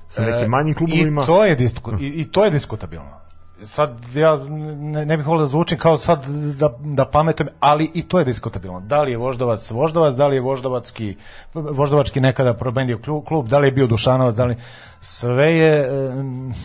sa 0.09 0.21
nekim 0.21 0.49
manjim 0.49 0.75
klubovima. 0.75 1.21
E, 1.21 1.23
I 1.23 1.27
to 1.27 1.45
je, 1.45 1.55
disku, 1.55 1.91
i, 1.99 2.07
i 2.07 2.31
to 2.31 2.45
je 2.45 2.51
diskutabilno. 2.51 3.22
Sad 3.65 4.15
ja 4.15 4.35
ne, 4.79 5.05
ne 5.05 5.17
bih 5.17 5.27
volio 5.27 5.41
da 5.41 5.47
zvučim 5.47 5.77
kao 5.77 5.97
sad 5.97 6.25
da, 6.59 6.69
da 6.79 7.05
pametujem, 7.05 7.49
ali 7.59 7.91
i 7.93 8.03
to 8.03 8.19
je 8.19 8.25
diskutabilno. 8.25 8.79
Da 8.79 9.01
li 9.01 9.11
je 9.11 9.17
Voždovac 9.17 9.71
Voždovac, 9.71 10.15
da 10.15 10.27
li 10.27 10.35
je 10.35 10.41
Voždovacki, 10.41 11.15
Voždovački 11.53 12.21
nekada 12.21 12.53
probendio 12.53 12.99
klub, 13.27 13.47
da 13.47 13.59
li 13.59 13.67
je 13.67 13.71
bio 13.71 13.87
Dušanovac, 13.87 14.35
da 14.35 14.45
li... 14.45 14.55
Sve 15.01 15.53
je... 15.53 15.79
e, 15.79 16.11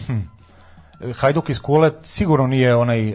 hm, 0.07 0.21
Hajduk 1.15 1.49
iz 1.49 1.61
Kule 1.61 1.91
sigurno 2.03 2.47
nije 2.47 2.77
onaj 2.77 3.09
e, 3.09 3.15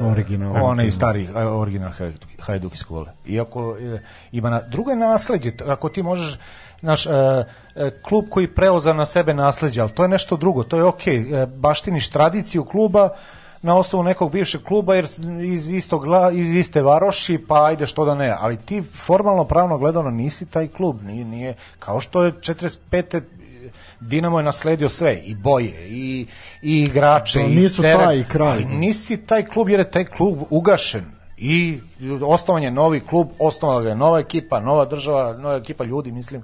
Original. 0.00 0.64
onaj 0.64 0.90
stari 0.90 1.28
e, 1.36 1.44
original 1.44 1.90
Hajduk, 1.90 2.30
Hajduk 2.40 2.74
iz 2.74 2.84
Kule. 2.84 3.06
Iako 3.26 3.76
ima 4.32 4.50
na 4.50 4.60
drugo 4.60 4.90
je 4.90 4.96
nasleđe, 4.96 5.52
ako 5.66 5.88
ti 5.88 6.02
možeš 6.02 6.38
naš 6.82 7.06
e, 7.06 7.10
e, 7.76 7.90
klub 8.02 8.24
koji 8.30 8.46
preoza 8.46 8.92
na 8.92 9.06
sebe 9.06 9.34
nasleđe, 9.34 9.80
ali 9.80 9.90
to 9.90 10.02
je 10.02 10.08
nešto 10.08 10.36
drugo, 10.36 10.62
to 10.64 10.76
je 10.76 10.84
okej, 10.84 11.42
e, 11.42 11.46
baštiniš 11.46 12.08
tradiciju 12.08 12.64
kluba 12.64 13.08
na 13.62 13.76
osnovu 13.76 14.02
nekog 14.02 14.32
bivšeg 14.32 14.62
kluba 14.62 14.94
jer 14.94 15.06
iz 15.42 15.70
istog 15.70 16.04
iz 16.32 16.54
iste 16.54 16.82
varoši, 16.82 17.38
pa 17.48 17.64
ajde 17.64 17.86
što 17.86 18.04
da 18.04 18.14
ne, 18.14 18.36
ali 18.40 18.56
ti 18.56 18.82
formalno 19.06 19.44
pravno 19.44 19.78
gledano 19.78 20.10
nisi 20.10 20.46
taj 20.46 20.68
klub, 20.68 21.02
nije, 21.02 21.24
nije 21.24 21.54
kao 21.78 22.00
što 22.00 22.22
je 22.22 22.32
45. 22.32 23.20
Dinamo 24.00 24.38
je 24.38 24.44
nasledio 24.44 24.88
sve, 24.88 25.20
i 25.24 25.34
boje, 25.34 25.88
i, 25.88 26.26
i 26.62 26.82
igrače, 26.82 27.38
To 27.38 27.44
i 27.44 27.54
nisu 27.54 27.82
teren, 27.82 28.00
taj 28.00 28.24
kraj. 28.28 28.50
ali 28.50 28.64
nisi 28.64 29.16
taj 29.16 29.46
klub 29.46 29.68
jer 29.68 29.80
je 29.80 29.90
taj 29.90 30.04
klub 30.04 30.38
ugašen 30.50 31.04
i 31.36 31.78
osnovan 32.22 32.62
je 32.62 32.70
novi 32.70 33.00
klub, 33.00 33.28
osnovala 33.38 33.82
ga 33.82 33.88
je 33.88 33.94
nova 33.94 34.18
ekipa, 34.18 34.60
nova 34.60 34.84
država, 34.84 35.32
nova 35.32 35.56
ekipa 35.56 35.84
ljudi, 35.84 36.12
mislim. 36.12 36.42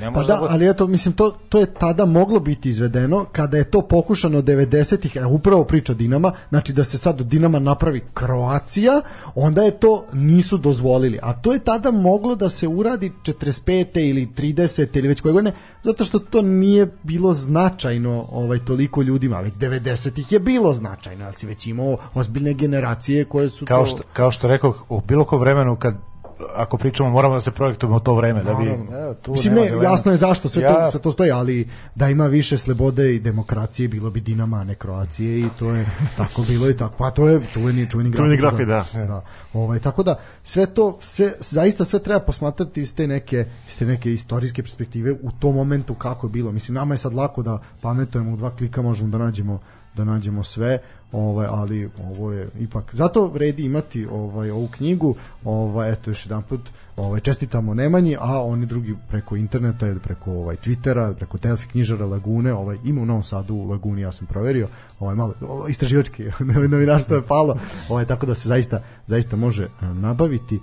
Ne 0.00 0.06
Pa 0.06 0.10
može 0.10 0.28
da, 0.28 0.38
god- 0.38 0.48
ali 0.50 0.70
eto, 0.70 0.86
mislim, 0.86 1.14
to, 1.14 1.30
to 1.48 1.60
je 1.60 1.74
tada 1.74 2.04
moglo 2.04 2.40
biti 2.40 2.68
izvedeno 2.68 3.24
kada 3.32 3.56
je 3.56 3.64
to 3.64 3.82
pokušano 3.82 4.42
90-ih, 4.42 5.16
e, 5.16 5.26
upravo 5.26 5.64
priča 5.64 5.94
Dinama, 5.94 6.32
znači 6.48 6.72
da 6.72 6.84
se 6.84 6.98
sad 6.98 7.20
od 7.20 7.26
Dinama 7.26 7.58
napravi 7.58 8.02
Kroacija, 8.14 9.00
onda 9.34 9.62
je 9.62 9.80
to 9.80 10.04
nisu 10.12 10.58
dozvolili. 10.58 11.18
A 11.22 11.32
to 11.32 11.52
je 11.52 11.58
tada 11.58 11.90
moglo 11.90 12.34
da 12.34 12.48
se 12.48 12.68
uradi 12.68 13.12
45. 13.24 14.10
ili 14.10 14.26
30. 14.26 14.98
ili 14.98 15.08
već 15.08 15.20
koje 15.20 15.32
godine, 15.32 15.52
zato 15.82 16.04
što 16.04 16.18
to 16.18 16.42
nije 16.42 16.86
bilo 17.02 17.32
značajno 17.32 18.26
ovaj 18.32 18.64
toliko 18.64 19.02
ljudima, 19.02 19.40
već 19.40 19.54
90-ih 19.54 20.32
je 20.32 20.40
bilo 20.40 20.72
značajno, 20.72 21.24
ali 21.24 21.34
si 21.34 21.46
već 21.46 21.66
imao 21.66 21.96
ozbiljne 22.14 22.54
generacije 22.54 23.24
koje 23.24 23.50
su 23.50 23.66
kao 23.66 23.80
to... 23.80 23.86
što, 23.86 24.02
kao 24.12 24.30
što 24.30 24.48
rekao, 24.48 24.74
u 24.88 25.00
bilo 25.00 25.24
kom 25.24 25.40
vremenu 25.40 25.76
kad 25.76 26.13
ako 26.56 26.76
pričamo 26.76 27.10
moramo 27.10 27.34
da 27.34 27.40
se 27.40 27.50
projektujemo 27.50 27.96
u 27.96 28.00
to 28.00 28.14
vreme 28.14 28.42
da 28.42 28.54
bi 28.54 28.66
evo, 29.00 29.14
tu 29.14 29.32
Mislim, 29.32 29.54
ne, 29.54 29.70
jasno 29.82 30.12
je 30.12 30.16
zašto 30.16 30.48
sve 30.48 30.62
to, 30.62 30.90
sve 30.90 31.00
to 31.00 31.12
stoji, 31.12 31.30
ali 31.30 31.68
da 31.94 32.08
ima 32.08 32.26
više 32.26 32.58
slobode 32.58 33.14
i 33.14 33.20
demokracije, 33.20 33.88
bilo 33.88 34.10
bi 34.10 34.20
Dinama, 34.20 34.56
a 34.56 34.64
ne 34.64 34.74
Kroacije 34.74 35.40
i 35.40 35.46
to 35.58 35.70
je 35.70 35.86
tako 36.16 36.42
bilo 36.42 36.70
i 36.70 36.76
tako. 36.76 36.94
Pa 36.98 37.10
to 37.10 37.28
je 37.28 37.40
čuveni, 37.52 37.90
čuveni 37.90 38.10
grafik. 38.10 38.24
Čuveni 38.24 38.36
grafik, 38.36 38.66
da. 38.66 38.84
da. 38.94 39.22
Ovaj, 39.52 39.78
tako 39.78 40.02
da, 40.02 40.20
sve 40.42 40.66
to, 40.66 40.98
sve, 41.00 41.32
zaista 41.40 41.84
sve 41.84 41.98
treba 41.98 42.20
posmatrati 42.20 42.80
iz 42.80 42.94
te 42.94 43.06
neke, 43.06 43.46
iz 43.68 43.78
te 43.78 43.86
neke 43.86 44.12
istorijske 44.12 44.62
perspektive 44.62 45.12
u 45.12 45.30
tom 45.32 45.54
momentu 45.54 45.94
kako 45.94 46.26
je 46.26 46.30
bilo. 46.30 46.52
Mislim, 46.52 46.74
nama 46.74 46.94
je 46.94 46.98
sad 46.98 47.14
lako 47.14 47.42
da 47.42 47.58
pametujemo 47.80 48.32
u 48.32 48.36
dva 48.36 48.50
klika, 48.50 48.82
možemo 48.82 49.10
da 49.10 49.18
nađemo 49.18 49.60
da 49.94 50.04
nađemo 50.04 50.42
sve, 50.42 50.78
ovaj 51.14 51.46
ali 51.50 51.90
ovo 51.98 52.32
je 52.32 52.48
ipak 52.58 52.94
zato 52.94 53.26
vredi 53.26 53.64
imati 53.64 54.06
ovaj 54.06 54.50
ovu 54.50 54.68
knjigu. 54.68 55.14
Ovaj 55.44 55.92
eto 55.92 56.10
još 56.10 56.26
jedanput 56.26 56.60
ovaj 56.96 57.20
čestitamo 57.20 57.74
Nemanji 57.74 58.16
a 58.20 58.42
oni 58.42 58.66
drugi 58.66 58.94
preko 59.08 59.36
interneta 59.36 59.86
ili 59.86 60.00
preko 60.00 60.32
ovaj 60.32 60.56
Twittera 60.56 61.14
preko 61.14 61.38
Delfi 61.38 61.68
knjižara 61.68 62.06
Lagune 62.06 62.52
ovaj 62.52 62.76
ima 62.84 63.02
u 63.02 63.06
Novom 63.06 63.24
Sadu 63.24 63.54
u 63.54 63.70
Laguni 63.70 64.00
ja 64.00 64.12
sam 64.12 64.26
proverio. 64.26 64.68
Ovaj 65.00 65.14
malo 65.14 65.34
ovaj, 65.40 65.70
istraživački 65.70 66.24
novinarstvo 66.70 67.16
je 67.16 67.22
palo. 67.22 67.56
Ovaj 67.88 68.06
tako 68.06 68.26
da 68.26 68.34
se 68.34 68.48
zaista 68.48 68.82
zaista 69.06 69.36
može 69.36 69.64
eh, 69.64 69.86
nabaviti 69.86 70.60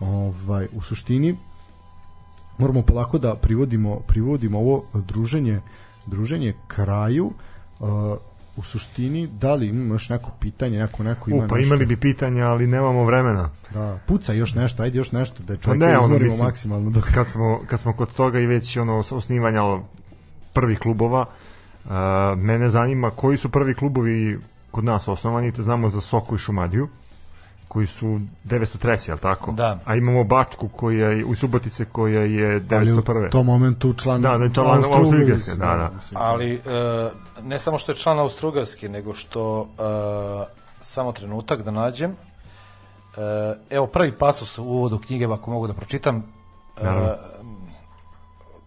ovaj 0.00 0.68
u 0.72 0.80
suštini. 0.80 1.36
Moramo 2.58 2.82
polako 2.82 3.18
da 3.18 3.34
privodimo 3.34 4.00
privodimo 4.00 4.58
ovo 4.58 4.84
druženje 4.94 5.60
druženje 6.06 6.54
kraju. 6.66 7.32
Uh, 7.80 7.88
u 8.56 8.62
suštini, 8.62 9.26
da 9.26 9.54
li 9.54 9.68
imaš 9.68 10.08
neko 10.08 10.30
pitanje, 10.40 10.78
neko, 10.78 11.02
neko 11.02 11.30
ima 11.30 11.44
U, 11.44 11.48
pa 11.48 11.56
nešto? 11.56 11.66
imali 11.66 11.86
bi 11.86 11.96
pitanja, 11.96 12.46
ali 12.46 12.66
nemamo 12.66 13.04
vremena. 13.04 13.50
Da, 13.74 13.98
puca 14.06 14.32
još 14.32 14.54
nešto, 14.54 14.82
ajde 14.82 14.98
još 14.98 15.12
nešto, 15.12 15.42
da 15.42 15.56
Pa 15.56 15.62
čovjek 15.62 15.80
ne, 15.80 15.86
ono, 15.86 16.04
izmorimo 16.04 16.30
mislim, 16.30 16.46
maksimalno. 16.46 16.90
Dok... 16.90 17.04
kad 17.14 17.28
smo, 17.28 17.60
kad 17.66 17.80
smo 17.80 17.92
kod 17.92 18.14
toga 18.14 18.40
i 18.40 18.46
već 18.46 18.76
ono 18.76 18.98
osnivanja 19.10 19.60
prvih 20.52 20.78
klubova, 20.78 21.20
uh, 21.84 21.90
mene 22.36 22.68
zanima 22.70 23.10
koji 23.10 23.36
su 23.36 23.48
prvi 23.48 23.74
klubovi 23.74 24.38
kod 24.70 24.84
nas 24.84 25.08
osnovani, 25.08 25.52
to 25.52 25.62
znamo 25.62 25.88
za 25.88 26.00
Soku 26.00 26.34
i 26.34 26.38
Šumadiju, 26.38 26.88
koji 27.74 27.86
su 27.86 28.06
903. 28.44 29.08
je 29.08 29.14
li 29.14 29.20
tako? 29.20 29.52
Da. 29.52 29.78
A 29.84 29.96
imamo 29.96 30.24
Bačku 30.24 30.68
koja 30.68 31.08
je, 31.08 31.24
u 31.24 31.34
Subotice 31.34 31.84
koja 31.84 32.20
je 32.20 32.62
Ali 32.70 32.92
u 32.92 32.96
901. 32.96 33.30
tom 33.30 33.46
momentu 33.46 33.92
član 33.92 34.22
Da, 34.22 34.38
da 34.38 34.52
član 34.54 34.84
Austro-Ugarske, 34.84 35.50
da, 35.50 35.76
da. 35.76 35.90
mislim. 35.94 36.20
Ali 36.20 36.54
e, 36.54 36.60
ne 37.42 37.58
samo 37.58 37.78
što 37.78 37.92
je 37.92 37.96
član 37.96 38.18
Austrougarske, 38.18 38.88
nego 38.88 39.14
što 39.14 39.62
e, 39.62 39.84
samo 40.80 41.12
trenutak 41.12 41.62
da 41.62 41.70
nađem. 41.70 42.10
E, 42.10 42.16
evo 43.70 43.86
prvi 43.86 44.12
pasus 44.12 44.58
u 44.58 44.64
uvodu 44.64 44.98
knjige, 44.98 45.24
ako 45.24 45.50
mogu 45.50 45.66
da 45.66 45.72
pročitam. 45.72 46.16
E, 46.16 46.84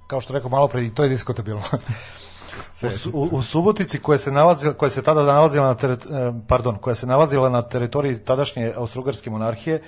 kao 0.07 0.21
što 0.21 0.33
rekao 0.33 0.49
malo 0.49 0.67
pre, 0.67 0.85
i 0.85 0.89
to 0.89 1.03
je 1.03 1.09
diskutabilno. 1.09 1.63
U, 3.13 3.19
u, 3.19 3.29
u 3.31 3.41
Subotici 3.41 3.99
koja 3.99 4.17
se 4.17 4.31
nalazila 4.31 4.73
koja 4.73 4.89
se 4.89 5.01
tada 5.01 5.23
nalazila 5.23 5.67
na 5.67 5.75
teret, 5.75 6.05
e, 6.05 6.33
pardon, 6.47 6.77
koja 6.77 6.95
se 6.95 7.07
nalazila 7.07 7.49
na 7.49 7.61
teritoriji 7.61 8.19
tadašnje 8.19 8.73
austrougarske 8.77 9.29
monarhije 9.29 9.81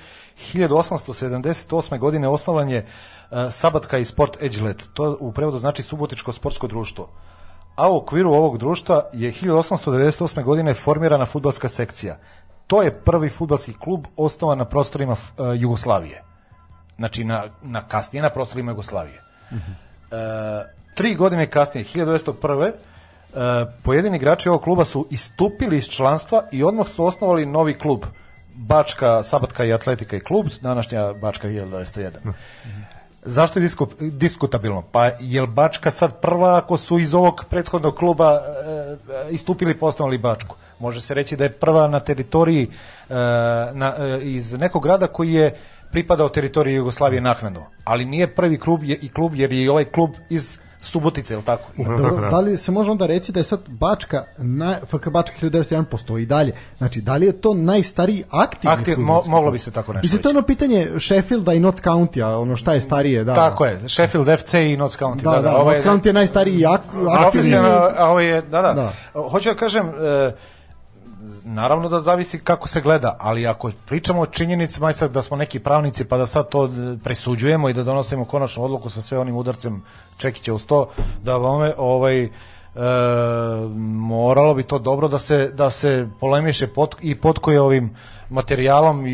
1878. 0.53 1.99
godine 1.99 2.27
osnovan 2.27 2.69
je 2.69 2.77
e, 2.77 2.85
Sabatka 3.51 3.97
i 3.97 4.05
Sport 4.05 4.41
Edgelet. 4.41 4.89
To 4.93 5.17
u 5.19 5.31
prevodu 5.31 5.57
znači 5.57 5.83
Subotičko 5.83 6.31
sportsko 6.31 6.67
društvo. 6.67 7.09
A 7.75 7.89
u 7.89 7.97
okviru 7.97 8.31
ovog 8.31 8.57
društva 8.57 9.03
je 9.13 9.31
1898. 9.31 10.43
godine 10.43 10.73
formirana 10.73 11.25
fudbalska 11.25 11.69
sekcija. 11.69 12.17
To 12.67 12.81
je 12.81 12.91
prvi 12.91 13.29
fudbalski 13.29 13.73
klub 13.73 14.05
osnovan 14.15 14.57
na 14.57 14.65
prostorima 14.65 15.13
e, 15.13 15.43
Jugoslavije. 15.55 16.23
Znači 16.95 17.23
na, 17.23 17.43
na 17.61 17.81
kasnije 17.87 18.23
na 18.23 18.29
prostorima 18.29 18.71
Jugoslavije. 18.71 19.21
E, 19.51 19.55
tri 20.99 21.15
godine 21.15 21.47
kasnije, 21.47 21.85
1901. 21.95 22.71
E, 22.71 22.71
pojedini 23.83 24.17
igrači 24.17 24.49
ovog 24.49 24.61
kluba 24.61 24.85
su 24.85 25.07
istupili 25.11 25.77
iz 25.77 25.87
članstva 25.87 26.43
i 26.51 26.63
odmah 26.63 26.87
su 26.87 27.05
osnovali 27.05 27.45
novi 27.45 27.73
klub. 27.73 28.03
Bačka, 28.55 29.23
Sabatka 29.23 29.65
i 29.65 29.73
Atletika 29.73 30.17
i 30.17 30.19
klub, 30.19 30.45
današnja 30.61 31.13
Bačka 31.13 31.47
1901. 31.47 32.33
Zašto 33.23 33.59
je 33.59 33.61
disko, 33.61 33.87
diskutabilno? 33.99 34.81
Pa 34.91 35.05
je 35.19 35.47
Bačka 35.47 35.91
sad 35.91 36.21
prva 36.21 36.57
ako 36.57 36.77
su 36.77 36.99
iz 36.99 37.13
ovog 37.13 37.45
prethodnog 37.49 37.95
kluba 37.95 38.33
e, 38.33 39.31
istupili 39.31 39.71
i 39.71 39.79
posnovali 39.79 40.17
Bačku? 40.17 40.55
Može 40.79 41.01
se 41.01 41.13
reći 41.13 41.35
da 41.35 41.43
je 41.43 41.51
prva 41.51 41.87
na 41.87 41.99
teritoriji 41.99 42.63
e, 42.63 43.13
na, 43.73 43.93
e, 43.97 44.19
iz 44.21 44.53
nekog 44.53 44.83
grada 44.83 45.07
koji 45.07 45.33
je 45.33 45.57
pripadao 45.91 46.29
teritoriji 46.29 46.75
Jugoslavije 46.75 47.21
naknadno. 47.21 47.65
Ali 47.83 48.05
nije 48.05 48.35
prvi 48.35 48.59
klub 48.59 48.83
je, 48.83 48.95
i 48.95 49.09
klub 49.09 49.35
jer 49.35 49.51
je 49.51 49.63
i 49.63 49.69
ovaj 49.69 49.85
klub 49.85 50.09
iz 50.29 50.59
Subotice, 50.81 51.33
je 51.33 51.37
li 51.37 51.43
tako? 51.43 51.63
Dobro, 51.77 51.97
tako, 51.97 52.21
da. 52.21 52.29
da 52.29 52.39
li 52.39 52.57
se 52.57 52.71
može 52.71 52.91
onda 52.91 53.05
reći 53.05 53.31
da 53.31 53.39
je 53.39 53.43
sad 53.43 53.59
Bačka, 53.67 54.23
na, 54.37 54.77
FK 54.85 55.09
Bačka 55.09 55.35
1901 55.41 55.83
postoji 55.83 56.23
i 56.23 56.25
dalje. 56.25 56.53
Znači, 56.77 57.01
da 57.01 57.15
li 57.15 57.25
je 57.25 57.41
to 57.41 57.53
najstariji 57.53 58.23
aktivni 58.29 58.73
Aktiv, 58.73 58.99
mo, 58.99 59.21
moglo 59.27 59.51
bi 59.51 59.59
se 59.59 59.71
tako 59.71 59.93
nešto 59.93 60.05
Mislim, 60.05 60.21
to 60.21 60.29
je 60.29 60.37
ono 60.37 60.45
pitanje 60.45 60.87
Sheffielda 60.99 61.53
i 61.53 61.59
Notts 61.59 61.81
County-a, 61.81 62.39
ono 62.39 62.55
šta 62.55 62.73
je 62.73 62.81
starije, 62.81 63.23
da. 63.23 63.35
Tako 63.35 63.65
je, 63.65 63.89
Sheffield 63.89 64.39
FC 64.39 64.53
i 64.53 64.77
Notts 64.77 64.99
County. 64.99 65.21
Da, 65.21 65.41
da, 65.41 65.57
ovo 65.57 65.71
Notts 65.71 65.85
County 65.85 66.07
je 66.07 66.13
najstariji 66.13 66.65
ak, 66.65 66.81
aktivni. 67.19 67.55
a 67.97 68.09
ovo 68.09 68.19
je, 68.19 68.41
da, 68.41 68.61
da, 68.61 68.73
Da. 68.73 68.93
Hoću 69.29 69.49
da 69.49 69.55
kažem, 69.55 69.87
e, 69.87 70.31
naravno 71.43 71.89
da 71.89 71.99
zavisi 71.99 72.39
kako 72.39 72.67
se 72.67 72.81
gleda, 72.81 73.15
ali 73.19 73.47
ako 73.47 73.71
pričamo 73.85 74.21
o 74.21 74.25
činjenicama, 74.25 74.87
aj 74.87 74.93
sad 74.93 75.11
da 75.11 75.21
smo 75.21 75.37
neki 75.37 75.59
pravnici 75.59 76.05
pa 76.05 76.17
da 76.17 76.25
sad 76.25 76.49
to 76.49 76.65
e, 76.65 76.69
presuđujemo 77.03 77.69
i 77.69 77.73
da 77.73 77.83
donosimo 77.83 78.25
konačnu 78.25 78.63
odluku 78.63 78.89
sa 78.89 79.01
sve 79.01 79.19
onim 79.19 79.35
udarcem 79.35 79.83
Čekića 80.17 80.53
u 80.53 80.59
sto, 80.59 80.89
da 81.23 81.35
vome, 81.35 81.73
ovaj, 81.77 82.23
e, 82.23 82.29
moralo 83.97 84.53
bi 84.53 84.63
to 84.63 84.79
dobro 84.79 85.07
da 85.07 85.17
se 85.17 85.51
da 85.53 85.69
se 85.69 86.07
polemiše 86.19 86.67
pot, 86.67 86.95
i 87.01 87.15
potkoje 87.15 87.61
ovim 87.61 87.95
materijalom 88.29 89.07
i, 89.07 89.11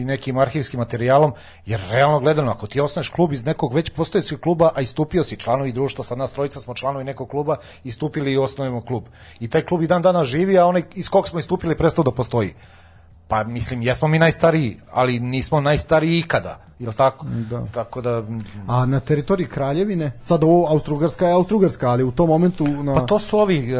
i 0.00 0.04
nekim 0.04 0.38
arhivskim 0.38 0.78
materijalom 0.78 1.32
jer 1.66 1.80
realno 1.90 2.20
gledano 2.20 2.50
ako 2.50 2.66
ti 2.66 2.80
osneš 2.80 3.08
klub 3.08 3.32
iz 3.32 3.44
nekog 3.44 3.74
već 3.74 3.90
postojećeg 3.90 4.40
kluba 4.40 4.70
a 4.74 4.80
istupio 4.80 5.24
si 5.24 5.36
članovi 5.36 5.72
društva 5.72 6.04
sad 6.04 6.18
nas 6.18 6.32
trojica 6.32 6.60
smo 6.60 6.74
članovi 6.74 7.04
nekog 7.04 7.28
kluba 7.28 7.56
istupili 7.84 8.32
i 8.32 8.38
osnovimo 8.38 8.80
klub. 8.80 9.04
I 9.40 9.50
taj 9.50 9.62
klub 9.62 9.82
i 9.82 9.86
dan 9.86 10.02
danas 10.02 10.28
živi 10.28 10.58
a 10.58 10.66
onaj 10.66 10.82
iz 10.94 11.08
kog 11.08 11.28
smo 11.28 11.38
istupili 11.38 11.76
prestao 11.76 12.04
da 12.04 12.10
postoji 12.10 12.54
pa 13.28 13.44
mislim 13.44 13.82
jesmo 13.82 14.08
mi 14.08 14.18
najstariji 14.18 14.76
ali 14.90 15.20
nismo 15.20 15.60
najstariji 15.60 16.18
ikada 16.18 16.68
jel 16.78 16.92
tako 16.92 17.26
Da. 17.50 17.66
tako 17.72 18.00
da 18.00 18.22
A 18.66 18.86
na 18.86 19.00
teritoriji 19.00 19.48
Kraljevine, 19.48 20.12
sad 20.24 20.44
ovo 20.44 20.68
Austrugarska 20.68 21.26
je 21.26 21.32
Austrugarska, 21.32 21.90
ali 21.90 22.04
u 22.04 22.10
tom 22.10 22.28
momentu 22.28 22.66
na... 22.66 22.94
Pa 22.94 23.00
to 23.00 23.18
su 23.18 23.38
ovi, 23.38 23.72
e, 23.72 23.76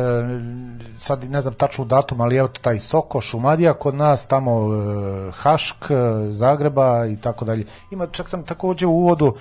sad 0.98 1.30
ne 1.30 1.40
znam 1.40 1.54
tačnu 1.54 1.84
datum, 1.84 2.20
ali 2.20 2.36
evo 2.36 2.48
taj 2.48 2.80
Soko, 2.80 3.20
Šumadija 3.20 3.74
kod 3.74 3.94
nas, 3.94 4.26
tamo 4.26 4.74
e, 4.74 5.30
Hašk, 5.32 5.90
e, 5.90 5.94
Zagreba 6.30 7.06
i 7.06 7.16
tako 7.16 7.44
dalje. 7.44 7.66
Ima, 7.90 8.06
čak 8.06 8.28
sam 8.28 8.42
takođe 8.42 8.86
u 8.86 8.92
uvodu 8.92 9.34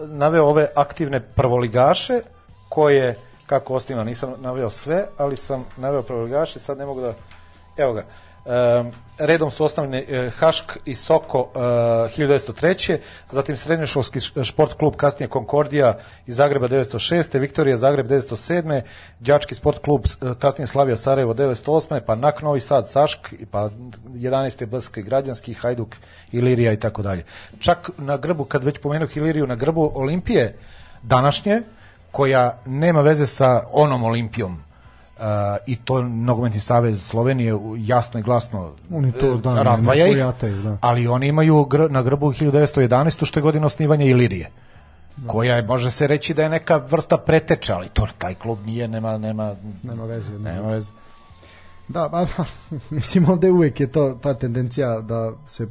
naveo 0.00 0.44
ove 0.44 0.66
aktivne 0.76 1.20
prvoligaše 1.20 2.20
koje, 2.68 3.18
kako 3.46 3.74
osnima, 3.74 4.04
nisam 4.04 4.32
naveo 4.38 4.70
sve, 4.70 5.06
ali 5.18 5.36
sam 5.36 5.64
naveo 5.76 6.02
prvoligaše, 6.02 6.58
sad 6.58 6.78
ne 6.78 6.86
mogu 6.86 7.00
da, 7.00 7.14
evo 7.76 7.92
ga, 7.92 8.04
redom 9.18 9.50
su 9.50 9.64
osnovne 9.64 10.04
e, 10.08 10.30
Hašk 10.38 10.76
i 10.84 10.94
Soko 10.94 11.48
e, 11.54 11.58
1903. 11.58 12.98
Zatim 13.30 13.56
srednjoškolski 13.56 14.20
šport 14.20 14.74
klub 14.74 14.96
kasnije 14.96 15.28
Konkordija 15.28 15.98
iz 16.26 16.36
Zagreba 16.36 16.68
1906. 16.68 17.38
Viktorija 17.38 17.76
Zagreb 17.76 18.06
1907. 18.06 18.80
Đački 19.20 19.54
sport 19.54 19.78
klub 19.78 20.04
e, 20.04 20.26
kasnije 20.38 20.66
Slavija 20.66 20.96
Sarajevo 20.96 21.34
1908. 21.34 22.00
Pa 22.00 22.14
NAK 22.14 22.42
Novi 22.42 22.60
Sad 22.60 22.88
Sašk 22.88 23.32
i 23.38 23.46
pa 23.46 23.70
11. 24.08 24.66
Blski 24.66 25.02
građanski 25.02 25.54
Hajduk 25.54 25.96
Ilirija 26.32 26.72
i 26.72 26.80
tako 26.80 27.02
dalje. 27.02 27.24
Čak 27.58 27.90
na 27.98 28.16
grbu, 28.16 28.44
kad 28.44 28.64
već 28.64 28.78
pomenuh 28.78 29.16
Iliriju, 29.16 29.46
na 29.46 29.54
grbu 29.54 29.92
Olimpije 29.94 30.58
današnje, 31.02 31.62
koja 32.10 32.58
nema 32.66 33.00
veze 33.00 33.26
sa 33.26 33.62
onom 33.72 34.04
Olimpijom 34.04 34.65
Uh, 35.16 35.22
i 35.66 35.76
to 35.76 36.02
nogometni 36.02 36.60
savez 36.60 37.06
Slovenije 37.06 37.58
jasno 37.78 38.20
i 38.20 38.22
glasno 38.22 38.72
Oni 38.90 39.12
to, 39.12 39.34
e, 39.34 39.38
da, 39.38 39.62
razdvaja 39.62 40.06
ih, 40.06 40.16
da. 40.64 40.78
ali 40.80 41.08
oni 41.08 41.26
imaju 41.26 41.64
gr 41.64 41.90
na 41.90 42.02
grbu 42.02 42.32
1911. 42.32 43.24
što 43.26 43.38
je 43.40 43.42
godina 43.42 43.66
osnivanja 43.66 44.04
Ilirije 44.04 44.50
koja 45.26 45.56
je, 45.56 45.62
može 45.62 45.90
se 45.90 46.06
reći 46.06 46.34
da 46.34 46.42
je 46.42 46.48
neka 46.48 46.76
vrsta 46.76 47.16
preteča, 47.16 47.76
ali 47.76 47.88
to 47.88 48.06
taj 48.18 48.34
klub 48.34 48.58
nije, 48.66 48.88
nema, 48.88 49.18
nema, 49.18 49.54
Nema 49.82 50.04
veze. 50.04 50.32
ne. 50.32 50.52
nema 50.52 50.68
veze. 50.68 50.92
Da, 51.88 52.08
ba, 52.08 52.26
mislim 52.90 53.28
ovde 53.28 53.50
uvek 53.50 53.80
je 53.80 53.92
to 53.92 54.18
ta 54.22 54.34
tendencija 54.34 55.00
da 55.00 55.32
se 55.46 55.66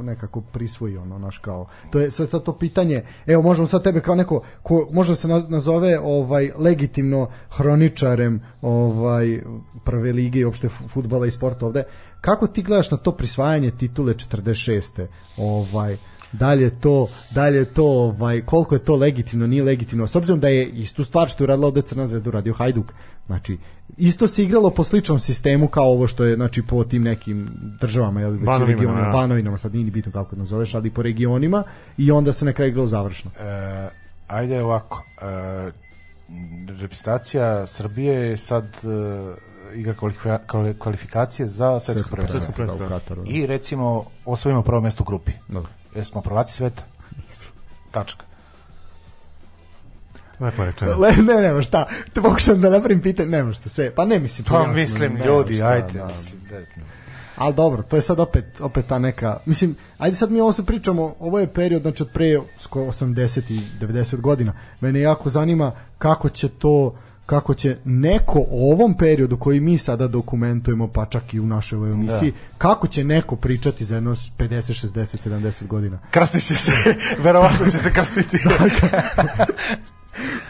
nekako 0.00 0.40
prisvoji 0.42 0.96
ono 0.96 1.18
naš 1.18 1.38
kao 1.38 1.66
to 1.90 2.00
je 2.00 2.10
sad 2.10 2.42
to 2.42 2.58
pitanje 2.58 3.02
evo 3.26 3.42
možemo 3.42 3.66
sad 3.66 3.84
tebe 3.84 4.00
kao 4.00 4.14
neko 4.14 4.42
ko 4.62 4.88
može 4.92 5.14
se 5.14 5.28
naz- 5.28 5.48
nazove 5.48 5.98
ovaj 5.98 6.50
legitimno 6.58 7.28
hroničarem 7.50 8.40
ovaj 8.62 9.42
prve 9.84 10.12
lige 10.12 10.38
i 10.38 10.44
uopšte 10.44 10.68
fu- 10.68 10.88
fudbala 10.88 11.26
i 11.26 11.30
sporta 11.30 11.66
ovde 11.66 11.84
kako 12.20 12.46
ti 12.46 12.62
gledaš 12.62 12.90
na 12.90 12.96
to 12.96 13.12
prisvajanje 13.12 13.70
titule 13.70 14.14
46. 14.14 15.06
ovaj 15.36 15.96
da 16.32 16.52
li 16.54 16.62
je 16.62 16.80
to, 16.80 17.06
da 17.30 17.48
li 17.48 17.56
je 17.56 17.64
to 17.64 17.84
ovaj, 17.84 18.40
koliko 18.40 18.74
je 18.74 18.78
to 18.78 18.96
legitimno, 18.96 19.46
nije 19.46 19.62
legitimno 19.62 20.06
s 20.06 20.16
obzirom 20.16 20.40
da 20.40 20.48
je 20.48 20.66
istu 20.66 21.04
stvar 21.04 21.28
što 21.28 21.42
je 21.42 21.46
uradila 21.46 21.66
ovde 21.66 21.82
Crna 21.82 22.06
zvezda 22.06 22.30
uradio 22.30 22.54
Hajduk 22.54 22.92
znači 23.28 23.58
isto 23.96 24.28
se 24.28 24.42
igralo 24.42 24.70
po 24.70 24.84
sličnom 24.84 25.18
sistemu 25.18 25.68
kao 25.68 25.84
ovo 25.84 26.06
što 26.06 26.24
je 26.24 26.34
znači 26.34 26.62
po 26.62 26.84
tim 26.84 27.02
nekim 27.02 27.48
državama 27.80 28.20
jel, 28.20 28.30
već 28.30 28.40
Banovinama, 28.40 28.72
regionima, 28.72 29.00
da. 29.02 29.10
banovinama 29.10 29.58
sad 29.58 29.72
nije 29.74 29.84
ni 29.84 29.90
bitno 29.90 30.12
kako 30.12 30.36
nazoveš 30.36 30.74
ali 30.74 30.90
po 30.90 31.02
regionima 31.02 31.62
i 31.98 32.10
onda 32.10 32.32
se 32.32 32.44
na 32.44 32.52
kraju 32.52 32.68
igralo 32.68 32.86
završno 32.86 33.30
E, 33.40 33.88
ajde 34.28 34.62
ovako, 34.62 35.04
e, 35.16 35.70
reprezentacija 36.70 37.66
Srbije 37.66 38.14
je 38.20 38.36
sad 38.36 38.64
e, 38.64 39.34
igra 39.74 39.94
kvalifika- 39.94 40.38
kvali- 40.46 40.78
kvalifikacije 40.78 41.46
za 41.48 41.80
svetsko 41.80 42.10
prvenstvo. 42.10 42.40
Svetsko 42.40 42.52
prvenstvo. 42.54 42.86
u 42.86 42.88
Kataru 42.88 43.22
da. 43.22 43.30
I 43.30 43.46
recimo 43.46 44.04
osvojimo 44.24 44.62
prvo 44.62 44.80
mesto 44.80 45.02
u 45.02 45.06
grupi. 45.06 45.32
Dobro. 45.48 45.70
Jesmo 45.94 46.20
prvaci 46.20 46.54
sveta? 46.54 46.82
Tačka. 47.90 48.24
Lepo 50.40 50.64
rečeno. 50.64 50.96
Le, 50.96 51.12
ne, 51.16 51.34
nema 51.34 51.62
šta. 51.62 51.86
Te 52.12 52.22
pokušam 52.22 52.60
da 52.60 52.70
napravim 52.70 53.02
pitanje, 53.02 53.28
nema 53.28 53.52
šta 53.52 53.68
se. 53.68 53.92
Pa 53.96 54.04
ne 54.04 54.18
mislim. 54.18 54.44
Pa 54.44 54.58
jasno, 54.58 54.72
mislim, 54.72 55.12
nema 55.12 55.26
ljudi, 55.26 55.56
šta, 55.56 55.66
ajde. 55.68 55.98
da. 55.98 56.06
mislim, 56.06 56.40
da- 56.50 56.82
Ali 57.36 57.54
dobro, 57.54 57.82
to 57.82 57.96
je 57.96 58.02
sad 58.02 58.20
opet, 58.20 58.60
opet 58.60 58.86
ta 58.86 58.98
neka, 58.98 59.38
mislim, 59.46 59.76
ajde 59.98 60.16
sad 60.16 60.30
mi 60.30 60.40
ovo 60.40 60.52
se 60.52 60.64
pričamo, 60.64 61.14
ovo 61.20 61.38
je 61.38 61.46
period, 61.46 61.82
znači 61.82 62.02
od 62.02 62.12
pre 62.12 62.40
skoro 62.58 62.86
80 62.86 63.52
i 63.52 63.60
90 63.80 64.20
godina. 64.20 64.52
Mene 64.80 65.00
jako 65.00 65.30
zanima 65.30 65.72
kako 65.98 66.28
će 66.28 66.48
to 66.48 66.98
kako 67.26 67.54
će 67.54 67.76
neko 67.84 68.38
o 68.50 68.72
ovom 68.72 68.96
periodu 68.96 69.36
koji 69.36 69.60
mi 69.60 69.78
sada 69.78 70.08
dokumentujemo, 70.08 70.88
pa 70.88 71.04
čak 71.06 71.34
i 71.34 71.40
u 71.40 71.46
našoj 71.46 71.76
ovoj 71.76 71.90
emisiji, 71.90 72.32
kako 72.58 72.86
će 72.86 73.04
neko 73.04 73.36
pričati 73.36 73.84
za 73.84 73.94
jedno 73.94 74.14
50, 74.14 74.36
60, 74.38 75.28
70 75.28 75.66
godina. 75.66 75.98
Krstit 76.10 76.46
će 76.46 76.54
se, 76.54 76.72
verovatno 77.24 77.66
će 77.70 77.78
se 77.78 77.92
krstiti. 77.92 78.38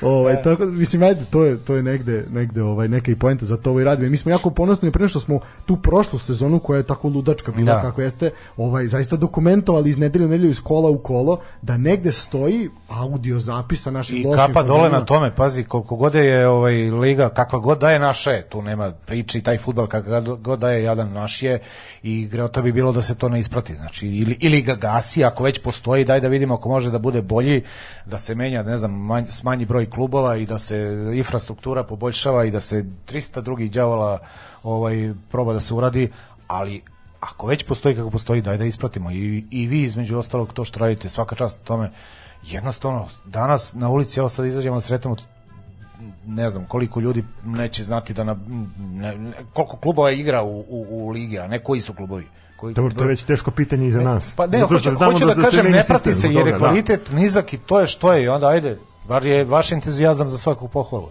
Ovaj 0.02 0.42
tako 0.42 0.64
mislim 0.64 1.02
ajde 1.02 1.20
to 1.30 1.44
je 1.44 1.56
to 1.56 1.74
je 1.74 1.82
negde 1.82 2.26
negde 2.30 2.62
ovaj 2.62 2.88
neka 2.88 3.10
i 3.10 3.14
poenta 3.14 3.44
za 3.44 3.56
to 3.56 3.70
ovaj 3.70 3.84
radimo. 3.84 4.10
Mi 4.10 4.16
smo 4.16 4.30
jako 4.30 4.50
ponosni 4.50 4.90
pre 4.90 5.08
što 5.08 5.20
smo 5.20 5.40
tu 5.66 5.76
prošlu 5.76 6.18
sezonu 6.18 6.58
koja 6.58 6.76
je 6.76 6.82
tako 6.82 7.08
ludačka 7.08 7.52
bila 7.52 7.74
Da. 7.74 7.80
kako 7.80 8.02
jeste, 8.02 8.30
ovaj 8.56 8.86
zaista 8.86 9.16
dokumentovali 9.16 9.90
iz 9.90 9.98
nedelje 9.98 10.24
u 10.24 10.28
nedelju 10.28 10.50
iz 10.50 10.62
kola 10.62 10.90
u 10.90 10.98
kolo 10.98 11.40
da 11.62 11.76
negde 11.76 12.12
stoji 12.12 12.70
audio 12.88 13.38
zapisa 13.38 13.90
naših 13.90 14.20
I 14.20 14.26
loših 14.26 14.47
kapa 14.47 14.62
dole 14.62 14.90
na 14.90 15.05
tome, 15.05 15.34
pazi, 15.34 15.64
koliko 15.64 15.97
god 15.97 16.14
je 16.14 16.48
ovaj 16.48 16.74
liga, 16.74 17.28
kakva 17.28 17.58
god 17.58 17.78
da 17.78 17.90
je 17.90 17.98
naša 17.98 18.30
je, 18.30 18.42
tu 18.42 18.62
nema 18.62 18.90
priče 18.90 19.38
i 19.38 19.42
taj 19.42 19.58
fudbal 19.58 19.86
kakav 19.86 20.36
god 20.36 20.58
da 20.58 20.70
je 20.70 20.82
jadan 20.82 21.12
naš 21.12 21.42
je 21.42 21.58
i 22.02 22.26
greota 22.26 22.62
bi 22.62 22.72
bilo 22.72 22.92
da 22.92 23.02
se 23.02 23.14
to 23.14 23.28
ne 23.28 23.40
isprati. 23.40 23.74
Znači, 23.74 24.08
ili, 24.08 24.36
ili 24.40 24.62
ga 24.62 24.74
gasi, 24.74 25.24
ako 25.24 25.44
već 25.44 25.58
postoji, 25.58 26.05
daj 26.05 26.20
da 26.20 26.28
vidimo 26.28 26.55
ako 26.55 26.68
može 26.68 26.90
da 26.90 26.98
bude 26.98 27.22
bolji, 27.22 27.62
da 28.06 28.18
se 28.18 28.34
menja, 28.34 28.62
ne 28.62 28.78
znam, 28.78 28.92
manj, 28.92 29.26
smanji 29.28 29.58
broj 29.67 29.91
klubova 29.91 30.37
i 30.37 30.47
da 30.47 30.59
se 30.59 30.78
infrastruktura 31.15 31.85
poboljšava 31.85 32.45
i 32.45 32.51
da 32.51 32.61
se 32.61 32.85
300 33.07 33.41
drugih 33.41 33.73
đavola 33.73 34.19
ovaj, 34.62 35.12
proba 35.31 35.53
da 35.53 35.61
se 35.61 35.75
uradi, 35.75 36.11
ali 36.47 36.83
ako 37.20 37.47
već 37.47 37.65
postoji 37.65 37.97
kako 37.97 38.11
postoji, 38.11 38.43
daj 38.43 38.57
da 38.57 38.65
ispratimo. 38.65 39.11
I, 39.11 39.45
I 39.51 39.67
vi 39.67 39.83
između 39.83 40.19
ostalog 40.19 40.53
to 40.53 40.65
što 40.65 40.78
radite, 40.78 41.09
svaka 41.09 41.35
čast 41.35 41.59
tome, 41.65 41.91
jednostavno, 42.43 43.09
danas 43.25 43.75
na 43.75 43.89
ulici, 43.89 44.20
evo 44.20 44.28
sad 44.28 44.47
izađemo 44.47 44.77
da 44.77 44.81
sretamo 44.81 45.17
ne 46.27 46.51
znam 46.51 46.65
koliko 46.65 47.01
ljudi 47.01 47.25
neće 47.45 47.85
znati 47.85 48.15
da 48.15 48.25
na, 48.25 48.37
ne, 48.78 49.17
ne, 49.17 49.33
koliko 49.53 49.77
klubova 49.77 50.11
igra 50.11 50.43
u, 50.43 50.61
u, 50.61 50.87
u 50.91 51.09
ligi, 51.11 51.39
a 51.39 51.47
ne 51.47 51.59
koji 51.59 51.81
su 51.81 51.95
klubovi. 51.95 52.27
Koji, 52.57 52.75
Dobro, 52.75 52.95
to 52.95 53.03
je 53.03 53.09
već 53.09 53.25
teško 53.25 53.51
pitanje 53.51 53.87
i 53.87 53.91
za 53.91 54.01
nas. 54.01 54.35
Pa 54.37 54.47
ne, 54.47 54.61
hoću, 54.61 54.95
znamo 54.95 55.12
hoću 55.12 55.27
da, 55.27 55.35
se 55.35 55.43
kažem, 55.43 55.65
meni 55.65 55.77
ne 55.77 55.85
prati 55.89 56.15
se 56.15 56.33
jer 56.33 56.47
je 56.47 56.53
da. 56.53 56.59
kvalitet 56.59 57.12
nizak 57.12 57.53
i 57.53 57.59
to 57.59 57.81
je 57.81 57.87
što 57.87 58.12
je 58.12 58.25
i 58.25 58.28
onda 58.28 58.49
ajde, 58.49 58.78
bar 59.09 59.27
je 59.27 59.45
vaš 59.45 59.73
entuzijazam 59.73 60.28
za 60.28 60.39
svakog 60.39 60.70
pohvalu. 60.70 61.09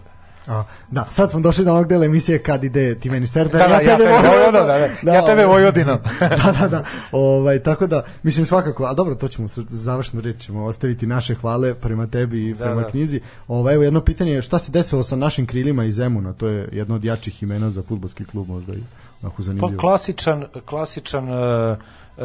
A, 0.48 0.64
da, 0.90 1.06
sad 1.10 1.30
smo 1.30 1.40
došli 1.40 1.64
do 1.64 1.72
onog 1.72 1.88
dela 1.88 2.04
emisije 2.04 2.42
kad 2.42 2.64
ide 2.64 2.94
ti 2.94 3.10
meni 3.10 3.26
serdar. 3.26 3.60
Da, 3.60 3.68
da, 3.68 3.80
ja 3.80 3.96
tebe 3.96 4.10
Vojvodina, 4.10 4.50
da, 4.50 4.88
da. 5.02 5.14
Ja 5.14 5.24
tebe 5.26 5.46
ovaj, 5.46 5.56
Vojvodina. 5.56 5.98
da, 6.44 6.52
da, 6.60 6.68
da. 6.68 6.84
Ovaj, 7.12 7.62
tako 7.62 7.86
da, 7.86 8.04
mislim 8.22 8.46
svakako, 8.46 8.84
a 8.84 8.94
dobro, 8.94 9.14
to 9.14 9.28
ćemo 9.28 9.48
sa 9.48 9.62
završnu 9.68 10.20
reč, 10.20 10.38
ćemo 10.38 10.64
ostaviti 10.64 11.06
naše 11.06 11.34
hvale 11.34 11.74
prema 11.74 12.06
tebi 12.06 12.48
i 12.48 12.54
Da, 12.54 12.64
prema 12.64 12.80
da. 12.80 12.90
knjizi. 12.90 13.20
Ovaj, 13.48 13.74
evo 13.74 13.84
jedno 13.84 14.00
pitanje, 14.00 14.32
je 14.32 14.42
šta 14.42 14.58
se 14.58 14.72
desilo 14.72 15.02
sa 15.02 15.16
našim 15.16 15.46
krilima 15.46 15.84
iz 15.84 15.94
Zemuna? 15.94 16.32
To 16.32 16.46
je 16.46 16.68
jedno 16.72 16.94
od 16.94 17.04
jačih 17.04 17.42
imena 17.42 17.70
za 17.70 17.82
fudbalski 17.82 18.24
klub, 18.24 18.48
možda 18.48 18.72
i 18.72 18.82
onako 19.22 19.36
Pa 19.36 19.42
zanimljivo. 19.42 19.80
klasičan, 19.80 20.44
klasičan 20.64 21.28
uh, 21.28 21.78
uh, 22.16 22.24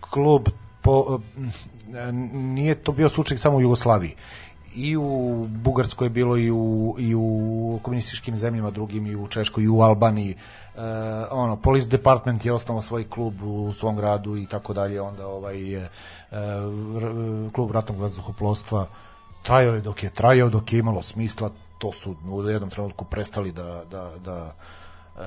klub 0.00 0.48
po, 0.82 1.00
uh, 1.00 1.20
nije 2.32 2.74
to 2.74 2.92
bio 2.92 3.08
slučaj 3.08 3.38
samo 3.38 3.56
u 3.56 3.60
Jugoslaviji 3.60 4.14
i 4.74 4.96
u 4.96 5.46
Bugarskoj 5.48 6.06
je 6.06 6.10
bilo 6.10 6.36
i 6.36 6.50
u, 6.50 6.96
i 6.98 7.14
u 7.14 7.78
komunističkim 7.82 8.36
zemljama 8.36 8.70
drugim 8.70 9.06
i 9.06 9.16
u 9.16 9.28
Češkoj 9.28 9.64
i 9.64 9.68
u 9.68 9.80
Albaniji. 9.80 10.36
Uh, 10.74 10.82
ono 11.30 11.56
police 11.56 11.88
department 11.88 12.44
je 12.44 12.52
osnovao 12.52 12.82
svoj 12.82 13.08
klub 13.08 13.42
u 13.42 13.72
svom 13.72 13.96
gradu 13.96 14.36
i 14.36 14.46
tako 14.46 14.72
dalje. 14.72 15.00
Onda 15.00 15.26
ovaj 15.26 15.76
r- 15.76 15.90
klub 17.52 17.70
ratnog 17.70 17.98
vazduhoplovstva 17.98 18.86
trajao 19.42 19.74
je 19.74 19.80
dok 19.80 20.02
je 20.02 20.10
trajao 20.10 20.48
dok 20.48 20.72
je 20.72 20.78
imalo 20.78 21.02
smisla. 21.02 21.50
To 21.78 21.92
su 21.92 22.16
u 22.30 22.48
jednom 22.48 22.70
trenutku 22.70 23.04
prestali 23.04 23.52
da, 23.52 23.84
da, 23.90 24.10
da 24.24 24.54
uh, 25.14 25.22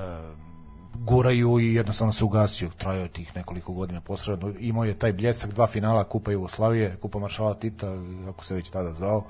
guraju 1.00 1.60
i 1.60 1.74
jednostavno 1.74 2.12
se 2.12 2.24
ugasio. 2.24 2.68
Trajao 2.76 3.02
je 3.02 3.08
tih 3.08 3.36
nekoliko 3.36 3.72
godina 3.72 4.00
posredno. 4.00 4.52
Imao 4.58 4.84
je 4.84 4.98
taj 4.98 5.12
bljesak 5.12 5.54
dva 5.54 5.66
finala 5.66 6.04
Kupa 6.04 6.30
Jugoslavije, 6.30 6.96
Kupa 6.96 7.18
Maršala 7.18 7.54
Tita, 7.54 7.86
ako 8.28 8.44
se 8.44 8.54
već 8.54 8.70
tada 8.70 8.94
zvao. 8.94 9.24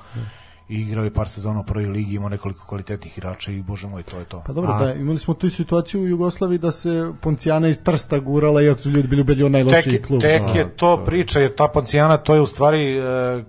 I 0.69 0.81
igrao 0.81 1.05
je 1.05 1.12
par 1.15 1.28
sezona 1.28 1.61
u 1.61 1.65
prvoj 1.65 1.86
ligi, 1.86 2.15
imao 2.15 2.28
nekoliko 2.28 2.67
kvalitetnih 2.67 3.19
igrača 3.19 3.53
i 3.53 3.62
bože 3.62 3.89
moj, 3.89 4.03
to 4.03 4.19
je 4.19 4.25
to. 4.25 4.43
Pa 4.47 4.53
dobro, 4.53 4.78
da, 4.78 4.95
imali 4.95 5.19
smo 5.19 5.35
tu 5.35 5.49
situaciju 5.49 6.01
u 6.01 6.07
Jugoslaviji 6.07 6.59
da 6.59 6.73
se 6.73 7.12
Poncijana 7.20 7.69
iz 7.69 7.83
Trsta 7.83 8.19
gurala 8.19 8.62
iako 8.62 8.78
su 8.78 8.91
ljudi 8.91 9.09
bili 9.09 9.23
ubedljivo 9.23 9.49
najlošiji 9.49 9.93
tek, 9.93 10.07
klub. 10.07 10.20
tek 10.20 10.43
Da. 10.43 10.59
je 10.59 10.77
to 10.77 11.05
priča, 11.05 11.41
jer 11.41 11.55
ta 11.55 11.69
Poncijana 11.69 12.17
to 12.17 12.35
je 12.35 12.41
u 12.41 12.47
stvari 12.47 12.99
e, 12.99 13.01
e, 13.01 13.43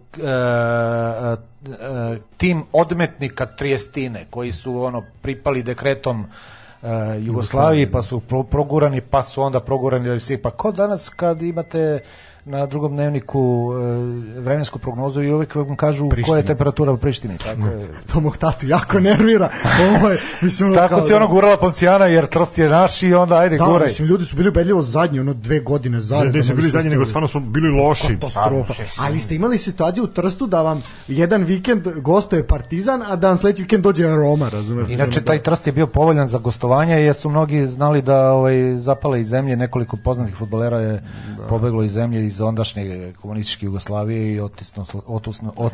e, 1.66 2.18
tim 2.38 2.64
odmetnika 2.74 3.46
Triestine, 3.46 4.26
koji 4.30 4.52
su 4.52 4.82
ono 4.82 5.04
pripali 5.22 5.64
dekretom 5.64 6.22
e, 6.22 6.57
Jugoslaviji, 7.19 7.91
pa 7.91 8.01
su 8.01 8.19
pro, 8.19 8.43
progurani, 8.43 9.01
pa 9.01 9.23
su 9.23 9.41
onda 9.41 9.59
progurani 9.59 10.09
pa 10.38 10.51
ko 10.51 10.72
danas 10.72 11.09
kad 11.09 11.41
imate 11.41 11.99
na 12.48 12.66
drugom 12.66 12.92
dnevniku 12.92 13.72
e, 14.35 14.40
vremensku 14.40 14.80
prognozu 14.80 15.22
i 15.24 15.32
uvijek 15.32 15.56
vam 15.56 15.76
kažu 15.76 16.09
koja 16.26 16.38
je 16.38 16.45
temperatura 16.45 16.92
u 16.92 16.98
Prištini. 16.98 17.38
Tako, 17.38 17.67
je. 17.67 17.88
To 18.14 18.19
mog 18.19 18.38
tatu 18.38 18.67
jako 18.67 19.00
nervira. 19.00 19.50
Ovo 19.98 20.09
je, 20.09 20.19
mislim, 20.42 20.69
ono 20.69 20.76
tako 20.77 20.90
kao 20.90 21.01
se 21.01 21.09
da- 21.09 21.17
ono 21.17 21.27
gurala 21.27 21.58
Poncijana 21.58 22.06
jer 22.06 22.27
Trst 22.27 22.58
je 22.58 22.69
naš 22.69 23.03
i 23.03 23.14
onda 23.14 23.35
ajde 23.35 23.58
Da, 23.58 23.66
guraj. 23.66 23.88
mislim, 23.88 24.08
ljudi 24.08 24.26
su 24.26 24.35
bili 24.35 24.50
ubedljivo 24.50 24.82
zadnji, 24.82 25.19
ono 25.19 25.34
dve 25.34 25.59
godine 25.59 26.00
zadnji. 26.00 26.26
Ne, 26.26 26.38
nisu 26.38 26.56
bili 26.56 26.69
zadnji, 26.69 26.90
nego 26.90 27.06
stvarno 27.06 27.27
su 27.27 27.40
bili 27.40 27.69
loši. 27.72 28.08
katastrofa. 28.08 28.74
Ali 29.00 29.19
ste 29.19 29.35
imali 29.35 29.58
situaciju 29.58 30.03
u 30.03 30.08
Trstu 30.08 30.48
da 30.48 30.61
vam 30.61 30.82
jedan 31.08 31.43
vikend 31.43 31.88
gostuje 31.95 32.48
Partizan, 32.48 33.01
a 33.01 33.16
dan 33.16 33.38
sledeći 33.38 33.61
vikend 33.61 33.84
dođe 33.84 34.08
Roma, 34.08 34.50
razumeš? 34.50 34.90
Inače, 34.90 35.22
taj 35.22 35.40
trst 35.40 35.67
je 35.67 35.74
bio 35.74 35.88
povoljan 35.88 36.27
za 36.27 36.38
gostovanje 36.38 36.95
jer 36.95 37.16
su 37.16 37.30
mnogi 37.30 37.66
znali 37.66 38.01
da 38.01 38.32
ovaj, 38.32 38.56
zapale 38.77 39.22
iz 39.22 39.27
zemlje, 39.27 39.56
nekoliko 39.56 39.98
poznatih 39.98 40.35
futbolera 40.35 40.80
je 40.80 41.03
pobeglo 41.50 41.84
iz 41.84 41.92
zemlje 41.92 42.26
iz 42.26 42.36
ondašnje 42.45 43.14
komunističke 43.22 43.66
Jugoslavije 43.66 44.33
i 44.33 44.40
otisno, 44.40 44.85
ba- 44.93 45.01
otisnulo 45.07 45.72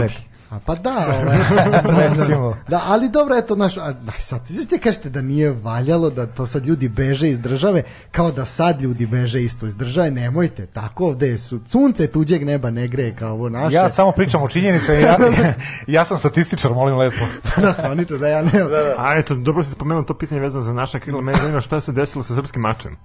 se 0.00 0.08
svet. 0.08 0.30
A 0.50 0.58
pa 0.66 0.74
da, 0.74 0.90
ovaj, 1.22 2.08
Recimo. 2.08 2.56
da, 2.68 2.82
ali 2.86 3.08
dobro, 3.08 3.36
eto, 3.36 3.56
naš, 3.56 3.76
a, 3.76 3.92
da, 3.92 4.12
sad, 4.12 4.40
vi 4.48 4.54
ste 4.54 4.78
kažete 4.78 5.10
da 5.10 5.22
nije 5.22 5.50
valjalo, 5.50 6.10
da 6.10 6.26
to 6.26 6.46
sad 6.46 6.66
ljudi 6.66 6.88
beže 6.88 7.28
iz 7.28 7.38
države, 7.38 7.82
kao 8.10 8.30
da 8.30 8.44
sad 8.44 8.80
ljudi 8.80 9.06
beže 9.06 9.42
isto 9.42 9.66
iz 9.66 9.76
države, 9.76 10.10
nemojte, 10.10 10.66
tako 10.66 11.06
ovde 11.06 11.38
su, 11.38 11.60
sunce 11.66 12.06
tuđeg 12.06 12.46
neba 12.46 12.70
ne 12.70 12.88
greje 12.88 13.16
kao 13.16 13.32
ovo 13.32 13.48
naše. 13.48 13.76
Ja 13.76 13.88
samo 13.88 14.12
pričam 14.12 14.42
o 14.42 14.48
činjenicama, 14.48 14.98
ja, 14.98 15.16
ja 15.96 16.04
sam 16.04 16.18
statističar, 16.18 16.72
molim 16.72 16.96
lepo. 16.96 17.24
da, 17.56 17.72
hroničar, 17.72 18.18
da 18.18 18.28
ja 18.28 18.42
ne... 18.42 18.52
A 18.98 19.18
eto, 19.18 19.34
dobro 19.34 19.62
si 19.62 19.70
spomenuo 19.70 20.02
to 20.02 20.14
pitanje 20.14 20.40
vezano 20.40 20.62
za 20.62 20.72
naša 20.72 20.98
krila. 20.98 21.20
Mene 21.20 21.38
zanima 21.42 21.60
šta 21.60 21.80
se 21.80 21.92
desilo 21.92 22.24
sa 22.24 22.34
srpskim 22.34 22.62
mačem. 22.62 22.96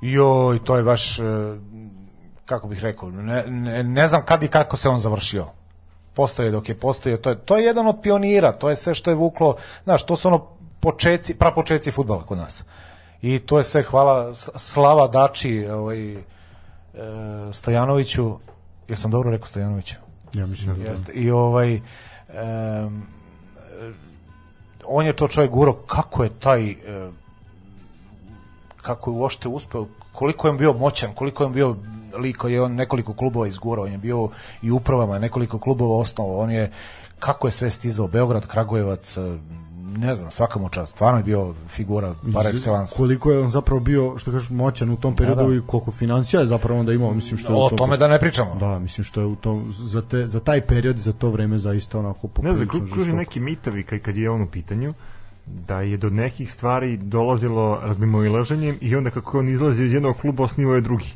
Joj, 0.00 0.64
to 0.64 0.76
je 0.76 0.82
baš, 0.82 1.18
e, 1.18 1.22
kako 2.44 2.68
bih 2.68 2.82
rekao, 2.82 3.10
ne, 3.10 3.44
ne, 3.46 3.82
ne 3.82 4.06
znam 4.06 4.24
kad 4.24 4.42
i 4.42 4.48
kako 4.48 4.76
se 4.76 4.88
on 4.88 4.98
završio. 4.98 5.46
Postoje 6.14 6.50
dok 6.50 6.68
je 6.68 6.78
postojao, 6.78 7.18
to 7.18 7.30
je, 7.30 7.38
to 7.38 7.56
je 7.56 7.64
jedan 7.64 7.86
od 7.86 7.96
pionira, 8.02 8.52
to 8.52 8.70
je 8.70 8.76
sve 8.76 8.94
što 8.94 9.10
je 9.10 9.14
vuklo, 9.14 9.56
znaš, 9.84 10.06
to 10.06 10.16
su 10.16 10.28
ono 10.28 10.46
počeci, 10.80 11.34
prapočeci 11.34 11.90
futbala 11.90 12.22
kod 12.22 12.38
nas. 12.38 12.64
I 13.22 13.38
to 13.38 13.58
je 13.58 13.64
sve 13.64 13.82
hvala 13.82 14.34
Slava 14.34 15.08
Dači, 15.08 15.66
ovaj, 15.66 16.12
e, 16.12 16.22
Stojanoviću, 17.52 18.38
jesam 18.88 19.10
dobro 19.10 19.30
rekao 19.30 19.46
Stojanoviću? 19.46 19.94
Ja 20.34 20.46
mislim 20.46 20.76
da 20.76 20.90
Jeste. 20.90 21.12
I 21.12 21.30
ovaj 21.30 21.74
e, 21.74 21.80
on 24.84 25.06
je 25.06 25.12
to 25.12 25.28
čovjek 25.28 25.50
guro 25.50 25.72
kako 25.72 26.24
je 26.24 26.30
taj 26.30 26.70
e, 26.70 26.76
kako 28.86 29.10
je 29.10 29.16
uopšte 29.16 29.48
uspeo 29.48 29.86
koliko 30.12 30.46
je 30.46 30.52
on 30.52 30.58
bio 30.58 30.72
moćan, 30.74 31.10
koliko 31.14 31.42
je 31.42 31.46
on 31.46 31.52
bio 31.52 31.76
liko 32.16 32.48
je 32.48 32.62
on 32.62 32.74
nekoliko 32.74 33.12
klubova 33.12 33.46
izgurao, 33.46 33.84
on 33.84 33.92
je 33.92 33.98
bio 33.98 34.28
i 34.62 34.70
u 34.70 34.76
upravama, 34.76 35.18
nekoliko 35.18 35.58
klubova 35.58 35.98
osnovao, 35.98 36.38
on 36.38 36.50
je 36.50 36.70
kako 37.18 37.46
je 37.46 37.52
sve 37.52 37.70
stizao 37.70 38.08
Beograd, 38.08 38.46
Kragujevac, 38.46 39.16
e, 39.16 39.20
ne 39.98 40.14
znam, 40.16 40.30
svaka 40.30 40.58
mu 40.58 40.68
čast, 40.68 40.92
stvarno 40.92 41.18
je 41.18 41.24
bio 41.24 41.54
figura 41.68 42.14
par 42.34 42.46
excellence. 42.46 42.96
koliko 42.96 43.30
je 43.30 43.40
on 43.40 43.50
zapravo 43.50 43.80
bio, 43.80 44.18
što 44.18 44.32
kažeš, 44.32 44.50
moćan 44.50 44.90
u 44.90 44.96
tom 44.96 45.16
periodu 45.16 45.42
Da, 45.42 45.48
da. 45.48 45.54
i 45.54 45.60
koliko 45.66 45.90
financija 45.90 46.40
je 46.40 46.46
zapravo 46.46 46.80
onda 46.80 46.92
imao, 46.92 47.14
mislim 47.14 47.38
što 47.38 47.52
je 47.52 47.56
u 47.56 47.64
O 47.64 47.68
tom- 47.68 47.78
tome 47.78 47.96
da 47.96 48.08
ne 48.08 48.18
pričamo. 48.18 48.54
Da, 48.54 48.78
mislim 48.78 49.04
što 49.04 49.20
je 49.20 49.26
u 49.26 49.36
tom, 49.36 49.72
za, 49.72 50.02
te, 50.02 50.28
za 50.28 50.40
taj 50.40 50.60
period 50.60 50.96
i 50.96 51.02
za 51.02 51.12
to 51.12 51.30
vreme 51.30 51.58
zaista 51.58 51.98
onako 51.98 52.28
Ne 52.42 52.54
znam, 52.54 52.68
kruži 52.68 53.12
neki 53.12 53.40
mitovi 53.40 53.82
kad, 53.82 54.00
kad 54.00 54.16
je 54.16 54.30
on 54.30 54.42
u 54.42 54.46
pitanju 54.46 54.94
da 55.46 55.80
je 55.80 55.96
do 55.96 56.10
nekih 56.10 56.52
stvari 56.52 56.96
dolazilo 56.96 57.80
razmimoilaženjem 57.82 58.78
i 58.80 58.96
onda 58.96 59.10
kako 59.10 59.36
je 59.36 59.40
on 59.40 59.48
izlazi 59.48 59.84
iz 59.84 59.92
jednog 59.92 60.16
kluba 60.16 60.44
osnivao 60.44 60.74
je 60.74 60.80
drugi. 60.80 61.12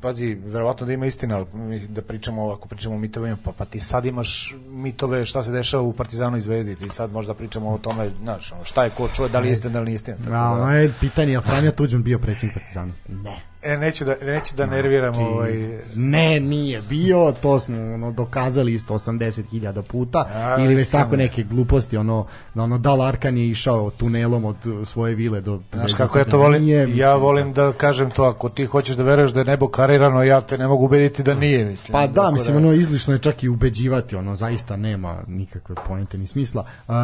pazi, 0.00 0.34
verovatno 0.34 0.86
da 0.86 0.92
ima 0.92 1.06
istina, 1.06 1.36
ali 1.36 1.78
da 1.78 2.02
pričamo, 2.02 2.50
ako 2.50 2.68
pričamo 2.68 2.94
o 2.94 2.98
mitovima, 2.98 3.36
pa, 3.44 3.52
pa 3.52 3.64
ti 3.64 3.80
sad 3.80 4.06
imaš 4.06 4.56
mitove 4.70 5.24
šta 5.24 5.42
se 5.42 5.52
dešava 5.52 5.82
u 5.82 5.92
Partizanu 5.92 6.36
i 6.36 6.40
Zvezdi, 6.40 6.76
ti 6.76 6.88
sad 6.88 7.12
možda 7.12 7.34
pričamo 7.34 7.70
o 7.70 7.78
tome, 7.78 8.10
znaš, 8.22 8.52
ono, 8.52 8.64
šta 8.64 8.84
je 8.84 8.90
ko 8.90 9.08
čuje, 9.08 9.28
da 9.28 9.38
li 9.38 9.48
je 9.48 9.52
istina, 9.52 9.72
da 9.72 9.80
li 9.80 9.84
nije 9.84 9.94
istina. 9.94 10.16
Tako 10.16 10.56
da, 10.56 10.72
je 10.72 10.92
pitanje, 11.00 11.32
je 11.32 11.38
li 11.38 11.44
Franja 11.44 11.72
Tuđman 11.72 12.02
bio 12.02 12.18
predsjednik 12.18 12.54
Partizana? 12.54 12.92
Ne. 13.08 13.51
E, 13.64 13.76
neću 13.76 14.04
da, 14.04 14.14
neću 14.22 14.56
da 14.56 14.66
nerviram 14.66 15.14
Znači, 15.14 15.30
ovaj... 15.30 15.52
Ne, 15.94 16.40
nije 16.40 16.82
bio, 16.82 17.34
to 17.42 17.58
smo 17.58 17.76
ono, 17.94 18.12
dokazali 18.12 18.74
isto 18.74 18.94
80.000 18.94 19.82
puta 19.82 20.26
A, 20.34 20.56
ili 20.58 20.74
već 20.74 20.90
tako 20.90 21.16
neke 21.16 21.42
gluposti, 21.42 21.96
ono, 21.96 22.26
da 22.54 22.62
ono 22.62 22.78
Dal 22.78 23.02
Arkan 23.02 23.36
je 23.36 23.48
išao 23.48 23.90
tunelom 23.90 24.44
od 24.44 24.56
svoje 24.84 25.14
vile 25.14 25.40
do 25.40 25.60
Znaš 25.72 25.94
kako 25.94 26.18
ja 26.18 26.24
to 26.24 26.38
volim, 26.38 26.62
Nije, 26.62 26.80
ja 26.80 26.86
mislim, 26.86 27.20
volim 27.20 27.52
da. 27.52 27.72
kažem 27.72 28.10
to, 28.10 28.24
ako 28.24 28.48
ti 28.48 28.66
hoćeš 28.66 28.96
da 28.96 29.02
veruješ 29.02 29.30
da 29.30 29.40
je 29.40 29.44
nebo 29.44 29.68
karirano, 29.68 30.22
ja 30.22 30.40
te 30.40 30.58
ne 30.58 30.66
mogu 30.66 30.84
ubediti 30.84 31.22
da 31.22 31.34
nije, 31.34 31.64
mislim. 31.64 31.92
Pa 31.92 32.06
da, 32.06 32.30
mislim, 32.30 32.56
ono 32.56 32.72
izlišno 32.72 33.12
je 33.12 33.18
čak 33.18 33.42
i 33.42 33.48
ubeđivati, 33.48 34.16
ono 34.16 34.36
zaista 34.36 34.76
nema 34.76 35.22
nikakve 35.26 35.74
poente 35.86 36.18
ni 36.18 36.26
smisla. 36.26 36.64
Uh, 36.88 36.94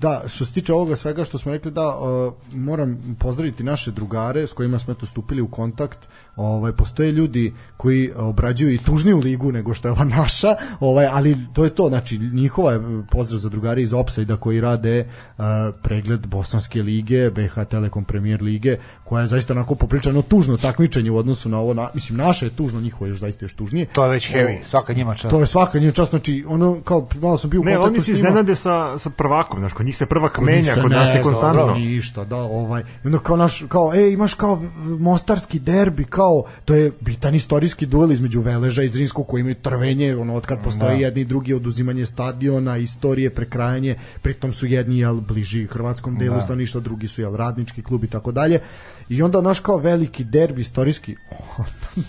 da, 0.00 0.22
što 0.26 0.44
se 0.44 0.52
tiče 0.52 0.72
ovoga 0.72 0.96
svega 0.96 1.24
što 1.24 1.38
smo 1.38 1.52
rekli, 1.52 1.70
da, 1.70 1.98
uh, 1.98 2.32
moram 2.54 3.16
pozdraviti 3.18 3.64
naše 3.64 3.90
drugare 3.90 4.46
s 4.46 4.52
kojima 4.52 4.78
smo 4.78 4.92
eto 4.92 5.06
stupili 5.06 5.42
u 5.42 5.48
kontakt. 5.48 5.98
Ovaj 6.36 6.72
postoje 6.72 7.12
ljudi 7.12 7.54
koji 7.76 8.10
obrađuju 8.16 8.72
i 8.72 8.78
tužniju 8.78 9.18
ligu 9.18 9.52
nego 9.52 9.74
što 9.74 9.88
je 9.88 9.92
ova 9.92 10.04
naša, 10.04 10.56
ovaj 10.80 11.06
ali 11.06 11.36
to 11.52 11.64
je 11.64 11.70
to, 11.70 11.88
znači 11.88 12.18
njihova 12.18 12.72
je 12.72 12.80
pozdrav 13.10 13.38
za 13.38 13.48
drugare 13.48 13.82
iz 13.82 13.92
Opsajda 13.92 14.36
koji 14.36 14.60
rade 14.60 15.08
uh, 15.38 15.44
pregled 15.82 16.26
Bosanske 16.26 16.82
lige, 16.82 17.30
BH 17.30 17.64
Telekom 17.70 18.04
Premier 18.04 18.42
lige, 18.42 18.76
koja 19.04 19.20
je 19.20 19.26
zaista 19.26 19.52
onako 19.52 19.74
popričano 19.74 20.22
tužno 20.22 20.56
takmičenje 20.56 21.10
u 21.10 21.16
odnosu 21.16 21.48
na 21.48 21.58
ovo, 21.58 21.74
na, 21.74 21.90
mislim 21.94 22.18
naše 22.18 22.46
je 22.46 22.50
tužno, 22.50 22.80
njihovo 22.80 23.06
je 23.06 23.10
još 23.10 23.18
zaista 23.18 23.44
još 23.44 23.54
tužnije. 23.54 23.86
To 23.86 24.04
je 24.04 24.10
već 24.10 24.32
heavy, 24.32 24.58
svaka 24.64 24.92
njima 24.92 25.14
čast. 25.14 25.30
To 25.30 25.40
je 25.40 25.46
svaka 25.46 25.78
njena 25.78 25.92
čast, 25.92 26.10
znači 26.10 26.44
ono 26.48 26.80
kao 26.84 27.08
malo 27.20 27.36
sam 27.36 27.50
bio 27.50 27.60
u 27.60 27.64
Ne, 27.64 27.72
kontaktu 27.74 27.88
oni 27.94 28.00
s 28.00 28.04
se 28.04 28.12
njima. 28.12 28.18
iznenade 28.28 28.56
sa, 28.56 28.98
sa 28.98 29.10
prvakom, 29.10 29.58
znaš, 29.60 29.72
kod 29.86 29.88
njih 29.88 29.96
se 29.96 30.06
prvak 30.06 30.32
Kod 30.32 30.44
menja, 30.44 30.74
kod 30.82 30.90
nas 30.90 31.14
je 31.14 31.22
konstantno. 31.22 31.60
dobro, 31.60 31.74
ništa, 31.74 32.24
da, 32.24 32.36
ovaj. 32.36 32.82
I 32.82 33.06
onda 33.06 33.18
kao 33.18 33.36
naš, 33.36 33.64
kao, 33.68 33.94
ej, 33.94 34.12
imaš 34.12 34.34
kao 34.34 34.62
mostarski 34.98 35.58
derbi, 35.58 36.04
kao, 36.04 36.44
to 36.64 36.74
je 36.74 36.92
bitan 37.00 37.34
istorijski 37.34 37.86
duel 37.86 38.12
između 38.12 38.40
Veleža 38.40 38.82
i 38.82 38.88
Zrinskog 38.88 39.26
koji 39.26 39.40
imaju 39.40 39.54
trvenje, 39.54 40.16
ono, 40.16 40.34
od 40.34 40.46
kad 40.46 40.62
postoje 40.62 40.90
Da. 40.90 41.02
jedni 41.02 41.20
i 41.20 41.24
drugi 41.24 41.54
oduzimanje 41.54 42.06
stadiona, 42.06 42.76
istorije, 42.76 43.30
prekrajanje, 43.30 43.94
pritom 44.22 44.52
su 44.52 44.66
jedni, 44.66 44.98
jel, 44.98 45.20
bliži 45.20 45.66
hrvatskom 45.66 46.18
delu 46.18 46.34
Da. 46.34 46.40
stanovništva, 46.40 46.80
drugi 46.80 47.08
su, 47.08 47.20
jel, 47.20 47.36
radnički 47.36 47.82
klub 47.82 48.04
i 48.04 48.08
tako 48.08 48.32
dalje. 48.32 48.60
I 49.08 49.22
onda 49.22 49.40
naš 49.40 49.60
kao 49.60 49.76
veliki 49.76 50.24
derbi 50.24 50.60
istorijski, 50.60 51.16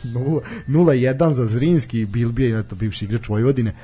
0-1 0.67 1.31
za 1.31 1.47
Zrinski, 1.47 2.05
Bilbije, 2.05 2.59
eto, 2.59 2.75
bivši 2.75 3.05
igrač 3.05 3.29
Vojvodine, 3.29 3.75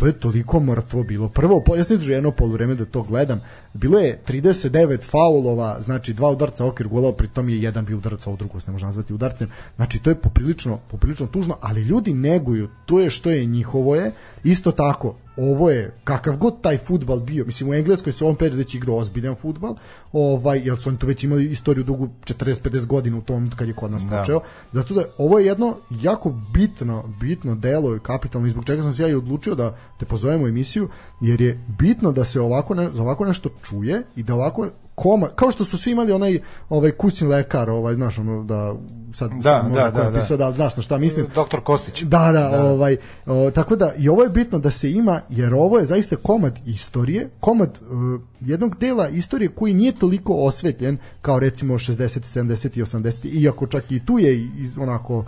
to 0.00 0.06
je 0.06 0.12
toliko 0.12 0.60
mrtvo 0.60 1.02
bilo. 1.02 1.28
Prvo, 1.28 1.62
ja 1.76 1.84
sam 1.84 1.98
jedno 2.00 2.30
poluvreme 2.30 2.74
da 2.74 2.84
to 2.84 3.02
gledam. 3.02 3.40
Bilo 3.74 3.98
je 3.98 4.20
39 4.28 5.02
faulova, 5.02 5.80
znači 5.80 6.12
dva 6.12 6.30
udarca 6.30 6.66
okvir 6.66 6.88
gola, 6.88 7.12
pritom 7.12 7.48
je 7.48 7.62
jedan 7.62 7.84
bio 7.84 7.96
udarac, 7.96 8.26
ovo 8.26 8.36
drugo 8.36 8.60
se 8.60 8.70
ne 8.70 8.72
može 8.72 8.86
nazvati 8.86 9.14
udarcem. 9.14 9.50
Znači 9.76 9.98
to 9.98 10.10
je 10.10 10.14
poprilično, 10.14 10.78
poprilično 10.90 11.26
tužno, 11.26 11.56
ali 11.60 11.82
ljudi 11.82 12.14
neguju, 12.14 12.68
to 12.86 13.00
je 13.00 13.10
što 13.10 13.30
je 13.30 13.44
njihovo 13.44 13.96
je. 13.96 14.12
Isto 14.44 14.72
tako, 14.72 15.14
ovo 15.36 15.70
je 15.70 15.94
kakav 16.04 16.36
god 16.36 16.60
taj 16.60 16.78
futbal 16.78 17.20
bio, 17.20 17.44
mislim 17.44 17.70
u 17.70 17.74
Engleskoj 17.74 18.12
se 18.12 18.24
u 18.24 18.26
ovom 18.26 18.36
periodu 18.36 18.56
već 18.56 18.74
igrao 18.74 18.96
ozbiljan 18.96 19.34
futbal, 19.34 19.74
ovaj, 20.12 20.60
jer 20.64 20.78
su 20.78 20.88
oni 20.88 20.98
tu 20.98 21.06
već 21.06 21.24
imali 21.24 21.50
istoriju 21.50 21.84
dugu 21.84 22.08
40-50 22.24 22.86
godina 22.86 23.18
u 23.18 23.20
tom 23.20 23.50
kad 23.56 23.68
je 23.68 23.74
kod 23.74 23.90
nas 23.90 24.02
Da. 24.02 24.18
počeo. 24.18 24.40
Zato 24.72 24.94
da 24.94 25.04
ovo 25.18 25.38
je 25.38 25.46
jedno 25.46 25.76
jako 25.90 26.34
bitno, 26.54 27.04
bitno 27.20 27.54
delo 27.54 27.96
i 27.96 28.00
kapitalno 28.00 28.46
i 28.46 28.50
zbog 28.50 28.64
čega 28.64 28.82
sam 28.82 28.92
se 28.92 29.02
ja 29.02 29.08
i 29.08 29.14
odlučio 29.14 29.54
da 29.54 29.76
te 29.98 30.06
pozovem 30.06 30.42
u 30.42 30.48
emisiju, 30.48 30.88
jer 31.20 31.40
je 31.40 31.60
bitno 31.78 32.12
da 32.12 32.24
se 32.24 32.40
ovako 32.40 32.74
ne, 32.74 32.90
za 32.94 33.02
ovako 33.02 33.24
nešto 33.24 33.48
čuje 33.62 34.02
i 34.16 34.22
da 34.22 34.34
ovako 34.34 34.68
koma, 34.94 35.28
kao 35.28 35.50
što 35.50 35.64
su 35.64 35.78
svi 35.78 35.90
imali 35.90 36.12
onaj 36.12 36.40
ovaj 36.68 36.90
kućni 36.92 37.26
lekar, 37.26 37.70
ovaj 37.70 37.94
znaš 37.94 38.18
ono 38.18 38.44
da 38.44 38.74
sad 39.14 39.30
Da, 39.30 39.62
možda 39.62 39.90
da, 39.90 39.90
ko 39.90 39.98
je 39.98 40.10
da, 40.10 40.36
da. 40.36 40.36
da, 40.36 40.52
znaš 40.52 40.76
na 40.76 40.82
šta 40.82 40.98
mislim. 40.98 41.26
Doktor 41.34 41.60
Kostić. 41.60 42.02
Da, 42.02 42.32
da, 42.32 42.62
ovaj 42.64 42.96
o, 43.26 43.50
tako 43.50 43.76
da 43.76 43.92
i 43.98 44.08
ovo 44.08 44.22
je 44.22 44.28
bitno 44.28 44.58
da 44.58 44.70
se 44.70 44.90
ima 44.90 45.20
jer 45.28 45.54
ovo 45.54 45.78
je 45.78 45.84
zaista 45.84 46.16
komad 46.16 46.58
istorije, 46.66 47.30
komad 47.40 47.78
uh, 47.80 48.20
jednog 48.40 48.78
dela 48.78 49.08
istorije 49.08 49.48
koji 49.48 49.74
nije 49.74 49.92
toliko 49.92 50.34
osvetljen 50.34 50.98
kao 51.22 51.38
recimo 51.38 51.74
60, 51.74 52.40
70 52.40 52.78
i 52.78 52.82
80 52.82 53.42
iako 53.42 53.66
čak 53.66 53.92
i 53.92 54.06
tu 54.06 54.18
je 54.18 54.44
iz, 54.58 54.78
onako 54.78 55.24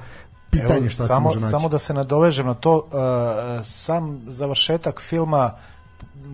pitanje 0.51 0.77
Evo, 0.77 0.89
šta 0.89 1.05
samo, 1.05 1.19
se 1.19 1.23
može 1.23 1.41
naći. 1.41 1.51
Samo 1.51 1.69
da 1.69 1.79
se 1.79 1.95
nadovežem 1.95 2.47
na 2.47 2.55
to, 2.55 2.77
uh, 2.77 2.83
sam 3.65 4.21
završetak 4.27 5.01
filma 5.01 5.53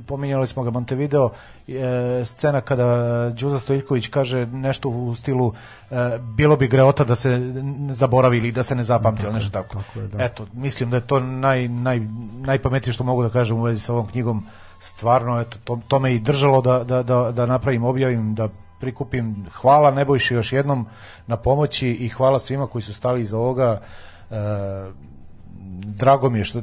pominjali 0.08 0.46
smo 0.46 0.62
ga 0.62 0.70
Montevideo, 0.70 1.30
e, 1.68 2.24
scena 2.24 2.60
kada 2.60 3.30
Đuza 3.30 3.58
Stojiljković 3.58 4.08
kaže 4.08 4.46
nešto 4.46 4.88
u 4.88 5.14
stilu 5.14 5.52
e, 5.90 5.94
bilo 6.36 6.56
bi 6.56 6.68
greota 6.68 7.04
da 7.04 7.16
se 7.16 7.38
ne 7.62 7.94
zaboravi 7.94 8.38
ili 8.38 8.52
da 8.52 8.62
se 8.62 8.74
ne 8.74 8.84
zapamti, 8.84 9.22
ili 9.22 9.32
nešto 9.32 9.50
tako. 9.50 9.74
tako 9.74 10.00
je, 10.00 10.08
da. 10.08 10.24
Eto, 10.24 10.46
mislim 10.52 10.90
da 10.90 10.96
je 10.96 11.06
to 11.06 11.20
naj, 11.20 11.68
naj, 11.68 12.00
najpametnije 12.40 12.92
što 12.92 13.04
mogu 13.04 13.22
da 13.22 13.30
kažem 13.30 13.56
u 13.56 13.62
vezi 13.62 13.80
sa 13.80 13.92
ovom 13.92 14.06
knjigom. 14.06 14.46
Stvarno, 14.80 15.40
eto, 15.40 15.58
to, 15.64 15.80
to 15.88 15.98
me 15.98 16.14
i 16.14 16.20
držalo 16.20 16.60
da, 16.60 16.84
da, 16.84 17.02
da, 17.02 17.32
da 17.32 17.46
napravim, 17.46 17.84
objavim, 17.84 18.34
da 18.34 18.48
prikupim. 18.80 19.46
Hvala 19.52 19.90
Nebojši 19.90 20.34
još 20.34 20.52
jednom 20.52 20.86
na 21.26 21.36
pomoći 21.36 21.88
i 21.88 22.08
hvala 22.08 22.38
svima 22.38 22.66
koji 22.66 22.82
su 22.82 22.94
stali 22.94 23.20
iza 23.20 23.38
ovoga. 23.38 23.80
E, 24.30 24.34
drago 25.84 26.30
mi 26.30 26.38
je 26.38 26.44
što 26.44 26.62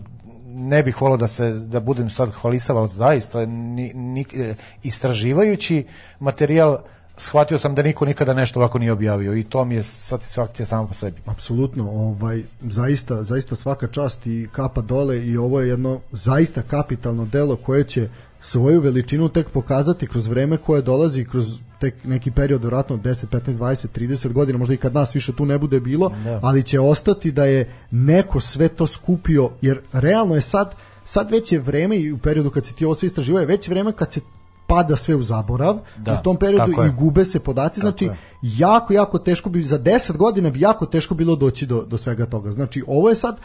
ne 0.55 0.83
bih 0.83 1.01
volao 1.01 1.17
da 1.17 1.27
se 1.27 1.49
da 1.49 1.79
budem 1.79 2.09
sad 2.09 2.31
hvalisav, 2.31 2.77
ali 2.77 2.87
zaista 2.87 3.45
ni, 3.45 3.93
ni, 3.93 4.25
e, 4.35 4.55
istraživajući 4.83 5.85
materijal 6.19 6.77
shvatio 7.17 7.57
sam 7.57 7.75
da 7.75 7.81
niko 7.81 8.05
nikada 8.05 8.33
nešto 8.33 8.59
ovako 8.59 8.79
nije 8.79 8.91
objavio 8.91 9.35
i 9.35 9.43
to 9.43 9.65
mi 9.65 9.75
je 9.75 9.83
satisfakcija 9.83 10.65
samo 10.65 10.87
po 10.87 10.93
sebi. 10.93 11.21
Apsolutno, 11.25 11.91
ovaj 11.91 12.43
zaista 12.61 13.23
zaista 13.23 13.55
svaka 13.55 13.87
čast 13.87 14.27
i 14.27 14.47
kapa 14.51 14.81
dole 14.81 15.25
i 15.25 15.37
ovo 15.37 15.61
je 15.61 15.69
jedno 15.69 15.99
zaista 16.11 16.61
kapitalno 16.61 17.25
delo 17.25 17.55
koje 17.55 17.83
će 17.83 18.09
svoju 18.39 18.81
veličinu 18.81 19.29
tek 19.29 19.49
pokazati 19.49 20.07
kroz 20.07 20.27
vreme 20.27 20.57
koje 20.57 20.81
dolazi 20.81 21.25
kroz 21.25 21.59
tek 21.79 21.95
neki 22.03 22.31
period 22.31 22.61
vjerojatno 22.61 22.97
10, 22.97 23.25
15, 23.27 23.51
20, 23.51 23.87
30 23.99 24.31
godina, 24.31 24.57
možda 24.57 24.73
i 24.73 24.77
kad 24.77 24.93
nas 24.93 25.15
više 25.15 25.35
tu 25.35 25.45
ne 25.45 25.57
bude 25.57 25.79
bilo, 25.79 26.11
Da. 26.23 26.39
ali 26.43 26.63
će 26.63 26.79
ostati 26.79 27.31
da 27.31 27.45
je 27.45 27.73
neko 27.91 28.39
sve 28.39 28.67
to 28.67 28.87
skupio, 28.87 29.49
jer 29.61 29.79
realno 29.93 30.35
je 30.35 30.41
sad 30.41 30.75
sad 31.05 31.31
već 31.31 31.51
je 31.51 31.59
vreme 31.59 31.97
i 31.97 32.11
u 32.11 32.17
periodu 32.17 32.49
kad 32.49 32.65
se 32.65 32.73
ti 32.73 32.85
ovo 32.85 32.95
sve 32.95 33.05
istraživao 33.05 33.39
je 33.39 33.45
već 33.45 33.67
vreme 33.67 33.91
kad 33.91 34.11
se 34.11 34.21
pada 34.67 34.95
sve 34.95 35.15
u 35.15 35.21
zaborav 35.21 35.79
Da, 35.97 36.19
u 36.19 36.23
tom 36.23 36.37
periodu 36.37 36.71
i 36.71 36.85
je. 36.85 36.91
gube 36.91 37.25
se 37.25 37.39
podaci, 37.39 37.79
znači 37.79 38.05
je. 38.05 38.17
jako, 38.41 38.93
jako 38.93 39.19
teško 39.19 39.49
bi, 39.49 39.63
za 39.63 39.79
10 39.79 40.17
godina 40.17 40.49
bi 40.49 40.59
jako 40.59 40.85
teško 40.85 41.15
bilo 41.15 41.35
doći 41.35 41.65
do, 41.65 41.83
do 41.83 41.97
svega 41.97 42.25
toga. 42.25 42.51
Znači, 42.51 42.83
ovo 42.87 43.09
je 43.09 43.15
sad 43.15 43.37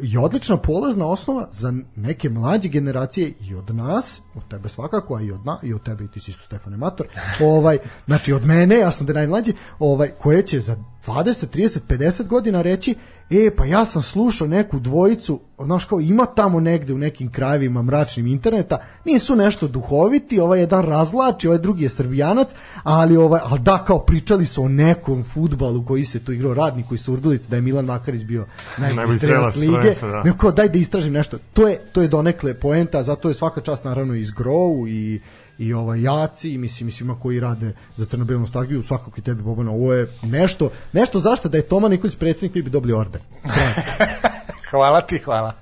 i 0.00 0.18
odlična 0.18 0.56
polazna 0.56 1.06
osnova 1.06 1.48
za 1.52 1.74
neke 1.96 2.28
mlađe 2.28 2.68
generacije 2.68 3.34
i 3.40 3.54
od 3.54 3.74
nas, 3.74 4.20
od 4.34 4.42
tebe 4.48 4.68
svakako, 4.68 5.16
a 5.16 5.22
i 5.22 5.32
od, 5.32 5.46
na, 5.46 5.58
i 5.62 5.74
od 5.74 5.82
tebe 5.82 6.04
i 6.04 6.08
ti 6.08 6.20
si 6.20 6.30
isto 6.30 6.44
Stefane 6.44 6.76
Mator, 6.76 7.06
ovaj, 7.54 7.78
znači 8.06 8.32
od 8.32 8.46
mene, 8.46 8.78
ja 8.78 8.92
sam 8.92 9.06
da 9.06 9.12
najmlađi, 9.12 9.52
ovaj, 9.78 10.10
koje 10.18 10.42
će 10.42 10.60
za 10.60 10.76
20, 11.06 11.46
30, 11.56 11.78
50 11.88 12.26
godina 12.26 12.62
reći 12.62 12.94
e, 13.30 13.50
pa 13.56 13.64
ja 13.64 13.84
sam 13.84 14.02
slušao 14.02 14.48
neku 14.48 14.78
dvojicu, 14.78 15.40
znaš 15.64 15.84
kao 15.84 16.00
ima 16.00 16.26
tamo 16.26 16.60
negde 16.60 16.92
u 16.92 16.98
nekim 16.98 17.32
krajevima 17.32 17.82
mračnim 17.82 18.26
interneta, 18.26 18.78
nisu 19.04 19.36
nešto 19.36 19.68
duhoviti, 19.68 20.40
ovaj 20.40 20.60
jedan 20.60 20.84
razlači, 20.84 21.46
ovaj 21.46 21.58
drugi 21.58 21.82
je 21.82 21.88
srbijanac, 21.88 22.48
ali 22.82 23.16
ovaj, 23.16 23.40
ali 23.44 23.60
da 23.60 23.84
kao 23.86 23.98
pričali 23.98 24.46
su 24.46 24.62
o 24.62 24.68
nekom 24.68 25.24
futbalu 25.34 25.84
koji 25.84 26.04
se 26.04 26.24
tu 26.24 26.32
igrao 26.32 26.54
radnik 26.54 26.86
koji 26.88 26.98
su 26.98 27.12
Urdulic, 27.12 27.46
da 27.46 27.56
je 27.56 27.62
Milan 27.62 27.84
Makarić 27.84 28.24
bio 28.24 28.46
najbolji 28.78 29.18
strelac 29.18 29.56
lige, 29.56 29.94
da. 30.00 30.22
nego 30.22 30.36
kao 30.36 30.52
daj 30.52 30.68
da 30.68 30.78
istražim 30.78 31.12
nešto. 31.12 31.38
To 31.52 31.68
je 31.68 31.78
to 31.92 32.02
je 32.02 32.08
donekle 32.08 32.54
poenta, 32.54 33.02
zato 33.02 33.28
je 33.28 33.34
svaka 33.34 33.60
čast 33.60 33.84
naravno 33.84 34.14
iz 34.14 34.30
Grow 34.30 34.88
i 34.88 35.20
i 35.58 35.72
ovaj 35.72 36.02
jaci 36.02 36.50
i 36.50 36.58
mislim 36.58 36.90
svima 36.90 37.20
koji 37.20 37.40
rade 37.40 37.72
za 37.96 38.04
crno-belu 38.04 38.40
nostalgiju, 38.40 38.82
svakako 38.82 39.12
i 39.16 39.22
tebi 39.22 39.42
Bobana, 39.42 39.70
ovo 39.70 39.92
je 39.92 40.12
nešto, 40.22 40.70
nešto 40.92 41.20
zašto 41.20 41.48
da 41.48 41.56
je 41.56 41.62
Toma 41.62 41.88
Nikolić 41.88 42.16
predsjednik 42.16 42.54
vi 42.54 42.62
bi 42.62 42.70
dobili 42.70 42.92
orden. 42.92 43.20
Hvala 44.70 45.00
ti, 45.00 45.18
hvala. 45.18 45.52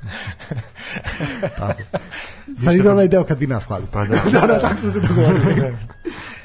Sad 2.65 2.75
ide 2.75 2.91
onaj 2.91 3.09
deo 3.09 3.25
kad 3.25 3.39
vi 3.39 3.47
nas 3.47 3.65
hvalite. 3.65 3.93
Pa 3.93 4.05
da. 4.05 4.17
da, 4.33 4.47
da, 4.47 4.61
tako 4.69 4.77
smo 4.77 4.91
se 4.91 5.01
dogovorili. 5.01 5.77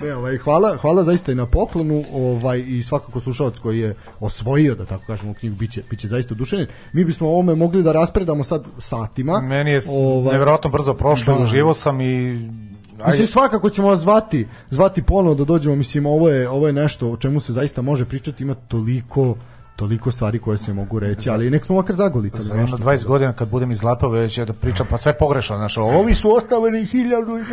Ne, 0.02 0.16
ovaj, 0.16 0.38
hvala, 0.38 0.78
hvala 0.78 1.04
zaista 1.04 1.32
i 1.32 1.36
na 1.36 1.46
poklonu 1.46 2.04
ovaj, 2.14 2.64
i 2.68 2.84
svakako 2.84 3.20
slušalac 3.20 3.60
koji 3.60 3.80
je 3.80 3.96
osvojio, 4.20 4.76
da 4.76 4.86
tako 4.86 5.04
kažemo, 5.08 5.34
knjigu, 5.34 5.56
biće, 5.56 5.84
biće 5.90 6.08
zaista 6.08 6.34
oduševljen. 6.34 6.68
Mi 6.94 7.04
bismo 7.04 7.28
o 7.28 7.32
ovome 7.32 7.56
mogli 7.56 7.84
da 7.84 7.92
raspredamo 7.92 8.44
sad 8.44 8.68
satima. 8.78 9.42
Meni 9.42 9.72
je 9.72 9.82
Ovaj, 9.92 10.32
nevjerojatno 10.32 10.70
brzo 10.70 10.94
prošlo, 10.94 11.36
da. 11.36 11.44
uživo 11.44 11.74
sam 11.74 12.02
i 12.02 12.40
ajde, 13.02 13.12
Mislim 13.12 13.28
svakako 13.28 13.70
ćemo 13.70 13.88
vas 13.88 14.00
zvati, 14.00 14.48
zvati 14.70 15.04
ponovo 15.04 15.36
da 15.36 15.44
dođemo, 15.44 15.76
mislim 15.76 16.06
ovo 16.06 16.30
je 16.30 16.50
ovo 16.50 16.68
je 16.68 16.74
nešto 16.74 17.12
o 17.12 17.18
čemu 17.18 17.40
se 17.40 17.54
zaista 17.54 17.82
može 17.82 18.06
pričati, 18.06 18.44
ima 18.44 18.56
toliko 18.56 19.36
toliko 19.76 20.12
stvari 20.12 20.40
koje 20.40 20.58
se 20.58 20.74
mogu 20.74 21.00
reći, 21.00 21.30
ali 21.30 21.50
nek 21.50 21.66
smo 21.66 21.76
makar 21.76 21.96
zagolica. 21.96 22.42
za 22.42 22.56
jedno 22.56 22.78
20 22.78 23.06
godina 23.06 23.34
kad 23.34 23.50
budem 23.50 23.72
iz 23.72 23.84
Lapove 23.84 24.20
već 24.20 24.38
ja 24.38 24.46
da 24.46 24.54
pričam, 24.54 24.88
pa 24.90 24.98
sve 24.98 25.18
pogrešno, 25.18 25.58
znaš, 25.58 25.78
ovi 25.78 26.16
su 26.16 26.36
ostavili 26.36 26.86
hiljadu 26.86 27.38
i. 27.38 27.44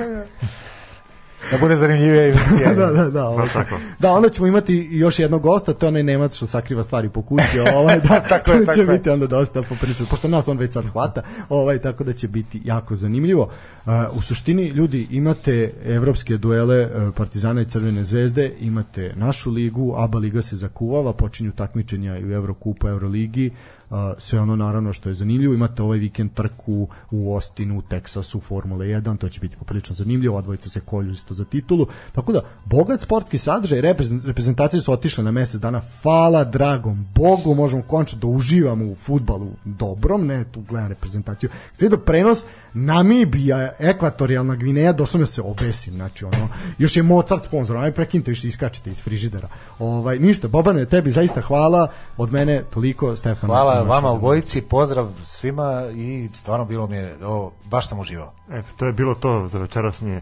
Da 1.50 1.58
bude 1.58 1.76
zanimljivija 1.76 2.22
emisija. 2.24 2.74
da, 2.80 2.86
da, 2.86 3.10
da. 3.10 3.26
Ovaj, 3.28 3.38
Baš 3.38 3.52
tako. 3.52 3.78
da, 3.98 4.12
onda 4.12 4.28
ćemo 4.28 4.46
imati 4.46 4.88
još 4.92 5.18
jednog 5.18 5.42
gosta, 5.42 5.72
to 5.72 5.86
je 5.86 5.88
onaj 5.88 6.02
Nemac 6.02 6.36
što 6.36 6.46
sakriva 6.46 6.82
stvari 6.82 7.08
po 7.08 7.22
kući, 7.22 7.60
ovaj, 7.74 8.00
da, 8.00 8.20
Tako 8.28 8.52
je, 8.52 8.58
to 8.58 8.72
će 8.72 8.80
tako 8.80 8.92
je. 8.92 8.98
biti 8.98 9.10
onda 9.10 9.26
dosta 9.26 9.62
popričati, 9.62 10.10
pošto 10.10 10.28
nas 10.28 10.48
on 10.48 10.58
već 10.58 10.72
sad 10.72 10.86
hvata, 10.86 11.22
ovaj, 11.48 11.78
tako 11.78 12.04
da 12.04 12.12
će 12.12 12.28
biti 12.28 12.60
jako 12.64 12.94
zanimljivo. 12.94 13.42
Uh, 13.86 13.92
u 14.12 14.22
suštini, 14.22 14.68
ljudi, 14.68 15.06
imate 15.10 15.72
evropske 15.84 16.36
duele 16.36 16.82
uh, 16.82 17.14
Partizana 17.14 17.60
i 17.60 17.64
Crvene 17.64 18.04
zvezde, 18.04 18.52
imate 18.60 19.12
našu 19.16 19.50
ligu, 19.50 19.94
ABA 19.96 20.18
liga 20.18 20.42
se 20.42 20.56
zakuvava, 20.56 21.12
počinju 21.12 21.52
takmičenja 21.52 22.18
i 22.18 22.24
u 22.24 22.32
Evrokupu, 22.32 22.88
Euroligi, 22.88 23.50
Uh, 23.50 23.75
sve 24.18 24.40
ono 24.40 24.56
naravno 24.56 24.92
što 24.92 25.08
je 25.08 25.14
zanimljivo. 25.14 25.54
Imate 25.54 25.82
ovaj 25.82 25.98
vikend 25.98 26.32
trku 26.34 26.88
u 27.10 27.34
Ostinu, 27.34 27.78
u 27.78 27.82
Teksasu, 27.82 28.40
Formula 28.40 28.84
1 28.84 29.18
to 29.18 29.28
će 29.28 29.40
biti 29.40 29.56
poprilično 29.56 29.94
zanimljivo, 29.94 30.36
odvojica 30.36 30.68
se 30.68 30.80
kolju 30.80 31.12
isto 31.12 31.34
za 31.34 31.44
titulu, 31.44 31.86
tako 32.12 32.32
da 32.32 32.40
bogat 32.64 33.00
sportski 33.00 33.38
sadržaj, 33.38 33.80
reprezent- 33.80 34.26
reprezentacije 34.26 34.80
su 34.80 34.92
otišle 34.92 35.24
na 35.24 35.30
mesec 35.30 35.60
dana, 35.60 35.82
hvala 36.02 36.44
dragom 36.44 37.06
Bogu, 37.14 37.54
možemo 37.54 37.82
končno 37.82 38.18
da 38.18 38.26
uživamo 38.26 38.84
u 38.84 38.94
futbalu 38.94 39.50
dobrom, 39.64 40.26
ne 40.26 40.44
tu 40.44 40.60
gledam 40.60 40.88
reprezentaciju. 40.88 41.50
Sve 41.72 41.88
do 41.88 41.96
prenos 41.96 42.44
Namibija, 42.74 43.72
ekvatorijalna 43.78 44.54
Gvineja, 44.54 44.92
došlo 44.92 45.18
mi 45.18 45.22
da 45.22 45.26
se 45.26 45.42
obesim, 45.42 45.94
znači 45.94 46.24
ono, 46.24 46.48
još 46.78 46.96
je 46.96 47.02
Mozart 47.02 47.44
sponsor, 47.44 47.76
aj 47.76 47.92
prekinite 47.92 48.30
više 48.30 48.48
iskačete 48.48 48.90
iz 48.90 49.02
frižidera. 49.02 49.48
Ovaj 49.78 50.18
ništa, 50.18 50.48
Bobane, 50.48 50.86
tebi 50.86 51.10
zaista 51.10 51.40
hvala, 51.40 51.88
od 52.16 52.32
mene 52.32 52.62
toliko, 52.70 53.16
Stefan. 53.16 53.46
Hvala 53.50 53.75
vama 53.82 54.10
obojici, 54.10 54.62
pozdrav 54.62 55.08
svima 55.24 55.86
i 55.94 56.28
stvarno 56.34 56.64
bilo 56.64 56.86
mi 56.86 56.96
je, 56.96 57.26
ovo, 57.26 57.52
baš 57.64 57.88
sam 57.88 57.98
uživao. 57.98 58.32
Eto, 58.50 58.68
to 58.76 58.86
je 58.86 58.92
bilo 58.92 59.14
to 59.14 59.48
za 59.48 59.58
večerasnje 59.58 60.20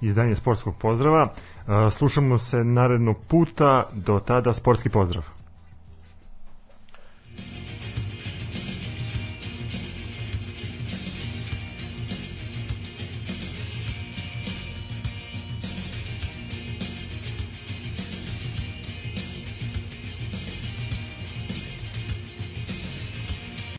izdanje 0.00 0.34
sportskog 0.34 0.74
pozdrava. 0.76 1.22
Uh, 1.22 1.92
slušamo 1.92 2.38
se 2.38 2.64
narednog 2.64 3.16
puta, 3.28 3.86
do 3.92 4.20
tada 4.20 4.52
sportski 4.52 4.88
pozdrav. 4.88 5.41